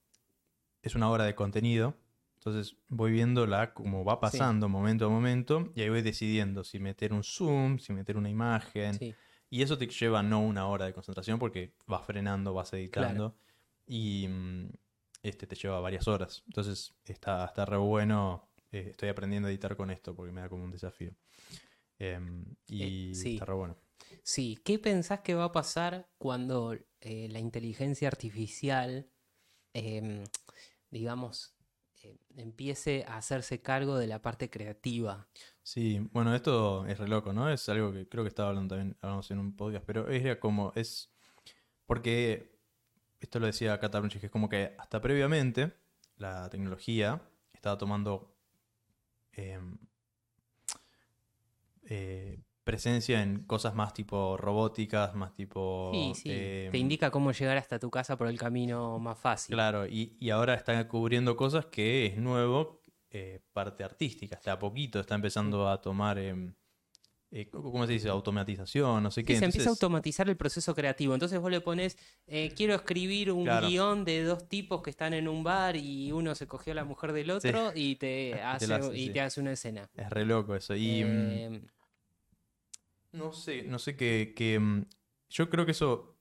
es 0.83 0.95
una 0.95 1.09
hora 1.09 1.25
de 1.25 1.35
contenido. 1.35 1.97
Entonces 2.35 2.77
voy 2.89 3.13
viéndola 3.13 3.73
como 3.73 4.05
va 4.05 4.21
pasando 4.21 4.69
momento 4.69 5.07
a 5.07 5.09
momento 5.09 5.73
y 5.75 5.81
ahí 5.81 5.89
voy 5.89 6.03
decidiendo 6.03 6.65
si 6.65 6.79
meter 6.81 7.15
un 7.15 7.25
zoom, 7.25 7.79
si 7.79 7.95
meter 7.95 8.19
una 8.19 8.29
imagen. 8.29 8.93
sí. 8.99 9.15
Y 9.49 9.63
eso 9.63 9.79
te 9.79 9.87
lleva 9.87 10.23
no 10.23 10.43
una 10.43 10.67
hora 10.67 10.85
de 10.85 10.93
concentración 10.93 11.39
porque 11.39 11.73
vas 11.87 12.05
frenando, 12.05 12.53
vas 12.53 12.75
editando 12.75 13.39
y 13.87 14.29
mm, 14.29 14.69
este 15.23 15.47
te 15.47 15.57
lleva 15.57 15.81
varias 15.81 16.09
horas. 16.09 16.43
Entonces 16.45 16.95
está, 17.07 17.47
está 17.47 17.65
re 17.65 17.79
bueno. 17.79 18.51
Eh, 18.75 18.89
estoy 18.91 19.09
aprendiendo 19.09 19.49
a 19.49 19.51
editar 19.51 19.77
con 19.77 19.91
esto 19.91 20.15
porque 20.15 20.33
me 20.33 20.41
da 20.41 20.49
como 20.49 20.65
un 20.65 20.71
desafío. 20.71 21.15
Em, 21.99 22.45
y 22.67 23.11
Eh, 23.13 23.15
sí. 23.15 23.33
está 23.35 23.45
re 23.45 23.55
bueno. 23.55 23.77
Sí, 24.23 24.59
¿qué 24.65 24.79
pensás 24.79 25.21
que 25.21 25.35
va 25.35 25.45
a 25.45 25.53
pasar 25.53 26.09
cuando 26.19 26.77
eh, 27.01 27.29
la 27.31 27.39
inteligencia 27.39 28.09
artificial, 28.09 29.11
em, 29.73 30.25
digamos, 30.91 31.55
eh, 32.05 32.19
empiece 32.37 33.05
a 33.09 33.17
hacerse 33.17 33.63
cargo 33.63 33.97
de 33.97 34.07
la 34.07 34.21
parte 34.21 34.51
creativa. 34.51 35.27
Sí, 35.63 36.07
bueno, 36.13 36.35
esto 36.35 36.87
es 36.87 36.99
re 36.99 37.09
loco, 37.09 37.33
¿no? 37.33 37.51
Es 37.51 37.67
algo 37.69 37.93
que 37.93 38.09
creo 38.09 38.25
que 38.25 38.29
estaba 38.29 38.51
hablando 38.51 38.75
también, 38.75 38.97
hablamos 39.01 39.31
en 39.31 39.39
un 39.39 39.57
podcast, 39.57 39.85
pero 39.87 40.09
era 40.09 40.39
como, 40.39 40.73
es, 40.75 41.11
porque, 41.87 42.59
esto 43.21 43.39
lo 43.39 43.47
decía 43.47 43.77
Brunchis, 43.77 44.21
que 44.21 44.27
es 44.27 44.33
como 44.33 44.49
que 44.51 44.75
hasta 44.79 45.01
previamente 45.01 45.73
la 46.17 46.51
tecnología 46.51 47.23
estaba 47.55 47.79
tomando 47.79 48.34
em, 49.37 49.77
eh, 51.89 52.41
presencia 52.65 53.23
en 53.23 53.45
cosas 53.45 53.75
más 53.75 53.93
tipo 53.93 54.37
robóticas, 54.37 55.15
más 55.15 55.35
tipo... 55.35 55.91
Sí, 55.93 56.13
sí. 56.15 56.31
em, 56.33 56.73
Te 56.73 56.79
indica 56.79 57.11
cómo 57.11 57.33
llegar 57.33 57.59
hasta 57.59 57.79
tu 57.79 57.91
casa 57.91 58.17
por 58.17 58.27
el 58.27 58.39
camino 58.39 58.99
más 58.99 59.19
fácil. 59.19 59.55
Claro, 59.55 59.87
y, 59.87 60.17
y 60.19 60.31
ahora 60.31 60.55
está 60.55 60.89
cubriendo 60.89 61.37
cosas 61.37 61.67
que 61.67 62.07
es 62.07 62.17
nuevo, 62.17 62.83
eh, 63.11 63.41
parte 63.53 63.85
artística, 63.85 64.37
hasta 64.37 64.53
a 64.53 64.59
poquito 64.59 64.99
está 64.99 65.15
empezando 65.15 65.69
a 65.69 65.81
tomar, 65.81 66.19
em, 66.19 66.55
eh, 67.37 67.49
¿cómo 67.51 67.85
se 67.85 67.93
dice? 67.95 68.09
Automatización, 68.09 69.03
no 69.03 69.11
sé 69.11 69.23
Sí, 69.23 69.27
qué. 69.27 69.37
se 69.39 69.45
empieza 69.45 69.69
a 69.69 69.73
automatizar 69.73 70.29
el 70.29 70.37
proceso 70.37 70.73
creativo. 70.73 71.15
Entonces 71.15 71.41
vos 71.41 71.51
le 71.51 71.61
pones, 71.61 71.99
eh, 72.29 72.53
quiero 72.55 72.75
escribir 72.75 73.33
un 73.33 73.43
Claro. 73.43 73.67
guion 73.69 74.05
de 74.05 74.23
dos 74.23 74.49
tipos 74.49 74.83
que 74.83 74.91
están 74.91 75.15
en 75.15 75.27
un 75.27 75.43
bar 75.43 75.75
y 75.75 76.13
uno 76.13 76.35
se 76.37 76.47
cogió 76.47 76.73
a 76.73 76.77
la 76.77 76.85
mujer 76.85 77.13
del 77.13 77.31
otro 77.33 77.73
y 77.75 77.97
te 77.97 78.35
hace, 78.41 78.67
y 78.95 79.07
sí. 79.07 79.13
te 79.13 79.21
hace 79.21 79.41
una 79.41 79.51
escena. 79.53 79.91
Es 79.97 80.09
re 80.11 80.25
loco 80.25 80.55
eso. 80.55 80.77
Y 80.77 81.03
mm, 81.05 81.09
Eh, 81.09 81.61
no 83.13 83.33
sé, 83.33 83.63
no 83.65 83.79
sé 83.79 83.97
qué, 83.97 84.59
mm, 84.61 84.83
Yo 85.31 85.51
creo 85.51 85.65
que 85.65 85.73
eso, 85.73 86.17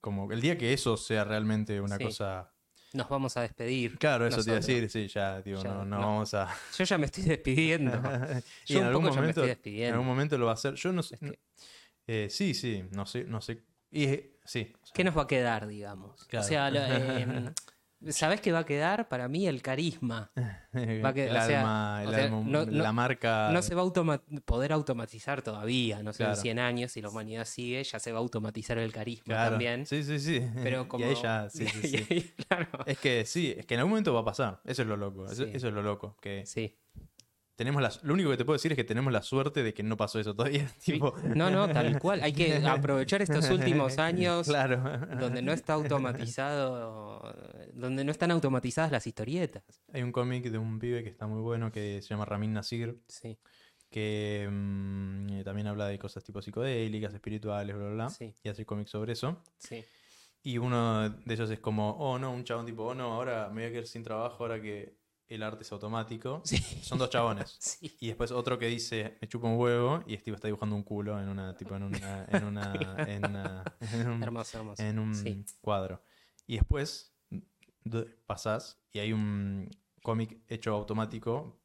como 0.00 0.30
el 0.30 0.40
día 0.42 0.58
que 0.58 0.72
eso 0.74 0.96
sea 0.98 1.24
realmente 1.24 1.80
una 1.80 1.98
cosa... 1.98 2.49
nos 2.92 3.08
vamos 3.08 3.36
a 3.36 3.42
despedir. 3.42 3.98
Claro, 3.98 4.26
eso 4.26 4.38
te 4.42 4.50
iba 4.50 4.56
a 4.56 4.60
nosotros. 4.60 4.66
decir, 4.82 5.08
sí, 5.08 5.12
ya, 5.14 5.42
Ya, 5.44 5.52
no, 5.64 5.84
no 5.84 5.84
no. 5.84 5.98
vamos 5.98 6.34
a... 6.34 6.48
Yo 6.78 6.84
ya 6.84 6.98
me 6.98 7.06
estoy 7.06 7.24
despidiendo. 7.24 7.92
y 8.66 8.72
Yo 8.72 8.78
en 8.80 8.84
un 8.84 8.88
algún 8.88 9.04
poco 9.04 9.14
ya 9.14 9.20
me 9.20 9.26
momento, 9.28 9.40
estoy 9.40 9.42
en 9.42 9.48
despidiendo. 9.48 9.92
algún 9.94 10.06
momento 10.08 10.38
lo 10.38 10.46
va 10.46 10.52
a 10.52 10.54
hacer. 10.54 10.74
Yo 10.74 10.92
no 10.92 11.02
sé... 11.02 11.14
Es 11.14 11.20
que- 11.20 11.38
eh, 12.06 12.28
sí, 12.30 12.54
sí, 12.54 12.84
no 12.90 13.06
sé, 13.06 13.24
no 13.24 13.40
sé. 13.40 13.62
Y, 13.92 14.06
sí. 14.44 14.72
o 14.74 14.86
sea, 14.86 14.92
¿Qué 14.94 15.04
nos 15.04 15.16
va 15.16 15.22
a 15.22 15.26
quedar, 15.28 15.66
digamos? 15.68 16.24
Claro. 16.24 16.44
O 16.44 16.48
sea, 16.48 16.70
lo- 16.70 16.80
em, 16.84 17.54
¿sabés 18.08 18.40
qué 18.40 18.52
va 18.52 18.60
a 18.60 18.64
quedar? 18.66 19.08
Para 19.08 19.28
mí 19.28 19.46
el 19.46 19.62
carisma. 19.62 20.30
va 20.36 21.08
a 21.08 21.14
quedar- 21.14 21.30
el 21.30 21.36
o 21.36 21.46
sea, 21.46 21.60
alma, 21.60 22.02
el 22.02 22.08
o 22.08 22.12
sea, 22.12 22.24
alma, 22.24 22.42
no- 22.46 22.66
no- 22.66 22.82
la 22.82 22.92
marca... 22.92 23.50
No 23.52 23.62
se 23.62 23.74
va 23.74 23.82
a 23.82 23.84
automa- 23.84 24.22
poder 24.44 24.72
automatizar 24.72 25.42
todavía, 25.42 26.02
no 26.02 26.12
sé, 26.12 26.22
en 26.22 26.28
Claro. 26.30 26.40
100 26.42 26.58
años, 26.58 26.92
si 26.92 27.00
la 27.02 27.08
humanidad 27.08 27.44
sigue, 27.44 27.82
ya 27.84 27.98
se 27.98 28.12
va 28.12 28.18
a 28.18 28.22
automatizar 28.22 28.78
el 28.78 28.92
carisma 28.92 29.24
Claro, 29.26 29.50
también. 29.50 29.86
Sí, 29.86 30.02
sí, 30.04 30.18
sí. 30.18 30.42
Pero 30.62 30.88
como... 30.88 31.04
Y 31.04 31.08
ahí 31.08 31.14
ya, 31.22 31.48
sí, 31.50 31.66
sí, 31.66 31.88
sí. 32.08 32.34
claro. 32.48 32.68
Es 32.86 32.98
que 32.98 33.24
sí, 33.24 33.54
es 33.56 33.66
que 33.66 33.74
en 33.74 33.80
algún 33.80 33.90
momento 33.90 34.14
va 34.14 34.20
a 34.20 34.24
pasar. 34.24 34.60
Eso 34.64 34.82
es 34.82 34.88
lo 34.88 34.96
loco. 34.96 35.26
Eso, 35.26 35.44
eso 35.44 35.68
es 35.68 35.74
lo 35.74 35.82
loco. 35.82 36.16
Que 36.20 36.44
Sí. 36.46 36.76
Tenemos 37.60 37.82
la, 37.82 37.92
lo 38.04 38.14
único 38.14 38.30
que 38.30 38.38
te 38.38 38.46
puedo 38.46 38.54
decir 38.54 38.72
es 38.72 38.76
que 38.76 38.84
tenemos 38.84 39.12
la 39.12 39.20
suerte 39.20 39.62
de 39.62 39.74
que 39.74 39.82
no 39.82 39.94
pasó 39.94 40.18
eso 40.18 40.34
todavía. 40.34 40.66
tipo, 40.82 41.14
No, 41.36 41.50
no, 41.50 41.68
tal 41.68 41.98
cual. 41.98 42.22
Hay 42.22 42.32
que 42.32 42.56
aprovechar 42.66 43.20
estos 43.20 43.50
últimos 43.50 43.98
años 43.98 44.46
claro. 44.46 44.82
donde 45.18 45.42
no 45.42 45.52
está 45.52 45.74
automatizado, 45.74 47.36
donde 47.74 48.02
no 48.02 48.12
están 48.12 48.30
automatizadas 48.30 48.90
las 48.90 49.06
historietas. 49.06 49.62
Hay 49.92 50.02
un 50.02 50.10
cómic 50.10 50.44
de 50.44 50.56
un 50.56 50.78
pibe 50.78 51.02
que 51.02 51.10
está 51.10 51.26
muy 51.26 51.42
bueno 51.42 51.70
que 51.70 52.00
se 52.00 52.08
llama 52.08 52.24
Ramin 52.24 52.54
Nasir, 52.54 52.98
Sí, 53.08 53.36
que 53.90 54.48
mm, 54.50 55.42
también 55.42 55.66
habla 55.66 55.86
de 55.86 55.98
cosas 55.98 56.24
tipo 56.24 56.40
psicodélicas, 56.40 57.12
espirituales, 57.12 57.76
bla, 57.76 57.84
bla, 57.88 57.94
bla. 57.94 58.08
Sí. 58.08 58.34
Y 58.42 58.48
hace 58.48 58.64
cómics 58.64 58.90
sobre 58.90 59.12
eso. 59.12 59.36
sí. 59.58 59.84
Y 60.42 60.56
uno 60.56 61.10
de 61.10 61.34
ellos 61.34 61.50
es 61.50 61.60
como, 61.60 61.90
oh 61.98 62.18
no, 62.18 62.32
un 62.32 62.44
chabón 62.44 62.64
tipo, 62.64 62.84
oh 62.84 62.94
no, 62.94 63.12
ahora 63.12 63.48
me 63.48 63.60
voy 63.60 63.64
a 63.64 63.72
quedar 63.72 63.86
sin 63.86 64.02
trabajo 64.02 64.42
ahora 64.42 64.58
que 64.62 64.99
el 65.30 65.42
arte 65.42 65.62
es 65.62 65.72
automático. 65.72 66.42
Sí. 66.44 66.58
Son 66.82 66.98
dos 66.98 67.08
chabones. 67.10 67.56
Sí. 67.60 67.96
Y 68.00 68.08
después 68.08 68.30
otro 68.32 68.58
que 68.58 68.66
dice, 68.66 69.16
me 69.20 69.28
chupa 69.28 69.48
un 69.48 69.58
huevo, 69.58 70.02
y 70.06 70.16
Steve 70.16 70.34
está 70.34 70.48
dibujando 70.48 70.74
un 70.76 70.82
culo 70.82 71.20
en 71.20 71.28
una, 71.28 71.56
tipo, 71.56 71.74
en 71.76 71.82
una, 71.84 72.24
en 72.28 72.44
una, 72.44 72.72
en 73.08 73.24
una- 73.26 73.64
en 73.80 74.08
un, 74.08 74.22
Hermoso, 74.22 74.58
hermoso. 74.58 74.82
en 74.82 74.98
un 74.98 75.14
Sí. 75.14 75.44
cuadro. 75.60 76.02
Y 76.46 76.56
después 76.56 77.14
pasás 78.26 78.78
y 78.92 78.98
hay 78.98 79.12
un 79.12 79.68
cómic 80.02 80.38
hecho 80.48 80.74
automático, 80.74 81.60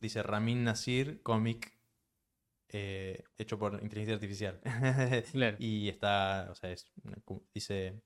dice 0.00 0.22
Ramin 0.22 0.64
Nasir, 0.64 1.22
cómic 1.22 1.76
eh, 2.68 3.22
hecho 3.38 3.58
por 3.58 3.74
inteligencia 3.82 4.14
artificial. 4.14 4.60
Claro. 5.32 5.56
y 5.60 5.88
está, 5.88 6.48
o 6.50 6.54
sea, 6.54 6.70
es, 6.70 6.90
dice 7.54 8.00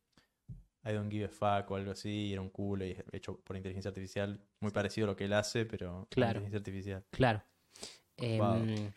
I 0.89 0.93
don't 0.93 1.11
give 1.11 1.25
a 1.25 1.29
fuck 1.29 1.71
o 1.71 1.77
algo 1.77 1.91
así, 1.93 2.29
y 2.29 2.33
era 2.33 2.41
un 2.41 2.51
culo 2.51 2.85
y 2.87 2.97
hecho 3.13 3.41
por 3.41 3.57
inteligencia 3.57 3.89
artificial, 3.89 4.41
muy 4.61 4.71
parecido 4.71 5.07
a 5.07 5.11
lo 5.11 5.17
que 5.17 5.25
él 5.25 5.33
hace, 5.33 5.67
pero 5.67 6.07
Claro. 6.11 6.41
inteligencia 6.41 6.59
artificial. 6.59 7.05
Claro. 7.11 7.43
Em, 8.17 8.39
Wow. 8.39 8.93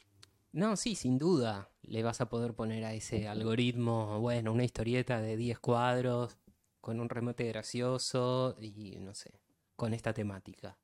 no, 0.52 0.76
sí, 0.78 0.96
sin 0.96 1.18
duda. 1.18 1.70
Le 1.82 2.04
vas 2.04 2.22
a 2.22 2.30
poder 2.30 2.54
poner 2.54 2.86
a 2.86 2.94
ese 2.94 3.28
algoritmo, 3.28 4.20
bueno, 4.20 4.52
una 4.54 4.64
historieta 4.64 5.20
de 5.20 5.36
10 5.38 5.60
cuadros, 5.60 6.38
con 6.82 7.00
un 7.00 7.10
remate 7.10 7.46
gracioso 7.48 8.56
y 8.60 8.98
no 9.00 9.14
sé, 9.14 9.32
con 9.76 9.94
esta 9.94 10.14
temática. 10.14 10.78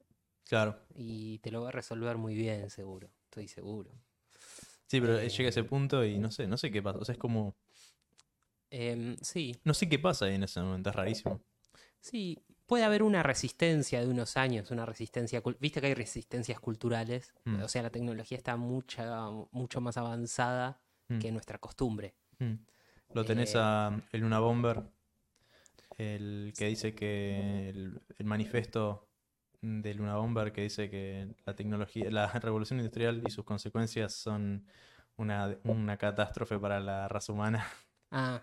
Claro. 0.43 0.79
Y 0.95 1.39
te 1.39 1.51
lo 1.51 1.61
va 1.61 1.69
a 1.69 1.71
resolver 1.71 2.17
muy 2.17 2.35
bien, 2.35 2.69
seguro. 2.69 3.09
Estoy 3.25 3.47
seguro. 3.47 3.91
Sí, 4.87 5.01
pero 5.01 5.17
Eh, 5.19 5.29
llega 5.29 5.49
ese 5.49 5.63
punto 5.63 6.03
y 6.05 6.17
no 6.19 6.31
sé, 6.31 6.47
no 6.47 6.57
sé 6.57 6.71
qué 6.71 6.81
pasa. 6.81 6.99
O 6.99 7.05
sea, 7.05 7.13
es 7.13 7.19
como. 7.19 7.55
Em, 8.69 9.15
sí, 9.21 9.55
No 9.63 9.73
sé 9.73 9.87
qué 9.87 9.99
pasa 9.99 10.25
ahí 10.25 10.35
en 10.35 10.43
ese 10.43 10.59
momento, 10.61 10.89
es 10.89 10.95
rarísimo. 10.95 11.41
sí. 11.99 12.39
Puede 12.65 12.83
haber 12.83 13.03
una 13.03 13.21
resistencia 13.21 14.01
de 14.01 14.07
unos 14.07 14.37
años, 14.37 14.71
una 14.71 14.87
resistencia. 14.87 15.43
Viste 15.59 15.81
que 15.81 15.85
hay 15.87 15.93
resistencias 15.93 16.59
culturales. 16.59 17.31
Mm. 17.43 17.61
O 17.61 17.67
sea, 17.67 17.83
la 17.83 17.91
tecnología 17.91 18.39
está 18.39 18.55
mucha, 18.57 19.29
mucho 19.51 19.81
más 19.81 19.97
avanzada 19.97 20.81
Mm. 21.07 21.19
que 21.19 21.31
nuestra 21.31 21.59
costumbre. 21.59 22.15
Mm. 22.39 22.53
Lo 23.13 23.23
tenés 23.23 23.53
Eh, 23.53 23.59
a 23.61 24.01
el 24.11 24.21
Luna 24.21 24.39
Bomber, 24.39 24.81
el 25.97 26.53
que 26.57 26.65
dice 26.65 26.95
que 26.95 27.69
el, 27.69 28.01
el 28.17 28.25
manifiesto 28.25 29.07
de 29.61 29.93
Luna 29.93 30.15
Bomber 30.17 30.51
que 30.51 30.61
dice 30.61 30.89
que 30.89 31.35
la 31.45 31.55
tecnología, 31.55 32.09
la 32.11 32.27
revolución 32.43 32.79
industrial 32.79 33.21
y 33.25 33.29
sus 33.31 33.45
consecuencias 33.45 34.13
son 34.13 34.65
una, 35.17 35.55
una 35.63 35.97
catástrofe 35.97 36.57
para 36.59 36.79
la 36.79 37.07
raza 37.07 37.31
humana. 37.31 37.65
Ah, 38.17 38.41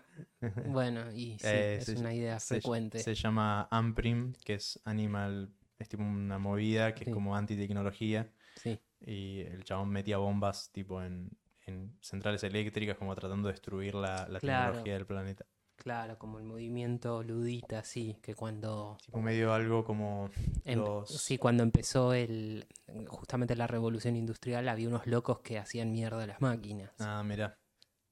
bueno, 0.67 1.11
y 1.11 1.37
sí, 1.39 1.47
Eh, 1.47 1.77
es 1.79 1.85
se- 1.85 1.97
una 1.97 2.13
idea 2.13 2.39
Se, 2.39 2.55
frecuente. 2.55 2.99
se 2.99 3.15
llama 3.15 3.67
Amprim, 3.71 4.33
que 4.45 4.53
es 4.55 4.79
Animal, 4.85 5.49
es 5.79 5.89
tipo 5.89 6.03
una 6.03 6.37
movida 6.37 6.93
que 6.93 7.05
Sí. 7.05 7.09
es 7.09 7.13
como 7.13 7.35
antitecnología. 7.35 8.29
Sí, 8.55 8.79
Y 9.01 9.41
el 9.41 9.63
chabón 9.63 9.89
metía 9.89 10.17
bombas 10.17 10.71
tipo 10.71 11.01
en, 11.01 11.29
en 11.65 11.97
centrales 12.01 12.43
eléctricas 12.43 12.97
como 12.97 13.15
tratando 13.15 13.47
de 13.47 13.53
destruir 13.53 13.95
la, 13.95 14.27
la 14.29 14.39
Claro. 14.39 14.73
tecnología 14.73 14.93
del 14.93 15.05
planeta. 15.05 15.45
claro, 15.75 16.17
como 16.17 16.39
el 16.39 16.45
movimiento 16.45 17.23
ludita, 17.23 17.83
sí, 17.83 18.15
que 18.21 18.35
cuando 18.35 18.97
Tipo 19.05 19.21
medio 19.21 19.53
algo 19.53 19.83
como 19.83 20.29
em- 20.65 20.79
los... 20.79 21.09
sí, 21.09 21.37
cuando 21.37 21.63
empezó 21.63 22.13
el 22.13 22.65
justamente 23.07 23.55
la 23.55 23.67
revolución 23.67 24.15
industrial 24.15 24.69
había 24.69 24.87
unos 24.87 25.07
locos 25.07 25.39
que 25.39 25.57
hacían 25.57 25.91
mierda 25.91 26.23
a 26.23 26.27
las 26.27 26.41
máquinas. 26.41 26.91
Ah, 26.99 27.23
mira. 27.25 27.57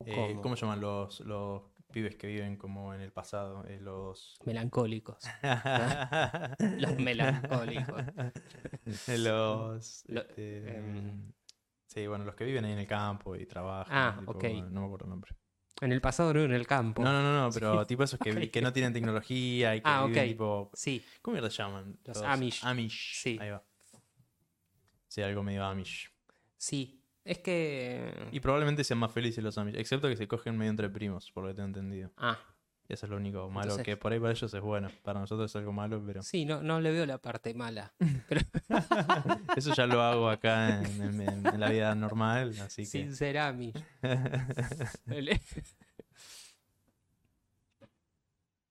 Eh, 0.06 0.14
¿Cómo? 0.15 0.41
¿Cómo 0.41 0.56
llaman 0.61 0.82
los, 0.82 1.19
los 1.22 1.64
pibes 1.91 2.15
que 2.15 2.28
viven 2.28 2.56
como 2.57 2.94
en 2.94 3.02
el 3.02 3.11
pasado? 3.11 3.65
Eh, 3.68 3.80
los... 3.82 4.36
Melancólicos. 4.45 5.18
Los 6.78 6.98
melancólicos. 6.98 8.03
los... 9.07 10.03
Lo- 10.07 10.22
este, 10.22 10.78
em. 10.78 11.32
sí, 11.88 12.07
bueno, 12.07 12.26
los 12.26 12.36
que 12.36 12.45
viven 12.45 12.65
ahí 12.65 12.73
en 12.73 12.80
el 12.80 12.88
campo 12.88 13.36
y 13.36 13.45
trabajan. 13.45 13.95
Ah, 13.95 14.15
tipo, 14.19 14.32
ok. 14.32 14.44
No 14.69 14.82
me 14.82 14.86
acuerdo 14.88 15.06
el 15.06 15.10
nombre. 15.11 15.36
En 15.82 15.91
el 15.91 15.99
pasado 16.02 16.34
no 16.34 16.41
en 16.41 16.52
el 16.53 16.68
campo. 16.68 17.03
No, 17.03 17.11
no, 17.11 17.22
no, 17.23 17.34
no, 17.45 17.52
pero 17.52 17.86
tipo 17.88 18.03
esos 18.03 18.19
que, 18.19 18.52
que 18.52 18.61
no 18.61 18.72
tienen 18.72 18.94
tecnología 18.94 19.76
y 19.76 19.82
que 19.82 19.90
Ah, 19.90 20.06
viven 20.06 20.28
tipo... 20.30 20.69
Sí, 20.73 21.03
¿Cómo 21.22 21.38
se 21.38 21.49
llaman? 21.49 21.98
Los 22.06 22.22
Amish. 22.22 22.64
Amish. 22.64 23.15
Sí. 23.15 23.38
Ahí 23.41 23.49
va. 23.49 23.64
Sí, 25.07 25.22
algo 25.22 25.44
medio 25.44 25.65
Amish. 25.65 26.10
sí. 26.57 27.01
Es 27.23 27.38
que 27.39 28.14
Y 28.31 28.39
probablemente 28.39 28.84
sean 28.84 28.99
más 28.99 29.11
felices 29.11 29.43
los 29.43 29.57
Amish, 29.57 29.76
excepto 29.76 30.07
que 30.10 30.15
se 30.18 30.27
cogen 30.27 30.57
medio 30.57 30.72
entre 30.72 30.89
primos, 30.89 31.31
por 31.31 31.43
lo 31.43 31.49
que 31.49 31.56
tengo 31.56 31.68
entendido. 31.68 32.11
ah, 32.18 32.38
Y 32.89 32.93
eso 32.93 33.06
es 33.06 33.10
lo 33.11 33.18
único 33.18 33.48
malo, 33.49 33.64
Entonces- 33.72 33.85
que 33.85 33.95
por 33.98 34.11
ahí 34.11 34.19
para 34.19 34.31
ellos 34.31 34.53
es 34.53 34.61
bueno. 34.61 34.89
Para 35.03 35.19
nosotros 35.19 35.49
es 35.52 35.56
algo 35.56 35.72
malo, 35.72 36.02
pero 36.06 36.23
sí, 36.23 36.45
no, 36.45 36.61
no 36.64 36.81
le 36.81 36.91
veo 36.91 37.06
la 37.06 37.19
parte 37.19 37.53
mala. 37.53 37.93
Pero 38.27 38.41
eso 39.56 39.73
ya 39.76 39.85
lo 39.85 40.02
hago 40.02 40.30
acá 40.30 40.81
en, 40.81 41.02
en- 41.02 41.22
en- 41.22 41.45
en 41.48 41.60
la 41.60 41.69
vida 41.69 41.93
normal, 41.95 42.56
así 42.60 42.81
que... 42.84 42.85
sin 42.88 43.15
ser 43.15 43.38
Amish. 43.38 43.76
El- 45.07 45.39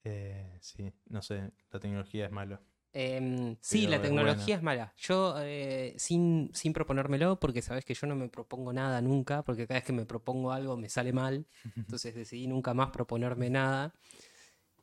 Eh, 0.05 0.57
sí, 0.61 0.91
no 1.09 1.21
sé, 1.23 1.51
la 1.71 1.79
tecnología 1.79 2.27
es 2.27 2.33
malo. 2.33 2.59
Em, 2.93 3.57
sí, 3.61 3.87
la 3.87 4.03
tecnología 4.03 4.57
es 4.57 4.63
mala. 4.63 4.93
Yo, 4.97 5.37
eh, 5.39 5.95
sin, 5.97 6.51
sin 6.53 6.73
proponérmelo, 6.73 7.39
porque 7.39 7.63
sabes 7.63 7.85
que 7.85 7.95
yo 7.95 8.07
no 8.09 8.17
me 8.17 8.29
propongo 8.29 8.73
nada 8.73 9.01
nunca, 9.01 9.43
porque 9.45 9.67
cada 9.67 9.79
vez 9.79 9.85
que 9.85 9.93
me 9.93 10.07
propongo 10.07 10.51
algo 10.51 10.77
me 10.77 10.89
sale 10.89 11.13
mal, 11.13 11.47
entonces 11.77 12.15
decidí 12.15 12.47
nunca 12.49 12.75
más 12.75 12.91
proponerme 12.91 13.49
nada. 13.51 13.95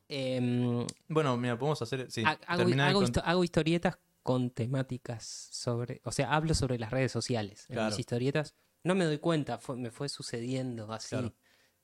Em, 0.08 0.86
Bueno, 1.08 1.36
mira, 1.36 1.58
podemos 1.58 1.80
hacer... 1.82 2.10
Sí, 2.10 2.22
ha- 2.24 2.38
hago, 2.46 2.62
hago 2.62 3.02
cont- 3.02 3.08
histo- 3.10 3.22
hago 3.24 3.44
historietas 3.44 3.98
con 4.22 4.50
temáticas 4.50 5.24
sobre, 5.52 6.00
o 6.04 6.12
sea, 6.12 6.32
hablo 6.34 6.54
sobre 6.54 6.78
las 6.78 6.90
redes 6.90 7.12
sociales 7.12 7.66
en 7.68 7.74
Claro. 7.74 7.90
mis 7.90 7.98
historietas. 7.98 8.54
No 8.84 8.94
me 8.94 9.04
doy 9.04 9.18
cuenta, 9.18 9.58
fue- 9.58 9.76
me 9.76 9.90
fue 9.90 10.08
sucediendo 10.08 10.90
así. 10.92 11.10
Claro. 11.10 11.34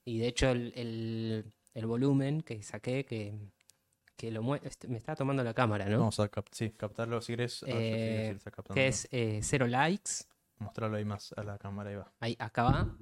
Y 0.07 0.19
de 0.19 0.29
hecho 0.29 0.49
el, 0.51 0.73
el- 0.77 1.53
el 1.75 1.87
volumen 1.87 2.41
que 2.43 2.63
saqué, 2.63 3.05
que, 3.05 3.35
que 4.17 4.31
lo 4.31 4.55
este, 4.57 4.89
me 4.89 4.97
está 4.99 5.15
tomando 5.17 5.43
la 5.43 5.55
cámara, 5.55 5.87
¿no? 5.87 5.99
Vamos 5.99 6.21
a 6.21 6.29
cap- 6.29 6.47
sí, 6.53 6.71
captarlo 6.71 7.21
si 7.21 7.33
querés. 7.33 7.65
Eh, 7.67 8.37
si 8.39 8.51
que 8.75 8.87
es 8.89 9.09
eh, 9.11 9.41
cero 9.43 9.67
likes. 9.67 10.11
Mostrarlo 10.59 10.97
ahí 10.97 11.05
más 11.05 11.33
a 11.37 11.43
la 11.43 11.59
cámara, 11.59 11.91
ahí 11.91 11.97
va. 11.97 12.13
Ahí, 12.21 12.37
acá 12.39 12.63
va. 12.63 12.97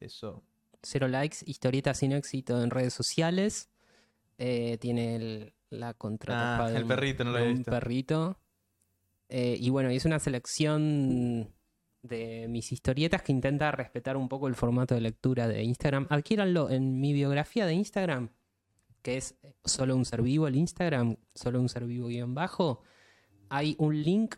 Eso. 0.00 0.42
Cero 0.82 1.08
likes, 1.08 1.38
historietas 1.46 1.98
sin 1.98 2.12
éxito 2.12 2.62
en 2.62 2.70
redes 2.70 2.92
sociales. 2.94 3.70
Eh, 4.36 4.76
tiene 4.80 5.16
el- 5.16 5.52
la 5.70 5.94
contratapa 5.94 6.66
Ah, 6.66 6.70
de 6.70 6.76
el 6.76 6.82
un- 6.84 6.88
perrito, 6.88 7.24
no 7.24 7.30
lo 7.32 7.38
había 7.38 7.50
un 7.50 7.56
visto. 7.56 7.70
perrito. 7.70 8.38
Y 9.30 9.68
bueno, 9.70 9.90
es 9.90 10.04
una 10.06 10.18
selección 10.18 11.52
de 12.02 12.46
mis 12.48 12.72
historietas 12.72 13.20
que 13.22 13.32
intenta 13.32 13.70
respetar 13.72 14.16
un 14.16 14.28
poco 14.28 14.48
el 14.48 14.54
formato 14.54 14.94
de 14.94 15.00
lectura 15.02 15.46
de 15.48 15.62
Instagram. 15.64 16.06
Adquiéranlo 16.08 16.70
en 16.70 17.00
mi 17.00 17.12
biografía 17.12 17.66
de 17.66 17.74
Instagram, 17.74 18.30
que 19.08 19.16
es 19.16 19.34
solo 19.64 19.96
un 19.96 20.04
ser 20.04 20.20
vivo 20.20 20.46
el 20.48 20.54
Instagram, 20.56 21.16
solo 21.34 21.62
un 21.62 21.70
ser 21.70 21.86
vivo 21.86 22.08
guion 22.08 22.34
bajo. 22.34 22.82
Hay 23.48 23.74
un 23.78 24.02
link 24.02 24.34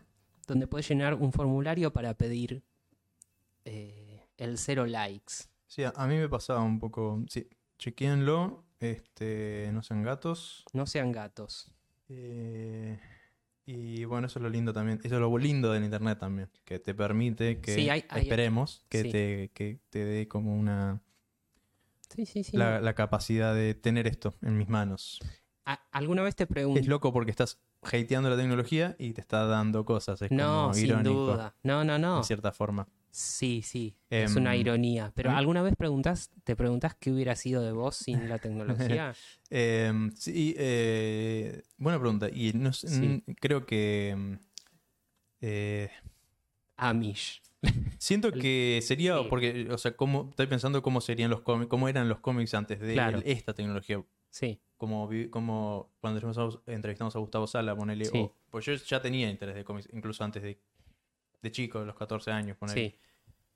donde 0.47 0.65
puedes 0.65 0.87
llenar 0.87 1.15
un 1.15 1.33
formulario 1.33 1.91
para 1.91 2.13
pedir 2.13 2.63
eh, 3.65 4.23
el 4.37 4.57
cero 4.57 4.85
likes. 4.85 5.33
Sí, 5.67 5.83
a, 5.83 6.07
mí 6.07 6.15
me 6.15 6.29
pasaba 6.29 6.61
un 6.61 6.79
poco. 6.79 7.21
Sí, 7.27 7.49
chequéenlo. 7.79 8.63
Este, 8.79 9.69
no 9.73 9.83
sean 9.83 10.03
gatos. 10.03 10.63
No 10.71 10.85
sean 10.85 11.11
gatos. 11.11 11.69
Eh, 12.07 12.97
y 13.65 14.05
bueno, 14.05 14.27
eso 14.27 14.39
es 14.39 14.43
lo 14.43 14.49
lindo 14.49 14.71
también. 14.71 15.01
Eso 15.03 15.15
es 15.15 15.21
lo 15.21 15.37
lindo 15.37 15.73
del 15.73 15.83
internet 15.83 16.17
también. 16.17 16.49
Que 16.63 16.79
te 16.79 16.95
permite 16.95 17.59
que 17.59 17.75
Sí, 17.75 17.89
hay- 17.89 18.05
hay- 18.07 18.21
esperemos 18.21 18.85
que, 18.87 19.01
sí. 19.01 19.11
te, 19.11 19.51
que 19.53 19.79
te 19.89 20.05
dé 20.05 20.29
como 20.29 20.57
una. 20.57 21.01
Sí, 22.13 22.25
sí, 22.25 22.43
sí. 22.43 22.57
La, 22.57 22.79
la 22.81 22.93
capacidad 22.93 23.53
de 23.55 23.73
tener 23.73 24.07
esto 24.07 24.33
en 24.41 24.57
mis 24.57 24.67
manos. 24.69 25.19
¿Alguna 25.91 26.23
vez 26.23 26.35
te 26.35 26.47
pregunté? 26.47 26.81
Es 26.81 26.87
loco 26.87 27.13
porque 27.13 27.31
estás 27.31 27.59
hateando 27.83 28.29
la 28.29 28.35
tecnología 28.37 28.95
y 28.99 29.13
te 29.13 29.21
está 29.21 29.45
dando 29.45 29.85
cosas. 29.85 30.21
Es 30.21 30.31
No, 30.31 30.63
como 30.63 30.73
sin 30.73 30.85
irónico. 30.87 31.13
duda. 31.33 31.55
No, 31.63 31.83
no, 31.83 31.97
no. 31.97 32.17
En 32.17 32.23
cierta 32.23 32.51
forma. 32.51 32.87
Sí, 33.11 33.61
sí. 33.61 33.95
es 34.09 34.35
una 34.35 34.55
Em, 34.55 34.61
ironía. 34.61 35.11
Pero 35.15 35.31
mí- 35.31 35.37
¿alguna 35.37 35.61
vez 35.61 35.75
preguntas, 35.77 36.31
te 36.43 36.55
preguntás 36.55 36.95
qué 36.95 37.11
hubiera 37.11 37.35
sido 37.35 37.61
de 37.61 37.71
vos 37.73 37.95
sin 37.95 38.27
la 38.27 38.39
tecnología? 38.39 39.13
Em, 39.49 40.11
sí, 40.15 40.55
eh, 40.57 41.61
buena 41.77 41.99
pregunta. 41.99 42.27
Y 42.29 42.53
no 42.53 42.71
sé, 42.73 42.87
Sí. 42.87 43.23
creo 43.39 43.65
que. 43.65 44.15
mm, 44.17 44.33
eh, 45.41 45.89
Amish. 46.77 47.41
siento 47.99 48.31
que 48.31 48.79
sería. 48.83 49.17
sí. 49.19 49.25
Porque, 49.29 49.67
o 49.71 49.77
sea, 49.77 49.95
cómo, 49.95 50.27
estoy 50.29 50.47
pensando 50.47 50.81
cómo 50.81 51.01
serían 51.01 51.29
los 51.29 51.41
cómics, 51.41 51.69
cómo 51.69 51.87
eran 51.89 52.09
los 52.09 52.19
cómics 52.19 52.53
antes 52.53 52.79
de 52.79 52.93
Claro. 52.93 53.17
el- 53.19 53.23
esta 53.27 53.53
tecnología. 53.53 54.03
Sí, 54.29 54.61
Como, 54.77 55.09
como 55.29 55.91
cuando 55.99 56.19
entrevistamos, 56.65 57.15
a 57.15 57.19
Gustavo 57.19 57.47
Sala, 57.47 57.75
ponele. 57.75 58.05
Sí. 58.05 58.17
o- 58.17 58.35
pues 58.49 58.65
yo 58.65 58.73
ya 58.73 59.01
tenía 59.01 59.29
interés 59.29 59.55
de 59.55 59.63
cómics, 59.63 59.89
incluso 59.93 60.23
antes 60.23 60.41
de, 60.43 60.59
de 61.41 61.51
chico, 61.51 61.79
de 61.79 61.85
los 61.85 61.95
14 61.95 62.31
años, 62.31 62.57
ponele. 62.57 62.89
sí. 62.91 62.97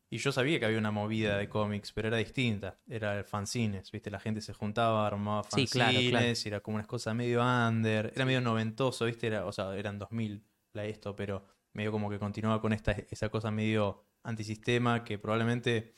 Y 0.07 0.17
yo 0.19 0.31
sabía 0.31 0.59
que 0.59 0.65
había 0.65 0.77
una 0.77 0.91
movida 0.91 1.35
de 1.37 1.49
cómics, 1.49 1.91
pero 1.91 2.09
era 2.09 2.17
distinta. 2.17 2.77
Era 2.87 3.17
el 3.17 3.25
fanzines, 3.25 3.91
¿viste? 3.91 4.11
La 4.11 4.19
gente 4.19 4.39
se 4.39 4.53
juntaba, 4.53 5.05
armaba 5.05 5.43
Sí, 5.43 5.49
fanzines, 5.65 5.71
claro, 5.71 6.09
claro. 6.09 6.25
y 6.27 6.47
era 6.47 6.59
como 6.61 6.75
una 6.75 6.85
cosa 6.85 7.13
medio 7.15 7.41
under. 7.43 8.11
Era 8.15 8.23
medio 8.23 8.39
noventoso, 8.39 9.05
¿viste? 9.05 9.27
Era, 9.27 9.45
o 9.47 9.51
sea, 9.51 9.75
eran 9.75 9.97
2000 9.97 10.43
la 10.73 10.85
esto, 10.85 11.15
pero 11.15 11.43
medio 11.75 11.91
como 11.91 12.09
que 12.09 12.17
continuaba 12.17 12.59
con 12.61 12.73
esta, 12.73 12.91
esa 13.11 13.29
cosa 13.29 13.51
medio 13.51 14.03
antisistema 14.23 15.03
que 15.03 15.19
probablemente, 15.19 15.93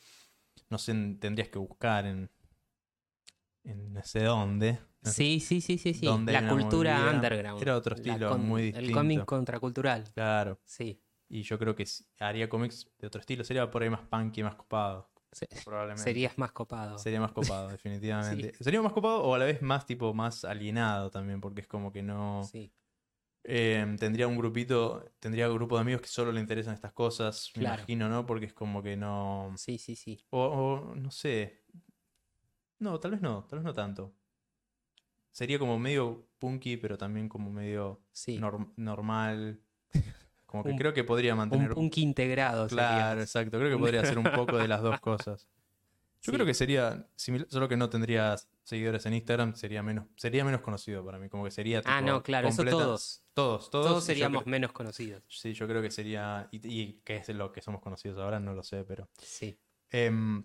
no 0.68 0.76
sé, 0.76 0.92
en- 0.92 1.18
tendrías 1.18 1.48
que 1.48 1.58
buscar 1.58 2.04
en, 2.04 2.30
en 3.64 3.92
no 3.92 4.02
sé 4.02 4.24
dónde. 4.24 4.72
No 5.02 5.10
sé, 5.10 5.12
Sí, 5.12 5.40
sí, 5.40 5.60
sí, 5.60 5.78
sí, 5.78 5.94
sí. 5.94 6.06
La 6.26 6.48
cultura 6.48 7.10
underground. 7.14 7.62
Era 7.62 7.76
otro 7.76 7.94
estilo 7.94 8.36
muy 8.38 8.62
El 8.68 8.72
distinto. 8.72 8.94
cómic 8.98 9.24
contracultural. 9.24 10.04
Claro. 10.12 10.60
Sí. 10.64 11.00
Y 11.28 11.42
yo 11.42 11.58
creo 11.58 11.74
que 11.74 11.84
haría 12.20 12.48
cómics 12.48 12.90
de 12.98 13.06
otro 13.06 13.20
estilo. 13.20 13.44
Sería 13.44 13.70
por 13.70 13.82
ahí 13.82 13.90
más 13.90 14.00
punky, 14.00 14.42
más 14.42 14.54
copado. 14.56 15.10
Se- 15.30 15.46
Probablemente. 15.64 16.02
Serías 16.02 16.36
más 16.38 16.52
copado. 16.52 16.98
Sería 16.98 17.20
más 17.20 17.32
copado, 17.32 17.68
definitivamente. 17.68 18.52
Sería 18.62 18.80
más 18.82 18.92
copado 18.92 19.22
o 19.22 19.34
a 19.34 19.38
la 19.38 19.44
vez 19.44 19.60
más 19.62 19.86
tipo 19.86 20.12
más 20.14 20.44
alienado 20.44 21.10
también, 21.10 21.40
porque 21.40 21.60
es 21.60 21.66
como 21.68 21.92
que 21.92 22.02
no. 22.02 22.42
Sí. 22.50 22.72
Eh, 23.44 23.96
tendría 23.98 24.26
un 24.28 24.36
grupito, 24.36 25.10
tendría 25.20 25.48
un 25.48 25.54
grupo 25.56 25.76
de 25.76 25.82
amigos 25.82 26.02
que 26.02 26.08
solo 26.08 26.32
le 26.32 26.40
interesan 26.40 26.74
estas 26.74 26.92
cosas, 26.92 27.50
me 27.56 27.60
Claro. 27.60 27.76
imagino, 27.80 28.08
¿no? 28.08 28.26
Porque 28.26 28.46
es 28.46 28.52
como 28.52 28.82
que 28.82 28.96
no. 28.96 29.52
Sí, 29.56 29.78
sí, 29.78 29.96
sí. 29.96 30.18
O, 30.30 30.42
o 30.90 30.94
no 30.94 31.10
sé. 31.10 31.62
No, 32.78 33.00
tal 33.00 33.12
vez 33.12 33.20
no, 33.20 33.44
tal 33.44 33.58
vez 33.60 33.64
no 33.64 33.72
tanto. 33.74 34.12
Sería 35.30 35.58
como 35.58 35.78
medio 35.78 36.26
punky, 36.38 36.76
pero 36.76 36.98
también 36.98 37.28
como 37.28 37.50
medio 37.50 38.00
Sí. 38.12 38.38
norm- 38.38 38.72
normal. 38.76 39.60
Como 40.46 40.64
que 40.64 40.70
Un- 40.70 40.78
creo 40.78 40.94
que 40.94 41.04
podría 41.04 41.34
mantener. 41.34 41.68
Un 41.68 41.74
punk 41.74 41.98
integrado. 41.98 42.68
Claro, 42.68 43.10
serías. 43.10 43.26
exacto. 43.28 43.58
Creo 43.58 43.70
que 43.70 43.76
podría 43.78 44.00
hacer 44.00 44.16
un 44.18 44.24
poco 44.34 44.56
de 44.56 44.66
las 44.66 44.80
dos 44.80 44.98
cosas. 44.98 45.46
Yo 46.20 46.32
Sí. 46.32 46.32
creo 46.32 46.46
que 46.46 46.54
sería 46.54 47.08
similar, 47.14 47.46
solo 47.48 47.68
que 47.68 47.76
no 47.76 47.88
tendría 47.88 48.34
seguidores 48.64 49.06
en 49.06 49.14
Instagram, 49.14 49.54
sería 49.54 49.82
menos, 49.84 50.06
sería 50.16 50.44
menos 50.44 50.60
conocido 50.62 51.04
para 51.04 51.18
mí, 51.18 51.28
como 51.28 51.44
que 51.44 51.50
sería 51.52 51.80
Ah, 51.84 52.00
no, 52.00 52.22
claro, 52.22 52.48
eso 52.48 52.64
todos. 52.64 53.22
Todos, 53.34 53.70
todos. 53.70 53.86
Todos 53.86 54.04
seríamos 54.04 54.44
menos 54.46 54.72
conocidos. 54.72 55.22
Sí, 55.28 55.52
yo 55.54 55.68
creo 55.68 55.80
que 55.80 55.90
sería. 55.92 56.48
Y, 56.50 56.60
y 56.68 57.00
qué 57.04 57.18
es 57.18 57.28
lo 57.28 57.52
que 57.52 57.62
somos 57.62 57.80
conocidos 57.80 58.18
ahora, 58.18 58.40
no 58.40 58.52
lo 58.52 58.62
sé, 58.64 58.84
pero. 58.84 59.08
Sí. 59.22 59.58
em, 59.90 60.42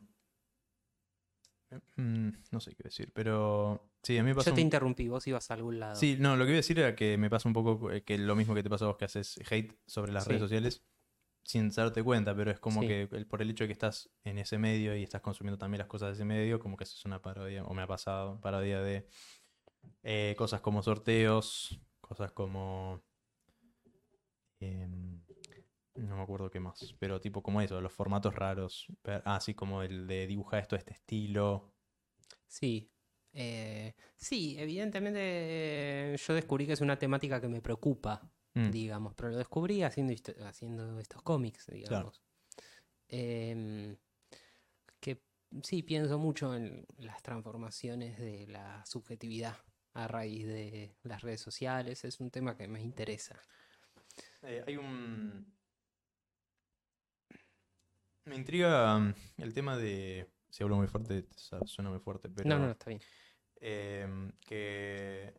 mm, 1.96 2.30
no 2.52 2.60
sé 2.60 2.76
qué 2.76 2.84
decir, 2.84 3.12
pero. 3.14 3.90
Sí, 4.04 4.18
a 4.18 4.24
mí 4.24 4.30
me 4.30 4.36
pasa. 4.36 4.52
Yo 4.52 4.56
te 4.56 4.62
un- 4.62 4.66
interrumpí, 4.68 5.08
vos 5.08 5.26
ibas 5.28 5.50
a 5.50 5.54
algún 5.56 5.80
lado. 5.80 5.96
Sí, 5.96 6.18
no, 6.20 6.36
lo 6.36 6.44
que 6.46 6.52
iba 6.52 6.56
a 6.58 6.58
decir 6.58 6.78
era 6.80 6.96
que 6.96 7.18
me 7.18 7.30
pasa 7.30 7.48
un 7.50 7.54
poco 7.54 7.90
eh, 7.92 8.04
que 8.04 8.18
lo 8.18 8.36
mismo 8.36 8.54
que 8.54 8.62
te 8.62 8.70
pasa 8.70 8.86
a 8.86 8.90
vos 8.90 8.98
que 8.98 9.06
haces 9.06 9.40
hate 9.50 9.76
sobre 9.88 10.12
las 10.12 10.26
Sí. 10.26 10.30
redes 10.30 10.42
sociales 10.42 10.84
sin 11.44 11.70
darte 11.70 12.02
cuenta, 12.04 12.36
pero 12.36 12.52
es 12.52 12.60
como 12.60 12.82
Sí. 12.82 12.88
que 12.88 13.02
el- 13.12 13.28
por 13.28 13.42
el 13.42 13.50
hecho 13.50 13.64
de 13.66 13.68
que 13.68 13.74
estás 13.74 14.10
en 14.24 14.38
ese 14.38 14.58
medio 14.58 14.96
y 14.96 15.04
estás 15.04 15.22
consumiendo 15.22 15.58
también 15.58 15.80
las 15.80 15.88
cosas 15.88 16.10
de 16.10 16.14
ese 16.14 16.26
medio, 16.26 16.60
como 16.60 16.78
que 16.78 16.84
haces 16.84 17.04
una 17.06 17.22
parodia, 17.22 17.64
o 17.66 17.74
me 17.74 17.82
ha 17.82 17.88
pasado, 17.88 18.40
parodia 18.42 18.82
de 18.82 19.08
eh, 20.04 20.34
cosas 20.38 20.62
como 20.62 20.82
sorteos, 20.82 21.80
cosas 22.02 22.32
como... 22.32 23.04
em, 24.60 25.22
no 25.96 26.16
me 26.18 26.24
acuerdo 26.24 26.50
qué 26.50 26.60
más, 26.60 26.96
pero 27.00 27.20
tipo 27.22 27.44
como 27.44 27.62
eso, 27.62 27.80
los 27.82 27.92
formatos 27.92 28.34
raros, 28.36 28.88
per- 29.02 29.22
ah, 29.26 29.36
así 29.36 29.54
como 29.54 29.84
el 29.84 30.08
de 30.08 30.26
dibujar 30.28 30.62
esto 30.62 30.76
de 30.76 30.80
este 30.80 30.94
estilo. 30.94 31.74
Sí. 32.48 32.90
Eh, 33.36 33.94
sí, 34.16 34.56
evidentemente 34.60 35.20
eh, 35.22 36.18
yo 36.18 36.34
descubrí 36.36 36.66
que 36.68 36.74
es 36.74 36.82
una 36.82 36.98
temática 36.98 37.42
que 37.42 37.48
me 37.48 37.62
preocupa, 37.62 38.32
Mm, 38.56 38.70
digamos, 38.70 39.16
pero 39.16 39.30
lo 39.30 39.38
descubrí 39.38 39.82
haciendo, 39.84 40.14
haciendo 40.46 41.00
estos 41.00 41.22
cómics, 41.24 41.68
digamos. 41.68 42.22
Em, 43.08 43.98
que 45.00 45.24
sí, 45.64 45.82
pienso 45.82 46.20
mucho 46.20 46.56
en 46.56 46.86
las 46.98 47.24
transformaciones 47.24 48.20
de 48.20 48.46
la 48.48 48.86
subjetividad 48.86 49.58
a 49.94 50.08
raíz 50.08 50.46
de 50.46 50.96
las 51.04 51.22
redes 51.22 51.42
sociales, 51.42 52.04
es 52.04 52.20
un 52.20 52.32
tema 52.32 52.56
que 52.56 52.68
me 52.68 52.82
interesa. 52.82 53.40
Eh, 54.44 54.64
hay 54.68 54.78
un. 54.78 55.52
Me 58.26 58.36
intriga 58.36 58.98
mm, 59.00 59.14
el 59.38 59.54
tema 59.54 59.78
de. 59.78 60.30
Si 60.50 60.64
hablo 60.64 60.76
muy 60.76 60.88
fuerte, 60.88 61.28
suena 61.66 61.90
muy 61.90 62.00
fuerte, 62.00 62.30
pero. 62.30 62.48
No, 62.50 62.60
no, 62.60 62.72
está 62.72 62.90
bien. 62.90 63.02
em, 63.60 64.32
que. 64.42 65.34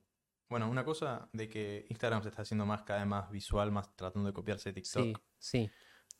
Bueno, 0.54 0.70
una 0.70 0.84
cosa 0.84 1.28
de 1.32 1.48
que 1.48 1.84
Instagram 1.90 2.22
se 2.22 2.28
está 2.28 2.42
haciendo 2.42 2.64
más, 2.64 2.84
cada 2.84 3.00
vez 3.00 3.08
más 3.08 3.28
visual, 3.28 3.72
más 3.72 3.92
tratando 3.96 4.28
de 4.28 4.32
copiarse 4.32 4.68
de 4.68 4.74
TikTok. 4.80 5.18
Sí, 5.36 5.66
sí, 5.66 5.70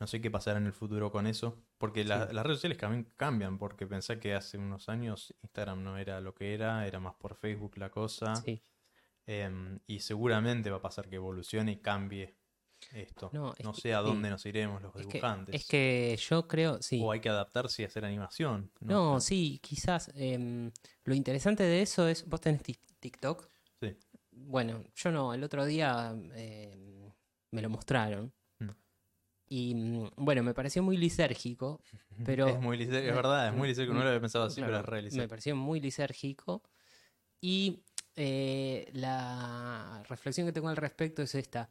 No 0.00 0.08
sé 0.08 0.20
qué 0.20 0.28
pasará 0.28 0.58
en 0.58 0.66
el 0.66 0.72
futuro 0.72 1.12
con 1.12 1.28
eso. 1.28 1.62
Porque 1.78 2.02
la- 2.02 2.32
las 2.32 2.44
redes 2.44 2.56
sociales 2.58 2.78
también 2.78 3.12
cambian. 3.16 3.58
Porque 3.58 3.86
pensé 3.86 4.18
que 4.18 4.34
hace 4.34 4.58
unos 4.58 4.88
años 4.88 5.32
Instagram 5.42 5.84
no 5.84 5.98
era 5.98 6.20
lo 6.20 6.34
que 6.34 6.52
era, 6.52 6.84
era 6.84 6.98
más 6.98 7.14
por 7.14 7.36
Facebook 7.36 7.78
la 7.78 7.90
cosa. 7.90 8.34
sí. 8.34 8.60
Em, 9.26 9.78
y 9.86 10.00
seguramente 10.00 10.68
va 10.68 10.78
a 10.78 10.82
pasar 10.82 11.08
que 11.08 11.14
evolucione 11.14 11.70
y 11.70 11.76
cambie 11.76 12.36
esto. 12.92 13.30
No, 13.32 13.54
No, 13.62 13.72
que- 13.72 13.80
sé 13.80 13.94
a 13.94 14.00
dónde 14.00 14.30
nos 14.30 14.44
iremos 14.46 14.82
los 14.82 14.96
Es 14.96 15.06
que, 15.06 15.12
dibujantes. 15.12 15.54
es 15.54 15.68
que 15.68 16.18
yo 16.20 16.48
creo, 16.48 16.82
sí. 16.82 17.00
O 17.00 17.12
hay 17.12 17.20
que 17.20 17.28
adaptarse 17.28 17.82
y 17.82 17.84
hacer 17.84 18.04
animación. 18.04 18.72
No, 18.80 19.20
sé. 19.20 19.28
sí, 19.28 19.60
quizás. 19.62 20.10
em, 20.16 20.72
lo 21.04 21.14
interesante 21.14 21.62
de 21.62 21.82
eso 21.82 22.08
es, 22.08 22.28
¿vos 22.28 22.40
tenés 22.40 22.62
Tik- 22.64 22.80
TikTok? 22.98 23.48
Bueno, 24.36 24.84
yo 24.94 25.10
no, 25.10 25.34
el 25.34 25.42
otro 25.42 25.64
día 25.64 26.10
em, 26.34 27.10
me 27.50 27.62
lo 27.62 27.70
mostraron. 27.70 28.32
Mm. 28.58 28.70
Y 29.48 29.74
mm, 29.74 30.10
bueno, 30.16 30.42
me 30.42 30.54
pareció 30.54 30.82
muy 30.82 30.96
lisérgico, 30.96 31.80
pero... 32.24 32.48
Es 32.48 32.60
muy 32.60 32.76
lisérgico, 32.76 33.06
es 33.06 33.12
eh, 33.12 33.16
verdad, 33.16 33.48
es 33.48 33.54
muy 33.54 33.68
mm, 33.68 33.70
lisérgico. 33.70 33.94
No 33.94 34.02
lo 34.02 34.08
había 34.08 34.20
pensado 34.20 34.44
así, 34.44 34.56
claro, 34.56 34.82
pero 34.84 34.98
es 34.98 35.12
re 35.12 35.20
Me 35.20 35.28
pareció 35.28 35.56
muy 35.56 35.80
lisérgico. 35.80 36.62
Y 37.40 37.82
eh, 38.16 38.90
la 38.92 40.02
reflexión 40.08 40.46
que 40.46 40.52
tengo 40.52 40.68
al 40.68 40.76
respecto 40.76 41.22
es 41.22 41.34
esta. 41.34 41.68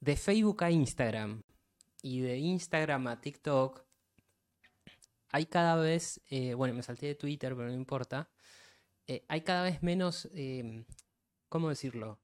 de 0.00 0.16
Facebook 0.16 0.62
a 0.62 0.70
Instagram 0.70 1.42
y 2.02 2.20
de 2.20 2.38
Instagram 2.38 3.08
a 3.08 3.20
TikTok, 3.20 3.84
hay 5.30 5.46
cada 5.46 5.76
vez, 5.76 6.20
eh, 6.30 6.54
bueno, 6.54 6.74
me 6.74 6.82
salté 6.82 7.06
de 7.06 7.14
Twitter, 7.14 7.54
pero 7.54 7.68
no 7.68 7.74
importa, 7.74 8.30
eh, 9.06 9.24
hay 9.28 9.42
cada 9.42 9.62
vez 9.62 9.82
menos, 9.82 10.28
eh, 10.32 10.84
¿cómo 11.48 11.68
decirlo? 11.68 12.20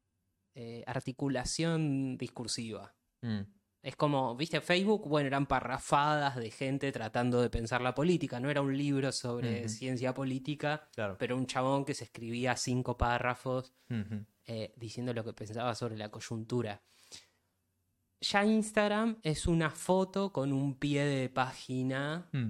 Eh, 0.54 0.84
articulación 0.86 2.16
discursiva. 2.16 2.94
Mm, 3.22 3.40
Es 3.82 3.96
como, 3.96 4.34
viste, 4.34 4.60
Facebook, 4.62 5.06
bueno, 5.06 5.26
eran 5.26 5.46
parrafadas 5.46 6.36
de 6.36 6.50
gente 6.50 6.90
tratando 6.90 7.42
de 7.42 7.50
pensar 7.50 7.82
la 7.82 7.94
política, 7.94 8.40
no 8.40 8.48
era 8.48 8.62
un 8.62 8.76
libro 8.78 9.12
sobre 9.12 9.68
ciencia 9.68 10.14
política, 10.14 10.88
claro. 10.94 11.16
pero 11.18 11.36
un 11.36 11.46
chabón 11.46 11.84
que 11.84 11.92
se 11.92 12.04
escribía 12.04 12.56
cinco 12.56 12.96
párrafos 12.96 13.74
eh, 14.46 14.72
diciendo 14.76 15.12
lo 15.12 15.22
que 15.22 15.34
pensaba 15.34 15.74
sobre 15.74 15.98
la 15.98 16.10
coyuntura. 16.10 16.82
Ya 18.20 18.44
Instagram 18.44 19.18
es 19.22 19.46
una 19.46 19.70
foto 19.70 20.32
con 20.32 20.52
un 20.52 20.78
pie 20.78 21.04
de 21.04 21.28
página 21.28 22.28
Mm, 22.32 22.48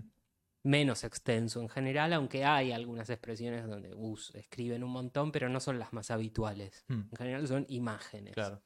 menos 0.64 1.04
extenso 1.04 1.60
en 1.60 1.68
general, 1.68 2.12
aunque 2.14 2.44
hay 2.44 2.72
algunas 2.72 3.08
expresiones 3.10 3.66
donde 3.66 3.94
us, 3.94 4.34
escriben 4.34 4.82
un 4.82 4.90
montón, 4.90 5.30
pero 5.30 5.48
no 5.48 5.60
son 5.60 5.78
las 5.78 5.92
más 5.92 6.10
habituales. 6.10 6.84
mm, 6.88 6.94
En 7.12 7.16
general 7.16 7.46
son 7.46 7.66
imágenes 7.68 8.34
claro. 8.34 8.62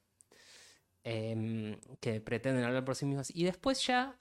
em, 1.03 1.77
que 1.99 2.21
pretenden 2.21 2.63
hablar 2.63 2.85
por 2.85 2.95
sí 2.95 3.05
mismas. 3.05 3.33
Y 3.35 3.43
después 3.43 3.85
ya 3.85 4.19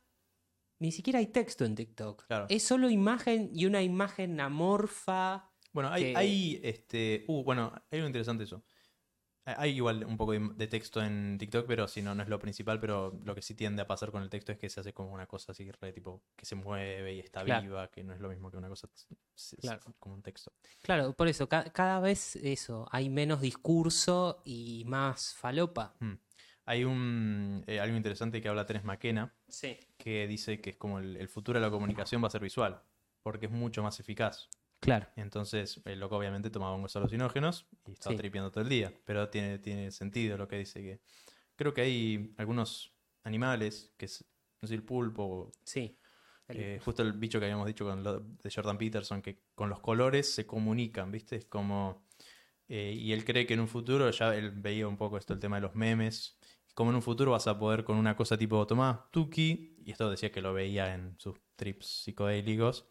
ni 0.80 0.92
siquiera 0.92 1.18
hay 1.18 1.26
texto 1.28 1.64
en 1.64 1.74
TikTok. 1.74 2.26
Claro. 2.26 2.46
Es 2.48 2.62
solo 2.62 2.88
imagen 2.90 3.50
y 3.52 3.66
una 3.66 3.82
imagen 3.82 4.40
amorfa. 4.40 5.50
Bueno, 5.72 5.90
hay, 5.90 6.02
que- 6.04 6.16
hay 6.16 6.60
este. 6.62 7.24
Uh, 7.28 7.42
bueno, 7.44 7.72
hay 7.90 7.98
algo 7.98 8.06
interesante 8.08 8.44
eso. 8.44 8.64
Hay- 9.48 9.54
Hay 9.58 9.76
igual 9.76 10.04
un 10.04 10.16
poco 10.16 10.32
de, 10.32 10.66
texto 10.66 11.02
en 11.02 11.38
TikTok, 11.38 11.66
pero 11.66 11.88
si 11.88 12.02
no, 12.02 12.14
no 12.14 12.22
es 12.22 12.28
lo 12.28 12.38
principal, 12.38 12.78
pero 12.80 13.18
lo 13.24 13.34
que 13.34 13.40
sí 13.42 13.54
tiende 13.54 13.80
a 13.82 13.86
pasar 13.86 14.10
con 14.10 14.22
el 14.22 14.28
texto 14.28 14.52
es 14.52 14.58
que 14.58 14.68
se 14.68 14.80
hace 14.80 14.92
como 14.92 15.12
una 15.12 15.26
cosa 15.26 15.52
así, 15.52 15.70
re 15.70 15.92
tipo, 15.92 16.22
que 16.36 16.44
se 16.44 16.54
mueve 16.54 17.14
y 17.14 17.20
está 17.20 17.44
Claro. 17.44 17.62
viva, 17.62 17.88
que 17.90 18.04
no 18.04 18.12
es 18.12 18.20
lo 18.20 18.28
mismo 18.28 18.50
que 18.50 18.56
una 18.58 18.68
cosa 18.68 18.88
Claro. 19.60 19.80
como 19.98 20.14
un 20.16 20.22
texto. 20.22 20.52
Claro, 20.82 21.14
por 21.14 21.28
eso, 21.28 21.48
ca- 21.48 21.70
cada 21.72 21.98
vez 22.00 22.36
eso, 22.36 22.86
hay 22.92 23.08
menos 23.08 23.40
discurso 23.40 24.42
y 24.44 24.84
más 24.86 25.34
falopa. 25.34 25.94
Mm. 26.00 26.14
Hay 26.66 26.84
un 26.84 27.64
eh, 27.66 27.80
algo 27.80 27.96
interesante 27.96 28.42
que 28.42 28.48
habla 28.48 28.66
Teres 28.66 28.84
McKenna, 28.84 29.34
Sí. 29.48 29.78
que 29.96 30.26
dice 30.26 30.60
que 30.60 30.70
es 30.70 30.76
como 30.76 30.98
el, 30.98 31.16
el 31.16 31.28
futuro 31.28 31.58
de 31.58 31.64
la 31.64 31.70
comunicación 31.70 32.22
va 32.22 32.26
a 32.26 32.30
ser 32.30 32.42
visual, 32.42 32.82
porque 33.22 33.46
es 33.46 33.52
mucho 33.52 33.82
más 33.82 33.98
eficaz. 34.00 34.50
Claro. 34.80 35.06
Entonces, 35.16 35.80
el 35.84 35.98
loco 36.00 36.16
obviamente 36.16 36.50
tomaba 36.50 36.72
hongos 36.74 36.94
alucinógenos 36.96 37.66
y 37.86 37.92
estaba 37.92 38.14
Sí. 38.14 38.18
tripeando 38.18 38.50
todo 38.50 38.62
el 38.62 38.68
día. 38.70 38.92
Pero 39.04 39.28
tiene, 39.28 39.58
tiene 39.58 39.90
sentido 39.90 40.36
lo 40.38 40.46
que 40.48 40.56
dice 40.58 40.80
que. 40.82 41.00
Creo 41.56 41.74
que 41.74 41.80
hay 41.80 42.34
algunos 42.38 42.94
animales, 43.24 43.92
que 43.96 44.04
es, 44.06 44.24
no 44.62 44.68
sé, 44.68 44.74
el 44.74 44.84
pulpo, 44.84 45.50
Sí. 45.64 45.98
El- 46.46 46.56
eh, 46.60 46.80
justo 46.82 47.02
el 47.02 47.12
bicho 47.12 47.38
que 47.40 47.44
habíamos 47.46 47.66
dicho 47.66 47.84
con 47.84 48.02
lo 48.02 48.20
de 48.20 48.50
Jordan 48.50 48.78
Peterson, 48.78 49.20
que 49.20 49.42
con 49.54 49.68
los 49.68 49.80
colores 49.80 50.32
se 50.32 50.46
comunican, 50.46 51.10
¿viste? 51.10 51.36
Es 51.36 51.44
como. 51.46 52.06
eh, 52.70 52.92
y 52.94 53.12
él 53.12 53.24
cree 53.24 53.46
que 53.46 53.54
en 53.54 53.60
un 53.60 53.68
futuro, 53.68 54.10
ya 54.10 54.34
él 54.36 54.50
veía 54.52 54.86
un 54.86 54.96
poco 54.98 55.16
esto, 55.18 55.32
el 55.32 55.40
tema 55.40 55.56
de 55.56 55.62
los 55.62 55.74
memes. 55.74 56.38
Como 56.74 56.90
en 56.90 56.96
un 56.96 57.02
futuro 57.02 57.30
vas 57.32 57.46
a 57.48 57.58
poder 57.58 57.82
con 57.82 57.96
una 57.96 58.14
cosa 58.14 58.36
tipo, 58.38 58.66
tomá, 58.66 59.08
Tuki, 59.10 59.74
y 59.84 59.90
esto 59.90 60.10
decía 60.10 60.30
que 60.30 60.40
lo 60.42 60.52
veía 60.52 60.94
en 60.94 61.18
sus 61.18 61.38
trips 61.56 61.86
psicodélicos, 62.04 62.86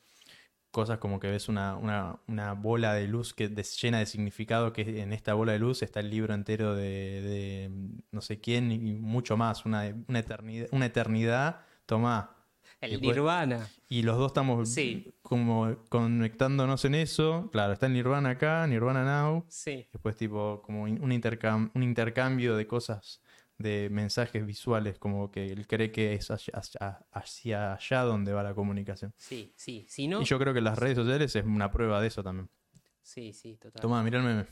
cosas 0.78 1.00
como 1.00 1.20
que 1.20 1.28
ves 1.32 1.50
una, 1.50 1.76
una- 1.76 2.20
una 2.28 2.54
bola 2.54 2.94
de 2.94 3.08
luz 3.08 3.34
que 3.34 3.50
des- 3.50 3.82
llena 3.82 3.98
de 3.98 4.06
significado, 4.06 4.74
que 4.74 5.02
en 5.02 5.12
esta 5.12 5.34
bola 5.34 5.54
de 5.54 5.60
luz 5.60 5.82
está 5.82 6.00
el 6.02 6.12
libro 6.12 6.36
entero 6.36 6.76
de, 6.76 6.84
de 7.24 7.72
no 8.12 8.22
sé 8.22 8.40
quién 8.40 8.72
y 8.72 8.94
mucho 8.94 9.36
más, 9.38 9.66
una, 9.66 9.92
una 10.08 10.20
eternidad, 10.20 10.68
una 10.72 10.86
eternidad, 10.86 11.62
tomá. 11.88 12.36
el 12.80 12.92
después- 12.92 13.16
Nirvana. 13.16 13.68
Y 13.90 14.04
los 14.04 14.18
dos 14.18 14.28
estamos 14.28 14.70
Sí. 14.70 15.12
como 15.24 15.76
conectándonos 15.90 16.86
en 16.86 16.94
eso. 16.94 17.50
Claro, 17.52 17.74
está 17.74 17.88
el 17.88 17.94
Nirvana 17.94 18.30
acá, 18.32 18.68
Nirvana 18.68 19.04
Now. 19.04 19.46
Sí. 19.48 19.88
Después 19.92 20.16
tipo 20.16 20.62
como 20.64 20.84
un, 20.84 21.00
intercam- 21.12 21.72
un 21.74 21.82
intercambio 21.82 22.56
de 22.56 22.68
cosas, 22.68 23.20
de 23.58 23.90
mensajes 23.90 24.46
visuales, 24.46 25.00
como 25.00 25.32
que 25.32 25.48
él 25.48 25.66
cree 25.68 25.92
que 25.92 26.14
es 26.14 26.30
hacia, 26.30 27.06
allá 27.12 28.02
donde 28.04 28.34
va 28.34 28.44
la 28.44 28.54
comunicación. 28.54 29.14
Sí, 29.18 29.54
sí. 29.56 29.86
Si 29.90 30.08
no. 30.08 30.22
Y 30.22 30.26
yo 30.26 30.38
creo 30.40 30.54
que 30.54 30.62
las 30.62 30.78
redes 30.78 30.98
sociales 30.98 31.36
es 31.36 31.44
una 31.46 31.72
prueba 31.72 32.00
de 32.02 32.08
eso 32.08 32.24
también. 32.24 32.50
Sí, 33.02 33.34
sí, 33.34 33.58
total. 33.58 33.82
Tomá, 33.82 34.04
mirá 34.04 34.20
el 34.20 34.26
meme. 34.26 34.46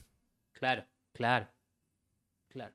Claro, 0.53 0.85
claro. 1.11 1.47
Claro. 2.47 2.73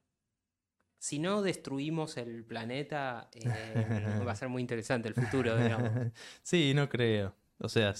Si 0.99 1.19
no 1.19 1.41
destruimos 1.41 2.19
el 2.19 2.45
planeta, 2.45 3.31
eh, 3.33 4.23
va 4.27 4.33
a 4.33 4.37
ser 4.37 4.51
muy 4.51 4.61
interesante 4.61 5.09
el 5.09 5.15
futuro, 5.15 5.57
digamos. 5.57 5.91
sí, 6.43 6.75
no 6.75 6.89
creo. 6.89 7.35
O 7.59 7.69
sea, 7.69 7.95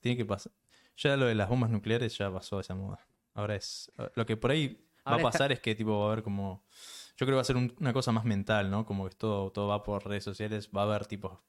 tiene 0.00 0.16
que 0.16 0.24
pasar. 0.24 0.52
Ya 0.96 1.16
lo 1.16 1.26
de 1.26 1.34
las 1.34 1.48
bombas 1.48 1.70
nucleares 1.70 2.16
ya 2.16 2.32
pasó 2.32 2.60
esa 2.60 2.74
moda. 2.76 3.04
Ahora 3.34 3.56
es. 3.56 3.90
Lo 4.14 4.24
que 4.24 4.36
por 4.36 4.52
ahí 4.52 4.84
va 5.06 5.12
a 5.14 5.16
está- 5.16 5.30
pasar 5.30 5.52
es 5.52 5.60
que 5.60 5.74
tipo 5.74 5.98
va 5.98 6.04
a 6.08 6.12
haber 6.12 6.22
como. 6.24 6.64
Yo 7.18 7.26
creo 7.26 7.34
que 7.34 7.34
va 7.36 7.40
a 7.42 7.44
ser 7.44 7.56
un- 7.56 7.74
una 7.80 7.92
cosa 7.92 8.12
más 8.12 8.24
mental, 8.24 8.70
¿no? 8.70 8.86
Como 8.86 9.08
que 9.08 9.14
todo, 9.16 9.50
todo 9.50 9.68
va 9.68 9.82
por 9.82 10.06
redes 10.06 10.24
sociales. 10.24 10.70
Va 10.74 10.82
a 10.82 10.84
haber 10.84 11.06
tipo. 11.06 11.42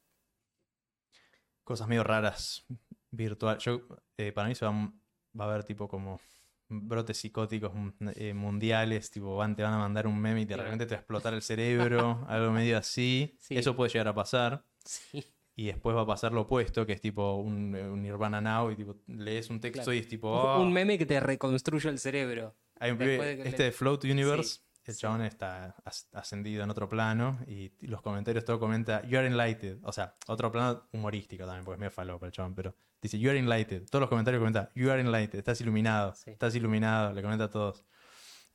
Cosas 1.64 1.88
medio 1.88 2.03
raras. 2.03 2.65
Virtual. 3.11 3.57
Yo, 3.59 3.81
eh, 4.17 4.31
para 4.31 4.48
mí 4.48 4.56
se 4.56 4.65
va, 4.65 4.72
a- 4.72 4.93
va 5.39 5.45
a 5.45 5.48
haber 5.49 5.64
tipo 5.64 5.88
como 5.88 6.19
brotes 6.67 7.17
psicóticos 7.17 7.72
mm, 7.73 7.89
eh, 8.15 8.33
mundiales, 8.33 9.09
tipo 9.11 9.35
van, 9.35 9.56
te 9.56 9.64
van 9.64 9.73
a 9.73 9.77
mandar 9.80 10.06
un 10.07 10.19
meme 10.19 10.41
y 10.41 10.45
de 10.45 10.56
repente 10.57 10.85
te 10.85 10.91
va 10.93 10.98
a 10.98 11.01
explotar 11.01 11.33
el 11.33 11.41
cerebro, 11.98 12.25
algo 12.27 12.51
medio 12.51 12.77
así. 12.77 13.35
Sí. 13.39 13.57
Eso 13.57 13.75
puede 13.75 13.91
llegar 13.91 14.07
a 14.07 14.14
pasar. 14.15 14.65
Sí, 14.85 15.23
Y 15.56 15.65
después 15.67 15.95
va 15.95 16.01
a 16.01 16.06
pasar 16.06 16.31
lo 16.31 16.41
opuesto, 16.41 16.85
que 16.85 16.93
es 16.93 17.01
tipo 17.01 17.35
un, 17.35 17.75
eh, 17.75 17.88
un 17.89 18.01
Nirvana 18.01 18.39
Now 18.41 18.72
y 18.72 18.75
tipo 18.75 18.95
lees 19.07 19.49
un 19.49 19.59
texto 19.59 19.83
Claro. 19.83 19.93
y 19.93 19.98
es 19.99 20.07
tipo... 20.07 20.30
"Oh". 20.31 20.61
Un 20.61 20.72
meme 20.73 20.98
que 20.98 21.06
te 21.06 21.19
reconstruye 21.19 21.89
el 21.89 21.99
cerebro. 21.99 22.56
Hay 22.80 22.91
un 22.91 22.98
pibe- 22.98 23.17
de 23.19 23.43
este 23.49 23.57
le- 23.57 23.64
de 23.65 23.72
Float 23.72 24.03
Universe, 24.06 24.61
el 24.90 24.95
sí. 24.95 25.01
chabón 25.01 25.22
está 25.22 25.76
as- 25.85 26.09
ascendido 26.14 26.64
en 26.64 26.69
otro 26.69 26.88
plano 26.90 27.40
y 27.48 27.72
los 27.88 28.01
comentarios 28.01 28.43
todo 28.45 28.59
comenta 28.59 29.01
You 29.08 29.18
are 29.19 29.27
enlightened. 29.27 29.80
O 29.84 29.92
sea, 29.92 30.16
otro 30.27 30.51
plano 30.51 30.88
humorístico 30.92 31.45
también, 31.45 31.66
porque 31.66 31.76
es 31.76 31.80
medio 31.80 31.92
falopa 31.92 32.26
el 32.26 32.32
chabón, 32.32 32.56
pero 32.56 32.76
dice 33.01 33.18
You 33.19 33.30
are 33.30 33.40
enlightened. 33.40 33.88
Todos 33.90 34.01
los 34.01 34.09
comentarios 34.09 34.40
comentan 34.42 34.69
You 34.76 34.92
are 34.92 35.01
enlightened, 35.01 35.40
estás 35.40 35.61
iluminado, 35.61 36.14
Sí. 36.16 36.32
estás 36.32 36.56
iluminado, 36.56 37.14
le 37.14 37.22
comenta 37.22 37.45
a 37.45 37.50
todos. 37.50 37.85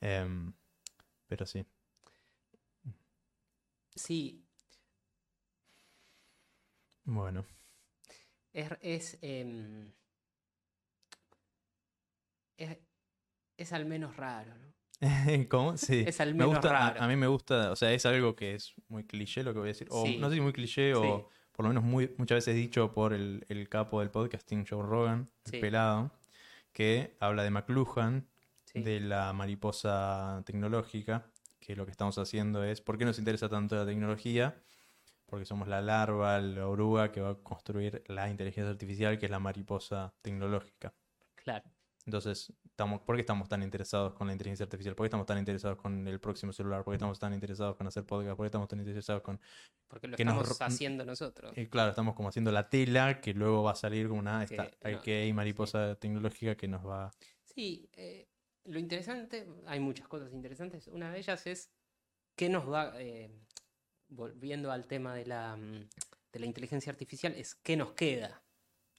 Em, 0.01 0.53
pero 1.27 1.45
sí. 1.45 1.65
Sí, 3.95 4.45
Bueno. 7.05 7.45
es, 8.53 8.69
es, 8.81 9.17
em, 9.21 9.91
es, 12.57 12.77
es 13.57 13.73
al 13.73 13.85
menos 13.85 14.15
raro, 14.17 14.55
¿no? 14.57 14.74
¿Cómo? 15.49 15.77
Sí. 15.77 16.03
Es 16.07 16.21
al 16.21 16.29
me 16.33 16.39
menos 16.39 16.55
gusta, 16.55 16.69
a- 16.69 16.89
raro. 16.91 17.01
A, 17.03 17.07
mí 17.07 17.15
me 17.15 17.27
gusta, 17.27 17.71
o 17.71 17.75
sea, 17.75 17.91
es 17.93 18.05
algo 18.05 18.35
que 18.35 18.55
es 18.55 18.73
muy 18.87 19.03
cliché 19.05 19.43
lo 19.43 19.53
que 19.53 19.59
voy 19.59 19.67
a 19.67 19.73
decir. 19.73 19.87
O 19.91 20.05
Sí. 20.05 20.17
no 20.17 20.29
sé 20.29 20.35
si 20.35 20.41
muy 20.41 20.53
cliché 20.53 20.93
o 20.95 21.29
por 21.51 21.63
lo 21.65 21.69
menos 21.69 21.83
muy, 21.83 22.13
muchas 22.17 22.37
veces 22.37 22.55
dicho 22.55 22.91
por 22.93 23.13
el, 23.13 23.45
el 23.49 23.69
capo 23.69 23.99
del 24.01 24.11
podcasting, 24.11 24.65
Joe 24.67 24.83
Rogan, 24.83 25.29
el 25.45 25.51
Sí. 25.51 25.57
pelado, 25.59 26.11
que 26.73 27.15
habla 27.19 27.43
de 27.43 27.49
McLuhan, 27.51 28.27
de 28.73 28.99
la 28.99 29.31
mariposa 29.31 30.43
tecnológica, 30.45 31.31
que 31.61 31.75
lo 31.77 31.85
que 31.85 31.91
estamos 31.91 32.17
haciendo 32.17 32.63
es, 32.65 32.81
¿por 32.81 32.97
qué 32.97 33.05
nos 33.05 33.17
interesa 33.19 33.47
tanto 33.47 33.75
la 33.77 33.85
tecnología? 33.85 34.61
Porque 35.27 35.45
somos 35.45 35.69
la 35.69 35.81
larva, 35.81 36.39
la 36.41 36.67
oruga 36.67 37.11
que 37.13 37.21
va 37.21 37.29
a 37.31 37.35
construir 37.35 38.03
la 38.07 38.29
inteligencia 38.29 38.69
artificial, 38.69 39.17
que 39.17 39.25
es 39.27 39.31
la 39.31 39.39
mariposa 39.39 40.13
tecnológica. 40.21 40.93
Claro. 41.35 41.63
Entonces, 42.05 42.53
estamos, 42.63 43.01
¿por 43.01 43.15
qué 43.15 43.21
estamos 43.21 43.49
tan 43.49 43.63
interesados 43.63 44.13
con 44.13 44.27
la 44.27 44.33
inteligencia 44.33 44.63
artificial? 44.65 44.95
¿Por 44.95 45.05
qué 45.05 45.07
estamos 45.07 45.25
tan 45.25 45.39
interesados 45.39 45.77
con 45.77 46.07
el 46.07 46.19
próximo 46.19 46.53
celular? 46.53 46.83
¿Por 46.83 46.91
qué 46.93 46.97
estamos 46.97 47.19
tan 47.19 47.33
interesados 47.33 47.75
con 47.75 47.87
hacer 47.87 48.05
podcast? 48.05 48.37
¿Por 48.37 48.43
qué 48.43 48.47
estamos 48.47 48.67
tan 48.67 48.79
interesados 48.79 49.23
con... 49.23 49.39
Porque 49.87 50.07
lo 50.07 50.15
Que 50.15 50.23
estamos 50.23 50.61
haciendo 50.61 51.03
nosotros. 51.03 51.51
Eh, 51.55 51.67
claro, 51.67 51.89
estamos 51.89 52.13
como 52.15 52.29
haciendo 52.29 52.51
la 52.51 52.69
tela 52.69 53.21
que 53.21 53.33
luego 53.33 53.63
va 53.63 53.71
a 53.71 53.75
salir 53.75 54.07
como 54.07 54.19
una... 54.19 54.43
Esta, 54.43 54.69
no, 54.83 55.01
que 55.01 55.23
hay 55.23 55.33
mariposa 55.33 55.95
tecnológica 55.95 56.55
que 56.55 56.67
nos 56.67 56.85
va... 56.85 57.11
Sí, 57.43 57.89
eh, 57.93 58.27
lo 58.65 58.77
interesante, 58.77 59.47
hay 59.65 59.79
muchas 59.79 60.07
cosas 60.07 60.31
interesantes. 60.31 60.87
Una 60.87 61.11
de 61.11 61.17
ellas 61.17 61.47
es 61.47 61.71
qué 62.35 62.49
nos 62.49 62.71
va, 62.71 62.93
eh, 63.01 63.31
volviendo 64.09 64.71
al 64.71 64.85
tema 64.85 65.15
de 65.15 65.25
la, 65.25 65.55
mm, 65.55 65.89
de 66.33 66.39
la 66.39 66.45
inteligencia 66.45 66.91
artificial, 66.91 67.33
es 67.33 67.55
qué 67.55 67.77
nos 67.77 67.93
queda. 67.93 68.44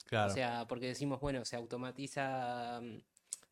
Claro, 0.07 0.31
O 0.31 0.35
sea, 0.35 0.67
porque 0.69 0.87
decimos, 0.87 1.21
bueno, 1.21 1.45
se 1.45 1.57
automatiza, 1.57 2.81
mm, 2.81 2.99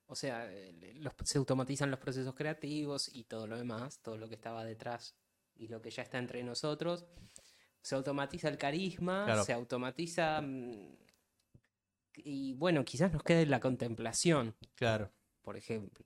o 0.06 0.14
sea, 0.14 0.46
eh, 0.52 0.94
los- 0.96 1.14
se 1.24 1.38
automatizan 1.38 1.90
los 1.90 1.98
procesos 2.00 2.34
creativos 2.34 3.08
y 3.12 3.24
todo 3.24 3.46
lo 3.46 3.56
demás, 3.58 3.98
todo 4.02 4.16
lo 4.16 4.28
que 4.28 4.34
estaba 4.36 4.64
detrás 4.64 5.16
y 5.56 5.68
lo 5.68 5.82
que 5.82 5.90
ya 5.90 6.02
está 6.02 6.18
entre 6.18 6.42
nosotros. 6.44 7.06
Se 7.82 7.94
automatiza 7.96 8.48
el 8.48 8.56
carisma, 8.56 9.24
Claro. 9.26 9.44
se 9.44 9.52
automatiza... 9.52 10.40
mm, 10.42 10.96
Y 12.18 12.54
bueno, 12.54 12.84
quizás 12.84 13.12
nos 13.12 13.22
quede 13.24 13.44
la 13.46 13.58
contemplación 13.58 14.54
claro. 14.76 15.10
por 15.42 15.56
ejemplo. 15.56 16.04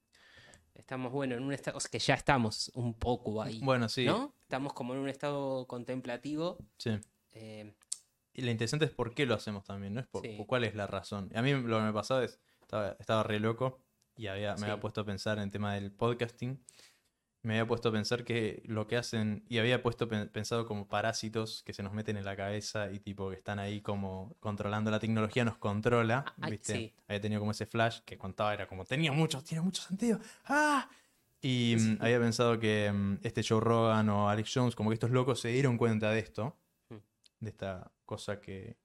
Estamos, 0.74 1.12
bueno, 1.12 1.34
en 1.34 1.42
un 1.42 1.52
estado, 1.52 1.76
o 1.76 1.80
sea, 1.80 1.90
que 1.90 1.98
ya 1.98 2.14
estamos 2.14 2.70
un 2.74 2.94
poco 2.94 3.42
ahí. 3.42 3.60
Bueno, 3.62 3.88
sí. 3.90 4.06
¿No? 4.06 4.32
estamos 4.40 4.72
como 4.72 4.94
en 4.94 5.00
un 5.00 5.08
estado 5.10 5.66
contemplativo. 5.66 6.56
Sí. 6.78 6.98
eh, 7.32 7.74
Y 8.38 8.42
lo 8.42 8.50
interesante 8.52 8.84
es 8.84 8.92
por 8.92 9.14
qué 9.14 9.26
lo 9.26 9.34
hacemos 9.34 9.64
también, 9.64 9.94
¿no? 9.94 10.00
Es 10.00 10.06
por, 10.06 10.22
Sí. 10.22 10.34
por 10.36 10.46
cuál 10.46 10.62
es 10.64 10.74
la 10.76 10.86
razón. 10.86 11.28
A 11.34 11.42
mí 11.42 11.52
lo 11.52 11.78
que 11.78 11.82
me 11.84 11.92
pasaba 11.92 12.22
es, 12.22 12.38
estaba, 12.60 12.96
estaba 13.00 13.22
re 13.24 13.40
loco 13.40 13.80
y 14.16 14.28
había, 14.28 14.52
me 14.52 14.58
Sí. 14.58 14.64
había 14.64 14.78
puesto 14.80 15.00
a 15.00 15.04
pensar 15.04 15.38
en 15.38 15.44
el 15.44 15.50
tema 15.50 15.74
del 15.74 15.90
podcasting. 15.90 16.62
Me 17.42 17.54
había 17.54 17.66
puesto 17.66 17.88
a 17.88 17.92
pensar 17.92 18.24
que 18.24 18.62
lo 18.66 18.86
que 18.86 18.96
hacen, 18.96 19.44
y 19.48 19.58
había 19.58 19.82
puesto 19.82 20.08
pen- 20.08 20.28
pensado 20.28 20.66
como 20.66 20.88
parásitos 20.88 21.62
que 21.64 21.72
se 21.72 21.82
nos 21.82 21.92
meten 21.94 22.16
en 22.16 22.24
la 22.24 22.36
cabeza 22.36 22.90
y 22.92 23.00
tipo 23.00 23.30
que 23.30 23.36
están 23.36 23.58
ahí 23.58 23.80
como 23.80 24.36
controlando 24.40 24.90
la 24.92 25.00
tecnología, 25.00 25.44
nos 25.44 25.56
controla, 25.58 26.24
Ah, 26.26 26.34
ay, 26.42 26.50
¿viste? 26.52 26.72
sí. 26.74 26.94
Había 27.08 27.20
tenido 27.20 27.40
como 27.40 27.50
ese 27.52 27.66
flash 27.66 28.00
que 28.04 28.18
contaba, 28.18 28.54
era 28.54 28.66
como, 28.68 28.84
tenía 28.84 29.10
mucho, 29.12 29.42
tiene 29.42 29.62
mucho 29.62 29.82
sentido. 29.82 30.20
¡Ah! 30.46 30.88
Y 31.40 31.74
mm, 31.76 31.78
Sí. 31.80 31.98
había 32.00 32.18
pensado 32.20 32.58
que 32.58 32.90
mm, 32.92 33.18
este 33.22 33.42
Joe 33.42 33.60
Rogan 33.60 34.08
o 34.10 34.28
Alex 34.28 34.50
Jones, 34.54 34.74
como 34.76 34.90
que 34.90 34.94
estos 34.94 35.10
locos 35.10 35.40
se 35.40 35.48
dieron 35.48 35.76
cuenta 35.76 36.10
de 36.10 36.18
esto. 36.20 36.56
De 37.40 37.50
esta 37.50 37.92
cosa 38.04 38.40
que, 38.40 38.78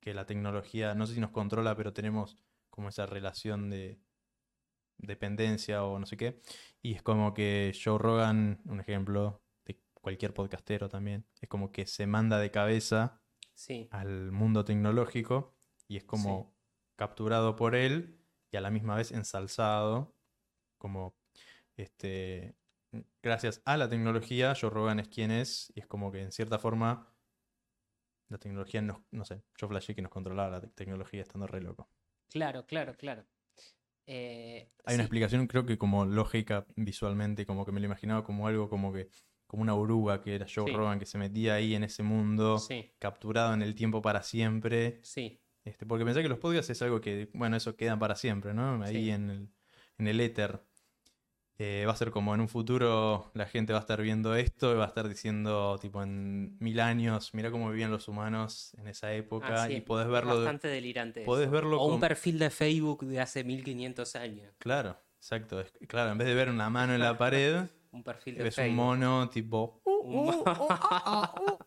que 0.00 0.14
la 0.14 0.26
tecnología, 0.26 0.94
no 0.94 1.06
sé 1.06 1.14
si 1.14 1.20
nos 1.20 1.30
controla, 1.30 1.76
pero 1.76 1.92
tenemos 1.92 2.36
como 2.70 2.88
esa 2.88 3.06
relación 3.06 3.70
de 3.70 4.00
dependencia 4.98 5.84
o 5.84 5.98
no 5.98 6.06
sé 6.06 6.16
qué. 6.16 6.40
Y 6.82 6.94
es 6.94 7.02
como 7.02 7.34
que 7.34 7.72
Joe 7.82 7.98
Rogan, 7.98 8.60
un 8.64 8.80
ejemplo 8.80 9.42
de 9.64 9.80
cualquier 9.94 10.34
podcastero 10.34 10.88
también, 10.88 11.26
es 11.40 11.48
como 11.48 11.72
que 11.72 11.86
se 11.86 12.06
manda 12.06 12.38
de 12.38 12.50
cabeza 12.50 13.20
sí, 13.54 13.88
al 13.90 14.32
mundo 14.32 14.64
tecnológico 14.64 15.54
y 15.88 15.96
es 15.96 16.04
como 16.04 16.54
capturado 16.96 17.56
por 17.56 17.74
él 17.74 18.20
y 18.50 18.56
a 18.56 18.60
la 18.60 18.70
misma 18.70 18.96
vez 18.96 19.12
ensalzado 19.12 20.14
como 20.78 21.14
este 21.76 22.56
gracias 23.22 23.62
a 23.64 23.76
la 23.76 23.88
tecnología 23.88 24.54
Joe 24.58 24.70
Rogan 24.70 24.98
es 24.98 25.08
quien 25.08 25.30
es 25.30 25.72
y 25.74 25.80
es 25.80 25.86
como 25.86 26.10
que 26.10 26.22
en 26.22 26.32
cierta 26.32 26.58
forma 26.58 27.09
la 28.30 28.38
tecnología 28.38 28.80
nos, 28.82 29.00
no 29.10 29.24
sé, 29.26 29.42
yo 29.58 29.68
flashé 29.68 29.94
que 29.94 30.02
nos 30.02 30.10
controlaba 30.12 30.50
la 30.50 30.60
te- 30.62 30.68
tecnología 30.68 31.22
estando 31.22 31.46
re 31.46 31.60
loco. 31.60 31.90
claro, 32.28 32.66
claro, 32.66 32.94
claro. 32.96 33.26
Eh, 34.06 34.70
Hay 34.84 34.94
una 34.94 35.04
explicación 35.04 35.46
creo 35.46 35.66
que 35.66 35.78
como 35.78 36.04
lógica 36.06 36.66
visualmente, 36.76 37.46
como 37.46 37.64
que 37.66 37.72
me 37.72 37.80
lo 37.80 37.86
imaginaba 37.86 38.24
como 38.24 38.46
algo 38.48 38.68
como 38.68 38.92
que 38.92 39.08
como 39.46 39.62
una 39.62 39.74
oruga 39.74 40.20
que 40.22 40.34
era 40.36 40.46
Joe 40.52 40.66
Sí. 40.66 40.72
Rogan 40.72 40.98
que 40.98 41.06
se 41.06 41.18
metía 41.18 41.54
ahí 41.54 41.74
en 41.74 41.84
ese 41.84 42.02
mundo 42.02 42.58
Sí, 42.58 42.90
capturado 42.98 43.52
en 43.54 43.62
el 43.62 43.74
tiempo 43.74 44.00
para 44.02 44.22
siempre 44.22 45.00
sí, 45.02 45.40
Este, 45.64 45.86
porque 45.86 46.04
pensé 46.04 46.22
que 46.22 46.28
los 46.30 46.38
podcasts 46.38 46.70
es 46.70 46.82
algo 46.82 47.00
que, 47.00 47.30
bueno, 47.34 47.56
eso 47.56 47.76
quedan 47.76 47.98
para 47.98 48.16
siempre, 48.16 48.54
¿no? 48.54 48.82
Ahí 48.84 49.10
en 49.10 49.30
el, 49.30 49.50
en 49.98 50.08
el 50.08 50.20
éter. 50.20 50.62
Eh, 51.62 51.84
va 51.86 51.92
a 51.92 51.96
ser 51.96 52.10
como 52.10 52.34
en 52.34 52.40
un 52.40 52.48
futuro 52.48 53.30
la 53.34 53.44
gente 53.44 53.74
va 53.74 53.80
a 53.80 53.82
estar 53.82 54.00
viendo 54.00 54.34
esto 54.34 54.72
y 54.72 54.76
va 54.78 54.84
a 54.84 54.88
estar 54.88 55.06
diciendo, 55.06 55.76
tipo, 55.78 56.02
en 56.02 56.56
mil 56.58 56.80
años, 56.80 57.34
mira 57.34 57.50
cómo 57.50 57.68
vivían 57.68 57.90
los 57.90 58.08
humanos 58.08 58.72
en 58.78 58.88
esa 58.88 59.12
época 59.12 59.64
Ah, 59.64 59.66
sí, 59.66 59.74
y 59.74 59.80
podés 59.82 60.08
verlo. 60.08 60.36
bastante 60.36 60.68
delirante. 60.68 61.20
podés 61.22 61.44
eso. 61.48 61.52
verlo 61.52 61.78
o 61.78 61.84
un 61.84 61.90
con- 61.92 62.00
perfil 62.00 62.38
de 62.38 62.48
Facebook 62.48 63.04
de 63.04 63.20
hace 63.20 63.44
1500 63.44 64.16
años. 64.16 64.54
Claro, 64.58 64.96
exacto. 65.18 65.60
es- 65.60 65.70
claro, 65.86 66.12
en 66.12 66.16
vez 66.18 66.28
de 66.28 66.34
ver 66.34 66.48
una 66.48 66.70
mano 66.70 66.94
en 66.94 67.00
la 67.00 67.18
pared, 67.18 67.66
Un 67.92 68.04
perfil 68.04 68.36
de 68.36 68.44
ves 68.44 68.58
un 68.58 68.74
mono 68.74 69.28
tipo... 69.28 69.80
"Uh, 69.84 70.32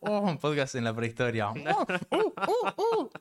Un 0.00 0.38
podcast 0.38 0.74
en 0.74 0.84
la 0.84 0.94
prehistoria. 0.94 1.48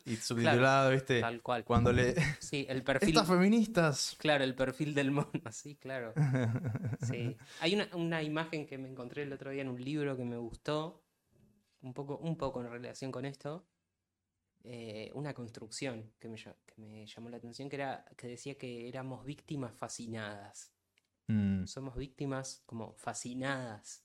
y 0.06 0.16
subtitulado, 0.16 0.92
¿viste? 0.92 1.22
Tal 1.22 1.42
cual. 1.42 1.64
Cuando 1.64 1.92
le... 1.92 2.16
Sí, 2.40 2.66
el 2.70 2.84
perfil. 2.84 3.10
Estas 3.10 3.28
feministas. 3.28 4.16
Claro, 4.20 4.44
el 4.44 4.56
perfil 4.56 4.94
del 4.94 5.12
mono, 5.12 5.30
sí, 5.52 5.76
claro. 5.76 6.14
Sí. 7.02 7.36
Hay 7.62 7.76
una, 7.76 7.88
una 7.94 8.24
imagen 8.24 8.66
que 8.66 8.78
me 8.78 8.90
encontré 8.90 9.24
el 9.24 9.34
otro 9.34 9.52
día 9.52 9.62
en 9.62 9.70
un 9.70 9.84
libro 9.84 10.16
que 10.18 10.24
me 10.26 10.38
gustó, 10.38 11.04
un 11.82 11.94
poco, 11.94 12.18
un 12.18 12.38
poco 12.38 12.62
en 12.62 12.70
relación 12.72 13.12
con 13.12 13.26
esto. 13.26 13.66
eh, 14.66 15.12
una 15.14 15.34
construcción 15.34 16.14
que 16.20 16.30
me, 16.30 16.38
que 16.38 16.74
me 16.78 17.06
llamó 17.06 17.30
la 17.30 17.38
atención, 17.38 17.70
que, 17.70 17.76
era, 17.76 18.06
que 18.18 18.28
decía 18.28 18.56
que 18.58 18.88
éramos 18.88 19.26
víctimas 19.26 19.74
fascinadas. 19.74 20.72
Mm, 21.28 21.66
Somos 21.66 21.96
víctimas 21.96 22.64
como 22.66 22.94
fascinadas, 22.94 24.04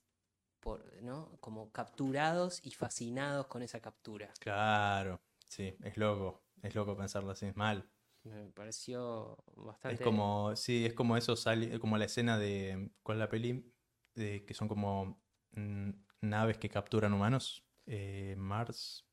por, 0.59 0.83
¿no? 1.01 1.37
Como 1.39 1.71
capturados 1.71 2.61
y 2.65 2.71
fascinados 2.71 3.47
con 3.47 3.61
esa 3.61 3.79
captura. 3.79 4.33
Claro, 4.39 5.21
sí, 5.47 5.75
es 5.83 5.97
loco. 5.97 6.43
Es 6.61 6.75
loco 6.75 6.97
pensarlo 6.97 7.31
así, 7.31 7.45
es 7.45 7.55
mal. 7.55 7.89
Me 8.23 8.47
pareció 8.49 9.37
bastante... 9.55 9.95
Es 9.95 10.01
como, 10.01 10.55
sí, 10.55 10.85
es 10.85 10.93
como 10.93 11.15
eso, 11.15 11.35
sale, 11.35 11.79
como 11.79 11.97
la 11.97 12.05
escena 12.05 12.37
de, 12.37 12.91
¿cuál 13.01 13.17
es 13.17 13.19
la 13.19 13.29
peli? 13.29 13.73
De, 14.15 14.45
que 14.45 14.53
son 14.53 14.67
como 14.67 15.21
mm, 15.51 15.91
naves 16.21 16.57
que 16.57 16.69
capturan 16.69 17.13
humanos. 17.13 17.65
Eh, 17.85 18.35
Mars. 18.37 19.08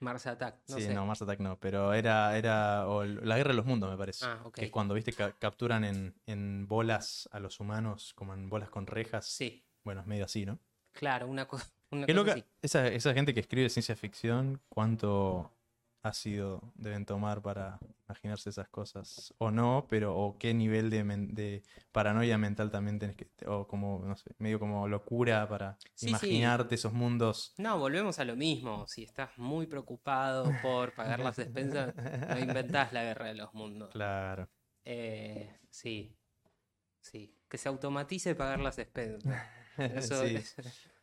Mars 0.00 0.26
Attack, 0.26 0.56
no 0.68 0.76
sí, 0.76 0.82
sé. 0.82 0.94
no, 0.94 1.06
Mars 1.06 1.22
Attack 1.22 1.40
no, 1.40 1.58
pero 1.58 1.92
era, 1.94 2.36
era 2.36 2.88
o 2.88 3.04
la 3.04 3.36
guerra 3.36 3.50
de 3.50 3.56
los 3.56 3.66
mundos, 3.66 3.90
me 3.90 3.96
parece. 3.96 4.24
Ah, 4.26 4.40
ok. 4.44 4.54
Que 4.54 4.64
es 4.66 4.70
cuando, 4.70 4.94
viste, 4.94 5.12
ca- 5.12 5.32
capturan 5.38 5.84
en, 5.84 6.14
en 6.26 6.66
bolas 6.66 7.28
a 7.32 7.40
los 7.40 7.60
humanos, 7.60 8.12
como 8.14 8.34
en 8.34 8.48
bolas 8.48 8.70
con 8.70 8.86
rejas. 8.86 9.26
Sí, 9.26 9.64
Bueno, 9.84 10.00
es 10.02 10.06
medio 10.06 10.24
así, 10.24 10.44
¿no? 10.46 10.58
claro, 10.92 11.26
una, 11.26 11.46
co- 11.46 11.58
una 11.90 12.06
cosa 12.06 12.16
loca, 12.16 12.32
así. 12.32 12.44
esa, 12.62 12.86
esa 12.88 13.12
gente 13.14 13.34
que 13.34 13.40
escribe 13.40 13.68
ciencia 13.68 13.96
ficción, 13.96 14.60
cuánto 14.68 15.50
ácido 16.04 16.72
deben 16.74 17.06
tomar 17.06 17.42
para 17.42 17.78
imaginarse 18.06 18.50
esas 18.50 18.68
cosas. 18.68 19.34
O 19.38 19.50
no, 19.50 19.86
pero 19.88 20.14
o 20.16 20.38
qué 20.38 20.52
nivel 20.54 20.90
de, 20.90 21.02
men- 21.02 21.34
de 21.34 21.62
paranoia 21.92 22.36
mental 22.38 22.70
también 22.70 22.98
tenés 22.98 23.16
que, 23.16 23.28
o 23.46 23.66
como, 23.66 24.02
no 24.04 24.14
sé, 24.16 24.30
medio 24.38 24.60
como 24.60 24.86
locura 24.86 25.48
para 25.48 25.76
Sí, 25.94 26.06
sí. 26.06 26.08
imaginarte 26.10 26.74
esos 26.74 26.92
mundos. 26.92 27.54
No, 27.58 27.78
volvemos 27.78 28.18
a 28.18 28.24
lo 28.24 28.36
mismo. 28.36 28.86
Si 28.86 29.02
estás 29.02 29.30
muy 29.38 29.66
preocupado 29.66 30.50
por 30.62 30.92
pagar 30.94 31.20
las 31.20 31.36
despensas, 31.36 31.94
no 31.96 32.38
inventás 32.38 32.92
la 32.92 33.02
guerra 33.02 33.26
de 33.26 33.34
los 33.34 33.52
mundos. 33.54 33.90
Claro. 33.92 34.48
Eh, 34.84 35.58
sí, 35.70 36.14
sí. 37.00 37.34
Que 37.48 37.56
se 37.58 37.68
automatice 37.68 38.34
pagar 38.34 38.60
las 38.60 38.76
despensas. 38.76 39.46
Eso 39.78 40.24
Sí. 40.26 40.38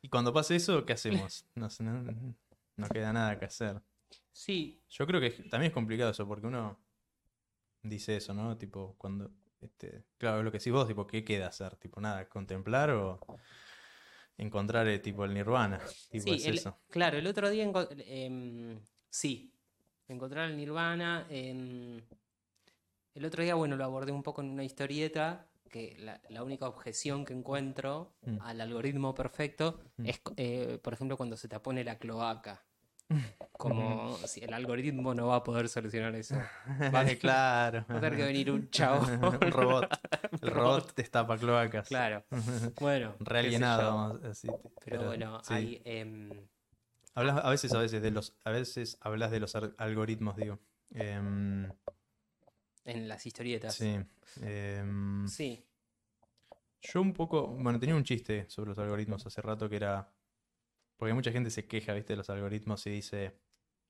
Y 0.04 0.10
cuando 0.10 0.32
pase 0.34 0.56
eso, 0.56 0.86
¿qué 0.86 0.94
hacemos? 0.94 1.46
No, 1.56 1.68
no, 1.80 2.36
no 2.78 2.90
queda 2.90 3.12
nada 3.14 3.38
que 3.38 3.46
hacer. 3.46 3.82
Sí, 4.32 4.82
Yo 4.90 5.06
creo 5.08 5.20
que 5.22 5.30
también 5.50 5.70
es 5.72 5.74
complicado 5.74 6.12
eso, 6.12 6.28
porque 6.28 6.48
uno 6.48 6.80
dice 7.84 8.18
eso, 8.18 8.34
¿no? 8.34 8.58
Tipo, 8.58 8.96
cuando. 8.98 9.32
Este, 9.60 10.04
claro, 10.18 10.40
es 10.40 10.44
lo 10.46 10.52
que 10.52 10.58
decís 10.58 10.74
vos, 10.74 10.88
tipo, 10.88 11.06
¿qué 11.06 11.24
queda 11.24 11.48
hacer? 11.48 11.76
Tipo, 11.76 12.02
nada, 12.02 12.28
contemplar 12.28 12.90
o 12.92 13.20
encontrar 14.38 14.88
eh, 14.88 15.00
tipo 15.00 15.24
el 15.26 15.34
nirvana. 15.34 15.80
Tipo, 16.10 16.34
sí, 16.34 16.36
es 16.36 16.48
el- 16.48 16.58
eso. 16.58 16.78
claro, 16.90 17.18
el 17.18 17.28
otro 17.28 17.50
día, 17.50 17.72
em, 18.06 18.80
sí, 19.10 19.54
encontrar 20.08 20.50
el 20.50 20.58
nirvana. 20.58 21.28
em, 21.30 22.02
el 23.14 23.26
otro 23.26 23.44
día, 23.44 23.56
bueno, 23.56 23.76
lo 23.76 23.84
abordé 23.84 24.12
un 24.12 24.24
poco 24.24 24.42
en 24.42 24.50
una 24.50 24.64
historieta, 24.64 25.48
que 25.70 25.96
la, 26.00 26.20
la 26.30 26.44
única 26.44 26.68
objeción 26.68 27.24
que 27.24 27.34
encuentro 27.34 28.16
Mm. 28.24 28.38
al 28.42 28.62
algoritmo 28.62 29.14
perfecto 29.14 29.80
Mm. 29.98 30.06
es, 30.08 30.22
eh, 30.38 30.80
por 30.82 30.94
ejemplo, 30.94 31.18
cuando 31.18 31.38
se 31.38 31.48
te 31.48 31.60
pone 31.60 31.84
la 31.84 31.98
cloaca. 31.98 32.66
Como 33.54 34.18
si 34.26 34.44
el 34.44 34.54
algoritmo 34.54 35.14
no 35.14 35.28
va 35.28 35.38
a 35.38 35.44
poder 35.44 35.70
solucionar 35.70 36.16
eso. 36.16 36.36
Vale, 36.92 37.18
claro. 37.18 37.86
Va 37.90 37.98
a 37.98 38.02
tener 38.02 38.18
que 38.18 38.24
venir 38.26 38.52
un 38.52 38.70
chavo. 38.72 39.06
un 39.42 39.52
robot. 39.52 39.88
El 40.42 40.50
robot 40.50 40.96
destapa 40.96 41.38
cloacas. 41.38 41.88
Claro. 41.88 42.24
Bueno. 42.80 43.16
Realienado, 43.20 44.20
así. 44.30 44.48
Pero, 44.86 45.06
bueno, 45.06 45.42
sí. 45.44 45.54
hay. 45.54 45.82
em, 45.86 46.30
Hablas 47.14 47.44
a 47.44 47.50
veces, 47.50 47.74
a 47.74 47.80
veces 47.80 48.02
de 48.02 48.10
los, 48.12 48.34
a 48.46 48.52
veces 48.52 48.98
hablas 49.02 49.32
de 49.32 49.40
los 49.42 49.54
algoritmos, 49.78 50.36
digo. 50.38 50.60
Em, 50.94 51.70
en 52.86 53.08
las 53.08 53.26
historietas. 53.26 53.76
sí. 53.76 54.00
em, 54.42 55.28
Sí. 55.28 55.64
Yo 56.82 57.00
un 57.02 57.14
poco, 57.14 57.46
bueno, 57.48 57.80
tenía 57.80 57.96
un 57.96 58.04
chiste 58.04 58.50
sobre 58.50 58.70
los 58.70 58.80
algoritmos 58.80 59.24
hace 59.28 59.40
rato 59.42 59.70
que 59.70 59.76
era, 59.76 60.10
porque 61.02 61.16
mucha 61.16 61.32
gente 61.32 61.50
se 61.50 61.66
queja, 61.66 61.96
viste, 61.96 62.14
de 62.14 62.18
los 62.18 62.30
algoritmos 62.30 62.86
y 62.86 62.92
dice, 62.92 63.36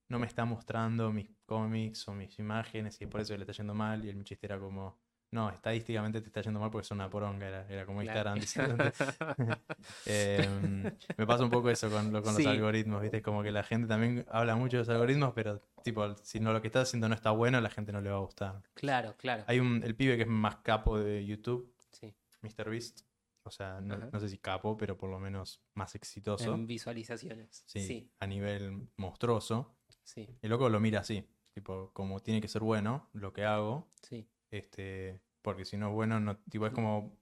no 0.07 0.17
me 0.17 0.27
está 0.27 0.45
mostrando 0.45 1.11
mis 1.11 1.29
cómics 1.45 2.07
o 2.07 2.13
mis 2.13 2.39
imágenes 2.39 3.01
y 3.01 3.03
es 3.03 3.09
por 3.09 3.19
eso 3.19 3.35
le 3.35 3.41
está 3.41 3.51
yendo 3.51 3.73
mal. 3.73 4.05
Y 4.05 4.09
el 4.09 4.23
chiste 4.23 4.45
era 4.47 4.57
como, 4.57 4.97
no, 5.31 5.49
estadísticamente 5.49 6.21
te 6.21 6.27
está 6.27 6.39
yendo 6.41 6.61
mal 6.61 6.71
porque 6.71 6.87
son 6.87 6.99
una 6.99 7.09
poronga, 7.09 7.45
era, 7.49 7.67
era 7.67 7.85
como 7.85 7.99
Claro. 7.99 8.33
Instagram 8.37 8.39
diciéndote. 8.87 8.93
Em, 10.05 10.83
me 11.17 11.27
pasa 11.27 11.43
un 11.43 11.49
poco 11.49 11.69
eso 11.69 11.89
con, 11.89 12.05
Sí. 12.05 12.43
los 12.43 12.45
algoritmos, 12.45 13.01
viste, 13.01 13.21
como 13.21 13.43
que 13.43 13.51
la 13.51 13.63
gente 13.63 13.89
también 13.89 14.25
habla 14.29 14.55
mucho 14.55 14.77
de 14.77 14.83
los 14.83 14.89
algoritmos, 14.89 15.33
pero 15.33 15.59
tipo, 15.83 16.15
si 16.23 16.39
no 16.39 16.53
lo 16.53 16.61
que 16.61 16.67
estás 16.69 16.87
haciendo 16.87 17.09
no 17.09 17.15
está 17.15 17.31
bueno, 17.31 17.59
la 17.59 17.69
gente 17.69 17.91
no 17.91 17.99
le 17.99 18.09
va 18.09 18.15
a 18.15 18.21
gustar. 18.21 18.61
Claro, 18.73 19.15
claro. 19.17 19.43
Hay 19.47 19.59
un, 19.59 19.83
el 19.83 19.95
pibe 19.97 20.15
que 20.15 20.23
es 20.23 20.29
más 20.29 20.55
capo 20.59 20.97
de 20.97 21.25
YouTube, 21.25 21.73
Sí. 21.91 22.13
MrBeast. 22.41 23.01
O 23.43 23.51
sea, 23.51 23.81
no, 23.81 23.97
no 23.97 24.19
sé 24.19 24.29
si 24.29 24.37
capo, 24.37 24.77
pero 24.77 24.97
por 24.97 25.09
lo 25.09 25.19
menos 25.19 25.61
más 25.73 25.95
exitoso. 25.95 26.53
En 26.53 26.67
visualizaciones. 26.67 27.63
Sí, 27.65 27.79
Sí, 27.81 28.11
a 28.19 28.27
nivel 28.27 28.87
monstruoso. 28.97 29.77
sí, 30.03 30.37
El 30.41 30.49
loco 30.51 30.69
lo 30.69 30.79
mira 30.79 30.99
así. 30.99 31.27
Tipo, 31.53 31.91
como 31.93 32.19
tiene 32.21 32.39
que 32.39 32.47
ser 32.47 32.61
bueno 32.61 33.09
lo 33.13 33.33
que 33.33 33.43
hago. 33.45 33.89
sí. 34.03 34.27
Este, 34.51 35.21
porque 35.41 35.63
si 35.65 35.77
no 35.77 35.87
es 35.89 35.93
bueno, 35.93 36.19
no, 36.19 36.37
tipo, 36.49 36.67
es 36.67 36.73
como 36.73 37.17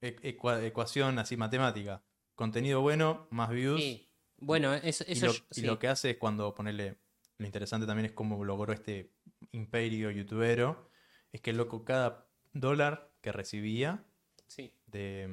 e- 0.00 0.16
ecua- 0.22 0.62
ecuación 0.64 1.18
así 1.18 1.36
matemática. 1.36 2.02
contenido 2.34 2.80
bueno, 2.80 3.26
más 3.30 3.50
views. 3.50 3.80
Sí. 3.80 4.10
Bueno, 4.38 4.72
eso, 4.74 5.04
y, 5.06 5.12
eso 5.12 5.26
lo, 5.26 5.32
yo- 5.34 5.44
y 5.50 5.54
sí. 5.60 5.66
lo 5.66 5.78
que 5.78 5.88
hace 5.88 6.10
es 6.10 6.16
cuando 6.16 6.54
ponerle. 6.54 6.98
Lo 7.36 7.44
interesante 7.46 7.86
también 7.86 8.06
es 8.06 8.12
cómo 8.12 8.42
logró 8.44 8.72
este 8.72 9.12
imperio 9.52 10.10
youtubero. 10.10 10.90
Es 11.32 11.40
que 11.42 11.50
el 11.50 11.58
loco, 11.58 11.84
cada 11.84 12.26
dólar 12.54 13.12
que 13.20 13.30
recibía 13.32 14.04
Sí. 14.46 14.74
De 14.90 15.28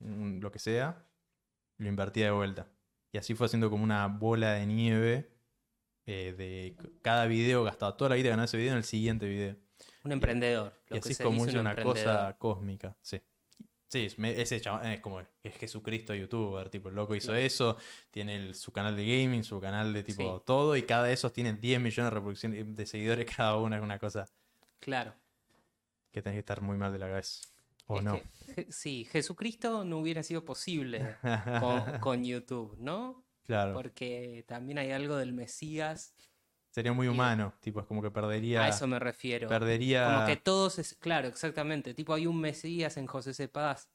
mm, 0.00 0.40
lo 0.40 0.50
que 0.50 0.58
sea, 0.58 1.04
lo 1.78 1.88
invertía 1.88 2.26
de 2.26 2.30
vuelta. 2.32 2.66
Y 3.12 3.18
así 3.18 3.34
fue 3.34 3.46
haciendo 3.46 3.70
como 3.70 3.84
una 3.84 4.06
bola 4.08 4.52
de 4.54 4.66
nieve 4.66 5.30
eh, 6.06 6.34
de 6.36 6.76
cada 7.02 7.26
video, 7.26 7.64
gastaba 7.64 7.96
toda 7.96 8.10
la 8.10 8.16
vida 8.16 8.30
ganando 8.30 8.44
ese 8.44 8.56
video 8.58 8.72
en 8.72 8.78
el 8.78 8.84
siguiente 8.84 9.26
video. 9.26 9.56
Un 10.04 10.12
emprendedor. 10.12 10.72
Y 10.88 10.94
lo 10.94 11.00
así 11.00 11.08
que 11.08 11.12
es 11.14 11.18
como 11.20 11.42
un 11.42 11.56
una 11.58 11.74
cosa 11.76 12.36
cósmica, 12.38 12.96
sí. 13.02 13.20
Sí, 13.88 14.08
ese 14.22 14.60
chabón 14.60 14.84
es 14.86 15.00
como 15.00 15.20
es 15.20 15.56
Jesucristo 15.58 16.12
youtuber, 16.14 16.68
tipo, 16.68 16.88
el 16.88 16.96
loco 16.96 17.14
hizo 17.14 17.34
eso, 17.34 17.76
tiene 18.10 18.34
el- 18.36 18.54
su 18.56 18.72
canal 18.72 18.96
de 18.96 19.04
gaming, 19.06 19.44
su 19.44 19.60
canal 19.60 19.92
de 19.92 20.02
tipo 20.02 20.38
Sí. 20.38 20.42
todo, 20.44 20.76
y 20.76 20.82
cada 20.82 21.04
de 21.04 21.12
esos 21.12 21.32
tiene 21.32 21.52
10 21.54 21.80
millones 21.80 22.10
de 22.10 22.14
reproducciones 22.14 22.74
de 22.76 22.86
seguidores 22.86 23.26
cada 23.36 23.56
uno, 23.56 23.76
es 23.76 23.82
una 23.82 23.98
cosa 23.98 24.26
Claro. 24.80 25.14
que 26.12 26.20
tenés 26.20 26.34
que 26.36 26.40
estar 26.40 26.60
muy 26.62 26.76
mal 26.76 26.92
de 26.92 26.98
la 26.98 27.08
cabeza. 27.08 27.42
O 27.86 27.98
Es 27.98 28.04
no. 28.04 28.20
que, 28.54 28.66
sí, 28.70 29.04
Jesucristo 29.10 29.84
no 29.84 29.98
hubiera 29.98 30.22
sido 30.22 30.44
posible 30.44 31.16
con, 31.60 31.98
con 32.00 32.24
YouTube, 32.24 32.76
¿no? 32.78 33.24
claro. 33.44 33.74
Porque 33.74 34.44
también 34.48 34.78
hay 34.78 34.90
algo 34.90 35.16
del 35.16 35.32
Mesías. 35.32 36.14
Sería 36.70 36.92
muy 36.92 37.06
y- 37.06 37.10
humano, 37.10 37.54
tipo, 37.60 37.80
es 37.80 37.86
como 37.86 38.02
que 38.02 38.10
perdería. 38.10 38.64
A 38.64 38.68
eso 38.68 38.86
me 38.86 38.98
refiero. 38.98 39.48
perdería. 39.48 40.12
Como 40.14 40.26
que 40.26 40.36
todos, 40.36 40.78
es, 40.78 40.94
claro, 40.94 41.28
exactamente. 41.28 41.94
Tipo, 41.94 42.12
hay 42.12 42.26
un 42.26 42.40
Mesías 42.40 42.96
en 42.96 43.06
José 43.06 43.32
C. 43.34 43.48
Paz. 43.48 43.88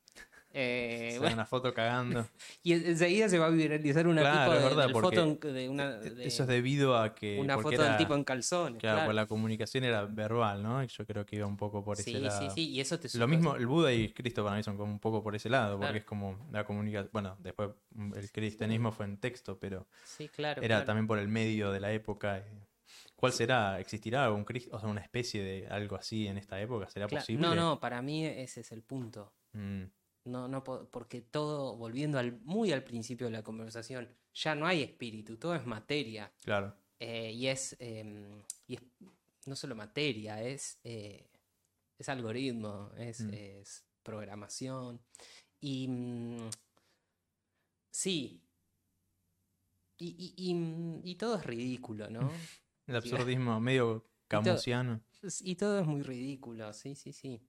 Eh, 0.53 1.15
bueno, 1.19 1.35
una 1.35 1.45
foto 1.45 1.73
cagando. 1.73 2.27
y 2.63 2.73
en- 2.73 2.85
enseguida 2.85 3.29
se 3.29 3.39
va 3.39 3.45
a 3.45 3.49
viralizar 3.49 4.05
una 4.07 4.21
Claro, 4.21 4.51
tipo 4.51 4.57
de, 4.57 4.63
verdad, 4.75 4.89
foto 4.91 5.51
de 5.53 5.69
una, 5.69 5.91
de 5.97 6.25
Eso 6.25 6.43
es 6.43 6.49
debido 6.49 6.97
a 6.97 7.15
que. 7.15 7.39
una 7.39 7.57
foto 7.57 7.75
era- 7.75 7.85
del 7.89 7.97
tipo 7.97 8.15
en 8.15 8.23
calzones. 8.23 8.79
Claro, 8.79 8.97
Claro, 8.97 9.07
pues 9.07 9.15
la 9.15 9.25
comunicación 9.27 9.83
era 9.85 10.05
verbal, 10.05 10.61
¿no? 10.61 10.83
Yo 10.83 11.05
creo 11.05 11.25
que 11.25 11.37
iba 11.37 11.47
un 11.47 11.57
poco 11.57 11.83
por 11.83 11.97
ese 11.97 12.03
sí, 12.11 12.19
lado. 12.19 12.39
sí, 12.41 12.49
sí. 12.53 12.69
Y 12.71 12.81
eso 12.81 12.99
te 12.99 13.07
Lo 13.17 13.27
mismo, 13.27 13.55
el 13.55 13.65
Buda 13.67 13.93
y 13.93 14.09
Cristo 14.13 14.43
para 14.43 14.57
mí 14.57 14.63
son 14.63 14.75
como 14.77 14.91
un 14.91 14.99
poco 14.99 15.23
por 15.23 15.35
ese 15.35 15.49
lado, 15.49 15.77
porque 15.77 15.85
Claro. 15.85 15.97
es 15.99 16.03
como 16.05 16.47
la 16.51 16.65
comunicación. 16.65 17.09
Bueno, 17.13 17.37
después 17.39 17.69
el 18.15 18.31
cristianismo 18.31 18.91
fue 18.91 19.05
en 19.05 19.17
texto, 19.17 19.57
pero 19.59 19.87
Sí, 20.03 20.27
claro. 20.27 20.61
era 20.61 20.83
también 20.85 21.07
por 21.07 21.17
el 21.19 21.27
medio 21.29 21.71
de 21.71 21.79
la 21.79 21.91
época. 21.93 22.39
eh. 22.39 22.43
¿Cuál 23.15 23.31
será? 23.31 23.79
¿Existirá 23.79 24.25
algún 24.25 24.43
Cristo, 24.43 24.75
o 24.75 24.79
sea, 24.79 24.89
una 24.89 24.99
especie 25.01 25.41
de 25.43 25.67
algo 25.67 25.95
así 25.95 26.27
en 26.27 26.37
esta 26.37 26.59
época? 26.59 26.89
¿Será 26.89 27.07
posible? 27.07 27.41
No, 27.47 27.55
no, 27.55 27.79
para 27.79 28.01
mí 28.01 28.25
ese 28.25 28.61
es 28.61 28.71
el 28.71 28.81
punto. 28.81 29.31
Mm, 29.53 29.83
No, 30.25 30.47
no, 30.47 30.63
po- 30.63 30.87
porque 30.91 31.21
todo, 31.21 31.75
volviendo 31.77 32.19
al, 32.19 32.39
muy 32.41 32.71
al 32.71 32.83
principio 32.83 33.27
de 33.27 33.31
la 33.33 33.43
conversación, 33.43 34.07
ya 34.33 34.53
no 34.55 34.65
hay 34.67 34.83
espíritu, 34.83 35.37
todo 35.37 35.55
es 35.55 35.65
materia. 35.65 36.31
claro. 36.43 36.75
eh, 36.99 37.31
y, 37.31 37.47
es, 37.47 37.75
em, 37.79 38.43
y 38.67 38.75
es 38.75 38.81
no 39.47 39.55
solo 39.55 39.75
materia, 39.75 40.43
es, 40.43 40.79
eh, 40.83 41.27
es 41.97 42.07
algoritmo, 42.09 42.91
es, 42.97 43.21
Mm. 43.21 43.33
es 43.33 43.83
programación. 44.03 45.01
Y 45.59 45.87
mm, 45.87 46.49
sí. 47.89 48.43
Y, 49.97 50.07
y- 50.07 50.49
y, 50.49 50.53
mm, 50.53 51.01
y 51.03 51.15
todo 51.15 51.37
es 51.37 51.45
ridículo, 51.45 52.09
¿no? 52.09 52.19
El 52.87 52.95
absurdismo 52.95 53.59
medio 53.61 54.05
camusiano. 54.27 55.01
Y 55.41 55.55
todo 55.55 55.79
es 55.79 55.85
muy 55.87 56.01
ridículo, 56.01 56.73
sí, 56.73 56.95
sí, 56.95 57.13
sí. 57.13 57.39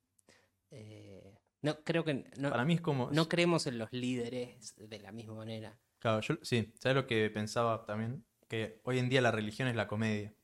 Eh, 0.70 1.38
no, 1.62 1.76
creo 1.84 2.04
que 2.04 2.24
no, 2.36 2.50
Para 2.50 2.64
mí 2.64 2.74
es 2.74 2.80
como. 2.80 3.10
no 3.10 3.28
creemos 3.28 3.66
en 3.66 3.78
los 3.78 3.92
líderes 3.92 4.74
de 4.76 4.98
la 4.98 5.12
misma 5.12 5.34
manera. 5.34 5.78
Claro, 5.98 6.20
yo 6.20 6.34
sí, 6.42 6.72
¿sabes 6.78 6.96
lo 6.96 7.06
que 7.06 7.30
pensaba 7.30 7.84
también? 7.86 8.24
Que 8.48 8.80
hoy 8.84 8.98
en 8.98 9.08
día 9.08 9.20
la 9.20 9.30
religión 9.30 9.68
es 9.68 9.76
la 9.76 9.86
comedia. 9.86 10.34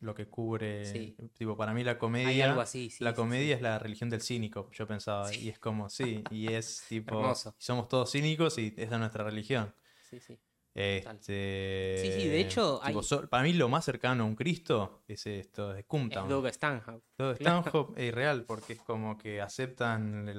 Lo 0.00 0.14
que 0.14 0.28
cubre. 0.28 0.84
Sí. 0.84 1.16
Tipo, 1.38 1.56
para 1.56 1.72
mí 1.72 1.82
la 1.82 1.92
Hay 1.92 1.96
comedia. 1.98 2.50
algo 2.50 2.60
así, 2.60 2.90
sí. 2.90 3.02
la 3.02 3.10
sí, 3.10 3.16
comedia 3.16 3.54
es 3.56 3.62
la 3.62 3.78
religión 3.78 4.10
del 4.10 4.20
cínico, 4.20 4.70
yo 4.72 4.86
pensaba. 4.86 5.32
Y 5.34 5.48
es 5.48 5.58
como, 5.58 5.88
sí, 5.88 6.22
y 6.30 6.52
es 6.52 6.84
tipo. 6.88 7.18
Hermoso. 7.18 7.54
Somos 7.58 7.88
todos 7.88 8.10
cínicos 8.12 8.58
y 8.58 8.74
esa 8.76 8.94
es 8.94 9.00
nuestra 9.00 9.24
religión. 9.24 9.74
Sí, 10.10 10.20
sí. 10.20 10.38
Este, 10.78 11.98
Sí, 12.02 12.12
sí, 12.20 12.28
de 12.28 12.38
hecho, 12.40 12.80
tipo, 12.84 12.98
hay- 13.00 13.04
so- 13.04 13.26
para 13.30 13.42
mí 13.42 13.54
lo 13.54 13.68
más 13.70 13.84
cercano 13.84 14.24
a 14.24 14.26
un 14.26 14.36
Cristo 14.36 15.02
es 15.08 15.26
esto 15.26 15.72
de 15.72 15.80
Es 15.80 15.86
Kumtown. 15.86 16.28
Doug 16.28 16.46
Stanhope. 16.48 17.02
Claro. 17.16 17.32
Stanhope 17.34 18.08
es 18.08 18.14
real 18.14 18.44
porque 18.44 18.74
es 18.74 18.80
como 18.80 19.16
que 19.16 19.40
aceptan 19.40 20.28
el, 20.28 20.38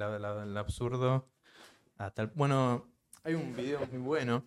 absurdo. 0.58 1.28
a 1.98 2.12
tal- 2.12 2.32
Bueno, 2.36 2.88
hay 3.24 3.34
un 3.34 3.56
video 3.56 3.80
muy 3.88 3.98
bueno. 4.00 4.46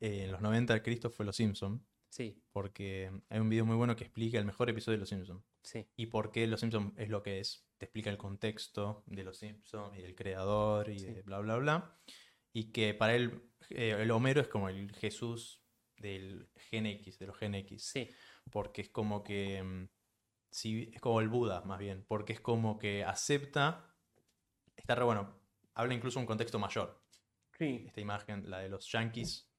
eh, 0.00 0.24
en 0.24 0.32
los 0.32 0.40
90 0.40 0.72
el 0.72 0.82
Cristo 0.82 1.10
fue 1.10 1.26
Los 1.26 1.36
Simpson 1.36 1.84
Sí, 2.08 2.42
Porque 2.52 3.10
hay 3.28 3.38
un 3.38 3.48
video 3.50 3.64
muy 3.66 3.76
bueno 3.76 3.94
que 3.94 4.02
explica 4.04 4.38
el 4.38 4.44
mejor 4.46 4.68
episodio 4.70 4.96
de 4.96 5.00
Los 5.00 5.10
Simpson 5.10 5.44
sí. 5.62 5.86
Y 5.96 6.06
por 6.06 6.32
qué 6.32 6.46
Los 6.46 6.60
Simpson 6.60 6.94
es 6.96 7.10
lo 7.10 7.22
que 7.22 7.38
es. 7.40 7.66
Te 7.76 7.84
explica 7.84 8.08
el 8.10 8.16
contexto 8.16 9.02
de 9.06 9.22
Los 9.22 9.36
Simpson 9.38 9.94
y 9.94 10.00
del 10.02 10.14
creador 10.14 10.88
y 10.88 10.98
Sí. 11.00 11.06
de 11.06 11.20
bla 11.22 11.38
bla 11.40 11.56
bla. 11.58 11.98
Y 12.54 12.72
que 12.72 12.94
para 12.94 13.14
él 13.14 13.42
eh, 13.70 13.96
el 14.00 14.10
Homero 14.10 14.40
es 14.40 14.48
como 14.48 14.68
el 14.68 14.92
Jesús 14.94 15.62
del 15.96 16.48
Gen 16.70 16.86
X, 16.86 17.18
de 17.18 17.26
los 17.26 17.36
Gen 17.38 17.54
X 17.54 17.84
Sí, 17.84 18.10
porque 18.50 18.82
es 18.82 18.88
como 18.90 19.22
que 19.22 19.62
mm, 19.62 19.88
sí, 20.50 20.90
es 20.94 21.00
como 21.00 21.20
el 21.20 21.28
Buda 21.28 21.62
más 21.62 21.78
bien, 21.78 22.04
porque 22.08 22.32
es 22.34 22.40
como 22.40 22.78
que 22.78 23.04
acepta, 23.04 23.94
está 24.76 24.94
re 24.94 25.04
bueno, 25.04 25.40
habla 25.74 25.94
incluso 25.94 26.20
un 26.20 26.26
contexto 26.26 26.58
mayor, 26.58 27.02
sí. 27.58 27.86
esta 27.86 28.00
imagen, 28.00 28.50
la 28.50 28.60
de 28.60 28.68
los 28.70 28.90
yankees, 28.92 29.50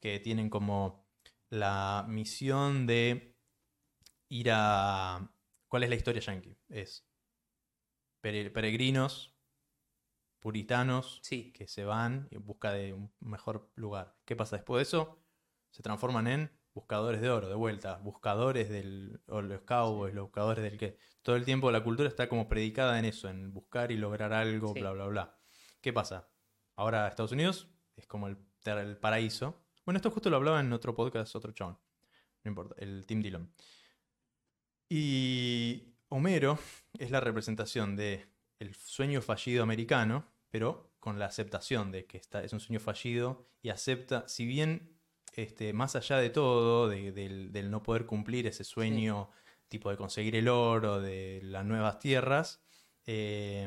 que 0.00 0.20
tienen 0.20 0.50
como 0.50 1.06
la 1.50 2.06
misión 2.08 2.86
de 2.86 3.36
ir 4.28 4.50
a... 4.52 5.30
¿Cuál 5.68 5.84
es 5.84 5.90
la 5.90 5.96
historia 5.96 6.22
yankee? 6.22 6.56
Es 6.68 7.06
pere- 8.20 8.50
peregrinos, 8.50 9.31
puritanos, 10.42 11.20
Sí, 11.22 11.52
que 11.52 11.66
se 11.68 11.84
van 11.84 12.26
en 12.30 12.44
busca 12.44 12.72
de 12.72 12.92
un 12.92 13.10
mejor 13.20 13.70
lugar. 13.76 14.16
¿Qué 14.26 14.36
pasa 14.36 14.56
después 14.56 14.78
de 14.78 14.82
eso? 14.82 15.18
Se 15.70 15.82
transforman 15.82 16.26
en 16.26 16.50
buscadores 16.74 17.20
de 17.20 17.30
oro, 17.30 17.48
de 17.48 17.54
vuelta, 17.54 17.98
buscadores 17.98 18.68
del, 18.68 19.20
o 19.28 19.40
los 19.40 19.62
cowboys, 19.62 20.14
los 20.14 20.24
buscadores 20.24 20.64
del 20.64 20.76
que 20.78 20.98
todo 21.22 21.36
el 21.36 21.44
tiempo 21.44 21.70
la 21.70 21.84
cultura 21.84 22.08
está 22.08 22.28
como 22.28 22.48
predicada 22.48 22.98
en 22.98 23.04
eso, 23.04 23.28
en 23.28 23.54
buscar 23.54 23.92
y 23.92 23.96
lograr 23.96 24.32
algo, 24.32 24.72
Sí. 24.74 24.80
bla, 24.80 24.90
bla, 24.92 25.06
bla. 25.06 25.38
¿Qué 25.80 25.92
pasa? 25.92 26.28
Ahora 26.76 27.06
Estados 27.08 27.32
Unidos 27.32 27.68
es 27.96 28.06
como 28.06 28.26
el 28.26 28.36
paraíso. 29.00 29.62
Bueno, 29.84 29.96
esto 29.98 30.10
justo 30.10 30.28
lo 30.30 30.36
hablaba 30.36 30.60
en 30.60 30.72
otro 30.72 30.94
podcast, 30.94 31.34
otro 31.36 31.52
chabón. 31.52 31.78
No 32.44 32.48
importa, 32.50 32.74
el 32.78 33.06
Tim 33.06 33.22
Dillon. 33.22 33.52
Y 34.88 35.94
Homero 36.08 36.58
es 36.98 37.10
la 37.10 37.20
representación 37.20 37.96
de 37.96 38.26
el 38.58 38.74
sueño 38.74 39.22
fallido 39.22 39.62
americano, 39.62 40.24
pero 40.52 40.92
con 41.00 41.18
la 41.18 41.26
aceptación 41.26 41.90
de 41.90 42.04
que 42.06 42.18
está, 42.18 42.44
es 42.44 42.52
un 42.52 42.60
sueño 42.60 42.78
fallido 42.78 43.44
y 43.62 43.70
acepta, 43.70 44.28
si 44.28 44.46
bien 44.46 44.96
este, 45.34 45.72
más 45.72 45.96
allá 45.96 46.18
de 46.18 46.30
todo, 46.30 46.88
de- 46.88 47.10
del, 47.10 47.50
del 47.52 47.70
no 47.70 47.82
poder 47.82 48.04
cumplir 48.06 48.46
ese 48.46 48.62
sueño 48.64 49.30
tipo 49.68 49.90
de 49.90 49.96
conseguir 49.96 50.36
el 50.36 50.48
oro, 50.48 51.00
de 51.00 51.40
las 51.42 51.64
nuevas 51.64 51.98
tierras, 51.98 52.62
eh, 53.06 53.66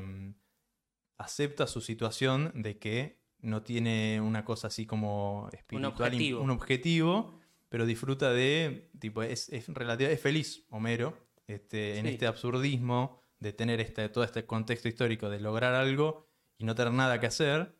acepta 1.18 1.68
su 1.68 1.82
situación 1.82 2.52
de 2.56 2.78
que 2.78 3.20
no 3.40 3.64
tiene 3.64 4.22
una 4.22 4.44
cosa 4.46 4.68
así 4.68 4.86
como 4.86 5.50
espiritual, 5.54 5.92
im- 5.92 5.96
objetivo. 5.96 6.42
un 6.42 6.50
objetivo, 6.52 7.40
pero 7.70 7.86
disfruta 7.86 8.32
de, 8.32 8.90
tipo, 9.00 9.24
es, 9.24 9.50
es, 9.50 9.68
relativa- 9.70 10.10
es 10.12 10.22
feliz 10.22 10.66
Homero 10.70 11.18
este, 11.48 11.98
en 12.00 12.06
este 12.06 12.28
absurdismo 12.28 13.20
de 13.40 13.54
tener 13.54 13.80
este, 13.82 14.08
todo 14.10 14.24
este 14.24 14.46
contexto 14.46 14.88
histórico, 14.88 15.30
de 15.30 15.40
lograr 15.40 15.74
algo 15.74 16.25
y 16.58 16.66
no 16.66 16.76
tener 16.76 16.94
nada 16.94 17.20
que 17.20 17.28
hacer, 17.28 17.76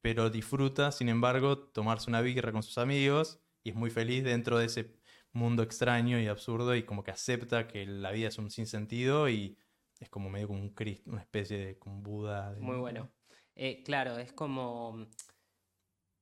pero 0.00 0.30
disfruta, 0.30 0.92
sin 0.92 1.08
embargo, 1.08 1.58
tomarse 1.58 2.10
una 2.10 2.20
birra 2.20 2.52
con 2.52 2.62
sus 2.62 2.78
amigos 2.78 3.40
y 3.62 3.70
es 3.70 3.76
muy 3.76 3.90
feliz 3.90 4.24
dentro 4.24 4.58
de 4.58 4.66
ese 4.66 4.96
mundo 5.32 5.62
extraño 5.62 6.20
y 6.20 6.26
absurdo 6.26 6.74
y 6.74 6.82
como 6.82 7.02
que 7.04 7.10
acepta 7.10 7.68
que 7.68 7.86
la 7.86 8.10
vida 8.10 8.28
es 8.28 8.38
un 8.38 8.50
sinsentido 8.50 9.28
y 9.28 9.56
es 10.00 10.08
como 10.10 10.28
medio 10.28 10.48
como 10.48 10.60
un 10.60 10.70
Cristo, 10.70 11.10
una 11.10 11.22
especie 11.22 11.58
de 11.58 11.78
Buda. 11.84 12.54
muy 12.58 12.76
bueno. 12.76 13.10
Eh, 13.54 13.82
claro, 13.84 14.18
es 14.18 14.32
como 14.32 14.92
mm, 14.92 15.06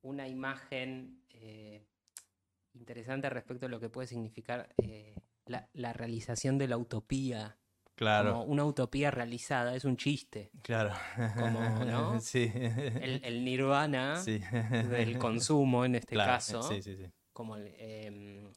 una 0.03 0.29
imagen 0.29 1.23
eh, 1.31 1.87
interesante 2.75 3.31
respecto 3.31 3.67
a 3.67 3.69
lo 3.69 3.81
que 3.81 3.89
puede 3.89 4.09
significar 4.09 4.75
eh, 4.83 5.15
la 5.47 5.93
realización 5.93 6.59
de 6.59 6.69
la 6.69 6.77
utopía. 6.77 7.60
Claro, 8.01 8.33
Como 8.33 8.45
una 8.45 8.65
utopía 8.65 9.11
realizada, 9.11 9.77
es 9.77 9.85
un 9.85 9.99
chiste. 9.99 10.51
claro. 10.63 10.95
Como, 11.39 11.61
¿no? 11.85 12.19
Sí. 12.21 12.51
El, 12.55 13.21
el 13.23 13.45
nirvana 13.45 14.17
sí. 14.17 14.39
del 14.89 15.19
consumo 15.19 15.85
en 15.85 15.97
este 15.97 16.15
Claro, 16.15 16.33
caso. 16.33 16.63
Sí, 16.63 16.81
sí, 16.81 16.97
sí. 16.97 17.05
como 17.35 17.59
em, 17.59 18.51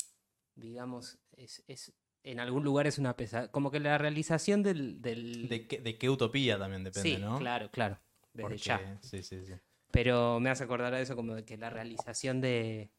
digamos, 0.56 1.20
es, 1.36 1.62
es- 1.68 1.92
en 2.24 2.40
algún 2.40 2.64
lugar 2.64 2.88
es 2.88 2.98
una 3.00 3.18
pesadilla, 3.18 3.52
como 3.52 3.70
que 3.70 3.82
la 3.82 3.98
realización 3.98 4.64
del... 4.64 5.02
del... 5.02 5.50
De 5.50 5.68
qué, 5.68 5.82
de 5.82 5.98
qué 5.98 6.10
utopía 6.10 6.58
también 6.58 6.86
depende, 6.86 7.10
sí, 7.10 7.18
¿no? 7.22 7.38
claro, 7.38 7.70
claro, 7.70 8.00
desde 8.32 8.44
Porque- 8.44 8.58
ya. 8.60 8.98
Sí, 9.02 9.22
sí, 9.24 9.46
sí. 9.46 9.54
Pero 9.92 10.40
me 10.40 10.50
hace 10.52 10.64
acordar 10.64 10.94
a 10.94 11.02
eso 11.02 11.18
como 11.18 11.36
de 11.36 11.44
que 11.44 11.58
la 11.58 11.70
realización 11.70 12.40
de, 12.40 12.92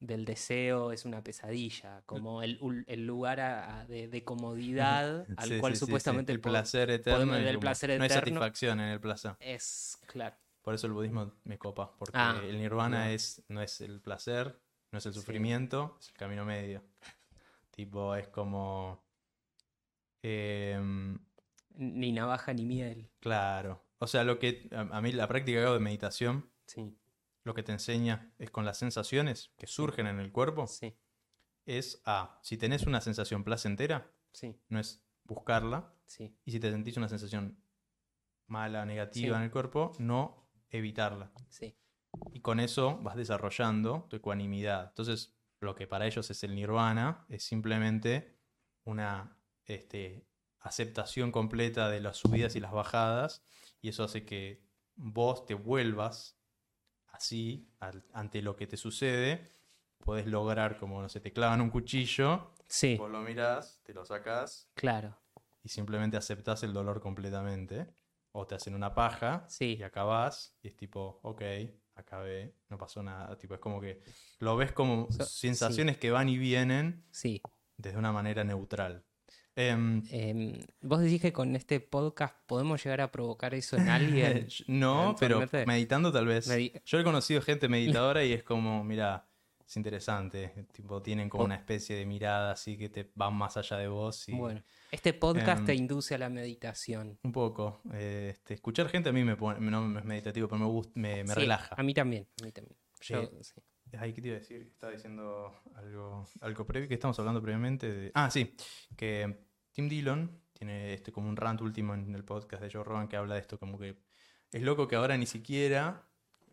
del 0.00 0.24
deseo 0.24 0.92
es 0.92 1.04
una 1.04 1.22
pesadilla, 1.24 2.02
como 2.06 2.42
el, 2.42 2.58
el 2.86 3.06
lugar 3.06 3.40
a- 3.40 3.80
a- 3.80 3.86
de, 3.86 4.06
de 4.08 4.22
comodidad 4.24 5.26
al 5.36 5.48
Sí, 5.48 5.58
cual 5.58 5.72
sí, 5.72 5.76
sí, 5.76 5.80
sí. 5.80 5.86
supuestamente 5.86 6.32
el 6.32 6.40
placer 6.40 6.90
eterno. 6.90 7.18
podemos- 7.26 7.44
del 7.44 7.58
placer 7.58 7.90
No 7.90 8.02
hay 8.02 8.06
eterno. 8.06 8.20
satisfacción 8.20 8.80
en 8.80 8.88
el 8.90 9.00
placer. 9.00 9.36
es, 9.40 9.98
claro, 10.06 10.36
Por 10.62 10.74
eso 10.74 10.86
el 10.86 10.92
budismo 10.92 11.32
me 11.44 11.58
copa, 11.58 11.96
porque 11.98 12.16
Ah, 12.18 12.40
el 12.44 12.58
nirvana 12.58 12.98
claro. 12.98 13.10
es, 13.12 13.42
no 13.48 13.60
es 13.62 13.80
el 13.80 14.00
placer, 14.00 14.60
no 14.92 14.98
es 14.98 15.06
el 15.06 15.14
sufrimiento, 15.14 15.96
es 16.00 16.08
el 16.08 16.14
camino 16.14 16.44
medio. 16.44 16.82
Tipo, 17.70 18.14
es 18.14 18.28
como... 18.28 19.02
em, 20.22 21.18
ni 21.74 22.12
navaja 22.12 22.52
ni 22.52 22.64
miel. 22.66 23.08
claro. 23.20 23.82
O 24.00 24.06
sea, 24.06 24.22
lo 24.22 24.38
que 24.38 24.68
a, 24.72 24.80
a 24.96 25.00
mí 25.00 25.10
la 25.10 25.26
práctica 25.26 25.58
que 25.58 25.64
hago 25.64 25.74
de 25.74 25.80
meditación, 25.80 26.48
Sí, 26.66 26.96
lo 27.48 27.54
que 27.54 27.62
te 27.62 27.72
enseña 27.72 28.30
es 28.38 28.50
con 28.50 28.66
las 28.66 28.76
sensaciones 28.76 29.54
que 29.56 29.66
surgen 29.66 30.06
en 30.06 30.20
el 30.20 30.30
cuerpo, 30.30 30.66
sí, 30.66 30.94
es 31.64 32.02
a, 32.04 32.38
si 32.42 32.58
tenés 32.58 32.86
una 32.86 33.00
sensación 33.00 33.42
placentera, 33.42 34.12
sí, 34.32 34.60
no 34.68 34.78
es 34.78 35.02
buscarla, 35.24 35.90
sí, 36.04 36.36
y 36.44 36.52
si 36.52 36.60
te 36.60 36.70
sentís 36.70 36.98
una 36.98 37.08
sensación 37.08 37.58
mala, 38.48 38.84
negativa 38.84 39.38
en 39.38 39.44
el 39.44 39.50
cuerpo, 39.50 39.92
no 39.98 40.50
evitarla. 40.68 41.32
sí. 41.48 41.74
Y 42.32 42.40
con 42.40 42.58
eso 42.58 42.98
vas 43.02 43.16
desarrollando 43.16 44.06
tu 44.08 44.16
ecuanimidad. 44.16 44.88
Entonces, 44.88 45.36
lo 45.60 45.74
que 45.74 45.86
para 45.86 46.06
ellos 46.06 46.30
es 46.30 46.42
el 46.42 46.54
nirvana 46.54 47.26
es 47.28 47.44
simplemente 47.44 48.34
una 48.84 49.38
este, 49.66 50.26
aceptación 50.60 51.30
completa 51.30 51.88
de 51.90 52.00
las 52.00 52.16
subidas 52.16 52.56
y 52.56 52.60
las 52.60 52.72
bajadas. 52.72 53.42
Y 53.80 53.90
eso 53.90 54.04
hace 54.04 54.24
que 54.24 54.64
vos 54.96 55.46
te 55.46 55.54
vuelvas 55.54 56.37
así 57.18 57.68
al- 57.80 58.04
ante 58.12 58.40
lo 58.42 58.56
que 58.56 58.66
te 58.66 58.76
sucede. 58.76 59.42
Podés 59.98 60.26
lograr, 60.26 60.78
como 60.78 61.02
no 61.02 61.08
sé, 61.08 61.20
te 61.20 61.32
clavan 61.32 61.60
un 61.60 61.70
cuchillo, 61.70 62.54
Sí, 62.68 62.96
vos 62.96 63.10
lo 63.10 63.20
mirás, 63.22 63.80
te 63.82 63.92
lo 63.94 64.04
sacás 64.04 64.70
claro. 64.74 65.16
y 65.62 65.68
simplemente 65.68 66.16
aceptás 66.16 66.62
el 66.62 66.72
dolor 66.72 67.00
completamente. 67.00 67.86
O 68.32 68.46
te 68.46 68.54
hacen 68.54 68.74
una 68.74 68.94
paja 68.94 69.44
Sí. 69.48 69.76
y 69.78 69.82
acabás 69.82 70.56
y 70.62 70.68
es 70.68 70.76
tipo, 70.76 71.18
ok, 71.22 71.42
acabé, 71.96 72.54
no 72.68 72.78
pasó 72.78 73.02
nada. 73.02 73.36
Tipo, 73.36 73.54
es 73.54 73.60
como 73.60 73.80
que 73.80 74.00
lo 74.38 74.56
ves 74.56 74.70
como 74.72 75.10
So- 75.10 75.24
sensaciones 75.24 75.96
que 75.96 76.10
van 76.10 76.28
y 76.28 76.38
vienen 76.38 77.04
Sí. 77.10 77.42
desde 77.76 77.98
una 77.98 78.12
manera 78.12 78.44
neutral. 78.44 79.04
Em, 79.60 80.02
Em, 80.10 80.60
Vos 80.82 81.00
decís 81.00 81.20
que 81.20 81.32
con 81.32 81.56
este 81.56 81.80
podcast 81.80 82.34
podemos 82.46 82.82
llegar 82.84 83.00
a 83.00 83.10
provocar 83.10 83.54
eso 83.54 83.76
en 83.76 83.88
alguien. 83.88 84.46
no, 84.68 85.16
pero 85.18 85.42
meditando 85.66 86.12
tal 86.12 86.26
vez. 86.26 86.48
Medi- 86.48 86.80
Yo 86.84 87.00
he 87.00 87.04
conocido 87.04 87.42
gente 87.42 87.68
meditadora 87.68 88.24
y 88.24 88.32
es 88.32 88.42
como, 88.44 88.84
mira, 88.84 89.26
es 89.66 89.76
interesante. 89.76 90.66
Tipo, 90.72 91.02
tienen 91.02 91.28
como 91.28 91.44
una 91.44 91.56
especie 91.56 91.96
de 91.96 92.06
mirada 92.06 92.52
así 92.52 92.78
que 92.78 92.88
te 92.88 93.10
van 93.16 93.34
más 93.34 93.56
allá 93.56 93.76
de 93.78 93.88
vos. 93.88 94.28
Y... 94.28 94.32
Bueno, 94.32 94.62
este 94.92 95.12
podcast 95.12 95.58
Em, 95.60 95.66
te 95.66 95.74
induce 95.74 96.14
a 96.14 96.18
la 96.18 96.28
meditación. 96.30 97.18
Un 97.24 97.32
poco. 97.32 97.82
eh, 97.92 98.28
este, 98.34 98.54
escuchar 98.54 98.88
gente 98.88 99.08
a 99.08 99.12
mí 99.12 99.24
me 99.24 99.34
pone, 99.36 99.58
no 99.60 99.98
es 99.98 100.04
meditativo, 100.04 100.46
pero 100.46 100.60
me 100.60 100.66
gusta, 100.66 100.92
me, 100.94 101.24
me 101.24 101.34
Sí, 101.34 101.40
relaja. 101.40 101.74
A 101.76 101.82
mí 101.82 101.92
también, 101.94 102.28
a 102.40 102.44
mí 102.44 102.52
también. 102.52 102.76
Yo, 103.00 103.28
sí. 103.42 103.54
Ay, 103.98 104.12
¿qué 104.12 104.20
te 104.20 104.28
iba 104.28 104.36
a 104.36 104.40
decir? 104.40 104.68
Estaba 104.70 104.92
diciendo 104.92 105.50
algo, 105.74 106.26
algo 106.42 106.66
previo 106.66 106.88
que 106.88 106.94
estamos 106.94 107.18
hablando 107.18 107.40
previamente 107.40 107.90
de. 107.90 108.10
Ah, 108.14 108.30
sí. 108.30 108.54
Que 108.96 109.47
Tim 109.78 109.88
Dillon 109.88 110.28
tiene 110.54 110.92
este 110.92 111.12
como 111.12 111.28
un 111.28 111.36
rant 111.36 111.60
último 111.60 111.94
en 111.94 112.12
el 112.12 112.24
podcast 112.24 112.60
de 112.60 112.68
Joe 112.68 112.82
Rogan 112.82 113.06
que 113.06 113.16
habla 113.16 113.36
de 113.36 113.40
esto, 113.42 113.60
como 113.60 113.78
que 113.78 113.94
es 114.50 114.62
loco 114.62 114.88
que 114.88 114.96
ahora 114.96 115.16
ni 115.16 115.24
siquiera, 115.24 116.02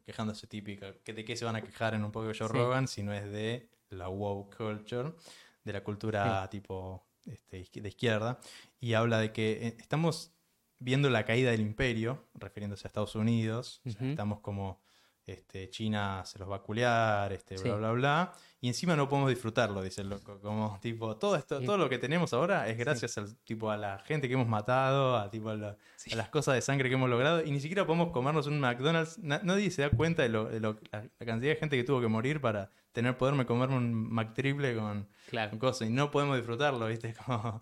quejándose 0.06 0.45
típica, 0.45 0.94
que 1.04 1.12
de 1.12 1.26
qué 1.26 1.36
se 1.36 1.44
van 1.44 1.56
a 1.56 1.62
quejar 1.64 1.95
en 1.95 2.04
un 2.04 2.12
poco 2.12 2.28
de 2.28 2.36
Joe 2.38 2.48
Sí. 2.48 2.54
Rogan, 2.54 2.88
si 2.88 3.02
no 3.02 3.14
es 3.14 3.24
de 3.32 3.68
la 3.90 4.10
woke 4.10 4.56
culture, 4.56 5.16
de 5.64 5.74
la 5.74 5.84
cultura 5.84 6.48
tipo 6.52 7.04
este, 7.26 7.68
de 7.82 7.90
izquierda, 7.90 8.40
y 8.80 8.94
habla 8.94 9.18
de 9.18 9.32
que 9.34 9.70
eh, 9.70 9.78
estamos 9.80 10.32
viendo 10.78 11.10
la 11.10 11.26
caída 11.26 11.50
del 11.50 11.62
imperio, 11.62 12.28
refiriéndose 12.36 12.86
a 12.86 12.90
Estados 12.90 13.16
Unidos, 13.16 13.82
o 13.88 13.90
sea, 13.90 14.02
Ujú. 14.02 14.10
estamos 14.12 14.40
como 14.42 14.84
este, 15.26 15.70
China 15.70 16.24
se 16.26 16.38
los 16.40 16.50
va 16.50 16.58
a 16.58 16.62
culear, 16.62 17.32
este, 17.34 17.58
Sí. 17.58 17.64
bla, 17.64 17.76
bla, 17.78 17.92
bla, 17.92 18.34
y 18.62 18.68
encima 18.68 18.95
no 18.95 19.10
podemos 19.10 19.30
disfrutarlo, 19.30 19.82
dice 19.82 20.02
el 20.02 20.10
loco, 20.10 20.40
como 20.40 20.80
tipo, 20.82 21.18
todo 21.18 21.36
esto, 21.36 21.60
Sí. 21.60 21.66
todo 21.66 21.78
lo 21.78 21.90
que 21.90 21.98
tenemos 21.98 22.34
ahora 22.34 22.68
es 22.70 22.78
gracias 22.78 23.18
al, 23.18 23.36
tipo, 23.38 23.70
a 23.72 23.78
la 23.78 24.00
gente 24.00 24.28
que 24.28 24.34
hemos 24.36 24.48
matado, 24.48 25.16
a, 25.18 25.30
tipo, 25.30 25.50
a, 25.50 25.56
la- 25.56 25.78
Sí. 25.95 26.14
a 26.14 26.16
las 26.16 26.30
cosas 26.30 26.56
de 26.56 26.62
sangre 26.62 26.90
que 26.90 26.95
hemos 26.95 27.10
logrado, 27.10 27.44
y 27.44 27.52
ni 27.52 27.60
siquiera 27.60 27.86
podemos 27.86 28.12
comernos 28.12 28.48
un 28.48 28.60
McDonald's, 28.60 29.18
Na- 29.20 29.42
nadie 29.44 29.72
se 29.72 29.82
da 29.82 29.90
cuenta 29.90 30.24
de, 30.24 30.30
lo, 30.30 30.45
de 30.45 30.60
lo- 30.60 30.78
la, 30.92 31.02
la 31.20 31.26
cantidad 31.26 31.54
de 31.54 31.60
gente 31.60 31.76
que 31.78 31.84
tuvo 31.84 32.02
que 32.02 32.08
morir 32.08 32.40
para 32.42 32.70
tener 32.92 33.18
poderme 33.18 33.45
comerme 33.45 33.76
un 33.76 33.94
McTriple 34.14 34.76
con, 34.78 35.08
Claro. 35.30 35.50
con 35.50 35.60
cosas, 35.60 35.90
y 35.90 35.92
no 35.92 36.12
podemos 36.12 36.38
disfrutarlo, 36.38 36.88
¿viste? 36.88 37.14
Como... 37.26 37.62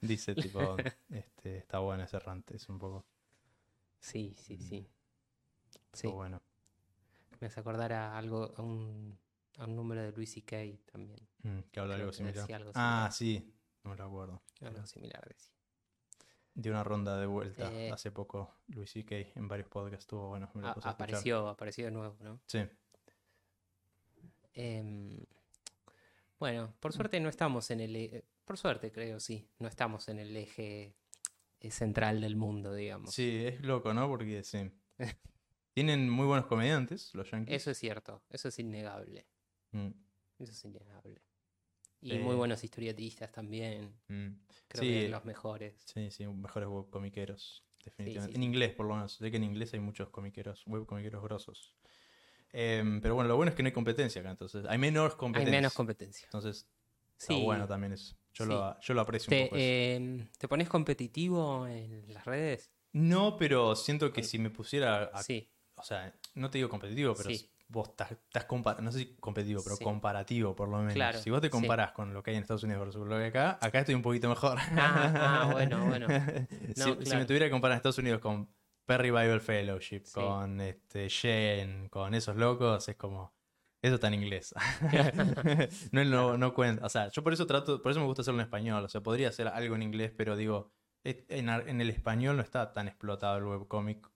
dice, 0.00 0.34
tipo, 0.34 0.76
este, 1.10 1.58
está 1.58 1.78
bueno 1.78 2.02
ese 2.04 2.18
rant, 2.18 2.50
es 2.52 2.68
un 2.68 2.78
poco, 2.78 3.04
Sí, 4.00 4.34
sí, 4.36 4.56
sí. 4.58 4.88
Sí, 5.92 6.06
está 6.06 6.16
bueno. 6.16 6.40
me 7.40 7.46
hace 7.48 7.60
acordar 7.60 7.92
a 7.92 8.16
algo, 8.16 8.52
a 8.56 8.62
un, 8.62 9.18
a 9.58 9.64
un 9.64 9.76
número 9.76 10.02
de 10.02 10.12
Louis 10.12 10.32
C.K. 10.32 10.56
también. 10.90 11.18
Mm, 11.42 11.58
que 11.70 11.80
habla 11.80 11.96
algo 11.96 12.10
que 12.10 12.16
similar. 12.16 12.52
algo 12.52 12.70
ah, 12.74 13.08
similar. 13.10 13.12
sí, 13.12 13.54
no 13.84 13.90
me 13.90 13.96
lo 13.96 14.04
acuerdo. 14.04 14.42
Algo 14.60 14.86
similar 14.86 15.26
decía. 15.28 15.50
De 16.54 16.70
una 16.70 16.84
ronda 16.84 17.18
de 17.18 17.26
vuelta 17.26 17.70
Eh, 17.72 17.90
hace 17.90 18.10
poco, 18.12 18.54
Luis 18.68 18.90
C.K. 18.92 19.16
en 19.34 19.48
varios 19.48 19.68
podcasts 19.68 20.04
estuvo 20.04 20.28
bueno. 20.28 20.50
Me 20.54 20.62
lo 20.62 20.68
A- 20.68 20.74
puse 20.74 20.86
a 20.88 20.90
escuchar. 20.90 21.08
apareció, 21.14 21.48
apareció 21.48 21.84
de 21.86 21.90
nuevo, 21.90 22.16
¿no? 22.20 22.40
Sí, 22.46 22.60
Em, 24.54 25.18
bueno, 26.38 26.74
por 26.80 26.92
suerte 26.92 27.20
no 27.20 27.28
estamos 27.28 27.70
en 27.70 27.80
el... 27.80 27.96
e- 27.96 28.24
Por 28.44 28.58
suerte 28.58 28.92
creo, 28.92 29.18
sí. 29.20 29.48
No 29.58 29.68
estamos 29.68 30.08
en 30.08 30.18
el 30.18 30.36
eje 30.36 30.94
eh, 31.60 31.70
central 31.70 32.20
del 32.20 32.36
mundo, 32.36 32.74
digamos. 32.74 33.14
sí, 33.14 33.44
es 33.46 33.60
loco, 33.62 33.94
¿no? 33.94 34.08
Porque 34.08 34.42
sí. 34.44 34.70
Tienen 35.72 36.08
muy 36.10 36.26
buenos 36.26 36.46
comediantes, 36.46 37.14
los 37.14 37.30
Yankees. 37.30 37.56
Eso 37.56 37.70
es 37.70 37.78
cierto, 37.78 38.22
eso 38.30 38.48
es 38.48 38.58
innegable. 38.58 39.26
Mm, 39.72 39.88
Eso 40.38 40.52
es 40.52 40.64
innegable. 40.64 41.22
Y 42.00 42.10
Sí. 42.10 42.18
muy 42.18 42.34
buenos 42.34 42.62
historietistas 42.64 43.30
también. 43.32 43.94
mm. 44.08 44.28
Creo 44.68 44.82
Sí, 44.82 44.88
que 44.88 45.08
los 45.08 45.24
mejores. 45.24 45.82
Sí, 45.86 46.10
sí, 46.10 46.26
mejores 46.26 46.68
webcomiqueros, 46.68 47.64
definitivamente. 47.84 48.32
sí, 48.32 48.36
En 48.36 48.42
inglés, 48.42 48.74
por 48.74 48.86
lo 48.86 48.94
menos. 48.96 49.12
Sé 49.14 49.30
que 49.30 49.36
en 49.36 49.44
inglés 49.44 49.72
hay 49.72 49.80
muchos 49.80 50.08
comiqueros, 50.10 50.64
webcomiqueros 50.66 51.22
grosos. 51.22 51.74
Em, 52.50 53.00
pero 53.00 53.14
bueno, 53.14 53.28
lo 53.28 53.36
bueno 53.36 53.50
es 53.50 53.56
que 53.56 53.62
no 53.62 53.68
hay 53.68 53.72
competencia 53.72 54.20
acá, 54.20 54.30
entonces. 54.32 54.66
Hay 54.68 54.78
menos 54.78 55.12
Hay 55.12 55.18
competencia. 55.18 55.56
menos 55.58 55.72
competencia. 55.74 56.26
Entonces, 56.26 56.66
está 57.16 57.34
bueno 57.36 57.66
también 57.66 57.92
eso. 57.92 58.14
Yo, 58.34 58.44
lo, 58.46 58.80
yo 58.80 58.94
lo 58.94 59.00
aprecio 59.00 59.30
un 59.30 59.38
¿Te, 59.38 59.44
poco. 59.44 59.56
eso. 59.56 59.64
em, 59.64 60.28
¿Te 60.38 60.48
pones 60.48 60.68
competitivo 60.68 61.66
en 61.66 62.12
las 62.12 62.24
redes? 62.24 62.70
No, 62.92 63.36
pero 63.38 63.74
siento 63.76 64.12
que 64.12 64.22
si 64.22 64.38
me 64.38 64.50
pusiera 64.50 65.04
a 65.04 65.22
Sí, 65.22 65.48
o 65.82 65.84
sea, 65.84 66.14
no 66.34 66.50
te 66.50 66.58
digo 66.58 66.68
competitivo, 66.70 67.14
pero 67.16 67.30
Sí. 67.30 67.50
vos 67.68 67.88
estás, 67.90 68.12
estás 68.12 68.46
no 68.80 68.92
sé 68.92 68.98
si 69.00 69.16
competitivo, 69.16 69.62
pero 69.64 69.76
Sí. 69.76 69.84
comparativo 69.84 70.54
por 70.56 70.68
lo 70.68 70.78
menos. 70.78 70.94
Claro, 70.94 71.18
si 71.18 71.30
vos 71.30 71.40
te 71.40 71.48
sí. 71.48 71.50
comparás 71.50 71.92
con 71.92 72.14
lo 72.14 72.22
que 72.22 72.30
hay 72.30 72.36
en 72.36 72.42
Estados 72.42 72.62
Unidos 72.62 72.84
versus 72.86 73.06
lo 73.06 73.16
que 73.16 73.22
hay 73.22 73.28
acá, 73.28 73.58
acá 73.60 73.80
estoy 73.80 73.94
un 73.94 74.02
poquito 74.02 74.28
mejor. 74.28 74.58
Ah, 74.60 75.42
ah, 75.42 75.48
bueno, 75.52 75.84
bueno. 75.86 76.06
si, 76.08 76.14
No, 76.76 76.84
si 76.86 76.94
claro. 76.96 77.18
me 77.18 77.24
tuviera 77.26 77.46
que 77.46 77.50
comparar 77.50 77.74
en 77.74 77.76
Estados 77.78 77.98
Unidos 77.98 78.20
con 78.20 78.48
Perry 78.86 79.10
Bible 79.10 79.40
Fellowship, 79.40 80.02
con 80.12 80.60
este 80.60 81.08
Shen, 81.08 81.88
con 81.88 82.14
esos 82.14 82.36
locos, 82.36 82.88
es 82.88 82.96
como. 82.96 83.34
Eso 83.80 83.96
está 83.96 84.06
en 84.06 84.14
inglés. 84.14 84.54
no, 85.92 86.04
no, 86.04 86.38
no 86.38 86.54
cuenta. 86.54 86.86
O 86.86 86.88
sea, 86.88 87.08
yo 87.08 87.24
por 87.24 87.32
eso 87.32 87.46
trato, 87.46 87.82
por 87.82 87.90
eso 87.90 88.00
me 88.00 88.06
gusta 88.06 88.22
hacerlo 88.22 88.40
en 88.40 88.44
español. 88.46 88.84
O 88.84 88.88
sea, 88.88 89.00
podría 89.00 89.28
hacer 89.28 89.48
algo 89.48 89.74
en 89.74 89.82
inglés, 89.82 90.12
pero 90.16 90.36
digo, 90.36 90.70
en, 91.04 91.48
en 91.48 91.80
el 91.80 91.90
español 91.90 92.36
no 92.36 92.42
está 92.42 92.72
tan 92.72 92.86
explotado 92.86 93.38
el 93.38 93.44
webcomic. 93.44 94.08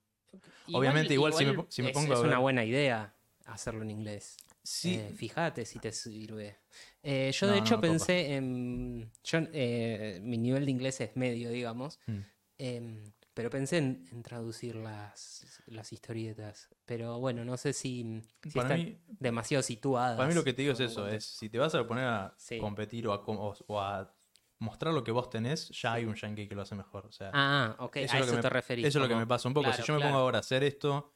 Obviamente, 0.73 1.13
igual 1.13 1.33
si 1.33 1.45
me 1.45 1.65
si 1.69 1.81
me 1.81 1.89
es, 1.89 1.93
pongo 1.93 2.13
a 2.13 2.17
es 2.17 2.23
una 2.23 2.39
buena 2.39 2.63
idea 2.65 3.13
hacerlo 3.45 3.83
en 3.83 3.91
inglés. 3.91 4.37
Sí, 4.63 4.95
Eh, 4.95 5.13
fíjate 5.15 5.65
si 5.65 5.79
te 5.79 5.93
sirve. 5.93 6.57
Eh, 7.01 7.31
yo 7.33 7.47
No, 7.47 7.53
de 7.53 7.59
hecho 7.59 7.79
pensé 7.79 8.35
en... 8.35 9.09
Yo, 9.23 9.39
eh, 9.53 10.19
mi 10.21 10.37
nivel 10.37 10.65
de 10.65 10.71
inglés 10.71 10.99
es 10.99 11.15
medio, 11.15 11.49
digamos. 11.49 11.99
Mm. 12.07 12.19
em, 12.57 13.03
pero 13.33 13.49
pensé 13.51 13.77
en, 13.77 14.05
en 14.11 14.23
traducir 14.23 14.75
las, 14.75 15.61
las 15.67 15.93
historietas. 15.93 16.67
Pero 16.85 17.19
bueno, 17.19 17.45
no 17.45 17.55
sé 17.55 17.71
si, 17.71 18.21
si 18.43 18.49
para 18.49 18.75
están 18.75 18.85
mí, 18.85 18.97
demasiado 19.07 19.61
situadas. 19.61 20.17
Para 20.17 20.27
mí 20.27 20.33
lo 20.35 20.43
que 20.43 20.53
te 20.53 20.63
digo 20.63 20.73
es 20.73 20.79
eso, 20.81 21.07
es 21.07 21.23
si 21.23 21.47
te 21.47 21.59
vas 21.59 21.73
a 21.75 21.87
poner 21.87 22.03
a 22.05 22.33
Sí. 22.37 22.57
competir 22.57 23.07
o 23.07 23.13
a, 23.13 23.23
com- 23.23 23.37
o- 23.37 23.55
o 23.67 23.79
a 23.79 24.11
mostrar 24.59 24.93
lo 24.93 25.03
que 25.03 25.11
vos 25.11 25.29
tenés, 25.29 25.69
ya 25.69 25.93
hay 25.93 26.05
un 26.05 26.15
yankee 26.15 26.47
que 26.47 26.55
lo 26.55 26.61
hace 26.63 26.75
mejor. 26.75 27.05
O 27.05 27.11
sea, 27.11 27.31
Ah, 27.33 27.75
ok, 27.79 27.97
eso 27.97 28.15
a 28.15 28.19
es 28.19 28.21
lo 28.21 28.25
eso 28.25 28.31
que 28.31 28.37
me- 28.37 28.41
te 28.41 28.49
referís. 28.49 28.85
eso 28.87 28.99
es 28.99 29.01
lo 29.03 29.07
que 29.09 29.15
me 29.15 29.27
pasa 29.27 29.47
un 29.47 29.53
poco. 29.53 29.71
si 29.73 29.83
yo 29.83 29.95
me 29.95 30.01
pongo 30.01 30.17
ahora 30.17 30.37
a 30.37 30.41
hacer 30.41 30.63
esto, 30.63 31.13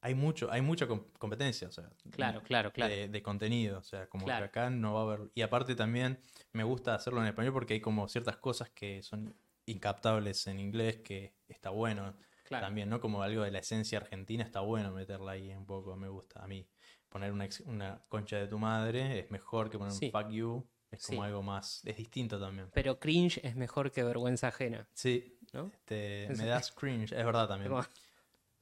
hay 0.00 0.14
mucho, 0.14 0.50
hay 0.50 0.60
mucha 0.60 0.86
com- 0.86 1.06
competencia, 1.18 1.68
o 1.68 1.72
sea, 1.72 1.88
Claro, 2.10 2.42
claro, 2.42 2.72
claro. 2.72 2.92
De, 2.94 3.08
de 3.08 3.22
contenido. 3.22 3.78
O 3.78 3.82
sea, 3.82 4.06
como 4.08 4.24
Claro. 4.26 4.44
que 4.46 4.48
acá 4.60 4.70
no 4.70 4.92
va 4.94 5.00
a 5.00 5.02
haber. 5.14 5.30
Y 5.34 5.40
aparte 5.42 5.74
también 5.74 6.20
me 6.52 6.62
gusta 6.64 6.94
hacerlo 6.94 7.20
en 7.22 7.28
español 7.28 7.52
porque 7.54 7.74
hay 7.74 7.80
como 7.80 8.06
ciertas 8.08 8.36
cosas 8.36 8.68
que 8.70 9.02
son 9.02 9.34
incaptables 9.66 10.46
en 10.46 10.60
inglés 10.60 10.98
que 10.98 11.34
está 11.48 11.70
bueno. 11.70 12.14
Claro. 12.46 12.66
también, 12.66 12.90
¿no? 12.90 13.00
Como 13.00 13.22
algo 13.22 13.42
de 13.42 13.50
la 13.50 13.60
esencia 13.60 13.96
argentina, 13.96 14.44
está 14.44 14.60
bueno 14.60 14.92
meterla 14.92 15.32
ahí 15.32 15.50
un 15.54 15.64
poco, 15.64 15.96
me 15.96 16.08
gusta. 16.10 16.44
A 16.44 16.46
mí, 16.46 16.68
poner 17.08 17.32
una, 17.32 17.48
una 17.64 18.02
concha 18.10 18.36
de 18.36 18.46
tu 18.48 18.58
madre 18.58 19.20
es 19.20 19.30
mejor 19.30 19.70
que 19.70 19.78
poner 19.78 19.94
Sí. 19.94 20.06
un 20.06 20.12
fuck 20.12 20.30
you. 20.30 20.68
Es 20.94 21.06
como 21.06 21.22
Sí. 21.22 21.26
algo 21.26 21.42
más, 21.42 21.82
es 21.84 21.96
distinto 21.96 22.38
también. 22.40 22.70
Pero 22.72 22.98
cringe 22.98 23.40
es 23.44 23.56
mejor 23.56 23.90
que 23.92 24.02
vergüenza 24.02 24.48
ajena, 24.48 24.88
Sí, 24.94 25.38
¿no? 25.52 25.70
este, 25.72 26.28
me 26.36 26.46
das 26.46 26.72
cringe, 26.72 27.12
es 27.12 27.24
verdad 27.24 27.48
también. 27.48 27.72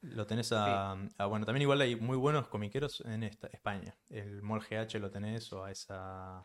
Lo 0.01 0.27
tenés 0.27 0.51
a, 0.51 0.91
a- 1.17 1.25
Bueno, 1.27 1.45
también 1.45 1.61
igual 1.61 1.79
hay 1.79 1.95
muy 1.95 2.17
buenos 2.17 2.47
comiqueros 2.49 3.01
en 3.05 3.23
esta, 3.23 3.47
España. 3.47 3.95
El 4.09 4.41
Mol 4.41 4.59
GH 4.61 4.99
lo 4.99 5.09
tenés 5.09 5.51
o 5.53 5.63
a 5.63 5.71
esa 5.71 6.43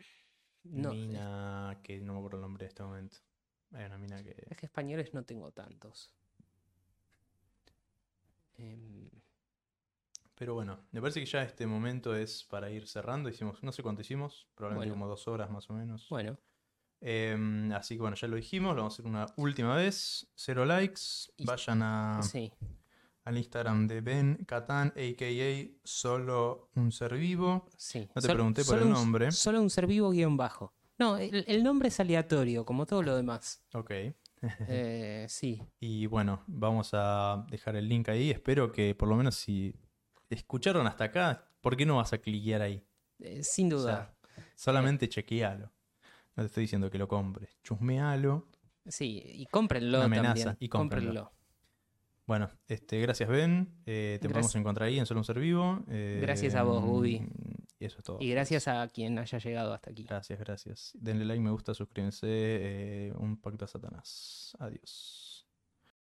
No, 0.62 0.90
mina 0.90 1.80
que 1.82 1.98
no 2.00 2.12
me 2.12 2.18
acuerdo 2.20 2.36
el 2.38 2.42
nombre 2.42 2.66
en 2.66 2.68
este 2.68 2.82
momento. 2.84 3.16
Hay 3.72 3.84
una 3.84 3.98
mina 3.98 4.22
que... 4.22 4.36
es 4.48 4.56
que 4.56 4.66
españoles 4.66 5.12
no 5.12 5.24
tengo 5.24 5.50
tantos. 5.50 6.14
Em, 8.58 9.08
Pero 10.38 10.54
bueno, 10.54 10.78
me 10.92 11.00
parece 11.00 11.18
que 11.20 11.26
ya 11.26 11.42
este 11.42 11.66
momento 11.66 12.14
es 12.14 12.44
para 12.44 12.70
ir 12.70 12.86
cerrando. 12.86 13.28
Hicimos, 13.28 13.62
no 13.62 13.72
sé 13.72 13.82
cuánto 13.82 14.02
hicimos, 14.02 14.46
probablemente 14.54 14.90
Bueno. 14.90 15.00
como 15.02 15.10
dos 15.10 15.26
horas 15.26 15.50
más 15.50 15.68
o 15.70 15.74
menos. 15.74 16.06
bueno, 16.08 16.38
Em, 17.00 17.70
así 17.72 17.94
que 17.94 18.00
bueno, 18.00 18.16
ya 18.16 18.26
lo 18.26 18.34
dijimos, 18.36 18.74
lo 18.74 18.82
vamos 18.82 18.94
a 18.94 18.96
hacer 18.96 19.06
una 19.06 19.26
última 19.36 19.76
vez. 19.76 20.28
Cero 20.34 20.64
likes. 20.64 21.00
Y- 21.36 21.44
Vayan 21.44 21.82
a, 21.82 22.20
sí. 22.22 22.52
al 23.24 23.36
Instagram 23.36 23.86
de 23.86 24.00
Ben 24.00 24.44
Catán, 24.46 24.88
a.k.a. 24.96 25.78
solo 25.84 26.70
un 26.74 26.90
ser 26.90 27.16
vivo. 27.16 27.68
Sí. 27.76 28.08
No 28.14 28.20
te 28.20 28.26
Sol- 28.28 28.34
pregunté 28.36 28.64
por 28.64 28.78
el 28.78 28.84
un- 28.84 28.92
nombre. 28.92 29.30
Solo 29.30 29.60
un 29.62 29.70
ser 29.70 29.86
vivo 29.86 30.10
guion 30.10 30.36
bajo. 30.36 30.72
No, 30.98 31.16
el, 31.18 31.44
el 31.46 31.62
nombre 31.62 31.86
es 31.88 32.00
aleatorio, 32.00 32.64
como 32.64 32.84
todo 32.86 33.02
lo 33.02 33.16
demás. 33.16 33.64
Ok. 33.74 33.90
Eh, 34.68 35.26
sí. 35.28 35.60
Y 35.80 36.06
bueno, 36.06 36.44
vamos 36.46 36.90
a 36.92 37.44
dejar 37.50 37.74
el 37.76 37.88
link 37.88 38.08
ahí. 38.08 38.30
Espero 38.30 38.70
que 38.70 38.94
por 38.94 39.08
lo 39.08 39.16
menos 39.16 39.34
si 39.34 39.74
escucharon 40.34 40.86
hasta 40.86 41.04
acá, 41.04 41.50
¿por 41.60 41.76
qué 41.76 41.84
no 41.86 41.96
vas 41.96 42.12
a 42.12 42.18
cliquear 42.18 42.62
ahí? 42.62 42.84
Eh, 43.20 43.42
sin 43.42 43.72
O 43.72 43.78
duda. 43.78 44.14
sea, 44.26 44.44
solamente 44.56 45.08
chequealo. 45.08 45.72
No 46.36 46.42
te 46.42 46.46
estoy 46.46 46.62
diciendo 46.62 46.90
que 46.90 46.98
lo 46.98 47.08
compres. 47.08 47.58
Chusmealo. 47.62 48.46
Sí, 48.86 49.20
y 49.24 49.46
cómprenlo 49.46 49.98
Una 49.98 50.04
amenaza, 50.06 50.34
también. 50.44 50.56
y 50.60 50.68
cómprenlo. 50.68 51.10
cómprenlo. 51.24 51.38
Bueno, 52.26 52.50
este, 52.68 53.00
gracias 53.00 53.28
Ben. 53.28 53.72
Eh, 53.86 54.18
te 54.20 54.28
Gracias. 54.28 54.32
podemos 54.32 54.54
encontrar 54.56 54.88
ahí 54.88 54.98
en 54.98 55.06
Solo 55.06 55.20
un 55.20 55.24
Ser 55.24 55.40
Vivo. 55.40 55.82
Eh, 55.88 56.18
Gracias 56.20 56.54
a 56.54 56.62
vos, 56.62 56.84
Bubi. 56.84 57.26
Y 57.80 57.84
eso 57.86 57.98
es 57.98 58.04
todo. 58.04 58.18
Y 58.20 58.28
gracias 58.30 58.68
a 58.68 58.86
quien 58.88 59.18
haya 59.18 59.38
llegado 59.38 59.72
hasta 59.72 59.90
aquí. 59.90 60.02
Gracias, 60.04 60.38
gracias. 60.38 60.92
Denle 60.94 61.24
like, 61.24 61.40
me 61.42 61.50
gusta, 61.50 61.72
suscríbanse. 61.74 63.12
un 63.16 63.40
pacto 63.40 63.64
a 63.64 63.68
Satanás. 63.68 64.54
Adiós. 64.58 65.27